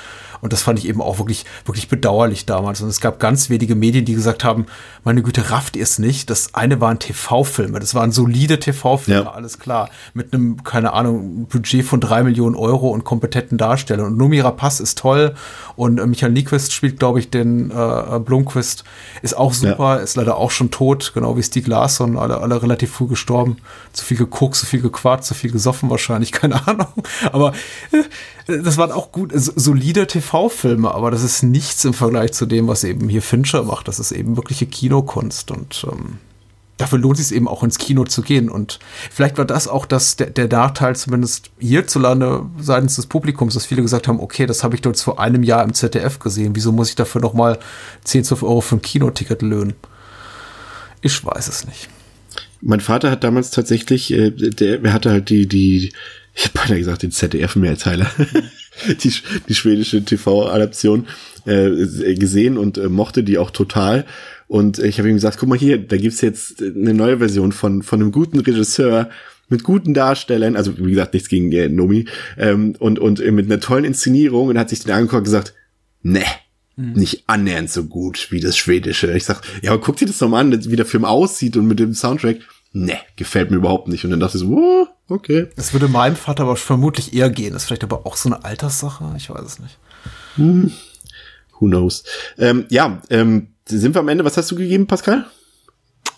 Und 0.45 0.53
das 0.53 0.61
fand 0.61 0.79
ich 0.79 0.87
eben 0.87 1.01
auch 1.01 1.17
wirklich, 1.17 1.47
wirklich 1.65 1.89
bedauerlich 1.89 2.45
damals. 2.45 2.83
Und 2.83 2.91
es 2.91 3.01
gab 3.01 3.19
ganz 3.19 3.49
wenige 3.49 3.75
Medien, 3.75 4.05
die 4.05 4.13
gesagt 4.13 4.45
haben, 4.45 4.67
meine 5.03 5.23
Güte, 5.23 5.51
rafft 5.51 5.75
ihr 5.75 5.83
es 5.83 5.99
nicht? 5.99 6.29
Das 6.29 6.55
eine 6.55 6.83
waren 6.83 6.99
TV-Filme. 6.99 7.81
Das 7.81 7.95
waren 7.95 8.13
solide 8.13 8.61
TV-Filme, 8.61 9.25
ja. 9.25 9.33
alles 9.33 9.59
klar. 9.59 9.89
Mit 10.13 10.35
einem, 10.35 10.63
keine 10.63 10.93
Ahnung, 10.93 11.47
Budget 11.47 11.87
von 11.87 11.99
drei 11.99 12.23
Millionen 12.23 12.57
Euro 12.57 12.91
und 12.91 13.05
kompetenten 13.05 13.57
Darstellern. 13.57 14.05
Und 14.05 14.19
Numi 14.19 14.39
Rapaz 14.41 14.81
ist 14.81 14.99
toll. 14.99 15.35
Und 15.77 15.99
äh, 15.99 16.07
Michael 16.07 16.33
Nyquist 16.33 16.75
spielt, 16.75 16.99
glaube 16.99 17.21
ich, 17.21 17.31
den 17.31 17.71
äh, 17.71 18.21
Blomquist. 18.21 18.85
Ist 19.23 19.39
auch 19.39 19.55
super, 19.55 19.97
ja. 19.97 20.03
ist 20.03 20.15
leider 20.17 20.37
auch 20.37 20.51
schon 20.51 20.71
tot, 20.71 21.13
genau 21.15 21.39
wie 21.39 21.43
Stieg 21.43 21.67
Larsson, 21.67 22.19
alle, 22.19 22.37
alle 22.37 22.63
relativ 22.63 22.93
früh 22.93 23.07
gestorben. 23.07 23.57
Zu 23.95 24.05
viel 24.05 24.19
geguckt, 24.19 24.57
zu 24.57 24.67
viel 24.67 24.83
gequarzt, 24.83 25.27
zu 25.27 25.33
viel 25.33 25.53
gesoffen 25.53 25.89
wahrscheinlich, 25.89 26.33
keine 26.33 26.67
Ahnung. 26.69 27.03
Aber 27.33 27.55
äh, 27.93 28.03
das 28.47 28.77
waren 28.77 28.93
auch 28.93 29.11
gut, 29.13 29.33
solide 29.35 30.07
TV-Filme, 30.07 30.93
aber 30.95 31.11
das 31.11 31.23
ist 31.23 31.43
nichts 31.43 31.85
im 31.85 31.95
Vergleich 31.95 32.33
zu 32.33 32.47
dem, 32.47 32.69
was 32.69 32.85
eben 32.85 33.09
hier 33.09 33.23
Fincher 33.23 33.63
macht. 33.63 33.89
Das 33.89 33.99
ist 33.99 34.13
eben 34.13 34.37
wirkliche 34.37 34.67
Kinokunst 34.67 35.51
und 35.51 35.87
ähm, 35.91 36.19
dafür 36.77 36.99
lohnt 36.99 37.19
es 37.19 37.29
sich 37.29 37.37
eben 37.37 37.49
auch 37.49 37.63
ins 37.63 37.79
Kino 37.79 38.05
zu 38.05 38.23
gehen. 38.23 38.51
Und 38.51 38.79
vielleicht 39.11 39.39
war 39.39 39.45
das 39.45 39.69
auch 39.69 39.87
das, 39.87 40.17
der, 40.17 40.31
der 40.31 40.49
Nachteil, 40.49 40.97
zumindest 40.97 41.51
hierzulande 41.59 42.45
seitens 42.61 42.97
des 42.97 43.07
Publikums, 43.07 43.55
dass 43.55 43.67
viele 43.67 43.83
gesagt 43.83 44.09
haben, 44.09 44.21
okay, 44.21 44.47
das 44.47 44.65
habe 44.65 44.75
ich 44.75 44.83
dort 44.83 44.99
vor 44.99 45.21
einem 45.21 45.43
Jahr 45.43 45.65
im 45.65 45.75
ZDF 45.75 46.19
gesehen. 46.19 46.55
Wieso 46.55 46.73
muss 46.73 46.91
ich 46.91 46.97
dafür 46.97 47.21
nochmal 47.21 47.59
10, 48.05 48.25
12 48.25 48.43
Euro 48.43 48.61
für 48.61 48.77
ein 48.77 48.83
Kinoticket 48.83 49.43
löhnen? 49.43 49.75
Ich 51.01 51.25
weiß 51.25 51.49
es 51.49 51.67
nicht. 51.67 51.89
Mein 52.61 52.81
Vater 52.81 53.11
hat 53.11 53.25
damals 53.25 53.51
tatsächlich, 53.51 54.13
äh, 54.13 54.31
der, 54.31 54.83
er 54.83 54.93
hatte 54.93 55.11
halt 55.11 55.29
die, 55.29 55.47
die, 55.47 55.93
ich 56.35 56.45
habe 56.45 56.59
beinahe 56.59 56.79
gesagt, 56.79 57.03
den 57.03 57.13
ZDF-Mehrteiler, 57.13 58.11
die, 59.03 59.13
die 59.49 59.55
schwedische 59.55 60.05
TV-Adaption 60.05 61.07
äh, 61.47 62.15
gesehen 62.15 62.59
und 62.59 62.79
äh, 62.79 62.89
mochte 62.89 63.23
die 63.23 63.39
auch 63.39 63.51
total. 63.51 64.05
Und 64.47 64.79
ich 64.79 64.99
habe 64.99 65.09
ihm 65.09 65.15
gesagt, 65.15 65.39
guck 65.39 65.49
mal 65.49 65.59
hier, 65.59 65.79
da 65.79 65.97
gibt's 65.97 66.21
jetzt 66.21 66.61
eine 66.61 66.95
neue 66.95 67.19
Version 67.19 67.53
von, 67.53 67.83
von 67.83 68.01
einem 68.01 68.13
guten 68.13 68.41
Regisseur 68.41 69.11
mit 69.49 69.63
guten 69.63 69.95
Darstellern, 69.95 70.57
also 70.57 70.77
wie 70.79 70.91
gesagt, 70.91 71.15
nichts 71.15 71.29
gegen 71.29 71.53
äh, 71.53 71.69
Nomi, 71.69 72.07
ähm, 72.39 72.75
und, 72.79 72.99
und 72.99 73.21
mit 73.21 73.47
einer 73.47 73.61
tollen 73.61 73.85
Inszenierung 73.85 74.49
und 74.49 74.59
hat 74.59 74.71
sich 74.71 74.81
den 74.81 74.93
angeguckt 74.93 75.19
und 75.19 75.25
gesagt, 75.25 75.55
ne, 76.03 76.25
nicht 76.77 77.25
annähernd 77.29 77.71
so 77.71 77.85
gut 77.85 78.29
wie 78.31 78.41
das 78.41 78.57
schwedische. 78.57 79.13
Ich 79.13 79.25
sag, 79.25 79.43
ja, 79.63 79.71
aber 79.71 79.81
guck 79.81 79.97
dir 79.97 80.07
das 80.07 80.19
doch 80.19 80.29
mal 80.29 80.41
an, 80.41 80.71
wie 80.71 80.77
der 80.77 80.87
Film 80.87 81.05
aussieht 81.05 81.57
und 81.57 81.67
mit 81.67 81.79
dem 81.79 81.95
Soundtrack. 81.95 82.39
Ne, 82.73 82.99
gefällt 83.15 83.53
mir 83.53 83.59
überhaupt 83.59 83.87
nicht. 83.87 84.05
Und 84.05 84.11
dann 84.11 84.19
dachte 84.19 84.37
ich 84.37 84.43
so, 84.43 84.51
oh, 84.51 84.89
okay. 85.09 85.49
Das 85.57 85.73
würde 85.73 85.89
meinem 85.89 86.17
Vater 86.17 86.45
aber 86.45 86.57
vermutlich 86.57 87.15
eher 87.15 87.31
gehen. 87.31 87.53
Das 87.53 87.63
ist 87.63 87.67
vielleicht 87.67 87.85
aber 87.85 88.07
auch 88.07 88.17
so 88.17 88.29
eine 88.29 88.45
Alterssache. 88.45 89.13
Ich 89.17 89.31
weiß 89.31 89.43
es 89.45 89.59
nicht. 89.59 89.79
Who 90.37 91.67
knows? 91.67 92.05
Ähm, 92.39 92.67
ja, 92.69 93.01
ähm, 93.11 93.49
sind 93.67 93.95
wir 93.95 94.01
am 94.01 94.09
Ende. 94.09 94.25
Was 94.25 94.37
hast 94.37 94.51
du 94.51 94.57
gegeben, 94.57 94.87
Pascal? 94.87 95.27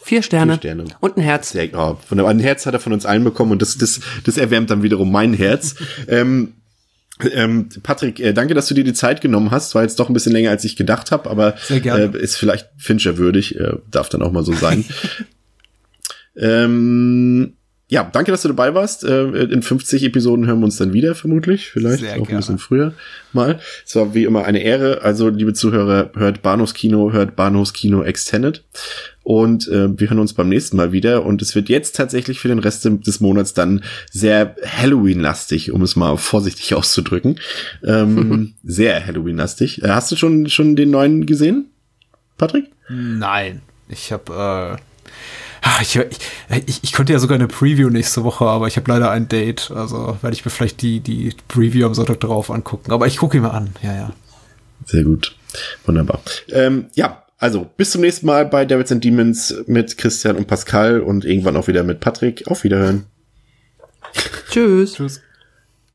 Vier 0.03 0.23
Sterne. 0.23 0.53
Vier 0.55 0.59
Sterne. 0.59 0.85
Und 1.01 1.17
ein 1.17 1.23
Herz. 1.23 1.51
Sehr, 1.51 1.69
oh, 1.75 1.99
von 2.07 2.21
ein 2.21 2.39
Herz 2.39 2.67
hat 2.67 2.75
er 2.75 2.81
von 2.81 2.93
uns 2.93 3.07
allen 3.07 3.25
bekommen 3.25 3.53
und 3.53 3.63
das, 3.63 3.77
das, 3.77 4.01
das 4.25 4.37
erwärmt 4.37 4.71
dann 4.71 4.83
wiederum 4.83 5.11
mein 5.11 5.35
Herz. 5.35 5.75
ähm, 6.09 6.55
ähm, 7.33 7.69
Patrick, 7.83 8.21
äh, 8.21 8.33
danke, 8.33 8.55
dass 8.55 8.67
du 8.67 8.75
dir 8.75 8.85
die 8.85 8.93
Zeit 8.93 9.21
genommen 9.21 9.51
hast. 9.51 9.75
War 9.75 9.83
jetzt 9.83 9.99
doch 9.99 10.09
ein 10.09 10.13
bisschen 10.13 10.33
länger, 10.33 10.51
als 10.51 10.65
ich 10.65 10.77
gedacht 10.77 11.11
habe, 11.11 11.31
aber 11.31 11.57
Sehr 11.63 11.81
gerne. 11.81 12.13
Äh, 12.15 12.23
ist 12.23 12.37
vielleicht 12.37 12.69
Fincher 12.77 13.17
würdig, 13.17 13.59
äh, 13.59 13.79
darf 13.91 14.09
dann 14.09 14.23
auch 14.23 14.33
mal 14.33 14.45
so 14.45 14.53
sein. 14.53 14.85
ähm, 16.37 17.55
ja, 17.89 18.09
danke, 18.13 18.33
dass 18.33 18.43
du 18.43 18.49
dabei 18.49 18.75
warst. 18.75 19.05
Äh, 19.05 19.27
in 19.45 19.63
50 19.63 20.03
Episoden 20.03 20.47
hören 20.47 20.59
wir 20.59 20.65
uns 20.65 20.77
dann 20.77 20.93
wieder, 20.93 21.15
vermutlich. 21.15 21.69
Vielleicht 21.71 22.01
Sehr 22.01 22.15
auch 22.15 22.17
ein 22.17 22.25
gerne. 22.25 22.39
bisschen 22.39 22.59
früher 22.59 22.95
mal. 23.33 23.61
Es 23.87 23.95
war 23.95 24.13
wie 24.13 24.25
immer 24.25 24.45
eine 24.45 24.61
Ehre. 24.61 25.03
Also, 25.03 25.29
liebe 25.29 25.55
Zuhörer, 25.55 26.11
hört 26.17 26.43
Bahnhofskino, 26.43 27.13
hört 27.13 27.37
Bahnhofskino 27.37 28.03
Extended. 28.03 28.65
Und 29.23 29.69
äh, 29.69 29.89
wir 29.97 30.11
hören 30.11 30.19
uns 30.19 30.35
beim 30.35 30.49
nächsten 30.49 30.77
Mal 30.77 30.91
wieder. 30.91 31.25
Und 31.25 31.43
es 31.43 31.55
wird 31.55 31.69
jetzt 31.69 31.95
tatsächlich 31.95 32.41
für 32.41 32.49
den 32.49 32.59
Rest 32.59 32.85
des 32.85 33.21
Monats 33.21 33.55
dann 33.55 33.85
sehr 34.11 34.57
Halloween-lastig, 34.65 35.71
um 35.71 35.83
es 35.83 35.95
mal 35.95 36.17
vorsichtig 36.17 36.75
auszudrücken. 36.75 37.39
Ähm, 37.85 38.55
sehr 38.65 39.07
Halloween-lastig. 39.07 39.85
Äh, 39.85 39.91
hast 39.91 40.11
du 40.11 40.17
schon, 40.17 40.49
schon 40.49 40.75
den 40.75 40.91
neuen 40.91 41.25
gesehen, 41.25 41.67
Patrick? 42.37 42.67
Nein. 42.89 43.63
Ich 43.89 44.11
habe 44.11 44.79
äh, 44.81 44.83
ah, 45.66 45.78
ich, 45.82 45.97
ich, 45.97 46.18
ich, 46.66 46.84
ich 46.84 46.93
könnte 46.93 47.12
ja 47.12 47.18
sogar 47.18 47.34
eine 47.34 47.48
Preview 47.48 47.90
nächste 47.90 48.24
Woche, 48.24 48.44
aber 48.44 48.68
ich 48.68 48.76
habe 48.76 48.90
leider 48.90 49.10
ein 49.10 49.28
Date. 49.28 49.70
Also 49.74 50.16
werde 50.20 50.34
ich 50.34 50.44
mir 50.44 50.51
vielleicht 50.51 50.80
die, 50.80 51.01
die 51.01 51.34
Preview 51.48 51.86
am 51.86 51.94
Sonntag 51.94 52.20
drauf 52.20 52.51
angucken. 52.51 52.93
Aber 52.93 53.06
ich 53.06 53.16
gucke 53.16 53.36
ihn 53.36 53.43
mal 53.43 53.51
an. 53.51 53.70
Ja, 53.82 53.94
ja. 53.94 54.12
Sehr 54.84 55.02
gut. 55.02 55.36
Wunderbar. 55.84 56.20
Ähm, 56.51 56.86
ja, 56.94 57.24
also 57.38 57.68
bis 57.76 57.90
zum 57.90 58.02
nächsten 58.02 58.26
Mal 58.26 58.47
bei 58.47 58.64
Devils 58.64 58.93
and 58.93 59.02
Demons 59.02 59.55
mit 59.66 59.98
Christian 59.98 60.36
und 60.36 60.47
Pascal 60.47 61.01
und 61.01 61.24
irgendwann 61.24 61.56
auch 61.56 61.66
wieder 61.66 61.82
mit 61.82 62.01
Patrick. 62.01 62.47
Auf 62.47 62.64
Wiederhören. 62.64 63.06
Tschüss. 64.51 64.94
Tschüss. 64.94 65.20